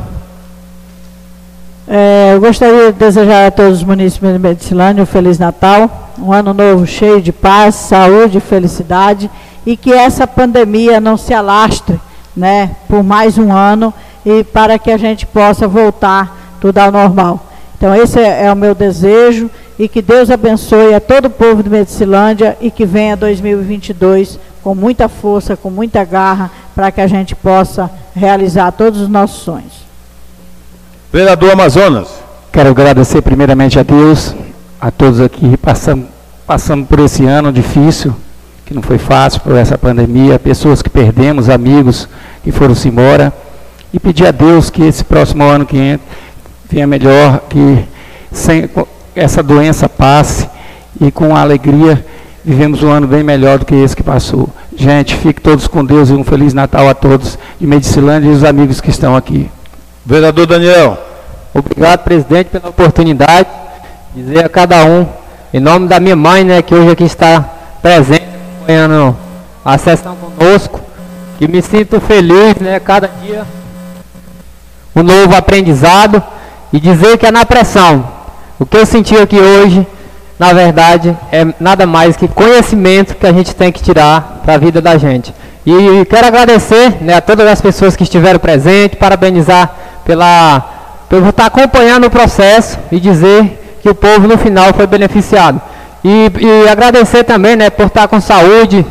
É, 1.87 2.33
eu 2.35 2.41
gostaria 2.41 2.91
de 2.91 2.99
desejar 2.99 3.49
a 3.49 3.51
todos 3.51 3.79
os 3.79 3.85
munícipes 3.85 4.33
de 4.33 4.39
Medicilândia 4.39 5.03
um 5.03 5.07
Feliz 5.07 5.39
Natal, 5.39 6.11
um 6.19 6.33
ano 6.33 6.55
novo 6.55 6.87
cheio 6.87 7.21
de 7.21 7.33
paz, 7.33 7.75
saúde 7.75 8.39
e 8.39 8.41
felicidade 8.41 9.31
e 9.67 9.77
que 9.77 9.93
essa 9.93 10.27
pandemia 10.27 11.01
não 11.01 11.19
se 11.19 11.35
alastre 11.35 12.01
né, 12.36 12.70
por 12.89 13.02
mais 13.02 13.39
um 13.39 13.52
ano 13.52 13.92
e 14.25 14.44
para 14.44 14.78
que 14.78 14.91
a 14.91 14.97
gente 14.97 15.26
possa 15.26 15.67
voltar 15.67 16.57
tudo 16.60 16.78
ao 16.78 16.92
normal. 16.92 17.47
Então 17.76 17.94
esse 17.94 18.18
é, 18.20 18.47
é 18.47 18.52
o 18.52 18.57
meu 18.57 18.75
desejo 18.75 19.50
e 19.78 19.89
que 19.89 20.02
Deus 20.02 20.31
abençoe 20.31 20.94
a 20.94 21.00
todo 21.00 21.26
o 21.26 21.31
povo 21.31 21.62
de 21.62 21.70
Medicilândia 21.70 22.57
e 22.60 22.70
que 22.70 22.84
venha 22.84 23.17
2022 23.17 24.39
com 24.62 24.75
muita 24.75 25.09
força, 25.09 25.57
com 25.57 25.70
muita 25.70 26.05
garra, 26.05 26.50
para 26.75 26.91
que 26.91 27.00
a 27.00 27.07
gente 27.07 27.34
possa 27.34 27.91
realizar 28.15 28.70
todos 28.73 29.00
os 29.00 29.09
nossos 29.09 29.42
sonhos. 29.42 29.84
Vereador 31.12 31.52
Amazonas. 31.52 32.09
Quero 32.52 32.70
agradecer 32.70 33.23
primeiramente 33.23 33.78
a 33.78 33.83
Deus, 33.83 34.34
a 34.81 34.91
todos 34.91 35.20
aqui 35.20 35.57
passando, 35.57 36.07
passando 36.47 36.84
por 36.84 36.99
esse 36.99 37.25
ano 37.25 37.52
difícil, 37.52 38.15
que 38.70 38.74
não 38.74 38.82
foi 38.82 38.99
fácil 38.99 39.40
por 39.40 39.57
essa 39.57 39.76
pandemia, 39.76 40.39
pessoas 40.39 40.81
que 40.81 40.89
perdemos, 40.89 41.49
amigos 41.49 42.08
que 42.44 42.52
foram-se 42.52 42.86
embora, 42.86 43.32
e 43.92 43.99
pedir 43.99 44.28
a 44.28 44.31
Deus 44.31 44.70
que 44.70 44.84
esse 44.84 45.02
próximo 45.02 45.42
ano 45.42 45.66
que 45.66 45.76
entra 45.76 46.07
venha 46.70 46.86
melhor, 46.86 47.40
que 47.49 47.84
sem, 48.31 48.70
essa 49.12 49.42
doença 49.42 49.89
passe 49.89 50.49
e 51.00 51.10
com 51.10 51.34
alegria 51.34 52.07
vivemos 52.44 52.81
um 52.84 52.90
ano 52.92 53.08
bem 53.08 53.24
melhor 53.24 53.58
do 53.58 53.66
que 53.66 53.74
esse 53.74 53.97
que 53.97 54.05
passou. 54.05 54.49
Gente, 54.76 55.16
fique 55.16 55.40
todos 55.40 55.66
com 55.66 55.84
Deus 55.84 56.08
e 56.08 56.12
um 56.12 56.23
Feliz 56.23 56.55
Natal 56.55 56.89
a 56.89 56.94
todos 56.94 57.36
de 57.58 57.66
Medicilândia 57.66 58.28
e 58.28 58.32
os 58.32 58.44
amigos 58.44 58.81
que 58.81 58.90
estão 58.90 59.16
aqui. 59.16 59.50
Vereador 60.07 60.47
Daniel. 60.47 60.97
Obrigado, 61.52 62.05
presidente, 62.05 62.50
pela 62.50 62.68
oportunidade 62.68 63.49
de 64.15 64.23
dizer 64.23 64.44
a 64.44 64.49
cada 64.49 64.84
um, 64.84 65.08
em 65.52 65.58
nome 65.58 65.89
da 65.89 65.99
minha 65.99 66.15
mãe, 66.15 66.44
né, 66.44 66.62
que 66.62 66.73
hoje 66.73 66.92
aqui 66.92 67.02
está 67.02 67.57
presente, 67.82 68.19
acompanhando 68.70 69.16
a 69.65 69.76
sessão 69.76 70.16
conosco, 70.16 70.81
que 71.39 71.49
me 71.49 71.60
sinto 71.60 72.00
feliz, 72.00 72.55
né, 72.57 72.78
cada 72.78 73.10
dia 73.23 73.44
um 74.94 75.02
novo 75.02 75.34
aprendizado 75.34 76.23
e 76.73 76.78
dizer 76.78 77.18
que 77.18 77.26
é 77.26 77.31
na 77.31 77.44
pressão. 77.44 78.05
O 78.58 78.66
que 78.66 78.76
eu 78.76 78.86
senti 78.86 79.16
aqui 79.16 79.39
hoje, 79.39 79.86
na 80.39 80.52
verdade, 80.52 81.16
é 81.32 81.47
nada 81.58 81.86
mais 81.86 82.16
que 82.16 82.28
conhecimento 82.28 83.15
que 83.15 83.26
a 83.26 83.32
gente 83.32 83.55
tem 83.55 83.73
que 83.73 83.82
tirar 83.82 84.40
para 84.44 84.55
a 84.55 84.58
vida 84.58 84.81
da 84.81 84.97
gente. 84.97 85.34
E 85.66 86.05
quero 86.07 86.26
agradecer 86.26 87.02
né, 87.02 87.15
a 87.15 87.20
todas 87.20 87.47
as 87.47 87.60
pessoas 87.60 87.97
que 87.97 88.05
estiveram 88.05 88.39
presentes, 88.39 88.99
parabenizar 88.99 89.74
pela 90.05 90.76
por 91.08 91.26
estar 91.26 91.47
acompanhando 91.47 92.07
o 92.07 92.10
processo 92.10 92.78
e 92.92 93.00
dizer 93.00 93.78
que 93.82 93.89
o 93.89 93.94
povo 93.94 94.28
no 94.28 94.39
final 94.39 94.73
foi 94.73 94.86
beneficiado. 94.86 95.60
E, 96.03 96.31
e 96.41 96.69
agradecer 96.69 97.25
também, 97.25 97.57
né, 97.57 97.69
por 97.69 97.87
estar 97.87 98.09
com 98.09 98.20
saúde, 98.20 98.85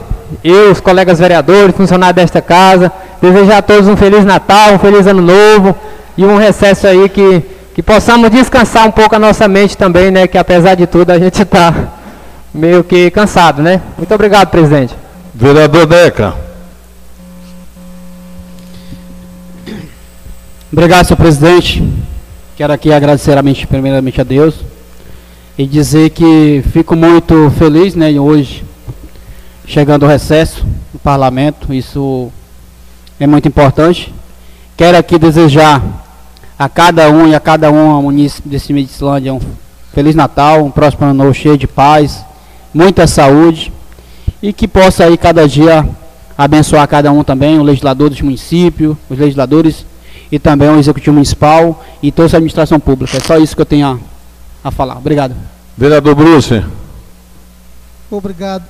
eu, 0.44 0.72
os 0.72 0.80
colegas 0.80 1.20
vereadores, 1.20 1.76
funcionários 1.76 2.16
desta 2.16 2.42
casa, 2.42 2.92
desejar 3.22 3.58
a 3.58 3.62
todos 3.62 3.88
um 3.88 3.98
Feliz 3.98 4.24
Natal, 4.24 4.74
um 4.74 4.80
Feliz 4.80 5.08
Ano 5.08 5.22
Novo 5.22 5.76
e 6.16 6.24
um 6.24 6.38
recesso 6.38 6.86
aí 6.86 7.10
que, 7.10 7.44
que 7.74 7.82
possamos 7.82 8.30
descansar 8.30 8.88
um 8.88 8.92
pouco 8.92 9.16
a 9.16 9.20
nossa 9.20 9.48
mente 9.48 9.76
também, 9.76 10.12
né, 10.12 10.28
que 10.28 10.38
apesar 10.38 10.76
de 10.76 10.86
tudo 10.86 11.12
a 11.12 11.18
gente 11.18 11.42
está 11.42 11.74
meio 12.54 12.84
que 12.84 13.10
cansado, 13.10 13.62
né. 13.62 13.82
Muito 13.98 14.14
obrigado, 14.14 14.50
presidente. 14.50 14.96
Vereador 15.34 15.88
Deca. 15.88 16.34
Obrigado, 20.72 21.06
senhor 21.06 21.18
presidente. 21.18 21.84
Quero 22.56 22.72
aqui 22.72 22.94
agradecer 22.94 23.36
primeiramente 23.68 24.22
a 24.22 24.24
Deus 24.24 24.54
e 25.60 25.68
dizer 25.68 26.12
que 26.12 26.64
fico 26.72 26.96
muito 26.96 27.52
feliz, 27.52 27.94
né, 27.94 28.18
hoje, 28.18 28.64
chegando 29.68 30.04
ao 30.04 30.10
recesso 30.10 30.66
do 30.94 30.98
parlamento, 31.00 31.74
isso 31.74 32.32
é 33.20 33.28
muito 33.28 33.50
importante. 33.50 34.14
Quero 34.78 34.98
aqui 34.98 35.20
desejar 35.20 35.84
a 36.58 36.70
cada 36.70 37.10
um 37.10 37.28
e 37.28 37.36
a 37.36 37.42
cada 37.42 37.70
um 37.70 38.02
município 38.02 38.50
desse 38.50 38.72
Medicilândia 38.72 39.34
um 39.34 39.42
Feliz 39.94 40.16
Natal, 40.16 40.64
um 40.64 40.72
próximo 40.72 41.06
ano 41.06 41.14
novo 41.26 41.34
cheio 41.34 41.58
de 41.58 41.68
paz, 41.68 42.24
muita 42.74 43.06
saúde 43.06 43.70
e 44.42 44.54
que 44.54 44.66
possa 44.66 45.04
aí 45.04 45.18
cada 45.18 45.46
dia 45.46 45.86
abençoar 46.38 46.88
cada 46.88 47.12
um 47.12 47.22
também, 47.22 47.60
o 47.60 47.64
legislador 47.64 48.10
dos 48.10 48.22
municípios, 48.22 48.96
os 49.10 49.20
legisladores 49.20 49.86
e 50.32 50.40
também 50.40 50.70
o 50.70 50.80
Executivo 50.80 51.16
Municipal 51.16 51.84
e 52.02 52.14
toda 52.14 52.28
a 52.28 52.38
administração 52.38 52.80
pública. 52.80 53.18
É 53.18 53.20
só 53.20 53.38
isso 53.38 53.54
que 53.54 53.62
eu 53.62 53.66
tenho 53.66 53.88
a, 53.88 53.98
a 54.64 54.72
falar. 54.72 54.98
Obrigado. 54.98 55.36
Vereador 55.78 56.16
Bruce. 56.16 56.64
Obrigado. 58.12 58.66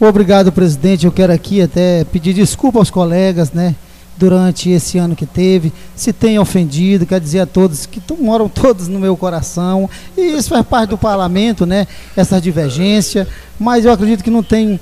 Obrigado, 0.00 0.52
presidente. 0.52 1.06
Eu 1.06 1.12
quero 1.12 1.32
aqui 1.32 1.60
até 1.60 2.04
pedir 2.04 2.32
desculpa 2.32 2.78
aos 2.78 2.90
colegas, 2.90 3.52
né? 3.52 3.74
Durante 4.16 4.70
esse 4.70 4.98
ano 4.98 5.14
que 5.14 5.26
teve, 5.26 5.72
se 5.94 6.12
tem 6.12 6.38
ofendido, 6.38 7.06
quer 7.06 7.20
dizer 7.20 7.40
a 7.40 7.46
todos 7.46 7.86
que 7.86 8.00
moram 8.20 8.48
todos 8.48 8.88
no 8.88 8.98
meu 8.98 9.16
coração, 9.16 9.88
e 10.16 10.20
isso 10.20 10.48
faz 10.48 10.66
parte 10.66 10.90
do 10.90 10.98
parlamento, 10.98 11.64
né? 11.64 11.86
Essa 12.16 12.40
divergência, 12.40 13.28
mas 13.58 13.84
eu 13.84 13.92
acredito 13.92 14.24
que 14.24 14.30
não 14.30 14.42
tem 14.42 14.80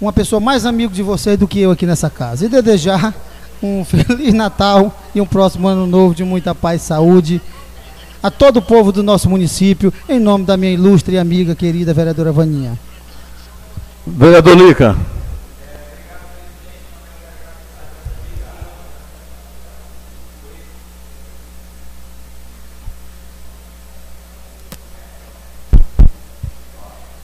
uma 0.00 0.12
pessoa 0.12 0.40
mais 0.40 0.64
amigo 0.64 0.92
de 0.92 1.02
vocês 1.02 1.38
do 1.38 1.46
que 1.46 1.60
eu 1.60 1.70
aqui 1.70 1.86
nessa 1.86 2.08
casa. 2.08 2.46
E 2.46 2.48
desejar 2.48 3.14
um 3.62 3.84
Feliz 3.86 4.32
Natal 4.32 4.96
e 5.14 5.20
um 5.20 5.26
próximo 5.26 5.68
ano 5.68 5.86
novo 5.86 6.14
de 6.14 6.24
muita 6.24 6.54
paz 6.54 6.82
e 6.82 6.84
saúde 6.86 7.40
a 8.22 8.30
todo 8.30 8.58
o 8.58 8.62
povo 8.62 8.92
do 8.92 9.02
nosso 9.02 9.28
município, 9.28 9.92
em 10.08 10.18
nome 10.18 10.44
da 10.44 10.56
minha 10.56 10.72
ilustre 10.72 11.18
amiga 11.18 11.54
querida 11.54 11.94
vereadora 11.94 12.32
Vaninha. 12.32 12.78
Vereador 14.06 14.56
Lica. 14.56 14.96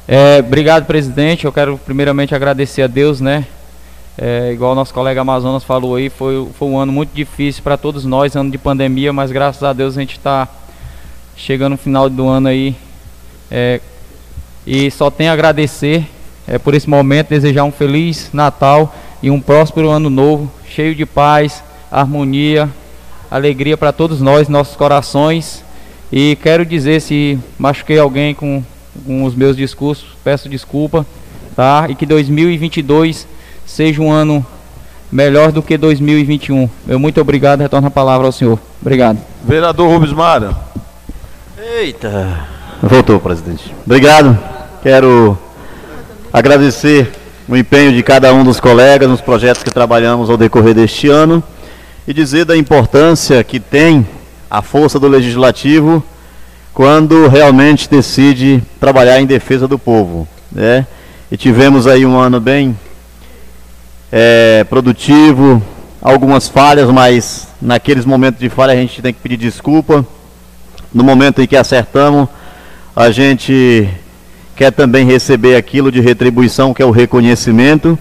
É, 0.06 0.38
obrigado, 0.40 0.84
presidente. 0.84 1.44
Eu 1.44 1.52
quero 1.52 1.78
primeiramente 1.78 2.34
agradecer 2.34 2.82
a 2.82 2.86
Deus, 2.86 3.20
né, 3.20 3.46
é, 4.16 4.52
igual 4.52 4.72
o 4.72 4.74
nosso 4.74 4.94
colega 4.94 5.20
Amazonas 5.20 5.64
falou 5.64 5.96
aí, 5.96 6.08
foi, 6.08 6.48
foi 6.56 6.68
um 6.68 6.78
ano 6.78 6.92
muito 6.92 7.12
difícil 7.12 7.62
para 7.62 7.76
todos 7.76 8.04
nós, 8.04 8.36
ano 8.36 8.50
de 8.50 8.58
pandemia, 8.58 9.12
mas 9.12 9.32
graças 9.32 9.62
a 9.62 9.72
Deus 9.72 9.96
a 9.96 10.00
gente 10.00 10.16
está 10.16 10.48
chegando 11.36 11.72
no 11.72 11.78
final 11.78 12.08
do 12.08 12.26
ano 12.28 12.48
aí. 12.48 12.74
É, 13.50 13.80
e 14.66 14.90
só 14.90 15.10
tenho 15.10 15.30
a 15.30 15.34
agradecer 15.34 16.06
é, 16.46 16.58
por 16.58 16.74
esse 16.74 16.88
momento, 16.88 17.28
desejar 17.28 17.64
um 17.64 17.72
feliz 17.72 18.30
Natal 18.32 18.94
e 19.22 19.30
um 19.30 19.40
próspero 19.40 19.90
ano 19.90 20.10
novo, 20.10 20.50
cheio 20.68 20.94
de 20.94 21.06
paz, 21.06 21.62
harmonia, 21.90 22.68
alegria 23.30 23.76
para 23.76 23.92
todos 23.92 24.20
nós, 24.20 24.48
nossos 24.48 24.76
corações. 24.76 25.64
E 26.12 26.36
quero 26.42 26.64
dizer 26.64 27.00
se 27.00 27.38
machuquei 27.58 27.98
alguém 27.98 28.34
com, 28.34 28.62
com 29.04 29.24
os 29.24 29.34
meus 29.34 29.56
discursos, 29.56 30.08
peço 30.22 30.48
desculpa, 30.48 31.06
tá? 31.56 31.86
E 31.88 31.94
que 31.94 32.06
2022 32.06 33.26
seja 33.66 34.00
um 34.00 34.12
ano 34.12 34.44
melhor 35.10 35.52
do 35.52 35.62
que 35.62 35.76
2021. 35.76 36.68
Eu 36.86 36.98
muito 36.98 37.20
obrigado, 37.20 37.60
retorno 37.60 37.88
a 37.88 37.90
palavra 37.90 38.26
ao 38.26 38.32
senhor. 38.32 38.58
Obrigado. 38.80 39.18
Vereador 39.44 39.88
Rubens 39.88 40.12
Mara. 40.12 40.54
Eita. 41.66 42.46
Voltou, 42.82 43.18
presidente. 43.18 43.74
Obrigado. 43.86 44.38
Quero 44.82 45.38
agradecer 46.30 47.10
o 47.48 47.56
empenho 47.56 47.90
de 47.90 48.02
cada 48.02 48.34
um 48.34 48.44
dos 48.44 48.60
colegas 48.60 49.08
nos 49.08 49.22
projetos 49.22 49.62
que 49.62 49.70
trabalhamos 49.70 50.28
ao 50.28 50.36
decorrer 50.36 50.74
deste 50.74 51.08
ano 51.08 51.42
e 52.06 52.12
dizer 52.12 52.44
da 52.44 52.54
importância 52.54 53.42
que 53.42 53.58
tem 53.58 54.06
a 54.50 54.60
força 54.60 55.00
do 55.00 55.08
legislativo 55.08 56.04
quando 56.74 57.28
realmente 57.28 57.88
decide 57.88 58.62
trabalhar 58.78 59.18
em 59.18 59.24
defesa 59.24 59.66
do 59.66 59.78
povo, 59.78 60.28
né? 60.52 60.86
E 61.32 61.36
tivemos 61.38 61.86
aí 61.86 62.04
um 62.04 62.18
ano 62.18 62.40
bem 62.40 62.78
é, 64.12 64.64
produtivo, 64.64 65.62
algumas 66.02 66.46
falhas, 66.46 66.90
mas 66.90 67.48
naqueles 67.60 68.04
momentos 68.04 68.38
de 68.38 68.50
falha 68.50 68.74
a 68.74 68.76
gente 68.76 69.00
tem 69.00 69.14
que 69.14 69.20
pedir 69.20 69.38
desculpa. 69.38 70.04
No 70.94 71.02
momento 71.02 71.42
em 71.42 71.46
que 71.46 71.56
acertamos, 71.56 72.28
a 72.94 73.10
gente 73.10 73.88
quer 74.54 74.70
também 74.70 75.04
receber 75.04 75.56
aquilo 75.56 75.90
de 75.90 76.00
retribuição, 76.00 76.72
que 76.72 76.80
é 76.80 76.86
o 76.86 76.92
reconhecimento. 76.92 77.98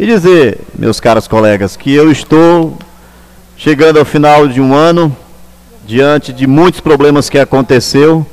E 0.00 0.04
dizer, 0.04 0.58
meus 0.76 0.98
caros 0.98 1.28
colegas, 1.28 1.76
que 1.76 1.94
eu 1.94 2.10
estou 2.10 2.76
chegando 3.56 4.00
ao 4.00 4.04
final 4.04 4.48
de 4.48 4.60
um 4.60 4.74
ano, 4.74 5.16
diante 5.86 6.32
de 6.32 6.44
muitos 6.44 6.80
problemas 6.80 7.30
que 7.30 7.38
aconteceu, 7.38 8.26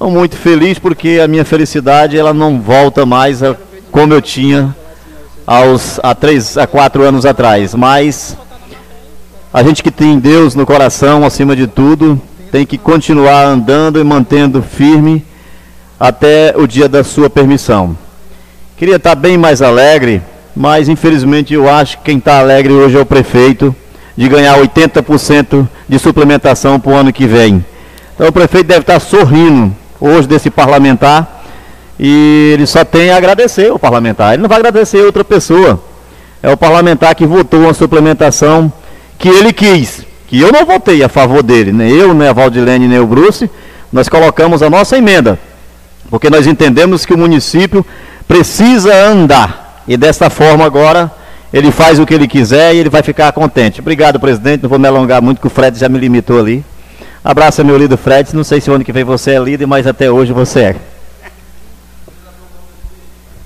não 0.00 0.10
muito 0.10 0.34
feliz 0.34 0.78
porque 0.78 1.20
a 1.22 1.28
minha 1.28 1.44
felicidade 1.44 2.16
ela 2.16 2.32
não 2.32 2.60
volta 2.60 3.04
mais 3.04 3.42
a 3.42 3.54
como 3.90 4.14
eu 4.14 4.22
tinha 4.22 4.74
aos, 5.46 6.00
há 6.02 6.14
três, 6.14 6.56
a 6.56 6.66
quatro 6.66 7.02
anos 7.02 7.26
atrás. 7.26 7.74
Mas 7.74 8.36
a 9.52 9.62
gente 9.62 9.82
que 9.82 9.90
tem 9.90 10.18
Deus 10.18 10.54
no 10.54 10.64
coração, 10.64 11.24
acima 11.24 11.54
de 11.54 11.66
tudo, 11.66 12.20
tem 12.50 12.66
que 12.66 12.78
continuar 12.78 13.44
andando 13.44 14.00
e 14.00 14.04
mantendo 14.04 14.62
firme 14.62 15.24
até 15.98 16.54
o 16.56 16.66
dia 16.66 16.88
da 16.88 17.04
sua 17.04 17.28
permissão. 17.28 17.96
Queria 18.76 18.96
estar 18.96 19.14
bem 19.14 19.36
mais 19.36 19.60
alegre, 19.60 20.22
mas 20.54 20.88
infelizmente 20.88 21.52
eu 21.52 21.68
acho 21.68 21.98
que 21.98 22.04
quem 22.04 22.18
está 22.18 22.38
alegre 22.38 22.72
hoje 22.72 22.96
é 22.96 23.00
o 23.00 23.06
prefeito 23.06 23.74
de 24.16 24.28
ganhar 24.28 24.58
80% 24.58 25.68
de 25.88 25.98
suplementação 25.98 26.80
para 26.80 26.92
o 26.92 26.94
ano 26.94 27.12
que 27.12 27.26
vem. 27.26 27.64
Então 28.14 28.28
o 28.28 28.32
prefeito 28.32 28.66
deve 28.66 28.80
estar 28.80 29.00
sorrindo 29.00 29.74
hoje 30.00 30.26
desse 30.26 30.50
parlamentar 30.50 31.44
e 31.98 32.52
ele 32.54 32.66
só 32.66 32.84
tem 32.84 33.10
a 33.10 33.16
agradecer 33.16 33.72
o 33.72 33.78
parlamentar. 33.78 34.34
Ele 34.34 34.42
não 34.42 34.48
vai 34.48 34.58
agradecer 34.58 34.98
outra 35.02 35.24
pessoa. 35.24 35.82
É 36.42 36.50
o 36.50 36.56
parlamentar 36.56 37.14
que 37.14 37.26
votou 37.26 37.60
uma 37.60 37.74
suplementação 37.74 38.72
que 39.18 39.28
ele 39.28 39.52
quis. 39.52 40.07
Que 40.28 40.40
eu 40.40 40.52
não 40.52 40.64
votei 40.64 41.02
a 41.02 41.08
favor 41.08 41.42
dele. 41.42 41.72
Nem 41.72 41.90
eu, 41.90 42.14
nem 42.14 42.28
a 42.28 42.32
Valdilene, 42.32 42.86
nem 42.86 42.98
o 42.98 43.06
Bruce. 43.06 43.50
Nós 43.92 44.08
colocamos 44.08 44.62
a 44.62 44.68
nossa 44.68 44.96
emenda. 44.96 45.38
Porque 46.10 46.30
nós 46.30 46.46
entendemos 46.46 47.04
que 47.04 47.14
o 47.14 47.18
município 47.18 47.84
precisa 48.26 48.94
andar. 48.94 49.82
E 49.88 49.96
dessa 49.96 50.28
forma 50.28 50.64
agora 50.64 51.10
ele 51.52 51.72
faz 51.72 51.98
o 51.98 52.04
que 52.04 52.12
ele 52.12 52.28
quiser 52.28 52.74
e 52.74 52.78
ele 52.78 52.90
vai 52.90 53.02
ficar 53.02 53.32
contente. 53.32 53.80
Obrigado, 53.80 54.20
presidente. 54.20 54.62
Não 54.62 54.68
vou 54.68 54.78
me 54.78 54.86
alongar 54.86 55.22
muito, 55.22 55.40
que 55.40 55.46
o 55.46 55.50
Fred 55.50 55.78
já 55.78 55.88
me 55.88 55.98
limitou 55.98 56.38
ali. 56.38 56.62
Abraço, 57.24 57.64
meu 57.64 57.78
líder 57.78 57.96
Fred. 57.96 58.36
Não 58.36 58.44
sei 58.44 58.60
se 58.60 58.70
o 58.70 58.74
ano 58.74 58.84
que 58.84 58.92
vem 58.92 59.04
você 59.04 59.32
é 59.32 59.38
líder, 59.38 59.66
mas 59.66 59.86
até 59.86 60.10
hoje 60.10 60.32
você 60.32 60.60
é. 60.60 60.76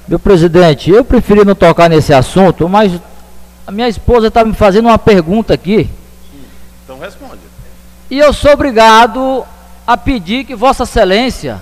Meu 0.08 0.18
presidente, 0.18 0.90
eu 0.90 1.04
preferi 1.04 1.44
não 1.44 1.54
tocar 1.54 1.88
nesse 1.88 2.12
assunto, 2.12 2.68
mas 2.68 2.92
a 3.66 3.70
minha 3.70 3.88
esposa 3.88 4.26
está 4.26 4.44
me 4.44 4.52
fazendo 4.52 4.86
uma 4.86 4.98
pergunta 4.98 5.54
aqui. 5.54 5.88
Responde. 7.02 7.40
E 8.08 8.16
eu 8.16 8.32
sou 8.32 8.52
obrigado 8.52 9.44
a 9.84 9.96
pedir 9.96 10.44
que 10.44 10.54
Vossa 10.54 10.84
Excelência 10.84 11.60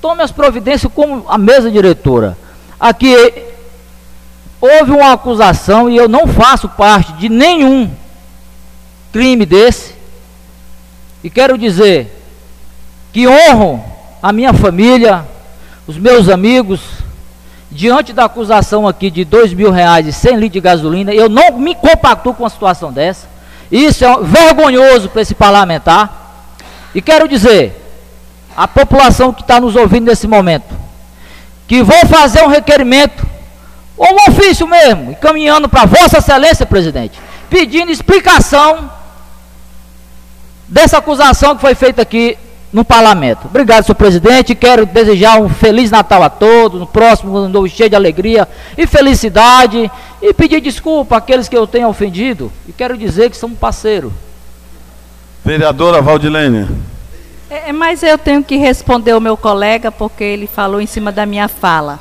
tome 0.00 0.20
as 0.20 0.32
providências 0.32 0.92
como 0.92 1.24
a 1.28 1.38
mesa 1.38 1.70
diretora. 1.70 2.36
Aqui 2.80 3.14
houve 4.60 4.90
uma 4.90 5.12
acusação 5.12 5.88
e 5.88 5.96
eu 5.96 6.08
não 6.08 6.26
faço 6.26 6.68
parte 6.70 7.12
de 7.12 7.28
nenhum 7.28 7.88
crime 9.12 9.46
desse. 9.46 9.94
E 11.22 11.30
quero 11.30 11.56
dizer 11.56 12.10
que 13.12 13.28
honro 13.28 13.80
a 14.20 14.32
minha 14.32 14.52
família, 14.52 15.24
os 15.86 15.96
meus 15.96 16.28
amigos, 16.28 16.80
diante 17.72 18.12
da 18.12 18.26
acusação 18.26 18.86
aqui 18.86 19.10
de 19.10 19.24
dois 19.24 19.52
mil 19.54 19.70
reais 19.70 20.06
e 20.06 20.12
cem 20.12 20.36
litros 20.36 20.52
de 20.52 20.60
gasolina, 20.60 21.12
eu 21.12 21.28
não 21.28 21.52
me 21.52 21.74
compacto 21.74 22.32
com 22.34 22.42
uma 22.42 22.50
situação 22.50 22.92
dessa. 22.92 23.26
Isso 23.70 24.04
é 24.04 24.20
vergonhoso 24.20 25.08
para 25.08 25.22
esse 25.22 25.34
parlamentar. 25.34 26.50
E 26.94 27.00
quero 27.00 27.26
dizer, 27.26 27.74
a 28.54 28.68
população 28.68 29.32
que 29.32 29.40
está 29.40 29.58
nos 29.58 29.74
ouvindo 29.74 30.04
nesse 30.04 30.28
momento, 30.28 30.76
que 31.66 31.82
vou 31.82 32.06
fazer 32.06 32.42
um 32.42 32.48
requerimento, 32.48 33.26
ou 33.96 34.06
um 34.06 34.30
ofício 34.30 34.66
mesmo, 34.66 35.12
encaminhando 35.12 35.68
para 35.68 35.86
Vossa 35.86 36.18
Excelência, 36.18 36.66
presidente, 36.66 37.18
pedindo 37.48 37.90
explicação 37.90 38.90
dessa 40.68 40.98
acusação 40.98 41.54
que 41.54 41.62
foi 41.62 41.74
feita 41.74 42.02
aqui 42.02 42.36
no 42.72 42.84
parlamento. 42.84 43.46
Obrigado, 43.46 43.84
senhor 43.84 43.96
presidente. 43.96 44.54
Quero 44.54 44.86
desejar 44.86 45.38
um 45.40 45.48
feliz 45.48 45.90
Natal 45.90 46.22
a 46.22 46.30
todos, 46.30 46.80
no 46.80 46.86
próximo 46.86 47.36
ano 47.36 47.48
novo 47.48 47.68
cheio 47.68 47.90
de 47.90 47.96
alegria 47.96 48.48
e 48.78 48.86
felicidade. 48.86 49.90
E 50.22 50.32
pedir 50.32 50.60
desculpa 50.60 51.16
àqueles 51.16 51.48
que 51.48 51.56
eu 51.56 51.66
tenha 51.66 51.88
ofendido. 51.88 52.50
E 52.66 52.72
quero 52.72 52.96
dizer 52.96 53.28
que 53.28 53.36
somos 53.36 53.58
parceiros. 53.58 54.12
Vereadora 55.44 56.00
Valdilene. 56.00 56.68
É, 57.50 57.68
é, 57.68 57.72
mas 57.72 58.02
eu 58.02 58.16
tenho 58.16 58.42
que 58.42 58.56
responder 58.56 59.12
o 59.14 59.20
meu 59.20 59.36
colega, 59.36 59.92
porque 59.92 60.24
ele 60.24 60.46
falou 60.46 60.80
em 60.80 60.86
cima 60.86 61.12
da 61.12 61.26
minha 61.26 61.48
fala. 61.48 62.00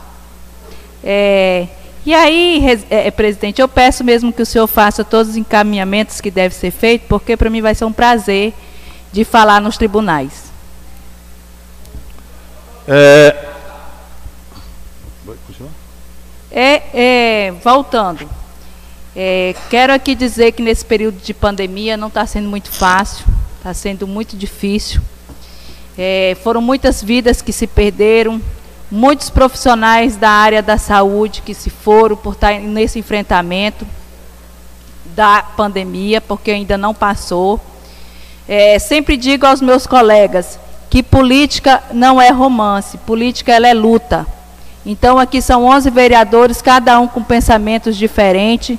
É, 1.04 1.68
e 2.06 2.14
aí, 2.14 2.64
é, 2.90 3.08
é, 3.08 3.12
presidente, 3.12 3.62
eu 3.62 3.68
peço 3.68 4.04
mesmo 4.04 4.32
que 4.32 4.42
o 4.42 4.46
senhor 4.46 4.68
faça 4.68 5.04
todos 5.04 5.32
os 5.32 5.38
encaminhamentos 5.38 6.22
que 6.22 6.32
devem 6.32 6.58
ser 6.58 6.72
feitos, 6.72 7.08
porque 7.10 7.36
para 7.36 7.50
mim 7.50 7.62
vai 7.62 7.76
ser 7.76 7.86
um 7.86 7.92
prazer 7.92 8.54
de 9.12 9.26
falar 9.26 9.60
nos 9.60 9.78
tribunais. 9.78 10.51
É... 12.94 13.48
É, 16.54 16.82
é, 16.94 17.52
voltando, 17.64 18.30
é, 19.16 19.56
quero 19.70 19.94
aqui 19.94 20.14
dizer 20.14 20.52
que 20.52 20.62
nesse 20.62 20.84
período 20.84 21.18
de 21.22 21.34
pandemia 21.34 21.96
não 21.96 22.10
está 22.10 22.26
sendo 22.26 22.50
muito 22.50 22.70
fácil, 22.70 23.26
está 23.58 23.74
sendo 23.74 24.06
muito 24.06 24.36
difícil. 24.36 25.02
É, 25.98 26.36
foram 26.44 26.60
muitas 26.60 27.02
vidas 27.02 27.42
que 27.42 27.54
se 27.54 27.66
perderam, 27.66 28.42
muitos 28.92 29.30
profissionais 29.30 30.18
da 30.18 30.30
área 30.30 30.62
da 30.62 30.78
saúde 30.78 31.42
que 31.42 31.54
se 31.54 31.70
foram 31.70 32.18
por 32.18 32.34
estar 32.34 32.60
nesse 32.60 33.00
enfrentamento 33.00 33.88
da 35.16 35.42
pandemia, 35.56 36.20
porque 36.20 36.52
ainda 36.52 36.78
não 36.78 36.94
passou. 36.94 37.58
É, 38.46 38.78
sempre 38.80 39.16
digo 39.16 39.46
aos 39.46 39.62
meus 39.62 39.88
colegas, 39.88 40.60
que 40.92 41.02
política 41.02 41.82
não 41.94 42.22
é 42.22 42.32
romance, 42.32 42.98
política 42.98 43.54
ela 43.54 43.66
é 43.66 43.74
luta. 43.74 44.28
Então 44.86 45.18
aqui 45.18 45.42
são 45.42 45.64
11 45.64 45.90
vereadores, 45.90 46.62
cada 46.62 47.00
um 47.00 47.08
com 47.08 47.24
pensamentos 47.24 47.96
diferentes, 47.96 48.78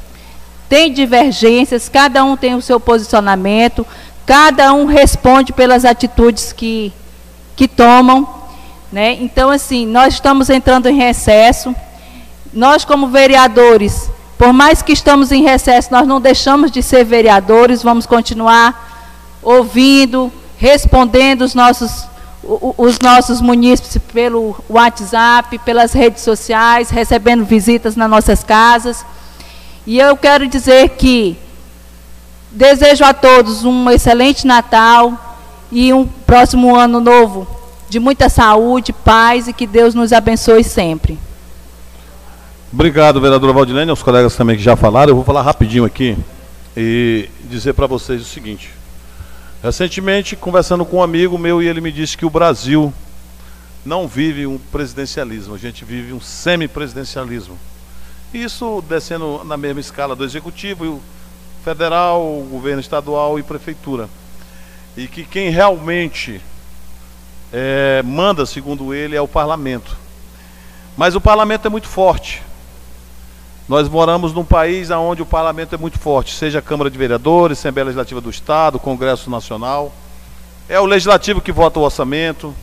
tem 0.69 0.93
divergências, 0.93 1.89
cada 1.89 2.23
um 2.23 2.37
tem 2.37 2.55
o 2.55 2.61
seu 2.61 2.79
posicionamento, 2.79 3.87
cada 4.27 4.75
um 4.75 4.85
responde 4.85 5.55
pelas 5.55 5.87
atitudes 5.87 6.53
que, 6.53 6.93
que 7.57 7.67
tomam. 7.67 8.29
Né? 8.93 9.15
Então, 9.15 9.49
assim, 9.49 9.87
nós 9.87 10.13
estamos 10.13 10.51
entrando 10.51 10.91
em 10.91 10.97
recesso. 10.97 11.75
Nós, 12.53 12.85
como 12.85 13.09
vereadores, 13.09 14.11
por 14.37 14.53
mais 14.53 14.83
que 14.83 14.93
estamos 14.93 15.33
em 15.33 15.43
recesso, 15.43 15.91
nós 15.91 16.07
não 16.07 16.21
deixamos 16.21 16.71
de 16.71 16.83
ser 16.83 17.05
vereadores, 17.05 17.83
vamos 17.83 18.05
continuar 18.05 19.39
ouvindo, 19.43 20.31
respondendo 20.63 21.43
os 21.43 21.57
nossos, 21.57 22.07
os 22.45 23.01
nossos 23.01 23.41
munícipes 23.41 23.99
pelo 24.13 24.55
WhatsApp, 24.71 25.59
pelas 25.59 25.93
redes 25.93 26.23
sociais, 26.23 26.89
recebendo 26.89 27.45
visitas 27.45 27.97
nas 27.97 28.09
nossas 28.09 28.45
casas. 28.45 29.05
E 29.85 29.99
eu 29.99 30.17
quero 30.17 30.47
dizer 30.47 30.91
que 30.91 31.37
desejo 32.49 33.03
a 33.03 33.13
todos 33.13 33.65
um 33.65 33.91
excelente 33.91 34.47
Natal 34.47 35.41
e 35.73 35.93
um 35.93 36.07
próximo 36.07 36.77
ano 36.77 37.01
novo 37.01 37.45
de 37.89 37.99
muita 37.99 38.29
saúde, 38.29 38.93
paz 38.93 39.49
e 39.49 39.53
que 39.53 39.67
Deus 39.67 39.97
nos 39.97 40.13
abençoe 40.13 40.63
sempre. 40.63 41.19
Obrigado, 42.73 43.21
vereadora 43.21 43.53
Valdilene, 43.53 43.91
aos 43.91 44.01
colegas 44.01 44.37
também 44.37 44.57
que 44.57 44.63
já 44.63 44.77
falaram. 44.77 45.11
Eu 45.11 45.17
vou 45.17 45.25
falar 45.25 45.43
rapidinho 45.43 45.85
aqui 45.85 46.17
e 46.77 47.29
dizer 47.51 47.73
para 47.73 47.89
vocês 47.89 48.23
o 48.23 48.25
seguinte. 48.25 48.82
Recentemente, 49.63 50.35
conversando 50.35 50.85
com 50.85 50.97
um 50.97 51.03
amigo 51.05 51.39
meu, 51.39 51.63
e 51.63 51.69
ele 51.69 51.81
me 51.81 51.93
disse 51.93 52.19
que 52.19 52.27
o 52.27 52.31
Brasil 52.31 52.93
não 53.85 54.09
vive 54.09 54.45
um 54.45 54.59
presidencialismo, 54.59 55.55
a 55.55 55.59
gente 55.59 55.85
vive 55.85 56.13
um 56.13 56.21
semipresidencialismo. 56.21 57.57
Isso 58.35 58.83
descendo 58.89 59.45
na 59.45 59.57
mesma 59.57 59.81
escala 59.81 60.17
do 60.17 60.25
executivo, 60.25 61.01
federal, 61.65 62.45
governo 62.51 62.81
estadual 62.81 63.39
e 63.39 63.43
prefeitura. 63.45 64.09
E 64.97 65.07
que 65.07 65.25
quem 65.25 65.51
realmente 65.51 66.41
é, 67.53 68.03
manda, 68.05 68.45
segundo 68.45 68.93
ele, 68.93 69.15
é 69.15 69.21
o 69.21 69.29
parlamento. 69.29 69.97
Mas 70.97 71.15
o 71.15 71.21
parlamento 71.21 71.67
é 71.67 71.71
muito 71.71 71.87
forte. 71.87 72.43
Nós 73.73 73.89
moramos 73.89 74.35
num 74.35 74.45
país 74.45 74.91
onde 74.91 75.23
o 75.23 75.25
parlamento 75.25 75.75
é 75.75 75.79
muito 75.79 75.99
forte, 75.99 76.35
seja 76.35 76.59
a 76.59 76.63
Câmara 76.63 76.91
de 76.91 76.99
Vereadores, 76.99 77.59
Assembleia 77.59 77.87
Legislativa 77.87 78.21
do 78.21 78.29
Estado, 78.29 78.79
Congresso 78.79 79.31
Nacional. 79.31 79.91
É 80.69 80.79
o 80.79 80.85
legislativo 80.85 81.41
que 81.41 81.51
vota 81.51 81.81
o 81.81 81.83
orçamento, 81.83 82.55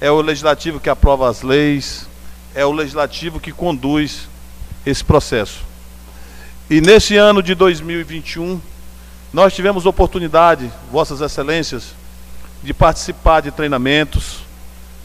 é 0.00 0.10
o 0.10 0.22
legislativo 0.22 0.80
que 0.80 0.88
aprova 0.88 1.28
as 1.28 1.42
leis, 1.42 2.08
é 2.54 2.64
o 2.64 2.72
legislativo 2.72 3.38
que 3.38 3.52
conduz 3.52 4.26
esse 4.86 5.04
processo. 5.04 5.66
E 6.70 6.80
nesse 6.80 7.14
ano 7.14 7.42
de 7.42 7.54
2021, 7.54 8.58
nós 9.30 9.54
tivemos 9.54 9.84
oportunidade, 9.84 10.72
Vossas 10.90 11.20
Excelências, 11.20 11.92
de 12.62 12.72
participar 12.72 13.42
de 13.42 13.50
treinamentos, 13.50 14.38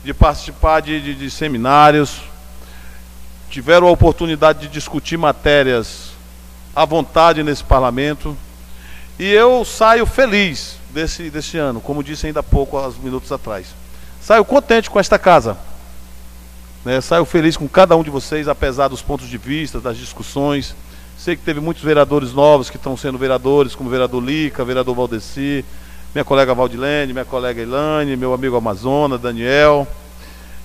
de 0.05 0.13
participar 0.13 0.79
de, 0.79 1.01
de, 1.01 1.13
de 1.13 1.29
seminários, 1.29 2.21
tiveram 3.49 3.87
a 3.87 3.91
oportunidade 3.91 4.61
de 4.61 4.67
discutir 4.67 5.17
matérias 5.17 6.11
à 6.75 6.85
vontade 6.85 7.43
nesse 7.43 7.63
parlamento. 7.63 8.35
E 9.19 9.29
eu 9.31 9.63
saio 9.63 10.05
feliz 10.05 10.77
desse, 10.89 11.29
desse 11.29 11.57
ano, 11.57 11.79
como 11.79 12.03
disse 12.03 12.25
ainda 12.27 12.39
há 12.39 12.43
pouco, 12.43 12.77
há 12.77 12.91
minutos 13.01 13.31
atrás. 13.31 13.67
Saio 14.21 14.43
contente 14.43 14.89
com 14.89 14.99
esta 14.99 15.19
casa. 15.19 15.57
Né? 16.83 16.99
Saio 17.01 17.25
feliz 17.25 17.55
com 17.55 17.67
cada 17.67 17.95
um 17.95 18.03
de 18.03 18.09
vocês, 18.09 18.47
apesar 18.47 18.87
dos 18.87 19.01
pontos 19.01 19.27
de 19.27 19.37
vista, 19.37 19.79
das 19.79 19.97
discussões. 19.97 20.75
Sei 21.17 21.35
que 21.35 21.43
teve 21.43 21.59
muitos 21.59 21.83
vereadores 21.83 22.33
novos 22.33 22.69
que 22.69 22.77
estão 22.77 22.97
sendo 22.97 23.17
vereadores, 23.17 23.75
como 23.75 23.87
o 23.87 23.91
vereador 23.91 24.23
Lica, 24.23 24.65
vereador 24.65 24.95
Valdeci, 24.95 25.63
minha 26.13 26.25
colega 26.25 26.53
Valdilene, 26.53 27.13
minha 27.13 27.25
colega 27.25 27.61
Ilane, 27.61 28.15
meu 28.15 28.33
amigo 28.33 28.55
Amazona, 28.55 29.17
Daniel 29.17 29.87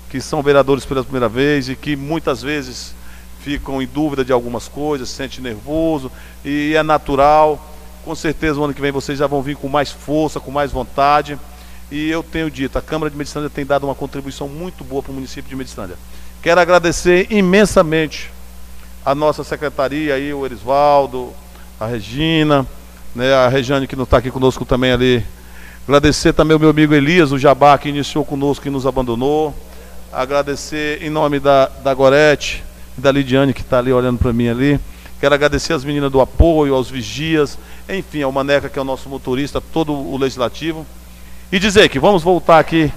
que 0.08 0.20
são 0.20 0.42
vereadores 0.42 0.84
pela 0.84 1.02
primeira 1.02 1.28
vez 1.28 1.68
e 1.68 1.76
que 1.76 1.96
muitas 1.96 2.42
vezes 2.42 2.94
ficam 3.40 3.80
em 3.80 3.86
dúvida 3.86 4.24
de 4.24 4.32
algumas 4.32 4.68
coisas, 4.68 5.08
se 5.08 5.14
sente 5.14 5.40
nervoso 5.40 6.10
e 6.44 6.74
é 6.74 6.82
natural. 6.82 7.74
Com 8.04 8.14
certeza 8.14 8.58
o 8.58 8.64
ano 8.64 8.74
que 8.74 8.80
vem 8.80 8.90
vocês 8.90 9.18
já 9.18 9.26
vão 9.26 9.42
vir 9.42 9.56
com 9.56 9.68
mais 9.68 9.90
força, 9.90 10.40
com 10.40 10.50
mais 10.50 10.72
vontade. 10.72 11.38
E 11.90 12.10
eu 12.10 12.22
tenho 12.22 12.50
dito, 12.50 12.76
a 12.76 12.82
Câmara 12.82 13.10
de 13.10 13.16
Medicândia 13.16 13.48
tem 13.48 13.64
dado 13.64 13.84
uma 13.84 13.94
contribuição 13.94 14.48
muito 14.48 14.84
boa 14.84 15.02
para 15.02 15.12
o 15.12 15.14
município 15.14 15.48
de 15.48 15.56
Medicândia. 15.56 15.96
Quero 16.42 16.60
agradecer 16.60 17.26
imensamente 17.30 18.30
a 19.04 19.14
nossa 19.14 19.42
secretaria 19.42 20.14
aí, 20.14 20.32
o 20.34 20.44
Erisvaldo, 20.44 21.32
a 21.80 21.86
Regina, 21.86 22.66
né, 23.14 23.32
a 23.32 23.48
Regiane 23.48 23.86
que 23.86 23.96
não 23.96 24.04
está 24.04 24.18
aqui 24.18 24.30
conosco 24.30 24.64
também 24.64 24.92
ali. 24.92 25.24
Agradecer 25.86 26.34
também 26.34 26.54
o 26.54 26.60
meu 26.60 26.68
amigo 26.68 26.92
Elias, 26.92 27.32
o 27.32 27.38
Jabá, 27.38 27.78
que 27.78 27.88
iniciou 27.88 28.22
conosco 28.22 28.66
e 28.68 28.70
nos 28.70 28.86
abandonou. 28.86 29.54
Agradecer 30.12 31.02
em 31.02 31.10
nome 31.10 31.38
da, 31.38 31.66
da 31.66 31.92
Gorete 31.92 32.64
e 32.96 33.00
da 33.00 33.12
Lidiane, 33.12 33.52
que 33.52 33.60
está 33.60 33.78
ali 33.78 33.92
olhando 33.92 34.18
para 34.18 34.32
mim 34.32 34.48
ali. 34.48 34.80
Quero 35.20 35.34
agradecer 35.34 35.74
as 35.74 35.84
meninas 35.84 36.10
do 36.10 36.20
apoio, 36.20 36.74
aos 36.74 36.88
vigias, 36.88 37.58
enfim, 37.88 38.22
ao 38.22 38.32
Maneca, 38.32 38.70
que 38.70 38.78
é 38.78 38.82
o 38.82 38.84
nosso 38.84 39.08
motorista, 39.08 39.60
todo 39.60 39.92
o 39.92 40.16
legislativo. 40.16 40.86
E 41.52 41.58
dizer 41.58 41.90
que 41.90 41.98
vamos 41.98 42.22
voltar 42.22 42.58
aqui 42.58 42.90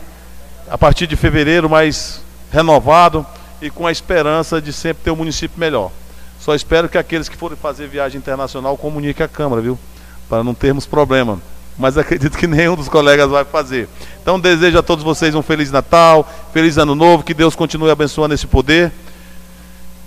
a 0.69 0.77
partir 0.77 1.05
de 1.05 1.17
fevereiro, 1.17 1.69
mais 1.69 2.21
renovado 2.49 3.25
e 3.61 3.69
com 3.69 3.85
a 3.85 3.91
esperança 3.91 4.61
de 4.61 4.71
sempre 4.71 5.03
ter 5.03 5.11
um 5.11 5.15
município 5.17 5.59
melhor. 5.59 5.91
Só 6.39 6.55
espero 6.55 6.87
que 6.87 6.97
aqueles 6.97 7.27
que 7.27 7.35
forem 7.35 7.57
fazer 7.57 7.87
viagem 7.87 8.19
internacional 8.19 8.77
comuniquem 8.77 9.25
à 9.25 9.27
Câmara, 9.27 9.61
viu? 9.61 9.77
Para 10.29 10.45
não 10.45 10.53
termos 10.53 10.85
problema 10.85 11.39
mas 11.77 11.97
acredito 11.97 12.37
que 12.37 12.47
nenhum 12.47 12.75
dos 12.75 12.89
colegas 12.89 13.29
vai 13.29 13.43
fazer. 13.43 13.87
Então 14.21 14.39
desejo 14.39 14.77
a 14.77 14.83
todos 14.83 15.03
vocês 15.03 15.33
um 15.33 15.41
feliz 15.41 15.71
Natal, 15.71 16.29
feliz 16.53 16.77
ano 16.77 16.95
novo, 16.95 17.23
que 17.23 17.33
Deus 17.33 17.55
continue 17.55 17.89
abençoando 17.89 18.33
esse 18.33 18.47
poder. 18.47 18.91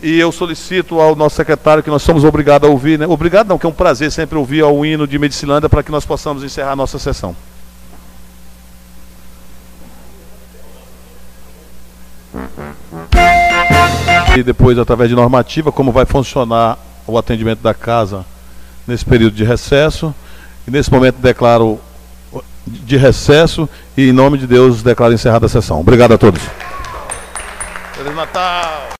E 0.03 0.19
eu 0.19 0.31
solicito 0.31 1.01
ao 1.01 1.17
nosso 1.17 1.37
secretário 1.37 1.83
que 1.83 1.91
nós 1.91 2.03
somos 2.03 2.25
obrigados 2.25 2.69
a 2.69 2.71
ouvir, 2.71 2.99
né? 2.99 3.07
Obrigado 3.07 3.49
não, 3.49 3.59
que 3.59 3.65
é 3.65 3.69
um 3.69 3.73
prazer 3.73 4.13
sempre 4.13 4.37
ouvir 4.37 4.63
ao 4.63 4.85
hino 4.85 5.07
de 5.07 5.19
Medicilândia 5.19 5.69
para 5.69 5.83
que 5.83 5.91
nós 5.91 6.05
possamos 6.05 6.45
encerrar 6.45 6.73
a 6.73 6.77
nossa 6.77 6.99
sessão. 6.99 7.35
E 14.37 14.43
depois, 14.43 14.79
através 14.79 15.09
de 15.09 15.17
normativa, 15.17 15.71
como 15.71 15.93
vai 15.93 16.05
funcionar 16.05 16.77
o 17.07 17.17
atendimento 17.17 17.63
da 17.63 17.73
casa 17.73 18.27
nesse 18.87 19.05
período 19.05 19.35
de 19.35 19.45
recesso 19.45 20.15
E 20.67 20.71
nesse 20.71 20.91
momento 20.91 21.17
declaro 21.19 21.81
de 22.67 22.97
recesso 22.97 23.69
e 23.97 24.09
em 24.09 24.13
nome 24.13 24.39
de 24.39 24.47
Deus 24.47 24.83
declaro 24.83 25.13
encerrada 25.13 25.47
a 25.47 25.49
sessão. 25.49 25.81
Obrigado 25.81 26.13
a 26.13 26.19
todos. 26.19 26.43
Feliz 27.93 28.15
Natal! 28.15 28.89